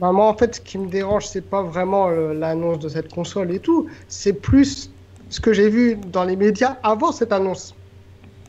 Bah, 0.00 0.12
moi, 0.12 0.28
en 0.28 0.36
fait, 0.36 0.56
ce 0.56 0.60
qui 0.60 0.78
me 0.78 0.88
dérange, 0.88 1.26
c'est 1.26 1.48
pas 1.50 1.62
vraiment 1.62 2.08
euh, 2.08 2.32
l'annonce 2.32 2.78
de 2.78 2.88
cette 2.88 3.10
console 3.10 3.52
et 3.52 3.60
tout. 3.60 3.88
C'est 4.08 4.34
plus 4.40 4.94
ce 5.28 5.40
que 5.40 5.52
j'ai 5.52 5.68
vu 5.68 5.96
dans 5.96 6.24
les 6.24 6.36
médias 6.36 6.78
avant 6.82 7.12
cette 7.12 7.32
annonce. 7.32 7.74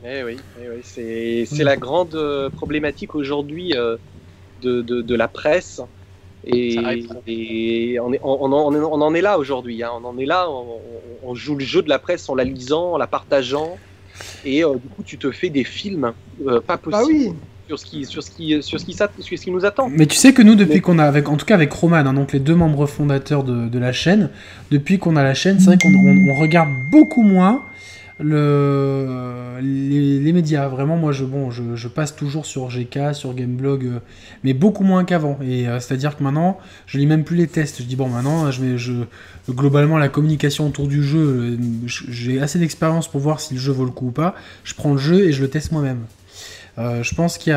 Eh 0.03 0.23
oui, 0.23 0.38
eh 0.55 0.69
oui, 0.69 0.81
c'est 0.84 1.63
la 1.63 1.76
grande 1.77 2.15
euh, 2.15 2.49
problématique 2.49 3.15
aujourd'hui 3.15 3.76
euh, 3.76 3.97
de, 4.59 4.81
de, 4.81 5.01
de 5.01 5.15
la 5.15 5.27
presse. 5.27 5.81
Et, 6.43 7.97
on, 8.01 8.13
est, 8.13 8.19
on, 8.23 8.43
on 8.43 8.53
en, 8.53 8.76
on 8.76 9.01
en 9.01 9.13
est 9.13 9.21
là 9.21 9.38
aujourd'hui. 9.39 9.84
hein. 9.84 9.91
On 9.93 10.05
en 10.05 10.17
est 10.17 10.26
là, 10.26 10.49
on, 10.49 10.81
on- 10.85 11.19
on 11.21 11.35
joue 11.35 11.55
le 11.55 11.65
jeu 11.65 11.81
de 11.81 11.89
la 11.89 11.99
presse 11.99 12.30
en 12.30 12.35
la 12.35 12.45
lisant, 12.45 12.93
en 12.93 12.97
la 12.97 13.07
partageant. 13.07 13.81
et 14.43 14.63
du 14.63 14.89
coup 14.89 15.03
tu 15.03 15.19
te 15.19 15.31
fais 15.31 15.49
des 15.49 15.63
films 15.65 16.15
pas 16.67 16.77
possibles. 16.77 16.89
Bah 16.91 17.05
oui 17.05 17.35
sur 17.69 17.77
ce 17.77 17.85
qui 17.85 18.05
sur 18.05 18.23
ce 18.23 18.31
qui 18.31 18.63
sur 18.63 18.79
ce 18.79 18.85
qui, 18.85 18.93
sur 18.93 19.37
ce 19.37 19.43
qui 19.43 19.51
nous 19.51 19.63
attend. 19.63 19.89
Mais 19.89 20.07
tu 20.07 20.15
sais 20.15 20.33
que 20.33 20.41
nous 20.41 20.55
depuis 20.55 20.81
qu'on 20.81 20.97
a 20.97 21.03
avec 21.03 21.29
en 21.29 21.37
tout 21.37 21.45
cas 21.45 21.53
avec 21.53 21.71
Roman 21.71 21.97
hein, 21.97 22.13
donc 22.13 22.33
les 22.33 22.39
deux 22.39 22.55
membres 22.55 22.87
fondateurs 22.87 23.43
de, 23.43 23.67
de 23.67 23.79
la 23.79 23.91
chaîne 23.91 24.29
depuis 24.71 24.97
qu'on 24.97 25.15
a 25.15 25.23
la 25.23 25.35
chaîne 25.35 25.59
c'est 25.59 25.65
vrai 25.67 25.77
qu'on 25.77 25.89
on, 25.89 26.41
regarde 26.41 26.69
beaucoup 26.89 27.21
moins 27.21 27.61
le 28.19 29.59
les, 29.61 30.19
les, 30.19 30.33
médias. 30.33 30.67
Vraiment 30.67 30.97
moi 30.97 31.11
je 31.11 31.25
bon 31.25 31.51
je, 31.51 31.75
je, 31.75 31.87
passe 31.87 32.15
toujours 32.15 32.47
sur 32.47 32.69
GK 32.69 33.13
sur 33.13 33.35
Gameblog 33.35 33.85
euh, 33.85 33.99
mais 34.43 34.53
beaucoup 34.53 34.83
moins 34.83 35.05
qu'avant. 35.05 35.37
Et 35.43 35.67
euh, 35.67 35.79
c'est 35.79 35.93
à 35.93 35.97
dire 35.97 36.17
que 36.17 36.23
maintenant 36.23 36.57
je 36.87 36.97
lis 36.97 37.05
même 37.05 37.23
plus 37.23 37.37
les 37.37 37.47
tests. 37.47 37.83
Je 37.83 37.87
dis 37.87 37.95
bon 37.95 38.09
maintenant 38.09 38.49
je 38.49 38.61
vais 38.63 38.77
je 38.79 38.93
globalement 39.47 39.99
la 39.99 40.09
communication 40.09 40.67
autour 40.67 40.87
du 40.87 41.03
jeu 41.03 41.19
euh, 41.19 41.57
j'ai 41.85 42.41
assez 42.41 42.57
d'expérience 42.57 43.07
pour 43.07 43.21
voir 43.21 43.39
si 43.39 43.53
le 43.53 43.59
jeu 43.59 43.71
vaut 43.71 43.85
le 43.85 43.91
coup 43.91 44.07
ou 44.07 44.11
pas. 44.11 44.33
Je 44.63 44.73
prends 44.73 44.93
le 44.93 44.97
jeu 44.97 45.25
et 45.25 45.31
je 45.31 45.41
le 45.43 45.49
teste 45.49 45.71
moi-même 45.71 45.99
euh, 46.80 47.03
je 47.03 47.14
pense 47.14 47.38
qu'il 47.38 47.53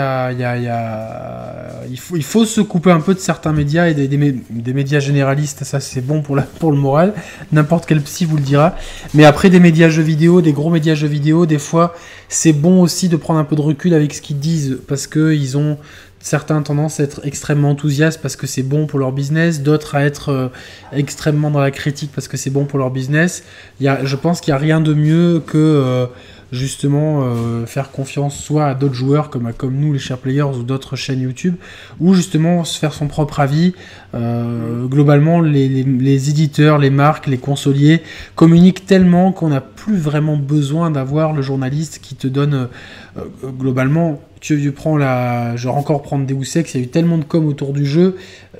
faut, 2.23 2.45
se 2.45 2.61
couper 2.61 2.91
un 2.91 3.01
peu 3.01 3.15
de 3.15 3.21
certains 3.21 3.53
médias 3.53 3.87
et 3.87 3.95
des, 3.95 4.73
médias 4.73 4.99
généralistes. 4.99 5.63
Ça, 5.63 5.79
c'est 5.79 6.01
bon 6.01 6.23
pour 6.23 6.35
le 6.73 6.77
moral. 6.77 7.15
N'importe 7.53 7.87
quel 7.87 8.01
psy 8.03 8.25
vous 8.25 8.37
le 8.37 8.43
dira. 8.43 8.75
Mais 9.15 9.25
après, 9.25 9.49
des 9.49 9.61
médias 9.61 9.91
jeux 9.91 10.03
vidéo, 10.03 10.41
des 10.41 10.53
gros 10.53 10.71
médias 10.71 10.97
jeux 10.97 11.07
vidéo, 11.07 11.47
des 11.47 11.59
fois, 11.59 11.95
c'est 12.29 12.53
bon 12.53 12.83
aussi 12.83 13.09
de 13.09 13.17
prendre 13.17 13.39
un 13.39 13.45
peu 13.45 13.55
de 13.55 13.61
recul 13.61 13.95
avec 13.95 14.13
ce 14.13 14.21
qu'ils 14.23 14.41
disent 14.41 14.79
parce 14.89 15.07
que 15.07 15.33
ils 15.33 15.57
ont 15.57 15.79
certains 16.19 16.63
tendance 16.63 17.01
à 17.01 17.03
être 17.03 17.21
extrêmement 17.25 17.71
enthousiastes 17.71 18.21
parce 18.23 18.37
que 18.37 18.47
c'est 18.47 18.63
bon 18.63 18.87
pour 18.87 18.99
leur 18.99 19.13
business, 19.13 19.61
d'autres 19.61 19.97
à 19.97 20.05
être 20.05 20.31
euh, 20.31 20.49
extrêmement 20.93 21.51
dans 21.51 21.61
la 21.61 21.73
critique 21.73 22.11
parce 22.15 22.29
que 22.29 22.37
c'est 22.37 22.51
bon 22.51 22.65
pour 22.65 22.79
leur 22.79 22.91
business. 22.91 23.45
Il 23.81 23.87
y 23.87 23.89
a, 23.89 24.05
je 24.05 24.17
pense 24.17 24.41
qu'il 24.41 24.53
n'y 24.53 24.57
a 24.57 24.61
rien 24.61 24.81
de 24.81 24.95
mieux 24.95 25.43
que 25.45 25.59
euh, 25.59 26.07
justement 26.53 27.23
euh, 27.23 27.65
faire 27.65 27.91
confiance 27.91 28.37
soit 28.37 28.67
à 28.67 28.75
d'autres 28.75 28.95
joueurs 28.95 29.31
comme, 29.31 29.51
nous 29.73 29.93
les 29.95 29.99
chers 29.99 30.19
players 30.19 30.43
ou 30.43 30.63
d'autres 30.63 30.97
chaînes 30.97 31.21
YouTube 31.21 31.57
ou 31.99 32.13
justement 32.13 32.63
se 32.65 32.79
faire 32.79 32.93
son 32.93 33.09
propre 33.09 33.41
avis. 33.41 33.75
Euh, 34.15 34.85
globalement 34.85 35.41
les, 35.41 36.29
éditeurs 36.29 36.77
les 36.77 36.91
marques 36.91 37.27
les 37.27 37.39
consoliers 37.39 38.03
communiquent 38.35 38.85
tellement 38.85 39.33
qu'on 39.33 39.49
n'a 39.49 39.63
plus 39.63 39.97
vraiment 39.97 40.37
besoin 40.37 40.91
d'avoir 40.91 41.33
le 41.33 41.41
journaliste 41.41 42.01
qui 42.03 42.15
te 42.15 42.27
donne 42.27 42.69
euh, 43.17 43.23
globalement 43.59 44.21
tu 44.41 44.73
prends 44.73 44.99
la 44.99 45.57
genre 45.57 45.77
encore 45.77 46.03
prendre 46.03 46.27
Deus 46.27 46.59
Ex 46.59 46.75
il 46.75 46.81
y 46.81 46.83
a 46.83 46.85
eu 46.85 46.89
tellement 46.89 47.17
de 47.17 47.25
com 47.25 47.47
autour 47.47 47.73
du 47.73 47.87
jeu 47.87 48.17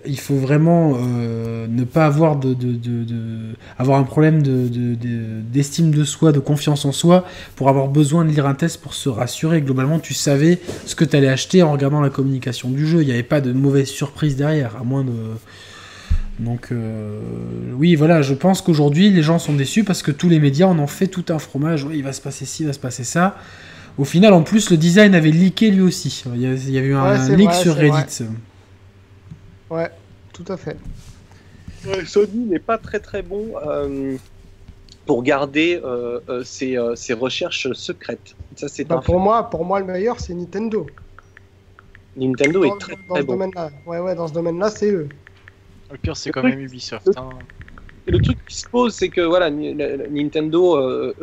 il 0.07 0.19
faut 0.19 0.37
vraiment 0.37 0.95
euh, 0.97 1.67
ne 1.69 1.85
pas 1.85 2.07
avoir 2.07 2.37
de, 2.37 2.55
de, 2.55 2.73
de, 2.73 3.05
de, 3.05 3.39
avoir 3.79 3.99
un 3.99 4.03
problème 4.03 4.43
d'estime 4.43 5.91
de, 5.91 6.05
soi, 6.05 6.33
de 6.33 6.39
confiance 6.39 6.85
en 6.85 6.93
soi, 6.93 7.25
pour 7.57 7.69
avoir 7.69 7.89
besoin 7.89 8.25
de 8.25 8.31
lire 8.31 8.47
un 8.47 8.55
test 8.55 8.81
pour 8.81 8.95
se 8.95 9.09
rassurer. 9.09 9.61
Globalement, 9.61 9.99
tu 9.99 10.15
savais 10.15 10.59
ce 10.87 10.95
que 10.95 11.05
tu 11.05 11.17
allais 11.17 11.29
acheter 11.29 11.63
en 11.63 11.73
regardant 11.73 12.01
la 12.01 12.11
communication 12.11 12.71
du 12.71 12.87
jeu. 12.87 13.03
Il 13.03 13.07
n'y 13.07 13.13
avait 13.13 13.23
pas 13.23 13.41
de 13.41 13.53
mauvaise 13.53 13.89
surprise 13.89 14.37
derrière, 14.37 14.77
à 14.81 14.85
moins 14.85 15.05
de. 15.05 15.13
Donc 16.39 16.69
euh, 16.73 17.21
oui, 17.77 17.95
voilà, 17.95 18.23
je 18.23 18.35
pense 18.35 18.63
qu'aujourd'hui 18.63 19.11
les 19.11 19.23
gens 19.23 19.39
sont 19.39 19.53
déçus 19.53 19.85
parce 19.85 20.03
que 20.03 20.11
tous 20.11 20.31
les 20.31 20.41
médias 20.41 20.67
en 20.67 20.79
ont 20.79 20.87
fait 20.87 21.07
tout 21.07 21.27
un 21.29 21.39
fromage. 21.39 21.85
Ouais, 21.85 21.97
il 21.97 22.03
va 22.03 22.13
se 22.13 22.21
passer 22.21 22.45
ci, 22.47 22.63
il 22.63 22.67
va 22.67 22.73
se 22.73 22.79
passer 22.79 23.05
ça. 23.05 23.37
Au 23.99 24.05
final, 24.05 24.33
en 24.33 24.43
plus, 24.43 24.71
le 24.71 24.79
design 24.79 25.15
avait 25.15 25.31
leaké 25.31 25.71
lui 25.71 25.83
aussi. 25.83 26.25
Il 26.35 26.41
y 26.41 26.47
avait 26.79 26.89
eu 26.89 26.95
un, 26.95 27.37
leak 27.37 27.53
sur 27.53 27.75
Reddit. 27.77 28.25
Ouais, 29.73 29.91
tout 30.35 30.45
à 30.49 30.59
fait. 30.59 30.77
Sony 32.05 32.45
n'est 32.45 32.59
pas 32.59 32.77
très 32.77 33.01
très 33.01 33.23
bon 33.23 33.55
euh, 33.67 34.19
pour 35.07 35.23
garder 35.23 35.81
euh, 35.83 36.21
euh, 36.29 36.45
ses, 36.45 36.79
ses, 36.95 37.15
recherches 37.15 37.73
secrètes. 37.73 38.37
Ça, 38.55 38.69
c'est 38.69 38.85
bah, 38.85 39.01
pour 39.03 39.19
moi, 39.19 39.49
pour 39.49 39.65
moi, 39.65 39.81
le 39.81 39.87
meilleur, 39.87 40.21
c'est 40.21 40.35
Nintendo. 40.35 40.87
Nintendo 42.17 42.65
est 42.65 42.79
très 42.79 42.97
dans 42.97 43.15
très 43.15 43.23
ce 43.23 43.27
bon. 43.27 43.33
Domaine-là. 43.33 43.71
Ouais, 43.87 43.99
ouais, 43.99 44.15
dans 44.15 44.29
ce 44.29 44.35
domaine-là, 44.35 44.69
c'est 44.69 44.93
eux. 44.93 45.09
Le 45.91 45.97
pire, 45.97 46.19
c'est 46.19 46.31
quand 46.33 46.43
même 46.43 46.61
Ubisoft. 46.61 47.07
Le, 47.07 47.19
hein. 47.19 47.31
le 48.05 48.19
truc 48.21 48.45
qui 48.47 48.57
se 48.57 48.69
pose, 48.69 48.95
c'est 48.95 49.09
que 49.09 49.23
voilà, 49.23 49.49
Nintendo 49.51 51.15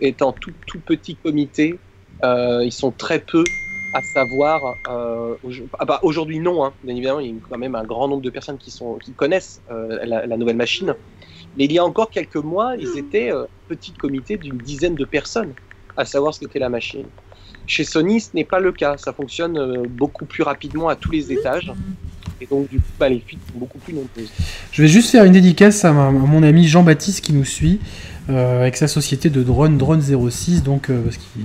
étant 0.00 0.32
tout, 0.32 0.52
tout 0.66 0.80
petit 0.80 1.14
comité, 1.14 1.78
ils 2.24 2.72
sont 2.72 2.90
très 2.90 3.20
peu 3.20 3.44
à 3.92 4.02
savoir, 4.02 4.76
euh, 4.88 5.34
ah 5.78 5.84
bah, 5.84 6.00
aujourd'hui 6.02 6.38
non, 6.38 6.64
hein, 6.64 6.72
bien 6.82 6.94
évidemment, 6.94 7.20
il 7.20 7.26
y 7.26 7.30
a 7.30 7.34
quand 7.48 7.58
même 7.58 7.74
un 7.74 7.84
grand 7.84 8.08
nombre 8.08 8.22
de 8.22 8.30
personnes 8.30 8.58
qui, 8.58 8.70
sont, 8.70 8.94
qui 8.94 9.12
connaissent 9.12 9.60
euh, 9.70 9.98
la, 10.04 10.26
la, 10.26 10.36
nouvelle 10.36 10.56
machine. 10.56 10.94
Mais 11.56 11.64
il 11.64 11.72
y 11.72 11.78
a 11.78 11.84
encore 11.84 12.10
quelques 12.10 12.36
mois, 12.36 12.74
ils 12.78 12.96
étaient 12.98 13.30
euh, 13.30 13.44
petit 13.68 13.92
comité 13.92 14.36
d'une 14.38 14.58
dizaine 14.58 14.94
de 14.94 15.04
personnes 15.04 15.52
à 15.96 16.04
savoir 16.04 16.32
ce 16.34 16.40
qu'était 16.40 16.58
la 16.58 16.70
machine. 16.70 17.04
Chez 17.66 17.84
Sony, 17.84 18.20
ce 18.20 18.30
n'est 18.34 18.44
pas 18.44 18.60
le 18.60 18.72
cas. 18.72 18.96
Ça 18.96 19.12
fonctionne 19.12 19.58
euh, 19.58 19.84
beaucoup 19.88 20.24
plus 20.24 20.42
rapidement 20.42 20.88
à 20.88 20.96
tous 20.96 21.10
les 21.10 21.32
étages. 21.32 21.72
Et 22.40 22.46
donc, 22.46 22.68
du 22.68 22.78
coup, 22.78 22.84
bah, 22.98 23.08
les 23.08 23.20
fuites 23.20 23.40
sont 23.52 23.58
beaucoup 23.58 23.78
plus 23.78 23.94
nombreuses. 23.94 24.30
Je 24.72 24.82
vais 24.82 24.88
juste 24.88 25.10
faire 25.10 25.24
une 25.24 25.32
dédicace 25.32 25.84
à 25.84 25.92
mon 25.92 26.42
ami 26.42 26.66
Jean-Baptiste 26.66 27.24
qui 27.24 27.32
nous 27.32 27.44
suit 27.44 27.78
euh, 28.30 28.60
avec 28.60 28.76
sa 28.76 28.88
société 28.88 29.30
de 29.30 29.42
drones, 29.42 29.78
Drone 29.78 30.02
06. 30.02 30.64
Donc, 30.64 30.90
euh, 30.90 31.02
parce 31.02 31.18
qu'il 31.18 31.42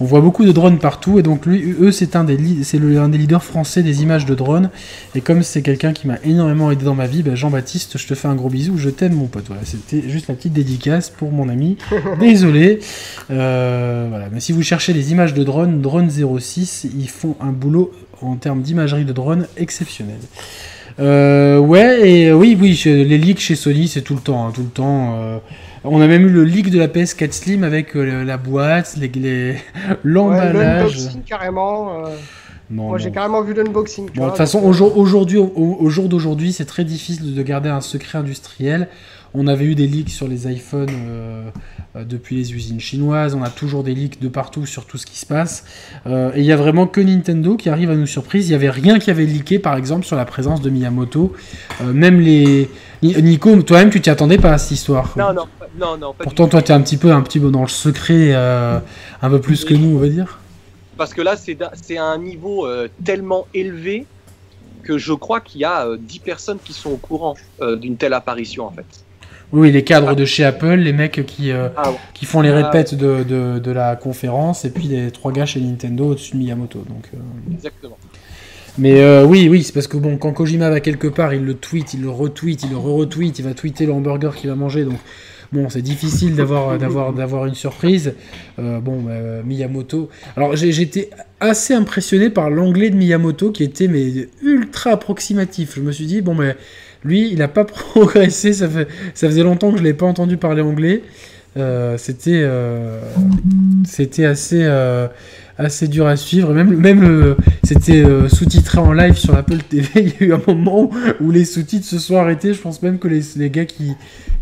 on 0.00 0.04
voit 0.04 0.20
beaucoup 0.20 0.44
de 0.44 0.52
drones 0.52 0.78
partout 0.78 1.18
et 1.18 1.22
donc 1.22 1.46
lui, 1.46 1.74
eux, 1.80 1.92
c'est 1.92 2.16
un 2.16 2.24
des, 2.24 2.36
c'est 2.64 2.78
des 2.78 3.18
leaders 3.18 3.44
français 3.44 3.82
des 3.82 4.02
images 4.02 4.26
de 4.26 4.34
drones. 4.34 4.70
Et 5.14 5.20
comme 5.20 5.42
c'est 5.42 5.62
quelqu'un 5.62 5.92
qui 5.92 6.08
m'a 6.08 6.18
énormément 6.24 6.70
aidé 6.70 6.84
dans 6.84 6.94
ma 6.94 7.06
vie, 7.06 7.22
ben 7.22 7.36
Jean-Baptiste, 7.36 7.96
je 7.96 8.06
te 8.06 8.14
fais 8.14 8.26
un 8.26 8.34
gros 8.34 8.48
bisou, 8.48 8.76
je 8.76 8.90
t'aime 8.90 9.14
mon 9.14 9.26
pote. 9.26 9.44
Voilà, 9.46 9.62
c'était 9.64 10.08
juste 10.08 10.28
la 10.28 10.34
petite 10.34 10.52
dédicace 10.52 11.10
pour 11.10 11.30
mon 11.30 11.48
ami. 11.48 11.76
Désolé. 12.20 12.80
Euh, 13.30 14.06
voilà, 14.10 14.28
mais 14.32 14.40
si 14.40 14.52
vous 14.52 14.62
cherchez 14.62 14.92
les 14.92 15.12
images 15.12 15.34
de 15.34 15.44
drones, 15.44 15.80
Drone 15.80 16.10
06, 16.10 16.88
ils 16.96 17.08
font 17.08 17.36
un 17.40 17.52
boulot 17.52 17.92
en 18.20 18.36
termes 18.36 18.62
d'imagerie 18.62 19.04
de 19.04 19.12
drone 19.12 19.46
exceptionnel. 19.56 20.18
Euh, 21.00 21.58
ouais, 21.58 22.08
et 22.08 22.32
oui, 22.32 22.56
oui, 22.60 22.80
les 22.84 23.18
leaks 23.18 23.40
chez 23.40 23.56
Sony, 23.56 23.88
c'est 23.88 24.02
tout 24.02 24.14
le 24.14 24.20
temps, 24.20 24.46
hein, 24.46 24.52
tout 24.54 24.62
le 24.62 24.68
temps. 24.68 25.20
Euh, 25.20 25.38
on 25.84 26.00
a 26.00 26.06
même 26.06 26.26
eu 26.26 26.30
le 26.30 26.44
leak 26.44 26.70
de 26.70 26.78
la 26.78 26.88
PS4 26.88 27.32
Slim 27.32 27.64
avec 27.64 27.94
euh, 27.96 28.24
la 28.24 28.36
boîte, 28.36 28.96
les, 28.96 29.56
l'emballage. 30.04 30.54
Ouais, 30.54 30.64
l'unboxing 30.64 31.22
carrément. 31.22 32.06
Euh, 32.06 32.08
non, 32.70 32.88
Moi, 32.88 32.98
j'ai 32.98 33.10
carrément 33.10 33.42
vu 33.42 33.52
l'unboxing. 33.52 34.08
Bon, 34.14 34.24
de 34.24 34.28
toute 34.28 34.38
façon, 34.38 34.60
au 34.62 34.72
jour, 34.72 34.96
aujourd'hui, 34.96 35.38
au, 35.38 35.52
au 35.54 35.90
jour 35.90 36.08
d'aujourd'hui, 36.08 36.52
c'est 36.52 36.64
très 36.64 36.84
difficile 36.84 37.34
de 37.34 37.42
garder 37.42 37.68
un 37.68 37.82
secret 37.82 38.18
industriel. 38.18 38.88
On 39.36 39.48
avait 39.48 39.64
eu 39.64 39.74
des 39.74 39.88
leaks 39.88 40.10
sur 40.10 40.28
les 40.28 40.50
iPhones 40.50 40.90
euh, 40.92 41.50
euh, 41.96 42.04
depuis 42.04 42.36
les 42.36 42.54
usines 42.54 42.78
chinoises. 42.78 43.34
On 43.34 43.42
a 43.42 43.50
toujours 43.50 43.82
des 43.82 43.92
leaks 43.92 44.20
de 44.20 44.28
partout 44.28 44.64
sur 44.64 44.86
tout 44.86 44.96
ce 44.96 45.06
qui 45.06 45.18
se 45.18 45.26
passe. 45.26 45.64
Euh, 46.06 46.30
et 46.34 46.40
il 46.40 46.44
y 46.44 46.52
a 46.52 46.56
vraiment 46.56 46.86
que 46.86 47.00
Nintendo 47.00 47.56
qui 47.56 47.68
arrive 47.68 47.90
à 47.90 47.96
nous 47.96 48.06
surprise. 48.06 48.46
Il 48.46 48.50
n'y 48.50 48.54
avait 48.54 48.70
rien 48.70 49.00
qui 49.00 49.10
avait 49.10 49.26
leaké, 49.26 49.58
par 49.58 49.76
exemple, 49.76 50.06
sur 50.06 50.14
la 50.14 50.24
présence 50.24 50.60
de 50.60 50.70
Miyamoto. 50.70 51.32
Euh, 51.82 51.92
même 51.92 52.20
les. 52.20 52.70
Nico, 53.02 53.60
toi-même, 53.62 53.90
tu 53.90 54.00
t'y 54.00 54.08
attendais 54.08 54.38
pas 54.38 54.52
à 54.52 54.58
cette 54.58 54.70
histoire. 54.70 55.12
Non, 55.18 55.32
non, 55.34 55.46
non, 55.78 55.96
non. 55.96 56.14
Pourtant, 56.18 56.48
toi, 56.48 56.62
tu 56.62 56.72
es 56.72 56.74
un 56.74 56.80
petit 56.80 56.96
peu, 56.96 57.12
un 57.12 57.22
petit 57.22 57.40
peu 57.40 57.50
dans 57.50 57.62
le 57.62 57.68
secret, 57.68 58.32
euh, 58.32 58.78
un 59.22 59.30
peu 59.30 59.40
plus 59.40 59.64
que 59.64 59.74
nous, 59.74 59.96
on 59.96 59.98
va 59.98 60.08
dire. 60.08 60.40
Parce 60.96 61.12
que 61.12 61.22
là, 61.22 61.36
c'est 61.36 61.96
à 61.96 62.04
un 62.04 62.18
niveau 62.18 62.66
euh, 62.66 62.88
tellement 63.04 63.46
élevé 63.54 64.06
que 64.82 64.98
je 64.98 65.12
crois 65.12 65.40
qu'il 65.40 65.60
y 65.60 65.64
a 65.64 65.88
10 65.98 66.18
personnes 66.20 66.58
qui 66.62 66.72
sont 66.72 66.90
au 66.90 66.96
courant 66.96 67.36
d'une 67.60 67.96
telle 67.96 68.12
apparition, 68.12 68.66
en 68.66 68.70
fait. 68.70 68.84
Oui, 69.54 69.70
les 69.70 69.84
cadres 69.84 70.16
de 70.16 70.24
chez 70.24 70.44
Apple, 70.44 70.74
les 70.74 70.92
mecs 70.92 71.24
qui, 71.26 71.52
euh, 71.52 71.68
ah 71.76 71.90
ouais. 71.90 71.96
qui 72.12 72.24
font 72.24 72.40
les 72.40 72.50
répètes 72.50 72.96
de, 72.96 73.22
de, 73.22 73.60
de, 73.60 73.70
la 73.70 73.94
conférence, 73.94 74.64
et 74.64 74.70
puis 74.70 74.88
les 74.88 75.12
trois 75.12 75.30
gars 75.30 75.46
chez 75.46 75.60
Nintendo 75.60 76.06
au-dessus 76.06 76.32
de 76.32 76.38
Miyamoto. 76.38 76.80
Donc, 76.80 77.08
euh... 77.14 77.18
Exactement. 77.52 77.96
Mais 78.78 79.00
euh, 79.00 79.24
oui, 79.24 79.48
oui, 79.48 79.62
c'est 79.62 79.72
parce 79.72 79.86
que 79.86 79.96
bon, 79.96 80.16
quand 80.16 80.32
Kojima 80.32 80.70
va 80.70 80.80
quelque 80.80 81.06
part, 81.06 81.34
il 81.34 81.44
le 81.44 81.54
tweet, 81.54 81.94
il 81.94 82.02
le 82.02 82.10
retweet, 82.10 82.64
il 82.64 82.70
le 82.70 82.76
re-retweet, 82.76 83.38
il 83.38 83.44
va 83.44 83.54
tweeter 83.54 83.86
le 83.86 83.92
hamburger 83.92 84.34
qu'il 84.34 84.50
va 84.50 84.56
manger, 84.56 84.84
donc 84.84 84.98
bon, 85.54 85.70
c'est 85.70 85.82
difficile 85.82 86.34
d'avoir 86.34 86.76
d'avoir 86.78 87.12
d'avoir 87.12 87.46
une 87.46 87.54
surprise. 87.54 88.14
Euh, 88.58 88.80
bon, 88.80 89.00
bah, 89.00 89.42
Miyamoto. 89.44 90.10
Alors 90.36 90.56
j'étais 90.56 91.10
assez 91.40 91.72
impressionné 91.72 92.28
par 92.28 92.50
l'anglais 92.50 92.90
de 92.90 92.96
Miyamoto 92.96 93.52
qui 93.52 93.62
était 93.62 93.88
mais 93.88 94.28
ultra 94.42 94.90
approximatif. 94.90 95.76
Je 95.76 95.80
me 95.80 95.92
suis 95.92 96.06
dit 96.06 96.20
bon, 96.20 96.34
mais 96.34 96.56
lui, 97.04 97.30
il 97.30 97.38
n'a 97.38 97.48
pas 97.48 97.64
progressé. 97.64 98.52
Ça, 98.52 98.68
fait, 98.68 98.88
ça 99.14 99.28
faisait 99.28 99.44
longtemps 99.44 99.70
que 99.70 99.78
je 99.78 99.82
ne 99.82 99.88
l'ai 99.88 99.94
pas 99.94 100.06
entendu 100.06 100.36
parler 100.36 100.62
anglais. 100.62 101.02
Euh, 101.56 101.96
c'était 101.98 102.42
euh, 102.42 103.00
c'était 103.86 104.24
assez 104.24 104.66
assez 105.58 105.88
dur 105.88 106.06
à 106.06 106.16
suivre. 106.16 106.52
Même 106.52 106.76
même 106.76 107.04
euh, 107.04 107.36
c'était 107.62 108.04
euh, 108.04 108.28
sous-titré 108.28 108.78
en 108.78 108.92
live 108.92 109.16
sur 109.16 109.34
l'Apple 109.34 109.58
TV 109.58 109.88
il 109.96 110.08
y 110.08 110.24
a 110.24 110.26
eu 110.26 110.32
un 110.34 110.40
moment 110.46 110.90
où 111.20 111.30
les 111.30 111.44
sous-titres 111.44 111.86
se 111.86 111.98
sont 111.98 112.16
arrêtés. 112.16 112.54
Je 112.54 112.60
pense 112.60 112.82
même 112.82 112.98
que 112.98 113.08
les, 113.08 113.22
les 113.36 113.50
gars 113.50 113.64
qui 113.64 113.92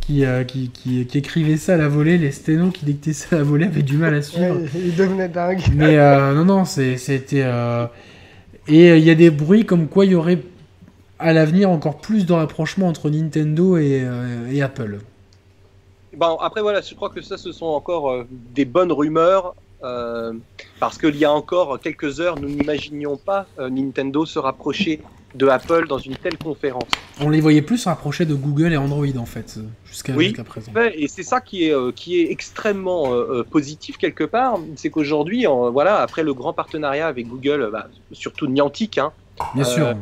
qui, 0.00 0.24
euh, 0.24 0.42
qui, 0.42 0.70
qui, 0.70 1.06
qui, 1.06 1.18
écrivaient 1.18 1.56
ça 1.56 1.74
à 1.74 1.76
la 1.76 1.86
volée 1.86 2.18
les 2.18 2.32
sténos 2.32 2.72
qui 2.72 2.84
dictaient 2.84 3.12
ça 3.12 3.36
à 3.36 3.38
la 3.38 3.44
volée 3.44 3.66
avaient 3.66 3.82
du 3.82 3.96
mal 3.96 4.14
à 4.14 4.22
suivre. 4.22 4.56
Ils 4.74 4.96
devenaient 4.96 5.28
dingues. 5.28 5.62
Mais 5.74 5.96
non 6.34 6.44
non 6.44 6.64
c'était 6.64 7.44
et 8.68 8.96
il 8.96 9.04
y 9.04 9.10
a 9.10 9.14
des 9.14 9.30
bruits 9.30 9.66
comme 9.66 9.88
quoi 9.88 10.04
il 10.04 10.12
y 10.12 10.14
aurait 10.14 10.38
à 11.18 11.32
l'avenir 11.32 11.70
encore 11.70 11.98
plus 11.98 12.26
de 12.26 12.32
rapprochement 12.32 12.88
entre 12.88 13.10
Nintendo 13.10 13.76
et, 13.76 14.06
et 14.50 14.62
Apple. 14.62 14.98
Bon, 16.16 16.36
après, 16.36 16.60
voilà, 16.60 16.80
je 16.82 16.94
crois 16.94 17.08
que 17.08 17.22
ça, 17.22 17.38
ce 17.38 17.52
sont 17.52 17.66
encore 17.66 18.10
euh, 18.10 18.26
des 18.30 18.64
bonnes 18.64 18.92
rumeurs. 18.92 19.54
Parce 20.78 20.98
qu'il 20.98 21.16
y 21.16 21.24
a 21.24 21.32
encore 21.32 21.80
quelques 21.80 22.20
heures, 22.20 22.38
nous 22.40 22.48
n'imaginions 22.48 23.16
pas 23.16 23.46
Nintendo 23.58 24.24
se 24.24 24.38
rapprocher 24.38 25.00
de 25.34 25.46
Apple 25.48 25.86
dans 25.88 25.98
une 25.98 26.16
telle 26.16 26.36
conférence. 26.36 26.88
On 27.20 27.30
les 27.30 27.40
voyait 27.40 27.62
plus 27.62 27.84
rapprocher 27.86 28.26
de 28.26 28.34
Google 28.34 28.72
et 28.72 28.76
Android 28.76 29.06
en 29.16 29.26
fait, 29.26 29.58
jusqu'à 29.86 30.12
oui, 30.12 30.32
présent. 30.32 30.72
Et 30.94 31.08
c'est 31.08 31.22
ça 31.22 31.40
qui 31.40 31.68
est, 31.68 31.74
euh, 31.74 31.92
qui 31.92 32.20
est 32.20 32.30
extrêmement 32.30 33.12
euh, 33.12 33.40
euh, 33.40 33.44
positif 33.44 33.96
quelque 33.96 34.24
part, 34.24 34.58
c'est 34.76 34.90
qu'aujourd'hui, 34.90 35.46
voilà, 35.72 36.00
après 36.00 36.22
le 36.22 36.34
grand 36.34 36.52
partenariat 36.52 37.06
avec 37.06 37.28
Google, 37.28 37.70
bah, 37.72 37.88
surtout 38.12 38.46
Niantic, 38.46 38.98
hein, 38.98 39.12
bien 39.54 39.64
sûr. 39.64 39.94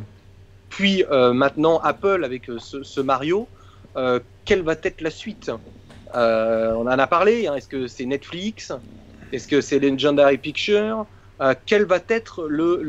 Puis 0.68 1.04
maintenant 1.10 1.78
Apple 1.80 2.24
avec 2.24 2.50
ce, 2.58 2.82
ce 2.82 3.00
Mario, 3.00 3.46
quelle 4.44 4.62
va 4.62 4.74
être 4.82 5.00
la 5.00 5.10
suite? 5.10 5.50
On 6.14 6.18
en 6.18 6.86
a 6.86 7.06
parlé. 7.06 7.46
Hein, 7.46 7.54
est-ce 7.54 7.68
que 7.68 7.86
c'est 7.86 8.06
Netflix? 8.06 8.72
Est-ce 9.32 9.48
que 9.48 9.60
c'est 9.60 9.78
Legendary 9.78 10.38
Pictures? 10.38 11.06
Euh, 11.40 11.54
quel 11.64 11.86
va 11.86 11.98
être 12.10 12.46
le, 12.46 12.82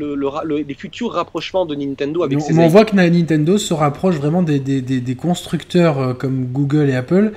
les 0.66 0.74
futurs 0.74 1.12
rapprochements 1.12 1.64
de 1.64 1.74
Nintendo 1.74 2.22
avec 2.22 2.38
ces 2.42 2.58
On 2.58 2.68
voit 2.68 2.84
que 2.84 2.94
Nintendo 2.94 3.56
se 3.56 3.72
rapproche 3.72 4.16
vraiment 4.16 4.42
des, 4.42 4.60
des, 4.60 5.14
constructeurs 5.14 5.98
euh, 5.98 6.12
comme 6.12 6.44
Google 6.44 6.90
et 6.90 6.94
Apple, 6.94 7.32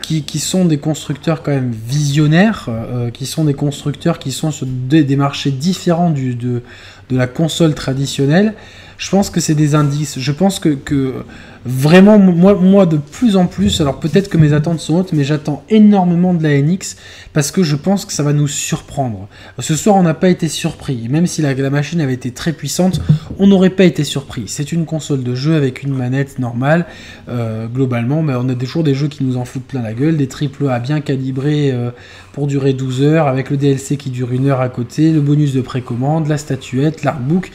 qui, 0.00 0.22
qui, 0.22 0.38
sont 0.38 0.64
des 0.64 0.78
constructeurs 0.78 1.42
quand 1.42 1.50
même 1.50 1.72
visionnaires, 1.72 2.66
euh, 2.68 3.10
qui 3.10 3.26
sont 3.26 3.44
des 3.44 3.54
constructeurs 3.54 4.20
qui 4.20 4.30
sont 4.30 4.52
sur 4.52 4.66
des, 4.68 5.16
marchés 5.16 5.50
différents 5.50 6.10
du, 6.10 6.36
de, 6.36 6.62
de 7.08 7.16
la 7.16 7.26
console 7.26 7.74
traditionnelle. 7.74 8.54
Je 8.96 9.10
pense 9.10 9.28
que 9.28 9.40
c'est 9.40 9.56
des 9.56 9.74
indices. 9.74 10.20
Je 10.20 10.32
pense 10.32 10.60
que, 10.60 10.68
que 10.68 11.24
vraiment, 11.66 12.18
moi, 12.18 12.54
moi, 12.54 12.86
de 12.86 12.96
plus 12.96 13.36
en 13.36 13.46
plus, 13.46 13.80
alors 13.80 14.00
peut-être 14.00 14.28
que 14.28 14.38
mes 14.38 14.52
attentes 14.52 14.80
sont 14.80 14.96
hautes, 14.96 15.12
mais 15.12 15.24
j'attends 15.24 15.62
énormément 15.68 16.32
de 16.32 16.42
la 16.42 16.60
NX 16.60 16.96
parce 17.32 17.50
que 17.50 17.62
je 17.62 17.76
pense 17.76 18.04
que 18.04 18.12
ça 18.12 18.22
va 18.22 18.32
nous 18.32 18.48
surprendre. 18.48 19.28
Ce 19.58 19.76
soir, 19.76 19.96
on 19.96 20.02
n'a 20.02 20.14
pas 20.14 20.28
été 20.28 20.48
surpris. 20.48 21.08
Même 21.08 21.26
si 21.26 21.42
la, 21.42 21.54
machine 21.70 22.00
avait 22.00 22.14
été 22.14 22.30
très 22.30 22.52
puissante, 22.52 23.00
on 23.38 23.46
n'aurait 23.46 23.70
pas 23.70 23.84
été 23.84 24.04
surpris. 24.04 24.44
C'est 24.46 24.72
une 24.72 24.86
console 24.86 25.22
de 25.22 25.34
jeu 25.34 25.54
avec 25.54 25.82
une 25.82 25.94
manette 25.94 26.38
normale. 26.38 26.86
Euh, 27.28 27.66
globalement, 27.66 28.22
mais 28.22 28.34
on 28.34 28.48
a 28.48 28.54
toujours 28.54 28.82
des 28.82 28.94
jeux 28.94 29.08
qui 29.08 29.24
nous 29.24 29.36
en 29.36 29.44
foutent 29.44 29.66
plein 29.66 29.82
la 29.82 29.92
gueule, 29.92 30.16
des 30.16 30.28
triple 30.28 30.68
A 30.68 30.78
bien 30.78 31.00
calibrés 31.00 31.70
euh, 31.72 31.90
pour 32.32 32.46
durer 32.46 32.72
12 32.72 33.02
heures, 33.02 33.26
avec 33.26 33.50
le 33.50 33.56
DLC 33.56 33.96
qui 33.96 34.10
dure 34.10 34.32
une 34.32 34.48
heure 34.48 34.60
à 34.60 34.68
côté, 34.68 35.12
le 35.12 35.20
bonus 35.20 35.52
de 35.52 35.60
précommande, 35.60 36.26
la 36.26 36.38
statuette, 36.38 37.04
l'artbook. 37.04 37.50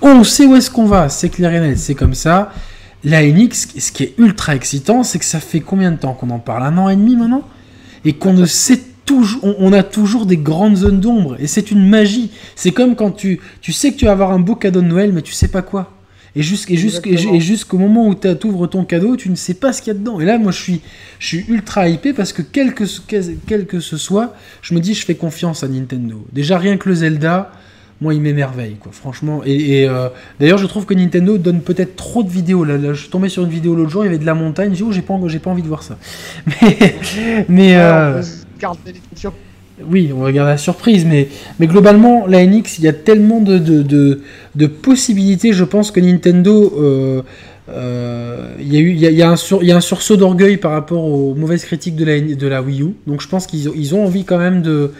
On 0.00 0.22
sait 0.22 0.46
où 0.46 0.54
est-ce 0.54 0.70
qu'on 0.70 0.86
va, 0.86 1.08
c'est 1.08 1.28
clair 1.28 1.52
et 1.52 1.60
net, 1.60 1.78
c'est 1.78 1.96
comme 1.96 2.14
ça. 2.14 2.52
La 3.04 3.22
NX, 3.22 3.68
ce 3.78 3.92
qui 3.92 4.02
est 4.02 4.14
ultra 4.18 4.54
excitant, 4.54 5.02
c'est 5.02 5.18
que 5.18 5.24
ça 5.24 5.40
fait 5.40 5.60
combien 5.60 5.92
de 5.92 5.96
temps 5.96 6.14
qu'on 6.14 6.30
en 6.30 6.38
parle? 6.38 6.64
Un 6.64 6.78
an 6.78 6.88
et 6.88 6.96
demi 6.96 7.16
maintenant? 7.16 7.42
Et 8.04 8.14
qu'on 8.14 8.32
ne 8.32 8.46
sait 8.46 8.80
toujours, 9.04 9.40
on, 9.58 9.72
a 9.72 9.82
toujours 9.82 10.26
des 10.26 10.36
grandes 10.36 10.76
zones 10.76 11.00
d'ombre. 11.00 11.36
Et 11.38 11.46
c'est 11.46 11.70
une 11.70 11.88
magie. 11.88 12.30
C'est 12.56 12.72
comme 12.72 12.96
quand 12.96 13.12
tu, 13.12 13.40
tu 13.60 13.72
sais 13.72 13.92
que 13.92 13.96
tu 13.96 14.04
vas 14.04 14.12
avoir 14.12 14.32
un 14.32 14.38
beau 14.38 14.54
cadeau 14.54 14.82
de 14.82 14.86
Noël, 14.86 15.12
mais 15.12 15.22
tu 15.22 15.32
sais 15.32 15.48
pas 15.48 15.62
quoi. 15.62 15.92
Et 16.36 16.42
jusqu'au 16.42 17.78
moment 17.78 18.06
où 18.06 18.14
tu 18.14 18.28
ouvres 18.44 18.66
ton 18.66 18.84
cadeau, 18.84 19.16
tu 19.16 19.30
ne 19.30 19.34
sais 19.34 19.54
pas 19.54 19.72
ce 19.72 19.80
qu'il 19.82 19.92
y 19.92 19.96
a 19.96 19.98
dedans. 19.98 20.20
Et 20.20 20.24
là, 20.24 20.38
moi, 20.38 20.52
je 20.52 20.60
suis, 20.60 20.80
je 21.18 21.26
suis 21.26 21.44
ultra 21.48 21.88
hypé 21.88 22.12
parce 22.12 22.32
que 22.32 22.42
quel 22.42 22.74
que, 22.74 22.84
quel 23.46 23.66
que 23.66 23.80
ce 23.80 23.96
soit, 23.96 24.34
je 24.62 24.74
me 24.74 24.80
dis, 24.80 24.94
je 24.94 25.04
fais 25.04 25.14
confiance 25.14 25.64
à 25.64 25.68
Nintendo. 25.68 26.24
Déjà, 26.32 26.58
rien 26.58 26.76
que 26.76 26.88
le 26.88 26.96
Zelda, 26.96 27.50
moi 28.00 28.14
il 28.14 28.20
m'émerveille 28.20 28.76
quoi 28.80 28.92
franchement. 28.92 29.42
Et, 29.44 29.88
euh, 29.88 30.08
d'ailleurs 30.40 30.58
je 30.58 30.66
trouve 30.66 30.86
que 30.86 30.94
Nintendo 30.94 31.38
donne 31.38 31.60
peut-être 31.60 31.96
trop 31.96 32.22
de 32.22 32.28
vidéos. 32.28 32.64
Là, 32.64 32.78
je 32.92 33.00
suis 33.00 33.10
tombé 33.10 33.28
sur 33.28 33.44
une 33.44 33.50
vidéo 33.50 33.74
l'autre 33.74 33.90
jour 33.90 34.04
il 34.04 34.06
y 34.06 34.08
avait 34.08 34.18
de 34.18 34.26
la 34.26 34.34
montagne. 34.34 34.74
J'ai 34.74 34.84
oh, 34.84 34.92
j'ai 34.92 35.02
pas 35.02 35.18
j'ai 35.26 35.38
pas 35.38 35.50
envie 35.50 35.62
de 35.62 35.68
voir 35.68 35.82
ça. 35.82 35.98
Mais 36.46 36.96
mais 37.48 37.76
euh, 37.76 38.22
oui 39.86 40.10
on 40.14 40.22
va 40.22 40.32
garder 40.32 40.50
la 40.52 40.58
surprise 40.58 41.04
mais 41.04 41.28
mais 41.60 41.68
globalement 41.68 42.26
la 42.26 42.44
NX 42.44 42.78
il 42.78 42.84
y 42.84 42.88
a 42.88 42.92
tellement 42.92 43.40
de, 43.40 43.58
de, 43.58 44.20
de, 44.56 44.66
possibilités 44.66 45.52
je 45.52 45.62
pense 45.62 45.92
que 45.92 46.00
Nintendo 46.00 47.22
euh, 47.70 48.54
il 48.58 48.74
y, 48.74 49.06
a 49.06 49.10
y 49.10 49.22
a, 49.22 49.34
y 49.62 49.72
a 49.72 49.76
un 49.76 49.80
sursaut 49.80 50.16
d'orgueil 50.16 50.56
par 50.56 50.72
rapport 50.72 51.04
aux 51.04 51.34
mauvaises 51.34 51.64
critiques 51.64 51.96
de 51.96 52.04
la, 52.04 52.20
de 52.20 52.46
la 52.46 52.62
Wii 52.62 52.82
U. 52.82 52.94
Donc 53.06 53.20
je 53.20 53.28
pense 53.28 53.46
qu'ils 53.46 53.68
ont, 53.68 53.72
ils 53.76 53.94
ont 53.94 54.04
envie 54.04 54.24
quand 54.24 54.38
même 54.38 54.62
de, 54.62 54.92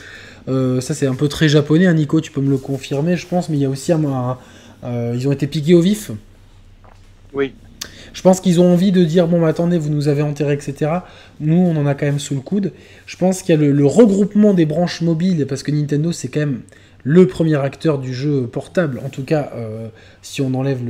euh, 0.49 0.81
ça, 0.81 0.95
c'est 0.95 1.07
un 1.07 1.15
peu 1.15 1.29
très 1.29 1.49
japonais, 1.49 1.87
hein, 1.87 1.95
Nico, 1.95 2.21
tu 2.21 2.33
peux 2.33 2.41
me 2.41 2.51
le 2.51 2.59
confirmer, 2.59 3.17
je 3.17 3.27
pense, 3.27 3.49
mais 3.49 3.57
il 3.57 3.61
y 3.61 3.67
a 3.67 3.71
aussi 3.71 3.93
un. 3.93 4.39
Euh, 4.85 5.13
ils 5.15 5.29
ont 5.29 5.33
été 5.33 5.47
piqués 5.47 5.75
au 5.75 5.81
vif. 5.81 6.11
Oui. 7.35 7.53
Je 8.15 8.23
pense 8.23 8.41
qu'ils 8.41 8.61
ont 8.61 8.73
envie 8.73 8.91
de 8.91 9.05
dire 9.05 9.29
bon, 9.29 9.45
attendez, 9.45 9.79
vous 9.79 9.91
nous 9.91 10.09
avez 10.09 10.23
enterré, 10.23 10.55
etc. 10.55 10.91
Nous, 11.41 11.57
on 11.57 11.77
en 11.77 11.87
a 11.87 11.95
quand 11.95 12.07
même 12.07 12.19
sous 12.19 12.35
le 12.35 12.41
coude. 12.41 12.73
Je 13.07 13.17
pense 13.17 13.43
qu'il 13.43 13.55
y 13.55 13.59
a 13.59 13.71
le, 13.71 13.87
regroupement 13.87 14.55
des 14.55 14.67
branches 14.67 15.03
mobiles, 15.03 15.47
parce 15.47 15.63
que 15.63 15.71
Nintendo, 15.71 16.13
c'est 16.13 16.29
quand 16.29 16.41
même 16.41 16.61
le 17.05 17.27
premier 17.27 17.57
acteur 17.57 17.99
du 17.99 18.13
jeu 18.13 18.47
portable, 18.49 19.01
en 19.05 19.09
tout 19.09 19.23
cas 19.23 19.53
euh, 19.55 19.89
si 20.21 20.43
on 20.43 20.53
enlève 20.55 20.81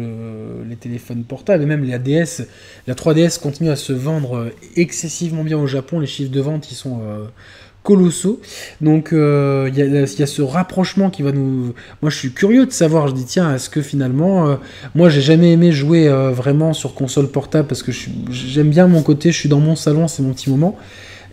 les 0.66 0.76
téléphones 0.76 1.22
portables, 1.22 1.62
et 1.62 1.66
même 1.66 1.84
la 1.84 1.98
DS, 1.98 2.46
la 2.86 2.94
3DS 2.94 3.38
continue 3.38 3.68
à 3.68 3.76
se 3.76 3.92
vendre 3.92 4.50
excessivement 4.74 5.44
bien 5.44 5.58
au 5.58 5.66
Japon, 5.66 6.00
les 6.00 6.06
chiffres 6.06 6.32
de 6.32 6.40
vente 6.40 6.72
ils 6.72 6.76
sont 6.76 7.02
colossaux. 7.88 8.38
Donc 8.82 9.14
euh, 9.14 9.70
il 9.72 9.78
y, 9.78 10.22
a 10.22 10.26
ce 10.26 10.42
rapprochement 10.42 11.08
qui 11.08 11.22
va 11.22 11.32
nous... 11.32 11.72
Moi 12.02 12.10
je 12.10 12.18
suis 12.18 12.32
curieux 12.32 12.66
de 12.66 12.70
savoir, 12.70 13.08
je 13.08 13.14
dis 13.14 13.24
tiens, 13.24 13.54
est-ce 13.54 13.70
que 13.70 13.80
finalement... 13.80 14.46
Euh, 14.46 14.56
moi 14.94 15.08
j'ai 15.08 15.22
jamais 15.22 15.52
aimé 15.52 15.72
jouer 15.72 16.06
euh, 16.06 16.30
vraiment 16.30 16.74
sur 16.74 16.92
console 16.94 17.28
portable 17.28 17.66
parce 17.66 17.82
que 17.82 17.90
j'aime 18.30 18.68
bien 18.68 18.88
mon 18.88 19.00
côté, 19.00 19.32
je 19.32 19.38
suis 19.38 19.48
dans 19.48 19.60
mon 19.60 19.74
salon, 19.74 20.06
c'est 20.06 20.22
mon 20.22 20.34
petit 20.34 20.50
moment. 20.50 20.76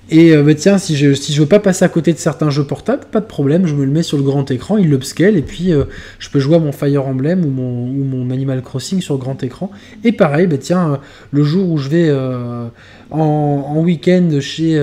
Et 0.10 0.36
bah, 0.38 0.54
tiens, 0.54 0.78
si 0.78 0.96
je, 0.96 1.14
si 1.14 1.34
je 1.34 1.42
veux 1.42 1.48
pas 1.48 1.60
passer 1.60 1.84
à 1.84 1.90
côté 1.90 2.14
de 2.14 2.18
certains 2.18 2.50
jeux 2.50 2.66
portables, 2.66 3.06
pas 3.12 3.22
de 3.22 3.26
problème, 3.26 3.66
je 3.66 3.74
me 3.74 3.86
le 3.86 3.92
mets 3.92 4.04
sur 4.04 4.18
le 4.18 4.24
grand 4.24 4.50
écran, 4.52 4.78
il 4.78 4.90
l'upscale, 4.90 5.36
et 5.36 5.42
puis 5.42 5.72
je 6.20 6.30
peux 6.30 6.40
jouer 6.40 6.58
à 6.58 6.60
mon 6.60 6.72
Fire 6.72 7.08
Emblem 7.08 7.44
ou 7.44 7.50
mon, 7.50 8.30
Animal 8.30 8.62
Crossing 8.62 9.02
sur 9.02 9.18
grand 9.18 9.42
écran. 9.44 9.72
Et 10.04 10.12
pareil, 10.12 10.48
bah, 10.48 10.58
tiens, 10.60 11.00
le 11.32 11.44
jour 11.44 11.70
où 11.70 11.78
je 11.78 11.90
vais 11.90 12.12
en, 13.12 13.20
en 13.20 13.80
week-end 13.82 14.30
chez 14.42 14.80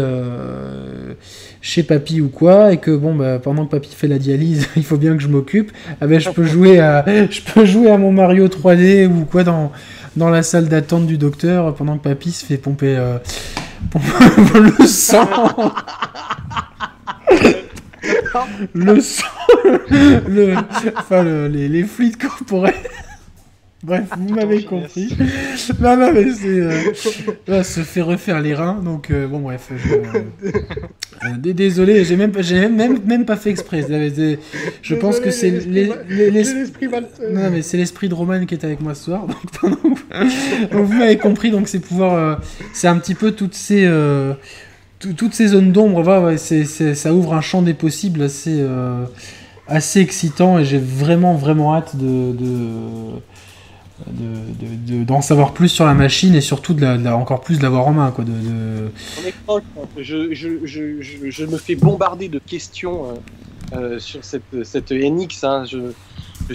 chez 1.62 1.85
papy 1.85 2.20
ou 2.20 2.28
quoi, 2.28 2.73
et 2.73 2.77
que 2.78 2.90
bon, 2.90 3.15
bah, 3.15 3.39
pendant 3.39 3.65
que 3.65 3.70
papy 3.70 3.94
fait 3.94 4.09
la 4.09 4.19
dialyse, 4.19 4.69
il 4.77 4.82
faut 4.82 4.99
bien 4.99 5.16
que 5.16 5.23
je 5.23 5.28
m'occupe, 5.28 5.70
ah 6.01 6.07
ben, 6.07 6.19
je, 6.19 6.28
peux 6.28 6.44
jouer 6.44 6.81
à, 6.81 7.05
je 7.07 7.40
peux 7.40 7.65
jouer 7.65 7.90
à 7.90 7.97
mon 7.97 8.12
Mario 8.12 8.49
3D 8.49 9.07
ou 9.07 9.24
quoi 9.24 9.44
dans, 9.44 9.70
dans 10.16 10.28
la 10.28 10.43
salle 10.43 10.69
d'attente 10.69 11.07
du 11.07 11.16
docteur 11.16 11.73
pendant 11.74 11.97
que 11.97 12.03
papy 12.03 12.32
se 12.32 12.44
fait 12.44 12.57
pomper, 12.57 12.97
euh, 12.99 13.19
le 14.79 14.87
sang. 14.87 15.29
le 18.75 19.01
sang, 19.01 19.25
le, 19.91 20.55
enfin 20.97 21.49
les, 21.49 21.69
les 21.69 21.85
fluides 21.85 22.17
corporels. 22.17 22.75
Bref, 23.83 24.05
vous 24.17 24.35
m'avez 24.35 24.63
compris. 24.63 25.09
non, 25.81 25.97
non, 25.97 26.13
mais 26.13 26.31
c'est. 26.33 26.47
Euh, 27.49 27.63
se 27.65 27.81
fait 27.81 28.01
refaire 28.01 28.41
les 28.41 28.55
reins, 28.55 28.81
donc 28.81 29.11
euh, 29.11 29.27
bon, 29.27 29.41
bref. 29.41 29.73
Je, 29.77 29.95
euh, 30.45 31.37
désolé, 31.39 32.05
j'ai 32.05 32.15
même, 32.17 32.33
même, 32.71 33.01
même, 33.05 33.25
pas 33.25 33.35
fait 33.35 33.51
exprès. 33.51 33.85
Je 34.83 34.95
pense 34.95 35.19
que 35.19 35.33
c'est 35.33 35.51
l'esprit. 35.51 36.89
Non, 37.33 37.51
mais 37.51 37.63
c'est 37.63 37.77
l'esprit 37.77 38.09
de 38.09 38.15
Roman 38.15 38.47
qui 38.47 38.55
est 38.55 38.65
avec 38.65 38.81
moi 38.81 38.95
ce 38.95 39.05
soir. 39.05 39.27
Donc, 39.63 39.79
vous 40.73 40.95
m'avez 40.95 41.19
compris, 41.19 41.51
donc 41.51 41.67
c'est 41.67 41.81
pouvoir. 41.81 42.41
c'est 42.73 42.89
un 42.89 42.99
petit 42.99 43.17
peu 43.17 43.33
toutes 43.33 43.55
ces. 43.55 43.91
toutes 45.01 45.35
ces 45.35 45.49
zones 45.49 45.73
d'ombre, 45.73 46.37
ça 46.37 47.13
ouvre 47.13 47.35
un 47.35 47.41
champ 47.41 47.63
des 47.63 47.75
possibles 47.75 48.23
assez, 48.23 48.65
assez 49.67 50.01
excitant 50.01 50.61
et 50.61 50.65
j'ai 50.65 50.79
vraiment 50.79 51.35
vraiment 51.35 51.75
hâte 51.75 51.97
de, 51.97 52.33
d'en 54.07 55.19
de, 55.19 55.23
savoir 55.23 55.53
plus 55.53 55.69
sur 55.69 55.87
la 55.87 55.95
machine 55.95 56.35
et 56.35 56.41
surtout 56.41 56.74
de, 56.74 56.83
la, 56.85 57.16
encore 57.16 57.41
plus 57.41 57.59
de 57.59 57.62
l'avoir 57.62 57.87
en 57.87 57.93
main. 57.93 58.11
Quoi, 58.11 58.24
de, 58.24 58.33
je, 59.99 60.35
je, 60.35 60.65
je, 60.65 61.31
je, 61.31 61.45
me 61.45 61.57
fais 61.57 61.74
bombarder 61.74 62.29
de 62.29 62.39
questions 62.39 63.07
euh, 63.07 63.15
euh, 63.77 63.99
sur 63.99 64.24
cette, 64.24 64.65
cette 64.65 64.93
NX. 64.93 65.45
Hein. 65.45 65.65
Je, 65.65 65.93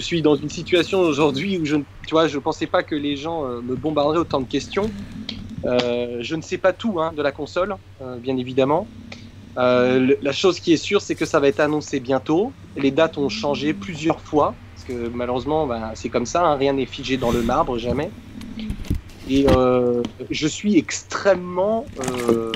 suis 0.00 0.22
dans 0.22 0.36
une 0.36 0.50
situation 0.50 1.00
aujourd'hui 1.00 1.58
où 1.58 1.64
je 1.64 1.76
vois, 2.10 2.28
je 2.28 2.38
pensais 2.38 2.66
pas 2.66 2.82
que 2.84 2.94
les 2.94 3.16
gens 3.16 3.44
euh, 3.44 3.60
me 3.60 3.74
bombarderaient 3.74 4.18
autant 4.18 4.40
de 4.40 4.46
questions. 4.46 4.90
je 5.64 6.34
ne 6.34 6.42
sais 6.42 6.58
pas 6.58 6.72
tout 6.72 7.00
hein, 7.00 7.12
de 7.16 7.22
la 7.22 7.32
console, 7.32 7.76
bien 8.22 8.36
évidemment. 8.36 8.86
la 9.56 10.32
chose 10.32 10.60
qui 10.60 10.72
est 10.72 10.76
sûre, 10.76 11.00
c'est 11.00 11.14
que 11.14 11.24
ça 11.24 11.40
va 11.40 11.48
être 11.48 11.60
annoncé 11.60 11.98
bientôt. 11.98 12.52
Les 12.76 12.90
dates 12.90 13.18
ont 13.18 13.28
changé 13.28 13.72
plusieurs 13.72 14.20
fois 14.20 14.54
malheureusement, 14.92 15.66
ben, 15.66 15.92
c'est 15.94 16.08
comme 16.08 16.26
ça, 16.26 16.44
hein, 16.44 16.56
rien 16.56 16.72
n'est 16.72 16.86
figé 16.86 17.16
dans 17.16 17.30
le 17.30 17.42
marbre, 17.42 17.78
jamais. 17.78 18.10
Et 19.28 19.46
euh, 19.48 20.02
je 20.30 20.46
suis 20.46 20.78
extrêmement 20.78 21.84
euh, 22.00 22.52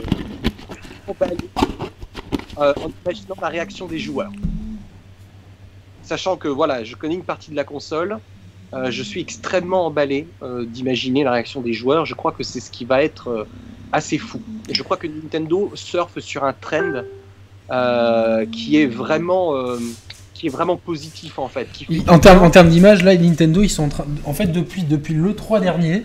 emballé 1.06 1.36
euh, 2.58 2.72
en 2.82 2.90
imaginant 3.04 3.36
la 3.40 3.48
réaction 3.48 3.86
des 3.86 3.98
joueurs. 3.98 4.32
Sachant 6.02 6.36
que 6.36 6.48
voilà, 6.48 6.82
je 6.82 6.96
connais 6.96 7.14
une 7.14 7.24
partie 7.24 7.50
de 7.50 7.56
la 7.56 7.64
console, 7.64 8.18
je 8.88 9.02
suis 9.02 9.20
extrêmement 9.20 9.86
emballé 9.86 10.26
d'imaginer 10.66 11.24
la 11.24 11.32
réaction 11.32 11.60
des 11.60 11.74
joueurs. 11.74 12.06
Je 12.06 12.14
crois 12.14 12.32
que 12.32 12.42
c'est 12.42 12.58
ce 12.58 12.70
qui 12.70 12.86
va 12.86 13.02
être 13.02 13.46
assez 13.92 14.16
fou. 14.16 14.40
Je 14.70 14.82
crois 14.82 14.96
que 14.96 15.06
Nintendo 15.06 15.70
surfe 15.74 16.18
sur 16.20 16.44
un 16.44 16.54
trend 16.54 17.02
qui 18.50 18.78
est 18.78 18.86
vraiment 18.86 19.76
qui 20.42 20.48
est 20.48 20.50
vraiment 20.50 20.76
positif 20.76 21.38
en 21.38 21.46
fait. 21.46 21.68
En 22.08 22.18
termes 22.18 22.42
en 22.42 22.50
termes 22.50 22.68
d'image, 22.68 23.04
là, 23.04 23.16
Nintendo, 23.16 23.62
ils 23.62 23.68
sont 23.70 23.84
en 23.84 23.88
train, 23.88 24.06
en 24.24 24.32
fait, 24.32 24.48
depuis 24.48 24.82
depuis 24.82 25.14
le 25.14 25.36
3 25.36 25.60
dernier, 25.60 26.02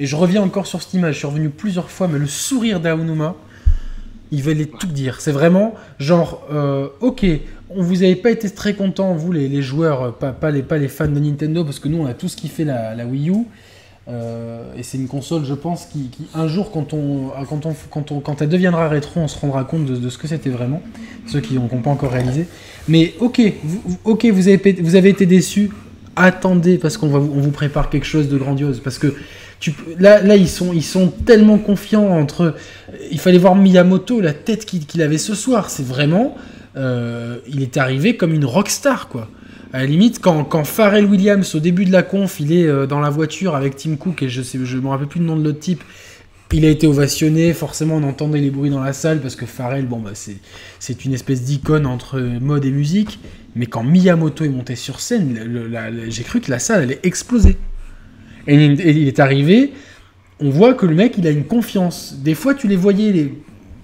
et 0.00 0.06
je 0.06 0.16
reviens 0.16 0.42
encore 0.42 0.66
sur 0.66 0.82
cette 0.82 0.92
image. 0.94 1.14
Je 1.14 1.18
suis 1.18 1.28
revenu 1.28 1.50
plusieurs 1.50 1.88
fois, 1.88 2.08
mais 2.08 2.18
le 2.18 2.26
sourire 2.26 2.80
d'Aonuma, 2.80 3.36
il 4.32 4.42
veulent 4.42 4.66
tout 4.66 4.88
dire. 4.88 5.20
C'est 5.20 5.30
vraiment 5.30 5.74
genre, 6.00 6.44
euh, 6.52 6.88
ok, 7.00 7.24
on 7.70 7.80
vous 7.80 8.02
avez 8.02 8.16
pas 8.16 8.32
été 8.32 8.50
très 8.50 8.74
content, 8.74 9.14
vous 9.14 9.30
les, 9.30 9.62
joueurs, 9.62 10.02
euh, 10.02 10.10
pas, 10.10 10.32
pas, 10.32 10.50
les, 10.50 10.64
pas 10.64 10.78
les 10.78 10.88
fans 10.88 11.06
de 11.06 11.20
Nintendo, 11.20 11.62
parce 11.62 11.78
que 11.78 11.86
nous 11.86 11.98
on 11.98 12.06
a 12.06 12.14
tous 12.14 12.34
kiffé 12.34 12.64
la, 12.64 12.96
la 12.96 13.06
Wii 13.06 13.30
U. 13.30 13.44
Euh, 14.08 14.72
et 14.76 14.84
c'est 14.84 14.98
une 14.98 15.08
console, 15.08 15.44
je 15.44 15.54
pense, 15.54 15.86
qui, 15.86 16.10
un 16.34 16.46
jour, 16.46 16.70
quand, 16.70 16.92
on, 16.94 17.30
quand, 17.48 17.66
on, 17.66 17.74
quand, 17.90 18.12
on, 18.12 18.20
quand 18.20 18.40
elle 18.40 18.48
deviendra 18.48 18.88
rétro, 18.88 19.20
on 19.20 19.28
se 19.28 19.38
rendra 19.38 19.64
compte 19.64 19.86
de, 19.86 20.08
ce 20.08 20.18
que 20.18 20.28
c'était 20.28 20.50
vraiment. 20.50 20.80
Ceux 21.26 21.40
qui 21.40 21.54
n'ont 21.54 21.66
pas 21.68 21.90
encore 21.90 22.12
réalisé. 22.12 22.46
Mais 22.88 23.14
ok, 23.18 23.40
vous, 23.64 23.98
ok, 24.04 24.26
vous 24.26 24.48
avez, 24.48 24.72
vous 24.80 24.94
avez 24.94 25.08
été 25.08 25.26
déçus. 25.26 25.70
Attendez, 26.14 26.78
parce 26.78 26.96
qu'on 26.96 27.12
on 27.12 27.18
vous 27.18 27.50
prépare 27.50 27.90
quelque 27.90 28.06
chose 28.06 28.28
de 28.28 28.38
grandiose. 28.38 28.80
Parce 28.80 28.98
que 28.98 29.14
là, 29.98 30.22
là 30.22 30.36
ils, 30.36 30.48
sont, 30.48 30.72
ils 30.72 30.84
sont 30.84 31.08
tellement 31.08 31.58
confiants 31.58 32.08
entre. 32.08 32.54
Il 33.10 33.18
fallait 33.18 33.38
voir 33.38 33.56
Miyamoto, 33.56 34.20
la 34.20 34.32
tête 34.32 34.64
qu'il 34.64 35.02
avait 35.02 35.18
ce 35.18 35.34
soir. 35.34 35.68
C'est 35.68 35.84
vraiment. 35.84 36.36
Euh, 36.76 37.38
il 37.48 37.62
est 37.62 37.76
arrivé 37.76 38.16
comme 38.16 38.34
une 38.34 38.44
rockstar, 38.44 39.08
quoi. 39.08 39.28
À 39.72 39.80
la 39.80 39.86
limite, 39.86 40.20
quand, 40.20 40.44
quand 40.44 40.64
Pharrell 40.64 41.06
Williams, 41.06 41.54
au 41.54 41.60
début 41.60 41.84
de 41.84 41.92
la 41.92 42.02
conf, 42.02 42.40
il 42.40 42.52
est 42.52 42.66
euh, 42.66 42.86
dans 42.86 43.00
la 43.00 43.10
voiture 43.10 43.56
avec 43.56 43.76
Tim 43.76 43.96
Cook, 43.96 44.22
et 44.22 44.28
je 44.28 44.40
ne 44.40 44.64
je 44.64 44.76
me 44.78 44.88
rappelle 44.88 45.08
plus 45.08 45.20
le 45.20 45.26
nom 45.26 45.36
de 45.36 45.44
l'autre 45.44 45.60
type, 45.60 45.82
il 46.52 46.64
a 46.64 46.70
été 46.70 46.86
ovationné, 46.86 47.52
forcément 47.52 47.96
on 47.96 48.02
entendait 48.04 48.40
les 48.40 48.50
bruits 48.50 48.70
dans 48.70 48.82
la 48.82 48.92
salle, 48.92 49.20
parce 49.20 49.36
que 49.36 49.46
Pharrell, 49.46 49.86
bon, 49.86 49.98
bah, 49.98 50.12
c'est 50.14 51.04
une 51.04 51.12
espèce 51.12 51.42
d'icône 51.42 51.86
entre 51.86 52.20
mode 52.20 52.64
et 52.64 52.70
musique, 52.70 53.18
mais 53.54 53.66
quand 53.66 53.82
Miyamoto 53.82 54.44
est 54.44 54.48
monté 54.48 54.76
sur 54.76 55.00
scène, 55.00 55.38
j'ai 56.08 56.22
cru 56.22 56.40
que 56.40 56.50
la 56.50 56.58
salle 56.58 56.82
allait 56.82 57.00
exploser. 57.02 57.56
Et 58.46 58.54
il 58.54 59.08
est 59.08 59.18
arrivé, 59.18 59.72
on 60.38 60.50
voit 60.50 60.74
que 60.74 60.86
le 60.86 60.94
mec, 60.94 61.16
il 61.18 61.26
a 61.26 61.30
une 61.30 61.44
confiance. 61.44 62.16
Des 62.22 62.34
fois, 62.34 62.54
tu 62.54 62.68
les 62.68 62.76
voyais 62.76 63.32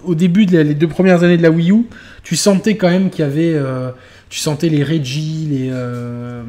au 0.05 0.15
début 0.15 0.47
des 0.47 0.75
deux 0.75 0.89
premières 0.89 1.25
années 1.25 1.37
de 1.37 1.43
la 1.43 1.51
Wii 1.51 1.73
U, 1.73 1.87
tu 2.23 2.37
sentais 2.37 2.77
quand 2.77 2.91
même 2.91 3.11
qu'il 3.11 3.25
y 3.25 3.29
avait, 3.29 3.55
euh, 3.55 3.91
tu 4.33 4.39
sentais 4.39 4.71
les 4.71 4.83
Reggie, 4.83 5.47
les 5.51 5.69
euh, 5.71 6.43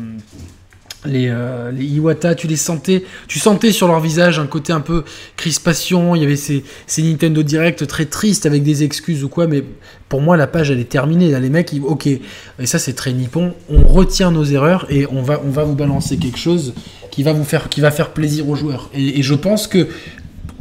euh, 1.06 1.70
les, 1.72 1.86
Iwata, 1.86 2.34
tu 2.34 2.48
les 2.48 2.56
sentais, 2.56 3.04
tu 3.28 3.40
sentais 3.40 3.74
sur 3.74 3.90
leur 3.90 4.00
visage 4.00 4.40
un 4.40 4.48
côté 4.48 4.72
un 4.72 4.80
peu 4.80 5.04
crispation. 5.36 6.16
Il 6.16 6.22
y 6.22 6.26
avait 6.26 6.38
ces, 6.38 6.64
Nintendo 7.00 7.44
Direct 7.44 7.86
très 7.86 8.06
tristes 8.06 8.46
avec 8.46 8.64
des 8.64 8.84
excuses 8.84 9.26
ou 9.26 9.28
quoi, 9.28 9.48
mais 9.48 9.66
pour 10.08 10.22
moi 10.22 10.38
la 10.38 10.48
page 10.48 10.72
elle 10.72 10.80
est 10.80 10.90
terminée. 10.90 11.38
Les 11.38 11.50
mecs, 11.50 11.76
ok, 11.84 12.08
et 12.08 12.22
ça 12.64 12.80
c'est 12.80 12.94
très 12.94 13.12
nippon. 13.12 13.54
On 13.70 13.86
retient 13.86 14.32
nos 14.32 14.46
erreurs 14.46 14.86
et 14.90 15.06
on 15.12 15.22
va, 15.22 15.36
vous 15.36 15.76
balancer 15.76 16.16
quelque 16.16 16.40
chose 16.40 16.74
qui 17.12 17.22
va 17.22 17.34
vous 17.34 17.44
faire, 17.44 17.68
qui 17.68 17.82
va 17.82 17.92
faire 17.92 18.12
plaisir 18.12 18.48
aux 18.48 18.56
joueurs. 18.56 18.90
Et, 18.94 19.22
je 19.22 19.36
pense 19.36 19.68
que 19.68 19.90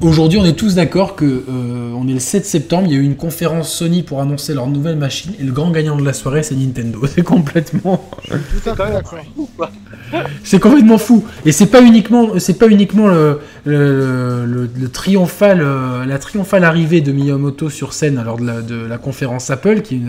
Aujourd'hui, 0.02 0.40
on 0.40 0.44
est 0.44 0.54
tous 0.54 0.74
d'accord 0.74 1.14
que 1.14 1.24
euh, 1.24 1.92
on 1.94 2.08
est 2.08 2.12
le 2.12 2.18
7 2.18 2.44
septembre, 2.44 2.88
il 2.88 2.92
y 2.92 2.96
a 2.96 2.98
eu 2.98 3.04
une 3.04 3.14
conférence 3.14 3.72
Sony 3.72 4.02
pour 4.02 4.20
annoncer 4.20 4.52
leur 4.52 4.66
nouvelle 4.66 4.96
machine 4.96 5.32
et 5.38 5.44
le 5.44 5.52
grand 5.52 5.70
gagnant 5.70 5.94
de 5.94 6.04
la 6.04 6.12
soirée, 6.12 6.42
c'est 6.42 6.56
Nintendo. 6.56 7.00
C'est 7.14 7.22
complètement. 7.22 8.10
c'est 10.42 10.58
complètement 10.58 10.98
fou. 10.98 11.24
Et 11.46 11.52
c'est 11.52 11.66
pas 11.66 11.82
uniquement, 11.82 12.30
c'est 12.38 12.58
pas 12.58 12.66
uniquement 12.66 13.06
le, 13.06 13.38
le, 13.64 14.88
triomphal, 14.88 15.60
euh, 15.62 16.04
la 16.04 16.18
triomphale 16.18 16.64
arrivée 16.64 17.00
de 17.00 17.12
Miyamoto 17.12 17.70
sur 17.70 17.92
scène 17.92 18.20
lors 18.24 18.38
de 18.38 18.46
la, 18.46 18.60
de 18.60 18.74
la 18.84 18.98
conférence 18.98 19.50
Apple, 19.50 19.82
qui 19.82 19.96
est 19.96 20.00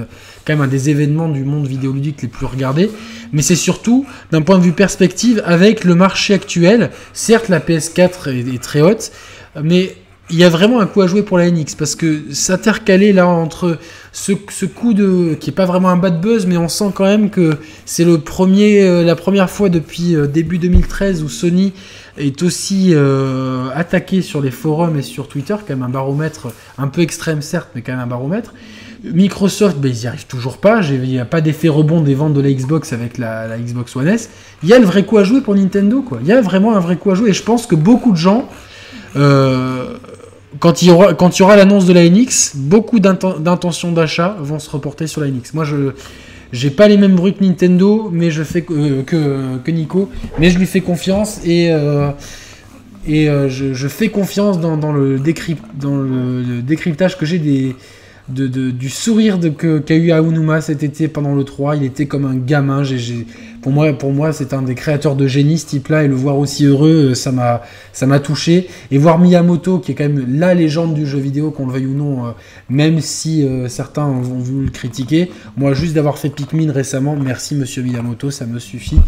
quand 0.46 0.54
même 0.54 0.62
un 0.62 0.68
des 0.68 0.90
événements 0.90 1.30
du 1.30 1.44
monde 1.44 1.68
vidéoludique 1.68 2.24
les 2.24 2.30
plus 2.30 2.48
regardés 2.48 2.90
mais 3.34 3.42
c'est 3.42 3.56
surtout 3.56 4.06
d'un 4.32 4.42
point 4.42 4.58
de 4.58 4.64
vue 4.64 4.72
perspective 4.72 5.42
avec 5.46 5.84
le 5.84 5.96
marché 5.96 6.34
actuel. 6.34 6.92
Certes, 7.12 7.50
la 7.50 7.60
PS4 7.60 8.30
est, 8.30 8.62
très 8.62 8.82
haute, 8.82 9.12
mais 9.62 9.96
il 10.30 10.38
y 10.38 10.44
a 10.44 10.50
vraiment 10.50 10.80
un 10.80 10.86
coup 10.86 11.02
à 11.02 11.08
jouer 11.08 11.22
pour 11.22 11.38
la 11.38 11.50
NX 11.52 11.76
parce 11.78 11.96
que 11.96 12.32
s'intercaler 12.32 13.12
là 13.12 13.28
entre 13.28 13.78
ce, 14.14 14.34
coup 14.66 14.94
de 14.94 15.36
qui 15.40 15.50
est 15.50 15.54
pas 15.54 15.66
vraiment 15.66 15.90
un 15.90 15.98
bad 15.98 16.22
buzz, 16.22 16.46
mais 16.46 16.58
on 16.58 16.70
sent 16.70 16.92
quand 16.96 17.04
même 17.04 17.30
que 17.30 17.58
c'est 17.86 18.06
le 18.06 18.20
premier, 18.20 18.84
euh, 18.84 19.04
la 19.04 19.16
première 19.16 19.50
fois 19.50 19.70
depuis 19.70 20.16
euh, 20.16 20.26
début 20.26 20.58
2013 20.60 21.24
où 21.24 21.30
Sony 21.30 21.74
est 22.18 22.42
aussi 22.42 22.92
euh, 22.94 23.68
attaqué 23.76 24.22
sur 24.22 24.42
les 24.42 24.52
forums 24.52 24.98
et 24.98 25.02
sur 25.02 25.28
Twitter, 25.28 25.56
quand 25.60 25.70
même 25.70 25.84
un 25.84 25.90
baromètre 25.90 26.48
un 26.78 26.88
peu 26.88 27.02
extrême 27.02 27.42
certes, 27.42 27.70
mais 27.76 27.82
quand 27.82 27.92
même 27.92 28.02
un 28.02 28.08
baromètre. 28.08 28.54
Microsoft, 29.04 29.78
ben, 29.78 29.92
ils 29.94 30.00
n'y 30.00 30.08
arrivent 30.08 30.28
toujours 30.28 30.58
pas. 30.58 30.82
Il 30.82 31.02
n'y 31.02 31.20
a 31.20 31.26
pas 31.26 31.42
d'effet 31.42 31.68
rebond 31.68 32.00
des 32.00 32.16
ventes 32.16 32.34
de 32.34 32.40
la 32.40 32.52
Xbox 32.52 32.94
avec 32.94 33.18
la, 33.18 33.58
Xbox 33.58 33.94
One 33.98 34.08
S. 34.08 34.30
Il 34.64 34.70
y 34.70 34.74
a 34.74 34.80
le 34.80 34.86
vrai 34.86 35.04
coup 35.04 35.18
à 35.18 35.26
jouer 35.26 35.42
pour 35.42 35.56
Nintendo. 35.56 36.02
Quoi. 36.02 36.20
Il 36.22 36.28
y 36.28 36.32
a 36.32 36.40
vraiment 36.40 36.74
un 36.74 36.80
vrai 36.80 36.96
coup 36.96 37.12
à 37.12 37.16
jouer. 37.16 37.32
Et 37.32 37.34
je 37.34 37.44
pense 37.44 37.68
que 37.68 37.76
beaucoup 37.76 38.14
de 38.14 38.18
gens, 38.18 38.48
euh, 39.16 39.98
quand 40.60 40.82
il 40.82 40.90
y 40.90 40.92
aura, 40.92 41.14
quand 41.14 41.38
il 41.38 41.42
y 41.42 41.44
aura 41.44 41.56
l'annonce 41.56 41.86
de 41.86 41.94
la 41.94 42.08
NX, 42.08 42.54
beaucoup 42.56 43.00
d'intentions 43.00 43.92
d'achat 43.92 44.38
vont 44.40 44.60
se 44.60 44.70
reporter 44.70 45.08
sur 45.08 45.22
la 45.22 45.28
NX. 45.28 45.54
Moi, 45.54 45.66
je 45.66 45.92
j'ai 46.52 46.70
pas 46.70 46.88
les 46.88 46.98
mêmes 46.98 47.16
bruits 47.16 47.34
que 47.34 47.44
Nintendo, 47.44 48.10
mais 48.12 48.30
je 48.30 48.44
fais 48.44 48.64
euh, 48.70 49.02
que, 49.02 49.58
que, 49.58 49.72
Nico, 49.72 50.12
mais 50.38 50.52
je 50.52 50.60
lui 50.60 50.68
fais 50.68 50.82
confiance 50.82 51.40
et 51.44 51.72
euh, 51.72 52.10
et 53.08 53.28
je, 53.50 53.88
fais 53.90 54.08
confiance 54.08 54.62
dans, 54.62 54.78
le, 54.94 55.20
dans 55.78 55.98
le 55.98 56.62
décryptage 56.62 57.18
que 57.18 57.26
j'ai 57.26 57.38
des 57.38 57.76
de, 58.30 58.48
du 58.72 58.90
sourire 58.90 59.38
qu'a 59.86 59.96
eu 59.96 60.12
Aonuma 60.12 60.62
cet 60.62 60.82
été 60.82 61.08
pendant 61.10 61.36
le 61.36 61.44
3. 61.44 61.76
Il 61.76 61.84
était 61.84 62.06
comme 62.06 62.26
un 62.26 62.36
gamin. 62.36 62.84
pour 63.62 63.72
moi, 63.72 63.92
pour 63.94 64.14
moi 64.14 64.32
c'est 64.32 64.54
un 64.54 64.62
des 64.62 64.76
créateurs 64.76 65.16
de 65.16 65.28
génie, 65.28 65.58
ce 65.58 65.66
type-là, 65.66 66.04
et 66.04 66.08
le 66.08 66.16
voir 66.16 66.38
aussi 66.38 66.66
heureux, 66.66 67.10
euh, 67.12 67.16
ça 67.16 67.32
m'a, 67.32 67.62
ça 67.92 68.06
m'a 68.06 68.20
touché. 68.20 68.70
Et 68.92 68.98
voir 68.98 69.20
Miyamoto, 69.20 69.80
qui 69.80 69.92
est 69.92 69.96
quand 69.96 70.08
même 70.08 70.26
la 70.38 70.54
légende 70.54 70.94
du 70.94 71.06
jeu 71.06 71.20
vidéo, 71.20 71.52
qu'on 71.52 71.66
le 71.66 71.74
veuille 71.74 71.88
ou 71.88 71.94
non, 71.94 72.26
euh, 72.26 72.30
même 72.70 73.02
si 73.02 73.46
euh, 73.46 73.68
certains 73.68 74.08
vont 74.08 74.40
voulu 74.40 74.66
le 74.66 74.72
critiquer. 74.72 75.30
Moi, 75.58 75.74
juste 75.74 75.94
d'avoir 75.94 76.18
fait 76.18 76.30
Pikmin 76.30 76.72
récemment, 76.72 77.18
merci 77.18 77.56
monsieur 77.56 77.84
Miyamoto, 77.84 78.32
ça 78.32 78.46
me 78.46 78.60
suffit. 78.60 79.00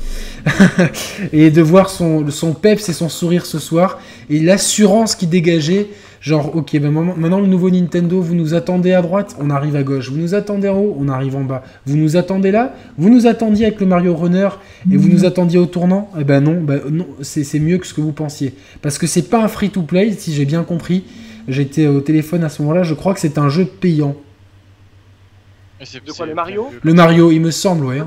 et 1.34 1.52
de 1.52 1.62
voir 1.62 1.90
son, 1.90 2.30
son 2.30 2.54
peps 2.54 2.90
et 2.90 2.94
son 2.94 3.08
sourire 3.08 3.46
ce 3.46 3.60
soir, 3.60 4.00
et 4.30 4.40
l'assurance 4.40 5.16
qui 5.16 5.28
dégageait. 5.28 5.88
Genre, 6.26 6.56
ok, 6.56 6.80
ben 6.80 6.90
maintenant 6.90 7.40
le 7.40 7.46
nouveau 7.46 7.70
Nintendo, 7.70 8.20
vous 8.20 8.34
nous 8.34 8.56
attendez 8.56 8.94
à 8.94 9.04
droite, 9.04 9.36
on 9.40 9.52
arrive 9.52 9.76
à 9.76 9.84
gauche. 9.84 10.10
Vous 10.10 10.18
nous 10.18 10.34
attendez 10.34 10.68
en 10.68 10.80
haut, 10.80 10.98
on 11.00 11.08
arrive 11.08 11.36
en 11.36 11.44
bas. 11.44 11.62
Vous 11.86 11.98
nous 11.98 12.18
attendez 12.18 12.50
là, 12.50 12.74
vous 12.98 13.12
nous 13.12 13.28
attendiez 13.28 13.68
avec 13.68 13.80
le 13.80 13.86
Mario 13.86 14.16
Runner 14.16 14.50
et 14.92 14.98
vous 14.98 15.08
nous 15.08 15.26
attendiez 15.26 15.60
au 15.60 15.68
tournant. 15.68 16.10
Eh 16.20 16.24
ben 16.24 16.44
non, 16.44 16.64
ben 16.64 16.82
non 16.90 17.06
c'est 17.22 17.60
mieux 17.60 17.78
que 17.78 17.86
ce 17.86 17.94
que 17.94 18.02
vous 18.02 18.12
pensiez. 18.12 18.56
Parce 18.82 18.98
que 18.98 19.06
c'est 19.06 19.30
pas 19.30 19.44
un 19.44 19.48
free-to-play, 19.48 20.14
si 20.14 20.34
j'ai 20.34 20.46
bien 20.46 20.64
compris. 20.64 21.04
J'étais 21.48 21.86
au 21.86 22.02
téléphone 22.02 22.44
à 22.44 22.50
ce 22.50 22.64
moment-là, 22.64 22.82
je 22.82 22.96
crois 22.96 23.14
que 23.14 23.20
c'est 23.20 23.38
un 23.38 23.50
jeu 23.50 23.66
payant. 23.66 24.16
De 25.80 26.12
quoi, 26.12 26.26
le 26.26 26.34
Mario 26.34 26.70
Le 26.82 26.94
Mario, 26.96 27.32
il 27.32 27.40
me 27.40 27.52
semble, 27.52 27.86
ouais. 27.86 28.02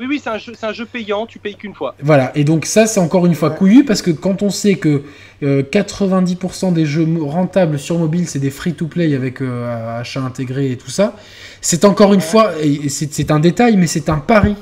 Oui, 0.00 0.06
oui, 0.08 0.20
c'est 0.22 0.30
un, 0.30 0.38
jeu, 0.38 0.54
un 0.62 0.72
jeu 0.72 0.86
payant, 0.86 1.26
tu 1.26 1.38
payes 1.38 1.56
qu'une 1.56 1.74
fois. 1.74 1.94
Voilà, 2.02 2.32
et 2.34 2.42
donc 2.42 2.64
ça, 2.64 2.86
c'est 2.86 3.00
encore 3.00 3.26
une 3.26 3.34
fois 3.34 3.50
couillu 3.50 3.84
parce 3.84 4.00
que 4.00 4.10
quand 4.10 4.42
on 4.42 4.48
sait 4.48 4.76
que 4.76 5.02
90% 5.42 6.68
euh, 6.68 6.70
des 6.70 6.86
jeux 6.86 7.06
rentables 7.20 7.78
sur 7.78 7.98
mobile, 7.98 8.26
c'est 8.26 8.38
des 8.38 8.48
free-to-play 8.48 9.14
avec 9.14 9.42
euh, 9.42 10.00
achat 10.00 10.22
intégré 10.22 10.70
et 10.70 10.78
tout 10.78 10.88
ça, 10.88 11.16
c'est 11.60 11.84
encore 11.84 12.14
une 12.14 12.22
fois, 12.22 12.52
c'est 12.88 13.30
un 13.30 13.40
détail, 13.40 13.76
mais 13.76 13.86
c'est 13.86 14.08
un 14.08 14.18
pari. 14.18 14.56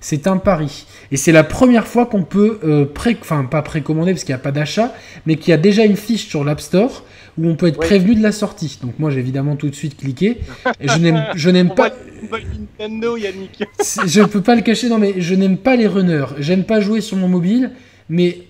C'est 0.00 0.28
un 0.28 0.36
pari. 0.36 0.86
Et 1.10 1.16
c'est 1.16 1.32
la 1.32 1.42
première 1.42 1.88
fois 1.88 2.06
qu'on 2.06 2.22
peut, 2.22 2.60
euh, 2.62 2.84
pré 2.84 3.16
enfin 3.20 3.44
pas 3.44 3.62
précommander 3.62 4.12
parce 4.12 4.22
qu'il 4.22 4.32
n'y 4.32 4.40
a 4.40 4.42
pas 4.42 4.52
d'achat, 4.52 4.94
mais 5.26 5.34
qu'il 5.34 5.50
y 5.50 5.54
a 5.54 5.56
déjà 5.56 5.84
une 5.84 5.96
fiche 5.96 6.28
sur 6.28 6.44
l'App 6.44 6.60
Store 6.60 7.02
où 7.38 7.48
on 7.48 7.54
peut 7.54 7.68
être 7.68 7.78
prévenu 7.78 8.14
de 8.14 8.22
la 8.22 8.32
sortie. 8.32 8.78
Donc 8.82 8.98
moi 8.98 9.10
j'ai 9.10 9.20
évidemment 9.20 9.56
tout 9.56 9.68
de 9.68 9.74
suite 9.74 9.96
cliqué. 9.96 10.38
Et 10.80 10.88
je 10.88 10.98
n'aime, 10.98 11.24
je 11.34 11.50
n'aime 11.50 11.74
pas. 11.74 11.92
Nintendo, 12.32 13.16
Yannick. 13.16 13.64
je 14.06 14.22
peux 14.24 14.42
pas 14.42 14.56
le 14.56 14.62
cacher, 14.62 14.88
non 14.88 14.98
mais 14.98 15.20
je 15.20 15.34
n'aime 15.34 15.56
pas 15.56 15.76
les 15.76 15.86
runners. 15.86 16.26
J'aime 16.38 16.64
pas 16.64 16.80
jouer 16.80 17.00
sur 17.00 17.16
mon 17.16 17.28
mobile, 17.28 17.70
mais 18.08 18.42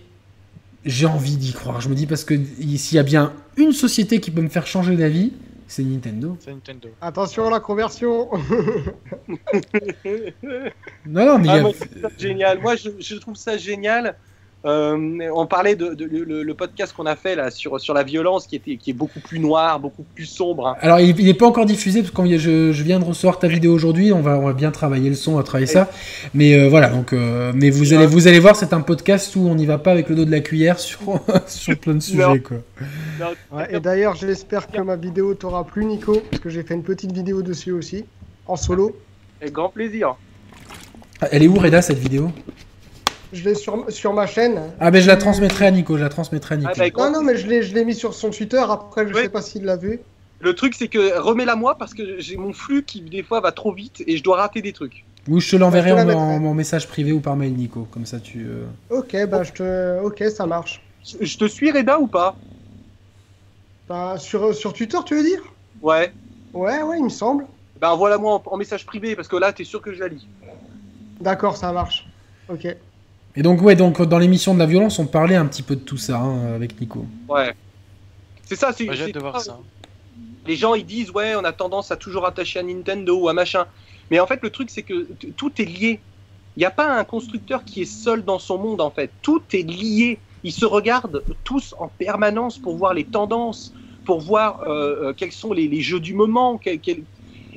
j'ai 0.85 1.07
envie 1.07 1.37
d'y 1.37 1.53
croire. 1.53 1.81
Je 1.81 1.89
me 1.89 1.95
dis 1.95 2.07
parce 2.07 2.25
que 2.25 2.35
s'il 2.77 2.97
y 2.97 2.99
a 2.99 3.03
bien 3.03 3.33
une 3.57 3.73
société 3.73 4.21
qui 4.21 4.31
peut 4.31 4.41
me 4.41 4.49
faire 4.49 4.67
changer 4.67 4.97
d'avis, 4.97 5.33
c'est 5.67 5.83
Nintendo. 5.83 6.37
C'est 6.41 6.51
Nintendo. 6.51 6.89
Attention 7.01 7.47
à 7.47 7.51
la 7.51 7.61
conversion. 7.61 8.31
non, 11.07 11.27
non, 11.27 11.39
mais 11.39 11.49
ah, 11.51 11.65
génial. 12.17 12.59
Moi, 12.61 12.77
je, 12.77 12.89
je, 12.99 13.17
trouve 13.17 13.37
ça 13.37 13.59
génial 13.59 14.17
euh, 14.65 15.31
on 15.33 15.47
parlait 15.47 15.77
de, 15.77 15.97
le, 16.01 16.55
podcast 16.55 16.93
qu'on 16.93 17.07
a 17.07 17.15
fait 17.15 17.37
là 17.37 17.51
sur, 17.53 17.81
sur 17.81 17.95
la 17.95 18.03
violence 18.03 18.49
qui, 18.49 18.57
était, 18.57 18.77
qui 18.77 18.91
est 18.91 18.95
beaucoup 18.95 19.21
plus 19.21 19.39
noir, 19.39 19.79
beaucoup 19.79 20.03
plus 20.03 20.27
sombre. 20.27 20.77
Alors 20.81 20.99
il 20.99 21.25
n'est 21.25 21.35
pas 21.35 21.47
encore 21.47 21.65
diffusé 21.65 22.03
parce 22.03 22.13
que 22.13 22.39
je, 22.39 22.73
je, 22.73 22.83
viens 22.83 22.99
de 22.99 23.05
recevoir 23.05 23.39
ta 23.39 23.47
vidéo 23.47 23.73
aujourd'hui, 23.73 24.13
on 24.13 24.21
va, 24.21 24.37
on 24.37 24.47
va 24.47 24.53
bien 24.53 24.73
travailler 24.73 25.11
le 25.11 25.15
son, 25.15 25.35
on 25.35 25.37
va 25.37 25.45
travailler 25.45 25.67
ça. 25.67 25.89
Mais 26.35 26.55
euh, 26.55 26.69
voilà, 26.69 26.89
donc, 26.89 27.13
euh, 27.13 27.53
mais 27.55 27.71
vous 27.71 27.93
allez, 27.93 28.07
vous 28.07 28.27
allez 28.27 28.41
voir, 28.41 28.57
c'est 28.57 28.73
un 28.73 28.81
podcast 28.81 29.37
où 29.37 29.47
on 29.47 29.55
n'y 29.55 29.67
va 29.67 29.79
pas 29.79 29.93
avec 29.93 30.09
le 30.09 30.17
dos 30.17 30.25
de 30.25 30.33
la 30.33 30.41
cuillère 30.41 30.81
sur, 30.81 30.99
sur 31.47 31.79
plein 31.79 31.95
de 31.95 32.01
sujets. 32.01 32.41
Quoi. 32.41 33.69
et 33.71 33.79
d'ailleurs, 33.79 34.17
j'espère 34.17 34.67
que 34.67 34.81
ma 34.81 34.97
vidéo 34.97 35.35
t'aura 35.35 35.65
plu, 35.65 35.85
Nico, 35.85 36.21
parce 36.31 36.43
que 36.43 36.51
j'ai 36.51 36.65
fait 36.65 36.75
une 36.75 36.83
petite 36.83 37.13
vidéo 37.13 37.43
dessus 37.43 37.71
aussi. 37.71 38.05
en 38.47 38.57
solo. 38.57 38.97
Avec 39.41 39.53
grand 39.53 39.69
plaisir. 39.69 40.17
Elle 41.31 41.45
est 41.45 41.49
où 41.49 41.55
Reda 41.55 41.81
cette 41.81 41.99
vidéo? 41.99 42.33
Je 43.33 43.45
l'ai 43.45 43.55
sur, 43.55 43.91
sur 43.91 44.13
ma 44.15 44.27
chaîne. 44.27 44.61
Ah 44.81 44.91
ben 44.91 45.03
je 45.03 45.07
la 45.07 45.17
transmettrai 45.17 45.67
à 45.67 45.71
Nico, 45.71 45.97
je 45.99 46.03
la 46.03 46.09
transmettrai 46.09 46.55
à 46.55 46.59
Nico. 46.59 46.71
Ah, 46.71 46.75
bah, 46.77 46.83
avec 46.83 46.95
grand- 46.95 47.11
Non, 47.11 47.19
non, 47.19 47.23
mais 47.25 47.37
je 47.37 47.47
l'ai 47.47 47.63
je 47.63 47.75
l'ai 47.75 47.85
mis 47.85 47.95
sur 47.95 48.15
son 48.15 48.31
Twitter. 48.31 48.63
Après, 48.69 49.07
je 49.07 49.15
sais 49.15 49.29
pas 49.29 49.43
s'il 49.43 49.65
l'a 49.65 49.77
vu. 49.77 50.01
Le 50.41 50.55
truc, 50.55 50.75
c'est 50.75 50.89
que 50.89 51.19
remets-la 51.19 51.57
moi 51.57 51.77
parce 51.77 51.95
que 51.95 52.21
j'ai 52.21 52.37
mon 52.37 52.53
flux 52.53 52.85
qui, 52.85 53.01
des 53.03 53.23
fois, 53.23 53.41
va 53.41 53.53
trop 53.53 53.73
vite 53.73 54.03
et 54.07 54.17
je 54.17 54.23
dois 54.23 54.37
rater 54.37 54.63
des 54.63 54.73
trucs. 54.73 55.05
Ou 55.29 55.41
je 55.41 55.51
te 55.51 55.57
l'enverrai 55.57 55.91
Je 55.91 55.95
te 55.95 55.97
la 55.97 56.03
en, 56.05 56.07
mettrai. 56.07 56.23
en- 56.23 56.51
en 56.51 56.55
message 56.55 56.87
privé 56.89 57.13
ou 57.13 57.21
par 57.21 57.37
mail 57.37 57.53
Nico, 57.55 57.87
comme 57.91 58.07
ça 58.07 58.19
tu... 58.21 58.47
euh, 58.47 58.65
Ok, 58.91 59.15
bah 59.29 59.43
je 59.43 59.53
te. 59.53 60.01
Ok, 60.01 60.23
ça 60.35 60.47
marche. 60.47 60.81
Je 61.05 61.25
je 61.27 61.39
te 61.39 61.47
suis, 61.47 61.71
Reda, 61.71 61.99
ou 61.99 62.07
pas? 62.07 62.37
Bah, 63.89 64.17
sur, 64.19 64.55
sur 64.55 64.73
Twitter, 64.73 64.99
tu 65.05 65.17
veux 65.17 65.23
dire? 65.23 65.41
Ouais. 65.83 66.13
Ouais, 66.53 66.83
ouais, 66.83 66.99
il 66.99 67.05
me 67.05 67.09
semble. 67.09 67.47
Ben, 67.81 67.91
envoie-la-moi 67.91 68.35
en, 68.35 68.43
en 68.53 68.57
message 68.57 68.85
privé 68.87 69.17
parce 69.17 69.29
que 69.29 69.37
là, 69.37 69.53
t'es 69.53 69.65
sûr 69.65 69.81
que 69.83 69.93
je 69.93 70.01
la 70.01 70.09
lis. 70.09 70.27
D'accord, 71.21 71.57
ça 71.57 71.73
marche. 71.73 72.07
Ok. 72.49 72.67
Et 73.39 73.43
donc 73.43 73.63
ouais, 73.63 73.77
donc 73.77 74.03
dans 74.03 74.19
l'émission 74.19 74.53
de 74.53 74.59
la 74.59 74.67
violence, 74.67 74.99
on 74.99 75.07
parlait 75.07 75.37
un 75.37 75.47
petit 75.47 75.63
peu 75.63 75.77
de 75.77 75.81
tout 75.81 75.97
ça 75.97 76.19
hein, 76.19 76.55
avec 76.57 76.81
Nico. 76.81 77.07
Ouais. 77.29 77.55
C'est 78.45 78.57
ça, 78.57 78.73
c'est. 78.73 78.93
J'ai 78.93 79.13
de 79.13 79.21
voir 79.21 79.41
ça. 79.41 79.61
Les 80.45 80.57
gens, 80.57 80.75
ils 80.75 80.85
disent, 80.85 81.13
ouais, 81.13 81.37
on 81.37 81.45
a 81.45 81.53
tendance 81.53 81.93
à 81.93 81.97
toujours 81.97 82.27
attacher 82.27 82.59
à 82.59 82.65
Nintendo 82.65 83.17
ou 83.17 83.29
à 83.29 83.33
machin. 83.35 83.67
Mais 84.11 84.19
en 84.19 84.27
fait, 84.27 84.41
le 84.43 84.51
truc, 84.51 84.71
c'est 84.71 84.83
que 84.83 85.07
tout 85.37 85.53
est 85.63 85.67
lié. 85.67 86.01
Il 86.57 86.61
n'y 86.61 86.65
a 86.65 86.73
pas 86.73 86.99
un 86.99 87.05
constructeur 87.05 87.65
qui 87.65 87.83
est 87.83 87.93
seul 88.05 88.25
dans 88.25 88.41
son 88.41 88.59
monde, 88.59 88.81
en 88.81 88.91
fait. 88.91 89.13
Tout 89.23 89.43
est 89.53 89.63
lié. 89.63 90.19
Ils 90.43 90.51
se 90.53 90.65
regardent 90.65 91.23
tous 91.45 91.77
en 91.79 91.87
permanence 91.87 92.59
pour 92.59 92.75
voir 92.77 92.93
les 92.93 93.05
tendances, 93.05 93.73
pour 94.05 94.21
voir 94.21 94.63
euh, 94.63 95.11
euh, 95.11 95.13
quels 95.17 95.31
sont 95.31 95.53
les, 95.53 95.69
les 95.69 95.81
jeux 95.81 96.01
du 96.01 96.15
moment. 96.15 96.59
quel- 96.59 96.81
quel- 96.81 97.05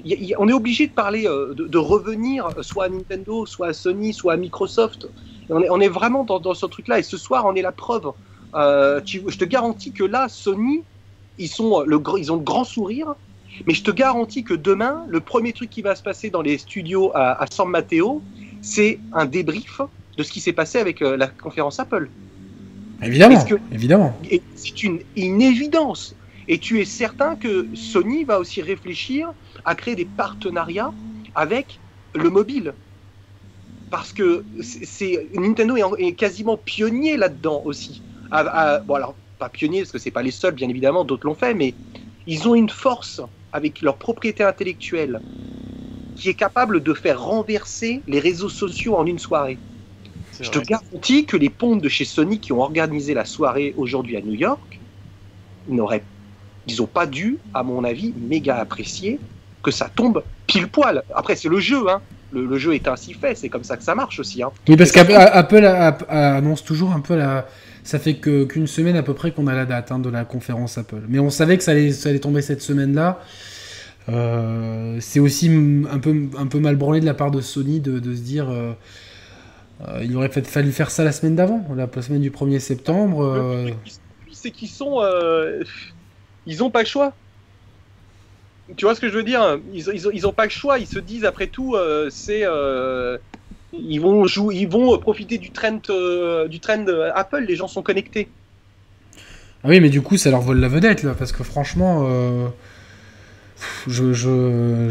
il 0.04 0.12
y 0.12 0.14
a- 0.14 0.18
il 0.18 0.26
y 0.26 0.34
a- 0.36 0.42
on 0.42 0.48
est 0.48 0.54
obligé 0.54 0.86
de 0.86 0.92
parler, 0.92 1.26
euh, 1.26 1.56
de, 1.56 1.66
de 1.66 1.78
revenir 1.80 2.50
soit 2.62 2.86
à 2.86 2.90
Nintendo, 2.90 3.48
soit 3.48 3.68
à 3.70 3.74
Sony, 3.74 4.14
soit 4.14 4.34
à 4.34 4.38
Microsoft. 4.38 5.08
On, 5.50 5.62
est, 5.62 5.70
on 5.70 5.80
est 5.80 5.88
vraiment 5.90 6.24
dans, 6.24 6.40
dans 6.40 6.54
ce 6.54 6.66
truc-là. 6.66 7.00
Et 7.00 7.04
ce 7.04 7.18
soir, 7.18 7.46
on 7.46 7.56
est 7.56 7.62
la 7.62 7.72
preuve. 7.72 8.12
Euh, 8.54 9.02
tu- 9.02 9.24
je 9.28 9.38
te 9.38 9.46
garantis 9.46 9.92
que 9.92 10.04
là, 10.04 10.28
Sony, 10.30 10.84
ils, 11.38 11.48
sont 11.48 11.82
le, 11.82 11.98
gr- 12.00 12.20
ils 12.20 12.32
ont 12.32 12.36
le 12.38 12.44
grand 12.44 12.64
sourire. 12.64 13.08
Mais 13.68 13.74
je 13.74 13.84
te 13.84 13.92
garantis 13.92 14.44
que 14.44 14.54
demain, 14.54 15.04
le 15.10 15.20
premier 15.20 15.52
truc 15.52 15.70
qui 15.70 15.82
va 15.82 15.96
se 15.96 16.04
passer 16.04 16.30
dans 16.30 16.42
les 16.42 16.58
studios 16.58 17.12
à, 17.14 17.42
à 17.42 17.46
San 17.52 17.68
Mateo, 17.68 18.22
c'est 18.62 19.00
un 19.14 19.26
débrief 19.26 19.82
de 20.18 20.24
ce 20.24 20.32
qui 20.32 20.40
s'est 20.40 20.54
passé 20.54 20.78
avec 20.80 21.02
euh, 21.02 21.18
la 21.18 21.28
conférence 21.28 21.80
Apple. 21.80 22.10
Évidemment, 23.02 23.36
que- 23.46 23.56
c'est 24.56 24.84
une, 24.84 25.02
une 25.18 25.42
évidence. 25.42 26.16
Et 26.48 26.60
tu 26.60 26.80
es 26.80 26.86
certain 26.86 27.36
que 27.36 27.68
Sony 27.74 28.24
va 28.24 28.40
aussi 28.40 28.62
réfléchir 28.62 29.32
à 29.66 29.76
créer 29.76 29.96
des 29.96 30.06
partenariats 30.06 30.94
avec 31.36 31.80
le 32.14 32.30
mobile. 32.30 32.74
Parce 33.92 34.14
que 34.14 34.46
c'est 34.62 35.30
Nintendo 35.36 35.76
est, 35.76 35.84
en- 35.84 35.96
est 35.98 36.16
quasiment 36.16 36.58
pionnier 36.58 37.18
là-dedans 37.18 37.62
aussi. 37.66 38.02
À- 38.32 38.40
à- 38.40 38.80
bon 38.80 38.96
alors, 38.96 39.16
pas 39.38 39.50
pionnier 39.50 39.82
parce 39.82 39.92
que 39.92 40.00
c'est 40.00 40.12
pas 40.12 40.24
les 40.24 40.32
seuls, 40.32 40.56
bien 40.56 40.70
évidemment, 40.70 41.04
d'autres 41.04 41.28
l'ont 41.28 41.36
fait, 41.36 41.54
mais 41.54 41.76
ils 42.26 42.48
ont 42.48 42.56
une 42.56 42.70
force 42.70 43.22
avec 43.52 43.82
leur 43.82 43.98
propriété 43.98 44.44
intellectuelle 44.44 45.22
qui 46.16 46.30
est 46.30 46.36
capable 46.36 46.82
de 46.82 46.94
faire 46.94 47.22
renverser 47.22 48.02
les 48.08 48.20
réseaux 48.20 48.50
sociaux 48.50 48.96
en 48.96 49.06
une 49.06 49.20
soirée. 49.20 49.60
Je 50.40 50.50
te 50.50 50.60
garantis 50.60 51.26
que 51.26 51.36
les 51.36 51.50
pompes 51.50 51.82
de 51.82 51.90
chez 51.90 52.06
Sony 52.06 52.40
qui 52.40 52.54
ont 52.54 52.62
organisé 52.62 53.14
la 53.14 53.26
soirée 53.26 53.74
aujourd'hui 53.76 54.16
à 54.16 54.22
New 54.22 54.34
York 54.34 54.82
n'auraient, 55.68 56.06
ils 56.66 56.78
n'ont 56.78 56.88
pas 56.88 57.08
dû, 57.08 57.40
à 57.54 57.64
mon 57.64 57.84
avis, 57.84 58.14
méga 58.16 58.56
apprécier 58.58 59.20
que 59.64 59.72
ça 59.72 59.90
tombe 59.90 60.24
pile 60.48 60.70
poil. 60.70 61.04
Après, 61.14 61.36
c'est 61.36 61.50
le 61.50 61.60
jeu, 61.60 61.90
hein. 61.90 62.02
Le, 62.32 62.46
le 62.46 62.58
jeu 62.58 62.74
est 62.76 62.88
ainsi 62.88 63.14
fait, 63.14 63.36
c'est 63.36 63.50
comme 63.50 63.64
ça 63.64 63.78
que 63.78 63.84
ça 63.84 63.94
marche 63.96 64.20
aussi. 64.20 64.42
Hein. 64.42 64.52
Oui, 64.68 64.78
parce 64.78 64.92
qu'Apple 64.92 65.66
annonce 66.10 66.64
toujours 66.64 66.94
un 66.94 67.02
peu 67.02 67.16
la... 67.16 67.46
Ça 67.84 67.98
fait 68.00 68.16
qu'une 68.16 68.68
semaine 68.68 68.96
à 68.96 69.04
peu 69.04 69.14
près 69.14 69.32
qu'on 69.32 69.48
a 69.48 69.56
la 69.56 69.66
date 69.66 69.92
hein, 69.92 70.00
de 70.00 70.10
la 70.10 70.24
conférence 70.24 70.78
Apple. 70.78 71.02
Mais 71.10 71.20
on 71.20 71.30
savait 71.30 71.58
que 71.58 71.64
ça 71.64 71.72
allait, 71.72 71.92
ça 71.92 72.10
allait 72.10 72.20
tomber 72.20 72.42
cette 72.42 72.62
semaine-là. 72.62 73.20
Euh, 74.10 74.98
c'est 75.00 75.20
aussi 75.20 75.50
un 75.92 76.00
peu, 76.00 76.16
un 76.38 76.48
peu 76.48 76.60
mal 76.60 76.76
branlé 76.76 77.00
de 77.00 77.06
la 77.06 77.14
part 77.14 77.32
de 77.32 77.42
Sony 77.42 77.80
de, 77.80 78.00
de 78.00 78.16
se 78.16 78.22
dire... 78.22 78.50
euh, 78.50 78.74
euh, 79.88 80.04
il 80.04 80.16
aurait 80.16 80.30
peut-être 80.30 80.48
fallu 80.48 80.72
faire 80.72 80.92
ça 80.92 81.04
la 81.04 81.12
semaine 81.12 81.36
d'avant, 81.36 81.66
la 81.76 81.90
semaine 82.02 82.22
du 82.22 82.30
1er 82.30 82.60
septembre. 82.60 83.68
c'est 84.32 84.52
qu'ils 84.52 84.70
sont, 84.70 85.02
ils 86.46 86.64
ont 86.64 86.70
pas 86.70 86.82
le 86.82 86.88
choix. 86.88 87.14
Tu 88.78 88.86
vois 88.86 88.96
ce 88.96 89.02
que 89.02 89.10
je 89.10 89.16
veux 89.16 89.24
dire 89.24 89.60
ils, 89.74 89.90
ont- 89.90 89.94
ils, 89.94 90.08
ont, 90.08 90.12
ils 90.14 90.28
ont 90.28 90.34
pas 90.34 90.46
le 90.46 90.50
choix. 90.50 90.80
Ils 90.80 90.88
se 90.88 91.00
disent 91.00 91.26
après 91.26 91.48
tout, 91.48 91.76
euh, 91.76 92.10
c'est, 92.10 92.42
euh, 92.46 93.18
ils 93.74 94.00
vont 94.00 94.26
ils 94.52 94.68
vont 94.68 94.98
profiter 95.00 95.38
du 95.38 95.52
trend, 95.52 95.80
euh, 95.90 96.48
du 96.48 96.60
trend 96.60 96.86
Apple. 97.16 97.46
Les 97.48 97.56
gens 97.56 97.68
sont 97.68 97.84
connectés. 97.84 98.30
Ah 99.64 99.68
oui, 99.70 99.80
mais 99.80 99.90
du 99.90 100.02
coup, 100.02 100.18
ça 100.18 100.32
leur 100.32 100.42
vole 100.42 100.60
la 100.60 100.68
vedette, 100.68 101.04
là, 101.04 101.14
parce 101.18 101.32
que 101.32 101.44
franchement, 101.44 102.06
euh, 102.08 102.48
je, 103.88 104.90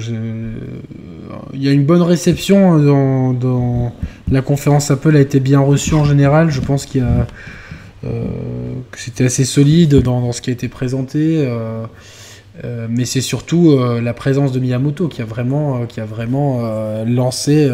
il 1.55 1.62
y 1.62 1.69
a 1.69 1.73
une 1.73 1.85
bonne 1.85 2.02
réception 2.02 2.78
dans, 2.78 3.32
dans- 3.32 3.93
la 4.31 4.43
conférence 4.43 4.90
Apple 4.93 5.16
a 5.16 5.20
été 5.20 5.40
bien 5.40 5.61
reçue 5.61 5.94
en 5.94 6.05
général. 6.05 6.51
Je 6.51 6.61
pense 6.61 6.86
qu'il 6.86 7.01
y 7.01 7.05
a 7.05 7.27
euh, 8.05 8.24
que 8.93 8.98
c'était 9.01 9.24
assez 9.24 9.44
solide 9.44 9.97
dans 9.97 10.31
ce 10.32 10.40
qui 10.40 10.51
a 10.51 10.52
été 10.52 10.69
présenté. 10.69 11.44
Euh, 12.64 12.89
mais 12.90 13.05
c'est 13.05 13.20
surtout 13.20 13.72
euh, 13.72 14.01
la 14.01 14.12
présence 14.12 14.52
de 14.52 14.60
Miyamoto 14.60 15.09
qui 15.09 15.22
a 15.22 15.24
vraiment, 15.24 15.82
euh, 15.82 15.86
qui 15.86 16.01
a 16.01 16.05
vraiment 16.05 16.60
lancé. 17.06 17.70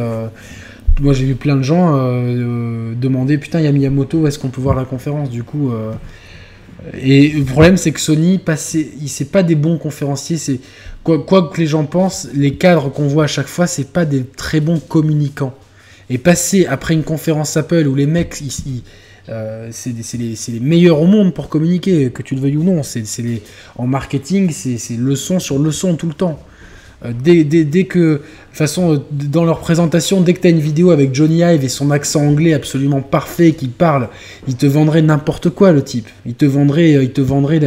moi, 1.00 1.12
j'ai 1.12 1.24
vu 1.24 1.34
plein 1.34 1.56
de 1.56 1.62
gens 1.62 1.92
demander 2.94 3.38
putain, 3.38 3.60
il 3.60 3.64
y 3.64 3.68
a 3.68 3.72
Miyamoto, 3.72 4.26
est-ce 4.26 4.38
qu'on 4.38 4.48
peut 4.48 4.60
voir 4.60 4.76
la 4.76 4.84
conférence 4.84 5.30
Du 5.30 5.42
coup, 5.42 5.72
et 7.00 7.28
le 7.28 7.44
problème, 7.44 7.76
c'est 7.76 7.92
que 7.92 8.00
Sony, 8.00 8.40
il 8.46 9.08
c'est 9.08 9.30
pas 9.30 9.42
des 9.42 9.54
bons 9.54 9.78
conférenciers. 9.78 10.36
C'est 10.36 10.60
quoi, 11.02 11.24
quoi 11.24 11.50
que 11.52 11.58
les 11.60 11.66
gens 11.66 11.84
pensent, 11.84 12.28
les 12.34 12.54
cadres 12.54 12.90
qu'on 12.90 13.08
voit 13.08 13.24
à 13.24 13.28
chaque 13.28 13.48
fois, 13.48 13.66
c'est 13.66 13.92
pas 13.92 14.04
des 14.04 14.24
très 14.24 14.60
bons 14.60 14.78
communicants. 14.78 15.54
Et 16.08 16.18
passer 16.18 16.66
après 16.66 16.94
une 16.94 17.02
conférence 17.02 17.56
Apple 17.56 17.86
où 17.88 17.94
les 17.96 18.06
mecs, 18.06 18.40
euh, 19.28 19.68
c'est 19.72 19.92
les, 20.18 20.60
meilleurs 20.60 21.00
au 21.00 21.06
monde 21.06 21.34
pour 21.34 21.48
communiquer, 21.48 22.10
que 22.10 22.22
tu 22.22 22.34
le 22.34 22.40
veuilles 22.40 22.56
ou 22.56 22.64
non. 22.64 22.82
C'est 22.82 23.04
en 23.76 23.86
marketing, 23.86 24.50
c'est 24.50 24.96
leçon 24.96 25.38
sur 25.38 25.58
leçon 25.58 25.96
tout 25.96 26.06
le 26.06 26.14
temps. 26.14 26.38
Euh, 27.04 27.12
dès, 27.12 27.44
dès, 27.44 27.64
dès 27.64 27.84
que, 27.84 27.98
de 27.98 28.16
toute 28.16 28.56
façon, 28.56 29.02
dans 29.10 29.44
leur 29.44 29.60
présentation, 29.60 30.20
dès 30.20 30.32
que 30.32 30.40
tu 30.40 30.46
as 30.46 30.50
une 30.50 30.60
vidéo 30.60 30.90
avec 30.90 31.14
Johnny 31.14 31.40
Ive 31.40 31.62
et 31.62 31.68
son 31.68 31.90
accent 31.90 32.22
anglais 32.22 32.54
absolument 32.54 33.02
parfait 33.02 33.52
qui 33.52 33.68
parle, 33.68 34.08
il 34.48 34.56
te 34.56 34.64
vendrait 34.64 35.02
n'importe 35.02 35.50
quoi, 35.50 35.72
le 35.72 35.82
type. 35.82 36.08
Il 36.24 36.34
te 36.34 36.46
vendrait, 36.46 36.94
euh, 36.94 37.02
il 37.02 37.12
te 37.12 37.20
vendrait 37.20 37.60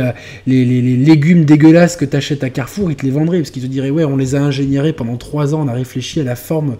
les 0.47 0.65
légumes 0.65 1.45
dégueulasses 1.45 1.95
que 1.95 2.05
tu 2.05 2.15
achètes 2.15 2.43
à 2.43 2.49
Carrefour, 2.49 2.89
il 2.89 2.95
te 2.95 3.05
les 3.05 3.11
vendrait, 3.11 3.39
parce 3.39 3.51
qu'il 3.51 3.61
te 3.61 3.67
dirait, 3.67 3.89
ouais, 3.91 4.03
on 4.03 4.17
les 4.17 4.33
a 4.35 4.41
ingénierés 4.41 4.93
pendant 4.93 5.17
trois 5.17 5.53
ans, 5.53 5.61
on 5.65 5.67
a 5.67 5.73
réfléchi 5.73 6.21
à 6.21 6.23
la 6.23 6.35
forme. 6.35 6.77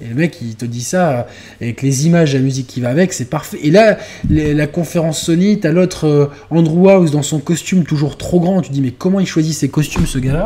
Et 0.00 0.06
le 0.06 0.14
mec, 0.14 0.38
il 0.40 0.54
te 0.54 0.64
dit 0.64 0.82
ça, 0.82 1.26
avec 1.60 1.82
les 1.82 2.06
images, 2.06 2.32
la 2.34 2.40
musique 2.40 2.66
qui 2.68 2.80
va 2.80 2.90
avec, 2.90 3.12
c'est 3.12 3.24
parfait. 3.28 3.58
Et 3.62 3.70
là, 3.72 3.98
les- 4.30 4.54
la 4.54 4.66
conférence 4.68 5.20
Sony, 5.22 5.58
t'as 5.58 5.72
l'autre 5.72 6.06
euh, 6.06 6.26
Andrew 6.50 6.88
House 6.88 7.10
dans 7.10 7.22
son 7.22 7.40
costume 7.40 7.84
toujours 7.84 8.16
trop 8.16 8.38
grand, 8.38 8.60
tu 8.62 8.70
dis, 8.70 8.80
mais 8.80 8.92
comment 8.92 9.18
il 9.18 9.26
choisit 9.26 9.54
ses 9.54 9.68
costumes, 9.68 10.06
ce 10.06 10.18
gars-là 10.18 10.44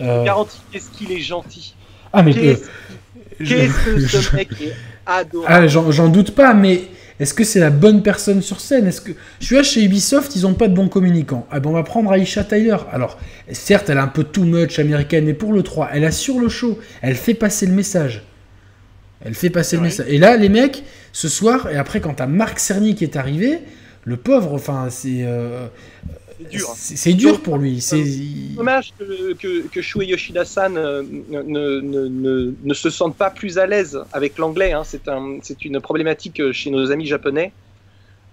Euh, 0.00 0.24
Garantie, 0.24 0.58
qu'est-ce 0.72 0.90
qu'il 0.90 1.12
est 1.12 1.20
gentil. 1.20 1.74
Ah, 2.12 2.22
mais... 2.24 2.34
Qu'est-ce 2.34 3.52
euh, 3.54 3.68
que 3.94 4.00
ce 4.00 4.34
mec 4.36 4.48
est 4.60 4.72
Ah, 5.06 5.18
adorable. 5.18 5.68
j'en 5.68 5.90
j'en 5.92 6.08
doute 6.08 6.32
pas, 6.34 6.52
mais 6.54 6.82
est-ce 7.20 7.34
que 7.34 7.44
c'est 7.44 7.60
la 7.60 7.70
bonne 7.70 8.02
personne 8.02 8.42
sur 8.42 8.60
scène? 8.60 8.86
Est-ce 8.88 9.00
que 9.00 9.12
je 9.40 9.46
suis 9.46 9.54
là 9.56 9.62
chez 9.62 9.84
Ubisoft, 9.84 10.34
ils 10.34 10.44
ont 10.46 10.54
pas 10.54 10.66
de 10.66 10.74
bons 10.74 10.88
communicants. 10.88 11.46
Ah 11.52 11.60
ben 11.60 11.70
on 11.70 11.72
va 11.74 11.82
prendre 11.84 12.12
Aisha 12.12 12.42
Tyler. 12.42 12.76
Alors, 12.90 13.18
certes, 13.52 13.90
elle 13.90 13.98
a 13.98 14.02
un 14.02 14.08
peu 14.08 14.24
too 14.24 14.42
much 14.44 14.78
américaine, 14.80 15.24
mais 15.26 15.34
pour 15.34 15.52
le 15.52 15.62
3, 15.62 15.90
elle 15.92 16.04
assure 16.04 16.40
le 16.40 16.48
show, 16.48 16.78
elle 17.00 17.14
fait 17.14 17.34
passer 17.34 17.66
le 17.66 17.72
message. 17.72 18.22
Elle 19.24 19.34
fait 19.34 19.50
passer 19.50 19.76
le 19.76 19.82
message. 19.82 20.06
Et 20.08 20.18
là, 20.18 20.36
les 20.36 20.48
mecs, 20.48 20.82
ce 21.12 21.28
soir, 21.28 21.70
et 21.70 21.76
après, 21.76 22.00
quand 22.00 22.14
t'as 22.14 22.26
Marc 22.26 22.58
Cerny 22.58 22.94
qui 22.94 23.04
est 23.04 23.16
arrivé, 23.16 23.60
le 24.04 24.16
pauvre, 24.16 24.52
enfin, 24.52 24.88
c'est 24.90 25.22
euh, 25.24 25.66
C'est 26.74 27.12
dur. 27.12 27.40
pour 27.40 27.56
lui. 27.58 27.80
C'est 27.80 28.04
Dommage 28.56 28.92
que, 28.98 29.32
que, 29.34 29.68
que 29.68 29.80
Shuei 29.80 30.06
Yoshida-san 30.08 30.76
euh, 30.76 31.02
ne, 31.30 31.42
ne, 31.42 31.80
ne, 31.80 32.54
ne 32.62 32.74
se 32.74 32.90
sente 32.90 33.16
pas 33.16 33.30
plus 33.30 33.58
à 33.58 33.66
l'aise 33.66 33.98
avec 34.12 34.38
l'anglais. 34.38 34.72
Hein. 34.72 34.82
C'est 34.84 35.08
un, 35.08 35.38
c'est 35.42 35.64
une 35.64 35.80
problématique 35.80 36.40
euh, 36.40 36.52
chez 36.52 36.70
nos 36.70 36.90
amis 36.90 37.06
japonais. 37.06 37.52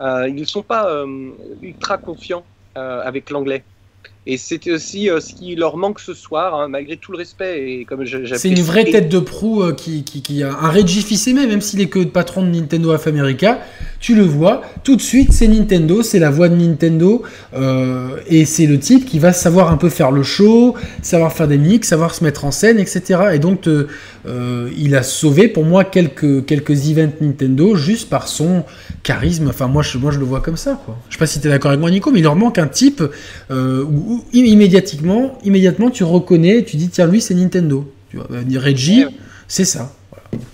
Euh, 0.01 0.27
ils 0.27 0.35
ne 0.35 0.45
sont 0.45 0.63
pas 0.63 0.89
euh, 0.89 1.29
ultra 1.61 1.97
confiants 1.97 2.43
avec 2.75 3.29
l'anglais. 3.29 3.63
Et 4.31 4.37
c'était 4.37 4.71
aussi 4.71 5.09
euh, 5.09 5.19
ce 5.19 5.33
qui 5.33 5.55
leur 5.55 5.75
manque 5.75 5.99
ce 5.99 6.13
soir, 6.13 6.53
hein, 6.53 6.67
malgré 6.67 6.97
tout 6.97 7.11
le 7.11 7.17
respect. 7.17 7.67
Et 7.67 7.85
comme 7.85 8.05
C'est 8.05 8.49
une 8.49 8.61
vraie 8.61 8.85
tête 8.85 9.09
de 9.09 9.17
proue 9.17 9.63
euh, 9.63 9.73
qui, 9.73 10.03
qui, 10.03 10.21
qui 10.21 10.43
a 10.43 10.51
un 10.51 10.69
Reggie 10.69 11.01
Fils-Aimé, 11.01 11.47
même 11.47 11.61
s'il 11.61 11.81
est 11.81 11.87
que 11.87 12.03
patron 12.03 12.43
de 12.43 12.49
Nintendo 12.49 12.93
of 12.93 13.07
America. 13.07 13.57
tu 13.99 14.13
le 14.13 14.21
vois, 14.21 14.61
tout 14.83 14.95
de 14.95 15.01
suite 15.01 15.33
c'est 15.33 15.47
Nintendo, 15.47 16.03
c'est 16.03 16.19
la 16.19 16.29
voix 16.29 16.47
de 16.47 16.55
Nintendo, 16.55 17.23
euh, 17.55 18.17
et 18.27 18.45
c'est 18.45 18.67
le 18.67 18.77
type 18.77 19.07
qui 19.07 19.17
va 19.17 19.33
savoir 19.33 19.71
un 19.71 19.77
peu 19.77 19.89
faire 19.89 20.11
le 20.11 20.21
show, 20.21 20.75
savoir 21.01 21.33
faire 21.33 21.47
des 21.47 21.57
mix, 21.57 21.87
savoir 21.87 22.13
se 22.13 22.23
mettre 22.23 22.45
en 22.45 22.51
scène, 22.51 22.77
etc. 22.77 23.31
Et 23.33 23.39
donc 23.39 23.67
euh, 24.29 24.69
il 24.77 24.95
a 24.95 25.01
sauvé 25.01 25.47
pour 25.47 25.65
moi 25.65 25.83
quelques, 25.83 26.45
quelques 26.45 26.89
events 26.89 27.13
Nintendo 27.19 27.75
juste 27.75 28.09
par 28.09 28.27
son 28.27 28.63
charisme, 29.01 29.47
enfin 29.47 29.67
moi 29.67 29.81
je, 29.81 29.97
moi 29.97 30.11
je 30.11 30.19
le 30.19 30.25
vois 30.25 30.41
comme 30.41 30.57
ça. 30.57 30.79
Quoi. 30.85 30.97
Je 31.09 31.15
sais 31.15 31.19
pas 31.19 31.25
si 31.25 31.41
tu 31.41 31.47
es 31.47 31.49
d'accord 31.49 31.71
avec 31.71 31.81
moi 31.81 31.89
Nico, 31.89 32.11
mais 32.11 32.19
il 32.19 32.23
leur 32.23 32.35
manque 32.35 32.59
un 32.59 32.67
type 32.67 33.03
euh, 33.49 33.83
où, 33.83 34.23
immédiatement, 34.31 35.39
immédiatement 35.43 35.89
tu 35.89 36.03
reconnais, 36.03 36.63
tu 36.63 36.77
dis 36.77 36.89
tiens 36.89 37.07
lui 37.07 37.21
c'est 37.21 37.33
Nintendo. 37.33 37.91
Tu 38.09 38.17
vois, 38.17 38.27
Reggie, 38.61 39.05
c'est 39.47 39.65
ça. 39.65 39.93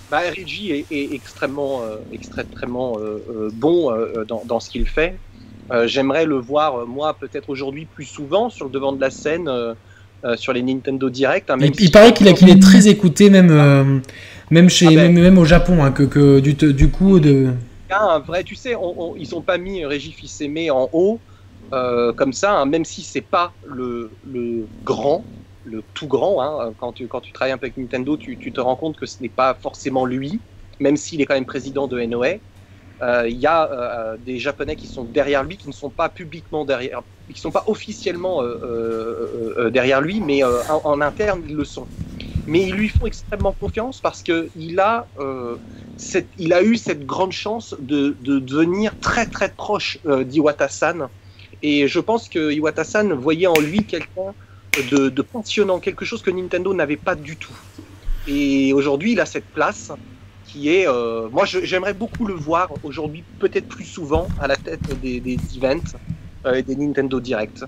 Bah, 0.10 0.22
Reggie 0.36 0.86
est, 0.90 1.14
extrêmement, 1.14 1.82
euh, 1.84 1.98
extrêmement 2.14 2.98
bon 3.54 3.92
dans, 4.46 4.60
ce 4.60 4.70
qu'il 4.70 4.86
fait. 4.86 5.18
J'aimerais 5.86 6.26
le 6.26 6.38
voir, 6.38 6.86
moi, 6.88 7.14
peut-être 7.20 7.50
aujourd'hui 7.50 7.86
plus 7.86 8.06
souvent 8.06 8.50
sur 8.50 8.66
le 8.66 8.72
devant 8.72 8.94
de 8.94 9.02
la 9.02 9.10
scène, 9.10 9.50
sur 10.36 10.54
les 10.54 10.62
Nintendo 10.62 11.10
Direct. 11.10 11.50
Hein, 11.50 11.58
il, 11.60 11.92
paraît 11.92 12.14
qu'il 12.14 12.28
est 12.28 12.62
très 12.62 12.88
écouté, 12.88 13.30
même, 13.30 14.02
même, 14.50 14.70
chez, 14.70 14.88
ah 14.88 14.96
ben. 14.96 15.14
même, 15.14 15.38
au 15.38 15.46
Japon, 15.46 15.84
hein, 15.84 15.92
que, 15.92 16.04
que, 16.04 16.40
du, 16.40 16.54
du 16.54 16.90
coup 16.90 17.20
de. 17.20 17.50
Un 17.92 18.20
vrai, 18.20 18.44
tu 18.44 18.56
sais, 18.56 18.76
ils 19.18 19.30
n'ont 19.32 19.42
pas 19.42 19.58
mis 19.58 19.86
Reggie 19.86 20.12
Fils-Aimé 20.12 20.72
en 20.72 20.90
haut. 20.92 21.20
comme 21.72 22.34
ça, 22.34 22.54
hein, 22.54 22.66
même 22.66 22.86
si 22.86 23.04
c'est 23.04 23.22
pas 23.22 23.54
le, 23.66 24.10
le 24.32 24.66
grand, 24.84 25.24
le 25.66 25.84
tout 25.94 26.08
grand. 26.08 26.74
Quand, 26.80 26.94
tu, 26.94 27.08
quand 27.08 27.22
tu 27.22 27.32
travailles 27.32 27.54
un 27.54 27.58
peu 27.58 27.66
avec 27.66 27.78
Nintendo, 27.78 28.18
tu, 28.18 28.38
te 28.38 28.62
rends 28.62 28.76
compte 28.76 28.98
que 28.98 29.06
ce 29.06 29.22
n'est 29.22 29.30
pas 29.30 29.54
forcément 29.54 30.06
lui, 30.06 30.40
même 30.80 30.98
s'il 30.98 31.22
est 31.22 31.26
quand 31.26 31.34
même 31.34 31.46
président 31.46 31.88
de 31.88 32.00
NOA. 32.02 32.36
Euh, 33.02 33.28
il 33.28 33.38
y 33.38 33.46
a 33.46 33.70
euh, 33.70 34.18
des 34.26 34.40
Japonais 34.40 34.76
qui 34.76 34.88
sont 34.88 35.04
derrière 35.04 35.44
lui, 35.44 35.58
qui 35.58 35.68
ne 35.68 35.74
sont 35.74 35.90
pas 35.90 36.08
publiquement 36.10 36.64
derrière, 36.64 37.02
qui 37.28 37.34
ne 37.34 37.40
sont 37.40 37.52
pas 37.52 37.66
officiellement 37.68 38.42
euh, 38.42 39.70
derrière 39.70 40.02
lui, 40.02 40.22
mais 40.22 40.44
en, 40.44 41.02
interne 41.02 41.44
ils 41.48 41.56
le 41.56 41.66
sont. 41.66 41.88
Mais 42.48 42.62
ils 42.62 42.74
lui 42.74 42.90
font 42.90 43.06
extrêmement 43.06 43.54
confiance 43.54 44.00
parce 44.00 44.22
que 44.22 44.50
il 44.56 44.80
a, 44.80 45.08
cette, 45.98 46.28
il 46.38 46.54
a 46.54 46.62
eu 46.62 46.78
cette 46.78 47.06
grande 47.06 47.32
chance 47.32 47.76
de, 47.80 48.16
de 48.22 48.40
devenir 48.40 48.98
très 49.00 49.26
très 49.26 49.50
proche 49.50 49.98
d'Iwata-san. 50.06 51.08
Et 51.64 51.88
je 51.88 52.00
pense 52.00 52.30
que 52.30 52.52
Iwata-san 52.52 53.14
voyait 53.14 53.48
en 53.48 53.60
lui 53.60 53.84
quelqu'un 53.84 54.34
de, 54.92 55.10
de 55.10 55.22
passionnant, 55.24 55.80
quelque 55.80 56.06
chose 56.06 56.22
que 56.22 56.30
Nintendo 56.30 56.74
n'avait 56.74 56.98
pas 56.98 57.16
du 57.16 57.36
tout. 57.36 57.58
Et 58.28 58.74
aujourd'hui, 58.74 59.14
il 59.14 59.20
a 59.20 59.26
cette 59.26 59.46
place 59.46 59.92
est. 60.64 60.88
Euh, 60.88 61.28
moi, 61.32 61.46
j'aimerais 61.46 61.94
beaucoup 61.94 62.26
le 62.26 62.34
voir 62.34 62.70
aujourd'hui, 62.84 63.24
peut-être 63.40 63.68
plus 63.68 63.86
souvent, 63.86 64.28
à 64.40 64.48
la 64.48 64.56
tête 64.56 64.82
des, 65.02 65.20
des 65.20 65.38
events 65.58 65.98
euh, 66.46 66.56
et 66.56 66.64
des 66.64 66.76
Nintendo 66.76 67.20
Direct. 67.20 67.66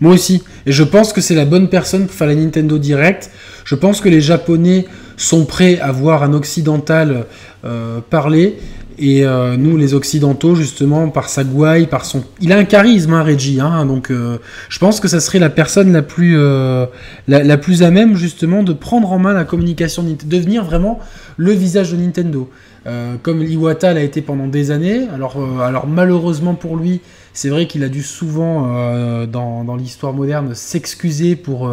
Moi 0.00 0.14
aussi. 0.14 0.42
Et 0.66 0.72
je 0.72 0.82
pense 0.82 1.12
que 1.12 1.20
c'est 1.20 1.34
la 1.34 1.44
bonne 1.44 1.68
personne 1.68 2.06
pour 2.06 2.14
faire 2.14 2.26
la 2.26 2.34
Nintendo 2.34 2.78
Direct. 2.78 3.30
Je 3.64 3.74
pense 3.74 4.00
que 4.00 4.08
les 4.08 4.20
Japonais 4.20 4.86
sont 5.16 5.44
prêts 5.44 5.78
à 5.78 5.92
voir 5.92 6.22
un 6.22 6.32
occidental 6.32 7.26
euh, 7.64 8.00
parler. 8.10 8.58
Et 8.98 9.24
euh, 9.24 9.56
nous, 9.56 9.76
les 9.76 9.94
Occidentaux, 9.94 10.54
justement, 10.54 11.08
par 11.08 11.28
sa 11.28 11.42
gouaille, 11.42 11.86
par 11.86 12.04
son... 12.04 12.22
Il 12.40 12.52
a 12.52 12.56
un 12.56 12.64
charisme, 12.64 13.12
hein, 13.12 13.22
Reggie. 13.22 13.60
Hein, 13.60 13.86
donc, 13.86 14.10
euh, 14.10 14.38
je 14.68 14.78
pense 14.78 15.00
que 15.00 15.08
ça 15.08 15.20
serait 15.20 15.40
la 15.40 15.50
personne 15.50 15.92
la 15.92 16.02
plus, 16.02 16.38
euh, 16.38 16.86
la, 17.26 17.56
plus 17.56 17.82
à 17.82 17.90
même, 17.90 18.16
justement, 18.16 18.62
de 18.62 18.72
prendre 18.72 19.12
en 19.12 19.18
main 19.18 19.32
la 19.32 19.44
communication, 19.44 20.02
de 20.02 20.16
devenir 20.24 20.64
vraiment 20.64 21.00
le 21.36 21.52
visage 21.52 21.90
de 21.90 21.96
Nintendo. 21.96 22.48
comme 23.22 23.42
Iwata 23.42 23.94
l'a 23.94 24.02
été 24.02 24.22
pendant 24.22 24.46
des 24.46 24.70
années. 24.70 25.08
Alors, 25.12 25.36
alors 25.60 25.86
malheureusement 25.86 26.54
pour 26.54 26.76
lui, 26.76 27.00
c'est 27.32 27.48
vrai 27.48 27.66
qu'il 27.66 27.82
a 27.82 27.88
dû 27.88 28.02
souvent, 28.02 29.26
dans, 29.26 29.64
dans 29.64 29.74
l'histoire 29.74 30.12
moderne, 30.12 30.54
s'excuser 30.54 31.34
pour 31.34 31.68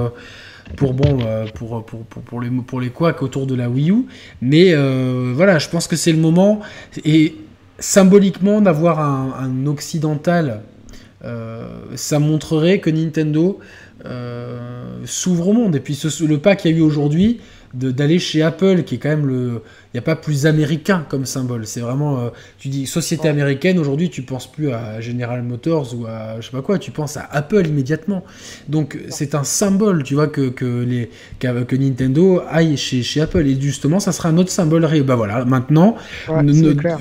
pour 0.76 0.94
bon 0.94 1.20
euh, 1.22 1.46
pour, 1.54 1.86
pour, 1.86 2.04
pour, 2.04 2.22
pour, 2.22 2.42
les 2.42 2.50
pour 2.50 2.82
les 2.82 2.90
couacs 2.90 3.22
autour 3.22 3.48
de 3.48 3.56
la 3.56 3.70
Wii 3.70 3.92
U 3.92 4.06
mais 4.42 4.74
euh, 4.74 5.34
voilà 5.36 5.60
je 5.60 5.70
pense 5.70 5.88
que 5.88 5.96
c'est 5.96 6.12
le 6.12 6.20
moment 6.20 6.62
et 7.04 7.36
symboliquement 7.80 8.62
d'avoir 8.62 9.00
un, 9.00 9.66
occidental 9.66 10.62
euh, 11.24 11.68
ça 11.96 12.20
montrerait 12.20 12.80
que 12.80 12.90
Nintendo 12.90 13.60
s'ouvre 15.06 15.50
au 15.50 15.54
monde 15.54 15.76
et 15.76 15.80
puis 15.80 16.00
le 16.28 16.38
pas 16.38 16.56
qu'il 16.56 16.72
y 16.72 16.74
a 16.74 16.78
eu 16.78 16.82
aujourd'hui 16.82 17.40
d'aller 17.74 18.20
chez 18.20 18.42
Apple, 18.42 18.84
qui 18.84 18.96
est 18.96 18.98
quand 18.98 19.10
même 19.10 19.26
le. 19.26 19.62
Il 19.94 19.98
n'y 19.98 20.00
a 20.00 20.04
pas 20.04 20.16
plus 20.16 20.46
américain 20.46 21.06
comme 21.10 21.26
symbole. 21.26 21.68
C'est 21.68 21.82
vraiment. 21.82 22.20
Euh, 22.20 22.30
tu 22.58 22.70
dis 22.70 22.88
société 22.88 23.28
américaine, 23.28 23.78
aujourd'hui, 23.78 24.10
tu 24.10 24.22
penses 24.22 24.50
plus 24.50 24.72
à 24.72 25.02
General 25.02 25.42
Motors 25.44 25.94
ou 25.94 26.06
à 26.06 26.40
je 26.40 26.46
sais 26.46 26.52
pas 26.52 26.62
quoi, 26.62 26.80
tu 26.80 26.92
penses 26.92 27.18
à 27.18 27.28
Apple 27.30 27.68
immédiatement. 27.68 28.24
Donc, 28.70 28.98
c'est 29.10 29.36
un 29.36 29.44
symbole, 29.44 30.04
tu 30.04 30.14
vois, 30.14 30.28
que, 30.28 30.50
que, 30.50 30.84
les, 30.84 31.10
que 31.40 31.76
Nintendo 31.76 32.42
aille 32.50 32.78
chez, 32.78 33.04
chez 33.04 33.22
Apple. 33.22 33.46
Et 33.46 33.60
justement, 33.60 34.00
ça 34.00 34.14
sera 34.14 34.30
un 34.30 34.38
autre 34.38 34.52
symbole. 34.52 34.88
Bah 35.04 35.16
voilà, 35.16 35.44
maintenant, 35.46 35.96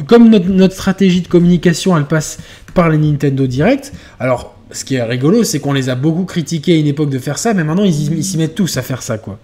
comme 0.06 0.28
notre, 0.28 0.48
notre 0.48 0.74
stratégie 0.74 1.20
de 1.20 1.28
communication, 1.28 1.96
elle 1.96 2.06
passe 2.06 2.38
par 2.74 2.88
les 2.88 2.98
Nintendo 2.98 3.46
Direct. 3.46 3.92
Alors, 4.18 4.56
ce 4.72 4.84
qui 4.84 4.96
est 4.96 5.02
rigolo, 5.02 5.44
c'est 5.44 5.60
qu'on 5.60 5.72
les 5.72 5.88
a 5.88 5.94
beaucoup 5.94 6.24
critiqués 6.24 6.74
à 6.74 6.76
une 6.76 6.86
époque 6.86 7.10
de 7.10 7.18
faire 7.18 7.38
ça, 7.38 7.54
mais 7.54 7.64
maintenant 7.64 7.84
ils 7.84 8.24
s'y 8.24 8.38
mettent 8.38 8.54
tous 8.54 8.76
à 8.76 8.82
faire 8.82 9.02
ça, 9.02 9.18
quoi. 9.18 9.38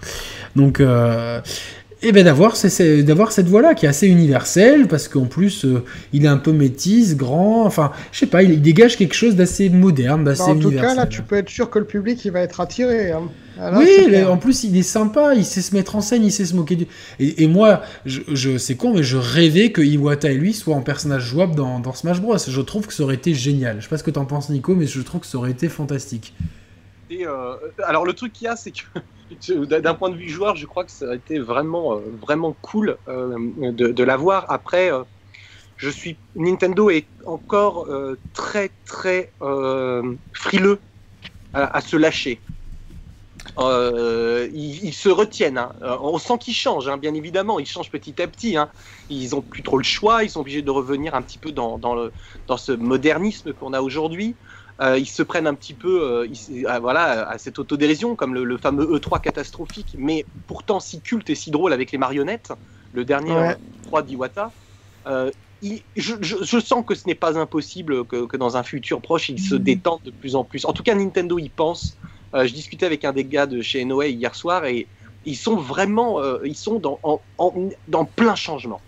Donc, 0.54 0.80
euh, 0.80 1.40
et 2.06 2.12
ben 2.12 2.24
d'avoir 2.24 2.54
cette 2.56 3.48
voix-là 3.48 3.74
qui 3.74 3.84
est 3.84 3.88
assez 3.88 4.06
universelle, 4.06 4.86
parce 4.86 5.08
qu'en 5.08 5.24
plus, 5.24 5.64
euh, 5.64 5.82
il 6.12 6.24
est 6.24 6.28
un 6.28 6.36
peu 6.36 6.52
métisse, 6.52 7.16
grand, 7.16 7.64
enfin, 7.64 7.90
je 8.12 8.20
sais 8.20 8.26
pas, 8.26 8.44
il, 8.44 8.62
dégage 8.62 8.96
quelque 8.96 9.14
chose 9.14 9.34
d'assez 9.34 9.70
moderne, 9.70 10.22
d'assez 10.22 10.44
bah, 10.46 10.52
En 10.52 10.58
tout 10.60 10.70
cas, 10.70 10.94
là, 10.94 11.06
tu 11.06 11.22
peux 11.22 11.34
être 11.34 11.48
sûr 11.48 11.68
que 11.68 11.80
le 11.80 11.84
public, 11.84 12.24
il 12.24 12.30
va 12.30 12.42
être 12.42 12.60
attiré. 12.60 13.10
Hein. 13.10 13.28
Ah, 13.58 13.76
oui, 13.76 14.22
en 14.22 14.36
plus, 14.36 14.62
il 14.62 14.76
est 14.76 14.84
sympa, 14.84 15.34
il 15.34 15.44
sait 15.44 15.62
se 15.62 15.74
mettre 15.74 15.96
en 15.96 16.00
scène, 16.00 16.22
il 16.22 16.30
sait 16.30 16.44
se 16.44 16.54
moquer 16.54 16.76
du... 16.76 16.86
Et, 17.18 17.48
moi, 17.48 17.82
je, 18.04 18.20
je 18.28 18.56
c'est 18.56 18.76
con, 18.76 18.94
mais 18.94 19.02
je 19.02 19.16
rêvais 19.16 19.72
que 19.72 19.82
Iwata 19.82 20.30
et 20.30 20.34
lui 20.34 20.52
soient 20.52 20.76
en 20.76 20.82
personnage 20.82 21.24
jouable 21.24 21.56
dans, 21.56 21.80
dans 21.80 21.92
Smash 21.92 22.20
Bros. 22.20 22.38
Je 22.38 22.60
trouve 22.60 22.86
que 22.86 22.92
ça 22.92 23.02
aurait 23.02 23.16
été 23.16 23.34
génial. 23.34 23.78
Je 23.78 23.84
sais 23.84 23.88
pas 23.88 23.98
ce 23.98 24.04
que 24.04 24.12
t'en 24.12 24.26
penses, 24.26 24.48
Nico, 24.48 24.76
mais 24.76 24.86
je 24.86 25.00
trouve 25.00 25.22
que 25.22 25.26
ça 25.26 25.38
aurait 25.38 25.50
été 25.50 25.68
fantastique. 25.68 26.34
Et 27.10 27.26
euh, 27.26 27.54
alors, 27.84 28.04
le 28.04 28.12
truc 28.12 28.32
qu'il 28.32 28.44
y 28.44 28.48
a, 28.48 28.54
c'est 28.54 28.70
que 28.70 28.82
d'un 29.48 29.94
point 29.94 30.10
de 30.10 30.16
vue 30.16 30.28
joueur, 30.28 30.56
je 30.56 30.66
crois 30.66 30.84
que 30.84 30.90
ça 30.90 31.10
a 31.10 31.14
été 31.14 31.38
vraiment, 31.38 31.96
euh, 31.96 32.52
cool 32.62 32.96
euh, 33.08 33.36
de, 33.72 34.04
l'avoir. 34.04 34.50
Après, 34.50 34.92
euh, 34.92 35.02
je 35.76 35.90
suis 35.90 36.16
Nintendo 36.36 36.90
est 36.90 37.06
encore 37.26 37.88
très, 38.32 38.70
très 38.86 39.30
frileux 40.32 40.78
à, 41.52 41.80
se 41.80 41.96
lâcher. 41.96 42.40
Ils, 43.58 44.92
se 44.94 45.08
retiennent. 45.08 45.58
Hein. 45.58 45.72
On 46.00 46.18
sent 46.18 46.38
qu'ils 46.38 46.54
changent, 46.54 46.88
hein, 46.88 46.96
bien 46.96 47.12
évidemment. 47.12 47.58
Ils 47.58 47.66
changent 47.66 47.90
petit 47.90 48.22
à 48.22 48.26
petit. 48.26 48.56
Hein. 48.56 48.70
Ils 49.10 49.34
ont 49.34 49.42
plus 49.42 49.62
trop 49.62 49.76
le 49.76 49.84
choix. 49.84 50.24
Ils 50.24 50.30
sont 50.30 50.40
obligés 50.40 50.62
de 50.62 50.70
revenir 50.70 51.14
un 51.14 51.20
petit 51.20 51.38
peu 51.38 51.52
dans 51.52 51.78
ce 52.56 52.72
modernisme 52.72 53.52
qu'on 53.52 53.74
a 53.74 53.82
aujourd'hui. 53.82 54.34
Euh, 54.80 54.98
ils 54.98 55.08
se 55.08 55.22
prennent 55.22 55.46
un 55.46 55.54
petit 55.54 55.72
peu 55.72 56.02
euh, 56.02 56.66
à, 56.68 56.78
voilà, 56.80 57.28
à 57.28 57.38
cette 57.38 57.58
autodérision, 57.58 58.14
comme 58.14 58.34
le, 58.34 58.58
fameux 58.58 58.84
E3 58.84 59.20
catastrophique, 59.22 59.96
mais 59.98 60.26
pourtant 60.46 60.80
si 60.80 61.00
culte 61.00 61.30
et 61.30 61.34
si 61.34 61.50
drôle 61.50 61.72
avec 61.72 61.92
les 61.92 61.98
marionnettes, 61.98 62.52
le 62.92 63.04
dernier 63.04 63.32
E3 63.32 63.98
euh, 63.98 64.02
d'Iwata. 64.02 64.52
Je, 65.96 66.60
sens 66.60 66.84
que 66.86 66.94
ce 66.94 67.06
n'est 67.06 67.14
pas 67.14 67.38
impossible 67.38 68.04
que, 68.04 68.36
dans 68.36 68.58
un 68.58 68.62
futur 68.62 69.00
proche, 69.00 69.30
ils 69.30 69.40
se 69.40 69.54
mm. 69.54 69.58
détendent 69.58 70.02
de 70.04 70.10
plus 70.10 70.36
en 70.36 70.44
plus. 70.44 70.66
En 70.66 70.74
tout 70.74 70.82
cas, 70.82 70.94
Nintendo 70.94 71.38
y 71.38 71.48
pense. 71.48 71.96
je 72.34 72.52
discutais 72.52 72.84
avec 72.84 73.06
un 73.06 73.14
des 73.14 73.24
gars 73.24 73.46
de 73.46 73.62
chez 73.62 73.84
Noé 73.86 74.10
hier 74.10 74.34
soir 74.34 74.66
et 74.66 74.86
ils 75.24 75.36
sont 75.36 75.56
vraiment 75.56 76.20
ils 76.44 76.54
sont 76.54 76.78
dans, 76.78 77.00
dans 77.88 78.04
plein 78.04 78.34
changement 78.34 78.80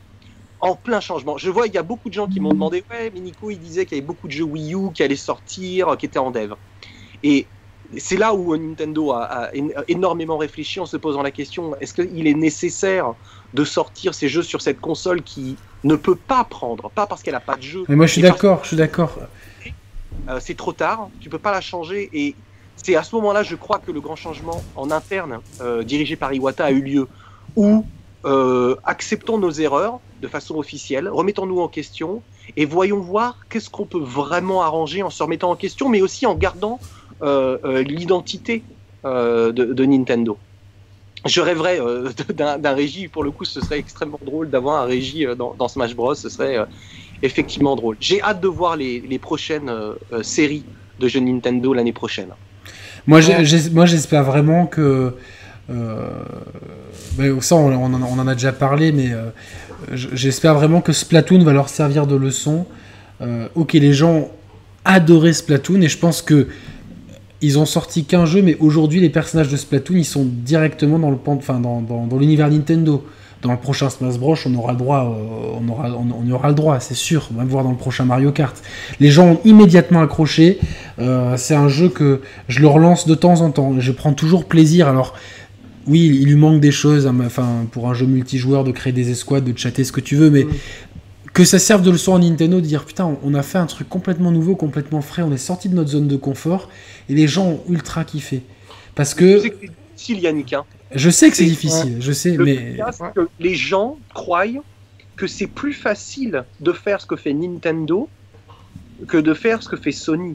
en 0.60 0.74
plein 0.74 1.00
changement. 1.00 1.38
Je 1.38 1.50
vois, 1.50 1.66
il 1.66 1.74
y 1.74 1.78
a 1.78 1.82
beaucoup 1.82 2.08
de 2.08 2.14
gens 2.14 2.26
qui 2.26 2.40
m'ont 2.40 2.52
demandé 2.52 2.84
Ouais, 2.90 3.10
mais 3.14 3.20
Nico, 3.20 3.50
il 3.50 3.58
disait 3.58 3.86
qu'il 3.86 3.96
y 3.96 4.00
avait 4.00 4.06
beaucoup 4.06 4.26
de 4.26 4.32
jeux 4.32 4.44
Wii 4.44 4.74
U 4.74 4.92
qui 4.92 5.02
allaient 5.02 5.16
sortir, 5.16 5.96
qui 5.98 6.06
étaient 6.06 6.18
en 6.18 6.30
dev. 6.30 6.54
Et 7.22 7.46
c'est 7.96 8.16
là 8.16 8.34
où 8.34 8.54
Nintendo 8.56 9.12
a, 9.12 9.50
énormément 9.88 10.36
réfléchi 10.36 10.80
en 10.80 10.86
se 10.86 10.96
posant 10.96 11.22
la 11.22 11.30
question 11.30 11.74
est-ce 11.80 11.94
qu'il 11.94 12.26
est 12.26 12.34
nécessaire 12.34 13.14
de 13.54 13.64
sortir 13.64 14.14
ces 14.14 14.28
jeux 14.28 14.42
sur 14.42 14.60
cette 14.60 14.80
console 14.80 15.22
qui 15.22 15.56
ne 15.84 15.96
peut 15.96 16.16
pas 16.16 16.44
prendre? 16.44 16.90
Pas 16.90 17.06
parce 17.06 17.22
qu'elle 17.22 17.34
n'a 17.34 17.40
pas 17.40 17.56
de 17.56 17.62
jeu. 17.62 17.84
Mais 17.88 17.96
moi, 17.96 18.06
je 18.06 18.12
suis 18.12 18.22
d'accord, 18.22 18.60
je 18.62 18.68
suis 18.68 18.76
d'accord. 18.76 19.18
Euh, 20.28 20.38
c'est 20.40 20.56
trop 20.56 20.72
tard, 20.72 21.08
tu 21.20 21.30
peux 21.30 21.38
pas 21.38 21.52
la 21.52 21.60
changer. 21.60 22.10
Et 22.12 22.34
c'est 22.76 22.96
à 22.96 23.02
ce 23.02 23.14
moment-là, 23.16 23.42
je 23.42 23.56
crois 23.56 23.78
que 23.78 23.90
le 23.90 24.00
grand 24.00 24.16
changement 24.16 24.62
en 24.76 24.90
interne, 24.90 25.40
euh, 25.60 25.82
dirigé 25.82 26.16
par 26.16 26.32
Iwata, 26.32 26.66
a 26.66 26.70
eu 26.70 26.82
lieu. 26.82 27.08
Où 27.56 27.86
euh, 28.24 28.76
acceptons 28.84 29.38
nos 29.38 29.50
erreurs 29.50 30.00
de 30.22 30.28
façon 30.28 30.56
officielle, 30.56 31.08
remettons-nous 31.08 31.60
en 31.60 31.68
question 31.68 32.22
et 32.56 32.64
voyons 32.64 33.00
voir 33.00 33.36
qu'est-ce 33.48 33.70
qu'on 33.70 33.86
peut 33.86 34.00
vraiment 34.00 34.62
arranger 34.62 35.02
en 35.02 35.10
se 35.10 35.22
remettant 35.22 35.50
en 35.50 35.56
question, 35.56 35.88
mais 35.88 36.00
aussi 36.00 36.26
en 36.26 36.34
gardant 36.34 36.80
euh, 37.22 37.58
euh, 37.64 37.82
l'identité 37.82 38.62
de, 39.04 39.84
Nintendo. 39.84 40.36
je 41.26 41.40
rêverais 41.40 41.80
euh, 41.80 42.10
d'un 42.34 42.74
régie. 42.74 43.08
Pour 43.08 43.24
le 43.24 43.30
coup, 43.30 43.44
ce 43.44 43.60
serait 43.60 43.78
extrêmement 43.78 44.20
drôle 44.24 44.50
d'avoir 44.50 44.82
un 44.82 44.86
régie 44.86 45.26
euh, 45.26 45.34
dans, 45.34 45.54
dans, 45.58 45.68
Smash 45.68 45.94
Bros. 45.94 46.14
Ce 46.14 46.28
serait 46.28 46.58
euh, 46.58 46.64
effectivement 47.22 47.76
drôle. 47.76 47.96
J'ai 48.00 48.22
hâte 48.22 48.40
de 48.40 48.48
voir 48.48 48.76
les, 48.76 49.00
les 49.00 49.18
prochaines 49.18 49.70
séries 50.22 50.64
de 51.00 51.08
jeux 51.08 51.20
Nintendo 51.20 51.72
l'année 51.74 51.92
prochaine. 51.92 52.28
Moi, 53.06 53.20
j'espère 53.20 54.24
vraiment 54.24 54.66
que. 54.66 55.14
Ben, 57.18 57.40
ça, 57.40 57.56
on, 57.56 57.92
en 57.92 58.28
a 58.28 58.34
déjà 58.34 58.52
parlé, 58.52 58.92
mais 58.92 59.10
j'espère 59.92 60.54
vraiment 60.54 60.80
que 60.80 60.92
Splatoon 60.92 61.42
va 61.44 61.52
leur 61.52 61.68
servir 61.68 62.06
de 62.06 62.14
leçon. 62.14 62.64
ok, 63.54 63.72
les 63.72 63.92
gens 63.92 64.28
adoraient 64.84 65.32
Splatoon 65.32 65.82
et 65.82 65.88
je 65.88 65.98
pense 65.98 66.22
que 66.22 66.46
ils 67.40 67.58
ont 67.58 67.66
sorti 67.66 68.04
qu'un 68.04 68.26
jeu, 68.26 68.42
mais 68.42 68.56
aujourd'hui, 68.58 69.00
les 69.00 69.10
personnages 69.10 69.48
de 69.48 69.56
Splatoon, 69.56 69.96
ils 69.96 70.04
sont 70.04 70.26
directement 70.26 70.98
dans 70.98 71.10
le 71.10 71.18
enfin, 71.26 71.60
dans, 71.60 72.18
l'univers 72.18 72.50
Nintendo. 72.50 73.04
Dans 73.40 73.52
le 73.52 73.58
prochain 73.58 73.88
Smash 73.88 74.18
Bros, 74.18 74.34
on 74.46 74.54
aura 74.56 74.72
le 74.72 74.78
droit, 74.78 75.16
euh, 75.16 75.70
aura, 75.70 75.90
on, 75.96 76.26
y 76.26 76.32
aura 76.32 76.48
le 76.48 76.54
droit, 76.54 76.80
c'est 76.80 76.96
sûr. 76.96 77.28
On 77.32 77.38
va 77.38 77.44
voir 77.44 77.62
dans 77.62 77.70
le 77.70 77.76
prochain 77.76 78.04
Mario 78.04 78.32
Kart. 78.32 78.60
Les 78.98 79.10
gens 79.12 79.28
ont 79.28 79.40
immédiatement 79.44 80.00
accroché. 80.00 80.58
Euh, 80.98 81.36
c'est 81.36 81.54
un 81.54 81.68
jeu 81.68 81.88
que 81.88 82.20
je 82.48 82.58
le 82.58 82.66
relance 82.66 83.06
de 83.06 83.14
temps 83.14 83.40
en 83.42 83.52
temps. 83.52 83.74
Je 83.78 83.92
prends 83.92 84.12
toujours 84.12 84.46
plaisir. 84.46 84.88
Alors, 84.88 85.14
oui, 85.88 86.06
il 86.06 86.26
lui 86.28 86.36
manque 86.36 86.60
des 86.60 86.70
choses, 86.70 87.06
hein, 87.06 87.16
enfin, 87.24 87.66
pour 87.72 87.88
un 87.88 87.94
jeu 87.94 88.06
multijoueur, 88.06 88.64
de 88.64 88.72
créer 88.72 88.92
des 88.92 89.10
escouades, 89.10 89.44
de 89.44 89.56
chatter 89.58 89.84
ce 89.84 89.92
que 89.92 90.00
tu 90.00 90.16
veux, 90.16 90.30
mais 90.30 90.46
que 91.32 91.44
ça 91.44 91.58
serve 91.58 91.82
de 91.82 91.90
leçon 91.90 92.14
à 92.14 92.18
Nintendo 92.18 92.60
de 92.60 92.66
dire 92.66 92.84
putain, 92.84 93.16
on 93.22 93.34
a 93.34 93.42
fait 93.42 93.58
un 93.58 93.66
truc 93.66 93.88
complètement 93.88 94.30
nouveau, 94.30 94.56
complètement 94.56 95.00
frais, 95.00 95.22
on 95.22 95.32
est 95.32 95.36
sorti 95.36 95.68
de 95.68 95.74
notre 95.74 95.90
zone 95.90 96.08
de 96.08 96.16
confort 96.16 96.68
et 97.08 97.14
les 97.14 97.28
gens 97.28 97.46
ont 97.46 97.60
ultra 97.68 98.04
kiffé. 98.04 98.42
Parce 98.94 99.14
que. 99.14 99.40
C'est 99.40 99.54
difficile, 99.60 100.20
Yannick. 100.20 100.52
Hein. 100.52 100.64
Je 100.94 101.10
sais 101.10 101.30
que 101.30 101.36
c'est 101.36 101.44
difficile, 101.44 101.98
je 102.00 102.12
sais, 102.12 102.36
mais. 102.36 102.78
que 103.14 103.28
les 103.38 103.54
gens 103.54 103.98
croient 104.14 104.46
que 105.16 105.26
c'est 105.26 105.46
plus 105.46 105.72
facile 105.72 106.44
de 106.60 106.72
faire 106.72 107.00
ce 107.00 107.06
que 107.06 107.16
fait 107.16 107.32
Nintendo 107.32 108.08
que 109.06 109.16
de 109.16 109.34
faire 109.34 109.62
ce 109.62 109.68
que 109.68 109.76
fait 109.76 109.92
Sony. 109.92 110.34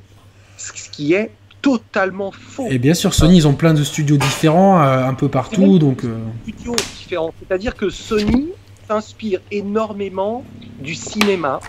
Ce 0.57 0.71
qui 0.89 1.13
est 1.13 1.31
totalement 1.63 2.31
faux. 2.31 2.67
Et 2.69 2.77
bien 2.77 2.93
sûr, 2.93 3.15
Sony, 3.15 3.37
ils 3.37 3.47
ont 3.47 3.53
plein 3.53 3.73
de 3.73 3.83
studios 3.83 4.17
différents 4.17 4.83
euh, 4.83 5.07
un 5.07 5.15
peu 5.15 5.29
partout, 5.29 5.79
donc. 5.79 6.03
Euh... 6.03 6.19
Studios 6.43 6.75
différents. 6.99 7.33
C'est-à-dire 7.39 7.75
que 7.75 7.89
Sony 7.89 8.49
s'inspire 8.87 9.39
énormément 9.49 10.43
du 10.81 10.93
cinéma, 10.93 11.61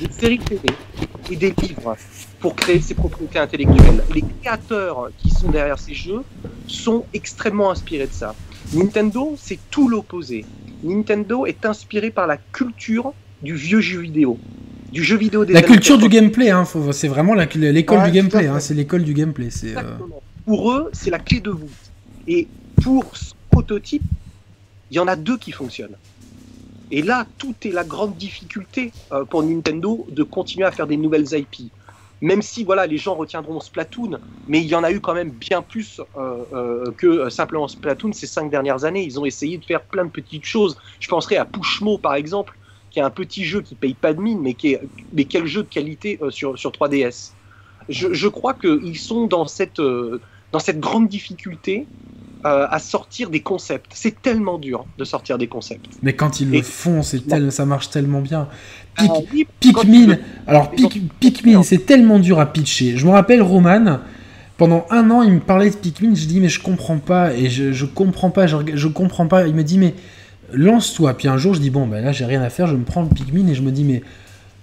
des 0.00 0.10
séries 0.10 0.38
télé 0.38 0.62
et 1.30 1.36
des 1.36 1.54
livres 1.62 1.94
pour 2.40 2.56
créer 2.56 2.80
ses 2.80 2.94
propriétés 2.94 3.38
intellectuelles. 3.38 4.02
Les 4.14 4.24
créateurs 4.42 5.10
qui 5.18 5.28
sont 5.28 5.50
derrière 5.50 5.78
ces 5.78 5.94
jeux 5.94 6.24
sont 6.66 7.04
extrêmement 7.12 7.70
inspirés 7.70 8.06
de 8.06 8.12
ça. 8.12 8.34
Nintendo, 8.72 9.34
c'est 9.36 9.58
tout 9.70 9.88
l'opposé. 9.88 10.46
Nintendo 10.82 11.44
est 11.44 11.66
inspiré 11.66 12.10
par 12.10 12.26
la 12.26 12.38
culture 12.38 13.12
du 13.42 13.54
vieux 13.54 13.80
jeu 13.80 14.00
vidéo. 14.00 14.38
Du 14.92 15.04
jeu 15.04 15.16
vidéo 15.16 15.44
des 15.44 15.52
La 15.52 15.62
culture 15.62 15.98
du 15.98 16.08
gameplay, 16.08 16.50
hein, 16.50 16.64
c'est 16.92 17.08
vraiment 17.08 17.34
l'école 17.34 18.04
du 18.04 18.10
gameplay. 18.10 18.46
Hein, 18.46 18.60
c'est 18.60 18.74
l'école 18.74 19.04
du 19.04 19.14
gameplay. 19.14 19.48
Euh... 19.64 19.82
Pour 20.46 20.72
eux, 20.72 20.90
c'est 20.92 21.10
la 21.10 21.18
clé 21.18 21.40
de 21.40 21.50
voûte. 21.50 21.70
Et 22.26 22.48
pour 22.82 23.16
ce 23.16 23.34
prototype, 23.50 24.02
il 24.90 24.96
y 24.96 25.00
en 25.00 25.08
a 25.08 25.16
deux 25.16 25.36
qui 25.36 25.52
fonctionnent. 25.52 25.96
Et 26.90 27.02
là, 27.02 27.26
tout 27.36 27.54
est 27.64 27.70
la 27.70 27.84
grande 27.84 28.16
difficulté 28.16 28.92
euh, 29.12 29.24
pour 29.24 29.42
Nintendo 29.42 30.06
de 30.10 30.22
continuer 30.22 30.64
à 30.64 30.70
faire 30.70 30.86
des 30.86 30.96
nouvelles 30.96 31.26
IP. 31.32 31.70
Même 32.20 32.42
si 32.42 32.64
voilà, 32.64 32.86
les 32.86 32.98
gens 32.98 33.14
retiendront 33.14 33.60
Splatoon, 33.60 34.18
mais 34.48 34.60
il 34.60 34.66
y 34.66 34.74
en 34.74 34.82
a 34.82 34.90
eu 34.90 34.98
quand 34.98 35.14
même 35.14 35.30
bien 35.30 35.62
plus 35.62 36.00
euh, 36.16 36.42
euh, 36.52 36.90
que 36.96 37.28
simplement 37.28 37.68
Splatoon 37.68 38.12
ces 38.12 38.26
cinq 38.26 38.50
dernières 38.50 38.84
années. 38.84 39.04
Ils 39.04 39.20
ont 39.20 39.26
essayé 39.26 39.58
de 39.58 39.64
faire 39.64 39.82
plein 39.82 40.04
de 40.04 40.10
petites 40.10 40.44
choses. 40.44 40.76
Je 40.98 41.08
penserai 41.08 41.36
à 41.36 41.44
Pushmo 41.44 41.98
par 41.98 42.14
exemple, 42.14 42.56
qui 42.90 42.98
est 42.98 43.02
un 43.02 43.10
petit 43.10 43.44
jeu 43.44 43.60
qui 43.60 43.74
paye 43.74 43.94
pas 43.94 44.12
de 44.12 44.20
mine, 44.20 44.40
mais 44.40 44.54
qui 44.54 44.72
est 44.72 44.80
mais 45.12 45.24
quel 45.24 45.46
jeu 45.46 45.62
de 45.62 45.68
qualité 45.68 46.18
sur, 46.30 46.58
sur 46.58 46.70
3DS. 46.70 47.32
Je, 47.88 48.12
je 48.12 48.28
crois 48.28 48.54
qu'ils 48.54 48.98
sont 48.98 49.26
dans 49.26 49.46
cette, 49.46 49.80
dans 49.80 50.58
cette 50.58 50.80
grande 50.80 51.08
difficulté 51.08 51.86
euh, 52.46 52.68
à 52.70 52.78
sortir 52.78 53.30
des 53.30 53.40
concepts. 53.40 53.90
C'est 53.94 54.22
tellement 54.22 54.58
dur 54.58 54.86
de 54.96 55.04
sortir 55.04 55.38
des 55.38 55.48
concepts. 55.48 55.86
Mais 56.02 56.12
quand 56.12 56.40
ils 56.40 56.48
le 56.48 56.62
font, 56.62 57.02
c'est 57.02 57.26
tel... 57.26 57.50
ça 57.50 57.66
marche 57.66 57.90
tellement 57.90 58.20
bien. 58.20 58.46
Ah 58.96 59.06
Pikmin, 59.58 60.18
alors 60.46 60.70
Pikmin, 61.18 61.64
c'est 61.64 61.84
tellement 61.84 62.20
dur 62.20 62.38
à 62.38 62.46
pitcher. 62.46 62.96
Je 62.96 63.04
me 63.06 63.10
rappelle 63.10 63.42
Roman, 63.42 63.98
pendant 64.56 64.86
un 64.90 65.10
an, 65.10 65.22
il 65.22 65.32
me 65.32 65.40
parlait 65.40 65.70
de 65.70 65.74
Pikmin, 65.74 66.14
je 66.14 66.26
dis 66.26 66.38
mais 66.38 66.48
je 66.48 66.62
comprends 66.62 66.98
pas 66.98 67.34
et 67.34 67.50
je, 67.50 67.72
je 67.72 67.84
comprends 67.86 68.30
pas, 68.30 68.46
je, 68.46 68.56
je, 68.72 68.86
comprends 68.86 69.26
pas. 69.26 69.48
Il 69.48 69.56
me 69.56 69.64
dit 69.64 69.78
mais 69.78 69.94
lance-toi. 70.52 71.14
Puis 71.16 71.28
un 71.28 71.38
jour, 71.38 71.54
je 71.54 71.60
dis 71.60 71.70
bon 71.70 71.86
ben 71.86 72.04
là 72.04 72.12
j'ai 72.12 72.24
rien 72.24 72.42
à 72.42 72.50
faire, 72.50 72.66
je 72.66 72.76
me 72.76 72.84
prends 72.84 73.02
le 73.02 73.08
Pikmin 73.08 73.48
et 73.48 73.54
je 73.54 73.62
me 73.62 73.70
dis 73.70 73.84
mais 73.84 74.02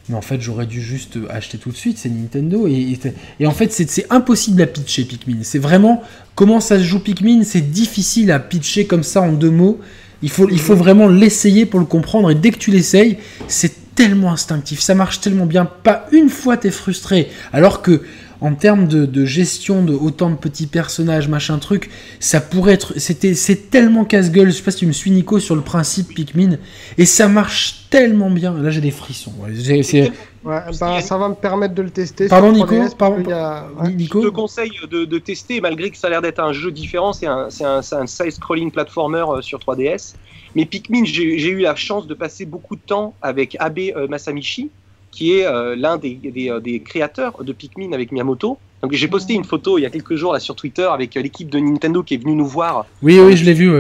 mais 0.10 0.16
en 0.16 0.22
fait, 0.22 0.40
j'aurais 0.40 0.68
dû 0.68 0.82
juste 0.82 1.18
acheter 1.32 1.57
tout 1.57 1.72
de 1.72 1.76
suite, 1.76 1.98
c'est 1.98 2.10
Nintendo. 2.10 2.68
Et, 2.68 2.98
et, 3.40 3.48
en 3.48 3.52
fait, 3.52 3.72
c'est 3.72 4.06
impossible 4.12 4.62
à 4.62 4.68
pitcher 4.68 5.03
Pikmin. 5.03 5.40
C'est 5.41 5.57
vraiment 5.57 6.03
comment 6.36 6.60
ça 6.60 6.78
se 6.78 6.84
joue 6.84 6.99
Pikmin, 6.99 7.44
c'est 7.44 7.72
difficile 7.72 8.32
à 8.32 8.40
pitcher 8.40 8.86
comme 8.86 9.03
ça 9.03 9.22
en 9.22 9.32
deux 9.32 9.49
mots. 9.49 9.80
Il 10.22 10.30
faut, 10.30 10.48
il 10.49 10.60
faut 10.60 10.76
vraiment 10.76 11.07
l'essayer 11.07 11.66
pour 11.66 11.80
le 11.80 11.88
comprendre. 11.88 12.30
Et 12.30 12.36
dès 12.36 12.52
que 12.52 12.57
tu 12.57 12.70
l'essayes, 12.70 13.18
c'est 13.48 13.95
tellement 13.95 14.32
instinctif, 14.32 14.82
ça 14.82 14.94
marche 14.94 15.22
tellement 15.22 15.45
bien. 15.45 15.66
Pas 15.66 16.06
une 16.12 16.30
fois 16.30 16.57
t'es 16.57 16.72
frustré. 16.72 17.30
Alors 17.52 17.82
que 17.82 18.02
en 18.45 18.53
termes 18.53 18.88
de, 18.88 19.26
gestion 19.26 19.84
de 19.84 19.93
autant 19.93 20.30
de 20.30 20.35
petits 20.35 20.67
personnages, 20.67 21.27
machin 21.27 21.57
truc, 21.57 21.89
ça 22.19 22.39
pourrait 22.39 22.73
être. 22.73 22.93
C'était, 22.99 23.34
c'est 23.34 23.72
tellement 23.72 24.05
casse-gueule. 24.05 24.51
Je 24.51 24.57
sais 24.57 24.61
pas 24.61 24.69
si 24.69 24.77
tu 24.77 24.85
me 24.85 24.91
suis, 24.91 25.09
Nico, 25.09 25.39
sur 25.39 25.55
le 25.55 25.61
principe 25.61 26.13
Pikmin. 26.13 26.57
Et 26.99 27.07
ça 27.07 27.27
marche 27.27 27.88
tellement 27.89 28.30
bien. 28.30 28.53
Là, 28.53 28.69
j'ai 28.69 28.81
des 28.81 28.91
frissons. 28.91 29.34
Ben, 30.43 30.72
ça 31.01 31.17
va 31.17 31.30
me 31.30 31.34
permettre 31.34 31.73
de 31.73 31.81
le 31.81 31.89
tester. 31.89 32.27
Pardon, 32.27 32.51
Nico, 32.51 32.76
pardon, 32.95 33.17
Nico 33.89 34.22
Je 34.22 34.27
te 34.27 34.31
conseille 34.31 34.72
de, 34.91 35.17
tester, 35.17 35.59
malgré 35.59 35.89
que 35.89 35.97
ça 35.97 36.05
a 36.05 36.11
l'air 36.11 36.22
d'être 36.22 36.39
un 36.39 36.53
jeu 36.53 36.72
différent. 36.72 37.13
C'est 37.13 37.26
un, 37.26 37.47
un, 37.61 37.80
un 37.80 38.05
side-scrolling 38.05 38.69
platformer 38.69 39.26
euh, 39.27 39.41
sur 39.41 39.57
3DS. 39.57 40.13
Mais 40.53 40.65
Pikmin, 40.65 41.03
j'ai 41.03 41.49
eu 41.49 41.61
la 41.61 41.76
chance 41.76 42.05
de 42.05 42.13
passer 42.13 42.45
beaucoup 42.45 42.76
de 42.76 42.81
temps 42.85 43.15
avec 43.23 43.57
Abe 43.59 43.80
euh, 43.80 44.07
Masamichi 44.07 44.69
qui 45.16 45.40
est 45.40 45.48
euh, 45.48 45.76
l'un 45.78 45.98
des, 45.98 46.20
euh, 46.50 46.60
des, 46.60 46.82
créateurs 46.82 47.44
de 47.44 47.54
Pikmin 47.54 47.94
avec 47.94 48.12
Miyamoto. 48.12 48.60
Donc 48.84 48.92
j'ai 48.92 49.08
posté 49.08 49.34
une 49.34 49.46
photo 49.46 49.80
il 49.80 49.82
y 49.82 49.86
a 49.86 49.90
quelques 49.90 50.16
jours 50.16 50.34
là 50.34 50.40
sur 50.40 50.56
Twitter 50.56 50.88
avec 50.92 51.16
euh, 51.16 51.22
l'équipe 51.22 51.50
de 51.50 51.58
Nintendo 51.58 52.04
qui 52.04 52.16
est 52.16 52.18
venue 52.18 52.36
nous 52.36 52.46
voir. 52.46 52.86
Oui, 53.02 53.18
oui, 53.20 53.38
je 53.38 53.46
l'ai 53.46 53.54
vu, 53.54 53.72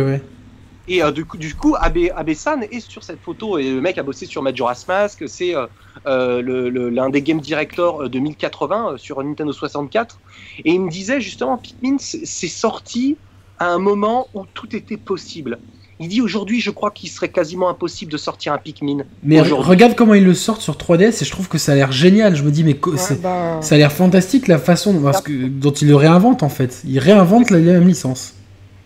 Et 0.87 1.01
du 1.11 1.25
coup, 1.25 1.37
du 1.37 1.53
coup 1.53 1.75
Abe, 1.77 1.97
Abe-san 2.15 2.63
est 2.63 2.79
sur 2.79 3.03
cette 3.03 3.19
photo 3.19 3.57
et 3.57 3.69
le 3.69 3.81
mec 3.81 3.97
a 3.97 4.03
bossé 4.03 4.25
sur 4.25 4.41
Majora's 4.41 4.87
Mask, 4.87 5.27
c'est 5.27 5.53
l'un 5.53 5.67
le, 6.05 7.11
des 7.11 7.21
game 7.21 7.41
directors 7.41 8.09
de 8.09 8.19
1080 8.19 8.95
sur 8.97 9.21
Nintendo 9.21 9.51
64. 9.51 10.17
Et 10.63 10.71
il 10.71 10.81
me 10.81 10.89
disait 10.89 11.19
justement, 11.19 11.57
Pikmin, 11.57 11.97
c'est 11.99 12.47
sorti 12.47 13.17
à 13.59 13.67
un 13.67 13.79
moment 13.79 14.27
où 14.33 14.45
tout 14.53 14.73
était 14.73 14.97
possible. 14.97 15.59
Il 15.99 16.09
dit 16.09 16.19
aujourd'hui, 16.19 16.59
je 16.59 16.71
crois 16.71 16.91
qu'il 16.91 17.09
serait 17.09 17.29
quasiment 17.29 17.69
impossible 17.69 18.11
de 18.11 18.17
sortir 18.17 18.51
un 18.51 18.57
Pikmin. 18.57 19.05
Mais 19.23 19.39
regarde 19.39 19.95
comment 19.95 20.13
ils 20.13 20.25
le 20.25 20.33
sortent 20.33 20.61
sur 20.61 20.75
3DS 20.75 21.21
et 21.21 21.25
je 21.25 21.31
trouve 21.31 21.47
que 21.47 21.57
ça 21.57 21.71
a 21.71 21.75
l'air 21.75 21.91
génial. 21.93 22.35
Je 22.35 22.43
me 22.43 22.51
dis, 22.51 22.65
mais 22.65 22.77
bah. 23.21 23.59
ça 23.61 23.75
a 23.75 23.77
l'air 23.77 23.91
fantastique 23.91 24.47
la 24.47 24.57
façon 24.57 24.93
dont 24.93 25.71
ils 25.71 25.87
le 25.87 25.95
réinventent 25.95 26.43
en 26.43 26.49
fait. 26.49 26.81
Ils 26.85 26.99
réinventent 26.99 27.49
la 27.49 27.59
même 27.59 27.87
licence. 27.87 28.35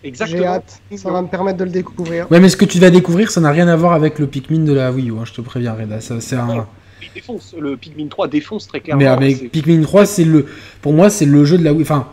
Exactement. 0.02 0.38
J'ai 0.38 0.46
hâte, 0.46 0.80
ça 0.96 1.10
va 1.10 1.20
me 1.20 1.28
permettre 1.28 1.58
de 1.58 1.64
le 1.64 1.70
découvrir. 1.70 2.30
Ouais, 2.30 2.40
mais 2.40 2.48
ce 2.48 2.56
que 2.56 2.64
tu 2.64 2.78
vas 2.78 2.90
découvrir, 2.90 3.30
ça 3.30 3.40
n'a 3.40 3.50
rien 3.50 3.68
à 3.68 3.76
voir 3.76 3.92
avec 3.92 4.18
le 4.18 4.26
Pikmin 4.26 4.64
de 4.64 4.72
la 4.72 4.90
Wii 4.92 5.10
U, 5.10 5.14
hein, 5.18 5.24
je 5.24 5.32
te 5.32 5.40
préviens, 5.40 5.74
Reda. 5.74 6.00
c'est 6.00 6.36
un... 6.36 6.66
Il 7.02 7.08
défonce, 7.14 7.54
le 7.58 7.76
Pikmin 7.76 8.08
3 8.08 8.28
défonce 8.28 8.66
très 8.66 8.80
clairement. 8.80 9.00
Mais 9.00 9.06
avec 9.06 9.50
Pikmin 9.50 9.82
3, 9.82 10.06
c'est 10.06 10.24
le, 10.24 10.46
pour 10.82 10.92
moi, 10.92 11.10
c'est 11.10 11.24
le 11.24 11.44
jeu 11.44 11.58
de 11.58 11.64
la 11.64 11.72
Wii. 11.72 11.82
Enfin, 11.82 12.08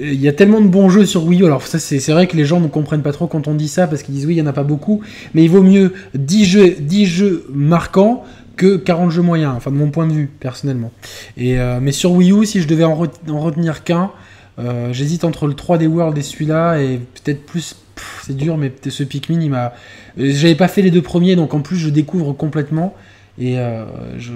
il 0.00 0.20
y 0.20 0.28
a 0.28 0.32
tellement 0.32 0.60
de 0.60 0.68
bons 0.68 0.88
jeux 0.88 1.06
sur 1.06 1.24
Wii 1.24 1.42
U. 1.42 1.46
Alors, 1.46 1.62
ça, 1.66 1.78
c'est 1.78 2.12
vrai 2.12 2.26
que 2.26 2.36
les 2.36 2.44
gens 2.44 2.60
ne 2.60 2.68
comprennent 2.68 3.02
pas 3.02 3.12
trop 3.12 3.26
quand 3.26 3.48
on 3.48 3.54
dit 3.54 3.68
ça 3.68 3.86
parce 3.86 4.02
qu'ils 4.02 4.14
disent 4.14 4.26
oui, 4.26 4.34
il 4.34 4.36
n'y 4.36 4.42
en 4.42 4.46
a 4.46 4.52
pas 4.52 4.64
beaucoup. 4.64 5.02
Mais 5.34 5.42
il 5.42 5.50
vaut 5.50 5.62
mieux 5.62 5.92
10 6.14 6.44
jeux, 6.44 6.76
10 6.78 7.06
jeux 7.06 7.46
marquants 7.52 8.24
que 8.56 8.76
40 8.76 9.10
jeux 9.10 9.22
moyens, 9.22 9.54
enfin 9.56 9.70
de 9.70 9.76
mon 9.76 9.90
point 9.90 10.06
de 10.06 10.12
vue, 10.12 10.28
personnellement. 10.38 10.92
Et, 11.36 11.58
euh, 11.58 11.78
mais 11.80 11.92
sur 11.92 12.12
Wii 12.12 12.32
U, 12.32 12.44
si 12.44 12.60
je 12.60 12.68
devais 12.68 12.84
en, 12.84 12.94
retenir 12.94 13.84
qu'un, 13.84 14.10
euh, 14.58 14.92
j'hésite 14.92 15.24
entre 15.24 15.46
le 15.46 15.54
3D 15.54 15.86
World 15.86 16.16
et 16.18 16.22
celui-là, 16.22 16.80
et 16.80 16.98
peut-être 16.98 17.44
plus. 17.46 17.76
C'est 18.22 18.36
dur, 18.36 18.56
mais 18.56 18.72
ce 18.88 19.02
Pikmin, 19.02 19.40
il 19.40 19.50
m'a. 19.50 19.74
J'avais 20.16 20.54
pas 20.54 20.68
fait 20.68 20.80
les 20.80 20.90
deux 20.90 21.02
premiers, 21.02 21.36
donc 21.36 21.52
en 21.52 21.60
plus, 21.60 21.76
je 21.76 21.90
découvre 21.90 22.32
complètement. 22.32 22.94
Et 23.38 23.58
euh, 23.58 23.84
je, 24.18 24.32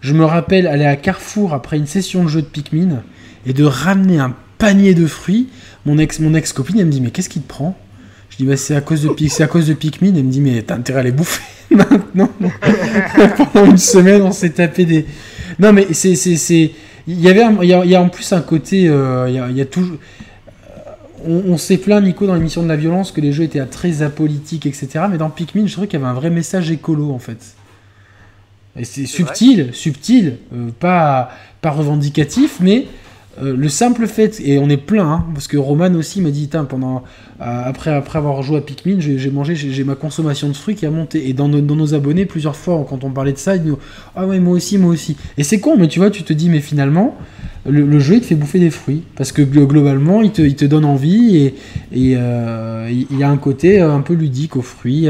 je 0.00 0.14
me 0.14 0.24
rappelle 0.24 0.66
aller 0.66 0.84
à 0.84 0.96
Carrefour 0.96 1.52
après 1.52 1.76
une 1.76 1.86
session 1.86 2.24
de 2.24 2.28
jeu 2.28 2.42
de 2.42 2.46
Pikmin 2.46 3.02
et 3.46 3.52
de 3.52 3.64
ramener 3.64 4.18
un 4.18 4.34
panier 4.64 4.94
de 4.94 5.06
fruits. 5.06 5.48
Mon 5.86 5.98
ex, 5.98 6.20
mon 6.20 6.34
ex 6.34 6.52
copine, 6.52 6.78
elle 6.78 6.86
me 6.86 6.90
dit 6.90 7.00
mais 7.00 7.10
qu'est-ce 7.10 7.28
qui 7.28 7.40
te 7.40 7.48
prend? 7.48 7.76
Je 8.30 8.36
dis 8.38 8.44
bah 8.44 8.56
c'est 8.56 8.74
à 8.74 8.80
cause 8.80 9.02
de 9.02 9.28
c'est 9.28 9.42
à 9.42 9.46
cause 9.46 9.66
de 9.66 9.74
Pikmin. 9.74 10.14
Elle 10.16 10.24
me 10.24 10.30
dit 10.30 10.40
mais 10.40 10.62
t'as 10.62 10.76
intérêt 10.76 11.00
à 11.00 11.02
les 11.02 11.12
bouffer 11.12 11.42
maintenant. 11.70 12.30
Pendant 13.52 13.70
une 13.70 13.78
semaine, 13.78 14.22
on 14.22 14.32
s'est 14.32 14.50
tapé 14.50 14.84
des. 14.84 15.06
Non 15.58 15.72
mais 15.72 15.88
c'est 15.92 16.16
c'est 16.16 16.72
il 17.06 17.20
y 17.20 17.28
avait 17.28 17.44
il 17.62 17.68
y, 17.68 17.94
a, 17.94 18.00
en 18.00 18.08
plus 18.08 18.32
un 18.32 18.40
côté 18.40 18.88
euh, 18.88 19.28
il, 19.28 19.56
y 19.56 19.60
a, 19.60 19.66
toujours 19.66 19.98
on, 21.26 21.56
s'est 21.56 21.78
plaint, 21.78 22.02
Nico, 22.02 22.26
dans 22.26 22.34
l'émission 22.34 22.62
de 22.62 22.68
la 22.68 22.76
violence, 22.76 23.12
que 23.12 23.20
les 23.20 23.32
jeux 23.32 23.44
étaient 23.44 23.64
très 23.66 24.02
apolitiques, 24.02 24.66
etc. 24.66 25.06
Mais 25.10 25.18
dans 25.18 25.30
Pikmin, 25.30 25.66
je 25.66 25.72
trouvais 25.72 25.86
qu'il 25.86 25.98
y 25.98 26.02
avait 26.02 26.10
un 26.10 26.14
vrai 26.14 26.30
message 26.30 26.70
écolo, 26.70 27.12
en 27.12 27.18
fait. 27.18 27.54
Et 28.76 28.84
c'est 28.84 29.06
subtil, 29.06 29.70
subtil, 29.72 30.38
euh, 30.52 30.68
pas, 30.78 31.30
pas 31.60 31.70
revendicatif, 31.70 32.58
mais 32.60 32.86
euh, 33.42 33.56
le 33.56 33.68
simple 33.68 34.06
fait, 34.06 34.40
et 34.44 34.58
on 34.58 34.68
est 34.68 34.76
plein, 34.76 35.06
hein, 35.06 35.26
parce 35.34 35.48
que 35.48 35.56
Roman 35.56 35.92
aussi 35.94 36.20
m'a 36.20 36.30
dit, 36.30 36.48
pendant, 36.68 37.02
euh, 37.40 37.62
après, 37.64 37.92
après 37.92 38.18
avoir 38.18 38.42
joué 38.42 38.58
à 38.58 38.60
Pikmin, 38.60 39.00
j'ai 39.00 39.30
mangé, 39.30 39.56
j'ai 39.56 39.84
ma 39.84 39.96
consommation 39.96 40.48
de 40.48 40.54
fruits 40.54 40.76
qui 40.76 40.86
a 40.86 40.90
monté. 40.90 41.28
Et 41.28 41.32
dans, 41.32 41.48
nos 41.48 41.94
abonnés, 41.94 42.26
plusieurs 42.26 42.56
fois, 42.56 42.84
quand 42.88 43.02
on 43.02 43.10
parlait 43.10 43.32
de 43.32 43.38
ça, 43.38 43.56
ils 43.56 43.62
nous 43.62 43.78
Ah 44.14 44.26
ouais, 44.26 44.38
moi 44.38 44.54
aussi, 44.54 44.78
moi 44.78 44.92
aussi. 44.92 45.16
Et 45.36 45.42
c'est 45.42 45.58
con, 45.58 45.76
mais 45.76 45.88
tu 45.88 45.98
vois, 45.98 46.10
tu 46.10 46.22
te 46.22 46.32
dis, 46.32 46.48
mais 46.48 46.60
finalement, 46.60 47.16
le, 47.66 47.98
jeu, 47.98 48.16
il 48.16 48.20
te 48.20 48.26
fait 48.26 48.34
bouffer 48.34 48.60
des 48.60 48.70
fruits. 48.70 49.02
Parce 49.16 49.32
que 49.32 49.42
globalement, 49.42 50.22
il 50.22 50.30
te, 50.30 50.64
donne 50.64 50.84
envie, 50.84 51.36
et 51.92 52.16
euh, 52.16 52.88
il 52.90 53.18
y 53.18 53.22
a 53.24 53.30
un 53.30 53.36
côté 53.36 53.80
un 53.80 54.00
peu 54.00 54.14
ludique 54.14 54.54
aux 54.56 54.62
fruits, 54.62 55.08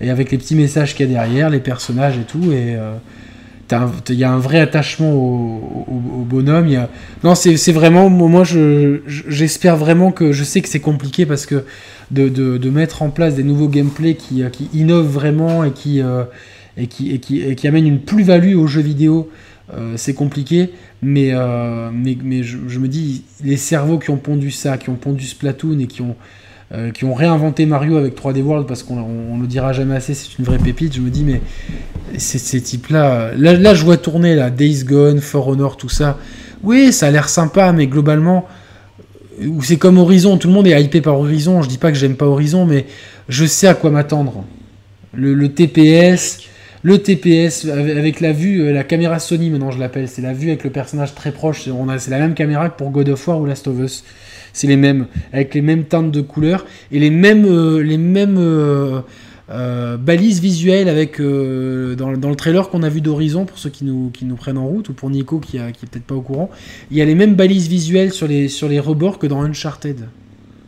et 0.00 0.10
avec 0.10 0.32
les 0.32 0.38
petits 0.38 0.56
messages 0.56 0.96
qu'il 0.96 1.06
y 1.06 1.10
a 1.10 1.12
derrière, 1.12 1.48
les 1.48 1.60
personnages 1.60 2.18
et 2.18 2.24
tout. 2.24 2.50
Et 2.50 2.76
il 4.08 4.14
y 4.14 4.24
a 4.24 4.30
un 4.30 4.38
vrai 4.38 4.60
attachement 4.60 5.12
au, 5.12 6.24
bonhomme. 6.28 6.68
Non, 7.24 7.34
c'est 7.34 7.72
vraiment, 7.72 8.08
moi 8.08 8.44
j'espère 9.06 9.76
vraiment 9.76 10.12
que, 10.12 10.32
je 10.32 10.44
sais 10.44 10.60
que 10.60 10.68
c'est 10.68 10.80
compliqué 10.80 11.26
parce 11.26 11.46
que 11.46 11.64
de, 12.10 12.70
mettre 12.70 13.02
en 13.02 13.10
place 13.10 13.34
des 13.34 13.42
nouveaux 13.42 13.68
gameplays 13.68 14.14
qui, 14.14 14.42
qui 14.52 14.68
innovent 14.74 15.12
vraiment 15.12 15.64
et 15.64 15.72
qui, 15.72 16.00
euh, 16.00 16.24
et 16.76 16.86
qui, 16.86 17.12
et 17.12 17.18
qui, 17.18 17.42
et 17.42 17.54
qui 17.54 17.68
amènent 17.68 17.86
une 17.86 18.00
plus-value 18.00 18.56
aux 18.56 18.66
jeux 18.66 18.82
vidéo, 18.82 19.30
euh, 19.74 19.94
c'est 19.96 20.14
compliqué. 20.14 20.70
Mais, 21.02 21.30
euh, 21.32 21.90
mais, 21.92 22.16
mais 22.22 22.42
je, 22.42 22.58
je, 22.68 22.78
me 22.78 22.88
dis, 22.88 23.24
les 23.42 23.56
cerveaux 23.56 23.98
qui 23.98 24.10
ont 24.10 24.16
pondu 24.16 24.50
ça, 24.50 24.78
qui 24.78 24.88
ont 24.88 24.94
pondu 24.94 25.26
Splatoon 25.26 25.80
et 25.80 25.86
qui 25.86 26.00
ont 26.00 26.16
euh, 26.74 26.90
qui 26.90 27.04
ont 27.04 27.12
réinventé 27.12 27.66
Mario 27.66 27.98
avec 27.98 28.16
3D 28.16 28.40
World 28.40 28.66
parce 28.66 28.82
qu'on 28.82 28.96
ne 28.96 29.42
le 29.42 29.46
dira 29.46 29.74
jamais 29.74 29.94
assez, 29.94 30.14
c'est 30.14 30.38
une 30.38 30.44
vraie 30.46 30.56
pépite. 30.56 30.94
Je 30.94 31.02
me 31.02 31.10
dis, 31.10 31.22
mais 31.22 31.42
ces 32.16 32.62
types-là, 32.62 33.32
là, 33.36 33.74
je 33.74 33.84
vois 33.84 33.98
tourner 33.98 34.34
là, 34.34 34.48
Days 34.48 34.84
Gone, 34.84 35.20
For 35.20 35.46
Honor, 35.48 35.76
tout 35.76 35.90
ça. 35.90 36.18
Oui, 36.62 36.92
ça 36.92 37.08
a 37.08 37.10
l'air 37.10 37.28
sympa, 37.28 37.72
mais 37.72 37.86
globalement, 37.88 38.46
c'est 39.60 39.76
comme 39.76 39.98
Horizon, 39.98 40.38
tout 40.38 40.48
le 40.48 40.54
monde 40.54 40.66
est 40.66 40.82
hypé 40.82 41.02
par 41.02 41.18
Horizon. 41.18 41.60
Je 41.60 41.68
dis 41.68 41.76
pas 41.76 41.92
que 41.92 41.98
j'aime 41.98 42.16
pas 42.16 42.26
Horizon, 42.26 42.64
mais 42.64 42.86
je 43.28 43.44
sais 43.44 43.66
à 43.66 43.74
quoi 43.74 43.90
m'attendre. 43.90 44.44
Le, 45.12 45.48
TPS, 45.48 46.38
le 46.82 47.02
TPS 47.02 47.66
avec 47.66 48.20
la 48.20 48.32
vue, 48.32 48.62
euh, 48.62 48.72
la 48.72 48.82
caméra 48.82 49.18
Sony 49.18 49.50
maintenant 49.50 49.70
je 49.70 49.78
l'appelle, 49.78 50.08
c'est 50.08 50.22
la 50.22 50.32
vue 50.32 50.48
avec 50.48 50.64
le 50.64 50.70
personnage 50.70 51.14
très 51.14 51.32
proche. 51.32 51.68
C'est 51.98 52.10
la 52.10 52.18
même 52.18 52.32
caméra 52.32 52.70
que 52.70 52.78
pour 52.78 52.90
God 52.90 53.10
of 53.10 53.28
War 53.28 53.38
ou 53.38 53.44
Last 53.44 53.68
of 53.68 53.78
Us 53.78 54.04
c'est 54.52 54.66
les 54.66 54.76
mêmes, 54.76 55.06
avec 55.32 55.54
les 55.54 55.62
mêmes 55.62 55.84
teintes 55.84 56.10
de 56.10 56.20
couleurs 56.20 56.66
et 56.90 56.98
les 56.98 57.10
mêmes, 57.10 57.44
euh, 57.46 57.82
les 57.82 57.98
mêmes 57.98 58.36
euh, 58.38 59.00
euh, 59.50 59.96
balises 59.96 60.40
visuelles 60.40 60.88
avec 60.88 61.20
dans, 61.20 62.10
le 62.10 62.34
trailer 62.36 62.68
qu'on 62.70 62.82
a 62.82 62.88
vu 62.88 63.00
d'Horizon 63.00 63.44
pour 63.44 63.58
ceux 63.58 63.70
qui 63.70 63.84
nous, 63.84 64.10
qui 64.10 64.24
nous 64.24 64.36
prennent 64.36 64.58
en 64.58 64.66
route 64.66 64.88
ou 64.88 64.92
pour 64.92 65.10
Nico 65.10 65.38
qui, 65.38 65.58
a, 65.58 65.72
qui 65.72 65.84
est 65.84 65.88
peut-être 65.88 66.04
pas 66.04 66.14
au 66.14 66.20
courant. 66.20 66.50
Il 66.90 66.96
y 66.96 67.02
a 67.02 67.04
les 67.04 67.14
mêmes 67.14 67.34
balises 67.34 67.68
visuelles 67.68 68.12
sur 68.12 68.26
les, 68.26 68.48
sur 68.48 68.68
les 68.68 68.80
rebords 68.80 69.18
que 69.18 69.26
dans 69.26 69.42
Uncharted. 69.42 70.08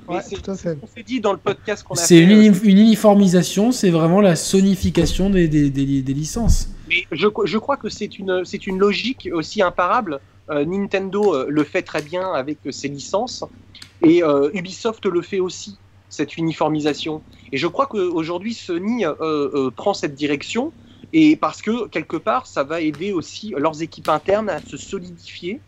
Ouais, 0.06 0.20
tout 0.22 0.50
à 0.50 0.54
fait. 0.54 0.76
On 0.82 0.86
s'est 0.86 1.02
dit 1.02 1.20
dans 1.20 1.32
le 1.32 1.38
podcast 1.38 1.82
qu'on 1.82 1.94
a 1.94 1.96
C'est 1.96 2.18
une, 2.18 2.30
une, 2.30 2.78
uniformisation, 2.78 3.72
c'est 3.72 3.88
vraiment 3.88 4.20
la 4.20 4.36
sonification 4.36 5.30
des, 5.30 5.48
des, 5.48 5.70
des, 5.70 6.12
licences. 6.12 6.68
Mais 6.90 7.06
je, 7.10 7.26
je 7.46 7.56
crois 7.56 7.78
que 7.78 7.88
c'est 7.88 8.18
une, 8.18 8.42
c'est 8.44 8.66
une 8.66 8.78
logique 8.78 9.30
aussi 9.32 9.62
imparable. 9.62 10.20
Nintendo 10.50 11.48
le 11.48 11.64
fait 11.64 11.80
très 11.80 12.02
bien 12.02 12.34
avec 12.34 12.58
ses 12.70 12.88
licences. 12.88 13.44
Et 14.04 14.22
euh, 14.22 14.50
Ubisoft 14.52 15.06
le 15.06 15.22
fait 15.22 15.40
aussi, 15.40 15.76
cette 16.08 16.36
uniformisation. 16.36 17.22
Et 17.52 17.56
je 17.56 17.66
crois 17.66 17.86
qu'aujourd'hui, 17.86 18.54
Sony 18.54 19.04
euh, 19.04 19.14
euh, 19.20 19.70
prend 19.70 19.94
cette 19.94 20.14
direction, 20.14 20.72
et 21.12 21.36
parce 21.36 21.62
que 21.62 21.88
quelque 21.88 22.16
part, 22.16 22.46
ça 22.46 22.64
va 22.64 22.80
aider 22.80 23.12
aussi 23.12 23.54
leurs 23.56 23.82
équipes 23.82 24.08
internes 24.08 24.50
à 24.50 24.60
se 24.60 24.76
solidifier, 24.76 25.60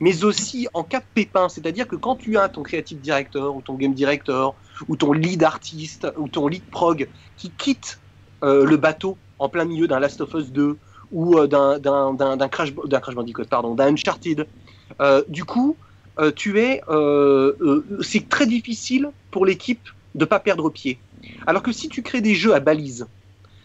mais 0.00 0.24
aussi 0.24 0.68
en 0.74 0.82
cas 0.82 1.00
de 1.00 1.04
pépin. 1.14 1.48
C'est-à-dire 1.48 1.86
que 1.86 1.96
quand 1.96 2.16
tu 2.16 2.36
as 2.38 2.48
ton 2.48 2.62
creative 2.62 3.00
director, 3.00 3.54
ou 3.54 3.62
ton 3.62 3.74
game 3.74 3.94
director, 3.94 4.54
ou 4.88 4.96
ton 4.96 5.12
lead 5.12 5.44
artiste, 5.44 6.06
ou 6.16 6.28
ton 6.28 6.48
lead 6.48 6.64
prog 6.64 7.08
qui 7.36 7.50
quitte 7.50 7.98
le 8.42 8.76
bateau 8.76 9.16
en 9.38 9.48
plein 9.48 9.64
milieu 9.64 9.88
d'un 9.88 9.98
Last 9.98 10.20
of 10.20 10.32
Us 10.34 10.50
2, 10.50 10.76
ou 11.12 11.46
d'un 11.46 12.48
Crash, 12.50 12.74
Crash 12.74 13.14
Bandicoot, 13.14 13.44
pardon, 13.44 13.74
d'un 13.74 13.92
Uncharted, 13.92 14.46
du 15.28 15.44
coup, 15.44 15.76
euh, 16.18 16.32
tu 16.34 16.60
es, 16.60 16.80
euh, 16.88 17.52
euh, 17.60 17.84
c'est 18.00 18.28
très 18.28 18.46
difficile 18.46 19.10
pour 19.30 19.44
l'équipe 19.44 19.86
de 20.14 20.24
pas 20.24 20.40
perdre 20.40 20.70
pied. 20.70 20.98
Alors 21.46 21.62
que 21.62 21.72
si 21.72 21.88
tu 21.88 22.02
crées 22.02 22.22
des 22.22 22.34
jeux 22.34 22.54
à 22.54 22.60
balises, 22.60 23.06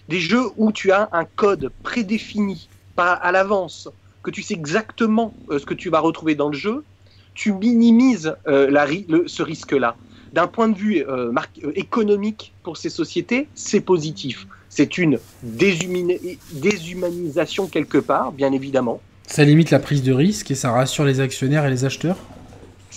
des 0.10 0.20
jeux 0.20 0.48
où 0.58 0.72
tu 0.72 0.92
as 0.92 1.10
un 1.14 1.24
code 1.24 1.72
prédéfini, 1.84 2.68
pas 2.96 3.14
à 3.14 3.32
l'avance, 3.32 3.88
que 4.24 4.32
tu 4.32 4.42
sais 4.42 4.54
exactement 4.54 5.34
ce 5.50 5.66
que 5.66 5.74
tu 5.74 5.90
vas 5.90 6.00
retrouver 6.00 6.36
dans 6.36 6.50
le 6.50 6.58
jeu, 6.58 6.84
tu 7.34 7.54
minimises 7.54 8.36
ce 8.46 9.42
risque-là. 9.42 9.96
D'un 10.34 10.48
point 10.48 10.68
de 10.68 10.78
vue 10.78 11.06
économique 11.76 12.52
pour 12.64 12.76
ces 12.78 12.90
sociétés, 12.90 13.48
c'est 13.56 13.80
positif. 13.80 14.48
C'est 14.70 14.98
une 14.98 15.18
déshumanisation 15.44 17.68
quelque 17.68 18.00
part, 18.00 18.34
bien 18.34 18.52
évidemment. 18.52 19.00
Ça 19.28 19.46
limite 19.46 19.72
la 19.72 19.80
prise 19.80 20.04
de 20.04 20.12
risque 20.12 20.52
et 20.52 20.56
ça 20.56 20.72
rassure 20.72 21.06
les 21.06 21.22
actionnaires 21.22 21.66
et 21.66 21.70
les 21.70 21.86
acheteurs? 21.86 22.18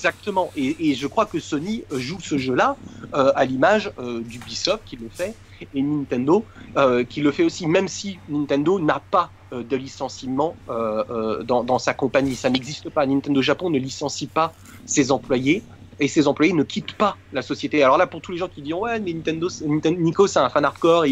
Exactement. 0.04 0.50
Et, 0.54 0.94
je 0.94 1.06
crois 1.06 1.24
que 1.24 1.40
Sony 1.40 1.82
joue 1.90 2.20
ce 2.20 2.36
jeu-là 2.36 2.76
euh, 3.14 3.32
à 3.34 3.46
l'image 3.46 3.90
euh, 3.98 4.20
d'Ubisoft 4.20 4.82
qui 4.84 4.96
le 4.96 5.08
fait 5.08 5.34
et 5.74 5.80
Nintendo 5.80 6.44
euh, 6.76 7.04
qui 7.04 7.22
le 7.22 7.30
fait 7.30 7.42
aussi, 7.42 7.66
même 7.66 7.88
si 7.88 8.18
Nintendo 8.28 8.78
n'a 8.78 9.00
pas 9.10 9.30
de 9.50 9.76
licenciement 9.76 10.56
dans, 10.68 11.78
sa 11.78 11.94
compagnie. 11.94 12.34
Ça 12.34 12.50
n'existe 12.50 12.90
pas. 12.90 13.06
Nintendo 13.06 13.40
Japon 13.40 13.70
ne 13.70 13.78
licencie 13.78 14.26
pas 14.26 14.52
ses 14.84 15.10
employés 15.10 15.62
et 16.00 16.08
ses 16.08 16.28
employés 16.28 16.52
ne 16.52 16.64
quittent 16.64 16.96
pas 16.96 17.16
la 17.32 17.40
société. 17.40 17.82
Alors 17.82 17.96
là, 17.96 18.06
pour 18.06 18.20
tous 18.20 18.32
les 18.32 18.38
gens 18.38 18.48
qui 18.48 18.60
disent 18.60 18.74
ouais, 18.74 19.00
Nintendo, 19.00 19.48
Nico, 19.62 20.26
c'est 20.26 20.40
un 20.40 20.50
fan 20.50 20.66
hardcore. 20.66 21.04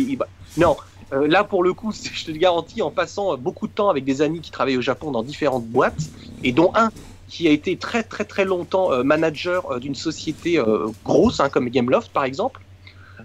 Non. 0.59 0.77
là, 1.13 1.45
pour 1.45 1.63
le 1.63 1.73
coup, 1.73 1.93
je 2.13 2.25
te 2.27 2.31
le 2.31 2.37
garantis, 2.37 2.83
en 2.83 2.91
passant 2.91 3.39
beaucoup 3.39 3.69
de 3.69 3.73
temps 3.73 3.89
avec 3.89 4.05
des 4.05 4.21
amis 4.21 4.41
qui 4.41 4.51
travaillent 4.51 4.77
au 4.77 4.83
Japon 4.83 5.13
dans 5.13 5.23
différentes 5.23 5.67
boîtes, 5.67 6.11
et 6.43 6.53
dont 6.53 6.73
un 6.75 6.91
qui 7.33 7.49
a 7.49 7.51
été 7.51 7.79
très 7.79 8.03
très 8.03 8.25
très 8.25 8.45
longtemps 8.45 8.93
euh, 8.93 9.03
manager 9.03 9.73
euh, 9.73 9.81
d'une 9.81 9.95
société 9.95 10.59
euh, 10.59 10.89
grosse, 11.03 11.41
hein, 11.41 11.49
comme 11.49 11.71
Gameloft 11.71 12.13
par 12.13 12.25
exemple, 12.25 12.61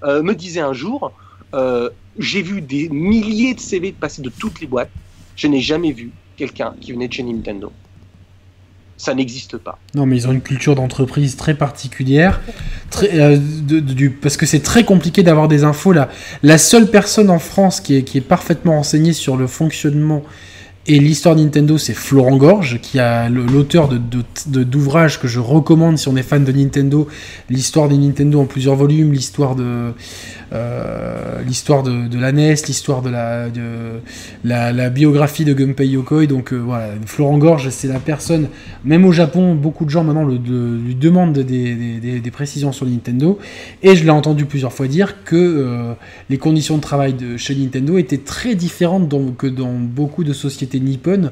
me 0.03 0.33
disait 0.33 0.61
un 0.61 0.73
jour, 0.73 1.11
j'ai 2.19 2.41
vu 2.43 2.61
des 2.61 2.87
milliers 2.87 3.55
de 3.55 3.59
CV 3.59 3.91
passer 3.91 4.21
de 4.21 4.29
toutes 4.29 4.61
les 4.61 4.67
boîtes, 4.67 4.91
je 5.35 5.47
n'ai 5.47 5.59
jamais 5.59 5.91
vu 5.91 6.11
quelqu'un 6.37 6.75
qui 6.79 6.91
venait 6.91 7.07
de 7.07 7.13
chez 7.13 7.23
Nintendo. 7.23 7.71
Ça 8.95 9.15
n'existe 9.15 9.57
pas. 9.57 9.79
Non, 9.95 10.05
mais 10.05 10.17
ils 10.17 10.27
ont 10.27 10.33
une 10.33 10.41
culture 10.41 10.75
d'entreprise 10.75 11.35
très 11.35 11.55
particulière, 11.55 12.39
parce 12.91 14.37
que 14.37 14.45
c'est 14.45 14.61
très 14.61 14.83
compliqué 14.83 15.23
d'avoir 15.23 15.47
des 15.47 15.63
infos 15.63 15.93
là. 15.93 16.09
La 16.43 16.59
seule 16.59 16.91
personne 16.91 17.31
en 17.31 17.39
France 17.39 17.81
qui 17.81 17.95
est, 17.95 18.03
qui 18.03 18.19
est 18.19 18.21
parfaitement 18.21 18.73
renseignée 18.73 19.13
sur 19.13 19.35
le 19.35 19.47
fonctionnement 19.47 20.23
et 20.89 20.99
l'histoire 20.99 21.35
Nintendo, 21.35 21.77
c'est 21.77 21.93
Florent 21.93 22.37
Gorge, 22.37 22.79
qui 22.81 22.97
a 22.97 23.27
l'auteur 23.27 23.89
d'ouvrages 24.47 25.17
de, 25.17 25.21
que 25.21 25.27
je 25.27 25.39
recommande 25.39 25.97
si 25.97 26.07
on 26.07 26.15
est 26.15 26.23
fan 26.23 26.45
de 26.45 26.51
Nintendo. 26.53 27.09
L'histoire 27.49 27.89
des 27.89 27.97
Nintendo 27.97 28.39
en 28.39 28.45
plusieurs 28.45 28.75
volumes, 28.75 29.11
l'histoire 29.11 29.55
de 29.55 29.91
euh, 30.53 31.43
de, 31.43 32.19
la 32.19 32.31
NES, 32.31 32.55
l'histoire 32.67 33.01
de, 33.01 33.09
la, 33.09 33.49
de 33.49 33.99
la, 34.45 34.89
biographie 34.89 35.43
de 35.43 35.53
Gunpei 35.53 35.87
Yokoi. 35.87 36.25
Donc 36.27 36.53
euh, 36.53 36.57
voilà, 36.57 36.89
Florent 37.05 37.37
Gorge, 37.37 37.69
c'est 37.69 37.87
la 37.87 37.99
personne. 37.99 38.47
Même 38.85 39.05
au 39.05 39.11
Japon, 39.11 39.55
beaucoup 39.55 39.83
de 39.83 39.89
gens 39.89 40.03
maintenant 40.03 40.25
lui 40.25 40.95
demandent 40.95 41.37
des, 41.37 42.31
précisions 42.31 42.71
sur 42.71 42.85
Nintendo. 42.85 43.39
Et 43.83 43.95
je 43.95 44.03
l'ai 44.03 44.09
entendu 44.09 44.45
plusieurs 44.45 44.73
fois 44.73 44.87
dire 44.87 45.23
que 45.25 45.35
euh, 45.35 45.93
les 46.29 46.37
conditions 46.37 46.77
de 46.77 46.81
travail 46.81 47.13
de, 47.13 47.35
chez 47.35 47.55
Nintendo 47.55 47.97
étaient 47.97 48.17
très 48.17 48.55
différentes 48.55 49.13
que 49.37 49.47
dans 49.47 49.73
beaucoup 49.73 50.23
de 50.23 50.33
sociétés 50.33 50.76
Nippon 50.79 51.31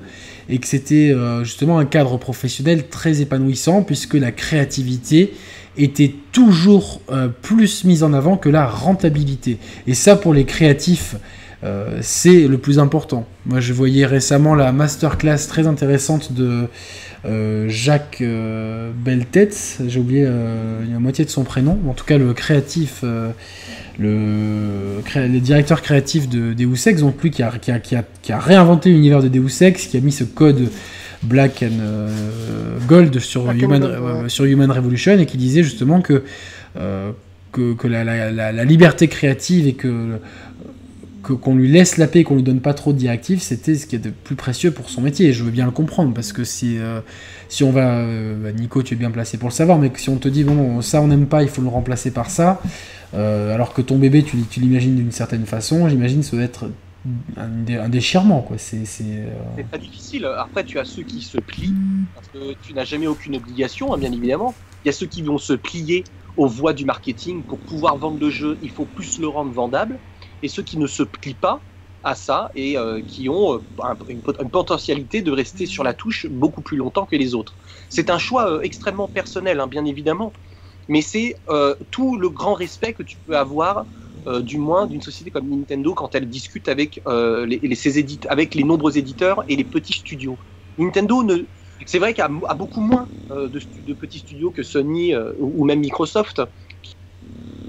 et 0.49 0.57
que 0.59 0.67
c'était 0.67 1.11
euh, 1.11 1.43
justement 1.43 1.80
un 1.80 1.85
cadre 1.85 2.17
professionnel 2.17 2.88
très 2.88 3.22
épanouissant 3.22 3.83
puisque 3.83 4.15
la 4.15 4.32
créativité 4.32 5.33
était 5.77 6.14
toujours 6.32 7.01
euh, 7.11 7.27
plus 7.27 7.83
mise 7.83 8.03
en 8.03 8.14
avant 8.14 8.38
que 8.38 8.49
la 8.49 8.65
rentabilité. 8.65 9.57
Et 9.88 9.93
ça 9.93 10.15
pour 10.15 10.33
les 10.33 10.45
créatifs, 10.45 11.15
euh, 11.64 11.98
c'est 12.01 12.48
le 12.48 12.57
plus 12.57 12.80
important. 12.80 13.25
Moi 13.45 13.59
je 13.59 13.74
voyais 13.74 14.06
récemment 14.06 14.56
la 14.56 14.72
masterclass 14.72 15.48
très 15.48 15.67
intéressante 15.67 16.33
de 16.33 16.67
Jacques 17.67 18.22
Beltet, 19.03 19.49
j'ai 19.88 19.99
oublié 19.99 20.25
la 20.25 20.99
moitié 20.99 21.25
de 21.25 21.30
son 21.32 21.43
prénom, 21.43 21.80
en 21.90 21.93
tout 21.93 22.06
cas 22.06 22.19
le 22.19 22.33
créatif 22.33 23.03
le, 23.98 25.01
le, 25.15 25.40
directeur 25.40 25.82
créatif 25.82 26.27
de 26.27 26.53
Deus 26.53 26.88
Ex, 26.88 27.01
donc 27.01 27.22
lui 27.24 27.32
qui 27.32 27.43
a, 27.43 27.51
qui 27.51 27.72
a, 27.72 27.80
qui 27.80 27.95
a, 27.95 28.03
qui 28.22 28.32
a 28.32 28.40
réinventé 28.40 28.90
l'univers 28.90 29.22
de 29.22 29.27
Deus 29.27 29.61
Ex, 29.64 29.88
qui 29.88 29.98
a 29.98 30.01
mis 30.01 30.11
ce 30.11 30.24
code 30.24 30.69
Black 31.24 31.64
and 31.64 32.09
Gold 32.88 33.19
sur 33.19 33.49
Human, 33.51 34.27
sur 34.27 34.45
Human 34.45 34.69
Revolution 34.69 35.17
et 35.17 35.25
qui 35.25 35.38
disait 35.38 35.64
justement 35.64 36.01
que 36.01 36.24
que, 37.56 37.88
la, 37.88 38.65
liberté 38.65 39.07
créative 39.07 39.67
et 39.67 39.74
que 39.74 40.19
qu'on 41.33 41.56
lui 41.56 41.67
laisse 41.67 41.98
la 41.98 42.06
paix, 42.06 42.24
qu'on 42.24 42.35
lui 42.35 42.43
donne 42.43 42.59
pas 42.59 42.75
trop 42.75 42.93
de 42.93 42.99
directives, 42.99 43.41
c'était 43.41 43.74
ce 43.74 43.88
qui 43.88 43.95
est 43.95 43.99
de 43.99 44.11
plus 44.11 44.35
précieux 44.35 44.69
pour 44.69 44.91
son 44.91 45.01
métier. 45.01 45.30
Et 45.30 45.33
je 45.33 45.43
veux 45.43 45.49
bien 45.49 45.65
le 45.65 45.72
comprendre 45.72 46.14
parce 46.14 46.32
que 46.32 46.43
si 46.43 46.77
euh, 46.77 46.99
si 47.49 47.64
on 47.64 47.72
va, 47.72 47.98
euh, 47.98 48.35
bah, 48.43 48.51
Nico, 48.51 48.83
tu 48.83 48.93
es 48.93 48.98
bien 48.98 49.09
placé 49.09 49.40
pour 49.40 49.49
le 49.49 49.53
savoir, 49.53 49.80
mais 49.80 49.91
si 49.95 50.09
on 50.09 50.17
te 50.17 50.27
dit 50.27 50.43
bon 50.43 50.83
ça 50.83 51.01
on 51.01 51.07
n'aime 51.07 51.25
pas, 51.25 51.41
il 51.41 51.49
faut 51.49 51.64
le 51.64 51.67
remplacer 51.67 52.11
par 52.11 52.30
ça, 52.30 52.61
euh, 53.16 53.53
alors 53.53 53.74
que 53.74 53.82
ton 53.82 53.98
bébé 53.98 54.24
tu, 54.24 54.38
l'imagines 54.60 54.95
d'une 54.95 55.11
certaine 55.11 55.45
façon, 55.45 55.88
j'imagine 55.90 56.24
ça 56.24 56.35
doit 56.35 56.45
être 56.45 56.69
un, 57.38 57.90
déchirement 57.90 58.42
quoi. 58.42 58.58
C'est 58.58 58.85
c'est 58.85 59.27
pas 59.72 59.77
difficile. 59.77 60.26
Après 60.38 60.64
tu 60.64 60.80
as 60.80 60.85
ceux 60.85 61.03
qui 61.03 61.22
se 61.22 61.38
plient 61.38 61.76
parce 62.14 62.27
que 62.27 62.53
tu 62.61 62.74
n'as 62.74 62.85
jamais 62.85 63.08
aucune 63.08 63.35
obligation, 63.35 63.94
hein, 63.94 63.98
bien 63.98 64.11
évidemment. 64.11 64.53
Il 64.84 64.88
y 64.88 64.90
a 64.90 64.94
ceux 64.94 65.08
qui 65.08 65.22
vont 65.22 65.38
se 65.38 65.53
plier 65.53 66.03
aux 66.38 66.48
voies 66.48 66.74
du 66.74 66.85
marketing. 66.85 67.42
Pour 67.44 67.60
pouvoir 67.60 67.98
vendre 67.98 68.19
le 68.19 68.30
jeu, 68.30 68.58
il 68.61 68.69
faut 68.69 68.85
plus 68.85 69.19
le 69.19 69.27
rendre 69.27 69.52
vendable. 69.52 69.98
Et 70.44 70.48
ceux 70.48 70.64
qui 70.64 70.77
ne 70.77 70.88
se 70.88 71.03
plient 71.03 71.34
pas 71.34 71.61
à 72.06 72.14
ça 72.14 72.52
et 72.56 72.77
euh, 72.77 73.02
qui 73.02 73.27
ont 73.30 73.56
euh, 73.56 73.94
une, 74.08 74.22
potentialité 74.22 75.24
de 75.24 75.32
rester 75.32 75.66
sur 75.66 75.84
la 75.84 75.94
touche 75.94 76.27
beaucoup 76.27 76.61
plus 76.61 76.77
longtemps 76.77 77.06
que 77.06 77.16
les 77.16 77.34
autres. 77.34 77.56
C'est 77.90 78.11
un 78.11 78.19
choix 78.19 78.50
euh, 78.50 78.61
extrêmément 78.61 79.08
personnel, 79.08 79.60
hein, 79.60 79.68
bien 79.68 79.85
évidemment, 79.85 80.32
mais 80.88 81.02
c'est 81.02 81.36
tout 81.92 82.18
le 82.18 82.30
grand 82.30 82.54
respect 82.54 82.94
que 82.94 83.04
tu 83.04 83.18
peux 83.26 83.38
avoir, 83.38 83.86
du 84.42 84.58
moins 84.58 84.88
d'une 84.88 85.02
société 85.02 85.32
comme 85.32 85.50
Nintendo 85.50 85.94
quand 85.94 86.16
elle 86.16 86.28
discute 86.30 86.68
avec, 86.68 87.02
les, 87.06 87.76
ses 87.76 88.06
avec 88.30 88.56
les 88.56 88.64
nombreux 88.64 88.98
éditeurs 88.98 89.44
et 89.48 89.56
les 89.56 89.64
petits 89.64 89.94
studios. 89.94 90.38
Nintendo 90.78 91.24
ne, 91.24 91.46
c'est 91.86 92.00
vrai 92.00 92.14
qu'il 92.14 92.22
y 92.22 92.26
a, 92.26 92.54
beaucoup 92.54 92.82
moins 92.82 93.08
euh, 93.32 93.50
de, 93.50 93.94
petits 93.94 94.20
studios 94.20 94.52
que 94.52 94.64
Sony 94.64 95.14
euh, 95.14 95.34
ou 95.40 95.66
même 95.66 95.80
Microsoft 95.80 96.42
qui 96.82 96.96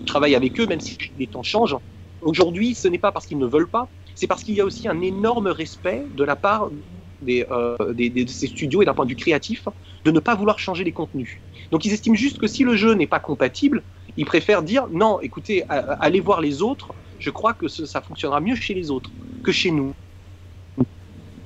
travaillent 0.07 0.37
avec 0.37 0.59
eux, 0.61 0.67
même 0.67 0.81
si 0.81 0.97
les 1.19 1.27
temps 1.27 1.43
changent. 1.43 1.77
Aujourd'hui, 2.21 2.75
ce 2.75 2.89
n'est 2.89 2.99
pas 2.99 3.13
parce 3.13 3.27
qu'ils 3.27 3.39
ne 3.39 3.47
veulent 3.47 3.69
pas, 3.69 3.89
c'est 4.15 4.27
parce 4.27 4.43
qu'il 4.43 4.55
y 4.55 4.61
a 4.61 4.65
aussi 4.65 4.89
un 4.89 5.01
énorme 5.01 5.49
respect 5.49 6.05
de 6.15 6.25
la 6.25 6.37
part 6.37 6.71
des, 7.21 7.47
euh, 7.51 7.77
de 7.93 8.27
ces 8.27 8.47
studios 8.47 8.83
et 8.83 8.85
d'un 8.85 8.95
point 8.95 9.05
de 9.05 9.11
vue 9.11 9.17
créatif 9.17 9.69
de 10.05 10.11
ne 10.11 10.21
pas 10.21 10.35
vouloir 10.35 10.59
changer 10.59 10.85
les 10.85 10.93
contenus. 10.93 11.41
Donc 11.71 11.85
ils 11.85 11.93
estiment 11.93 12.17
juste 12.17 12.39
que 12.39 12.47
si 12.47 12.65
le 12.65 12.77
jeu 12.77 12.95
n'est 12.95 13.07
pas 13.07 13.21
compatible, 13.21 13.83
ils 14.17 14.27
préfèrent 14.27 14.63
dire 14.63 14.87
non, 14.91 15.21
écoutez, 15.21 15.65
allez 15.69 16.21
voir 16.21 16.41
les 16.41 16.63
autres, 16.63 16.95
je 17.19 17.31
crois 17.31 17.55
que 17.55 17.69
ça 17.69 18.01
fonctionnera 18.01 18.41
mieux 18.41 18.55
chez 18.57 18.75
les 18.75 18.91
autres 18.91 19.11
que 19.43 19.53
chez 19.53 19.71
nous. 19.71 19.95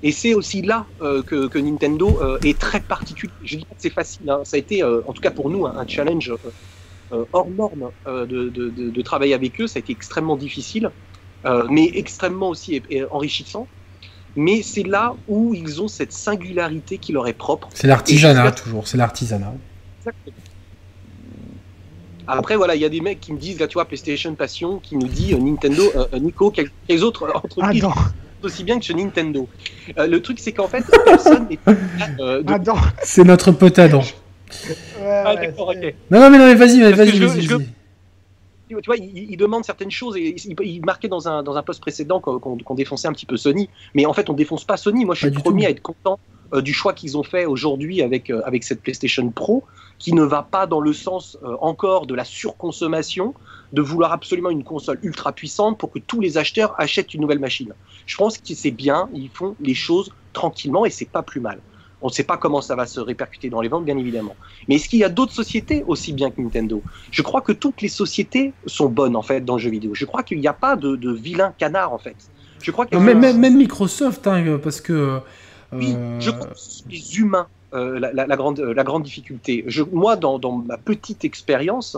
Et 0.03 0.13
c'est 0.13 0.35
aussi 0.35 0.63
là 0.63 0.87
euh, 1.03 1.23
que, 1.23 1.59
Nintendo 1.59 2.19
euh, 2.23 2.39
est 2.43 2.59
très 2.59 2.81
particulier. 2.81 3.33
Je 3.45 3.59
dis 3.59 3.65
pas 3.65 3.75
que 3.75 3.83
c'est 3.83 3.91
facile, 3.91 4.31
hein. 4.31 4.41
ça 4.45 4.57
a 4.57 4.59
été, 4.59 4.83
euh, 4.83 5.03
en 5.07 5.13
tout 5.13 5.21
cas 5.21 5.31
pour 5.31 5.51
nous, 5.51 5.67
un, 5.67 5.87
challenge 5.87 6.33
hors 7.33 7.51
norme 7.51 7.91
de, 8.07 8.49
de, 8.49 9.03
travailler 9.03 9.35
avec 9.35 9.61
eux. 9.61 9.67
Ça 9.67 9.79
a 9.79 9.81
été 9.81 9.93
extrêmement 9.93 10.37
difficile, 10.37 10.91
mais 11.69 11.91
extrêmement 11.95 12.51
aussi 12.51 12.81
enrichissant. 13.11 13.67
Mais 14.37 14.63
c'est 14.63 14.85
là 14.85 15.17
où 15.27 15.53
ils 15.55 15.83
ont 15.83 15.89
cette 15.89 16.13
singularité 16.13 16.99
qui 16.99 17.13
leur 17.13 17.27
est 17.27 17.33
propre. 17.33 17.69
C'est 17.75 17.89
l'artisanat, 17.89 18.53
toujours, 18.53 18.87
c'est 18.87 18.97
l'artisanat. 18.97 19.55
Exactement. 20.01 20.37
Après, 22.27 22.57
voilà, 22.57 22.77
il 22.77 22.81
y 22.81 22.85
a 22.85 22.89
des 22.89 23.01
mecs 23.01 23.21
qui 23.21 23.33
me 23.33 23.39
disent, 23.39 23.59
là, 23.59 23.67
tu 23.67 23.75
vois, 23.75 23.87
PlayStation 23.87 24.35
Passion, 24.35 24.79
qui 24.79 24.97
nous 24.97 25.09
dit 25.09 25.35
Nintendo, 25.35 25.83
Nico, 26.21 26.53
quelles, 26.53 27.05
autres 27.05 27.29
entreprises 27.35 27.85
ah 27.85 27.95
aussi 28.43 28.65
bien 28.65 28.79
que 28.79 28.85
chez 28.85 28.95
Nintendo. 28.95 29.49
Euh, 29.99 30.07
le 30.07 30.21
truc, 30.21 30.39
c'est 30.39 30.53
qu'en 30.53 30.69
fait, 30.69 30.85
personne 31.05 31.49
n'est. 31.49 31.59
Euh, 32.21 32.43
C'est 33.03 33.25
notre 33.25 33.53
pote 33.53 33.79
Adam. 33.79 34.03
ah, 35.03 35.35
d'accord, 35.37 35.69
ok. 35.69 35.95
Non, 36.11 36.21
non, 36.21 36.31
mais, 36.31 36.39
non, 36.39 36.47
mais 36.47 36.55
vas-y, 36.55 36.81
vas-y, 36.81 37.19
vas-y. 37.19 37.47
Tu 38.69 38.77
vois, 38.87 38.97
il, 38.97 39.37
demande 39.37 39.65
certaines 39.65 39.91
choses 39.91 40.17
et 40.17 40.37
il, 40.63 40.85
marquait 40.85 41.09
dans 41.09 41.27
un, 41.27 41.43
dans 41.43 41.57
un 41.57 41.63
post 41.63 41.81
précédent 41.81 42.21
qu'on 42.21 42.75
défonçait 42.75 43.09
un 43.09 43.13
petit 43.13 43.27
peu 43.27 43.37
Sony. 43.37 43.69
Mais 43.95 44.07
en 44.07 44.13
fait, 44.13 44.31
on 44.31 44.33
défonce 44.33 44.65
pas 44.65 44.77
Sony. 44.77 45.05
Moi, 45.05 45.17
je 45.17 45.27
suis 45.27 45.35
le 45.35 45.41
premier 45.41 45.67
à 45.67 45.71
être 45.71 45.83
content 45.83 46.21
euh, 46.53 46.63
du 46.63 46.73
choix 46.73 46.93
qu'ils 46.93 47.19
ont 47.19 47.25
fait 47.25 47.47
aujourd'hui 47.47 48.01
avec, 48.01 48.31
euh, 48.31 48.43
avec 48.45 48.63
cette 48.63 48.81
PlayStation 48.81 49.29
Pro, 49.31 49.65
qui 50.01 50.13
ne 50.13 50.23
va 50.23 50.43
pas 50.43 50.67
dans 50.67 50.81
le 50.81 50.93
sens 50.93 51.39
encore 51.61 52.07
de 52.07 52.15
la 52.17 52.25
surconsommation, 52.25 53.35
de 53.73 53.83
vouloir 53.83 54.13
absolument 54.13 54.51
une 54.51 54.65
console 54.65 54.99
ultra 55.03 55.31
puissante 55.31 55.79
pour 55.79 55.93
que 55.93 56.01
tous 56.01 56.21
les 56.21 56.39
acheteurs 56.39 56.75
achètent 56.79 57.15
une 57.15 57.21
nouvelle 57.21 57.39
machine. 57.39 57.73
Je 58.07 58.17
pense 58.17 58.39
que 58.39 58.55
c'est 58.55 58.73
bien, 58.73 59.09
ils 59.15 59.29
font 59.29 59.55
les 59.61 59.75
choses 59.75 60.11
tranquillement 60.33 60.85
et 60.87 60.91
c'est 60.91 61.05
pas 61.09 61.23
plus 61.23 61.41
mal. 61.41 61.61
On 62.03 62.07
ne 62.07 62.13
sait 62.13 62.25
pas 62.25 62.39
comment 62.39 62.63
ça 62.63 62.77
va 62.77 62.87
se 62.87 62.99
répercuter 62.99 63.51
dans 63.51 63.61
les 63.61 63.69
ventes, 63.69 63.85
bien 63.85 63.99
évidemment. 63.99 64.35
Mais 64.67 64.77
est-ce 64.77 64.89
qu'il 64.89 65.01
y 65.01 65.05
a 65.05 65.11
d'autres 65.11 65.35
sociétés 65.35 65.85
aussi 65.87 66.15
bien 66.15 66.31
que 66.31 66.41
Nintendo? 66.41 66.83
Je 67.11 67.21
crois 67.21 67.43
que 67.43 67.53
toutes 67.53 67.83
les 67.83 67.89
sociétés 67.89 68.55
sont 68.65 68.89
bonnes 68.89 69.17
en 69.17 69.23
fait 69.23 69.45
dans 69.45 69.57
le 69.57 69.61
jeu 69.61 69.71
vidéo. 69.71 69.95
Je 69.95 70.07
crois 70.07 70.23
qu'il 70.23 70.41
n'y 70.41 70.49
a 70.49 70.55
pas 70.55 70.77
de, 70.77 70.97
de 70.97 71.13
vilain 71.13 71.53
canard 71.59 71.93
en 71.93 71.99
fait. 71.99 72.17
Je 72.63 72.71
crois 72.71 72.87
même, 72.91 73.57
Microsoft, 73.57 74.27
hein, 74.27 74.59
parce 74.63 74.81
que. 74.81 75.21
Oui, 75.73 75.95
je 76.19 76.31
crois 76.31 76.49
que 76.49 76.91
les 76.91 77.19
humains 77.19 77.47
euh, 77.75 77.99
la, 77.99 78.37
grande, 78.37 78.61
la 78.61 78.85
grande 78.85 79.03
difficulté. 79.03 79.65
Moi, 79.93 80.17
dans, 80.17 80.53
ma 80.53 80.77
petite 80.77 81.25
expérience, 81.25 81.97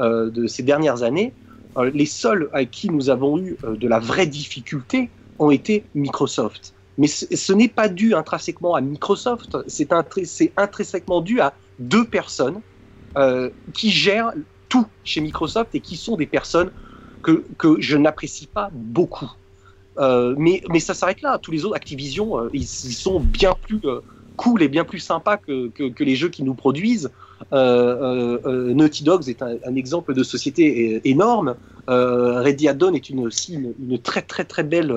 euh, 0.00 0.28
de 0.28 0.48
ces 0.48 0.64
dernières 0.64 1.04
années, 1.04 1.32
euh, 1.76 1.88
les 1.94 2.06
seuls 2.06 2.50
à 2.52 2.64
qui 2.64 2.90
nous 2.90 3.10
avons 3.10 3.38
eu 3.38 3.56
euh, 3.62 3.76
de 3.76 3.86
la 3.86 4.00
vraie 4.00 4.26
difficulté 4.26 5.08
ont 5.38 5.52
été 5.52 5.84
Microsoft. 5.94 6.74
Mais 6.98 7.06
ce 7.06 7.52
n'est 7.52 7.68
pas 7.68 7.88
dû 7.88 8.12
intrinsèquement 8.12 8.74
à 8.74 8.80
Microsoft, 8.80 9.56
c'est 9.68 9.90
intrinsèquement 10.56 11.20
dû 11.20 11.40
à 11.40 11.52
deux 11.78 12.04
personnes 12.04 12.60
qui 13.72 13.90
gèrent 13.90 14.32
tout 14.68 14.86
chez 15.04 15.20
Microsoft 15.20 15.74
et 15.74 15.80
qui 15.80 15.96
sont 15.96 16.16
des 16.16 16.26
personnes 16.26 16.70
que, 17.22 17.44
que 17.58 17.80
je 17.80 17.96
n'apprécie 17.96 18.46
pas 18.46 18.70
beaucoup. 18.72 19.30
mais, 19.98 20.62
mais 20.68 20.80
ça 20.80 20.94
s'arrête 20.94 21.20
là. 21.22 21.38
Tous 21.38 21.50
les 21.50 21.64
autres, 21.64 21.74
Activision, 21.74 22.48
ils, 22.52 22.66
sont 22.66 23.18
bien 23.18 23.54
plus 23.60 23.80
cool 24.36 24.62
et 24.62 24.68
bien 24.68 24.84
plus 24.84 24.98
sympas 24.98 25.36
que, 25.36 25.68
que, 25.68 26.04
les 26.04 26.16
jeux 26.16 26.28
qu'ils 26.28 26.44
nous 26.44 26.54
produisent. 26.54 27.10
Euh, 27.52 27.56
euh, 27.56 28.38
euh, 28.46 28.74
Naughty 28.74 29.04
Dogs 29.04 29.28
est 29.28 29.42
un, 29.42 29.74
exemple 29.74 30.14
de 30.14 30.22
société 30.22 31.00
énorme. 31.08 31.56
Ready 31.86 32.68
Addon 32.68 32.94
est 32.94 33.10
une, 33.10 33.26
aussi 33.26 33.54
une, 33.54 33.98
très 33.98 34.22
très 34.22 34.44
très 34.44 34.62
belle 34.62 34.94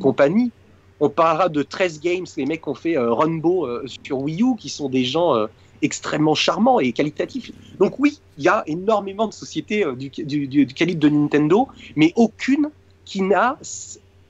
compagnie. 0.00 0.52
On 1.00 1.10
parlera 1.10 1.48
de 1.48 1.62
13 1.62 2.00
Games, 2.00 2.26
les 2.36 2.46
mecs 2.46 2.62
qui 2.62 2.68
ont 2.68 2.74
fait 2.74 2.96
Runbo 2.96 3.68
sur 4.04 4.20
Wii 4.20 4.42
U, 4.42 4.56
qui 4.56 4.68
sont 4.68 4.88
des 4.88 5.04
gens 5.04 5.46
extrêmement 5.82 6.34
charmants 6.34 6.78
et 6.78 6.92
qualitatifs. 6.92 7.50
Donc 7.78 7.98
oui, 7.98 8.20
il 8.38 8.44
y 8.44 8.48
a 8.48 8.62
énormément 8.66 9.26
de 9.26 9.32
sociétés 9.32 9.84
du, 9.96 10.08
du, 10.08 10.66
calibre 10.68 11.00
de 11.00 11.08
Nintendo, 11.08 11.68
mais 11.96 12.12
aucune 12.14 12.70
qui, 13.04 13.22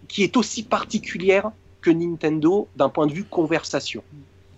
qui 0.09 0.23
est 0.23 0.37
aussi 0.37 0.63
particulière 0.63 1.51
que 1.85 1.91
Nintendo 1.91 2.67
d'un 2.77 2.89
point 2.89 3.07
de 3.07 3.13
vue 3.13 3.25
conversation. 3.25 4.03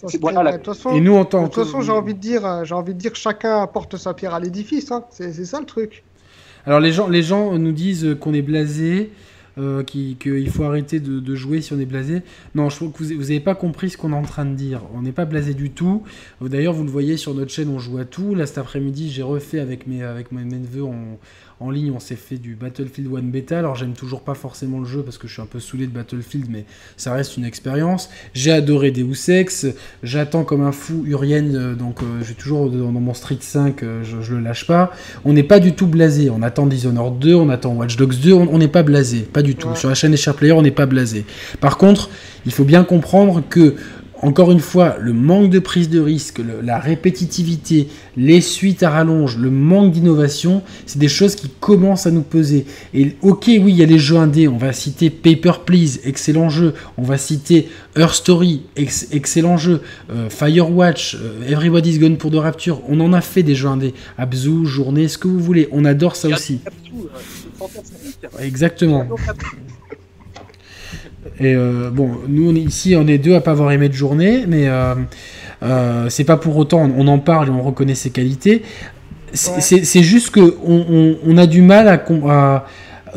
Toute 0.00 0.64
façon, 0.64 0.90
Et 0.94 1.00
nous, 1.00 1.14
en 1.14 1.24
tant 1.24 1.42
de 1.42 1.48
toute 1.48 1.64
façon, 1.64 1.80
j'ai 1.80 1.90
envie 1.90 2.14
de 2.14 2.20
dire, 2.20 2.46
euh, 2.46 2.64
j'ai 2.64 2.74
envie 2.74 2.94
de 2.94 2.98
dire, 2.98 3.14
chacun 3.14 3.62
apporte 3.62 3.96
sa 3.96 4.14
pierre 4.14 4.34
à 4.34 4.40
l'édifice. 4.40 4.92
Hein. 4.92 5.05
C'est 5.10 5.32
ça 5.44 5.58
le 5.58 5.66
truc. 5.66 6.05
Alors 6.66 6.80
les 6.80 6.92
gens, 6.92 7.08
les 7.08 7.22
gens 7.22 7.58
nous 7.58 7.72
disent 7.72 8.16
qu'on 8.20 8.34
est 8.34 8.42
blasé, 8.42 9.10
euh, 9.58 9.82
qu'il 9.84 10.50
faut 10.50 10.64
arrêter 10.64 11.00
de, 11.00 11.34
jouer 11.34 11.62
si 11.62 11.72
on 11.72 11.80
est 11.80 11.86
blasé. 11.86 12.22
Non, 12.55 12.68
je 12.68 12.76
trouve 12.76 12.92
que 12.92 13.02
vous 13.02 13.22
n'avez 13.22 13.40
pas 13.40 13.55
compris 13.55 13.90
ce 13.90 13.96
qu'on 13.96 14.12
est 14.12 14.16
en 14.16 14.22
train 14.22 14.44
de 14.44 14.55
dire. 14.55 14.82
On 14.94 15.02
n'est 15.02 15.12
pas 15.12 15.24
blasé 15.24 15.55
du 15.55 15.70
tout. 15.70 16.02
D'ailleurs, 16.42 16.74
vous 16.74 16.84
le 16.84 16.90
voyez 16.90 17.16
sur 17.16 17.34
notre 17.34 17.50
chaîne, 17.50 17.70
on 17.70 17.78
joue 17.78 17.98
à 17.98 18.05
tout. 18.05 18.34
Là, 18.34 18.46
cet 18.46 18.58
après-midi, 18.58 19.10
j'ai 19.10 19.22
refait 19.22 19.60
avec 19.60 19.86
mes, 19.86 20.02
avec 20.02 20.30
mes 20.30 20.44
neveux, 20.44 20.82
on, 20.82 21.18
en 21.59 21.70
ligne, 21.70 21.91
on 21.91 22.01
s'est 22.01 22.17
fait 22.17 22.36
du 22.36 22.55
Battlefield 22.55 23.10
1 23.17 23.23
bêta. 23.23 23.59
Alors, 23.59 23.76
j'aime 23.76 23.94
toujours 23.94 24.20
pas 24.20 24.35
forcément 24.35 24.78
le 24.78 24.85
jeu 24.85 25.02
parce 25.02 25.17
que 25.17 25.26
je 25.26 25.33
suis 25.33 25.43
un 25.43 25.47
peu 25.47 25.59
saoulé 25.59 25.86
de 25.86 25.93
Battlefield, 25.93 26.49
mais 26.51 26.67
ça 26.99 27.15
reste 27.15 27.39
une 27.39 27.47
expérience. 27.47 28.10
J'ai 28.35 28.52
adoré 28.52 28.91
Deus 28.91 29.31
Ex. 29.31 29.67
J'attends 30.02 30.44
comme 30.44 30.62
un 30.62 30.73
fou 30.73 31.05
Urien, 31.07 31.55
euh, 31.55 31.75
donc 31.75 32.02
euh, 32.02 32.23
j'ai 32.23 32.35
toujours 32.35 32.70
dans, 32.70 32.93
mon 32.93 33.15
Street 33.15 33.39
5, 33.41 33.83
euh, 33.83 34.02
je, 34.05 34.35
le 34.35 34.41
lâche 34.41 34.67
pas. 34.67 34.93
On 35.25 35.33
n'est 35.33 35.43
pas 35.43 35.59
du 35.59 35.75
tout 35.75 35.86
blasé. 35.86 36.28
On 36.28 36.43
attend 36.43 36.67
Dishonored 36.67 37.18
2, 37.18 37.35
on 37.35 37.49
attend 37.49 37.75
Watch 37.75 37.97
Dogs 37.97 38.20
2, 38.20 38.35
on 38.35 38.59
n'est 38.59 38.68
pas 38.68 38.83
blasé, 38.83 39.20
pas 39.20 39.43
du 39.43 39.55
tout. 39.55 39.75
Sur 39.76 39.89
la 39.89 39.94
chaîne 39.94 40.12
des 40.12 40.33
Player, 40.36 40.52
on 40.52 40.62
n'est 40.62 40.70
pas 40.70 40.86
blasé. 40.86 41.25
Par 41.60 41.78
contre, 41.78 42.10
il 42.44 42.52
faut 42.52 42.65
bien 42.65 42.85
comprendre 42.85 43.43
que 43.49 43.76
encore 44.26 44.50
une 44.50 44.58
fois, 44.58 44.96
le 45.00 45.12
manque 45.12 45.50
de 45.50 45.60
prise 45.60 45.88
de 45.88 46.00
risque, 46.00 46.40
la 46.64 46.80
répétitivité, 46.80 47.86
les 48.16 48.40
suites 48.40 48.82
à 48.82 48.90
rallonge, 48.90 49.36
le 49.36 49.50
manque 49.50 49.92
d'innovation, 49.92 50.64
c'est 50.84 50.98
des 50.98 51.06
choses 51.06 51.36
qui 51.36 51.48
commencent 51.60 52.08
à 52.08 52.10
nous 52.10 52.22
peser. 52.22 52.66
Et 52.92 53.14
ok, 53.22 53.44
oui, 53.46 53.66
il 53.68 53.76
y 53.76 53.84
a 53.84 53.86
les 53.86 54.00
jeux 54.00 54.16
indés, 54.16 54.48
on 54.48 54.56
va 54.56 54.72
citer 54.72 55.10
Paper 55.10 55.52
Please, 55.64 56.00
excellent 56.02 56.48
jeu, 56.48 56.74
on 56.98 57.05
va 57.05 57.18
citer 57.18 57.68
Earth 57.96 58.14
Story, 58.14 58.62
excellent 58.74 59.58
jeu, 59.58 59.80
euh, 60.10 60.28
Firewatch, 60.28 61.14
euh, 61.14 61.48
Everybody's 61.48 62.00
Gone 62.00 62.16
pour 62.16 62.32
de 62.32 62.38
Rapture, 62.38 62.82
on 62.88 62.98
en 62.98 63.12
a 63.12 63.20
fait 63.20 63.44
des 63.44 63.55
jeux 63.55 63.68
indés, 63.68 63.94
Abzu, 64.18 64.66
Journée, 64.66 65.06
ce 65.06 65.18
que 65.18 65.28
vous 65.28 65.38
voulez, 65.38 65.68
on 65.70 65.84
adore 65.84 66.16
ça 66.16 66.26
aussi. 66.26 66.58
Exactement. 68.40 69.06
Et 71.39 71.55
euh, 71.55 71.90
bon, 71.90 72.10
nous 72.28 72.50
on 72.50 72.55
est 72.55 72.60
ici, 72.60 72.94
on 72.97 73.06
est 73.06 73.18
deux 73.18 73.34
à 73.34 73.40
pas 73.40 73.50
avoir 73.50 73.70
aimé 73.73 73.89
de 73.89 73.94
journée, 73.94 74.44
mais 74.48 74.68
euh, 74.68 74.94
euh, 75.62 76.08
c'est 76.08 76.24
pas 76.24 76.36
pour 76.39 76.56
autant, 76.56 76.90
on 76.97 77.06
en 77.08 77.18
parle 77.18 77.48
et 77.48 77.50
on 77.50 77.62
reconnaît 77.62 77.94
ses 77.94 78.10
qualités. 78.10 78.62
C'est 79.32 80.02
juste 80.02 80.31
que 80.31 80.56
on, 80.65 80.86
on- 80.89 81.16
on 81.26 81.36
a 81.36 81.47
du 81.47 81.60
mal 81.60 81.89
à, 81.89 82.65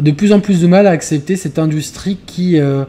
de 0.02 0.12
plus 0.12 0.34
en 0.34 0.40
plus 0.42 0.60
de 0.62 0.68
mal 0.68 0.86
à 0.88 0.92
accepter 0.92 1.36
cette 1.38 1.60
industrie 1.60 2.18
qui 2.26 2.60
euh, 2.60 2.84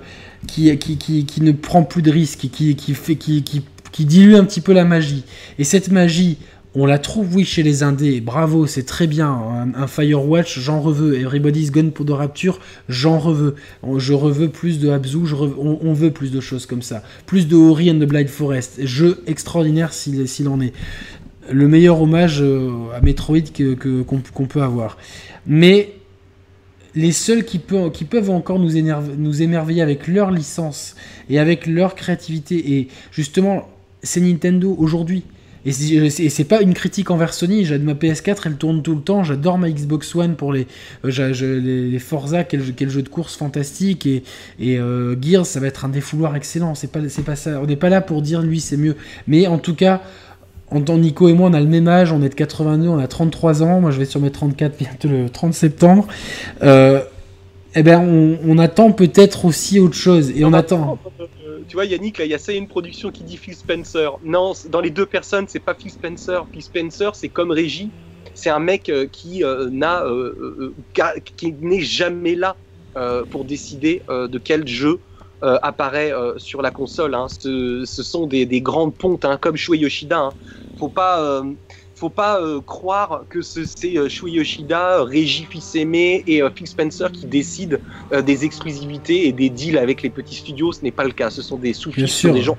qui, 0.49 0.77
qui, 0.79 0.97
qui, 0.97 1.27
qui 1.27 1.43
ne 1.43 1.53
prend 1.53 1.83
plus 1.83 2.03
de 2.03 2.11
risques, 2.11 2.49
qui, 2.51 2.75
qui, 2.75 2.95
fait, 2.95 3.15
qui, 3.17 3.43
qui, 3.43 3.63
qui 3.93 4.05
dilue 4.07 4.35
un 4.35 4.45
petit 4.45 4.63
peu 4.63 4.73
la 4.73 4.85
magie. 4.85 5.25
Et 5.59 5.65
cette 5.65 5.91
magie, 5.93 6.39
on 6.75 6.87
la 6.87 6.99
trouve, 6.99 7.35
oui, 7.35 7.45
chez 7.45 7.63
les 7.65 7.83
Indés. 7.83 8.21
Bravo, 8.21 8.67
c'est 8.67 8.85
très 8.85 9.07
bien. 9.09 9.29
Un, 9.75 9.87
Firewatch, 9.89 10.61
j'en 10.61 10.81
reveux. 10.81 11.19
Everybody's 11.19 11.73
Gone 11.73 11.91
pour 11.91 12.05
de 12.05 12.13
Rapture, 12.13 12.61
j'en 12.89 13.19
reveux. 13.19 13.57
Je 13.97 14.13
reveux 14.13 14.49
plus 14.49 14.79
de 14.79 14.89
reveux- 14.89 15.57
on, 15.59 15.93
veut 15.93 16.13
plus 16.13 16.31
de 16.31 16.41
choses 16.41 16.67
comme 16.67 16.83
ça. 16.83 17.03
Plus 17.27 17.49
de 17.49 17.57
Ori 17.57 17.91
and 17.91 17.97
the 17.99 18.05
Blind 18.05 18.29
Forest. 18.29 18.85
Jeu 18.85 19.23
extraordinaire 19.27 19.93
s'il 19.93 20.49
en 20.49 20.61
est. 20.61 20.73
Le 21.51 21.67
meilleur 21.67 22.01
hommage 22.01 22.41
euh, 22.41 22.71
à 22.95 23.01
Metroid 23.01 23.41
que- 23.53 23.75
que- 23.75 24.03
qu'on 24.03 24.21
qu'on 24.33 24.47
peut 24.47 24.63
avoir. 24.63 24.97
Mais 25.47 25.95
les 26.95 27.11
seuls 27.11 27.45
qui, 27.45 27.59
peuvent 27.59 28.31
encore 28.31 28.61
nous, 28.61 28.71
nous 29.17 29.43
émerveiller 29.43 29.83
avec 29.83 30.07
leur 30.07 30.31
licence 30.31 30.95
et 31.29 31.41
avec 31.41 31.67
leur 31.67 31.97
créativité, 31.97 32.75
et 32.79 32.89
justement, 33.11 33.69
c'est 34.05 34.21
Nintendo 34.21 34.75
aujourd'hui. 34.79 35.25
Et 35.67 35.73
c'est- 35.73 36.29
c'est 36.31 36.45
pas 36.45 36.63
une 36.63 36.73
critique 36.73 37.11
envers 37.11 37.35
Sony, 37.35 37.65
j'ai 37.67 37.79
ma 37.79 37.95
PS4, 37.95 38.47
elle 38.47 38.57
tourne 38.57 38.83
tout 38.83 38.95
le 38.95 39.03
temps, 39.03 39.25
j'adore 39.25 39.59
ma 39.59 39.71
Xbox 39.71 40.15
One 40.15 40.35
pour 40.35 40.53
les, 40.53 40.67
euh, 41.05 41.91
les, 41.91 41.99
Forza, 41.99 42.45
quel, 42.45 42.63
jeu- 42.63 43.03
de 43.03 43.09
course 43.09 43.37
fantastique, 43.37 44.07
et, 44.07 44.23
euh, 44.63 45.15
Gears, 45.21 45.45
ça 45.45 45.61
va 45.61 45.67
être 45.67 45.85
un 45.85 45.91
défouloir 45.91 46.35
excellent, 46.35 46.75
c'est 46.75 46.91
pas, 46.91 47.01
c'est 47.09 47.25
pas 47.25 47.37
ça, 47.37 47.61
on 47.63 47.67
n'est 47.67 47.77
pas 47.77 47.91
là 47.91 48.01
pour 48.01 48.23
dire 48.23 48.41
lui 48.41 48.59
c'est 48.61 48.77
mieux, 48.79 48.97
mais 49.27 49.47
en 49.47 49.59
tout 49.59 49.75
cas, 49.75 50.01
en 50.71 50.81
tant 50.81 50.97
Nico 50.97 51.29
et 51.29 51.35
moi, 51.35 51.51
on 51.51 51.53
a 51.53 51.61
le 51.61 51.67
même 51.67 51.89
âge, 51.89 52.13
on 52.13 52.23
est 52.23 52.29
de 52.29 52.35
82, 52.35 52.89
on 52.89 52.99
a 52.99 53.07
33 53.09 53.63
ans, 53.63 53.81
moi 53.81 53.91
je 53.91 53.99
vais 53.99 54.05
sur 54.05 54.21
mes 54.21 54.31
34 54.31 54.79
bientôt 54.79 55.09
le 55.09 55.29
30 55.29 55.53
septembre. 55.53 56.07
Euh, 56.63 57.01
eh 57.75 57.83
ben, 57.83 58.01
on, 58.01 58.39
on 58.49 58.59
attend 58.59 58.93
peut-être 58.93 59.45
aussi 59.45 59.79
autre 59.81 59.95
chose, 59.95 60.31
et 60.31 60.45
on 60.45 60.53
attend. 60.53 60.99
Tu 61.69 61.77
vois, 61.77 61.85
Yannick, 61.85 62.19
là, 62.19 62.25
il 62.25 62.31
y 62.31 62.35
a 62.35 62.39
ça, 62.39 62.53
une 62.53 62.67
production 62.67 63.11
qui 63.11 63.23
dit 63.23 63.37
Phil 63.37 63.55
Spencer. 63.55 64.19
Non, 64.25 64.53
dans 64.71 64.81
les 64.81 64.91
deux 64.91 65.07
personnes, 65.07 65.47
c'est 65.49 65.61
pas 65.61 65.75
Phil 65.75 65.91
Spencer. 65.91 66.47
Phil 66.53 66.63
Spencer, 66.63 67.15
c'est 67.15 67.29
comme 67.29 67.51
Régie. 67.53 67.91
C'est 68.35 68.51
un 68.51 68.59
mec 68.59 68.89
euh, 68.89 69.07
qui 69.11 69.45
euh, 69.45 69.69
n'a, 69.71 70.05
euh, 70.05 70.75
qui 71.37 71.53
n'est 71.61 71.81
jamais 71.83 72.35
là 72.35 72.57
euh, 72.97 73.25
pour 73.25 73.45
décider 73.45 74.03
de 74.09 74.39
quel 74.39 74.67
jeu 74.67 74.99
euh, 75.43 75.59
apparaît 75.63 76.13
euh, 76.13 76.35
sur 76.39 76.63
la 76.63 76.71
console. 76.71 77.15
hein. 77.15 77.27
Ce, 77.29 77.85
ce 77.87 78.03
sont 78.03 78.27
des, 78.27 78.47
des 78.47 78.61
grandes 78.61 78.95
pontes, 78.95 79.25
hein, 79.25 79.39
comme 79.41 79.57
Shuei 79.57 79.79
Yoshida. 79.79 80.19
hein. 80.19 80.31
Faut 80.79 80.89
pas, 80.89 81.21
euh, 81.23 81.43
faut 82.01 82.09
pas 82.09 82.41
euh, 82.41 82.61
croire 82.67 83.25
que 83.29 83.43
ce- 83.43 83.65
c'est 83.77 83.97
euh, 83.99 84.09
Shuei 84.09 84.33
Yoshida, 84.33 85.05
Régie 85.05 85.47
Fils-Aimé 85.51 86.25
et 86.27 86.43
euh, 86.43 86.49
Phil 86.55 86.67
Spencer 86.67 87.13
qui 87.13 87.27
décident 87.27 87.77
euh, 88.13 88.23
des 88.23 88.45
exclusivités 88.47 89.29
et 89.29 89.33
des 89.33 89.51
deals 89.51 89.77
avec 89.79 90.03
les 90.03 90.11
petits 90.11 90.35
studios, 90.37 90.73
ce 90.73 90.83
n'est 90.83 90.91
pas 90.93 91.05
le 91.05 91.13
cas. 91.13 91.29
Ce 91.31 91.43
sont 91.43 91.59
des 91.59 91.75
sous 91.75 91.93
ce 91.93 91.97
sont 92.07 92.29
des 92.35 92.43
gens 92.43 92.59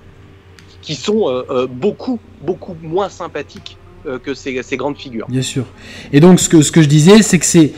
qui 0.84 0.95
sont 0.95 1.28
euh, 1.28 1.44
euh, 1.50 1.68
beaucoup, 1.68 2.20
beaucoup 2.45 2.76
moins 2.84 3.10
sympathiques 3.10 3.78
euh, 4.08 4.18
que 4.20 4.34
ces, 4.34 4.61
ces 4.64 4.78
grandes 4.78 4.98
figures. 4.98 5.28
Bien 5.30 5.44
sûr. 5.44 5.66
Et 6.11 6.20
donc, 6.20 6.40
ce 6.40 6.50
que, 6.50 6.61
ce 6.64 6.72
que 6.72 6.82
je 6.82 6.88
disais, 6.88 7.22
c'est 7.22 7.38
que 7.40 7.45
c'est 7.45 7.72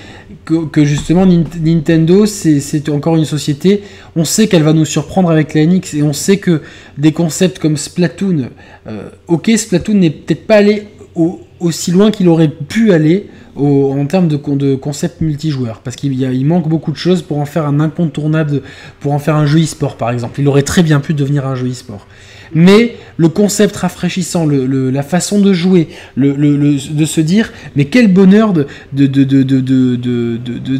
que, 0.45 0.65
que 0.65 0.83
justement 0.85 1.25
Nin- 1.25 1.43
Nintendo, 1.61 2.25
c'est 2.25 2.59
c'est 2.61 2.87
encore 2.89 3.15
une 3.17 3.25
société. 3.25 3.83
On 4.15 4.25
sait 4.25 4.47
qu'elle 4.47 4.63
va 4.63 4.73
nous 4.73 4.85
surprendre 4.85 5.29
avec 5.29 5.53
la 5.53 5.65
NX 5.65 5.93
et 5.95 6.03
on 6.03 6.13
sait 6.13 6.37
que 6.37 6.61
des 6.97 7.11
concepts 7.13 7.59
comme 7.59 7.75
Splatoon, 7.77 8.49
euh, 8.87 9.09
ok, 9.27 9.49
Splatoon 9.55 9.95
n'est 9.95 10.09
peut-être 10.11 10.45
pas 10.47 10.55
allé 10.57 10.87
au- 11.15 11.41
aussi 11.63 11.91
loin 11.91 12.11
qu'il 12.11 12.27
aurait 12.27 12.49
pu 12.49 12.91
aller 12.93 13.27
en 13.55 14.05
termes 14.07 14.27
de, 14.27 14.35
con- 14.35 14.55
de 14.55 14.75
concept 14.75 15.21
multijoueur, 15.21 15.81
parce 15.83 15.95
qu'il 15.95 16.45
manque 16.45 16.67
beaucoup 16.67 16.91
de 16.91 16.97
choses 16.97 17.21
pour 17.21 17.39
en 17.39 17.45
faire 17.45 17.65
un 17.67 17.79
incontournable, 17.79 18.61
pour 18.99 19.13
en 19.13 19.19
faire 19.19 19.35
un 19.35 19.45
jeu 19.45 19.61
e-sport 19.61 19.95
par 19.95 20.09
exemple. 20.09 20.39
Il 20.41 20.47
aurait 20.47 20.63
très 20.63 20.81
bien 20.83 20.99
pu 20.99 21.13
devenir 21.13 21.45
un 21.47 21.55
jeu 21.55 21.67
e-sport. 21.69 22.07
Mais 22.55 22.95
le 23.17 23.29
concept 23.29 23.75
rafraîchissant, 23.75 24.45
le, 24.45 24.65
le- 24.65 24.89
la 24.89 25.03
façon 25.03 25.39
de 25.39 25.53
jouer, 25.53 25.87
le, 26.15 26.33
de 26.33 27.05
se 27.05 27.21
dire, 27.21 27.51
mais 27.75 27.85
quel 27.85 28.11
bonheur 28.11 28.53
de, 28.53 28.67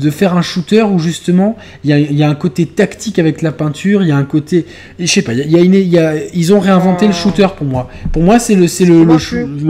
faire 0.09 0.35
un 0.35 0.41
shooter 0.41 0.83
où 0.83 0.99
justement 0.99 1.57
il 1.83 1.89
y 1.89 1.93
a, 1.93 1.99
il 1.99 2.15
y 2.17 2.23
a 2.23 2.29
un 2.29 2.35
côté 2.35 2.65
tactique 2.65 3.19
avec 3.19 3.41
la 3.41 3.51
peinture, 3.51 4.01
il 4.03 4.09
y 4.09 4.11
a 4.11 4.17
un 4.17 4.23
côté, 4.23 4.65
je 4.99 5.05
sais 5.05 5.21
pas, 5.21 5.33
il 5.33 5.39
y 5.39 5.41
a, 5.41 5.45
il 5.45 5.51
y 5.51 5.57
a 5.57 5.61
une- 5.61 5.73
il 5.73 5.87
y 5.87 5.97
a- 5.99 6.15
ils 6.33 6.53
ont 6.53 6.59
réinventé 6.59 7.07
le 7.07 7.13
shooter 7.13 7.47
pour 7.57 7.67
moi. 7.67 7.89
Pour 8.11 8.23
moi, 8.23 8.39
c'est 8.39 8.55
le, 8.55 8.67
c'est 8.67 8.85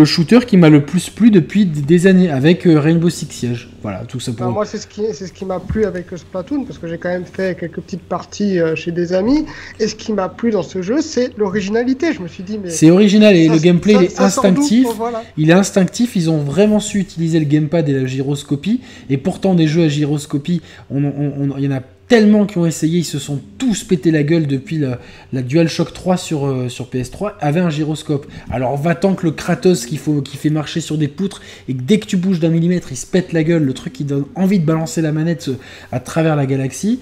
shooter 0.05 0.39
qui 0.45 0.57
m'a 0.57 0.69
le 0.69 0.83
plus 0.85 1.09
plu 1.09 1.31
depuis 1.31 1.65
des 1.65 2.07
années 2.07 2.29
avec 2.29 2.65
euh, 2.67 2.79
Rainbow 2.79 3.09
Six 3.09 3.27
Siege. 3.29 3.69
Voilà, 3.81 4.03
tout 4.07 4.19
ça 4.21 4.31
pour 4.31 4.45
Enfin, 4.45 4.53
moi, 4.53 4.65
c'est 4.65 4.77
ce 4.77 4.87
qui, 4.87 5.01
c'est 5.13 5.27
ce 5.27 5.33
qui 5.33 5.43
m'a 5.45 5.59
plu 5.59 5.83
avec 5.85 6.05
Splatoon, 6.15 6.63
parce 6.63 6.77
que 6.79 6.87
j'ai 6.87 6.97
quand 6.97 7.09
même 7.09 7.25
fait 7.25 7.57
quelques 7.59 7.81
petites 7.81 8.01
parties 8.03 8.59
euh, 8.59 8.75
chez 8.75 8.91
des 8.91 9.11
amis. 9.13 9.45
Et 9.79 9.87
ce 9.87 9.95
qui 9.95 10.13
m'a 10.13 10.29
plu 10.29 10.51
dans 10.51 10.63
ce 10.63 10.81
jeu, 10.81 11.01
c'est 11.01 11.31
l'originalité. 11.37 11.92
Je 12.01 12.21
me 12.21 12.27
suis 12.27 12.43
dit, 12.43 12.57
mais. 12.61 12.69
C'est 12.69 12.89
original 12.91 13.35
et 13.35 13.47
ça- 13.47 13.53
le 13.53 13.59
gameplay 13.59 13.93
ça- 13.93 14.01
il 14.01 14.05
est 14.05 14.19
instinctif. 14.21 14.87
Voilà. 14.97 15.23
Il 15.37 15.49
est 15.49 15.53
instinctif, 15.53 16.15
ils 16.15 16.29
ont 16.29 16.37
vraiment 16.39 16.79
su 16.79 16.99
utiliser 16.99 17.39
le 17.39 17.45
gamepad 17.45 17.87
et 17.89 17.93
la 17.93 18.05
gyroscopie. 18.05 18.81
Et 19.09 19.17
pourtant, 19.17 19.53
des 19.55 19.67
jeux 19.67 19.83
à 19.83 19.87
gyroscopie, 19.87 20.61
on, 20.89 21.03
on- 21.03 21.33
on- 21.51 21.57
il 21.57 21.63
y 21.63 21.67
en 21.67 21.71
a 21.71 21.81
tellement 22.13 22.45
qui 22.45 22.59
ont 22.59 22.65
essayé, 22.67 22.99
ils 22.99 23.05
se 23.05 23.17
sont 23.17 23.41
tous 23.57 23.83
pété 23.83 24.11
la 24.11 24.21
gueule 24.21 24.45
depuis 24.45 24.77
la, 24.77 24.99
la 25.31 25.41
DualShock 25.41 25.93
3 25.93 26.15
sur, 26.15 26.45
euh, 26.45 26.69
sur 26.69 26.85
PS3, 26.85 27.31
avait 27.39 27.59
un 27.59 27.71
gyroscope. 27.71 28.27
Alors 28.51 28.77
va-t'en 28.77 29.15
que 29.15 29.25
le 29.25 29.31
Kratos 29.31 29.87
qui, 29.87 29.97
faut, 29.97 30.21
qui 30.21 30.37
fait 30.37 30.51
marcher 30.51 30.79
sur 30.79 30.99
des 30.99 31.07
poutres, 31.07 31.41
et 31.67 31.73
que 31.73 31.81
dès 31.81 31.97
que 31.97 32.05
tu 32.05 32.15
bouges 32.15 32.39
d'un 32.39 32.49
millimètre, 32.49 32.89
il 32.91 32.97
se 32.97 33.07
pète 33.07 33.33
la 33.33 33.41
gueule, 33.41 33.63
le 33.63 33.73
truc 33.73 33.93
qui 33.93 34.03
donne 34.03 34.25
envie 34.35 34.59
de 34.59 34.65
balancer 34.65 35.01
la 35.01 35.11
manette 35.11 35.47
euh, 35.47 35.57
à 35.91 35.99
travers 35.99 36.35
la 36.35 36.45
galaxie. 36.45 36.99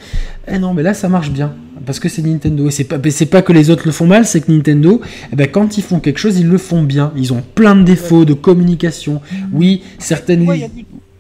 Eh 0.48 0.60
non, 0.60 0.74
mais 0.74 0.82
là, 0.82 0.94
ça 0.94 1.10
marche 1.10 1.32
bien. 1.32 1.56
Parce 1.86 2.00
que 2.00 2.08
c'est 2.08 2.22
Nintendo. 2.22 2.70
Et 2.70 2.72
c'est 2.72 2.86
pas, 2.86 2.98
c'est 3.10 3.26
pas 3.26 3.42
que 3.42 3.52
les 3.52 3.70
autres 3.70 3.84
le 3.88 3.92
font 3.92 4.08
mal, 4.08 4.26
c'est 4.26 4.40
que 4.40 4.50
Nintendo, 4.50 5.02
eh 5.34 5.36
ben, 5.36 5.48
quand 5.48 5.78
ils 5.78 5.84
font 5.84 6.00
quelque 6.00 6.20
chose, 6.20 6.40
ils 6.40 6.48
le 6.48 6.58
font 6.58 6.84
bien. 6.84 7.12
Ils 7.18 7.34
ont 7.34 7.44
plein 7.54 7.76
de 7.76 7.84
défauts 7.84 8.24
de 8.24 8.34
communication. 8.34 9.20
Oui, 9.52 9.82
certaines. 10.00 10.48
Ouais, 10.48 10.70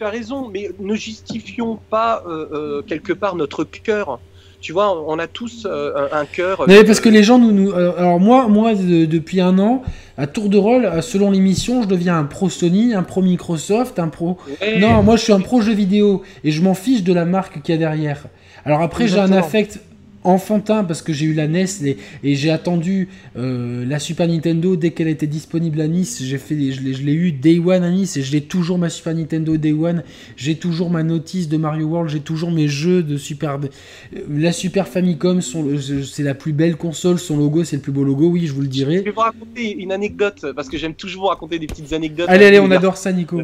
tu 0.02 0.08
as 0.08 0.10
raison, 0.10 0.50
mais 0.52 0.72
ne 0.80 0.96
justifions 0.96 1.78
pas 1.92 2.24
euh, 2.28 2.48
euh, 2.54 2.82
quelque 2.82 3.14
part 3.14 3.36
notre 3.36 3.64
cœur. 3.64 4.20
Tu 4.60 4.74
vois, 4.74 5.00
on 5.08 5.18
a 5.20 5.28
tous 5.28 5.66
euh, 5.70 6.08
un, 6.12 6.26
cœur. 6.26 6.66
Mais 6.68 6.84
parce 6.84 7.00
que 7.00 7.10
les 7.10 7.24
gens 7.24 7.38
nous. 7.40 7.52
nous- 7.52 7.72
euh, 7.72 7.94
alors, 7.98 8.20
moi, 8.20 8.48
moi 8.48 8.74
de- 8.76 9.06
depuis 9.06 9.42
un 9.42 9.58
an, 9.60 9.84
à 10.18 10.26
tour 10.28 10.50
de 10.50 10.58
rôle, 10.58 10.86
euh, 10.86 11.02
selon 11.02 11.30
l'émission, 11.32 11.82
je 11.84 11.88
deviens 11.88 12.18
un 12.18 12.24
pro 12.26 12.50
Sony, 12.50 12.94
un 12.96 13.04
pro 13.04 13.22
Microsoft, 13.22 13.98
un 14.00 14.08
pro. 14.08 14.38
Ouais. 14.62 14.80
Non, 14.80 15.02
moi 15.04 15.16
je 15.18 15.24
suis 15.24 15.34
un 15.34 15.40
pro 15.40 15.62
jeu 15.62 15.74
vidéo 15.74 16.22
et 16.44 16.52
je 16.52 16.62
m'en 16.64 16.74
fiche 16.76 17.04
de 17.04 17.14
la 17.14 17.26
marque 17.26 17.62
qu'il 17.62 17.74
y 17.74 17.78
a 17.78 17.80
derrière. 17.80 18.24
Alors 18.66 18.82
après, 18.82 19.08
j'ai 19.08 19.20
un 19.20 19.32
affect 19.32 19.80
enfantin 20.24 20.84
parce 20.84 21.02
que 21.02 21.14
j'ai 21.14 21.26
eu 21.26 21.34
la 21.34 21.48
NES 21.48 21.66
et, 21.86 21.98
et 22.24 22.36
j'ai 22.36 22.52
attendu 22.52 23.10
euh, 23.38 23.86
la 23.86 24.00
Super 24.00 24.28
Nintendo 24.28 24.76
dès 24.76 24.92
qu'elle 24.92 25.08
était 25.08 25.28
disponible 25.28 25.82
à 25.82 25.88
Nice. 25.88 26.22
J'ai 26.24 26.38
fait, 26.38 26.56
je 26.72 26.82
l'ai, 26.82 26.94
je 26.94 27.04
l'ai 27.04 27.14
eu 27.14 27.32
Day 27.32 27.60
One 27.60 27.84
à 27.84 27.90
Nice 27.90 28.18
et 28.18 28.22
je 28.22 28.32
l'ai 28.32 28.42
toujours 28.42 28.78
ma 28.78 28.90
Super 28.90 29.16
Nintendo 29.16 29.58
Day 29.58 29.72
One. 29.74 30.04
J'ai 30.38 30.56
toujours 30.56 30.90
ma 30.90 31.04
notice 31.04 31.50
de 31.50 31.58
Mario 31.58 31.88
World. 31.88 32.10
J'ai 32.10 32.20
toujours 32.20 32.52
mes 32.52 32.68
jeux 32.68 33.04
de 33.04 33.18
Super. 33.18 33.60
euh, 33.64 34.20
La 34.30 34.52
Super 34.52 34.88
Famicom, 34.88 35.42
son- 35.42 35.68
c'est 36.04 36.24
la 36.24 36.36
plus 36.36 36.54
belle 36.54 36.76
console. 36.78 37.18
Son 37.20 37.38
logo, 37.38 37.64
c'est 37.64 37.78
le 37.78 37.82
plus 37.82 37.92
beau 37.92 38.04
logo. 38.04 38.28
Oui, 38.30 38.46
je 38.48 38.54
vous 38.54 38.62
le 38.62 38.68
Je 38.68 38.72
dirai. 38.72 39.02
vais 39.02 39.12
vous 39.12 39.20
raconter 39.22 39.76
une 39.76 39.92
anecdote 39.92 40.46
parce 40.56 40.70
que 40.70 40.78
j'aime 40.78 40.94
toujours 40.94 41.24
vous 41.24 41.28
raconter 41.30 41.60
des 41.60 41.68
petites 41.68 41.94
anecdotes. 41.94 42.28
Allez, 42.30 42.46
allez, 42.46 42.60
on 42.60 42.70
adore 42.72 42.98
ça, 42.98 43.12
Nico. 43.12 43.42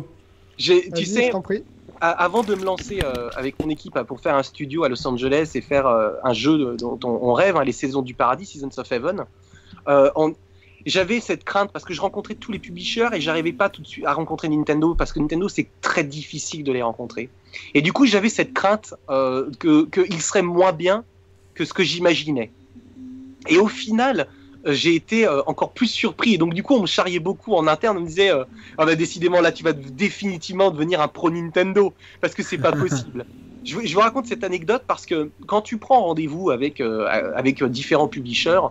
j'ai- 0.58 0.74
Vas-y, 0.90 0.92
Tu 0.94 1.06
je 1.06 1.10
sais, 1.10 1.30
t'en 1.32 1.42
prie. 1.42 1.58
a- 1.58 1.62
avant 2.02 2.44
de 2.44 2.56
me 2.56 2.64
lancer 2.64 3.02
euh, 3.04 3.30
avec 3.36 3.60
mon 3.60 3.70
équipe 3.70 4.00
pour 4.04 4.20
faire 4.20 4.36
un 4.36 4.44
studio 4.44 4.84
à 4.84 4.90
Los 4.90 5.06
Angeles 5.08 5.52
et 5.56 5.62
faire 5.62 5.88
euh, 5.88 6.12
un 6.24 6.34
jeu 6.34 6.76
dont 6.78 7.00
on, 7.04 7.34
rêve, 7.34 7.58
hein, 7.58 7.64
les 7.64 7.72
saisons 7.72 8.02
du 8.02 8.14
paradis, 8.14 8.46
Seasons 8.46 8.70
of 8.78 8.92
Heaven, 8.92 9.26
euh, 9.88 10.10
j'avais 10.86 11.20
cette 11.20 11.44
crainte 11.44 11.72
parce 11.72 11.86
que 11.86 11.94
je 11.94 12.02
rencontrais 12.02 12.36
tous 12.36 12.52
les 12.52 12.60
publishers 12.60 13.10
et 13.14 13.22
j'arrivais 13.22 13.52
pas 13.52 13.70
tout 13.70 13.82
de 13.82 13.88
suite 13.88 14.06
à 14.06 14.14
rencontrer 14.14 14.48
Nintendo 14.48 14.96
parce 14.96 15.12
que 15.12 15.20
Nintendo 15.20 15.50
c'est 15.50 15.68
très 15.82 16.04
difficile 16.04 16.64
de 16.64 16.72
les 16.72 16.82
rencontrer. 16.82 17.30
Et 17.74 17.82
du 17.82 17.92
coup 17.94 18.06
j'avais 18.06 18.30
cette 18.30 18.54
crainte 18.54 18.94
qu'ils 19.60 20.22
seraient 20.22 20.44
moins 20.44 20.72
bien 20.72 21.04
que 21.56 21.66
ce 21.66 21.74
que 21.74 21.84
j'imaginais. 21.84 22.52
Et 23.50 23.58
au 23.58 23.68
final, 23.68 24.28
j'ai 24.74 24.96
été 24.96 25.28
euh, 25.28 25.42
encore 25.48 25.74
plus 25.74 25.88
surpris. 25.88 26.34
Et 26.36 26.38
donc, 26.38 26.54
du 26.54 26.64
coup, 26.64 26.76
on 26.76 26.82
me 26.82 26.88
charriait 26.88 27.20
beaucoup 27.20 27.54
en 27.56 27.68
interne. 27.68 27.98
On 27.98 28.02
me 28.02 28.08
disait, 28.08 28.32
euh, 28.32 28.44
ah 28.78 28.86
bah, 28.86 28.96
décidément, 28.96 29.42
là, 29.42 29.52
tu 29.52 29.64
vas 29.64 29.74
définitivement 29.74 30.72
devenir 30.72 31.02
un 31.02 31.08
pro 31.08 31.30
Nintendo 31.30 31.96
parce 32.22 32.34
que 32.36 32.44
c'est 32.44 32.58
pas 32.60 32.74
possible. 32.74 33.28
Je, 33.64 33.76
vous- 33.76 33.86
je 33.86 33.94
vous 33.94 34.00
raconte 34.02 34.28
cette 34.28 34.44
anecdote 34.44 34.84
parce 34.88 35.06
que 35.06 35.34
quand 35.48 35.62
tu 35.62 35.78
prends 35.80 36.02
rendez-vous 36.04 36.52
avec, 36.52 36.80
euh, 36.82 37.08
avec 37.36 37.62
euh, 37.62 37.70
différents 37.70 38.08
publishers, 38.08 38.62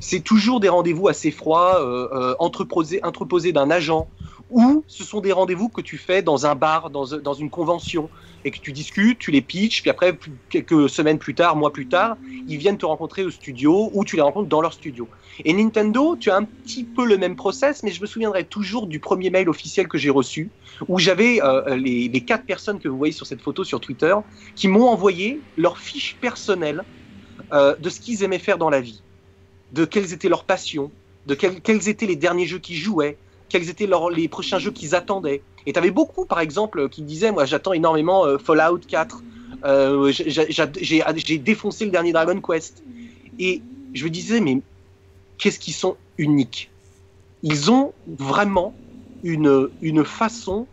c'est 0.00 0.20
toujours 0.22 0.60
des 0.60 0.68
rendez-vous 0.68 1.08
assez 1.08 1.30
froids, 1.30 1.80
euh, 1.82 2.08
euh, 2.12 2.34
entreposés, 2.38 3.00
entreposés 3.04 3.52
d'un 3.52 3.70
agent 3.70 4.10
ou 4.52 4.84
ce 4.86 5.02
sont 5.02 5.20
des 5.20 5.32
rendez-vous 5.32 5.68
que 5.68 5.80
tu 5.80 5.96
fais 5.96 6.22
dans 6.22 6.46
un 6.46 6.54
bar, 6.54 6.90
dans, 6.90 7.34
une 7.34 7.50
convention, 7.50 8.10
et 8.44 8.50
que 8.50 8.58
tu 8.58 8.72
discutes, 8.72 9.18
tu 9.18 9.30
les 9.30 9.40
pitches, 9.40 9.80
puis 9.80 9.90
après, 9.90 10.16
quelques 10.50 10.90
semaines 10.90 11.18
plus 11.18 11.34
tard, 11.34 11.56
mois 11.56 11.72
plus 11.72 11.86
tard, 11.86 12.16
ils 12.46 12.58
viennent 12.58 12.76
te 12.76 12.84
rencontrer 12.84 13.24
au 13.24 13.30
studio, 13.30 13.90
ou 13.94 14.04
tu 14.04 14.16
les 14.16 14.22
rencontres 14.22 14.48
dans 14.48 14.60
leur 14.60 14.74
studio. 14.74 15.08
Et 15.44 15.52
Nintendo, 15.54 16.16
tu 16.16 16.30
as 16.30 16.36
un 16.36 16.44
petit 16.44 16.84
peu 16.84 17.06
le 17.06 17.16
même 17.16 17.34
process, 17.34 17.82
mais 17.82 17.90
je 17.90 18.00
me 18.02 18.06
souviendrai 18.06 18.44
toujours 18.44 18.86
du 18.86 19.00
premier 19.00 19.30
mail 19.30 19.48
officiel 19.48 19.88
que 19.88 19.96
j'ai 19.96 20.10
reçu, 20.10 20.50
où 20.86 20.98
j'avais 20.98 21.42
euh, 21.42 21.74
les, 21.76 22.20
quatre 22.20 22.44
personnes 22.44 22.78
que 22.78 22.88
vous 22.88 22.98
voyez 22.98 23.12
sur 23.12 23.26
cette 23.26 23.40
photo 23.40 23.64
sur 23.64 23.80
Twitter, 23.80 24.14
qui 24.54 24.68
m'ont 24.68 24.88
envoyé 24.88 25.40
leur 25.56 25.78
fiche 25.78 26.16
personnelle 26.20 26.84
euh, 27.52 27.74
de 27.76 27.88
ce 27.88 28.00
qu'ils 28.00 28.22
aimaient 28.22 28.38
faire 28.38 28.58
dans 28.58 28.70
la 28.70 28.80
vie, 28.80 29.02
de 29.72 29.86
quelles 29.86 30.12
étaient 30.12 30.28
leurs 30.28 30.44
passions, 30.44 30.90
de 31.26 31.34
quels 31.34 31.88
étaient 31.88 32.06
les 32.06 32.16
derniers 32.16 32.46
jeux 32.46 32.58
qu'ils 32.58 32.76
jouaient, 32.76 33.16
quels 33.52 33.68
étaient 33.68 33.88
les 34.14 34.28
prochains 34.28 34.58
jeux 34.58 34.70
qu'ils 34.70 34.94
attendaient. 34.94 35.42
Et 35.66 35.74
tu 35.74 35.78
avais 35.78 35.90
beaucoup, 35.90 36.24
par 36.24 36.40
exemple, 36.40 36.88
qui 36.88 37.02
disaient, 37.02 37.30
moi 37.30 37.44
j'attends 37.44 37.74
énormément 37.74 38.24
euh, 38.24 38.38
Fallout 38.38 38.80
4, 38.88 39.22
euh, 39.64 40.10
j'ai 40.10 41.38
défoncé 41.38 41.84
le 41.84 41.90
dernier 41.90 42.12
Dragon 42.12 42.40
Quest. 42.40 42.82
Et 43.38 43.60
je 43.92 44.04
me 44.04 44.10
disais, 44.10 44.40
mais 44.40 44.60
qu'est-ce 45.36 45.58
qu'ils 45.58 45.74
sont 45.74 45.96
uniques? 46.16 46.70
Ils 47.42 47.70
ont 47.70 47.92
vraiment 48.06 48.74
une, 49.22 49.68
une 49.82 50.04
façon 50.04 50.66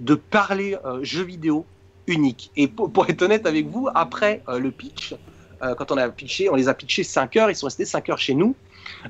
de 0.00 0.14
parler 0.14 0.76
euh, 0.86 1.04
jeux 1.04 1.24
vidéo 1.24 1.66
unique. 2.06 2.50
Et 2.56 2.68
pour, 2.68 2.90
pour, 2.90 3.08
être 3.08 3.20
honnête 3.20 3.46
avec 3.46 3.68
vous, 3.68 3.88
après 3.94 4.42
euh, 4.48 4.58
le 4.58 4.70
pitch, 4.70 5.14
quand 5.78 5.92
on 5.92 5.96
a 5.96 6.06
pitché, 6.10 6.50
on 6.50 6.56
les 6.56 6.68
a 6.68 6.74
pitchés 6.74 7.04
5 7.04 7.36
heures, 7.36 7.50
ils 7.50 7.56
sont 7.56 7.64
restés 7.64 7.86
5 7.86 8.10
heures 8.10 8.18
chez 8.18 8.34
nous, 8.34 8.54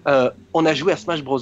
on 0.07 0.65
a 0.65 0.73
joué 0.73 0.93
à 0.93 0.97
Smash 0.97 1.25
Bros. 1.25 1.41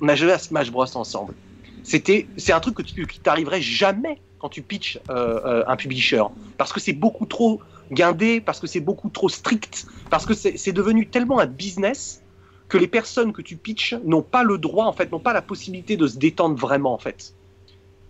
On 0.00 0.08
a 0.08 0.14
joué 0.14 0.32
à 0.32 0.38
Smash 0.38 0.70
Bros 0.70 0.84
ensemble. 0.96 1.34
C'était, 1.82 2.26
c'est 2.36 2.52
un 2.52 2.60
truc 2.60 2.76
que 2.76 2.82
tu, 2.82 3.06
qui 3.06 3.20
t'arriverait 3.20 3.62
jamais 3.62 4.20
quand 4.38 4.48
tu 4.48 4.62
pitches 4.62 4.98
euh, 5.10 5.64
un 5.66 5.76
publisher, 5.76 6.22
parce 6.58 6.72
que 6.72 6.80
c'est 6.80 6.92
beaucoup 6.92 7.26
trop 7.26 7.60
guindé, 7.90 8.40
parce 8.40 8.60
que 8.60 8.66
c'est 8.66 8.80
beaucoup 8.80 9.08
trop 9.08 9.28
strict, 9.28 9.86
parce 10.10 10.26
que 10.26 10.34
c'est 10.34 10.72
devenu 10.72 11.08
tellement 11.08 11.38
un 11.38 11.46
business 11.46 12.22
que 12.68 12.76
les 12.76 12.88
personnes 12.88 13.32
que 13.32 13.42
tu 13.42 13.56
pitches 13.56 13.94
n'ont 14.04 14.22
pas 14.22 14.42
le 14.42 14.58
droit, 14.58 14.86
en 14.86 14.92
fait, 14.92 15.12
n'ont 15.12 15.20
pas 15.20 15.32
la 15.32 15.42
possibilité 15.42 15.96
de 15.96 16.06
se 16.06 16.18
détendre 16.18 16.56
vraiment, 16.56 16.92
en 16.92 16.98
fait. 16.98 17.34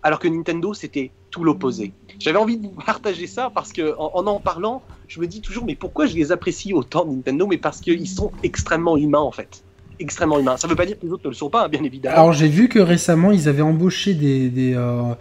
Alors 0.01 0.19
que 0.19 0.27
Nintendo, 0.27 0.73
c'était 0.73 1.11
tout 1.31 1.43
l'opposé. 1.43 1.91
J'avais 2.19 2.39
envie 2.39 2.57
de 2.57 2.67
vous 2.67 2.73
partager 2.85 3.27
ça 3.27 3.51
parce 3.53 3.71
que 3.71 3.95
en, 3.97 4.11
en, 4.15 4.27
en 4.27 4.39
parlant, 4.39 4.81
je 5.07 5.19
me 5.19 5.27
dis 5.27 5.41
toujours, 5.41 5.65
mais 5.65 5.75
pourquoi 5.75 6.07
je 6.07 6.15
les 6.15 6.31
apprécie 6.31 6.73
autant 6.73 7.05
Nintendo? 7.05 7.45
Mais 7.45 7.57
parce 7.57 7.79
qu'ils 7.79 8.09
sont 8.09 8.31
extrêmement 8.43 8.97
humains, 8.97 9.19
en 9.19 9.31
fait. 9.31 9.63
Extrêmement 9.99 10.39
humains. 10.39 10.57
Ça 10.57 10.67
veut 10.67 10.75
pas 10.75 10.85
dire 10.85 10.99
que 10.99 11.05
les 11.05 11.11
autres 11.11 11.23
ne 11.25 11.29
le 11.29 11.35
sont 11.35 11.49
pas, 11.49 11.65
hein, 11.65 11.69
bien 11.69 11.83
évidemment. 11.83 12.15
Alors 12.15 12.33
j'ai 12.33 12.47
vu 12.47 12.69
que 12.69 12.79
récemment, 12.79 13.31
ils 13.31 13.47
avaient 13.47 13.61
embauché 13.61 14.13
des, 14.13 14.49
des 14.49 14.73
euh, 14.75 15.13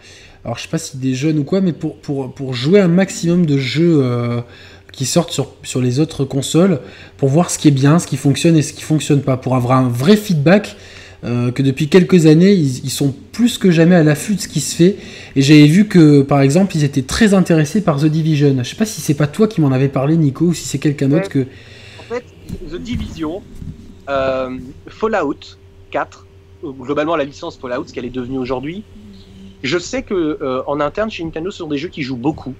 alors 0.44 0.56
je 0.56 0.62
sais 0.62 0.68
pas 0.68 0.78
si 0.78 0.96
des 0.98 1.14
jeunes 1.14 1.38
ou 1.38 1.44
quoi, 1.44 1.60
mais 1.60 1.72
pour 1.72 1.96
pour 1.98 2.32
pour 2.34 2.54
jouer 2.54 2.80
un 2.80 2.88
maximum 2.88 3.46
de 3.46 3.58
jeux. 3.58 4.00
Euh, 4.02 4.40
qui 4.92 5.04
sortent 5.04 5.30
sur, 5.30 5.52
sur 5.62 5.82
les 5.82 6.00
autres 6.00 6.24
consoles 6.24 6.80
pour 7.18 7.28
voir 7.28 7.50
ce 7.50 7.58
qui 7.58 7.68
est 7.68 7.72
bien, 7.72 7.98
ce 7.98 8.06
qui 8.06 8.16
fonctionne 8.16 8.56
et 8.56 8.62
ce 8.62 8.72
qui 8.72 8.80
fonctionne 8.82 9.20
pas, 9.20 9.36
pour 9.36 9.54
avoir 9.54 9.76
un 9.76 9.88
vrai 9.90 10.16
feedback 10.16 10.74
euh, 11.24 11.50
que 11.50 11.62
depuis 11.62 11.88
quelques 11.88 12.26
années, 12.26 12.52
ils, 12.52 12.84
ils, 12.84 12.90
sont 12.90 13.14
plus 13.32 13.58
que 13.58 13.70
jamais 13.70 13.94
à 13.94 14.02
l'affût 14.02 14.34
de 14.34 14.40
ce 14.40 14.48
qui 14.48 14.60
se 14.60 14.74
fait. 14.74 14.96
Et 15.34 15.42
j'avais 15.42 15.66
vu 15.66 15.86
que, 15.86 16.22
par 16.22 16.40
exemple, 16.40 16.76
ils 16.76 16.84
étaient 16.84 17.02
très 17.02 17.34
intéressés 17.34 17.80
par 17.80 18.00
The 18.00 18.06
Division. 18.06 18.56
Je 18.58 18.68
sais 18.68 18.76
pas 18.76 18.86
si 18.86 19.00
c'est 19.00 19.14
pas 19.14 19.26
toi 19.26 19.48
qui 19.48 19.60
m'en 19.60 19.72
avais 19.72 19.88
parlé, 19.88 20.16
Nico, 20.16 20.46
ou 20.46 20.54
si 20.54 20.66
c'est 20.66 20.78
quelqu'un 20.78 21.08
d'autre 21.08 21.28
que. 21.28 21.40
En 21.40 22.14
fait, 22.14 22.24
The 22.70 22.80
Division, 22.80 23.42
euh, 24.08 24.58
Fallout 24.88 25.58
4, 25.90 26.26
globalement 26.64 27.16
la 27.16 27.24
licence 27.24 27.56
Fallout, 27.56 27.86
ce 27.86 27.92
qu'elle 27.92 28.04
est 28.04 28.10
devenue 28.10 28.38
aujourd'hui, 28.38 28.84
je 29.62 29.78
sais 29.78 30.02
que 30.02 30.38
euh, 30.40 30.62
en 30.66 30.80
interne 30.80 31.10
chez 31.10 31.24
Nintendo, 31.24 31.50
ce 31.50 31.58
sont 31.58 31.68
des 31.68 31.78
jeux 31.78 31.88
qui 31.88 32.02
jouent 32.02 32.16
beaucoup. 32.16 32.54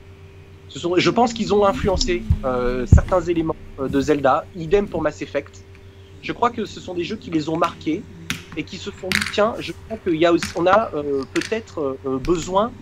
Je 0.69 1.11
pense 1.11 1.33
qu'ils 1.33 1.55
ont 1.55 1.65
influencé 1.65 2.23
euh, 2.45 2.87
certains 2.87 3.21
éléments 3.23 3.57
de 3.79 4.01
Zelda, 4.01 4.45
idem 4.57 4.89
pour 4.89 5.01
Mass 5.01 5.23
Effect. 5.23 5.65
Je 6.23 6.33
crois 6.33 6.51
que 6.51 6.65
ce 6.65 6.81
sont 6.81 6.95
des 6.95 7.05
jeux 7.05 7.17
qui 7.17 7.31
les 7.31 7.49
ont 7.49 7.57
marqués 7.57 8.03
et 8.57 8.65
qui 8.65 8.79
se 8.79 8.91
font 8.91 9.09
tiens, 9.33 9.55
je 9.59 9.73
crois 9.73 9.99
qu'il 9.99 10.17
y 10.17 10.27
a 10.27 10.33
on 10.57 10.67
a 10.67 10.91
euh, 10.95 11.23
peut-être 11.35 11.99
euh, 12.05 12.19
besoin 12.19 12.73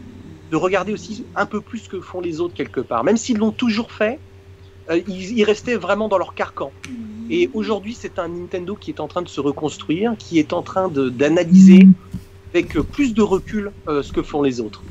de 0.50 0.56
regarder 0.56 0.92
aussi 0.92 1.24
un 1.34 1.46
peu 1.46 1.60
plus 1.60 1.80
ce 1.80 1.88
que 1.88 2.00
font 2.00 2.20
les 2.20 2.40
autres 2.40 2.54
quelque 2.54 2.80
part. 2.80 3.02
Même 3.02 3.16
s'ils 3.16 3.38
l'ont 3.38 3.50
toujours 3.50 3.90
fait, 3.90 4.20
euh, 4.90 5.00
ils, 5.08 5.38
ils, 5.38 5.44
restaient 5.44 5.76
vraiment 5.76 6.08
dans 6.08 6.18
leur 6.18 6.34
carcan. 6.34 6.70
Et 7.30 7.50
aujourd'hui, 7.54 7.96
c'est 7.98 8.18
un 8.18 8.28
Nintendo 8.28 8.76
qui 8.78 8.90
est 8.90 9.00
en 9.00 9.08
train 9.08 9.22
de 9.22 9.28
se 9.28 9.40
reconstruire, 9.40 10.14
qui 10.18 10.38
est 10.38 10.52
en 10.52 10.62
train 10.62 10.88
d'analyser 10.88 11.88
avec 12.52 12.78
plus 12.92 13.14
de 13.14 13.22
recul 13.22 13.72
ce 13.86 14.12
que 14.12 14.22
font 14.22 14.42
les 14.42 14.60
autres. 14.60 14.82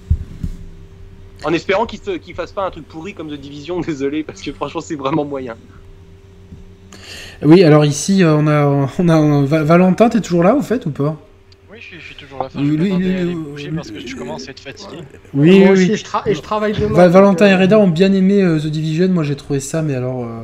En 1.45 1.53
espérant 1.53 1.85
qu'ils 1.85 1.99
ne 2.07 2.17
qu 2.17 2.33
fassent 2.33 2.51
pas 2.51 2.65
un 2.65 2.71
truc 2.71 2.87
pourri 2.87 3.13
comme 3.13 3.29
The 3.29 3.39
Division, 3.39 3.81
désolé, 3.87 4.23
parce 4.23 4.41
que 4.41 4.51
franchement, 4.51 4.81
c'est 4.81 4.95
vraiment 4.95 5.25
moyen. 5.25 5.55
Oui, 7.41 7.63
alors 7.63 7.83
ici, 7.83 8.23
on 8.25 8.47
a, 8.47 8.65
on 8.65 9.09
a, 9.09 9.17
on 9.17 9.51
a 9.51 9.63
Valentin, 9.63 10.09
t'es 10.09 10.21
toujours 10.21 10.43
là 10.43 10.55
au 10.55 10.61
fait 10.61 10.85
ou 10.85 10.91
pas? 10.91 11.17
Oui, 11.69 11.77
je 11.81 11.85
suis, 11.85 11.99
je 11.99 12.05
suis 12.05 12.15
toujours 12.15 12.39
là. 12.39 12.45
Enfin, 12.45 12.59
je 12.63 12.69
vais 12.69 12.77
lui, 12.77 12.91
lui, 12.95 13.35
bouger 13.35 13.71
parce 13.71 13.91
que 13.91 13.99
je 13.99 14.15
commence 14.15 14.47
à 14.47 14.51
être 14.51 14.61
fatigué. 14.61 14.99
Oui, 15.33 15.59
moi 15.59 15.69
oui. 15.69 15.73
aussi, 15.73 15.95
je, 15.97 16.03
tra 16.03 16.21
et 16.25 16.35
je 16.35 16.41
travaille 16.41 16.73
demain. 16.73 16.95
Va 16.95 17.07
Valentin 17.09 17.47
et 17.47 17.55
Reda 17.55 17.79
ont 17.79 17.87
bien 17.87 18.13
aimé 18.13 18.41
euh, 18.41 18.59
The 18.59 18.67
Division. 18.67 19.09
Moi, 19.09 19.23
j'ai 19.23 19.35
trouvé 19.35 19.59
ça, 19.59 19.81
mais 19.81 19.95
alors, 19.95 20.23
euh, 20.23 20.43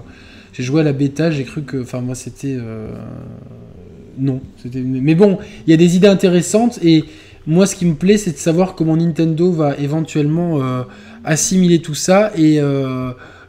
j'ai 0.53 0.63
joué 0.63 0.81
à 0.81 0.83
la 0.83 0.93
bêta, 0.93 1.31
j'ai 1.31 1.43
cru 1.43 1.63
que, 1.63 1.81
enfin, 1.81 2.01
moi, 2.01 2.15
c'était 2.15 2.57
euh, 2.59 2.91
non. 4.17 4.41
Mais 4.73 5.15
bon, 5.15 5.37
il 5.65 5.71
y 5.71 5.73
a 5.73 5.77
des 5.77 5.95
idées 5.95 6.07
intéressantes 6.07 6.79
et 6.83 7.05
moi, 7.47 7.65
ce 7.65 7.75
qui 7.75 7.85
me 7.85 7.95
plaît, 7.95 8.17
c'est 8.17 8.31
de 8.31 8.37
savoir 8.37 8.75
comment 8.75 8.97
Nintendo 8.97 9.51
va 9.51 9.77
éventuellement 9.77 10.61
euh, 10.61 10.83
assimiler 11.23 11.79
tout 11.79 11.95
ça 11.95 12.31
et 12.37 12.59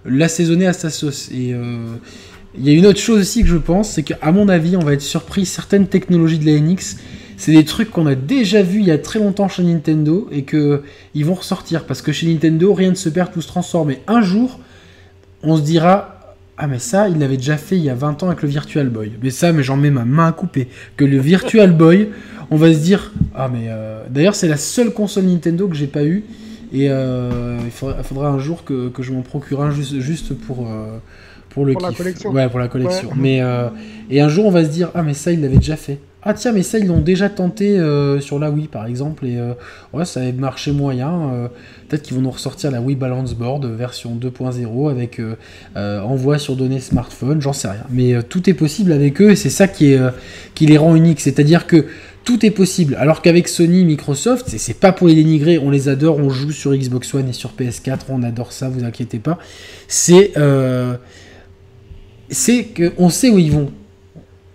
l'assaisonner 0.05 0.67
à 0.67 0.73
sa 0.73 0.91
sauce. 0.91 1.31
Et 1.33 1.55
il 2.57 2.67
y 2.67 2.71
a 2.71 2.73
une 2.73 2.87
autre 2.87 2.99
chose 2.99 3.21
aussi 3.21 3.43
que 3.43 3.49
je 3.49 3.57
pense, 3.57 3.91
c'est 3.91 4.03
qu'à 4.03 4.33
mon 4.33 4.49
avis, 4.49 4.77
on 4.77 4.81
va 4.81 4.95
être 4.95 5.03
surpris. 5.03 5.47
Certaines 5.47 5.87
technologies 5.87 6.39
de 6.39 6.47
la 6.47 6.59
NX, 6.59 6.97
c'est 7.37 7.53
des 7.53 7.65
trucs 7.65 7.91
qu'on 7.91 8.07
a 8.07 8.15
déjà 8.15 8.63
vus 8.63 8.81
il 8.81 8.87
y 8.87 8.91
a 8.91 8.99
très 8.99 9.19
longtemps 9.19 9.49
chez 9.49 9.63
Nintendo 9.63 10.29
et 10.33 10.43
que 10.43 10.83
ils 11.15 11.25
vont 11.25 11.35
ressortir 11.35 11.85
parce 11.85 12.03
que 12.03 12.13
chez 12.13 12.27
Nintendo, 12.27 12.75
rien 12.75 12.91
ne 12.91 12.95
se 12.97 13.09
perd, 13.09 13.33
tout 13.33 13.41
se 13.41 13.49
transforme. 13.49 13.93
Et 13.93 14.01
un 14.07 14.23
jour, 14.23 14.61
on 15.43 15.57
se 15.57 15.63
dira. 15.63 16.17
Ah 16.63 16.67
mais 16.67 16.79
ça, 16.79 17.09
il 17.09 17.19
l'avait 17.19 17.39
déjà 17.39 17.57
fait 17.57 17.79
il 17.79 17.85
y 17.85 17.89
a 17.89 17.95
20 17.95 18.23
ans 18.23 18.27
avec 18.27 18.43
le 18.43 18.49
Virtual 18.49 18.87
Boy. 18.91 19.13
Mais 19.23 19.31
ça, 19.31 19.51
mais 19.51 19.63
j'en 19.63 19.79
mets 19.79 19.91
ma 19.91 20.05
main 20.05 20.27
à 20.27 20.33
couper. 20.33 20.69
Que 20.99 21.07
le 21.07 21.19
Virtual 21.19 21.73
Boy, 21.73 22.11
on 22.51 22.57
va 22.57 22.71
se 22.75 22.81
dire... 22.81 23.13
Ah 23.35 23.49
mais... 23.49 23.69
Euh... 23.69 24.05
D'ailleurs, 24.11 24.35
c'est 24.35 24.47
la 24.47 24.59
seule 24.59 24.93
console 24.93 25.25
Nintendo 25.25 25.67
que 25.69 25.75
j'ai 25.75 25.87
pas 25.87 26.05
eu. 26.05 26.23
Et 26.71 26.91
euh, 26.91 27.57
il, 27.65 27.71
faudra, 27.71 27.97
il, 27.99 28.05
faudra, 28.05 28.29
un 28.29 28.39
jour 28.39 28.63
que, 28.65 28.91
que 28.91 29.03
je 29.03 29.11
m'en 29.11 29.23
procure 29.23 29.63
un 29.63 29.71
juste, 29.71 30.01
juste 30.01 30.35
pour... 30.35 30.67
Euh 30.69 30.99
pour 31.49 31.65
le 31.65 31.73
pour 31.73 31.83
kiff. 31.83 31.91
la 31.91 31.97
collection. 31.97 32.31
Ouais, 32.31 32.49
pour 32.49 32.61
la 32.61 32.69
collection. 32.69 33.09
Ouais. 33.09 33.15
Mais 33.17 33.43
et 34.09 34.21
un 34.21 34.29
jour 34.29 34.47
on 34.47 34.53
va 34.53 34.65
se 34.65 34.71
dire 34.71 34.93
ah 34.95 35.03
mais 35.03 35.15
ça 35.15 35.33
ils 35.33 35.41
l'avaient 35.41 35.57
déjà 35.57 35.75
fait. 35.75 35.99
Ah 36.23 36.35
tiens 36.35 36.53
mais 36.53 36.63
ça 36.63 36.79
ils 36.79 36.87
l'ont 36.87 37.01
déjà 37.01 37.31
tenté 37.31 37.79
euh, 37.79 38.21
sur 38.21 38.39
la 38.39 38.51
Wii 38.51 38.69
par 38.69 38.85
exemple 38.85 39.27
et 39.27 39.39
euh, 39.39 40.05
ça 40.05 40.21
avait 40.21 40.33
marché 40.33 40.71
moyen. 40.71 41.33
euh, 41.33 41.49
Peut-être 41.89 42.03
qu'ils 42.03 42.15
vont 42.15 42.23
nous 42.23 42.31
ressortir 42.31 42.71
la 42.71 42.83
Wii 42.83 42.95
Balance 42.95 43.35
Board 43.35 43.65
version 43.65 44.17
2.0 44.17 44.91
avec 44.91 45.21
envoi 45.77 46.39
sur 46.39 46.57
données 46.57 46.79
smartphone, 46.79 47.41
j'en 47.41 47.53
sais 47.53 47.69
rien. 47.69 47.85
Mais 47.91 48.23
tout 48.23 48.49
est 48.49 48.55
possible 48.55 48.93
avec 48.93 49.21
eux 49.21 49.31
et 49.31 49.37
c'est 49.37 49.51
ça 49.51 49.67
qui 49.67 49.97
les 50.61 50.79
rend 50.79 50.95
uniques, 50.95 51.21
c'est-à-dire 51.21 51.67
que 51.67 51.87
tout 52.23 52.45
est 52.47 52.51
possible. 52.51 52.95
Alors 53.01 53.23
qu'avec 53.23 53.49
Sony, 53.49 53.85
Microsoft, 53.85 54.47
c'est 54.49 54.79
pas 54.79 54.93
pour 54.93 55.09
les 55.09 55.17
dénigrer, 55.17 55.59
on 55.59 55.71
les 55.71 55.89
adore, 55.89 56.19
on 56.19 56.29
joue 56.31 56.53
sur 56.53 56.73
Xbox 56.73 57.13
One 57.15 57.29
et 57.29 57.33
sur 57.33 57.55
PS4, 57.59 58.03
on 58.11 58.23
adore 58.23 58.53
ça, 58.53 58.69
vous 58.69 58.85
inquiétez 58.85 59.19
pas. 59.19 59.39
C'est 59.89 60.33
c'est 62.31 62.67
qu'on 62.67 63.09
sait 63.11 63.31
où 63.31 63.39
ils 63.39 63.51
vont. 63.51 63.73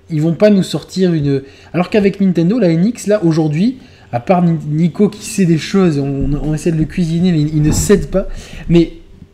Ils 0.09 0.21
vont 0.21 0.33
pas 0.33 0.49
nous 0.49 0.63
sortir 0.63 1.13
une. 1.13 1.41
Alors 1.73 1.89
qu'avec 1.89 2.21
Nintendo, 2.21 2.59
la 2.59 2.73
NX, 2.73 3.07
là, 3.07 3.23
aujourd'hui, 3.23 3.77
à 4.11 4.19
part 4.19 4.43
Nico 4.43 5.09
qui 5.09 5.25
sait 5.25 5.45
des 5.45 5.57
choses, 5.57 5.97
on, 5.99 6.29
on, 6.43 6.53
essaie 6.53 6.71
de 6.71 6.77
le 6.77 6.85
cuisiner, 6.85 7.31
mais 7.31 7.41
il 7.41 7.61
ne 7.61 7.71
cède 7.71 8.09
pas. 8.09 8.27
Mais. 8.69 8.93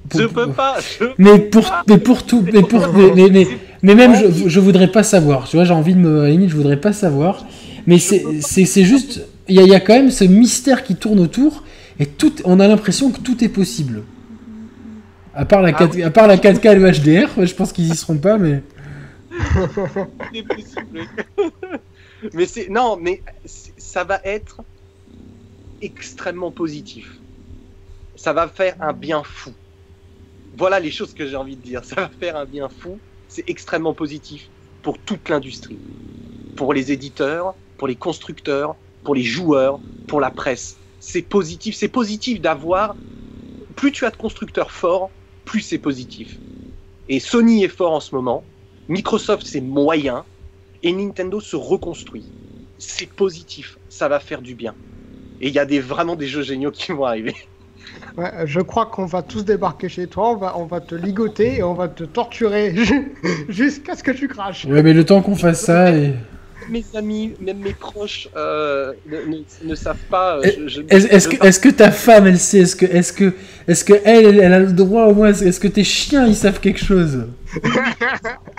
Pour, 0.09 0.22
je 0.22 0.25
peux 0.27 0.50
pas. 0.50 0.77
Je 1.00 1.06
mais 1.17 1.40
pour, 1.40 1.72
mais 1.88 1.98
pour 1.98 2.24
tout, 2.24 2.43
mais 2.53 2.61
pour, 2.61 2.93
mais, 2.93 3.11
mais, 3.16 3.30
mais, 3.30 3.48
mais 3.83 3.95
même 3.95 4.16
je, 4.16 4.50
je 4.50 4.59
voudrais 4.59 4.88
pas 4.88 5.03
savoir. 5.03 5.48
Tu 5.48 5.58
vois, 5.58 5.66
j'ai 5.66 5.74
envie 5.74 5.93
de 5.93 6.00
me, 6.00 6.22
à 6.22 6.24
la 6.24 6.30
limite, 6.30 6.50
je 6.50 6.56
voudrais 6.56 6.80
pas 6.80 6.93
savoir. 6.93 7.45
Mais 7.88 7.98
c'est 7.98 8.83
juste, 8.83 9.25
il 9.48 9.59
y, 9.59 9.66
y, 9.66 9.75
a 9.75 9.80
quand 9.80 9.93
même 9.93 10.11
ce 10.11 10.24
mystère 10.24 10.83
qui 10.83 10.95
tourne 10.95 11.19
autour 11.19 11.64
et 12.00 12.06
tout, 12.06 12.33
on 12.45 12.59
a 12.59 12.67
l'impression 12.67 13.11
que 13.11 13.19
tout 13.19 13.43
est 13.43 13.50
possible. 13.50 14.03
À 15.35 15.45
part 15.45 15.61
la, 15.61 15.72
4, 15.72 15.82
ah 15.82 15.90
oui. 15.93 16.03
à 16.03 16.09
part 16.09 16.27
la 16.27 16.38
4K 16.38 16.72
et 16.72 16.75
le 16.75 16.91
HDR, 16.91 17.45
je 17.45 17.53
pense 17.53 17.72
qu'ils 17.72 17.91
y 17.91 17.95
seront 17.95 18.17
pas, 18.17 18.38
mais. 18.38 18.64
c'est 20.34 20.43
possible. 20.43 21.08
mais 22.34 22.45
c'est 22.45 22.69
non, 22.69 22.98
mais 22.98 23.24
ça 23.45 24.03
va 24.03 24.19
être 24.24 24.61
extrêmement 25.82 26.51
positif. 26.51 27.19
Ça 28.16 28.34
va 28.34 28.48
faire 28.48 28.76
un 28.82 28.93
bien 28.93 29.24
fou. 29.24 29.53
Voilà 30.58 30.80
les 30.80 30.92
choses 30.92 31.14
que 31.14 31.27
j'ai 31.27 31.35
envie 31.35 31.56
de 31.56 31.61
dire. 31.61 31.85
Ça 31.85 31.95
va 31.95 32.10
faire 32.10 32.35
un 32.35 32.45
bien 32.45 32.69
fou. 32.69 33.00
C'est 33.27 33.50
extrêmement 33.50 33.93
positif 33.93 34.50
pour 34.82 34.98
toute 35.00 35.30
l'industrie, 35.30 35.80
pour 36.56 36.74
les 36.74 36.92
éditeurs, 36.92 37.56
pour 37.77 37.88
les 37.88 37.95
constructeurs, 37.95 38.76
pour 39.03 39.16
les 39.16 39.24
joueurs, 39.24 39.80
pour 40.08 40.19
la 40.19 40.32
presse. 40.32 40.77
C'est 41.00 41.22
positif. 41.22 41.76
C'est 41.76 41.88
positif 41.88 42.42
d'avoir. 42.42 42.95
Plus 43.76 43.92
tu 43.92 44.06
as 44.06 44.11
de 44.11 44.18
constructeurs 44.18 44.72
forts, 44.72 45.10
plus 45.45 45.61
c'est 45.61 45.80
positif. 45.80 46.38
Et 47.08 47.19
Sony 47.19 47.64
est 47.64 47.69
fort 47.69 47.93
en 47.93 48.00
ce 48.00 48.14
moment. 48.14 48.51
Microsoft 48.92 49.48
c'est 49.48 49.61
moyen. 49.61 50.26
Et 50.84 50.92
Nintendo 50.92 51.40
se 51.40 51.56
reconstruit. 51.56 52.26
C'est 52.78 53.08
positif. 53.08 53.78
Ça 53.90 54.08
va 54.08 54.20
faire 54.20 54.42
du 54.42 54.56
bien. 54.56 54.74
Et 55.40 55.48
il 55.48 55.53
y 55.53 55.60
a 55.60 55.66
des, 55.66 55.80
vraiment 55.80 56.16
des 56.16 56.28
jeux 56.28 56.42
géniaux 56.42 56.72
qui 56.72 56.92
vont 56.92 57.06
arriver. 57.06 57.36
Ouais, 58.16 58.32
je 58.45 58.61
crois 58.61 58.86
qu'on 58.86 59.06
va 59.06 59.22
tous 59.22 59.44
débarquer 59.44 59.90
chez 59.90 60.06
toi, 60.06 60.32
on 60.32 60.36
va, 60.36 60.58
on 60.58 60.66
va 60.66 60.80
te 60.82 60.94
ligoter 60.94 61.58
et 61.58 61.64
on 61.64 61.74
va 61.74 61.88
te 61.88 62.03
torturer 62.03 62.76
jusqu'à 63.50 63.95
ce 63.95 64.03
que 64.03 64.11
tu 64.11 64.28
craches. 64.28 64.66
Ouais, 64.66 64.84
mais 64.84 64.94
le 64.94 65.03
temps 65.03 65.22
qu'on 65.22 65.36
fasse 65.36 65.61
ça 65.61 65.92
et... 65.92 66.14
Mes 66.72 66.85
amis, 66.93 67.35
même 67.40 67.59
mes 67.59 67.74
proches 67.74 68.30
euh, 68.35 68.93
ne, 69.06 69.17
ne- 69.25 69.43
ne 69.69 69.75
savent 69.75 70.06
pas. 70.09 70.38
euh, 70.38 70.43
je- 70.67 70.67
je- 70.67 70.82
Est-ce 70.90 71.59
que, 71.59 71.69
ta 71.69 71.91
femme, 71.91 72.27
elle 72.27 72.40
sait 72.40 72.59
Est-ce 72.59 72.75
que, 72.77 72.85
est-ce 72.85 73.11
que, 73.14 73.33
est-ce 73.67 73.83
que 73.83 73.93
elle, 74.06 74.40
elle, 74.40 74.53
a 74.53 74.59
le 74.59 74.72
droit 74.72 75.06
au 75.08 75.14
moins 75.14 75.30
Est-ce 75.33 75.59
que 75.59 75.67
tes 75.67 75.83
chiens, 75.83 76.25
ils 76.25 76.35
savent 76.35 76.59
quelque 76.61 76.80
chose? 76.83 77.27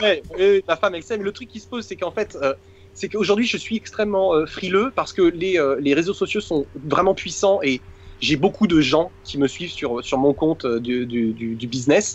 Ouais, 0.02 0.22
ouais, 0.38 0.62
ma 0.68 0.76
femme 0.76 0.94
elle 0.94 1.02
sait, 1.02 1.16
mais 1.16 1.24
le 1.24 1.32
truc 1.32 1.48
qui 1.48 1.60
se 1.60 1.68
pose, 1.68 1.86
c'est 1.86 1.96
qu'en 1.96 2.10
fait, 2.12 2.36
euh, 2.42 2.54
c'est 2.92 3.08
qu'aujourd'hui, 3.08 3.46
je 3.46 3.56
suis 3.56 3.76
extrêmement 3.76 4.34
euh, 4.34 4.46
frileux 4.46 4.92
parce 4.94 5.12
que 5.12 5.22
les, 5.22 5.58
les 5.80 5.94
réseaux 5.94 6.14
sociaux 6.14 6.40
sont 6.40 6.66
vraiment 6.74 7.14
puissants 7.14 7.60
et 7.62 7.80
j'ai 8.20 8.36
beaucoup 8.36 8.66
de 8.66 8.80
gens 8.80 9.10
qui 9.24 9.38
me 9.38 9.48
suivent 9.48 9.72
sur, 9.72 10.04
sur 10.04 10.18
mon 10.18 10.34
compte 10.34 10.66
du, 10.66 11.06
du, 11.06 11.32
du, 11.32 11.56
du 11.56 11.66
business. 11.66 12.14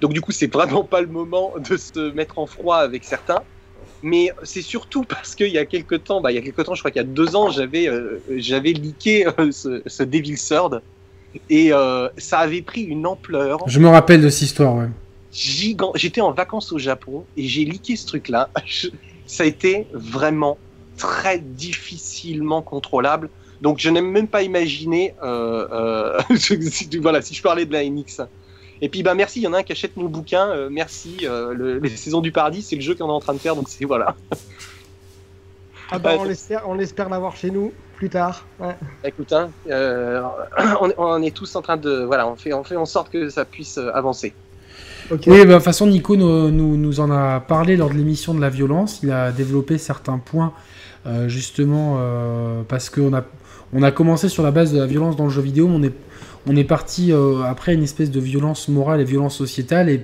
Donc, 0.00 0.12
du 0.12 0.20
coup, 0.20 0.32
c'est 0.32 0.52
vraiment 0.52 0.84
pas 0.84 1.00
le 1.00 1.08
moment 1.08 1.54
de 1.58 1.76
se 1.76 2.12
mettre 2.12 2.38
en 2.38 2.46
froid 2.46 2.76
avec 2.76 3.04
certains. 3.04 3.44
Mais 4.04 4.30
c'est 4.42 4.62
surtout 4.62 5.02
parce 5.04 5.34
qu'il 5.34 5.48
y 5.48 5.58
a 5.58 5.64
quelques 5.64 6.04
temps, 6.04 6.20
bah, 6.20 6.30
il 6.30 6.34
y 6.34 6.38
a 6.38 6.42
quelques 6.42 6.62
temps, 6.64 6.74
je 6.74 6.80
crois 6.82 6.90
qu'il 6.92 7.00
y 7.00 7.04
a 7.04 7.08
deux 7.08 7.34
ans, 7.34 7.50
j'avais 7.50 7.88
euh, 7.88 8.22
j'avais 8.36 8.72
leaké 8.72 9.26
euh, 9.26 9.50
ce, 9.50 9.82
ce 9.86 10.02
Devil 10.02 10.36
Sword 10.36 10.80
et 11.50 11.72
euh, 11.72 12.08
ça 12.18 12.38
avait 12.38 12.62
pris 12.62 12.82
une 12.82 13.06
ampleur 13.06 13.58
Je 13.66 13.80
me 13.80 13.88
rappelle 13.88 14.20
de 14.22 14.28
cette 14.28 14.42
histoire, 14.42 14.76
ouais. 14.76 14.88
gigant. 15.32 15.90
J'étais 15.96 16.20
en 16.20 16.32
vacances 16.32 16.70
au 16.70 16.78
Japon 16.78 17.24
et 17.36 17.48
j'ai 17.48 17.64
leaké 17.64 17.96
ce 17.96 18.06
truc-là. 18.06 18.50
Je- 18.66 18.88
Ça 19.26 19.44
a 19.44 19.46
été 19.46 19.86
vraiment 19.94 20.58
très 20.98 21.38
difficilement 21.38 22.60
contrôlable. 22.62 23.30
Donc 23.62 23.78
je 23.78 23.88
n'aime 23.88 24.10
même 24.10 24.28
pas 24.28 24.42
imaginer. 24.42 25.14
Euh, 25.22 26.20
voilà, 27.00 27.22
si 27.22 27.34
je 27.34 27.42
parlais 27.42 27.64
de 27.64 27.72
la 27.72 27.82
NX. 27.84 28.20
Et 28.84 28.90
puis 28.90 29.02
bah 29.02 29.14
merci, 29.14 29.40
il 29.40 29.44
y 29.44 29.46
en 29.46 29.54
a 29.54 29.58
un 29.60 29.62
qui 29.62 29.72
achète 29.72 29.96
mon 29.96 30.04
bouquin. 30.10 30.46
euh, 30.50 30.68
merci, 30.70 31.20
euh, 31.22 31.54
le- 31.54 31.78
les 31.78 31.88
saisons 31.96 32.20
du 32.20 32.32
paradis, 32.32 32.60
c'est 32.60 32.76
le 32.76 32.82
jeu 32.82 32.94
qu'on 32.94 33.08
est 33.08 33.12
en 33.12 33.18
train 33.20 33.32
de 33.32 33.38
faire. 33.38 33.56
Donc 33.56 33.70
c'est 33.70 33.86
voilà. 33.86 34.14
Ah 35.90 35.98
bah, 35.98 36.16
on 36.18 36.28
espère, 36.28 36.62
on 36.68 36.78
espère 36.78 37.08
l'avoir 37.08 37.34
chez 37.34 37.50
nous 37.50 37.72
plus 37.96 38.10
tard. 38.10 38.44
Ouais. 38.60 38.74
Écoute, 39.04 39.32
hein, 39.32 39.48
euh, 39.70 40.20
on, 40.82 40.90
est- 40.90 40.94
on 40.98 41.22
est 41.22 41.34
tous 41.34 41.56
en 41.56 41.62
train 41.62 41.78
de 41.78 42.04
voilà, 42.04 42.28
on 42.28 42.36
fait 42.36 42.52
on 42.52 42.62
fait 42.62 42.76
en 42.76 42.84
sorte 42.84 43.10
que 43.10 43.30
ça 43.30 43.46
puisse 43.46 43.78
avancer. 43.78 44.34
Oui, 45.10 45.18
bah, 45.26 45.44
de 45.44 45.52
toute 45.54 45.62
façon, 45.62 45.86
Nico 45.86 46.16
nous, 46.16 46.50
nous, 46.50 46.76
nous 46.76 47.00
en 47.00 47.10
a 47.10 47.40
parlé 47.40 47.76
lors 47.76 47.88
de 47.88 47.94
l'émission 47.94 48.34
de 48.34 48.40
la 48.40 48.50
violence. 48.50 49.00
Il 49.02 49.10
a 49.12 49.32
développé 49.32 49.76
certains 49.78 50.18
points, 50.18 50.52
euh, 51.06 51.28
justement, 51.28 51.96
euh, 51.98 52.62
parce 52.68 52.88
qu'on 52.90 53.14
a, 53.14 53.22
on 53.74 53.82
a 53.82 53.90
commencé 53.92 54.28
sur 54.30 54.42
la 54.42 54.50
base 54.50 54.72
de 54.72 54.78
la 54.80 54.86
violence 54.86 55.16
dans 55.16 55.24
le 55.24 55.30
jeu 55.30 55.42
vidéo, 55.42 55.68
mais 55.68 55.74
on 55.76 55.82
est, 55.82 55.92
on 56.46 56.56
est 56.56 56.64
parti 56.64 57.12
euh, 57.12 57.42
après 57.42 57.74
une 57.74 57.82
espèce 57.82 58.10
de 58.10 58.20
violence 58.20 58.68
morale 58.68 59.00
et 59.00 59.04
violence 59.04 59.36
sociétale, 59.36 59.88
et 59.88 60.00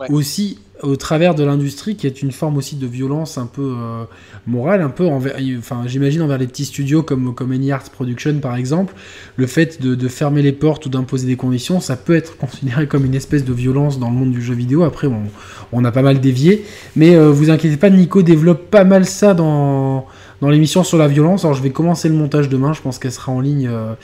Ouais. 0.00 0.10
aussi 0.10 0.58
au 0.82 0.96
travers 0.96 1.34
de 1.34 1.44
l'industrie, 1.44 1.94
qui 1.94 2.06
est 2.06 2.22
une 2.22 2.32
forme 2.32 2.56
aussi 2.56 2.76
de 2.76 2.86
violence 2.86 3.36
un 3.36 3.44
peu 3.44 3.74
euh, 3.76 4.04
morale, 4.46 4.80
un 4.80 4.88
peu 4.88 5.04
envers, 5.06 5.36
enfin, 5.58 5.82
j'imagine 5.84 6.22
envers 6.22 6.38
les 6.38 6.46
petits 6.46 6.64
studios 6.64 7.02
comme, 7.02 7.34
comme 7.34 7.52
Any 7.52 7.70
Arts 7.70 7.90
Production 7.90 8.38
par 8.40 8.56
exemple, 8.56 8.94
le 9.36 9.46
fait 9.46 9.82
de, 9.82 9.94
de 9.94 10.08
fermer 10.08 10.40
les 10.40 10.52
portes 10.52 10.86
ou 10.86 10.88
d'imposer 10.88 11.26
des 11.26 11.36
conditions, 11.36 11.80
ça 11.80 11.96
peut 11.96 12.14
être 12.14 12.38
considéré 12.38 12.86
comme 12.86 13.04
une 13.04 13.14
espèce 13.14 13.44
de 13.44 13.52
violence 13.52 13.98
dans 13.98 14.08
le 14.08 14.16
monde 14.16 14.32
du 14.32 14.40
jeu 14.40 14.54
vidéo. 14.54 14.82
Après, 14.84 15.06
on, 15.06 15.24
on 15.72 15.84
a 15.84 15.92
pas 15.92 16.00
mal 16.00 16.18
dévié. 16.18 16.64
Mais 16.96 17.14
euh, 17.14 17.30
vous 17.30 17.50
inquiétez 17.50 17.76
pas, 17.76 17.90
Nico 17.90 18.22
développe 18.22 18.70
pas 18.70 18.84
mal 18.84 19.04
ça 19.04 19.34
dans, 19.34 20.06
dans 20.40 20.48
l'émission 20.48 20.84
sur 20.84 20.98
la 20.98 21.08
violence. 21.08 21.44
Alors, 21.44 21.54
je 21.54 21.62
vais 21.62 21.70
commencer 21.70 22.08
le 22.08 22.14
montage 22.14 22.48
demain. 22.48 22.72
Je 22.72 22.80
pense 22.80 22.98
qu'elle 22.98 23.12
sera 23.12 23.32
en 23.32 23.40
ligne 23.40 23.68
euh, 23.68 23.94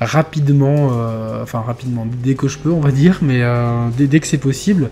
rapidement. 0.00 0.90
euh, 0.92 1.42
enfin, 1.42 1.60
rapidement, 1.60 2.06
dès 2.22 2.34
que 2.34 2.48
je 2.48 2.58
peux, 2.58 2.70
on 2.70 2.80
va 2.80 2.90
dire. 2.90 3.18
Mais 3.22 3.42
euh, 3.42 3.88
dès, 3.96 4.06
dès 4.06 4.20
que 4.20 4.26
c'est 4.26 4.38
possible. 4.38 4.90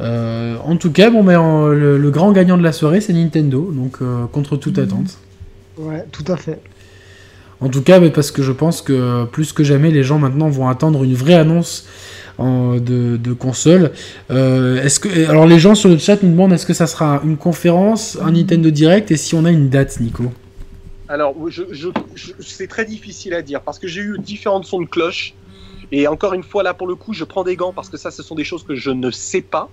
En 0.00 0.76
tout 0.76 0.90
cas, 0.92 1.10
bon, 1.10 1.22
mais, 1.22 1.34
euh, 1.36 1.74
le, 1.74 1.98
le 1.98 2.10
grand 2.10 2.32
gagnant 2.32 2.56
de 2.56 2.62
la 2.62 2.72
soirée, 2.72 3.00
c'est 3.00 3.12
Nintendo. 3.12 3.70
Donc, 3.72 3.98
contre 4.32 4.56
toute 4.56 4.78
attente. 4.78 5.18
Ouais, 5.76 6.04
tout 6.12 6.24
à 6.28 6.36
fait. 6.36 6.60
En 7.60 7.68
tout 7.68 7.82
cas, 7.82 7.98
mais 7.98 8.10
parce 8.10 8.30
que 8.30 8.40
je 8.42 8.52
pense 8.52 8.82
que 8.82 9.24
plus 9.24 9.52
que 9.52 9.64
jamais, 9.64 9.90
les 9.90 10.04
gens 10.04 10.18
maintenant 10.18 10.48
vont 10.48 10.68
attendre 10.68 11.02
une 11.02 11.14
vraie 11.14 11.34
annonce 11.34 11.86
de, 12.38 13.32
console. 13.32 13.92
Euh, 14.30 14.82
est-ce 14.82 15.00
que, 15.00 15.28
alors 15.28 15.46
les 15.46 15.58
gens 15.58 15.74
sur 15.74 15.88
le 15.88 15.98
chat 15.98 16.22
nous 16.22 16.30
demandent 16.30 16.52
est-ce 16.52 16.66
que 16.66 16.74
ça 16.74 16.86
sera 16.86 17.20
une 17.24 17.36
conférence, 17.36 18.18
un 18.20 18.32
Nintendo 18.32 18.70
Direct 18.70 19.10
et 19.10 19.16
si 19.16 19.34
on 19.34 19.44
a 19.44 19.50
une 19.50 19.68
date, 19.68 20.00
Nico 20.00 20.24
Alors, 21.08 21.34
c'est 22.40 22.68
très 22.68 22.84
difficile 22.84 23.34
à 23.34 23.42
dire 23.42 23.62
parce 23.62 23.78
que 23.78 23.88
j'ai 23.88 24.00
eu 24.00 24.18
différents 24.18 24.62
sons 24.62 24.80
de 24.80 24.86
cloche. 24.86 25.34
Et 25.90 26.06
encore 26.06 26.34
une 26.34 26.42
fois, 26.42 26.62
là, 26.62 26.74
pour 26.74 26.86
le 26.86 26.94
coup, 26.94 27.14
je 27.14 27.24
prends 27.24 27.44
des 27.44 27.56
gants 27.56 27.72
parce 27.72 27.88
que 27.88 27.96
ça, 27.96 28.10
ce 28.10 28.22
sont 28.22 28.34
des 28.34 28.44
choses 28.44 28.62
que 28.62 28.74
je 28.74 28.90
ne 28.90 29.10
sais 29.10 29.40
pas. 29.40 29.70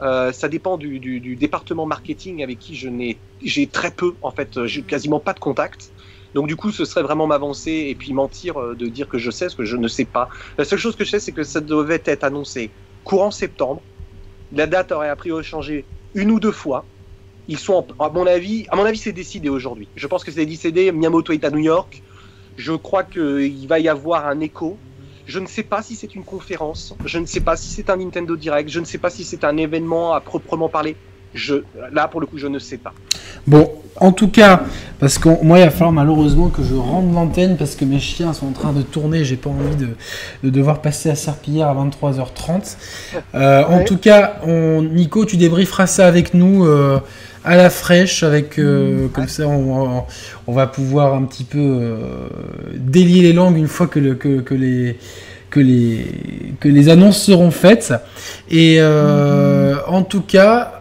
Euh, 0.00 0.30
ça 0.30 0.48
dépend 0.48 0.76
du, 0.76 1.00
du- 1.00 1.36
département 1.36 1.84
marketing 1.86 2.42
avec 2.42 2.58
qui 2.58 2.76
je 2.76 2.88
n'ai, 2.88 3.18
j'ai 3.42 3.66
très 3.66 3.90
peu, 3.90 4.14
en 4.22 4.30
fait, 4.30 4.66
j'ai 4.66 4.82
quasiment 4.82 5.18
pas 5.18 5.32
de 5.32 5.40
contact. 5.40 5.90
Donc 6.38 6.46
du 6.46 6.54
coup, 6.54 6.70
ce 6.70 6.84
serait 6.84 7.02
vraiment 7.02 7.26
m'avancer 7.26 7.72
et 7.88 7.96
puis 7.96 8.12
mentir 8.12 8.60
euh, 8.60 8.76
de 8.76 8.86
dire 8.86 9.08
que 9.08 9.18
je 9.18 9.28
sais 9.32 9.48
ce 9.48 9.56
que 9.56 9.64
je 9.64 9.76
ne 9.76 9.88
sais 9.88 10.04
pas. 10.04 10.28
La 10.56 10.64
seule 10.64 10.78
chose 10.78 10.94
que 10.94 11.02
je 11.04 11.10
sais, 11.10 11.18
c'est 11.18 11.32
que 11.32 11.42
ça 11.42 11.60
devait 11.60 12.00
être 12.04 12.22
annoncé 12.22 12.70
courant 13.02 13.32
septembre. 13.32 13.82
La 14.52 14.68
date 14.68 14.92
aurait 14.92 15.08
a 15.08 15.16
priori 15.16 15.42
changé 15.42 15.88
une 16.14 16.30
ou 16.30 16.38
deux 16.38 16.52
fois. 16.52 16.92
Ils 17.48 17.58
sont, 17.58 17.88
à 17.98 18.10
mon 18.10 18.24
avis, 18.24 18.66
à 18.70 18.76
mon 18.76 18.84
avis, 18.84 18.98
c'est 18.98 19.12
décidé 19.12 19.48
aujourd'hui. 19.48 19.90
Je 19.96 20.06
pense 20.06 20.22
que 20.22 20.30
c'est 20.30 20.46
décidé. 20.46 20.92
Miyamoto 20.92 21.32
est 21.32 21.42
à 21.42 21.50
New 21.50 21.58
York. 21.58 22.04
Je 22.56 22.72
crois 22.72 23.02
qu'il 23.02 23.66
va 23.66 23.80
y 23.80 23.88
avoir 23.88 24.26
un 24.26 24.38
écho. 24.38 24.84
Je 25.26 25.40
ne 25.40 25.46
sais 25.46 25.64
pas 25.64 25.82
si 25.82 25.96
c'est 25.96 26.14
une 26.14 26.24
conférence. 26.24 26.94
Je 27.02 27.18
ne 27.18 27.26
sais 27.26 27.40
pas 27.40 27.56
si 27.56 27.72
c'est 27.72 27.90
un 27.90 27.96
Nintendo 27.96 28.36
Direct. 28.36 28.70
Je 28.70 28.78
ne 28.78 28.84
sais 28.84 28.98
pas 28.98 29.10
si 29.10 29.24
c'est 29.24 29.42
un 29.42 29.56
événement 29.56 30.14
à 30.14 30.20
proprement 30.20 30.68
parler. 30.68 31.00
Je, 31.34 31.56
là, 31.92 32.08
pour 32.08 32.20
le 32.20 32.26
coup, 32.26 32.38
je 32.38 32.46
ne 32.46 32.58
sais 32.58 32.78
pas. 32.78 32.92
Bon, 33.46 33.70
en 34.00 34.12
tout 34.12 34.28
cas, 34.28 34.62
parce 34.98 35.18
que 35.18 35.28
moi, 35.42 35.58
il 35.58 35.64
va 35.64 35.70
falloir 35.70 35.92
malheureusement 35.92 36.48
que 36.48 36.62
je 36.62 36.74
rende 36.74 37.12
l'antenne 37.12 37.56
parce 37.56 37.74
que 37.74 37.84
mes 37.84 37.98
chiens 37.98 38.32
sont 38.32 38.46
en 38.46 38.52
train 38.52 38.72
de 38.72 38.82
tourner. 38.82 39.24
J'ai 39.24 39.36
pas 39.36 39.50
envie 39.50 39.76
de, 39.76 39.88
de 40.44 40.50
devoir 40.50 40.80
passer 40.80 41.10
à 41.10 41.14
Serpillière 41.14 41.68
à 41.68 41.74
23h30. 41.74 42.76
Euh, 43.34 43.64
En 43.64 43.84
tout 43.84 43.98
cas, 43.98 44.36
on, 44.46 44.82
Nico, 44.82 45.24
tu 45.24 45.36
débrieferas 45.36 45.86
ça 45.86 46.06
avec 46.06 46.34
nous 46.34 46.64
euh, 46.64 47.00
à 47.44 47.56
la 47.56 47.70
fraîche, 47.70 48.22
avec 48.22 48.58
euh, 48.58 49.08
comme 49.08 49.28
ça, 49.28 49.46
on, 49.48 50.04
va 50.52 50.66
pouvoir 50.66 51.14
un 51.14 51.24
petit 51.24 51.44
peu 51.44 51.88
délier 52.74 53.22
les 53.22 53.32
langues 53.32 53.56
une 53.56 53.68
fois 53.68 53.86
que, 53.86 53.98
le, 53.98 54.14
que, 54.14 54.40
que 54.40 54.54
les 54.54 54.98
que 55.50 55.60
les 55.60 56.06
que 56.60 56.68
les 56.68 56.88
annonces 56.88 57.22
seront 57.22 57.50
faites. 57.50 57.94
Et 58.50 58.76
euh, 58.78 59.76
en 59.86 60.02
tout 60.02 60.22
cas. 60.22 60.77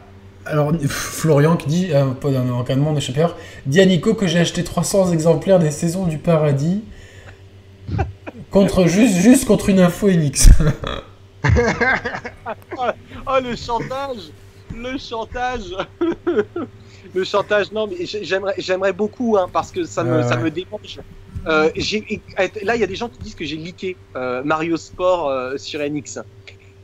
Alors, 0.47 0.71
Florian 0.87 1.57
qui 1.57 1.67
dit, 1.67 1.87
euh, 1.93 2.07
pas 2.11 2.31
d'un 2.31 2.49
encadrement 2.49 2.93
d'échappeur, 2.93 3.35
dit 3.65 3.79
à 3.81 3.85
Nico 3.85 4.13
que 4.13 4.27
j'ai 4.27 4.39
acheté 4.39 4.63
300 4.63 5.11
exemplaires 5.11 5.59
des 5.59 5.71
saisons 5.71 6.05
du 6.05 6.17
paradis 6.17 6.83
contre 8.51 8.87
juste, 8.87 9.17
juste 9.17 9.45
contre 9.45 9.69
une 9.69 9.79
info 9.79 10.07
Enix. 10.09 10.49
Oh, 13.27 13.39
le 13.41 13.55
chantage 13.55 14.31
Le 14.73 14.97
chantage 14.97 15.63
Le 17.13 17.23
chantage, 17.23 17.71
non, 17.71 17.87
mais 17.87 18.05
j'ai- 18.05 18.23
j'aimerais, 18.25 18.55
j'aimerais 18.57 18.93
beaucoup, 18.93 19.37
hein, 19.37 19.47
parce 19.51 19.71
que 19.71 19.85
ça 19.85 20.03
me, 20.03 20.21
ça. 20.23 20.35
Euh, 21.47 21.69
j'ai- 21.75 22.23
là, 22.63 22.75
il 22.75 22.81
y 22.81 22.83
a 22.83 22.87
des 22.87 22.95
gens 22.95 23.09
qui 23.09 23.19
disent 23.19 23.35
que 23.35 23.45
j'ai 23.45 23.55
leaké 23.55 23.97
euh, 24.15 24.43
Mario 24.43 24.75
Sport 24.77 25.29
euh, 25.29 25.57
sur 25.57 25.79
NX. 25.81 26.19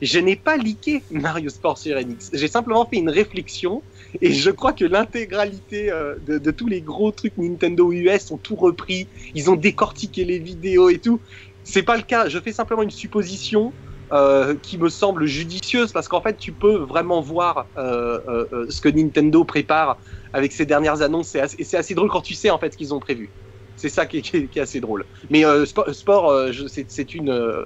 Je 0.00 0.18
n'ai 0.18 0.36
pas 0.36 0.56
leaké 0.56 1.02
Mario 1.10 1.50
Sport 1.50 1.78
sur 1.78 1.96
NX. 1.96 2.30
J'ai 2.32 2.48
simplement 2.48 2.86
fait 2.86 2.96
une 2.96 3.10
réflexion 3.10 3.82
et 4.20 4.32
je 4.32 4.50
crois 4.50 4.72
que 4.72 4.84
l'intégralité 4.84 5.90
euh, 5.90 6.16
de, 6.20 6.50
tous 6.50 6.66
les 6.66 6.82
gros 6.82 7.12
trucs 7.12 7.36
Nintendo 7.36 7.92
US 7.92 8.30
ont 8.30 8.38
tout 8.38 8.56
repris. 8.56 9.08
Ils 9.34 9.50
ont 9.50 9.56
décortiqué 9.56 10.24
les 10.24 10.38
vidéos 10.38 10.88
et 10.88 10.98
tout. 10.98 11.20
C'est 11.62 11.82
pas 11.82 11.96
le 11.96 12.02
cas. 12.02 12.28
Je 12.28 12.38
fais 12.40 12.52
simplement 12.52 12.82
une 12.82 12.90
supposition 12.90 13.72
euh, 14.12 14.56
qui 14.62 14.78
me 14.78 14.88
semble 14.88 15.26
judicieuse 15.26 15.92
parce 15.92 16.08
qu'en 16.08 16.20
fait, 16.20 16.36
tu 16.36 16.52
peux 16.52 16.76
vraiment 16.76 17.20
voir 17.20 17.70
euh, 17.78 18.46
ce 18.68 18.80
que 18.80 18.88
Nintendo 18.88 19.44
prépare 19.44 20.00
avec 20.32 20.52
ses 20.52 20.66
dernières 20.66 21.02
annonces. 21.02 21.34
Et 21.34 21.64
c'est 21.64 21.76
assez 21.76 21.94
drôle 21.94 22.10
quand 22.10 22.20
tu 22.20 22.34
sais 22.34 22.50
en 22.50 22.58
fait 22.58 22.72
ce 22.72 22.76
qu'ils 22.76 22.92
ont 22.94 23.00
prévu. 23.00 23.32
C'est 23.76 23.88
ça 23.88 24.06
qui 24.06 24.18
est, 24.18 24.58
assez 24.58 24.80
drôle. 24.80 25.04
Mais 25.30 25.44
sport, 25.66 26.32
c'est 26.68 27.14
une, 27.14 27.64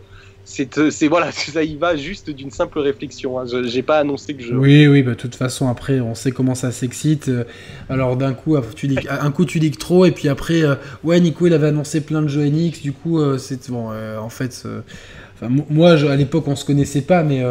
c'est 0.49 1.09
voilà, 1.09 1.31
ça 1.33 1.63
y 1.63 1.77
va 1.77 1.97
juste 1.97 2.31
d'une 2.31 2.51
simple 2.51 2.79
réflexion. 2.79 3.39
Hein. 3.39 3.45
Je 3.51 3.65
J'ai 3.69 3.83
pas 3.83 3.99
annoncé 3.99 4.35
que 4.35 4.43
je. 4.43 4.55
Oui, 4.55 4.87
oui, 4.87 5.03
bah, 5.03 5.13
de 5.13 5.17
toute 5.17 5.35
façon, 5.35 5.69
après, 5.69 6.01
on 6.01 6.15
sait 6.15 6.33
comment 6.33 6.55
ça 6.55 6.73
s'excite. 6.73 7.31
Alors, 7.89 8.17
d'un 8.17 8.35
coup, 8.35 8.57
tu 8.75 8.89
dis, 8.89 8.99
un 9.09 9.31
coup, 9.31 9.45
tu 9.45 9.61
dis 9.61 9.71
trop, 9.71 10.05
et 10.07 10.11
puis 10.11 10.29
après, 10.29 10.63
ouais, 11.05 11.21
Nico, 11.21 11.47
il 11.47 11.53
avait 11.53 11.69
annoncé 11.69 12.01
plein 12.01 12.23
de 12.23 12.29
jeux 12.29 12.47
NX, 12.47 12.81
du 12.83 12.93
coup, 12.93 13.21
c'est 13.39 13.71
bon, 13.71 13.91
en 14.19 14.29
fait, 14.29 14.67
moi, 15.43 15.93
à 15.93 16.17
l'époque, 16.17 16.49
on 16.49 16.57
se 16.57 16.65
connaissait 16.65 17.03
pas, 17.03 17.23
mais 17.23 17.45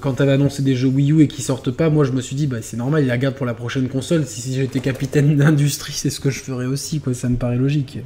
quand 0.00 0.20
a 0.20 0.32
annoncé 0.32 0.62
des 0.62 0.76
jeux 0.76 0.88
Wii 0.88 1.12
U 1.12 1.22
et 1.22 1.28
qui 1.28 1.42
sortent 1.42 1.70
pas, 1.70 1.90
moi 1.90 2.04
je 2.04 2.12
me 2.12 2.20
suis 2.20 2.36
dit 2.36 2.46
bah 2.46 2.58
c'est 2.62 2.76
normal, 2.76 3.02
il 3.02 3.08
la 3.08 3.18
garde 3.18 3.34
pour 3.34 3.46
la 3.46 3.54
prochaine 3.54 3.88
console. 3.88 4.24
Si, 4.26 4.54
j'étais 4.54 4.80
capitaine 4.80 5.36
d'industrie, 5.36 5.92
c'est 5.92 6.10
ce 6.10 6.20
que 6.20 6.30
je 6.30 6.40
ferais 6.40 6.66
aussi, 6.66 7.00
quoi. 7.00 7.14
Ça 7.14 7.28
me 7.28 7.36
paraît 7.36 7.56
logique. 7.56 7.98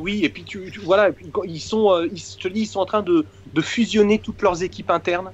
Oui, 0.00 0.24
et 0.24 0.30
puis 0.30 0.44
tu, 0.44 0.72
voilà, 0.82 1.10
ils 1.44 1.60
sont, 1.60 1.92
euh, 1.92 2.08
ils, 2.10 2.22
te 2.22 2.48
dis, 2.48 2.62
ils 2.62 2.66
sont 2.66 2.80
en 2.80 2.86
train 2.86 3.02
de, 3.02 3.26
fusionner 3.60 4.18
toutes 4.18 4.40
leurs 4.40 4.62
équipes 4.62 4.90
internes 4.90 5.32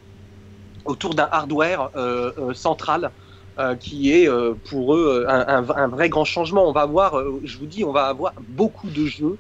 autour 0.85 1.15
d'un 1.15 1.29
hardware 1.31 1.91
euh, 1.97 2.33
euh, 2.39 2.55
central 2.55 3.13
qui 3.81 4.13
est 4.13 4.29
pour 4.69 4.95
eux 4.95 5.25
un, 5.27 5.63
vrai 5.63 6.11
grand 6.11 6.27
changement. 6.27 6.69
On 6.69 6.73
va 6.73 6.83
avoir, 6.83 7.19
je 7.43 7.57
vous 7.57 7.65
dis, 7.65 7.85
on 7.85 7.93
va 7.93 8.09
avoir 8.09 8.35
beaucoup 8.49 8.91
de 8.91 9.07
jeux 9.07 9.39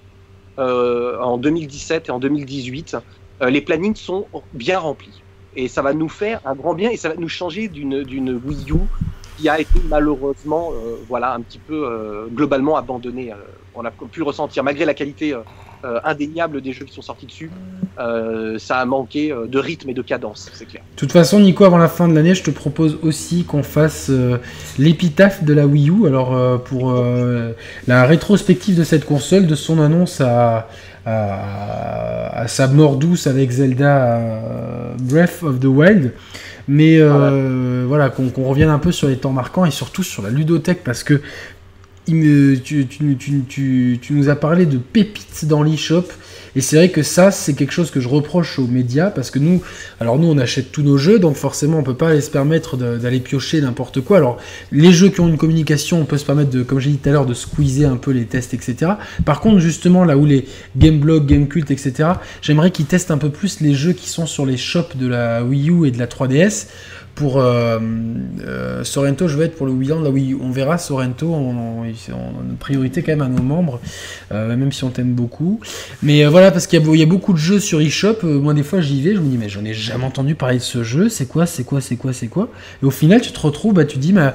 en 0.57 1.37
2017 1.37 2.09
et 2.09 2.13
en 2.13 2.19
2018 2.19 2.97
euh, 3.43 3.51
les 3.51 3.61
plannings 3.61 3.95
sont 3.95 4.27
bien 4.55 4.79
remplis. 4.79 5.23
Et 5.55 5.69
ça 5.69 5.83
va 5.83 5.93
nous 5.93 6.09
faire 6.09 6.41
un 6.47 6.55
grand 6.55 6.73
bien 6.73 6.89
et 6.89 6.97
ça 6.97 7.11
va 7.11 7.17
nous 7.17 7.29
changer 7.29 7.69
d'une 7.69 8.41
Wii 8.43 8.71
U 8.71 8.79
qui 9.37 9.51
a 9.51 9.61
été 9.61 9.81
malheureusement 9.87 10.73
voilà, 11.09 11.35
un 11.35 11.43
petit 11.43 11.59
peu 11.59 12.27
globalement 12.31 12.77
abandonnée. 12.77 13.35
On 13.77 13.85
a 13.85 13.91
pu 13.91 14.21
le 14.21 14.25
ressentir, 14.25 14.65
malgré 14.65 14.85
la 14.85 14.95
qualité 14.95 15.35
indéniable 16.05 16.63
des 16.63 16.73
jeux 16.73 16.85
qui 16.85 16.95
sont 16.95 17.03
sortis 17.03 17.27
dessus, 17.27 17.51
ça 17.97 18.79
a 18.79 18.85
manqué 18.85 19.33
de 19.47 19.59
rythme 19.59 19.91
et 19.91 19.95
de 19.95 20.03
cadence, 20.03 20.51
c'est 20.53 20.67
clair. 20.67 20.83
De 20.95 20.99
toute 20.99 21.13
façon, 21.13 21.39
Nico, 21.39 21.65
avant 21.65 21.79
la 21.79 21.89
fin 21.89 22.09
de 22.09 22.15
l'année, 22.15 22.35
je 22.35 22.43
te 22.43 22.51
propose 22.51 22.99
aussi 23.03 23.45
qu'on 23.45 23.63
fasse 23.63 24.11
l'épitaphe 24.79 25.45
de 25.45 25.53
la 25.53 25.67
Wii 25.67 25.91
U. 25.91 26.07
Alors, 26.07 26.61
pour 26.63 26.93
la 27.87 28.05
rétrospective 28.07 28.77
de 28.77 28.85
cette 28.85 29.05
console, 29.05 29.47
de 29.47 29.55
son 29.55 29.81
annonce 29.81 30.21
à 30.21 30.69
à, 31.07 32.45
sa 32.49 32.67
mort 32.67 32.97
douce 32.97 33.27
avec 33.27 33.51
Zelda 33.51 34.17
euh, 34.17 34.95
Breath 35.01 35.43
of 35.43 35.61
the 35.61 35.67
Wild. 35.67 36.13
Mais 36.69 36.99
euh, 36.99 37.85
ah 37.85 37.87
voilà, 37.87 38.11
qu'on 38.11 38.43
revienne 38.43 38.71
un 38.71 38.81
peu 38.81 38.91
sur 38.91 39.07
les 39.07 39.17
temps 39.17 39.31
marquants 39.31 39.65
et 39.65 39.71
surtout 39.71 40.03
sur 40.03 40.25
la 40.25 40.31
ludothèque 40.31 40.83
parce 40.83 41.05
que 41.05 41.23
tu, 42.07 44.01
nous 44.11 44.29
as 44.29 44.37
parlé 44.37 44.67
de 44.67 44.79
pépites 44.79 45.45
dans 45.45 45.63
l'eShop 45.63 46.07
et 46.57 46.63
c'est 46.63 46.77
vrai 46.77 46.89
que 46.89 47.03
ça, 47.03 47.31
c'est 47.31 47.53
quelque 47.53 47.73
chose 47.73 47.91
que 47.91 48.01
je 48.01 48.09
reproche 48.09 48.59
aux 48.59 48.67
médias 48.67 49.11
parce 49.11 49.31
que 49.31 49.39
nous, 49.39 49.63
alors 50.01 50.19
nous, 50.19 50.29
on 50.29 50.39
achète 50.39 50.73
tous 50.73 50.81
nos 50.81 50.97
jeux, 50.97 51.19
donc 51.19 51.37
forcément, 51.37 51.79
on 51.79 51.83
peut 51.83 51.95
pas 51.95 52.19
se 52.19 52.31
permettre 52.31 52.79
d'aller 52.79 53.21
piocher 53.21 53.61
n'importe 53.61 54.01
quoi. 54.01 54.17
Alors, 54.17 54.39
les 54.73 54.91
jeux 54.91 55.11
qui 55.11 55.21
ont 55.21 55.29
une 55.29 55.37
communication, 55.37 56.01
on 56.01 56.07
peut 56.07 56.17
se 56.17 56.25
permettre 56.25 56.49
de, 56.49 56.63
comme 56.63 56.81
j'ai 56.81 56.89
dit 56.89 56.97
tout 56.97 57.11
à 57.11 57.13
l'heure, 57.13 57.27
de 57.27 57.35
squeezer 57.35 57.93
un 57.93 57.99
peu 57.99 58.11
les 58.11 58.25
tests, 58.25 58.55
etc. 58.55 58.93
Par 59.27 59.41
contre, 59.41 59.59
justement, 59.59 60.03
là 60.03 60.17
où 60.17 60.25
les 60.25 60.47
Gameblog, 60.79 61.27
Gamecult, 61.27 61.71
etc., 61.71 62.13
j'aimerais 62.41 62.71
qu'ils 62.71 62.87
testent 62.87 63.11
un 63.11 63.19
peu 63.19 63.29
plus 63.29 63.61
les 63.61 63.75
jeux 63.75 63.93
qui 63.93 64.09
sont 64.09 64.25
sur 64.25 64.47
les 64.47 64.57
shops 64.57 64.97
de 64.97 65.07
la 65.07 65.45
Wii 65.45 65.69
U 65.69 65.87
et 65.87 65.91
de 65.91 65.99
la 65.99 66.07
3DS 66.07 66.69
pour 67.17 67.39
euh, 67.39 67.79
euh, 68.47 68.85
Sorrento, 68.85 69.27
je 69.27 69.37
vais 69.39 69.47
être 69.47 69.57
pour 69.57 69.67
le 69.67 69.73
Wii 69.73 69.89
Là, 69.89 70.11
oui, 70.11 70.37
on 70.39 70.51
verra 70.51 70.77
Sorrento, 70.77 71.27
on, 71.27 71.83
a 71.83 71.87
priorité 72.61 73.03
quand 73.03 73.13
même 73.13 73.23
à 73.23 73.29
nos 73.29 73.43
membres, 73.43 73.81
euh, 74.33 74.55
même 74.55 74.71
si 74.71 74.85
on 74.85 74.91
t'aime 74.91 75.15
beaucoup. 75.15 75.59
Mais 76.03 76.27
voilà, 76.27 76.53
parce 76.53 76.67
qu'il 76.67 76.79
y, 76.79 77.03
a 77.03 77.07
beaucoup 77.07 77.33
de 77.33 77.39
jeux 77.39 77.59
sur 77.59 77.81
eShop. 77.81 78.19
moi, 78.23 78.53
des 78.53 78.63
fois, 78.63 78.83
j'y 78.83 79.03
vais, 79.03 79.15
je 79.15 79.21
me 79.21 79.31
dis, 79.31 79.39
mais 79.39 79.49
j'en 79.49 79.65
ai 79.65 79.73
jamais 79.73 80.05
entendu 80.05 80.35
parler 80.35 80.59
de 80.59 80.63
ce 80.63 80.85
jeu. 80.85 81.09
C'est 81.09 81.27
quoi, 81.27 81.47
c'est 81.47 81.65
quoi, 81.65 81.81
c'est 81.81 81.97
quoi, 81.97 82.13
c'est 82.13 82.29
quoi? 82.29 82.51
Et 82.83 82.87
au 82.87 82.91
final, 82.91 83.23
tu 83.23 83.33
te 83.33 83.41
retrouves, 83.41 83.73
bah, 83.73 83.87
tu 83.87 83.97
dis, 83.97 84.13
mais 84.13 84.33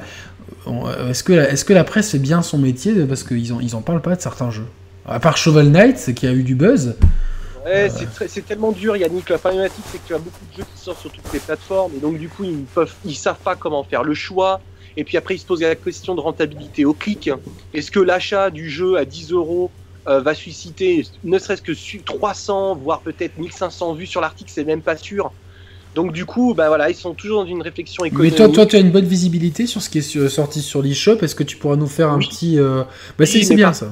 est-ce 1.08 1.24
que, 1.24 1.74
la 1.74 1.84
presse 1.84 2.10
fait 2.10 2.20
bien 2.20 2.42
son 2.42 2.58
métier 2.58 2.94
Parce 3.08 3.24
qu'ils 3.24 3.54
en, 3.54 3.60
ils 3.60 3.76
en 3.76 3.82
parlent 3.82 4.02
pas 4.02 4.16
de 4.16 4.22
certains 4.22 4.50
jeux? 4.50 4.68
À 5.08 5.20
part 5.20 5.38
Shovel 5.38 5.70
Knight, 5.70 6.14
qui 6.16 6.26
a 6.26 6.34
eu 6.34 6.42
du 6.42 6.56
buzz. 6.56 6.96
Ouais, 7.66 7.90
c'est 8.28 8.46
tellement 8.46 8.72
dur, 8.72 8.96
Yannick. 8.98 9.30
La 9.30 9.38
problématique, 9.38 9.86
c'est 9.92 10.02
que 10.02 10.08
tu 10.08 10.16
as 10.16 10.18
beaucoup 10.18 10.46
de 10.52 10.58
jeux 10.58 10.68
qui 10.76 10.82
sortent 10.82 11.00
sur 11.00 11.12
toutes 11.12 11.32
les 11.34 11.40
plateformes, 11.40 11.92
et 11.96 12.00
donc 12.00 12.18
du 12.18 12.30
coup, 12.30 12.44
ils 12.44 12.64
peuvent, 12.64 12.94
ils 13.06 13.16
savent 13.16 13.40
pas 13.44 13.56
comment 13.56 13.84
faire 13.84 14.04
le 14.04 14.14
choix. 14.14 14.62
Et 14.98 15.04
puis 15.04 15.18
après, 15.18 15.36
ils 15.36 15.40
se 15.40 15.46
posent 15.46 15.62
la 15.62 15.76
question 15.76 16.16
de 16.16 16.22
rentabilité 16.22 16.84
au 16.86 16.94
clic. 16.94 17.30
Est-ce 17.74 17.92
que 17.92 18.00
l'achat 18.00 18.50
du 18.50 18.70
jeu 18.70 18.98
à 18.98 19.06
10 19.06 19.32
euros 19.32 19.72
euh, 20.08 20.20
va 20.20 20.34
susciter 20.34 21.06
ne 21.24 21.38
serait-ce 21.40 21.62
que 21.62 21.72
300, 22.04 22.76
voire 22.76 23.02
peut-être 23.02 23.38
1500 23.38 23.94
vues 23.94 24.08
sur 24.08 24.20
l'article, 24.20 24.52
c'est 24.54 24.66
même 24.66 24.82
pas 24.82 24.98
sûr. 24.98 25.32
Donc 25.96 26.12
du 26.12 26.26
coup, 26.26 26.54
bah 26.54 26.70
voilà, 26.70 26.90
ils 26.90 26.96
sont 26.96 27.14
toujours 27.14 27.44
dans 27.44 27.50
une 27.50 27.62
réflexion 27.62 28.06
économique. 28.06 28.32
Mais 28.32 28.38
toi, 28.38 28.50
toi, 28.50 28.66
tu 28.66 28.78
as 28.78 28.80
une 28.80 28.92
bonne 28.92 29.06
visibilité 29.06 29.68
sur 29.68 29.82
ce 29.82 29.90
qui 29.90 30.00
est 30.00 30.30
sorti 30.30 30.62
sur 30.62 30.82
l'eShop. 30.82 31.18
Est-ce 31.22 31.36
que 31.36 31.44
tu 31.44 31.58
pourras 31.58 31.76
nous 31.76 31.88
faire 31.88 32.10
un 32.10 32.20
petit... 32.20 32.58
Euh, 32.60 32.84
bah 33.18 33.26
c'est 33.26 33.56
bien 33.56 33.74
ça 33.74 33.88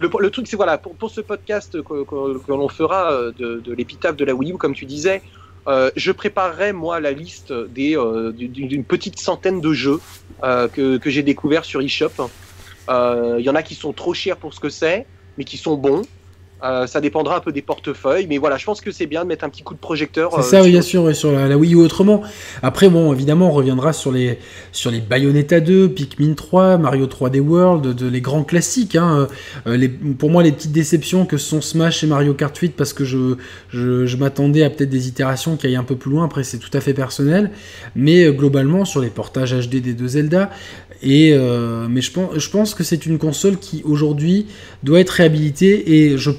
le, 0.00 0.30
truc, 0.30 0.46
c'est 0.46 0.56
voilà, 0.56 0.78
pour, 0.78 1.10
ce 1.10 1.20
podcast 1.20 1.82
que, 1.82 2.50
l'on 2.52 2.68
fera 2.68 3.12
euh, 3.12 3.32
de, 3.38 3.72
l'épitaphe 3.72 4.16
de 4.16 4.24
la 4.24 4.34
Wii 4.34 4.52
U, 4.52 4.56
comme 4.56 4.74
tu 4.74 4.86
disais, 4.86 5.22
euh, 5.66 5.90
je 5.96 6.12
préparerai 6.12 6.72
moi 6.72 7.00
la 7.00 7.10
liste 7.12 7.52
des 7.52 7.96
euh, 7.96 8.32
d'une 8.32 8.84
petite 8.84 9.18
centaine 9.18 9.60
de 9.60 9.72
jeux 9.72 10.00
que, 10.40 10.96
que 10.96 11.10
j'ai 11.10 11.22
découverts 11.22 11.64
sur 11.64 11.80
eShop. 11.80 12.30
Il 12.88 13.40
y 13.40 13.50
en 13.50 13.54
a 13.54 13.62
qui 13.62 13.74
sont 13.74 13.92
trop 13.92 14.14
chers 14.14 14.36
pour 14.36 14.54
ce 14.54 14.60
que 14.60 14.68
c'est, 14.68 15.06
mais 15.36 15.44
qui 15.44 15.56
sont 15.56 15.76
bons. 15.76 16.02
Euh, 16.64 16.88
ça 16.88 17.00
dépendra 17.00 17.36
un 17.36 17.40
peu 17.40 17.52
des 17.52 17.62
portefeuilles, 17.62 18.26
mais 18.28 18.38
voilà, 18.38 18.56
je 18.56 18.64
pense 18.64 18.80
que 18.80 18.90
c'est 18.90 19.06
bien 19.06 19.22
de 19.22 19.28
mettre 19.28 19.44
un 19.44 19.48
petit 19.48 19.62
coup 19.62 19.74
de 19.74 19.78
projecteur. 19.78 20.32
C'est 20.36 20.42
ça, 20.42 20.62
euh, 20.62 20.66
bien 20.66 20.82
sûr, 20.82 21.14
sur 21.14 21.30
la, 21.30 21.56
Wii 21.56 21.74
U 21.74 21.76
autrement. 21.76 22.22
Après, 22.62 22.88
bon, 22.88 23.12
évidemment, 23.12 23.48
on 23.48 23.52
reviendra 23.52 23.92
sur 23.92 24.10
les, 24.10 24.38
sur 24.72 24.90
les 24.90 25.00
Bayonetta 25.00 25.60
2, 25.60 25.90
Pikmin 25.90 26.34
3, 26.34 26.78
Mario 26.78 27.06
3D 27.06 27.38
World, 27.38 27.94
de, 27.94 28.08
les 28.08 28.20
grands 28.20 28.42
classiques. 28.42 28.96
Hein. 28.96 29.28
Euh, 29.68 29.76
les, 29.76 29.88
pour 29.88 30.30
moi, 30.30 30.42
les 30.42 30.50
petites 30.50 30.72
déceptions 30.72 31.26
que 31.26 31.36
sont 31.36 31.60
Smash 31.60 32.02
et 32.02 32.08
Mario 32.08 32.34
Kart 32.34 32.56
8, 32.56 32.74
parce 32.76 32.92
que 32.92 33.04
je, 33.04 33.36
je, 33.70 34.16
m'attendais 34.16 34.64
à 34.64 34.70
peut-être 34.70 34.90
des 34.90 35.06
itérations 35.06 35.56
qui 35.56 35.68
aillent 35.68 35.76
un 35.76 35.84
peu 35.84 35.96
plus 35.96 36.10
loin. 36.10 36.24
Après, 36.24 36.42
c'est 36.42 36.58
tout 36.58 36.76
à 36.76 36.80
fait 36.80 36.94
personnel. 36.94 37.52
Mais 37.94 38.32
globalement, 38.32 38.84
sur 38.84 39.00
les 39.00 39.10
portages 39.10 39.54
HD 39.54 39.76
des 39.76 39.94
deux 39.94 40.08
Zelda, 40.08 40.50
et 41.02 41.32
mais 41.88 42.00
je 42.00 42.10
pense, 42.10 42.36
je 42.36 42.50
pense 42.50 42.74
que 42.74 42.82
c'est 42.82 43.06
une 43.06 43.18
console 43.18 43.58
qui 43.58 43.82
aujourd'hui 43.84 44.46
doit 44.82 44.98
être 44.98 45.10
réhabilitée 45.10 45.92
et 45.92 46.18
je 46.18 46.30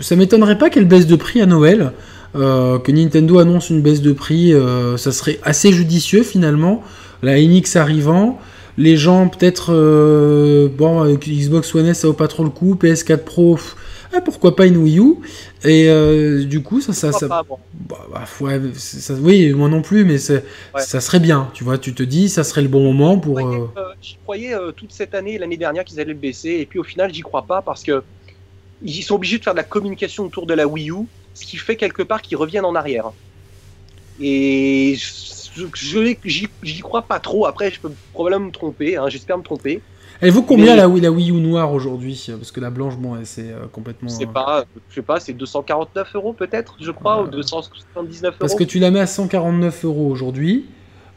ça 0.00 0.16
m'étonnerait 0.16 0.58
pas 0.58 0.70
qu'elle 0.70 0.86
baisse 0.86 1.06
de 1.06 1.16
prix 1.16 1.40
à 1.40 1.46
Noël. 1.46 1.92
Euh, 2.36 2.80
que 2.80 2.90
Nintendo 2.90 3.38
annonce 3.38 3.70
une 3.70 3.80
baisse 3.80 4.02
de 4.02 4.12
prix, 4.12 4.52
euh, 4.52 4.96
ça 4.96 5.12
serait 5.12 5.38
assez 5.44 5.72
judicieux 5.72 6.24
finalement. 6.24 6.82
La 7.22 7.40
NX 7.40 7.76
arrivant, 7.76 8.40
les 8.76 8.96
gens 8.96 9.28
peut-être 9.28 9.72
euh, 9.72 10.68
bon 10.68 11.00
avec 11.00 11.28
Xbox 11.28 11.72
One 11.74 11.86
S 11.86 12.00
ça 12.00 12.08
vaut 12.08 12.12
pas 12.12 12.26
trop 12.26 12.42
le 12.42 12.50
coup, 12.50 12.74
PS4 12.74 13.18
Pro 13.18 13.58
ah, 14.16 14.20
pourquoi 14.20 14.54
pas 14.54 14.66
une 14.66 14.76
Wii 14.76 15.00
U? 15.00 15.16
Et 15.64 15.88
du 16.44 16.62
coup 16.62 16.80
ça 16.80 16.92
ça, 16.92 17.10
ça, 17.10 17.26
bah, 17.26 17.42
bah, 18.12 18.24
ça, 18.74 19.14
oui 19.14 19.52
moi 19.52 19.68
non 19.68 19.82
plus 19.82 20.04
mais 20.04 20.18
ça 20.18 21.00
serait 21.00 21.18
bien 21.18 21.50
tu 21.52 21.64
vois 21.64 21.78
tu 21.78 21.94
te 21.94 22.02
dis 22.04 22.28
ça 22.28 22.44
serait 22.44 22.62
le 22.62 22.68
bon 22.68 22.84
moment 22.84 23.18
pour. 23.18 23.40
J'y 24.00 24.16
croyais, 24.22 24.54
toute 24.76 24.92
cette 24.92 25.14
année 25.14 25.36
l'année 25.36 25.56
dernière 25.56 25.84
qu'ils 25.84 25.98
allaient 25.98 26.12
le 26.12 26.18
baisser 26.18 26.58
et 26.60 26.66
puis 26.66 26.78
au 26.78 26.84
final 26.84 27.12
j'y 27.12 27.22
crois 27.22 27.42
pas 27.42 27.60
parce 27.60 27.82
que 27.82 28.04
ils 28.84 29.02
sont 29.02 29.14
obligés 29.14 29.38
de 29.38 29.44
faire 29.44 29.54
de 29.54 29.58
la 29.58 29.64
communication 29.64 30.24
autour 30.24 30.46
de 30.46 30.54
la 30.54 30.66
Wii 30.66 30.90
U, 30.90 31.06
ce 31.32 31.44
qui 31.44 31.56
fait 31.56 31.76
quelque 31.76 32.02
part 32.02 32.22
qu'ils 32.22 32.36
reviennent 32.36 32.64
en 32.64 32.74
arrière. 32.74 33.12
Et 34.20 34.94
je 34.96 35.66
j'y 36.62 36.80
crois 36.80 37.02
pas 37.02 37.20
trop. 37.20 37.46
Après, 37.46 37.70
je 37.70 37.80
peux 37.80 37.92
probablement 38.12 38.46
me 38.46 38.50
tromper. 38.52 38.96
Hein, 38.96 39.08
j'espère 39.08 39.38
me 39.38 39.42
tromper. 39.42 39.80
Elle 40.20 40.30
vaut 40.30 40.42
combien 40.42 40.76
la, 40.76 40.86
la, 40.86 41.10
Wii 41.10 41.30
U 41.30 41.34
noire 41.34 41.72
aujourd'hui? 41.72 42.24
Parce 42.28 42.52
que 42.52 42.60
la 42.60 42.70
blanche, 42.70 42.96
bon, 42.96 43.18
c'est 43.24 43.50
euh, 43.50 43.66
complètement. 43.70 44.08
Je 44.08 44.14
sais 44.14 44.26
pas, 44.26 44.64
je 44.88 44.94
sais 44.94 45.02
pas, 45.02 45.18
c'est 45.18 45.32
249 45.32 46.14
euros 46.14 46.32
peut-être, 46.32 46.76
je 46.80 46.90
crois, 46.92 47.22
ou 47.22 47.26
279 47.26 48.22
euros. 48.22 48.36
Parce 48.38 48.54
que 48.54 48.64
tu 48.64 48.78
la 48.78 48.90
mets 48.90 49.00
à 49.00 49.06
149 49.06 49.84
euros 49.84 50.08
aujourd'hui, 50.08 50.66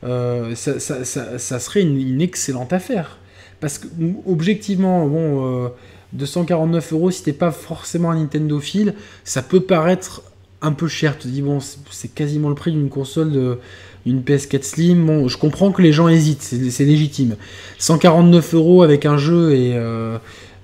euh, 0.04 0.56
ça, 0.56 0.80
ça, 0.80 1.06
ça, 1.06 1.60
serait 1.60 1.82
une, 1.82 1.98
une, 1.98 2.22
excellente 2.22 2.74
affaire. 2.74 3.20
Parce 3.60 3.78
que 3.78 3.88
objectivement, 4.26 5.06
bon, 5.06 5.66
euh, 5.66 5.70
249 6.14 6.94
euros, 6.94 7.12
si 7.12 7.24
t'es 7.24 7.34
pas 7.34 7.52
forcément 7.52 8.12
un 8.12 8.16
Nintendo 8.16 8.60
fil, 8.60 8.94
ça 9.24 9.42
peut 9.42 9.62
paraître 9.62 10.24
un 10.62 10.72
peu 10.72 10.88
cher. 10.88 11.18
Tu 11.18 11.28
te 11.28 11.28
dis, 11.28 11.42
bon, 11.42 11.60
c'est 11.92 12.14
quasiment 12.14 12.50
le 12.50 12.56
prix 12.56 12.72
d'une 12.72 12.90
console 12.90 13.32
de 13.32 13.60
une 14.06 14.22
PS4 14.22 14.64
Slim. 14.64 15.06
Bon, 15.06 15.28
je 15.28 15.38
comprends 15.38 15.72
que 15.72 15.82
les 15.82 15.92
gens 15.92 16.08
hésitent, 16.08 16.42
c'est 16.42 16.86
légitime. 16.86 17.36
149 17.78 18.54
euros 18.56 18.84
avec 18.84 19.06
un 19.06 19.18
jeu 19.18 19.54
et 19.54 19.74
euh, 19.76 20.18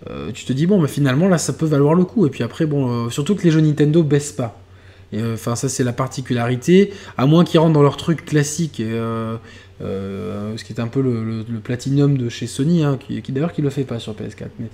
euh, 0.10 0.32
tu 0.34 0.46
te 0.46 0.54
dis, 0.54 0.66
bon, 0.66 0.82
mais 0.82 0.88
finalement, 0.88 1.28
là, 1.28 1.38
ça 1.38 1.54
peut 1.54 1.66
valoir 1.66 1.94
le 1.94 2.06
coup. 2.06 2.26
Et 2.26 2.30
puis 2.30 2.44
après, 2.44 2.66
bon, 2.66 3.06
euh, 3.06 3.10
surtout 3.10 3.36
que 3.36 3.44
les 3.44 3.52
jeux 3.52 3.62
Nintendo 3.62 4.04
baissent 4.04 4.32
pas. 4.32 4.60
Enfin, 5.16 5.56
ça 5.56 5.70
c'est 5.70 5.84
la 5.84 5.94
particularité. 5.94 6.92
À 7.18 7.28
moins 7.28 7.44
qu'ils 7.44 7.60
rentrent 7.60 7.74
dans 7.74 7.84
leur 7.84 7.98
truc 7.98 8.26
classique. 8.26 8.82
Euh, 9.84 10.56
ce 10.56 10.64
qui 10.64 10.72
est 10.72 10.80
un 10.80 10.88
peu 10.88 11.02
le, 11.02 11.44
platinum 11.60 12.18
de 12.18 12.30
chez 12.30 12.48
Sony, 12.48 12.84
hein, 12.84 12.98
qui, 12.98 13.22
d'ailleurs 13.32 13.52
qui 13.52 13.62
le 13.62 13.70
fait 13.70 13.84
pas 13.84 14.00
sur 14.00 14.14
PS4, 14.14 14.48
mais 14.60 14.68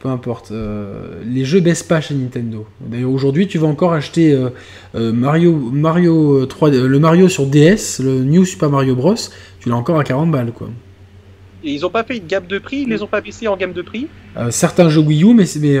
peu 0.00 0.08
importe. 0.08 0.50
Euh, 0.50 1.22
les 1.24 1.44
jeux 1.44 1.60
baissent 1.60 1.82
pas 1.82 2.00
chez 2.00 2.14
Nintendo. 2.14 2.66
D'ailleurs 2.80 3.10
aujourd'hui, 3.10 3.46
tu 3.46 3.58
vas 3.58 3.68
encore 3.68 3.92
acheter 3.92 4.32
euh, 4.94 5.12
Mario, 5.12 5.52
Mario 5.52 6.44
3, 6.44 6.70
le 6.70 6.98
Mario 6.98 7.28
sur 7.28 7.46
DS, 7.46 8.00
le 8.00 8.22
New 8.24 8.44
Super 8.44 8.70
Mario 8.70 8.94
Bros. 8.94 9.14
Tu 9.60 9.68
l'as 9.68 9.76
encore 9.76 9.98
à 9.98 10.04
40 10.04 10.30
balles, 10.30 10.52
quoi. 10.52 10.68
Et 11.62 11.72
ils 11.72 11.84
ont 11.84 11.90
pas 11.90 12.04
fait 12.04 12.16
une 12.16 12.26
gamme 12.26 12.46
de 12.46 12.58
prix? 12.58 12.82
Ils 12.82 12.88
les 12.88 13.02
ont 13.02 13.06
pas 13.06 13.20
baissés 13.20 13.48
en 13.48 13.56
gamme 13.56 13.72
de 13.72 13.82
prix? 13.82 14.08
Certains 14.50 14.88
jeux 14.88 15.02
Wii 15.02 15.24
U, 15.24 15.34
mais, 15.34 15.44
mais 15.60 15.78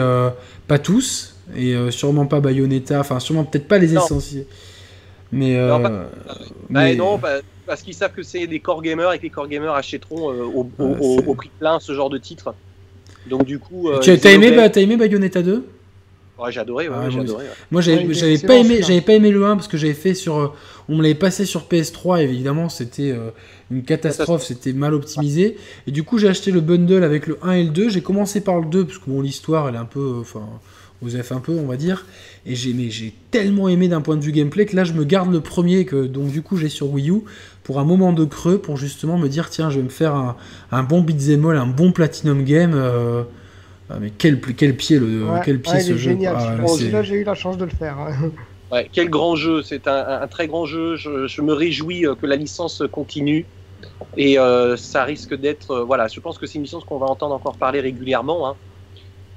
pas 0.68 0.78
tous, 0.78 1.36
et 1.56 1.74
sûrement 1.90 2.26
pas 2.26 2.40
Bayonetta, 2.40 3.00
enfin 3.00 3.18
sûrement 3.18 3.44
peut-être 3.44 3.66
pas 3.66 3.78
les 3.78 3.94
essentiels. 3.94 4.46
Mais, 5.32 5.56
non, 5.56 5.78
bah, 5.78 6.10
mais... 6.68 6.96
non 6.96 7.16
bah, 7.16 7.40
parce 7.70 7.82
qu'ils 7.82 7.94
savent 7.94 8.12
que 8.12 8.24
c'est 8.24 8.48
des 8.48 8.58
core 8.58 8.82
gamers 8.82 9.12
et 9.12 9.18
que 9.18 9.22
les 9.22 9.30
core 9.30 9.46
gamers 9.46 9.74
achèteront 9.74 10.32
euh, 10.32 10.42
au, 10.42 11.34
prix 11.36 11.52
plein 11.56 11.78
ce 11.78 11.94
genre 11.94 12.10
de 12.10 12.18
titre. 12.18 12.52
Donc 13.28 13.44
du 13.44 13.60
coup. 13.60 13.88
Euh, 13.90 14.00
tu 14.00 14.10
as 14.10 14.32
aimé, 14.32 14.50
bah, 14.50 14.66
aimé 14.74 14.96
Bayonetta 14.96 15.40
2 15.40 15.64
Ouais, 16.36 16.50
j'ai 16.50 16.58
adoré, 16.58 16.88
ah, 16.92 17.06
Moi, 17.70 17.80
j'avais 17.80 18.38
pas 18.38 18.56
aimé, 18.56 18.80
j'avais 18.82 19.02
pas 19.02 19.12
aimé 19.12 19.30
le 19.30 19.44
1 19.46 19.54
parce 19.54 19.68
que 19.68 19.76
j'avais 19.76 19.94
fait 19.94 20.14
sur, 20.14 20.38
euh, 20.38 20.48
on 20.88 20.96
me 20.96 21.02
l'avait 21.02 21.14
passé 21.14 21.44
sur 21.44 21.68
PS3. 21.68 22.20
évidemment, 22.22 22.68
c'était 22.68 23.14
une 23.70 23.84
catastrophe, 23.84 24.42
c'était 24.42 24.72
mal 24.72 24.92
optimisé. 24.92 25.56
Et 25.86 25.92
du 25.92 26.02
coup, 26.02 26.18
j'ai 26.18 26.26
acheté 26.26 26.50
le 26.50 26.60
bundle 26.60 27.04
avec 27.04 27.28
le 27.28 27.38
1 27.42 27.52
et 27.52 27.62
le 27.62 27.70
2. 27.70 27.88
J'ai 27.90 28.00
commencé 28.00 28.40
par 28.40 28.58
le 28.58 28.66
2 28.66 28.84
parce 28.84 28.98
que 28.98 29.08
bon, 29.08 29.20
l'histoire, 29.20 29.68
elle 29.68 29.76
est 29.76 29.78
un 29.78 29.84
peu, 29.84 30.16
enfin, 30.20 30.48
vous 31.02 31.14
avez 31.14 31.24
fait 31.24 31.34
un 31.34 31.40
peu, 31.40 31.52
on 31.52 31.66
va 31.66 31.76
dire. 31.76 32.04
Et 32.46 32.54
j'ai, 32.54 32.74
j'ai 32.90 33.14
tellement 33.30 33.68
aimé 33.68 33.88
d'un 33.88 34.00
point 34.00 34.16
de 34.16 34.24
vue 34.24 34.32
gameplay 34.32 34.66
que 34.66 34.76
là, 34.76 34.84
je 34.84 34.92
me 34.92 35.04
garde 35.04 35.32
le 35.32 35.40
premier 35.40 35.84
que 35.84 36.06
donc 36.06 36.30
du 36.30 36.42
coup 36.42 36.56
j'ai 36.56 36.68
sur 36.68 36.90
Wii 36.90 37.10
U 37.10 37.20
pour 37.62 37.78
un 37.78 37.84
moment 37.84 38.12
de 38.12 38.24
creux 38.24 38.58
pour 38.58 38.76
justement 38.76 39.18
me 39.18 39.28
dire 39.28 39.50
tiens, 39.50 39.70
je 39.70 39.78
vais 39.78 39.84
me 39.84 39.90
faire 39.90 40.14
un, 40.14 40.36
un 40.72 40.82
bon 40.82 41.00
beat'em 41.02 41.46
all, 41.46 41.56
un 41.56 41.66
bon 41.66 41.92
platinum 41.92 42.44
game. 42.44 42.72
Euh, 42.74 43.22
ah, 43.88 43.96
mais 44.00 44.10
quel, 44.16 44.40
quel 44.40 44.76
pied 44.76 44.98
le 44.98 45.26
quel 45.44 45.60
pied 45.60 45.80
ce 45.80 45.92
jeu. 45.92 46.10
Génial. 46.10 46.36
Ah, 46.38 46.56
là, 46.92 47.02
j'ai 47.02 47.16
eu 47.16 47.24
la 47.24 47.34
chance 47.34 47.58
de 47.58 47.64
le 47.64 47.70
faire. 47.70 47.98
Hein. 47.98 48.30
Ouais, 48.72 48.88
quel 48.92 49.10
grand 49.10 49.34
jeu, 49.34 49.62
c'est 49.62 49.88
un, 49.88 50.20
un, 50.22 50.28
très 50.28 50.46
grand 50.46 50.64
jeu. 50.64 50.94
Je, 50.94 51.26
je, 51.26 51.42
me 51.42 51.52
réjouis 51.52 52.06
euh, 52.06 52.14
que 52.14 52.24
la 52.24 52.36
licence 52.36 52.84
continue. 52.92 53.44
Et 54.16 54.38
euh, 54.38 54.76
ça 54.76 55.04
risque 55.04 55.34
d'être. 55.34 55.80
voilà, 55.80 56.08
je 56.08 56.20
pense 56.20 56.38
que 56.38 56.46
c'est 56.46 56.56
une 56.56 56.64
licence 56.64 56.84
qu'on 56.84 56.98
va 56.98 57.06
entendre 57.06 57.34
encore 57.34 57.56
parler 57.56 57.80
régulièrement. 57.80 58.48
Hein. 58.48 58.56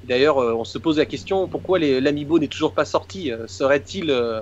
D'ailleurs, 0.07 0.39
euh, 0.39 0.53
on 0.53 0.63
se 0.63 0.77
pose 0.77 0.97
la 0.97 1.05
question 1.05 1.47
pourquoi 1.47 1.79
l'Amiibo 1.79 2.39
n'est 2.39 2.47
toujours 2.47 2.73
pas 2.73 2.85
sorti 2.85 3.31
Serait-il 3.47 4.09
euh, 4.09 4.41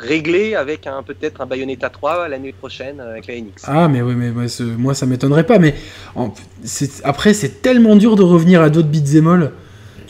réglé 0.00 0.54
avec 0.54 0.86
un 0.86 1.02
peut-être 1.02 1.40
un 1.40 1.46
Bayonetta 1.46 1.90
3 1.90 2.28
l'année 2.28 2.52
prochaine 2.52 3.00
avec 3.00 3.26
la 3.26 3.34
NX 3.34 3.64
Ah, 3.64 3.88
mais 3.88 4.00
oui, 4.00 4.14
mais 4.16 4.30
moi, 4.30 4.94
ça 4.94 5.06
m'étonnerait 5.06 5.46
pas. 5.46 5.58
Mais 5.58 5.74
après, 7.04 7.34
c'est 7.34 7.62
tellement 7.62 7.96
dur 7.96 8.16
de 8.16 8.22
revenir 8.22 8.62
à 8.62 8.70
d'autres 8.70 8.88
beat'em 8.88 9.26
all. 9.28 9.52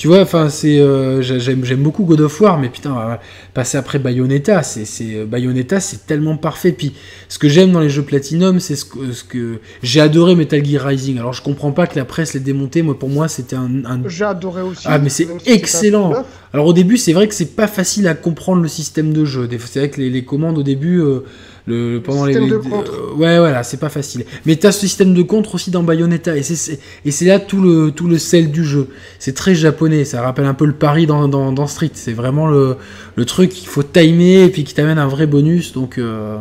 Tu 0.00 0.08
vois, 0.08 0.22
enfin, 0.22 0.48
c'est, 0.48 0.80
euh, 0.80 1.20
j'aime, 1.20 1.62
j'aime 1.62 1.82
beaucoup 1.82 2.04
God 2.04 2.22
of 2.22 2.40
War, 2.40 2.58
mais 2.58 2.70
putain, 2.70 3.18
passer 3.52 3.76
après 3.76 3.98
Bayonetta, 3.98 4.62
c'est, 4.62 4.86
c'est 4.86 5.26
Bayonetta, 5.26 5.78
c'est 5.78 6.06
tellement 6.06 6.38
parfait. 6.38 6.72
Puis, 6.72 6.94
ce 7.28 7.38
que 7.38 7.50
j'aime 7.50 7.70
dans 7.70 7.80
les 7.80 7.90
jeux 7.90 8.00
Platinum, 8.00 8.60
c'est 8.60 8.76
ce 8.76 8.86
que, 8.86 9.12
ce 9.12 9.24
que 9.24 9.58
j'ai 9.82 10.00
adoré 10.00 10.36
Metal 10.36 10.64
Gear 10.64 10.86
Rising. 10.86 11.18
Alors, 11.18 11.34
je 11.34 11.42
comprends 11.42 11.72
pas 11.72 11.86
que 11.86 11.98
la 11.98 12.06
presse 12.06 12.32
l'ait 12.32 12.40
démonté. 12.40 12.80
Moi, 12.80 12.98
pour 12.98 13.10
moi, 13.10 13.28
c'était 13.28 13.56
un. 13.56 13.68
J'ai 14.06 14.24
adoré 14.24 14.62
aussi. 14.62 14.86
Ah, 14.86 14.98
mais 14.98 15.10
c'est 15.10 15.28
excellent. 15.44 16.14
Alors, 16.54 16.64
au 16.64 16.72
début, 16.72 16.96
c'est 16.96 17.12
vrai 17.12 17.28
que 17.28 17.34
c'est 17.34 17.54
pas 17.54 17.66
facile 17.66 18.08
à 18.08 18.14
comprendre 18.14 18.62
le 18.62 18.68
système 18.68 19.12
de 19.12 19.26
jeu. 19.26 19.50
C'est 19.66 19.80
vrai 19.80 19.90
que 19.90 20.00
les, 20.00 20.08
les 20.08 20.24
commandes 20.24 20.56
au 20.56 20.62
début. 20.62 21.02
Euh, 21.02 21.26
le, 21.70 22.00
pendant 22.00 22.26
système 22.26 22.44
les, 22.44 22.50
de 22.50 22.56
contre. 22.58 22.92
Euh, 22.92 23.14
ouais, 23.14 23.38
voilà, 23.38 23.62
c'est 23.62 23.78
pas 23.78 23.88
facile. 23.88 24.24
Mais 24.44 24.56
t'as 24.56 24.72
ce 24.72 24.80
système 24.80 25.14
de 25.14 25.22
contre 25.22 25.54
aussi 25.54 25.70
dans 25.70 25.82
Bayonetta, 25.82 26.36
et 26.36 26.42
c'est 26.42 27.24
là 27.24 27.38
tout 27.38 27.60
le 27.60 27.90
tout 27.90 28.08
le 28.08 28.18
sel 28.18 28.50
du 28.50 28.64
jeu. 28.64 28.88
C'est 29.18 29.34
très 29.34 29.54
japonais, 29.54 30.04
ça 30.04 30.22
rappelle 30.22 30.46
un 30.46 30.54
peu 30.54 30.66
le 30.66 30.74
pari 30.74 31.06
dans, 31.06 31.28
dans, 31.28 31.52
dans 31.52 31.66
Street. 31.66 31.90
C'est 31.94 32.12
vraiment 32.12 32.46
le, 32.46 32.76
le 33.16 33.24
truc 33.24 33.50
qu'il 33.50 33.68
faut 33.68 33.82
timer 33.82 34.44
et 34.44 34.48
puis 34.50 34.64
qui 34.64 34.74
t'amène 34.74 34.98
un 34.98 35.08
vrai 35.08 35.26
bonus. 35.26 35.72
Donc 35.72 35.98
euh... 35.98 36.36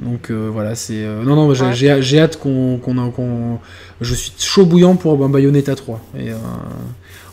donc 0.00 0.30
euh, 0.30 0.50
voilà, 0.52 0.74
c'est 0.74 1.04
non 1.24 1.36
non, 1.36 1.54
j'ai 1.54 2.20
hâte 2.20 2.38
qu'on 2.38 2.78
qu'on 2.78 3.58
je 4.00 4.14
suis 4.14 4.32
chaud 4.38 4.66
bouillant 4.66 4.96
pour 4.96 5.16
Bayonetta 5.28 5.74
3 5.74 6.00
et 6.18 6.30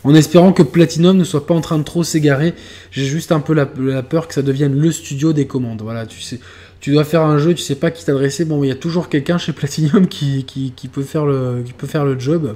en 0.05 0.13
espérant 0.13 0.53
que 0.53 0.61
Platinum 0.61 1.17
ne 1.17 1.23
soit 1.23 1.47
pas 1.47 1.55
en 1.55 1.61
train 1.61 1.79
de 1.79 1.83
trop 1.83 2.03
s'égarer. 2.03 2.53
J'ai 2.91 3.05
juste 3.05 3.31
un 3.31 3.39
peu 3.39 3.53
la, 3.53 3.65
peur 4.03 4.27
que 4.27 4.35
ça 4.35 4.43
devienne 4.43 4.79
le 4.79 4.91
studio 4.91 5.33
des 5.33 5.47
commandes. 5.47 5.81
Voilà, 5.81 6.05
tu 6.05 6.21
sais, 6.21 6.39
tu 6.79 6.91
dois 6.91 7.03
faire 7.03 7.23
un 7.23 7.39
jeu, 7.39 7.55
tu 7.55 7.63
sais 7.63 7.75
pas 7.75 7.89
qui 7.89 8.05
t'adresser. 8.05 8.45
Bon, 8.45 8.63
il 8.63 8.67
y 8.67 8.71
a 8.71 8.75
toujours 8.75 9.09
quelqu'un 9.09 9.39
chez 9.39 9.51
Platinum 9.51 10.07
qui, 10.07 10.45
qui, 10.45 10.87
peut 10.87 11.01
faire 11.01 11.25
le, 11.25 11.63
qui 11.65 11.73
peut 11.73 11.87
faire 11.87 12.05
le 12.05 12.19
job. 12.19 12.55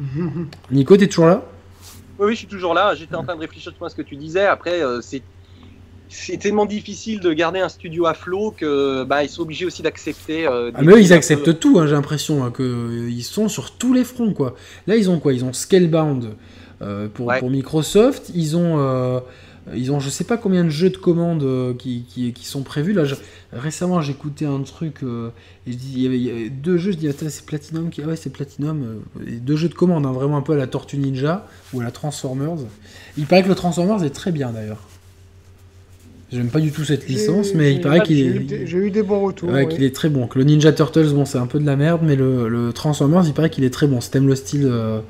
Nico, 0.70 0.96
t'es 0.96 1.06
toujours 1.06 1.26
là? 1.26 1.44
Oui, 2.18 2.28
oui, 2.28 2.32
je 2.32 2.38
suis 2.38 2.46
toujours 2.46 2.72
là. 2.72 2.94
J'étais 2.94 3.14
en 3.14 3.24
train 3.24 3.36
de 3.36 3.40
réfléchir 3.40 3.72
à 3.82 3.88
ce 3.90 3.94
que 3.94 4.02
tu 4.02 4.16
disais. 4.16 4.46
Après, 4.46 4.82
euh, 4.82 5.02
c'est 5.02 5.22
c'est 6.12 6.36
tellement 6.36 6.66
difficile 6.66 7.20
de 7.20 7.32
garder 7.32 7.60
un 7.60 7.68
studio 7.68 8.06
à 8.06 8.14
flot 8.14 8.54
que 8.56 9.02
bah, 9.04 9.24
ils 9.24 9.30
sont 9.30 9.42
obligés 9.42 9.64
aussi 9.64 9.82
d'accepter. 9.82 10.46
Euh, 10.46 10.70
ah 10.74 10.82
mais 10.82 10.92
eux, 10.92 11.00
ils 11.00 11.12
acceptent 11.12 11.58
tout, 11.58 11.78
hein, 11.78 11.86
j'ai 11.86 11.94
l'impression, 11.94 12.44
hein, 12.44 12.52
qu'ils 12.54 13.24
sont 13.24 13.48
sur 13.48 13.72
tous 13.72 13.94
les 13.94 14.04
fronts 14.04 14.34
quoi. 14.34 14.54
Là 14.86 14.96
ils 14.96 15.10
ont 15.10 15.18
quoi? 15.18 15.32
Ils 15.32 15.44
ont 15.44 15.52
Scalebound 15.52 16.34
euh, 16.82 17.08
pour, 17.08 17.32
pour, 17.38 17.50
Microsoft, 17.50 18.30
ils 18.34 18.56
ont 18.56 18.76
euh, 18.78 19.20
ils 19.72 19.92
ont 19.92 20.00
je 20.00 20.10
sais 20.10 20.24
pas 20.24 20.36
combien 20.36 20.64
de 20.64 20.70
jeux 20.70 20.90
de 20.90 20.96
commandes 20.96 21.44
euh, 21.44 21.74
qui, 21.74 22.04
qui, 22.08 22.32
qui, 22.32 22.44
sont 22.44 22.62
prévus. 22.62 22.92
Là 22.92 23.04
récemment 23.52 24.02
écouté 24.02 24.46
un 24.46 24.60
truc 24.62 25.02
et 25.02 25.72
je 25.72 25.76
dis, 25.76 25.92
il, 25.94 26.02
y 26.02 26.30
avait, 26.30 26.50
deux 26.50 26.78
jeux, 26.78 26.92
je 26.92 26.96
dis 26.96 27.08
c'est 27.12 27.46
Platinum 27.46 27.90
qui 27.90 28.02
ah 28.02 28.06
ouais 28.06 28.16
c'est 28.16 28.30
Platinum, 28.30 29.02
deux 29.16 29.56
jeux 29.56 29.68
de 29.68 29.74
commandes 29.74 30.06
hein, 30.06 30.12
vraiment 30.12 30.36
un 30.36 30.42
peu 30.42 30.54
à 30.54 30.56
la 30.56 30.66
Tortue 30.66 30.98
Ninja 30.98 31.46
ou 31.72 31.80
à 31.80 31.84
la 31.84 31.90
Transformers. 31.90 32.56
Il 33.16 33.26
paraît 33.26 33.44
que 33.44 33.48
le 33.48 33.54
Transformers 33.54 34.02
est 34.02 34.10
très 34.10 34.32
bien 34.32 34.50
d'ailleurs. 34.50 34.80
J'aime 36.32 36.48
pas 36.48 36.60
du 36.60 36.72
tout 36.72 36.84
cette 36.84 37.08
licence, 37.08 37.52
mais 37.54 37.74
il 37.74 37.80
paraît 37.80 38.00
qu'il 38.00 38.20
est. 38.20 38.66
J'ai 38.66 38.78
eu 38.78 38.90
des 38.90 39.02
bons 39.02 39.20
retours. 39.20 39.50
Ouais, 39.50 39.68
qu'il 39.68 39.82
est 39.82 39.94
très 39.94 40.08
bon. 40.08 40.26
Que 40.26 40.38
le 40.38 40.44
Ninja 40.44 40.72
Turtles, 40.72 41.12
bon, 41.12 41.26
c'est 41.26 41.38
un 41.38 41.46
peu 41.46 41.58
de 41.58 41.66
la 41.66 41.76
merde, 41.76 42.00
mais 42.02 42.16
le, 42.16 42.72
Transformers, 42.74 43.24
il 43.26 43.34
paraît 43.34 43.50
qu'il 43.50 43.64
est 43.64 43.70
très 43.70 43.86
bon. 43.86 44.00
Si 44.00 44.10
t'aimes 44.10 44.28
le 44.28 44.34
style. 44.34 44.66
Euh, 44.66 45.00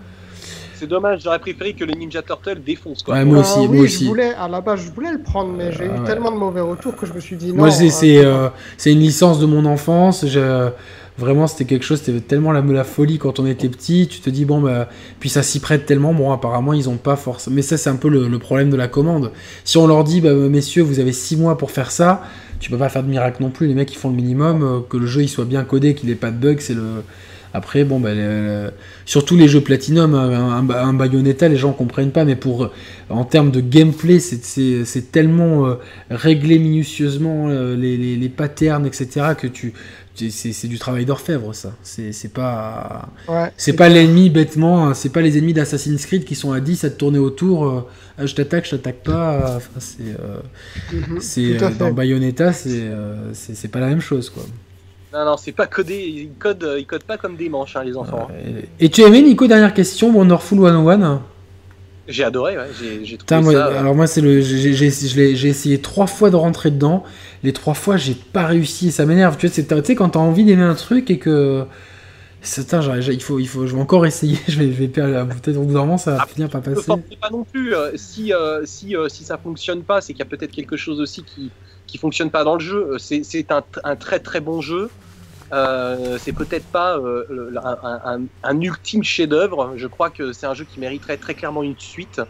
c'est 0.74 0.88
dommage, 0.88 1.20
j'aurais 1.22 1.38
préféré 1.38 1.74
que 1.74 1.84
le 1.84 1.92
Ninja 1.92 2.22
Turtle 2.22 2.60
défonce 2.60 3.04
quoi. 3.04 3.14
Ouais, 3.14 3.24
moi 3.24 3.38
aussi, 3.38 3.52
ah 3.56 3.68
moi 3.68 3.84
aussi. 3.84 4.02
Je 4.02 4.08
voulais, 4.08 4.34
à 4.34 4.48
la 4.48 4.60
base, 4.60 4.80
je 4.84 4.90
voulais 4.90 5.12
le 5.12 5.22
prendre, 5.22 5.52
mais 5.56 5.70
j'ai 5.70 5.84
eu 5.84 5.90
ah 5.96 6.04
tellement 6.04 6.32
de 6.32 6.36
mauvais 6.36 6.60
retours 6.60 6.96
que 6.96 7.06
je 7.06 7.12
me 7.12 7.20
suis 7.20 7.36
dit 7.36 7.50
non. 7.50 7.54
Moi, 7.54 7.70
c'est 7.70 8.24
euh, 8.24 8.48
une 8.84 8.98
licence 8.98 9.38
de 9.38 9.46
mon 9.46 9.64
enfance. 9.64 10.26
Je 10.26 10.70
Vraiment, 11.18 11.46
c'était 11.46 11.66
quelque 11.66 11.84
chose, 11.84 12.00
c'était 12.02 12.20
tellement 12.20 12.52
la, 12.52 12.84
folie 12.84 13.18
quand 13.18 13.38
on 13.38 13.46
était 13.46 13.68
petit. 13.68 14.08
Tu 14.08 14.20
te 14.20 14.30
dis, 14.30 14.44
bon, 14.44 14.60
bah, 14.60 14.88
puis 15.20 15.28
ça 15.28 15.42
s'y 15.42 15.60
prête 15.60 15.84
tellement. 15.84 16.14
Bon, 16.14 16.32
apparemment, 16.32 16.72
ils 16.72 16.88
ont 16.88 16.96
pas 16.96 17.16
force. 17.16 17.48
Mais 17.48 17.60
ça, 17.62 17.76
c'est 17.76 17.90
un 17.90 17.96
peu 17.96 18.08
le, 18.08 18.38
problème 18.38 18.70
de 18.70 18.76
la 18.76 18.88
commande. 18.88 19.30
Si 19.64 19.76
on 19.76 19.86
leur 19.86 20.04
dit, 20.04 20.20
bah, 20.20 20.32
messieurs, 20.32 20.82
vous 20.82 21.00
avez 21.00 21.12
6 21.12 21.36
mois 21.36 21.58
pour 21.58 21.70
faire 21.70 21.90
ça, 21.90 22.22
tu 22.60 22.70
peux 22.70 22.78
pas 22.78 22.88
faire 22.88 23.02
de 23.02 23.08
miracle 23.08 23.42
non 23.42 23.50
plus. 23.50 23.66
Les 23.66 23.74
mecs, 23.74 23.92
ils 23.92 23.98
font 23.98 24.08
le 24.08 24.16
minimum. 24.16 24.62
Euh, 24.62 24.80
que 24.88 24.96
le 24.96 25.06
jeu 25.06 25.22
il 25.22 25.28
soit 25.28 25.44
bien 25.44 25.64
codé, 25.64 25.94
qu'il 25.94 26.08
ait 26.10 26.14
pas 26.14 26.30
de 26.30 26.36
bugs, 26.36 26.60
c'est 26.60 26.74
le. 26.74 27.02
Après, 27.54 27.84
bon, 27.84 28.00
bah, 28.00 28.08
surtout 29.04 29.36
les 29.36 29.46
jeux 29.46 29.60
Platinum, 29.60 30.14
un, 30.14 30.70
un, 30.70 30.94
Bayonetta, 30.94 31.48
les 31.48 31.56
gens 31.56 31.72
comprennent 31.72 32.10
pas, 32.10 32.24
mais 32.24 32.34
pour 32.34 32.70
en 33.10 33.24
termes 33.24 33.50
de 33.50 33.60
gameplay, 33.60 34.20
c'est 34.20 35.12
tellement 35.12 35.66
euh, 35.66 35.74
réglé 36.10 36.58
minutieusement 36.58 37.48
euh, 37.48 37.76
les, 37.76 38.28
patterns, 38.28 38.86
etc., 38.86 39.34
que 39.38 39.46
tu, 39.46 39.74
c'est 40.14 40.68
du 40.68 40.78
travail 40.78 41.04
d'orfèvre 41.04 41.54
ça 41.54 41.72
c'est 41.82 42.32
pas 42.32 43.08
c'est 43.56 43.72
pas 43.72 43.88
l'ennemi 43.88 44.30
bêtement 44.30 44.86
hein. 44.86 44.94
c'est 44.94 45.08
pas 45.08 45.20
les 45.20 45.38
ennemis 45.38 45.54
d'Assassin's 45.54 46.04
Creed 46.06 46.24
qui 46.24 46.34
sont 46.34 46.52
à 46.52 46.60
10 46.60 46.84
à 46.84 46.90
te 46.90 46.96
tourner 46.96 47.18
autour 47.18 47.66
euh, 47.66 47.88
ah, 48.18 48.26
je 48.26 48.34
t'attaque 48.34 48.66
je 48.66 48.72
t'attaque 48.72 49.02
pas 49.02 49.58
c'est 49.78 50.02
euh, 50.02 50.40
mhm. 50.92 51.76
dans 51.78 51.92
Bayonetta 51.92 52.52
c'est 52.52 52.90
c'est 53.32 53.70
pas 53.70 53.80
la 53.80 53.88
même 53.88 54.00
chose 54.00 54.30
quoi 54.30 54.44
non 55.14 55.24
non 55.24 55.36
c'est 55.36 55.52
pas 55.52 55.66
codé 55.66 55.96
ils 55.96 56.30
codent 56.38 56.76
ils 56.78 56.86
codent 56.86 57.04
pas 57.04 57.16
comme 57.16 57.36
des 57.36 57.48
manches 57.48 57.76
hein, 57.76 57.84
les 57.84 57.96
enfants 57.96 58.28
et 58.80 58.88
tu 58.90 59.02
as 59.02 59.06
aimé 59.06 59.22
Nico 59.22 59.46
dernière 59.46 59.74
question 59.74 60.14
Wonderful 60.14 60.58
101 60.58 61.22
j'ai 62.08 62.24
adoré, 62.24 62.56
ouais. 62.56 62.66
j'ai 63.04 63.16
trouvé 63.16 63.54
ça... 63.54 63.66
Alors 63.66 63.94
moi, 63.94 64.06
c'est 64.08 64.20
le, 64.20 64.40
j'ai 64.40 65.48
essayé 65.48 65.80
trois 65.80 66.08
fois 66.08 66.30
de 66.30 66.36
rentrer 66.36 66.70
dedans. 66.70 67.04
Les 67.42 67.52
trois 67.52 67.74
fois, 67.74 67.96
j'ai 67.96 68.14
pas 68.14 68.46
réussi. 68.46 68.92
Ça 68.92 69.06
m'énerve. 69.06 69.36
Tu 69.36 69.48
sais, 69.48 69.64
tu 69.64 69.74
sais, 69.84 69.94
quand 69.94 70.10
t'as 70.10 70.20
envie 70.20 70.44
d'aimer 70.44 70.62
un 70.62 70.74
truc 70.74 71.10
et 71.10 71.18
que 71.18 71.66
il 72.44 73.22
faut, 73.22 73.38
il 73.38 73.46
faut, 73.46 73.66
je 73.66 73.74
vais 73.74 73.80
encore 73.80 74.04
essayer. 74.06 74.38
Je 74.48 74.58
vais, 74.58 74.72
je 74.72 74.78
vais 74.78 74.88
peut-être 74.88 75.56
au 75.56 75.62
bout 75.62 75.74
d'un 75.74 75.80
moment, 75.80 75.98
ça 75.98 76.12
va 76.12 76.26
finir 76.26 76.48
par 76.48 76.60
passer. 76.60 76.86
pas 77.20 77.30
non 77.30 77.44
plus. 77.44 77.74
Euh, 77.74 77.92
si, 77.96 78.32
euh, 78.32 78.62
si, 78.64 78.96
euh, 78.96 79.08
si 79.08 79.24
ça 79.24 79.38
fonctionne 79.38 79.82
pas, 79.82 80.00
c'est 80.00 80.12
qu'il 80.12 80.20
y 80.20 80.22
a 80.22 80.26
peut-être 80.26 80.50
quelque 80.50 80.76
chose 80.76 81.00
aussi 81.00 81.22
qui, 81.22 81.50
qui 81.86 81.98
fonctionne 81.98 82.30
pas 82.30 82.44
dans 82.44 82.54
le 82.54 82.60
jeu. 82.60 82.96
C'est 82.98 83.52
un, 83.52 83.62
un 83.84 83.96
très 83.96 84.18
très 84.18 84.40
bon 84.40 84.60
jeu. 84.60 84.90
Euh, 85.52 86.16
c'est 86.18 86.32
peut-être 86.32 86.66
pas 86.66 86.98
un, 88.42 88.60
ultime 88.60 89.04
chef-d'œuvre. 89.04 89.74
Je 89.76 89.86
crois 89.86 90.10
que 90.10 90.32
c'est 90.32 90.46
un 90.46 90.54
jeu 90.54 90.64
qui 90.64 90.80
mériterait 90.80 91.18
très 91.18 91.34
clairement 91.34 91.62
une 91.62 91.78
suite. 91.78 92.20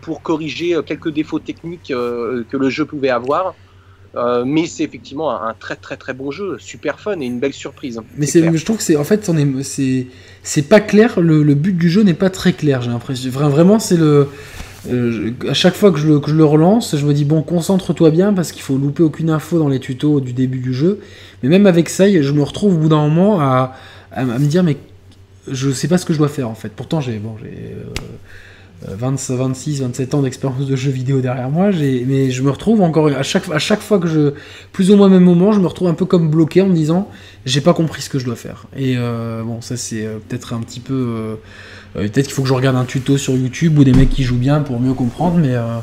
pour 0.00 0.22
corriger 0.22 0.80
quelques 0.86 1.10
défauts 1.10 1.38
techniques 1.38 1.88
que 1.88 2.56
le 2.56 2.70
jeu 2.70 2.86
pouvait 2.86 3.10
avoir. 3.10 3.54
Mais 4.14 4.66
c'est 4.66 4.84
effectivement 4.84 5.30
un, 5.30 5.54
très 5.54 5.76
très 5.76 5.96
très 5.96 6.14
bon 6.14 6.30
jeu, 6.30 6.56
super 6.58 7.00
fun 7.00 7.18
et 7.20 7.26
une 7.26 7.40
belle 7.40 7.52
surprise. 7.52 8.00
Mais 8.16 8.26
c'est, 8.26 8.42
je 8.56 8.64
trouve 8.64 8.76
que 8.76 8.82
c'est 8.82 8.96
en 8.96 9.04
fait 9.04 9.30
c'est 9.62 10.06
c'est 10.42 10.68
pas 10.68 10.80
clair. 10.80 11.20
Le, 11.20 11.42
le, 11.42 11.54
but 11.54 11.76
du 11.76 11.88
jeu 11.88 12.02
n'est 12.02 12.14
pas 12.14 12.30
très 12.30 12.52
clair. 12.52 12.82
J'ai 12.82 12.90
l'impression 12.90 13.30
vraiment 13.30 13.78
c'est 13.78 13.96
le 13.96 14.28
euh, 14.90 15.30
à 15.48 15.54
chaque 15.54 15.74
fois 15.74 15.92
que 15.92 15.98
je, 15.98 16.08
le, 16.08 16.20
que 16.20 16.30
je, 16.30 16.34
le, 16.34 16.44
relance, 16.44 16.96
je 16.96 17.06
me 17.06 17.14
dis 17.14 17.24
bon, 17.24 17.42
concentre-toi 17.42 18.10
bien 18.10 18.32
parce 18.32 18.50
qu'il 18.50 18.62
faut 18.62 18.76
louper 18.76 19.02
aucune 19.02 19.30
info 19.30 19.58
dans 19.58 19.68
les 19.68 19.78
tutos 19.78 20.20
du 20.20 20.32
début 20.32 20.58
du 20.58 20.74
jeu. 20.74 21.00
Mais 21.42 21.48
même 21.48 21.66
avec 21.66 21.88
ça, 21.88 22.10
je 22.10 22.32
me 22.32 22.42
retrouve 22.42 22.74
au 22.74 22.78
bout 22.78 22.88
d'un 22.88 23.08
moment 23.08 23.40
à, 23.40 23.76
à, 24.10 24.24
me 24.24 24.46
dire 24.46 24.64
mais 24.64 24.76
je 25.48 25.70
sais 25.70 25.88
pas 25.88 25.98
ce 25.98 26.06
que 26.06 26.12
je 26.12 26.18
dois 26.18 26.28
faire 26.28 26.48
en 26.48 26.54
fait. 26.54 26.70
Pourtant, 26.70 27.00
j'ai 27.00 27.18
bon, 27.18 27.36
j'ai 27.40 27.76
26, 28.88 29.80
27 29.82 30.14
ans 30.14 30.22
d'expérience 30.22 30.66
de 30.66 30.76
jeux 30.76 30.90
vidéo 30.90 31.20
derrière 31.20 31.50
moi, 31.50 31.70
mais 31.70 32.30
je 32.30 32.42
me 32.42 32.50
retrouve 32.50 32.80
encore 32.80 33.08
à 33.08 33.22
chaque, 33.22 33.48
à 33.50 33.58
chaque 33.58 33.80
fois 33.80 33.98
que 33.98 34.08
je, 34.08 34.32
plus 34.72 34.90
ou 34.90 34.96
moins 34.96 35.06
au 35.06 35.10
même 35.10 35.24
moment, 35.24 35.52
je 35.52 35.60
me 35.60 35.66
retrouve 35.66 35.88
un 35.88 35.94
peu 35.94 36.04
comme 36.04 36.30
bloqué 36.30 36.62
en 36.62 36.66
me 36.66 36.74
disant 36.74 37.08
j'ai 37.44 37.60
pas 37.60 37.74
compris 37.74 38.02
ce 38.02 38.10
que 38.10 38.18
je 38.18 38.24
dois 38.24 38.36
faire. 38.36 38.66
Et 38.76 38.94
euh, 38.96 39.42
bon, 39.42 39.60
ça 39.60 39.76
c'est 39.76 40.04
euh, 40.04 40.18
peut-être 40.26 40.52
un 40.52 40.60
petit 40.60 40.80
peu 40.80 40.94
euh, 40.94 42.08
peut-être 42.08 42.26
qu'il 42.26 42.34
faut 42.34 42.42
que 42.42 42.48
je 42.48 42.54
regarde 42.54 42.76
un 42.76 42.84
tuto 42.84 43.18
sur 43.18 43.34
YouTube 43.34 43.78
ou 43.78 43.84
des 43.84 43.92
mecs 43.92 44.10
qui 44.10 44.24
jouent 44.24 44.36
bien 44.36 44.60
pour 44.60 44.80
mieux 44.80 44.94
comprendre, 44.94 45.38
mais 45.38 45.54
euh, 45.54 45.78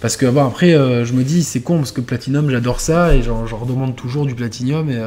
parce 0.00 0.16
que 0.16 0.26
bon, 0.26 0.44
après, 0.44 0.72
je 0.72 1.12
me 1.12 1.22
dis, 1.22 1.44
c'est 1.44 1.60
con 1.60 1.78
parce 1.78 1.92
que 1.92 2.00
Platinum, 2.00 2.50
j'adore 2.50 2.80
ça 2.80 3.14
et 3.14 3.22
j'en 3.22 3.44
redemande 3.44 3.94
toujours 3.94 4.26
du 4.26 4.34
Platinum. 4.34 4.90
Et, 4.90 5.00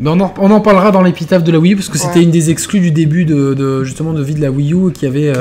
mais 0.00 0.10
on 0.10 0.18
en, 0.18 0.34
on 0.38 0.50
en, 0.50 0.60
parlera 0.60 0.90
dans 0.90 1.02
l'épitaphe 1.02 1.44
de 1.44 1.52
la 1.52 1.60
Wii 1.60 1.74
U 1.74 1.76
parce 1.76 1.88
que 1.88 1.98
c'était 1.98 2.20
une 2.20 2.32
des 2.32 2.50
exclus 2.50 2.80
du 2.80 2.90
début 2.90 3.24
de, 3.24 3.84
justement 3.84 4.12
de 4.12 4.24
vie 4.24 4.34
de 4.34 4.40
la 4.40 4.50
Wii 4.50 4.72
U 4.72 4.90
qui 4.92 5.06
avait, 5.06 5.32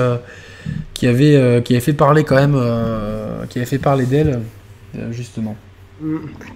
qui 0.93 1.07
avait, 1.07 1.61
qui 1.63 1.73
avait 1.73 1.81
fait 1.81 1.93
parler 1.93 2.23
quand 2.23 2.35
même, 2.35 2.57
qui 3.49 3.59
avait 3.59 3.65
fait 3.65 3.79
parler 3.79 4.05
d'elle 4.05 4.41
justement. 5.11 5.55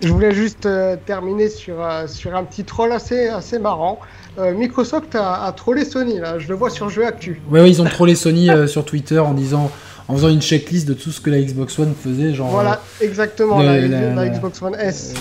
Je 0.01 0.07
voulais 0.07 0.31
juste 0.31 0.67
terminer 1.05 1.49
sur, 1.49 1.75
sur 2.07 2.35
un 2.35 2.43
petit 2.43 2.63
troll 2.63 2.91
assez, 2.91 3.27
assez 3.27 3.59
marrant. 3.59 3.99
Euh, 4.39 4.53
Microsoft 4.53 5.15
a, 5.15 5.53
trollé 5.55 5.85
Sony 5.85 6.19
là, 6.19 6.39
je 6.39 6.47
le 6.47 6.55
vois 6.55 6.71
sur 6.71 6.89
Jeu 6.89 7.05
Actu. 7.05 7.39
Ouais, 7.51 7.61
ouais 7.61 7.69
ils 7.69 7.81
ont 7.81 7.85
trollé 7.85 8.15
Sony 8.15 8.49
euh, 8.49 8.65
sur 8.65 8.83
Twitter 8.83 9.19
en 9.19 9.33
disant, 9.33 9.69
en 10.07 10.15
faisant 10.15 10.29
une 10.29 10.41
checklist 10.41 10.87
de 10.87 10.95
tout 10.95 11.11
ce 11.11 11.21
que 11.21 11.29
la 11.29 11.39
Xbox 11.39 11.77
One 11.77 11.93
faisait, 11.93 12.33
genre. 12.33 12.49
Voilà, 12.49 12.81
euh, 13.01 13.05
exactement, 13.05 13.61
la, 13.61 14.29
Xbox 14.29 14.59
One 14.61 14.75
S. 14.79 15.13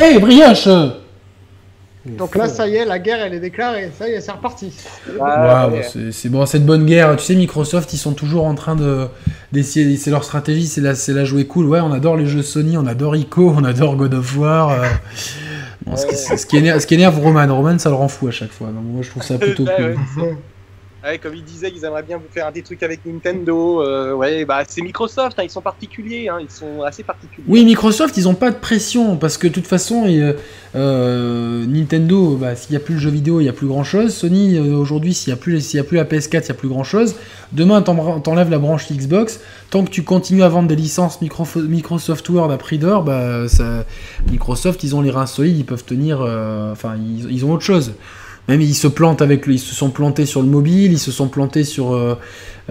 Hé, 0.00 0.04
hey, 0.04 0.18
Brioche 0.20 0.68
donc 2.06 2.36
là, 2.36 2.48
ça 2.48 2.68
y 2.68 2.76
est, 2.76 2.84
la 2.84 2.98
guerre, 2.98 3.20
elle 3.20 3.34
est 3.34 3.40
déclarée. 3.40 3.90
Ça 3.98 4.08
y 4.08 4.12
est, 4.12 4.20
c'est 4.20 4.32
reparti. 4.32 4.72
Ah, 5.20 5.70
c'est 6.10 6.28
bon, 6.28 6.44
cette 6.46 6.66
bonne 6.66 6.84
guerre. 6.84 7.16
Tu 7.16 7.24
sais, 7.24 7.34
Microsoft, 7.34 7.92
ils 7.92 7.98
sont 7.98 8.12
toujours 8.12 8.44
en 8.44 8.54
train 8.54 8.76
de 8.76 9.06
d'essayer. 9.52 9.96
C'est 9.96 10.10
leur 10.10 10.24
stratégie, 10.24 10.66
c'est 10.66 10.80
la, 10.80 10.92
la 11.08 11.24
jouer 11.24 11.46
cool. 11.46 11.66
Ouais, 11.66 11.80
on 11.80 11.92
adore 11.92 12.16
les 12.16 12.26
jeux 12.26 12.42
Sony, 12.42 12.76
on 12.76 12.86
adore 12.86 13.16
Ico, 13.16 13.54
on 13.56 13.64
adore 13.64 13.96
God 13.96 14.14
of 14.14 14.36
War 14.36 14.76
ce, 15.96 16.46
qui, 16.46 16.56
énerve, 16.56 16.80
ce, 16.80 16.86
qui 16.86 16.94
énerve, 16.94 17.18
Roman, 17.18 17.46
Roman 17.54 17.78
ça 17.78 17.90
le 17.90 17.96
rend 17.96 18.08
fou 18.08 18.28
à 18.28 18.30
chaque 18.30 18.52
fois. 18.52 18.68
moi 18.70 19.02
je 19.02 19.10
trouve 19.10 19.22
ça 19.22 19.38
plutôt 19.38 19.64
cool. 19.64 19.96
Ouais, 21.04 21.18
comme 21.18 21.34
il 21.34 21.44
disait, 21.44 21.70
ils 21.74 21.84
aimeraient 21.84 22.02
bien 22.02 22.16
vous 22.16 22.32
faire 22.32 22.50
des 22.50 22.62
trucs 22.62 22.82
avec 22.82 23.04
Nintendo. 23.04 23.82
Euh, 23.82 24.14
ouais, 24.14 24.46
bah 24.46 24.62
c'est 24.66 24.80
Microsoft, 24.80 25.38
hein, 25.38 25.42
ils 25.44 25.50
sont 25.50 25.60
particuliers, 25.60 26.30
hein, 26.30 26.38
ils 26.40 26.50
sont 26.50 26.82
assez 26.82 27.02
particuliers. 27.02 27.44
Oui, 27.46 27.62
Microsoft, 27.66 28.16
ils 28.16 28.26
ont 28.26 28.34
pas 28.34 28.50
de 28.50 28.56
pression 28.56 29.18
parce 29.18 29.36
que 29.36 29.46
de 29.46 29.52
toute 29.52 29.66
façon, 29.66 30.06
euh, 30.74 31.66
Nintendo, 31.66 32.36
bah, 32.36 32.56
s'il 32.56 32.70
n'y 32.70 32.78
a 32.78 32.80
plus 32.80 32.94
le 32.94 33.00
jeu 33.00 33.10
vidéo, 33.10 33.40
il 33.40 33.42
n'y 33.42 33.50
a 33.50 33.52
plus 33.52 33.66
grand 33.66 33.84
chose. 33.84 34.14
Sony, 34.14 34.56
euh, 34.56 34.74
aujourd'hui, 34.76 35.12
s'il 35.12 35.30
n'y 35.30 35.38
a, 35.38 35.42
plus, 35.42 35.76
a 35.76 35.84
plus 35.84 35.96
la 35.98 36.04
PS4, 36.04 36.40
il 36.40 36.44
n'y 36.44 36.50
a 36.52 36.54
plus 36.54 36.68
grand 36.68 36.84
chose. 36.84 37.16
Demain, 37.52 37.82
t'enlèves 37.82 38.50
la 38.50 38.58
branche 38.58 38.90
Xbox. 38.90 39.40
Tant 39.68 39.84
que 39.84 39.90
tu 39.90 40.04
continues 40.04 40.42
à 40.42 40.48
vendre 40.48 40.68
des 40.68 40.76
licences 40.76 41.20
Microsoft 41.20 42.26
Word 42.30 42.50
à 42.50 42.56
prix 42.56 42.78
d'or, 42.78 43.02
bah, 43.02 43.44
Microsoft, 44.30 44.82
ils 44.82 44.96
ont 44.96 45.02
les 45.02 45.10
reins 45.10 45.26
solides, 45.26 45.58
ils 45.58 45.66
peuvent 45.66 45.84
tenir. 45.84 46.20
Enfin, 46.72 46.96
ils 46.96 47.44
ont 47.44 47.52
autre 47.52 47.62
chose. 47.62 47.92
Même 48.48 48.60
ils 48.60 48.74
se 48.74 48.88
plantent 48.88 49.22
avec, 49.22 49.46
ils 49.46 49.58
se 49.58 49.74
sont 49.74 49.90
plantés 49.90 50.26
sur 50.26 50.42
le 50.42 50.48
mobile, 50.48 50.92
ils 50.92 50.98
se 50.98 51.10
sont 51.12 51.28
plantés 51.28 51.64
sur 51.64 51.94
euh, 51.94 52.18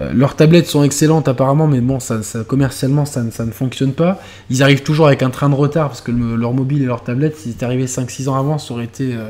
euh, 0.02 0.12
leurs 0.14 0.36
tablettes 0.36 0.68
sont 0.68 0.84
excellentes 0.84 1.28
apparemment, 1.28 1.68
mais 1.68 1.80
bon, 1.80 2.00
ça, 2.00 2.20
commercialement 2.48 3.06
ça, 3.06 3.24
ne 3.24 3.52
fonctionne 3.52 3.94
pas. 3.94 4.20
Ils 4.50 4.64
arrivent 4.64 4.84
toujours 4.84 5.08
avec 5.08 5.24
un 5.24 5.30
train 5.30 5.50
de 5.50 5.56
retard 5.56 5.90
parce 5.90 6.02
que 6.02 6.12
leur 6.12 6.54
mobile 6.54 6.82
et 6.82 6.86
leur 6.86 7.04
tablette, 7.04 7.38
s'ils 7.38 7.52
étaient 7.52 7.66
arrivés 7.66 7.86
5-6 7.86 8.30
ans 8.30 8.36
avant, 8.36 8.58
ça 8.58 8.74
aurait 8.74 8.86
été 8.86 9.14
euh, 9.14 9.30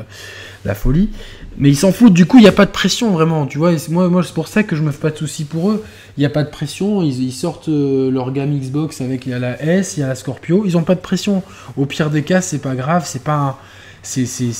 la 0.64 0.74
folie. 0.74 1.10
Mais 1.56 1.68
ils 1.68 1.76
s'en 1.76 1.92
foutent. 1.92 2.14
Du 2.14 2.26
coup, 2.26 2.38
il 2.38 2.42
n'y 2.42 2.48
a 2.48 2.52
pas 2.52 2.66
de 2.66 2.70
pression 2.70 3.12
vraiment, 3.12 3.46
tu 3.46 3.58
vois. 3.58 3.72
moi, 3.88 4.08
moi 4.08 4.22
c'est 4.22 4.34
pour 4.34 4.48
ça 4.48 4.64
que 4.64 4.74
je 4.74 4.82
me 4.82 4.90
fais 4.90 5.00
pas 5.00 5.10
de 5.10 5.16
soucis 5.16 5.44
pour 5.44 5.70
eux. 5.70 5.84
Il 6.16 6.20
n'y 6.20 6.26
a 6.26 6.30
pas 6.30 6.42
de 6.42 6.50
pression. 6.50 7.02
Ils, 7.02 7.32
sortent 7.32 7.68
leur 7.68 8.32
gamme 8.32 8.58
Xbox 8.58 9.00
avec 9.00 9.26
il 9.26 9.30
y 9.30 9.34
a 9.34 9.38
la 9.38 9.62
S, 9.62 9.96
il 9.96 10.00
y 10.00 10.02
a 10.02 10.08
la 10.08 10.14
Scorpio. 10.14 10.64
Ils 10.66 10.72
n'ont 10.72 10.82
pas 10.82 10.96
de 10.96 11.00
pression. 11.00 11.42
Au 11.76 11.86
pire 11.86 12.10
des 12.10 12.22
cas, 12.22 12.40
c'est 12.40 12.58
pas 12.58 12.74
grave. 12.74 13.04
C'est 13.06 13.22
pas, 13.22 13.60
c'est, 14.02 14.26
c'est, 14.26 14.50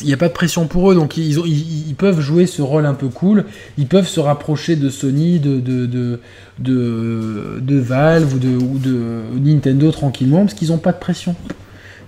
il 0.00 0.06
n'y 0.06 0.12
a 0.12 0.16
pas 0.16 0.28
de 0.28 0.32
pression 0.32 0.66
pour 0.66 0.90
eux, 0.90 0.94
donc 0.94 1.16
ils, 1.16 1.38
ils, 1.46 1.94
peuvent 1.94 2.20
jouer 2.20 2.46
ce 2.46 2.62
rôle 2.62 2.86
un 2.86 2.94
peu 2.94 3.08
cool. 3.08 3.44
Ils 3.76 3.86
peuvent 3.86 4.08
se 4.08 4.20
rapprocher 4.20 4.76
de 4.76 4.88
Sony, 4.90 5.38
de, 5.38 5.60
de, 5.60 6.20
de, 6.58 7.78
Valve 7.78 8.34
ou 8.34 8.38
de, 8.38 8.56
ou 8.56 8.78
de 8.78 9.22
Nintendo 9.38 9.90
tranquillement, 9.92 10.40
parce 10.40 10.54
qu'ils 10.54 10.68
n'ont 10.68 10.78
pas 10.78 10.92
de 10.92 10.98
pression. 10.98 11.34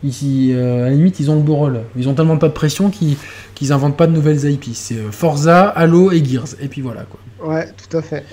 Ici, 0.02 0.50
euh, 0.52 0.86
à 0.86 0.88
la 0.88 0.94
limite, 0.94 1.20
ils 1.20 1.30
ont 1.30 1.36
le 1.36 1.42
beau 1.42 1.56
rôle. 1.56 1.80
Ils 1.96 2.08
ont 2.08 2.14
tellement 2.14 2.38
pas 2.38 2.48
de 2.48 2.54
pression 2.54 2.90
qu'ils 2.90 3.16
n'inventent 3.60 3.70
inventent 3.70 3.96
pas 3.98 4.06
de 4.06 4.12
nouvelles 4.12 4.50
IP. 4.50 4.64
C'est 4.72 4.94
euh, 4.96 5.10
Forza, 5.10 5.68
Halo 5.68 6.10
et 6.10 6.24
Gears. 6.24 6.54
Et 6.60 6.68
puis 6.68 6.80
voilà 6.80 7.04
quoi. 7.04 7.20
Ouais, 7.46 7.68
tout 7.76 7.96
à 7.96 8.02
fait. 8.02 8.24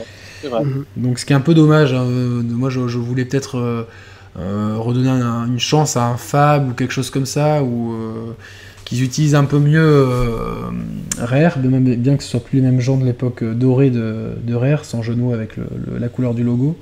Mhm. 0.46 0.86
Donc 0.96 1.20
ce 1.20 1.26
qui 1.26 1.34
est 1.34 1.36
un 1.36 1.42
peu 1.42 1.54
dommage. 1.54 1.94
Hein, 1.94 2.06
euh, 2.06 2.42
moi, 2.44 2.70
je, 2.70 2.80
voulais 2.80 3.26
peut-être 3.26 3.86
redonner 4.36 5.10
une 5.10 5.60
chance 5.60 5.98
à 5.98 6.06
un 6.06 6.18
Fab 6.18 6.70
ou 6.70 6.74
quelque 6.74 6.94
chose 6.94 7.10
comme 7.10 7.26
ça, 7.26 7.64
ou 7.64 7.94
qu'ils 8.88 9.04
utilisent 9.04 9.36
un 9.36 9.44
peu 9.44 9.60
mieux 9.60 9.84
euh, 9.84 10.70
Rare, 11.18 11.58
bien 11.60 12.16
que 12.16 12.24
ce 12.24 12.30
soit 12.30 12.40
plus 12.40 12.60
les 12.60 12.66
mêmes 12.66 12.80
gens 12.80 12.96
de 12.96 13.04
l'époque 13.04 13.44
euh, 13.44 13.54
dorée 13.54 13.90
de, 13.90 14.54
Rare, 14.54 14.86
sans 14.86 15.02
genou 15.02 15.34
avec 15.34 15.56
la 16.00 16.08
couleur 16.08 16.34
du 16.34 16.44
logo. 16.44 16.78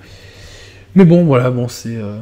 Mais 0.93 1.03
bon, 1.03 1.25
voilà, 1.25 1.49
bon, 1.49 1.67
c'est. 1.67 1.95
Euh, 1.95 2.17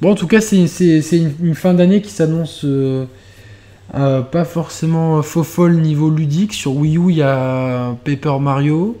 bon, 0.00 0.12
en 0.12 0.14
tout 0.14 0.28
cas, 0.28 0.40
c'est 0.40 0.62
une, 0.62 1.54
fin 1.56 1.74
d'année 1.74 2.02
qui 2.02 2.12
s'annonce 2.12 2.64
pas 3.92 4.44
forcément 4.44 5.20
faux 5.22 5.42
folle 5.42 5.78
niveau 5.78 6.08
ludique. 6.08 6.54
Sur 6.54 6.76
Wii 6.76 6.96
U, 6.96 7.10
il 7.10 7.16
y 7.16 7.22
a 7.22 7.96
Paper 8.04 8.38
Mario. 8.40 8.96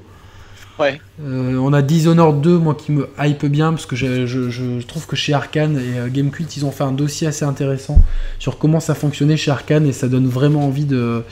Euh, 0.82 1.56
on 1.56 1.72
a 1.72 1.82
Dishonored 1.82 2.40
2, 2.40 2.58
moi 2.58 2.74
qui 2.74 2.92
me 2.92 3.08
hype 3.18 3.46
bien, 3.46 3.70
parce 3.72 3.86
que 3.86 3.96
je, 3.96 4.80
trouve 4.86 5.06
que 5.06 5.16
chez 5.16 5.32
Arkane 5.32 5.76
et 5.76 5.98
euh, 5.98 6.08
Gamecult, 6.08 6.56
ils 6.56 6.64
ont 6.64 6.70
fait 6.70 6.84
un 6.84 6.92
dossier 6.92 7.26
assez 7.26 7.44
intéressant 7.44 7.98
sur 8.38 8.58
comment 8.58 8.80
ça 8.80 8.94
fonctionnait 8.94 9.36
chez 9.36 9.50
Arkane, 9.50 9.86
et 9.86 9.92
ça 9.92 10.08
donne 10.08 10.26
vraiment 10.26 10.66
envie 10.66 10.84
de. 10.84 11.24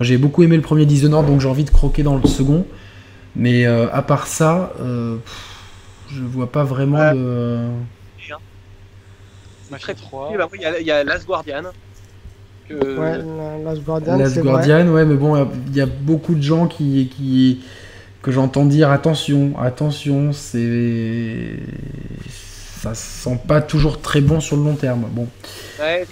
J'ai 0.00 0.18
beaucoup 0.18 0.42
aimé 0.42 0.56
le 0.56 0.62
premier 0.62 0.86
Dishonored, 0.86 1.26
donc 1.26 1.40
j'ai 1.40 1.48
envie 1.48 1.64
de 1.64 1.70
croquer 1.70 2.02
dans 2.02 2.16
le 2.16 2.26
second. 2.26 2.66
Mais 3.34 3.66
euh, 3.66 3.86
à 3.92 4.02
part 4.02 4.26
ça, 4.26 4.72
je 4.78 6.22
vois 6.22 6.50
pas 6.50 6.64
vraiment 6.64 7.12
de. 7.12 7.68
Il 10.54 10.86
y, 10.86 10.90
a 10.90 11.04
Last 11.04 11.26
Guardian. 11.26 11.64
Ouais, 12.70 13.18
Last 13.64 13.82
Guardian. 13.84 14.16
Last 14.16 14.38
Guardian, 14.38 14.88
ouais, 14.88 15.04
mais 15.04 15.16
bon, 15.16 15.48
il 15.68 15.76
y 15.76 15.80
a 15.80 15.86
beaucoup 15.86 16.34
de 16.34 16.42
gens 16.42 16.66
qui, 16.66 17.10
qui, 17.14 17.60
que 18.22 18.32
j'entends 18.32 18.64
dire 18.64 18.90
attention, 18.90 19.58
attention, 19.58 20.32
c'est 20.32 21.60
ça 22.80 22.94
sent 22.94 23.40
pas 23.48 23.60
toujours 23.60 24.00
très 24.00 24.20
bon 24.20 24.40
sur 24.40 24.56
le 24.56 24.62
long 24.62 24.74
terme. 24.74 25.06
Bon. 25.10 25.26
Ouais, 25.80 26.06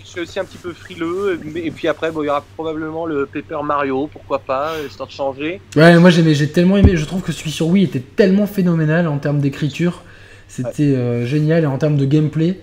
je 0.00 0.06
suis 0.06 0.20
aussi 0.20 0.38
un 0.38 0.44
petit 0.44 0.58
peu 0.58 0.72
frileux. 0.72 1.40
Et 1.56 1.70
puis 1.70 1.88
après, 1.88 2.10
bon, 2.10 2.22
il 2.22 2.26
y 2.26 2.28
aura 2.28 2.44
probablement 2.54 3.06
le 3.06 3.26
Paper 3.26 3.58
Mario, 3.64 4.08
pourquoi 4.12 4.38
pas, 4.38 4.74
histoire 4.86 5.08
de 5.08 5.12
changer. 5.12 5.60
Ouais, 5.76 5.98
moi 5.98 6.10
j'ai 6.10 6.48
tellement 6.50 6.76
aimé. 6.76 6.96
Je 6.96 7.04
trouve 7.04 7.22
que 7.22 7.32
celui 7.32 7.50
sur 7.50 7.68
Wii 7.68 7.84
était 7.84 8.00
tellement 8.00 8.46
phénoménal 8.46 9.08
en 9.08 9.18
termes 9.18 9.40
d'écriture. 9.40 10.02
C'était 10.48 10.82
euh, 10.82 11.26
génial 11.26 11.64
et 11.64 11.66
en 11.66 11.78
termes 11.78 11.96
de 11.96 12.04
gameplay. 12.04 12.60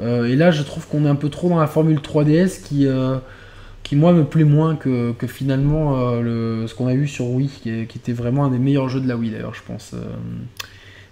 Euh, 0.00 0.26
et 0.26 0.36
là, 0.36 0.50
je 0.50 0.62
trouve 0.62 0.86
qu'on 0.86 1.04
est 1.04 1.08
un 1.08 1.14
peu 1.16 1.28
trop 1.28 1.48
dans 1.48 1.58
la 1.58 1.66
formule 1.66 1.98
3DS 1.98 2.62
qui. 2.62 2.86
Euh, 2.86 3.16
qui 3.86 3.94
moi 3.94 4.12
me 4.12 4.24
plaît 4.24 4.42
moins 4.42 4.74
que, 4.74 5.14
finalement 5.28 5.96
euh, 5.96 6.20
le, 6.20 6.66
ce 6.66 6.74
qu'on 6.74 6.88
a 6.88 6.92
eu 6.92 7.06
sur 7.06 7.26
Wii, 7.26 7.48
qui, 7.48 7.70
était 7.70 8.12
vraiment 8.12 8.44
un 8.44 8.50
des 8.50 8.58
meilleurs 8.58 8.88
jeux 8.88 9.00
de 9.00 9.06
la 9.06 9.16
Wii 9.16 9.30
d'ailleurs, 9.30 9.54
je 9.54 9.62
pense. 9.64 9.92
Euh, 9.94 9.98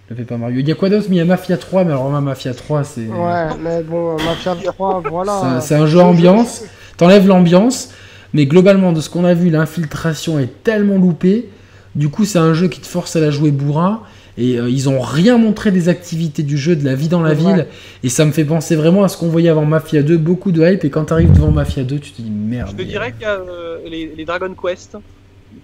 le 0.09 0.23
pas 0.25 0.35
Mario. 0.35 0.59
Il 0.59 0.67
y 0.67 0.71
a 0.73 0.75
quoi 0.75 0.89
d'autre? 0.89 1.05
Mais 1.09 1.15
il 1.15 1.19
y 1.19 1.21
a 1.21 1.25
Mafia 1.25 1.55
3, 1.55 1.85
mais 1.85 1.91
alors 1.91 2.09
Mafia 2.09 2.53
3, 2.53 2.83
c'est. 2.83 3.07
Ouais, 3.07 3.47
mais 3.63 3.81
bon, 3.81 4.17
Mafia 4.17 4.55
3, 4.55 5.03
voilà. 5.09 5.61
C'est 5.61 5.75
un 5.75 5.85
jeu 5.85 6.01
ambiance. 6.01 6.65
T'enlèves 6.97 7.27
l'ambiance, 7.27 7.91
mais 8.33 8.45
globalement, 8.45 8.91
de 8.91 8.99
ce 8.99 9.09
qu'on 9.09 9.23
a 9.23 9.33
vu, 9.33 9.49
l'infiltration 9.49 10.37
est 10.37 10.63
tellement 10.63 10.97
loupée. 10.97 11.49
Du 11.95 12.09
coup, 12.09 12.25
c'est 12.25 12.39
un 12.39 12.53
jeu 12.53 12.67
qui 12.67 12.81
te 12.81 12.87
force 12.87 13.15
à 13.15 13.21
la 13.21 13.31
jouer 13.31 13.51
bourrin. 13.51 14.01
Et 14.37 14.59
euh, 14.59 14.69
ils 14.69 14.89
ont 14.89 14.99
rien 14.99 15.37
montré 15.37 15.71
des 15.71 15.87
activités 15.87 16.43
du 16.43 16.57
jeu, 16.57 16.75
de 16.75 16.83
la 16.83 16.93
vie 16.95 17.07
dans 17.07 17.21
la 17.21 17.33
ville. 17.33 17.67
Et 18.03 18.09
ça 18.09 18.25
me 18.25 18.31
fait 18.31 18.43
penser 18.43 18.75
vraiment 18.75 19.03
à 19.03 19.07
ce 19.07 19.17
qu'on 19.17 19.29
voyait 19.29 19.49
avant 19.49 19.65
Mafia 19.65 20.03
2, 20.03 20.17
beaucoup 20.17 20.51
de 20.51 20.61
hype. 20.65 20.83
Et 20.83 20.89
quand 20.89 21.05
tu 21.05 21.13
arrives 21.13 21.31
devant 21.31 21.51
Mafia 21.51 21.83
2, 21.83 21.99
tu 21.99 22.11
te 22.11 22.21
dis 22.21 22.29
merde. 22.29 22.71
Je 22.71 22.83
te 22.83 22.87
dirais 22.87 23.13
qu'il 23.13 23.21
y 23.21 23.25
a 23.25 23.35
euh, 23.39 23.77
les, 23.87 24.25
Dragon 24.25 24.53
Quest. 24.53 24.97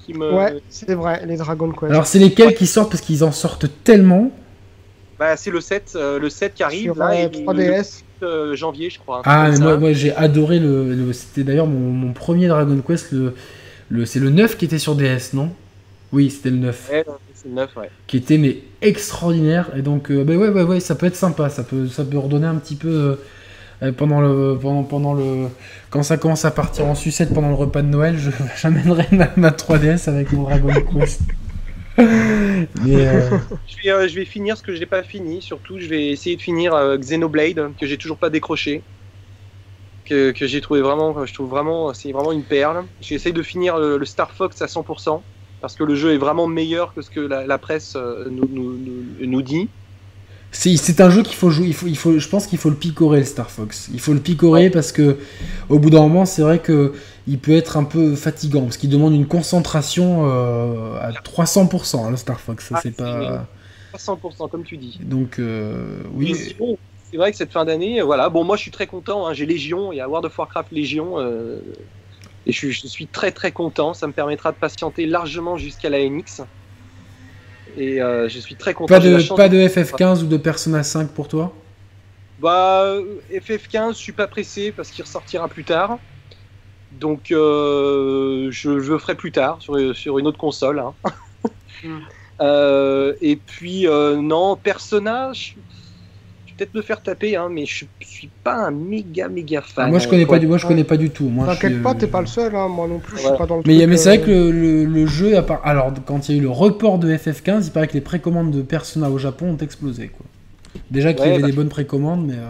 qui 0.06 0.14
me. 0.14 0.34
Ouais, 0.34 0.54
c'est 0.70 0.94
vrai, 0.94 1.22
les 1.26 1.36
Dragon 1.38 1.70
Quest. 1.72 1.92
Alors 1.92 2.06
c'est 2.08 2.20
lesquels 2.20 2.56
qui 2.56 2.66
sortent? 2.66 2.92
Parce 2.92 3.02
qu'ils 3.02 3.24
en 3.26 3.32
sortent 3.34 3.66
tellement 3.84 4.32
Bah, 5.20 5.36
c'est 5.36 5.52
le 5.52 5.60
7, 5.60 5.94
euh, 5.96 6.18
le 6.20 6.30
7 6.30 6.54
qui 6.54 6.64
arrive 6.64 6.94
Sur 6.94 6.96
là, 6.96 7.14
et 7.16 7.24
le 7.26 7.30
3DS. 7.46 8.04
8, 8.22 8.24
euh, 8.24 8.56
janvier, 8.56 8.90
je 8.90 9.00
crois. 9.00 9.22
Ah, 9.26 9.50
mais 9.52 9.78
moi, 9.78 9.94
j'ai 9.94 10.16
adoré 10.16 10.60
le. 10.60 10.94
le- 10.94 11.14
c'était 11.14 11.44
d'ailleurs 11.44 11.68
mon, 11.68 11.92
mon 11.92 12.14
premier 12.14 12.48
Dragon 12.48 12.82
Quest, 12.86 13.12
le, 13.12 13.36
le, 13.90 14.06
c'est 14.06 14.20
le 14.20 14.30
9 14.30 14.56
qui 14.58 14.64
était 14.66 14.80
sur 14.80 14.96
DS, 14.96 15.34
non? 15.34 15.50
Oui, 16.14 16.30
c'était 16.30 16.50
le 16.52 16.58
9. 16.58 16.90
Ouais, 16.92 17.04
non, 17.08 17.14
c'est 17.26 17.31
le 17.31 17.31
9, 17.46 17.76
ouais. 17.78 17.92
Qui 18.08 18.18
était 18.18 18.38
mais 18.38 18.64
extraordinaire. 18.82 19.72
Et 19.76 19.82
donc, 19.82 20.12
euh, 20.12 20.24
bah 20.24 20.36
ouais, 20.36 20.50
ouais, 20.50 20.64
ouais, 20.64 20.80
ça 20.80 20.96
peut 20.96 21.06
être 21.06 21.16
sympa. 21.16 21.50
Ça 21.50 21.64
peut, 21.64 21.88
ça 21.88 22.04
peut 22.06 22.18
redonner 22.18 22.48
un 22.48 22.56
petit 22.58 22.76
peu. 22.76 22.90
euh, 22.90 23.16
euh, 23.84 23.92
pendant 23.94 24.22
le, 24.22 24.58
pendant, 24.62 24.84
pendant 24.86 25.14
le, 25.14 25.50
quand 25.92 26.04
ça 26.04 26.18
commence 26.18 26.46
à 26.46 26.52
partir 26.52 26.88
en 26.88 26.96
sucette 26.96 27.34
pendant 27.34 27.50
le 27.50 27.56
repas 27.56 27.82
de 27.84 27.88
Noël, 27.90 28.18
je, 28.18 28.32
j'amènerai 28.62 29.08
ma, 29.12 29.32
ma 29.38 29.52
3DS 29.52 30.10
avec 30.10 30.32
mon 30.34 30.44
Dragon 30.44 30.82
Quest. 30.82 31.24
Mais 32.76 33.08
euh, 33.08 33.30
Je 33.66 33.76
vais, 33.84 34.10
je 34.10 34.16
vais 34.16 34.26
finir 34.26 34.58
ce 34.58 34.64
que 34.64 34.76
j'ai 34.76 34.86
pas 34.86 35.04
fini. 35.04 35.42
Surtout, 35.42 35.80
je 35.80 35.88
vais 35.88 36.10
essayer 36.12 36.36
de 36.38 36.42
finir 36.42 36.74
Xenoblade, 36.98 37.76
que 37.78 37.86
j'ai 37.88 37.98
toujours 37.98 38.20
pas 38.20 38.30
décroché. 38.30 38.88
Que, 40.06 40.32
que 40.32 40.48
j'ai 40.48 40.62
trouvé 40.62 40.82
vraiment, 40.82 41.26
je 41.26 41.34
trouve 41.34 41.50
vraiment, 41.50 41.94
c'est 41.94 42.12
vraiment 42.12 42.32
une 42.32 42.46
perle. 42.48 42.88
J'essaye 43.00 43.34
de 43.34 43.44
finir 43.44 43.78
le, 43.78 43.98
le 43.98 44.06
Star 44.06 44.34
Fox 44.34 44.62
à 44.62 44.68
100%, 44.68 45.28
parce 45.62 45.76
que 45.76 45.84
le 45.84 45.96
jeu 45.96 46.14
est 46.14 46.18
vraiment 46.18 46.48
meilleur 46.48 46.94
que 46.94 47.02
ce 47.02 47.10
que 47.10 47.20
la, 47.20 47.46
la 47.46 47.58
presse 47.58 47.94
euh, 47.96 48.28
nous, 48.30 48.48
nous, 48.52 48.78
nous, 48.78 49.28
nous 49.28 49.42
dit. 49.42 49.70
C'est, 50.54 51.00
un 51.00 51.10
jeu 51.10 51.24
qu'il 51.24 51.36
faut 51.36 51.50
jouer. 51.50 51.68
Il 51.68 51.74
faut, 51.74 51.88
il 51.88 51.96
faut, 51.98 52.20
je 52.20 52.28
pense 52.28 52.46
qu'il 52.46 52.58
faut 52.58 52.70
le 52.70 52.76
picorer, 52.76 53.20
le 53.20 53.26
Star 53.26 53.50
Fox. 53.50 53.90
Il 53.94 54.02
faut 54.02 54.12
le 54.14 54.20
picorer 54.20 54.70
parce 54.70 54.92
que, 54.92 55.18
au 55.70 55.80
bout 55.80 55.90
d'un 55.90 56.02
moment, 56.02 56.26
c'est 56.26 56.42
vrai 56.42 56.60
que 56.60 56.94
il 57.26 57.40
peut 57.40 57.56
être 57.56 57.78
un 57.78 57.86
peu 57.86 58.16
fatigant 58.16 58.64
parce 58.64 58.76
qu'il 58.76 58.90
demande 58.90 59.14
une 59.14 59.28
concentration 59.28 60.26
euh, 60.30 60.98
à 61.00 61.12
300%. 61.12 62.06
hein, 62.06 62.12
le 62.12 62.18
Star 62.18 62.40
Fox, 62.42 62.70
Ah, 62.74 62.80
c'est 62.84 62.92
pas. 62.96 63.48
À 63.94 63.98
100%, 63.98 64.50
comme 64.50 64.64
tu 64.64 64.76
dis. 64.78 65.00
Donc, 65.02 65.40
euh, 65.40 66.00
oui. 66.16 66.36
Sinon, 66.36 66.78
c'est 67.10 67.18
vrai 67.18 67.32
que 67.32 67.38
cette 67.38 67.52
fin 67.54 67.64
d'année, 67.64 68.02
voilà. 68.02 68.28
Bon, 68.30 68.44
moi, 68.44 68.58
je 68.58 68.64
suis 68.64 68.72
très 68.72 68.88
content. 68.88 69.28
hein, 69.28 69.34
J'ai 69.34 69.46
Légion, 69.46 69.94
il 69.94 69.98
y 69.98 70.02
a 70.02 70.10
World 70.10 70.26
of 70.26 70.38
Warcraft 70.38 70.72
Légion. 70.74 71.18
euh, 71.20 71.60
et 72.46 72.52
je, 72.52 72.58
suis- 72.58 72.72
je 72.74 72.88
suis 72.88 73.08
très 73.08 73.32
très 73.32 73.52
content. 73.52 73.94
Ça 73.94 74.08
me 74.08 74.14
permettra 74.14 74.52
de 74.52 74.58
patienter 74.58 75.06
largement 75.06 75.58
jusqu'à 75.58 75.90
la 75.90 76.00
NX. 76.00 76.42
Et 77.76 78.02
euh, 78.02 78.28
je 78.28 78.40
suis 78.40 78.56
très 78.58 78.74
content. 78.74 78.96
Pas 78.96 79.00
de, 79.00 79.18
chance 79.20 79.38
pas 79.38 79.50
de 79.50 79.68
FF15 79.68 80.24
ou 80.24 80.28
de 80.28 80.38
Persona 80.38 80.84
5 80.84 81.12
pour 81.14 81.28
toi? 81.28 81.56
Bah, 82.38 82.84
euh, 82.86 83.22
FF15, 83.30 83.94
je 83.98 84.00
suis 84.02 84.14
pas 84.14 84.28
pressé 84.28 84.72
parce 84.72 84.90
qu'il 84.92 85.04
ressortira 85.04 85.48
plus 85.48 85.66
tard. 85.66 86.00
Donc, 86.92 87.32
euh, 87.32 88.50
je, 88.52 88.80
je 88.80 88.94
le 88.94 89.00
ferai 89.00 89.16
plus 89.16 89.32
tard 89.32 89.62
sur, 89.62 89.96
sur 89.96 90.20
une 90.20 90.28
autre 90.28 90.40
console. 90.40 90.80
hein. 90.80 90.96
Mm. 91.84 92.02
Euh, 92.42 93.16
et 93.22 93.36
puis, 93.38 93.88
euh, 93.88 94.16
non, 94.16 94.58
Persona, 94.58 95.32
je, 95.34 95.60
peut-être 96.62 96.76
me 96.76 96.82
faire 96.84 97.02
taper, 97.02 97.36
hein, 97.36 97.48
mais 97.50 97.66
je 97.66 97.86
suis 98.02 98.30
pas 98.44 98.68
un 98.68 98.72
méga 98.72 99.28
méga 99.28 99.62
fan. 99.62 99.90
Moi, 99.90 99.98
je 99.98 100.08
connais 100.08 100.28
pas 100.28 100.38
du, 100.38 100.46
moi, 100.46 100.58
je 100.60 100.68
connais 100.68 100.84
pas 100.84 100.98
du 100.98 101.10
tout. 101.10 101.28
Moi, 101.28 101.46
je 101.48 101.52
T'inquiète 101.54 101.74
suis, 101.74 101.82
pas, 101.82 101.92
euh, 101.92 101.98
t'es 101.98 102.08
pas 102.08 102.22
le 102.22 102.28
seul, 102.28 102.56
hein, 102.56 102.68
moi 102.68 102.88
non 102.88 103.00
plus, 103.00 103.18
je 103.18 103.22
suis 103.28 103.38
pas 103.38 103.48
dans 103.48 103.58
le 103.58 103.64
Mais, 103.66 103.78
truc, 103.78 103.90
mais 103.90 103.98
c'est 103.98 104.18
vrai 104.18 104.20
euh, 104.20 104.26
que 104.26 104.32
le, 104.52 104.52
le- 104.52 104.86
le 104.86 105.06
jeu, 105.08 105.36
à 105.38 105.42
part- 105.42 105.62
alors 105.66 105.92
quand 106.06 106.30
il 106.30 106.36
y 106.36 106.38
a 106.38 106.40
eu 106.40 106.44
le 106.44 106.50
report 106.52 107.00
de 107.00 107.12
FF15, 107.12 107.66
il 107.68 107.72
paraît 107.72 107.88
que 107.88 107.94
les 107.94 108.02
précommandes 108.02 108.52
de 108.52 108.62
Persona 108.62 109.10
au 109.10 109.18
Japon 109.18 109.54
ont 109.54 109.58
explosé. 109.58 110.10
Quoi. 110.10 110.26
Déjà 110.92 111.14
qu'il 111.14 111.26
y 111.26 111.30
avait 111.30 111.42
bah- 111.42 111.48
des 111.48 111.54
bonnes 111.54 111.70
précommandes, 111.70 112.26
mais. 112.28 112.36
euh, 112.36 112.46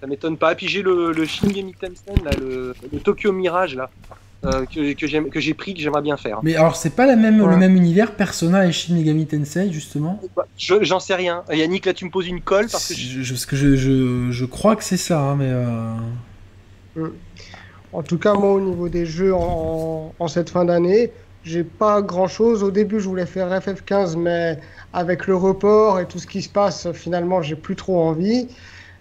Ça 0.00 0.06
m'étonne 0.08 0.36
pas. 0.36 0.54
Puis 0.56 0.66
j'ai 0.66 0.82
le, 0.82 1.12
le 1.12 1.24
Shin 1.24 1.46
Megami 1.46 1.74
Tensei, 1.74 2.20
là, 2.24 2.30
le, 2.40 2.74
le 2.92 2.98
Tokyo 2.98 3.32
Mirage, 3.32 3.76
là, 3.76 3.90
euh, 4.44 4.64
que, 4.66 5.06
j'ai 5.40 5.54
pris, 5.54 5.74
que 5.74 5.80
j'aimerais 5.80 6.02
bien 6.02 6.16
faire. 6.16 6.38
Mais 6.42 6.54
alors, 6.54 6.76
c'est 6.76 6.90
pas 6.94 7.06
la 7.06 7.16
même, 7.16 7.40
Ouais. 7.40 7.50
le 7.50 7.56
même 7.56 7.74
univers, 7.76 8.12
Persona 8.14 8.66
et 8.66 8.72
Shin 8.72 8.94
Megami 8.94 9.26
Tensei, 9.26 9.72
justement? 9.72 10.20
Je- 10.56 10.82
J'en 10.82 11.00
sais 11.00 11.14
rien. 11.14 11.42
Yannick, 11.52 11.86
là, 11.86 11.92
tu 11.94 12.04
me 12.04 12.10
poses 12.10 12.28
une 12.28 12.40
colle 12.40 12.68
parce 12.70 12.88
que 12.88 12.94
je- 12.94 13.00
Je, 13.00 13.22
je- 13.22 13.32
parce 13.34 13.46
que 13.46 13.56
je, 13.56 13.74
je, 13.76 14.28
je 14.30 14.44
crois 14.44 14.76
que 14.76 14.84
c'est 14.84 14.96
ça, 14.96 15.20
hein, 15.20 15.36
mais. 15.36 15.50
euh, 15.50 17.08
En 17.92 18.02
tout 18.02 18.18
cas, 18.18 18.34
moi, 18.34 18.52
au 18.52 18.60
niveau 18.60 18.88
des 18.88 19.06
jeux 19.06 19.34
en, 19.34 20.12
en 20.18 20.28
cette 20.28 20.50
fin 20.50 20.64
d'année, 20.66 21.10
j'ai 21.42 21.64
pas 21.64 22.02
grand 22.02 22.28
chose. 22.28 22.62
Au 22.62 22.70
début, 22.70 23.00
je 23.00 23.08
voulais 23.08 23.24
faire 23.26 23.48
FF15, 23.50 24.16
mais 24.16 24.58
avec 24.92 25.26
le 25.26 25.34
report 25.36 25.98
et 26.00 26.06
tout 26.06 26.18
ce 26.18 26.26
qui 26.26 26.42
se 26.42 26.48
passe, 26.50 26.92
finalement, 26.92 27.40
j'ai 27.40 27.56
plus 27.56 27.76
trop 27.76 28.02
envie. 28.02 28.48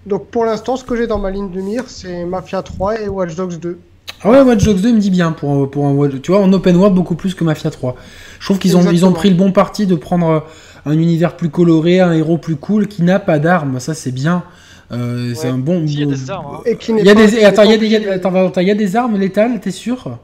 Donc, 0.06 0.28
pour 0.28 0.46
l'instant, 0.46 0.78
ce 0.78 0.86
que 0.86 0.96
j'ai 0.96 1.06
dans 1.08 1.20
ma 1.20 1.32
ligne 1.32 1.52
de 1.52 1.60
mire, 1.60 1.84
c'est 1.90 2.24
Mafia 2.24 2.62
3 2.64 3.02
et 3.02 3.10
Watch 3.10 3.36
Dogs 3.36 3.60
2. 3.60 3.78
Ah 4.24 4.32
ouais, 4.32 4.42
Watch 4.42 4.64
Dogs 4.64 4.82
2 4.82 4.90
il 4.90 4.96
me 4.96 5.00
dit 5.00 5.12
bien 5.12 5.32
pour, 5.32 5.52
un- 5.52 5.66
pour 5.68 5.86
un 5.86 5.92
Watch- 5.94 6.22
tu 6.22 6.32
vois 6.32 6.42
en 6.42 6.52
open 6.52 6.76
world 6.76 6.96
beaucoup 6.96 7.16
plus 7.16 7.36
que 7.36 7.44
Mafia 7.44 7.70
3. 7.70 7.96
Je 8.40 8.46
trouve 8.46 8.58
qu'ils 8.60 8.76
ont 8.78 8.90
ils 8.92 9.06
ont 9.06 9.12
pris 9.14 9.30
le 9.30 9.36
bon 9.36 9.52
parti 9.52 9.86
de 9.86 9.96
prendre 9.96 10.28
euh, 10.30 10.40
un 10.86 10.94
univers 10.98 11.36
plus 11.38 11.50
coloré, 11.50 12.00
un 12.00 12.14
héros 12.14 12.38
plus 12.38 12.56
cool 12.56 12.88
qui 12.88 13.04
n'a 13.04 13.20
pas 13.20 13.38
d'armes, 13.40 13.80
ça 13.80 13.94
c'est 13.94 14.12
bien. 14.12 14.44
Euh, 14.92 15.34
c'est 15.36 15.50
un 15.50 15.58
bon. 15.58 15.84
Il 15.86 16.00
y 16.00 16.04
a 16.04 16.06
des 16.06 16.32
armes, 16.32 16.46
hein. 16.56 16.62
Et 16.66 16.78
qui 16.78 16.92
Il 16.98 17.06
y 17.06 17.10
a 17.10 17.14
des 17.16 17.44
attends, 17.44 17.64
il 17.64 17.72
y 17.72 17.74
a 17.74 17.78
des 17.78 17.88
y 17.88 17.96
a- 18.08 18.14
attends, 18.14 18.62
il 18.62 18.68
y 18.68 18.72
a 18.72 18.76
des 18.76 18.96
armes 18.96 19.18
létales, 19.18 19.60
t'es 19.60 19.72
sûr? 19.72 20.18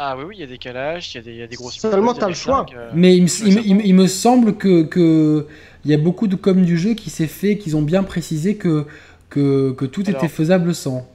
Ah 0.00 0.14
oui, 0.16 0.24
oui, 0.28 0.34
il 0.38 0.40
y 0.40 0.44
a 0.44 0.46
des 0.46 0.58
calages, 0.58 1.12
il 1.12 1.16
y 1.16 1.20
a 1.20 1.22
des, 1.24 1.30
il 1.32 1.36
y 1.38 1.42
a 1.42 1.46
des 1.48 1.56
grosses 1.56 1.74
Seulement, 1.78 2.12
il 2.12 2.14
y 2.14 2.18
a 2.18 2.20
t'as 2.20 2.26
des 2.26 2.32
le 2.32 2.36
choix. 2.38 2.64
euh, 2.76 2.90
Mais 2.94 3.16
il 3.16 3.24
me, 3.24 3.28
Ouais, 3.28 3.32
il 3.46 3.46
me- 3.48 3.52
ça 3.56 3.60
il 3.66 3.74
me- 3.74 3.86
il 3.86 3.94
me 3.96 4.06
semble 4.06 4.54
que, 4.54 4.82
que 4.84 5.46
il 5.84 5.90
y 5.90 5.94
a 5.94 5.98
beaucoup 5.98 6.28
de 6.28 6.36
com 6.36 6.62
du 6.64 6.78
jeu 6.78 6.94
qui 6.94 7.10
s'est 7.10 7.26
fait, 7.26 7.58
qu'ils 7.58 7.76
ont 7.76 7.82
bien 7.82 8.04
précisé 8.04 8.54
que 8.56 8.86
que, 9.28 9.72
que 9.72 9.84
tout 9.84 10.04
Alors. 10.06 10.18
était 10.22 10.28
faisable 10.32 10.72
sans. 10.74 11.06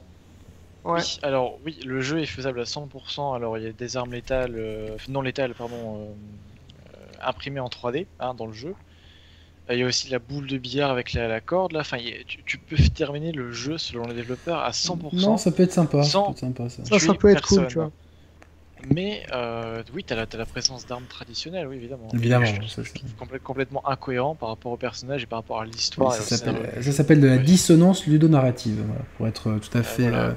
Ouais. 0.84 1.02
Oui, 1.02 1.20
alors 1.24 1.60
oui, 1.64 1.80
le 1.86 2.02
jeu 2.02 2.20
est 2.22 2.26
faisable 2.26 2.60
à 2.62 2.66
100%. 2.66 3.34
Alors 3.34 3.58
il 3.58 3.64
y 3.64 3.68
a 3.68 3.74
des 3.74 3.98
armes 3.98 4.14
létales, 4.14 4.56
euh, 4.58 4.98
non 5.08 5.22
létales, 5.22 5.56
pardon, 5.56 6.16
euh, 6.96 7.08
imprimées 7.22 7.60
en 7.60 7.70
3D 7.70 8.08
hein, 8.20 8.34
dans 8.34 8.46
le 8.48 8.54
jeu. 8.54 8.78
Il 9.70 9.78
y 9.80 9.84
a 9.84 9.88
aussi 9.88 10.10
la 10.10 10.20
boule 10.20 10.48
de 10.48 10.58
billard 10.58 10.92
avec 10.92 11.14
la, 11.14 11.28
la 11.28 11.42
corde 11.42 11.74
là. 11.74 11.82
Enfin, 11.82 11.98
a- 12.00 12.24
tu, 12.26 12.44
tu 12.46 12.60
peux 12.60 12.78
terminer 12.96 13.32
le 13.34 13.52
jeu 13.52 13.78
selon 13.78 14.08
les 14.08 14.16
développeurs 14.16 14.60
à 14.62 14.74
100%. 14.74 15.32
Non, 15.32 15.38
ça 15.38 15.52
peut 15.52 15.64
être 15.64 15.72
sympa. 15.74 16.12
Ça 16.12 16.20
peut 16.22 16.32
être 16.32 16.38
sympa 16.40 16.70
ça. 16.70 16.86
Ça, 16.86 17.00
ça 17.00 17.14
tuer 17.14 17.16
peut 17.16 17.30
être 17.30 17.42
cool, 17.44 17.68
tu 17.68 17.80
vois. 17.80 17.92
Mais 18.90 19.24
euh, 19.34 19.82
oui, 19.96 20.04
t'as 20.06 20.16
la, 20.16 20.26
t'as 20.26 20.38
la 20.38 20.46
présence 20.46 20.86
d'armes 20.86 21.06
traditionnelles, 21.08 21.68
oui, 21.68 21.78
évidemment. 21.78 22.10
Évidemment, 22.14 22.46
Je 22.46 22.68
ça, 22.68 22.82
complè- 22.82 23.40
complètement 23.42 23.88
incohérent 23.88 24.36
par 24.36 24.50
rapport 24.50 24.72
au 24.74 24.78
personnage 24.78 25.24
et 25.24 25.26
par 25.26 25.40
rapport 25.40 25.62
à 25.62 25.66
l'histoire. 25.66 26.14
Ça 26.14 26.38
s'appelle 26.38 26.70
ça 26.82 26.92
s'appelle 26.92 27.22
de 27.22 27.28
la 27.28 27.36
Ouais. 27.38 27.44
dissonance 27.44 28.06
ludonarrative, 28.08 28.82
voilà, 28.86 29.02
pour 29.18 29.28
être 29.28 29.50
euh, 29.50 29.60
tout 29.60 29.78
à 29.78 29.84
fait. 29.84 30.04
voilà. 30.04 30.18
euh, 30.26 30.32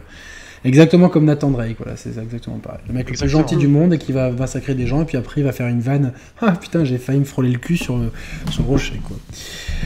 exactement 0.65 1.09
comme 1.09 1.25
Nathan 1.25 1.51
Drake, 1.51 1.77
voilà, 1.79 1.97
c'est 1.97 2.17
exactement 2.19 2.59
pareil. 2.59 2.81
Le 2.87 2.95
mec 2.95 3.11
le 3.11 3.17
plus 3.17 3.29
gentil 3.29 3.57
du 3.57 3.67
monde 3.69 3.93
et 3.95 3.99
qui 3.99 4.13
va 4.13 4.31
massacrer 4.31 4.75
des 4.75 4.87
gens, 4.87 5.03
et 5.03 5.05
puis 5.07 5.17
après 5.17 5.41
il 5.41 5.45
va 5.45 5.53
faire 5.53 5.67
une 5.67 5.81
vanne. 5.81 6.13
Ah 6.41 6.53
putain, 6.53 6.85
j'ai 6.85 6.99
failli 6.99 7.19
me 7.19 7.25
frôler 7.25 7.51
le 7.51 7.59
cul 7.59 7.77
sur 7.77 7.97
le, 7.97 8.13
sur 8.53 8.63
le 8.63 8.69
rocher, 8.69 9.01
quoi. 9.07 9.17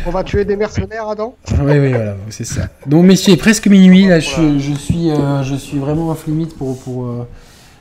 On 0.06 0.10
va 0.10 0.22
tuer 0.22 0.44
des 0.44 0.56
mercenaires, 0.56 1.08
Adam? 1.08 1.34
Oui, 1.52 1.78
oui, 1.78 1.88
voilà, 1.92 2.16
c'est 2.28 2.44
ça. 2.44 2.68
Donc, 2.86 3.04
messieurs, 3.06 3.32
il 3.32 3.34
est 3.36 3.40
presque 3.40 3.66
minuit. 3.68 4.06
Là, 4.06 4.20
je, 4.20 4.58
je 4.58 4.72
suis, 4.74 5.10
euh, 5.10 5.42
je 5.44 5.54
suis 5.54 5.78
vraiment 5.78 6.10
off 6.10 6.26
limite 6.26 6.56
pour, 6.56 6.78
pour, 6.80 7.06
euh, 7.06 7.28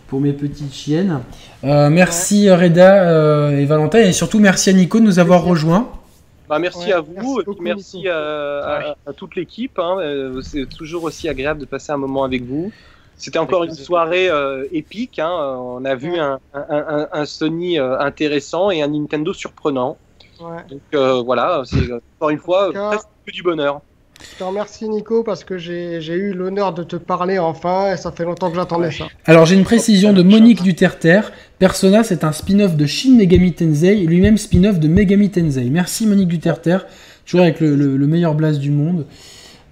pour 0.10 0.20
mes 0.20 0.34
petites 0.34 0.74
chiennes. 0.74 1.22
Euh, 1.64 1.90
merci 1.90 2.50
Reda 2.52 3.04
euh, 3.10 3.58
et 3.60 3.66
Valentin, 3.66 4.00
et 4.00 4.12
surtout 4.14 4.40
merci 4.40 4.70
à 4.70 4.74
Nico 4.74 5.00
de 5.00 5.06
nous 5.06 5.20
avoir 5.20 5.44
rejoints. 5.44 5.88
Bah, 6.48 6.58
merci 6.58 6.88
Ouais, 6.88 6.94
à 6.94 7.02
vous, 7.02 7.14
merci 7.14 7.30
et 7.30 7.36
puis 7.36 7.46
beaucoup, 7.46 7.62
merci 7.64 8.08
à, 8.08 8.18
à- 8.18 8.96
à 9.06 9.14
toute 9.14 9.36
l'équipe. 9.36 9.78
hein. 9.78 9.98
Euh, 10.00 10.42
C'est 10.42 10.66
toujours 10.68 11.04
aussi 11.04 11.30
agréable 11.30 11.60
de 11.60 11.66
passer 11.66 11.92
un 11.92 11.98
moment 11.98 12.24
avec 12.24 12.44
vous. 12.44 12.72
C'était 13.18 13.38
encore 13.38 13.66
une 13.66 13.74
soirée 13.76 14.30
euh, 14.30 14.66
épique. 14.72 15.20
hein. 15.20 15.30
On 15.60 15.84
a 15.86 15.94
vu 15.94 16.14
Ouais. 16.14 16.20
un, 16.20 16.40
un- 16.54 16.66
un- 16.70 17.08
un 17.12 17.26
Sony 17.26 17.78
euh, 17.80 18.00
intéressant 18.00 18.72
et 18.72 18.82
un 18.82 18.88
Nintendo 18.88 19.32
surprenant. 19.34 19.98
Ouais. 20.42 20.64
Donc 20.70 20.80
euh, 20.96 21.22
voilà, 21.22 21.62
c'est 21.66 21.92
encore 22.18 22.30
une 22.32 22.40
fois 22.40 22.64
En 22.64 22.68
tout 22.68 22.74
cas- 22.74 22.88
presque 22.92 23.08
que 23.28 23.32
du 23.32 23.44
bonheur. 23.44 23.82
Je 24.22 24.38
te 24.38 24.44
remercie, 24.44 24.88
Nico, 24.90 25.24
parce 25.24 25.44
que 25.44 25.58
j'ai 25.58 26.02
j'ai 26.02 26.14
eu 26.14 26.34
l'honneur 26.34 26.74
de 26.74 26.84
te 26.84 26.96
parler 26.98 27.40
enfin, 27.40 27.94
et 27.94 27.98
ça 27.98 28.12
fait 28.12 28.26
longtemps 28.26 28.50
que 28.50 28.56
j'attendais 28.56 28.92
ça. 28.92 29.06
Alors, 29.26 29.46
j'ai 29.46 29.56
une 29.56 29.64
précision 29.64 30.12
de 30.14 30.22
Monique 30.24 30.62
Duterter. 30.62 31.22
Persona, 31.58 32.04
c'est 32.04 32.24
un 32.24 32.32
spin-off 32.32 32.76
de 32.76 32.86
Shin 32.86 33.16
Megami 33.16 33.54
Tensei, 33.54 33.96
lui-même 34.06 34.38
spin-off 34.38 34.80
de 34.80 34.88
Megami 34.88 35.30
Tensei. 35.30 35.70
Merci 35.70 36.06
Monique 36.08 36.28
Duterter, 36.28 36.80
toujours 37.26 37.42
avec 37.42 37.60
le, 37.60 37.76
le- 37.76 37.96
le 37.98 38.08
meilleur 38.08 38.36
blast 38.36 38.60
du 38.60 38.72
monde. 38.72 39.06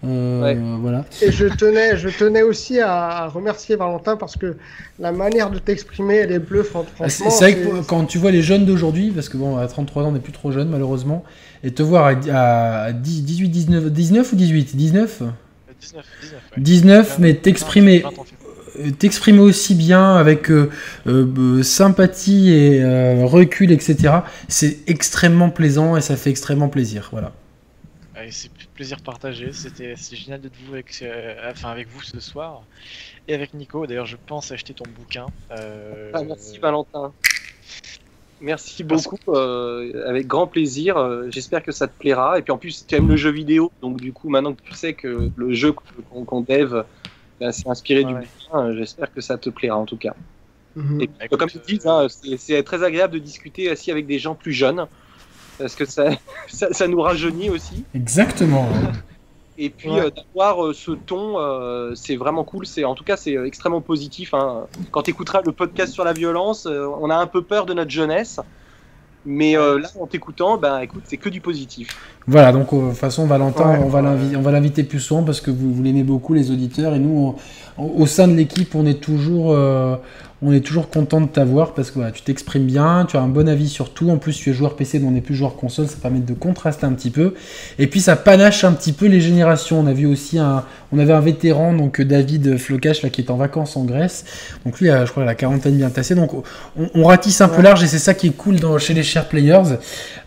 Euh, 0.05 0.41
Ouais. 0.43 0.57
Voilà. 0.81 1.05
Et 1.21 1.31
je 1.31 1.45
tenais, 1.47 1.97
je 1.97 2.09
tenais 2.09 2.43
aussi 2.43 2.79
à 2.79 3.27
remercier 3.27 3.75
Valentin 3.75 4.15
parce 4.15 4.35
que 4.37 4.55
la 4.99 5.11
manière 5.11 5.49
de 5.49 5.57
t'exprimer, 5.59 6.15
elle 6.17 6.31
est 6.31 6.39
bluffante. 6.39 6.87
Ah, 6.99 7.09
C'est 7.09 7.25
vrai 7.25 7.55
que 7.55 7.81
quand 7.85 8.05
tu 8.05 8.17
vois 8.19 8.31
les 8.31 8.41
jeunes 8.43 8.65
d'aujourd'hui, 8.65 9.11
parce 9.11 9.27
que 9.29 9.37
bon, 9.37 9.57
à 9.57 9.67
33 9.67 10.03
ans, 10.03 10.09
on 10.09 10.11
n'est 10.11 10.19
plus 10.19 10.31
trop 10.33 10.51
jeune 10.51 10.69
malheureusement, 10.69 11.23
et 11.63 11.71
te 11.71 11.81
voir 11.81 12.05
à, 12.31 12.83
à 12.85 12.93
10 12.93 13.23
18, 13.23 13.49
19, 13.49 13.85
19 13.91 14.33
ou 14.33 14.35
18 14.35 14.75
19 14.75 15.23
19, 15.79 16.05
19, 16.21 16.51
ouais. 16.57 16.63
19, 16.63 17.19
mais 17.19 17.33
t'exprimer 17.35 17.99
20 17.99 18.07
ans, 18.19 18.23
fait. 18.23 18.35
euh, 18.87 18.91
t'exprimer 18.91 19.39
aussi 19.39 19.75
bien 19.75 20.15
avec 20.15 20.49
euh, 20.51 20.69
euh, 21.07 21.63
sympathie 21.63 22.51
et 22.51 22.83
euh, 22.83 23.25
recul, 23.25 23.71
etc. 23.71 24.13
C'est 24.47 24.79
extrêmement 24.87 25.49
plaisant 25.49 25.97
et 25.97 26.01
ça 26.01 26.15
fait 26.15 26.29
extrêmement 26.29 26.69
plaisir. 26.69 27.09
Voilà. 27.11 27.33
C'est 28.31 28.51
plaisir 28.77 29.01
partagé. 29.01 29.51
C'était 29.51 29.95
c'est 29.97 30.15
génial 30.15 30.39
d'être 30.39 30.55
vous 30.63 30.73
avec, 30.73 30.99
euh, 31.01 31.51
enfin, 31.51 31.69
avec 31.69 31.87
vous 31.89 32.03
ce 32.03 32.19
soir. 32.19 32.61
Et 33.27 33.33
avec 33.33 33.53
Nico, 33.53 33.85
d'ailleurs, 33.87 34.05
je 34.05 34.17
pense 34.27 34.51
acheter 34.51 34.73
ton 34.73 34.85
bouquin. 34.97 35.25
Euh, 35.51 36.11
Ah, 36.13 36.23
merci 36.23 36.59
Valentin. 36.59 37.11
Merci 38.39 38.83
beaucoup, 38.83 39.17
euh, 39.29 40.07
avec 40.07 40.27
grand 40.27 40.45
plaisir. 40.45 40.93
J'espère 41.31 41.63
que 41.63 41.71
ça 41.71 41.87
te 41.87 41.97
plaira. 41.97 42.37
Et 42.37 42.43
puis 42.43 42.51
en 42.51 42.59
plus, 42.59 42.85
tu 42.87 42.95
aimes 42.95 43.09
le 43.09 43.17
jeu 43.17 43.31
vidéo, 43.31 43.71
donc 43.81 43.99
du 43.99 44.13
coup, 44.13 44.29
maintenant 44.29 44.53
que 44.53 44.61
tu 44.61 44.73
sais 44.73 44.93
que 44.93 45.31
le 45.35 45.53
jeu 45.53 45.73
qu'on 45.73 46.41
dev 46.41 46.83
ben, 47.39 47.51
s'est 47.51 47.67
inspiré 47.67 48.03
du 48.03 48.13
bouquin, 48.13 48.75
j'espère 48.75 49.11
que 49.11 49.21
ça 49.21 49.39
te 49.39 49.49
plaira 49.49 49.75
en 49.75 49.85
tout 49.85 49.97
cas. 49.97 50.13
Mhm. 50.75 51.01
Et 51.01 51.07
Bah, 51.07 51.13
écoute, 51.25 51.39
comme 51.39 51.49
tu 51.49 51.57
dis, 51.67 51.79
hein, 51.85 52.05
c'est 52.09 52.37
c'est 52.37 52.61
très 52.61 52.83
agréable 52.83 53.13
de 53.13 53.19
discuter 53.19 53.71
assis 53.71 53.89
avec 53.89 54.05
des 54.05 54.19
gens 54.19 54.35
plus 54.35 54.53
jeunes, 54.53 54.85
parce 55.57 55.75
que 55.75 55.85
ça, 55.85 56.09
ça, 56.47 56.67
ça 56.71 56.87
nous 56.87 57.01
rajeunit 57.01 57.49
aussi. 57.49 57.83
Exactement. 57.93 58.63
ouais. 58.63 58.89
Et 59.59 59.71
puis 59.71 59.89
Ouais. 59.89 60.01
euh, 60.01 60.09
d'avoir 60.11 60.63
euh, 60.67 60.73
ce 60.73 60.91
ton, 60.91 61.39
euh, 61.39 61.93
c'est 61.95 62.15
vraiment 62.15 62.43
cool. 62.43 62.67
C'est 62.67 62.83
en 62.83 62.93
tout 62.93 63.03
cas 63.03 63.17
c'est 63.17 63.33
extrêmement 63.33 63.81
positif. 63.81 64.35
Hein. 64.35 64.65
Quand 64.91 65.01
tu 65.01 65.09
écouteras 65.09 65.41
le 65.43 65.51
podcast 65.51 65.93
sur 65.93 66.03
la 66.03 66.13
violence, 66.13 66.67
euh, 66.67 66.85
on 67.01 67.09
a 67.09 67.15
un 67.15 67.25
peu 67.25 67.41
peur 67.41 67.65
de 67.65 67.73
notre 67.73 67.89
jeunesse, 67.89 68.39
mais 69.25 69.57
euh, 69.57 69.79
là 69.79 69.87
en 69.99 70.05
t'écoutant, 70.05 70.57
ben 70.57 70.77
écoute, 70.81 71.01
c'est 71.05 71.17
que 71.17 71.29
du 71.29 71.41
positif. 71.41 71.87
Voilà, 72.27 72.51
donc 72.51 72.71
euh, 72.71 72.81
de 72.83 72.89
toute 72.89 72.97
façon, 72.99 73.25
Valentin, 73.25 73.71
Ouais. 73.71 73.79
on 73.83 73.87
va 73.89 73.99
on 74.35 74.41
va 74.41 74.51
l'inviter 74.51 74.83
plus 74.83 74.99
souvent 74.99 75.23
parce 75.23 75.41
que 75.41 75.49
vous, 75.49 75.73
vous 75.73 75.81
l'aimez 75.81 76.03
beaucoup, 76.03 76.35
les 76.35 76.51
auditeurs, 76.51 76.93
et 76.93 76.99
nous, 76.99 77.35
on- 77.79 77.83
au 77.83 78.05
sein 78.05 78.27
de 78.27 78.33
l'équipe, 78.35 78.75
on 78.75 78.85
est 78.85 79.01
toujours, 79.01 79.53
euh, 79.53 79.95
on 80.43 80.53
est 80.53 80.61
toujours 80.61 80.89
content 80.89 81.19
de 81.19 81.27
t'avoir 81.27 81.73
parce 81.73 81.89
que 81.89 81.95
voilà, 81.95 82.11
tu 82.11 82.21
t'exprimes 82.21 82.65
bien, 82.65 83.07
tu 83.09 83.17
as 83.17 83.21
un 83.21 83.27
bon 83.27 83.49
avis 83.49 83.67
sur 83.67 83.89
tout. 83.89 84.11
En 84.11 84.17
plus, 84.17 84.37
tu 84.37 84.51
es 84.51 84.53
joueur 84.53 84.75
PC, 84.75 84.99
dont 84.99 85.07
on 85.07 85.11
n'est 85.11 85.21
plus 85.21 85.33
joueur 85.33 85.55
console, 85.55 85.87
ça 85.87 85.97
permet 85.99 86.19
de 86.19 86.33
contraster 86.33 86.85
un 86.85 86.93
petit 86.93 87.09
peu. 87.09 87.33
Et 87.79 87.87
puis, 87.87 88.01
ça 88.01 88.15
panache 88.15 88.63
un 88.63 88.73
petit 88.73 88.93
peu 88.93 89.07
les 89.07 89.19
générations. 89.19 89.79
On 89.79 89.87
a 89.87 89.93
vu 89.93 90.05
aussi 90.05 90.37
un, 90.37 90.63
on 90.91 90.99
avait 90.99 91.13
un 91.13 91.21
vétéran, 91.21 91.73
donc 91.73 91.99
euh, 91.99 92.05
David 92.05 92.57
Flocache, 92.57 93.01
là, 93.01 93.09
qui 93.09 93.21
est 93.21 93.31
en 93.31 93.35
vacances 93.35 93.75
en 93.77 93.83
Grèce. 93.83 94.25
Donc 94.63 94.79
lui, 94.79 94.89
euh, 94.89 95.07
je 95.07 95.11
crois, 95.11 95.25
la 95.25 95.33
quarantaine 95.33 95.75
bien 95.75 95.89
tassée. 95.89 96.13
Donc, 96.13 96.33
on, 96.33 96.43
on 96.93 97.03
ratisse 97.05 97.41
un 97.41 97.49
peu 97.49 97.63
large 97.63 97.83
et 97.83 97.87
c'est 97.87 97.97
ça 97.97 98.13
qui 98.13 98.27
est 98.27 98.37
cool 98.37 98.59
dans, 98.59 98.77
chez 98.77 98.93
les 98.93 99.03
chers 99.03 99.27
players. 99.27 99.77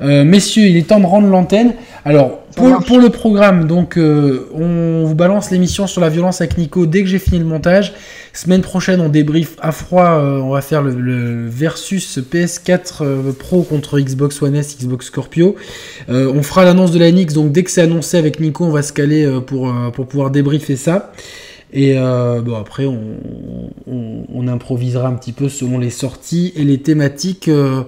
Euh, 0.03 0.25
messieurs, 0.25 0.65
il 0.65 0.77
est 0.77 0.89
temps 0.89 0.99
de 0.99 1.07
rendre 1.07 1.29
l'antenne. 1.29 1.75
Alors, 2.05 2.41
pour, 2.87 2.99
le 2.99 3.09
programme, 3.11 3.67
donc, 3.67 3.97
euh, 3.97 4.49
on 4.55 5.05
vous 5.05 5.15
balance 5.15 5.51
l'émission 5.51 5.87
sur 5.87 6.01
la 6.01 6.09
violence 6.09 6.41
avec 6.41 6.59
Nico 6.59 6.87
dès 6.87 7.03
que 7.03 7.09
j'ai 7.09 7.19
fini 7.19 7.39
le 7.39 7.45
montage. 7.45 7.93
Semaine 8.33 8.61
prochaine, 8.61 9.01
on 9.01 9.09
débrief 9.09 9.57
à 9.61 9.73
froid. 9.73 10.05
euh, 10.05 10.39
on 10.39 10.51
va 10.51 10.61
faire 10.61 10.83
le, 10.83 10.93
le 10.93 11.49
versus 11.49 12.19
PS4 12.19 13.03
euh, 13.03 13.33
Pro 13.33 13.63
contre 13.63 13.99
Xbox 13.99 14.41
One 14.43 14.55
S, 14.55 14.77
Xbox 14.79 15.07
Scorpio. 15.07 15.57
On 16.09 16.43
fera 16.43 16.65
l'annonce 16.65 16.93
de 16.93 16.99
la 16.99 17.11
NX, 17.11 17.35
donc 17.35 17.53
dès 17.53 17.63
que 17.65 17.71
c'est 17.71 17.83
annoncé 17.83 18.17
avec 18.17 18.41
Nico, 18.41 18.65
on 18.65 18.71
va 18.71 18.83
se 18.83 18.93
caler 18.93 19.29
pour, 19.47 19.73
pour 19.93 20.07
pouvoir 20.07 20.31
débriefer 20.31 20.77
ça. 20.77 21.13
Et 21.73 21.95
euh, 21.97 22.41
bon, 22.41 22.57
après, 22.57 22.87
on, 22.87 22.99
on, 23.87 24.25
on 24.33 24.49
improvisera 24.49 25.09
un 25.09 25.15
petit 25.15 25.33
peu 25.33 25.49
selon 25.49 25.79
les 25.79 25.91
sorties 25.91 26.53
et 26.57 26.65
les 26.65 26.79
thématiques 26.79 27.49
euh, 27.49 27.83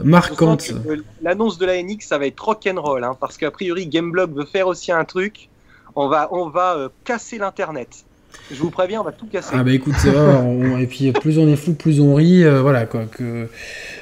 Euh, 0.00 0.96
L'annonce 1.22 1.58
de 1.58 1.66
la 1.66 1.82
NX, 1.82 2.00
ça 2.06 2.18
va 2.18 2.26
être 2.26 2.40
rock'n'roll, 2.40 3.04
hein, 3.04 3.16
parce 3.20 3.36
qu'a 3.36 3.50
priori 3.50 3.86
Gameblog 3.86 4.34
veut 4.34 4.44
faire 4.46 4.66
aussi 4.66 4.92
un 4.92 5.04
truc. 5.04 5.48
On 5.96 6.08
va, 6.08 6.28
on 6.32 6.48
va 6.48 6.76
euh, 6.76 6.88
casser 7.04 7.38
l'internet. 7.38 8.04
Je 8.50 8.56
vous 8.60 8.70
préviens, 8.70 9.00
on 9.00 9.04
va 9.04 9.12
tout 9.12 9.26
casser. 9.26 9.50
Ah 9.56 9.62
bah 9.62 9.70
écoute, 9.70 9.94
on- 10.06 10.76
et 10.78 10.88
puis 10.88 11.12
plus 11.12 11.38
on 11.38 11.46
est 11.46 11.54
fou, 11.54 11.72
plus 11.74 12.00
on 12.00 12.16
rit, 12.16 12.42
euh, 12.44 12.60
voilà 12.62 12.84
quoi. 12.84 13.04
Que... 13.04 13.46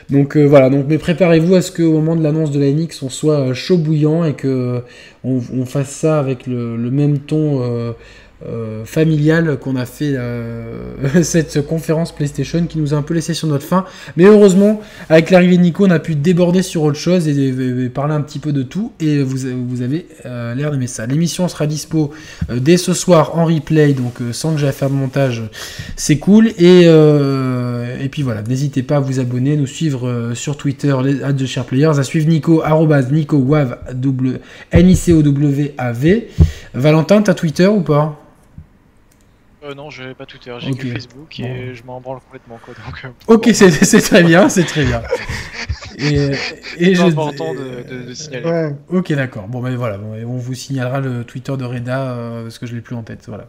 Donc 0.08 0.36
euh, 0.38 0.44
voilà, 0.46 0.70
donc 0.70 0.86
mais 0.88 0.96
préparez-vous 0.96 1.54
à 1.54 1.60
ce 1.60 1.70
qu'au 1.70 1.92
moment 1.92 2.16
de 2.16 2.22
l'annonce 2.22 2.50
de 2.50 2.58
la 2.58 2.70
NX, 2.72 3.02
on 3.02 3.10
soit 3.10 3.52
chaud 3.52 3.76
bouillant 3.76 4.24
et 4.24 4.32
que 4.32 4.82
on, 5.22 5.38
on 5.54 5.66
fasse 5.66 5.90
ça 5.90 6.18
avec 6.18 6.46
le, 6.46 6.78
le 6.78 6.90
même 6.90 7.18
ton 7.18 7.60
euh, 8.46 8.72
euh, 8.82 8.84
familial 8.84 9.58
qu'on 9.58 9.76
a 9.76 9.86
fait 9.86 10.14
euh, 10.16 10.92
cette 11.22 11.66
conférence 11.66 12.12
PlayStation 12.12 12.64
qui 12.66 12.78
nous 12.78 12.94
a 12.94 12.96
un 12.96 13.02
peu 13.02 13.14
laissé 13.14 13.34
sur 13.34 13.48
notre 13.48 13.64
faim. 13.64 13.84
Mais 14.16 14.24
heureusement, 14.24 14.80
avec 15.08 15.30
l'arrivée 15.30 15.56
de 15.56 15.62
Nico, 15.62 15.86
on 15.86 15.90
a 15.90 15.98
pu 15.98 16.14
déborder 16.14 16.62
sur 16.62 16.82
autre 16.82 16.98
chose 16.98 17.28
et, 17.28 17.88
parler 17.88 18.14
un 18.14 18.20
petit 18.20 18.38
peu 18.38 18.52
de 18.52 18.62
tout. 18.62 18.92
Et 19.00 19.22
vous, 19.22 19.38
vous 19.68 19.82
avez 19.82 20.06
euh, 20.26 20.54
l'air 20.54 20.70
d'aimer 20.70 20.86
ça. 20.86 21.06
L'émission 21.06 21.48
sera 21.48 21.66
dispo 21.66 22.10
dès 22.50 22.76
ce 22.76 22.94
soir 22.94 23.38
en 23.38 23.44
replay, 23.44 23.92
donc 23.92 24.14
sans 24.32 24.52
que 24.54 24.60
j'ai 24.60 24.68
à 24.68 24.72
faire 24.72 24.90
de 24.90 24.94
montage, 24.94 25.42
c'est 25.96 26.18
cool. 26.18 26.48
Et, 26.58 26.82
et 26.82 28.08
puis 28.10 28.22
voilà, 28.22 28.42
n'hésitez 28.42 28.82
pas 28.82 28.96
à 28.96 29.00
vous 29.00 29.20
abonner, 29.20 29.56
nous 29.56 29.66
suivre 29.66 30.32
sur 30.34 30.56
Twitter, 30.56 30.94
les 31.04 31.32
de 31.32 31.46
Share 31.46 31.64
Players, 31.64 31.98
à 31.98 32.02
suivre 32.02 32.28
Nico, 32.28 32.62
arrobase 32.62 33.10
Nico 33.10 33.36
Wav, 33.36 33.78
double- 33.94 34.40
N-I-C-O-W-A-V. 34.70 36.28
Valentin, 36.74 37.22
t'as 37.22 37.34
Twitter 37.34 37.66
ou 37.66 37.80
pas? 37.80 38.22
Euh, 39.64 39.74
non, 39.74 39.90
je 39.90 40.02
n'ai 40.02 40.14
pas 40.14 40.26
Twitter, 40.26 40.52
j'ai 40.58 40.70
Ok. 40.72 40.78
que 40.78 40.88
Facebook 40.88 41.38
et 41.38 41.42
Bon. 41.42 41.74
je 41.74 41.82
m'en 41.84 42.00
branle 42.00 42.18
complètement. 42.20 42.58
Quoi, 42.64 42.74
donc, 42.74 43.04
euh, 43.04 43.32
Ok, 43.34 43.50
c'est 43.54 43.70
c'est 43.70 44.00
très 44.00 44.22
bien, 44.24 44.48
c'est 44.48 44.64
très 44.64 44.84
bien. 44.84 45.02
Et, 45.98 46.14
et 46.14 46.30
c'est 46.78 46.94
je- 46.94 47.02
important 47.02 47.52
de, 47.54 47.82
de- 47.88 48.02
de 48.08 48.14
signaler. 48.14 48.44
Ouais. 48.46 48.74
Ok, 48.88 49.12
d'accord. 49.12 49.46
Bon, 49.46 49.60
ben 49.60 49.76
voilà, 49.76 49.98
bon, 49.98 50.14
et 50.16 50.24
on 50.24 50.36
vous 50.36 50.54
signalera 50.54 51.00
le 51.00 51.22
Twitter 51.22 51.54
de 51.56 51.64
Reda 51.64 52.00
euh, 52.10 52.42
parce 52.44 52.58
que 52.58 52.66
je 52.66 52.74
l'ai 52.74 52.80
plus 52.80 52.96
en 52.96 53.02
tête. 53.02 53.24
Voilà. 53.28 53.46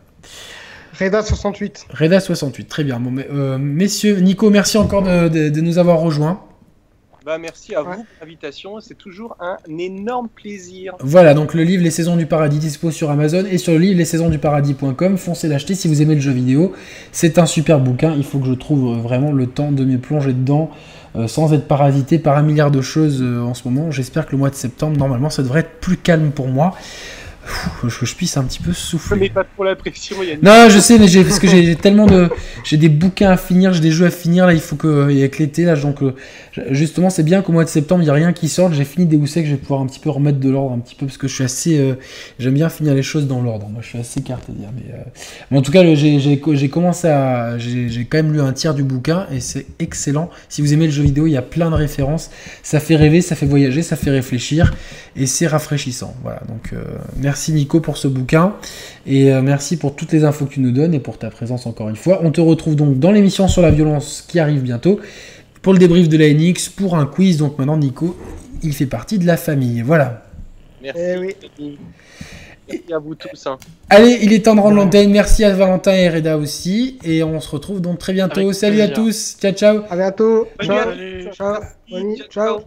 Reda68. 1.00 1.88
Reda68, 1.96 2.68
très 2.68 2.84
bien. 2.84 3.00
Bon, 3.00 3.10
mais, 3.12 3.28
euh, 3.32 3.58
messieurs, 3.58 4.18
Nico, 4.20 4.50
merci 4.52 4.78
encore 4.78 5.02
de, 5.04 5.30
de- 5.30 5.50
de 5.50 5.62
nous 5.62 5.80
avoir 5.80 5.98
rejoints. 6.00 6.42
Bah, 7.26 7.38
merci 7.38 7.74
à 7.74 7.82
Ouais. 7.84 7.96
vous 7.96 8.04
pour 8.04 8.06
l'invitation. 8.22 8.80
C'est 8.82 8.98
toujours 8.98 9.38
un 9.40 9.58
énorme 9.78 10.28
plaisir. 10.28 10.94
Voilà, 11.00 11.34
donc 11.34 11.54
le 11.54 11.64
livre 11.64 11.82
Les 11.82 11.90
Saisons 11.92 12.18
du 12.18 12.26
Paradis 12.26 12.60
dispo 12.60 12.92
sur 12.92 13.10
Amazon 13.12 13.46
et 13.50 13.58
sur 13.58 13.72
le 13.72 13.80
livre 13.80 13.98
lessaisonsduparadis.com. 13.98 15.18
Foncez 15.18 15.48
l'acheter 15.48 15.74
si 15.74 15.88
vous 15.88 16.02
aimez 16.02 16.16
le 16.16 16.22
jeu 16.22 16.32
vidéo. 16.32 16.74
C'est 17.14 17.38
un 17.38 17.46
super 17.46 17.80
bouquin. 17.80 18.14
Il 18.18 18.26
faut 18.26 18.40
que 18.40 18.48
je 18.48 18.54
trouve 18.54 18.94
euh, 18.98 19.02
vraiment 19.02 19.32
le 19.32 19.48
temps 19.48 19.72
de 19.72 19.86
me 19.86 19.98
plonger 19.98 20.34
dedans 20.34 20.70
euh, 21.16 21.28
sans 21.28 21.54
être 21.54 21.66
parasité 21.68 22.20
par 22.20 22.38
un 22.38 22.42
milliard 22.44 22.72
de 22.72 22.82
choses 22.82 23.22
euh, 23.22 23.40
en 23.42 23.54
ce 23.54 23.68
moment. 23.70 23.90
J'espère 23.90 24.26
que 24.26 24.34
le 24.34 24.38
mois 24.40 24.50
de 24.50 24.56
septembre, 24.56 24.98
normalement, 24.98 25.30
ça 25.30 25.44
devrait 25.44 25.62
être 25.62 25.80
plus 25.80 25.96
calme 25.98 26.32
pour 26.32 26.48
moi. 26.50 26.76
Pfff, 27.46 28.00
que 28.00 28.06
je 28.06 28.16
puisse 28.16 28.38
un 28.38 28.44
petit 28.44 28.60
peu 28.60 28.74
souffler. 28.74 29.20
mets 29.20 29.30
pas 29.30 29.44
trop 29.44 29.64
la 29.64 29.76
pression. 29.76 30.18
Il 30.22 30.28
y 30.28 30.32
a 30.32 30.34
une- 30.36 30.42
Non, 30.42 30.70
je 30.70 30.80
sais, 30.80 30.98
mais 30.98 31.08
j'ai 31.08 31.24
parce 31.24 31.40
que 31.40 31.48
j'ai 31.48 31.76
tellement 31.76 32.06
de, 32.06 32.30
j'ai 32.64 32.78
des 32.78 32.90
bouquins 32.90 33.32
à 33.32 33.38
finir, 33.38 33.74
j'ai 33.74 33.82
des 33.82 33.92
jeux 33.92 34.06
à 34.06 34.12
finir 34.12 34.48
là. 34.48 34.54
Il 34.54 34.62
faut 34.62 34.76
que 34.76 35.10
et 35.10 35.20
avec 35.20 35.40
l'été 35.40 35.64
là, 35.66 35.76
donc 35.76 36.02
euh, 36.02 36.14
justement, 36.72 37.10
c'est 37.10 37.24
bien 37.24 37.42
qu'au 37.42 37.52
mois 37.52 37.64
de 37.64 37.70
septembre 37.70 38.02
il 38.04 38.08
y 38.08 38.10
a 38.10 38.14
rien 38.14 38.34
qui 38.34 38.48
sorte. 38.50 38.74
J'ai 38.74 38.86
fini 38.86 39.06
des 39.06 39.18
Ex, 39.18 39.34
je 39.48 39.52
vais 39.56 39.58
pouvoir 39.58 39.82
un 39.82 39.88
petit 39.88 40.00
peu 40.00 40.10
remettre 40.10 40.40
de 40.40 40.50
l'ordre 40.50 40.74
un 40.74 40.80
petit 40.80 40.96
peu 40.96 41.06
parce 41.06 41.18
que 41.18 41.28
je 41.28 41.34
suis 41.36 41.44
assez, 41.44 41.78
euh, 41.80 41.96
j'aime 42.40 42.54
bien 42.54 42.70
finir 42.70 42.94
les 42.94 43.04
choses 43.04 43.28
dans 43.28 43.42
l'ordre. 43.42 43.68
Moi, 43.70 43.82
je 43.82 43.88
suis 43.90 44.00
assez 44.00 44.22
cartésien, 44.22 44.70
mais, 44.76 44.94
euh, 44.94 44.98
mais 45.52 45.58
en 45.58 45.62
tout 45.62 45.72
cas, 45.72 45.82
j'ai 45.96 46.70
commencé 46.70 47.08
à, 47.08 47.58
j'ai 47.58 47.90
j'ai 47.90 48.06
quand 48.06 48.18
même 48.18 48.32
lu 48.34 48.42
un 48.42 48.54
tiers 48.54 48.74
du 48.74 48.84
bouquin 48.84 49.28
et 49.32 49.40
c'est 49.40 49.66
excellent. 49.80 50.30
Si 50.50 50.62
vous 50.62 50.74
aimez 50.74 50.86
le 50.86 50.92
jeu 50.92 51.04
vidéo, 51.04 51.28
il 51.28 51.32
y 51.32 51.38
a 51.38 51.42
plein 51.42 51.70
de 51.70 51.76
références. 51.76 52.30
Ça 52.64 52.80
fait 52.80 52.96
rêver, 52.96 53.22
ça 53.22 53.36
fait 53.36 53.46
voyager, 53.46 53.82
ça 53.82 53.96
fait 53.96 54.12
réfléchir 54.12 54.74
et 55.16 55.26
c'est 55.26 55.48
rafraîchissant. 55.48 56.14
Voilà, 56.24 56.42
donc 56.48 56.72
euh, 56.74 56.84
merci 57.18 57.33
Nico 57.52 57.80
pour 57.80 57.98
ce 57.98 58.08
bouquin 58.08 58.54
et 59.06 59.32
euh, 59.34 59.42
merci 59.42 59.78
pour 59.78 59.96
toutes 59.96 60.12
les 60.12 60.24
infos 60.24 60.46
que 60.46 60.54
tu 60.54 60.60
nous 60.60 60.72
donnes 60.72 60.94
et 60.94 61.00
pour 61.00 61.18
ta 61.18 61.30
présence 61.30 61.66
encore 61.66 61.90
une 61.90 61.96
fois. 61.96 62.20
On 62.24 62.32
te 62.32 62.42
retrouve 62.42 62.76
donc 62.76 63.00
dans 63.00 63.12
l'émission 63.12 63.48
sur 63.48 63.62
la 63.62 63.72
violence 63.72 64.24
qui 64.28 64.40
arrive 64.40 64.62
bientôt 64.62 65.00
pour 65.62 65.74
le 65.74 65.80
débrief 65.80 66.10
de 66.10 66.18
la 66.18 66.34
NX, 66.34 66.70
pour 66.76 66.96
un 66.98 67.06
quiz. 67.06 67.38
Donc 67.38 67.58
maintenant 67.58 67.78
Nico, 67.78 68.18
il 68.64 68.74
fait 68.74 68.86
partie 68.86 69.18
de 69.20 69.26
la 69.26 69.38
famille. 69.38 69.82
Voilà. 69.82 70.26
Merci. 70.82 71.02
Eh 71.02 71.18
oui. 71.18 71.78
Merci 72.70 72.94
à 72.94 72.98
vous 73.00 73.16
tous. 73.16 73.48
hein. 73.48 73.58
Allez, 73.90 74.20
il 74.22 74.32
est 74.34 74.46
temps 74.46 74.56
de 74.56 74.62
rendre 74.62 74.76
l'antenne. 74.78 75.12
Merci 75.12 75.44
à 75.44 75.54
Valentin 75.54 75.94
et 75.94 76.10
Reda 76.10 76.38
aussi. 76.38 76.98
Et 77.04 77.22
on 77.24 77.40
se 77.40 77.50
retrouve 77.50 77.82
donc 77.82 78.00
très 78.00 78.14
bientôt. 78.14 78.42
Avec 78.42 78.54
Salut 78.54 78.82
à 78.82 78.88
tous. 78.88 79.38
Ciao, 79.42 79.52
ciao. 79.52 79.82
À 79.90 79.96
bientôt. 79.96 80.48
Bonne 80.60 81.32
Ciao. 81.34 81.62
Ciao. 82.30 82.64